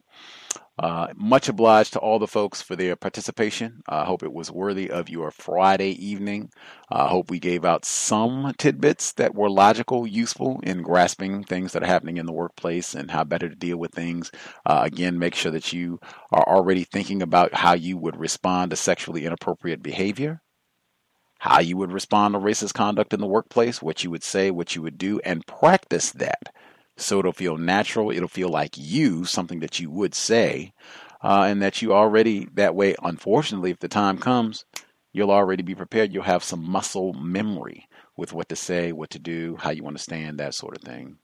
Uh, 0.77 1.07
much 1.15 1.47
obliged 1.47 1.93
to 1.93 1.99
all 1.99 2.19
the 2.19 2.27
folks 2.27 2.61
for 2.61 2.75
their 2.75 2.95
participation. 2.95 3.81
I 3.87 4.05
hope 4.05 4.23
it 4.23 4.33
was 4.33 4.51
worthy 4.51 4.89
of 4.89 5.09
your 5.09 5.31
Friday 5.31 5.91
evening. 5.91 6.49
I 6.89 7.07
hope 7.07 7.29
we 7.29 7.39
gave 7.39 7.63
out 7.63 7.85
some 7.85 8.53
tidbits 8.57 9.13
that 9.13 9.35
were 9.35 9.49
logical, 9.49 10.07
useful 10.07 10.59
in 10.63 10.81
grasping 10.81 11.43
things 11.43 11.73
that 11.73 11.83
are 11.83 11.87
happening 11.87 12.17
in 12.17 12.25
the 12.25 12.33
workplace 12.33 12.95
and 12.95 13.11
how 13.11 13.23
better 13.23 13.49
to 13.49 13.55
deal 13.55 13.77
with 13.77 13.91
things. 13.91 14.31
Uh, 14.65 14.81
again, 14.83 15.19
make 15.19 15.35
sure 15.35 15.51
that 15.51 15.73
you 15.73 15.99
are 16.31 16.47
already 16.47 16.83
thinking 16.83 17.21
about 17.21 17.53
how 17.53 17.73
you 17.73 17.97
would 17.97 18.17
respond 18.17 18.71
to 18.71 18.75
sexually 18.75 19.25
inappropriate 19.25 19.83
behavior 19.83 20.41
how 21.43 21.59
you 21.59 21.75
would 21.75 21.91
respond 21.91 22.33
to 22.33 22.39
racist 22.39 22.73
conduct 22.73 23.13
in 23.13 23.19
the 23.19 23.27
workplace, 23.27 23.81
what 23.81 24.01
you 24.01 24.09
would 24.09 24.23
say, 24.23 24.49
what 24.49 24.77
you 24.77 24.81
would 24.81 24.97
do, 24.97 25.19
and 25.25 25.45
practice 25.45 26.11
that. 26.11 26.53
So 26.97 27.19
it'll 27.19 27.33
feel 27.33 27.57
natural, 27.57 28.11
it'll 28.11 28.27
feel 28.27 28.49
like 28.49 28.77
you, 28.77 29.25
something 29.25 29.59
that 29.59 29.79
you 29.79 29.89
would 29.89 30.13
say, 30.13 30.73
uh, 31.23 31.45
and 31.47 31.61
that 31.61 31.81
you 31.81 31.93
already, 31.93 32.47
that 32.53 32.75
way, 32.75 32.95
unfortunately, 33.01 33.71
if 33.71 33.79
the 33.79 33.87
time 33.87 34.17
comes, 34.17 34.65
you'll 35.11 35.31
already 35.31 35.63
be 35.63 35.75
prepared. 35.75 36.13
You'll 36.13 36.23
have 36.23 36.43
some 36.43 36.63
muscle 36.63 37.13
memory 37.13 37.87
with 38.17 38.33
what 38.33 38.49
to 38.49 38.55
say, 38.55 38.91
what 38.91 39.09
to 39.11 39.19
do, 39.19 39.55
how 39.59 39.71
you 39.71 39.83
want 39.83 39.97
to 39.97 40.03
stand, 40.03 40.39
that 40.39 40.53
sort 40.53 40.77
of 40.77 40.83
thing. 40.83 41.17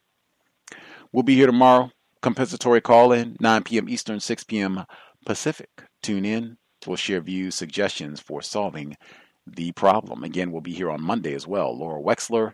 We'll 1.11 1.23
be 1.23 1.35
here 1.35 1.47
tomorrow. 1.47 1.91
Compensatory 2.21 2.81
call 2.81 3.11
in, 3.11 3.37
9 3.39 3.63
p.m. 3.63 3.89
Eastern, 3.89 4.19
6 4.19 4.43
p.m. 4.45 4.85
Pacific. 5.25 5.69
Tune 6.01 6.25
in. 6.25 6.57
We'll 6.85 6.97
share 6.97 7.21
views, 7.21 7.55
suggestions 7.55 8.19
for 8.19 8.41
solving 8.41 8.97
the 9.45 9.71
problem. 9.73 10.23
Again, 10.23 10.51
we'll 10.51 10.61
be 10.61 10.73
here 10.73 10.89
on 10.89 11.01
Monday 11.01 11.33
as 11.33 11.47
well. 11.47 11.77
Laura 11.77 12.01
Wexler, 12.01 12.53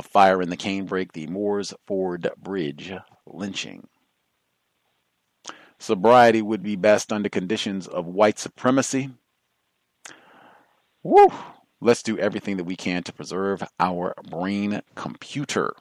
a 0.00 0.02
fire 0.02 0.40
in 0.40 0.48
the 0.48 0.56
canebrake, 0.56 1.12
the 1.12 1.26
Moores 1.26 1.74
Ford 1.86 2.26
Bridge 2.38 2.92
lynching. 3.26 3.86
Sobriety 5.78 6.40
would 6.40 6.62
be 6.62 6.74
best 6.74 7.12
under 7.12 7.28
conditions 7.28 7.86
of 7.86 8.06
white 8.06 8.38
supremacy. 8.38 9.10
Woo! 11.02 11.28
Let's 11.82 12.02
do 12.02 12.18
everything 12.18 12.56
that 12.56 12.64
we 12.64 12.76
can 12.76 13.02
to 13.04 13.12
preserve 13.12 13.62
our 13.78 14.14
brain 14.28 14.80
computer. 14.94 15.74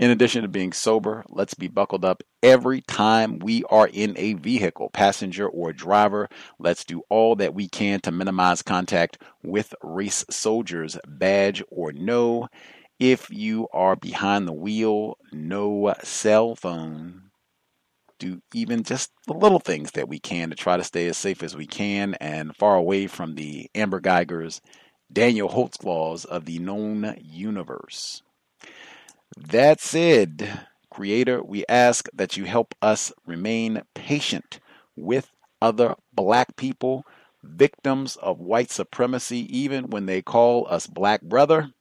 In 0.00 0.10
addition 0.10 0.40
to 0.40 0.48
being 0.48 0.72
sober, 0.72 1.26
let's 1.28 1.52
be 1.52 1.68
buckled 1.68 2.06
up 2.06 2.22
every 2.42 2.80
time 2.80 3.38
we 3.38 3.64
are 3.64 3.86
in 3.86 4.14
a 4.16 4.32
vehicle, 4.32 4.88
passenger 4.88 5.46
or 5.46 5.74
driver. 5.74 6.30
Let's 6.58 6.86
do 6.86 7.02
all 7.10 7.36
that 7.36 7.52
we 7.52 7.68
can 7.68 8.00
to 8.00 8.10
minimize 8.10 8.62
contact 8.62 9.18
with 9.42 9.74
race 9.82 10.24
soldiers, 10.30 10.96
badge 11.06 11.62
or 11.68 11.92
no. 11.92 12.48
If 12.98 13.28
you 13.28 13.68
are 13.74 13.94
behind 13.94 14.48
the 14.48 14.54
wheel, 14.54 15.18
no 15.32 15.94
cell 16.02 16.56
phone. 16.56 17.24
Do 18.18 18.40
even 18.54 18.84
just 18.84 19.10
the 19.26 19.34
little 19.34 19.60
things 19.60 19.90
that 19.90 20.08
we 20.08 20.18
can 20.18 20.48
to 20.48 20.56
try 20.56 20.78
to 20.78 20.84
stay 20.84 21.08
as 21.08 21.18
safe 21.18 21.42
as 21.42 21.54
we 21.54 21.66
can 21.66 22.14
and 22.14 22.56
far 22.56 22.76
away 22.76 23.06
from 23.06 23.34
the 23.34 23.68
Amber 23.74 24.00
Geigers, 24.00 24.62
Daniel 25.12 25.50
Holtzclaws 25.50 26.24
of 26.24 26.46
the 26.46 26.58
known 26.58 27.16
universe. 27.20 28.22
That 29.36 29.80
said, 29.80 30.66
Creator, 30.90 31.42
we 31.42 31.64
ask 31.68 32.08
that 32.12 32.36
you 32.36 32.44
help 32.44 32.74
us 32.80 33.12
remain 33.26 33.82
patient 33.94 34.60
with 34.96 35.32
other 35.60 35.96
black 36.12 36.56
people, 36.56 37.04
victims 37.42 38.16
of 38.16 38.38
white 38.40 38.70
supremacy, 38.70 39.38
even 39.56 39.90
when 39.90 40.06
they 40.06 40.22
call 40.22 40.66
us 40.68 40.86
black 40.86 41.22
brother. 41.22 41.72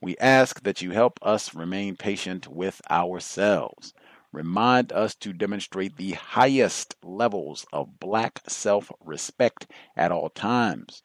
We 0.00 0.16
ask 0.18 0.62
that 0.62 0.82
you 0.82 0.90
help 0.92 1.18
us 1.22 1.54
remain 1.54 1.96
patient 1.96 2.46
with 2.48 2.80
ourselves. 2.90 3.92
Remind 4.32 4.92
us 4.92 5.14
to 5.16 5.32
demonstrate 5.32 5.96
the 5.96 6.12
highest 6.12 6.96
levels 7.02 7.66
of 7.72 7.98
black 8.00 8.40
self 8.48 8.92
respect 9.00 9.66
at 9.96 10.12
all 10.12 10.30
times, 10.30 11.02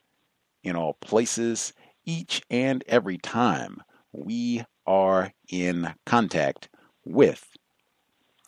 in 0.63 0.75
all 0.75 0.93
places, 0.93 1.73
each 2.05 2.41
and 2.49 2.83
every 2.87 3.17
time 3.17 3.83
we 4.11 4.63
are 4.87 5.31
in 5.49 5.93
contact 6.05 6.69
with 7.03 7.49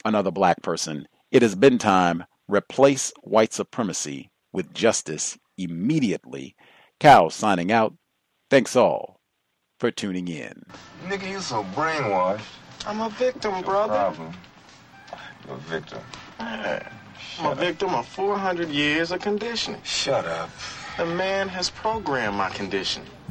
another 0.05 0.31
black 0.31 0.61
person. 0.61 1.07
It 1.31 1.41
has 1.41 1.55
been 1.55 1.77
time. 1.77 2.25
Replace 2.47 3.11
white 3.23 3.51
supremacy 3.53 4.31
with 4.53 4.73
justice 4.73 5.37
immediately. 5.57 6.55
Cal 6.99 7.29
signing 7.29 7.71
out. 7.71 7.93
Thanks 8.49 8.75
all 8.75 9.19
for 9.79 9.91
tuning 9.91 10.27
in. 10.27 10.63
Nigga, 11.07 11.29
you 11.29 11.41
so 11.41 11.63
brainwashed. 11.75 12.41
I'm 12.85 13.01
a 13.01 13.09
victim, 13.09 13.61
brother. 13.63 13.93
problem? 13.93 14.33
You're 15.45 15.55
a 15.55 15.59
victim. 15.59 15.99
Yeah. 16.39 16.89
I'm 17.39 17.51
a 17.51 17.55
victim 17.55 17.93
of 17.93 18.07
400 18.07 18.69
years 18.69 19.11
of 19.11 19.19
conditioning. 19.21 19.81
Shut 19.83 20.25
up. 20.25 20.49
The 20.97 21.05
man 21.05 21.49
has 21.49 21.69
programmed 21.69 22.37
my 22.37 22.49
conditioning. 22.49 23.09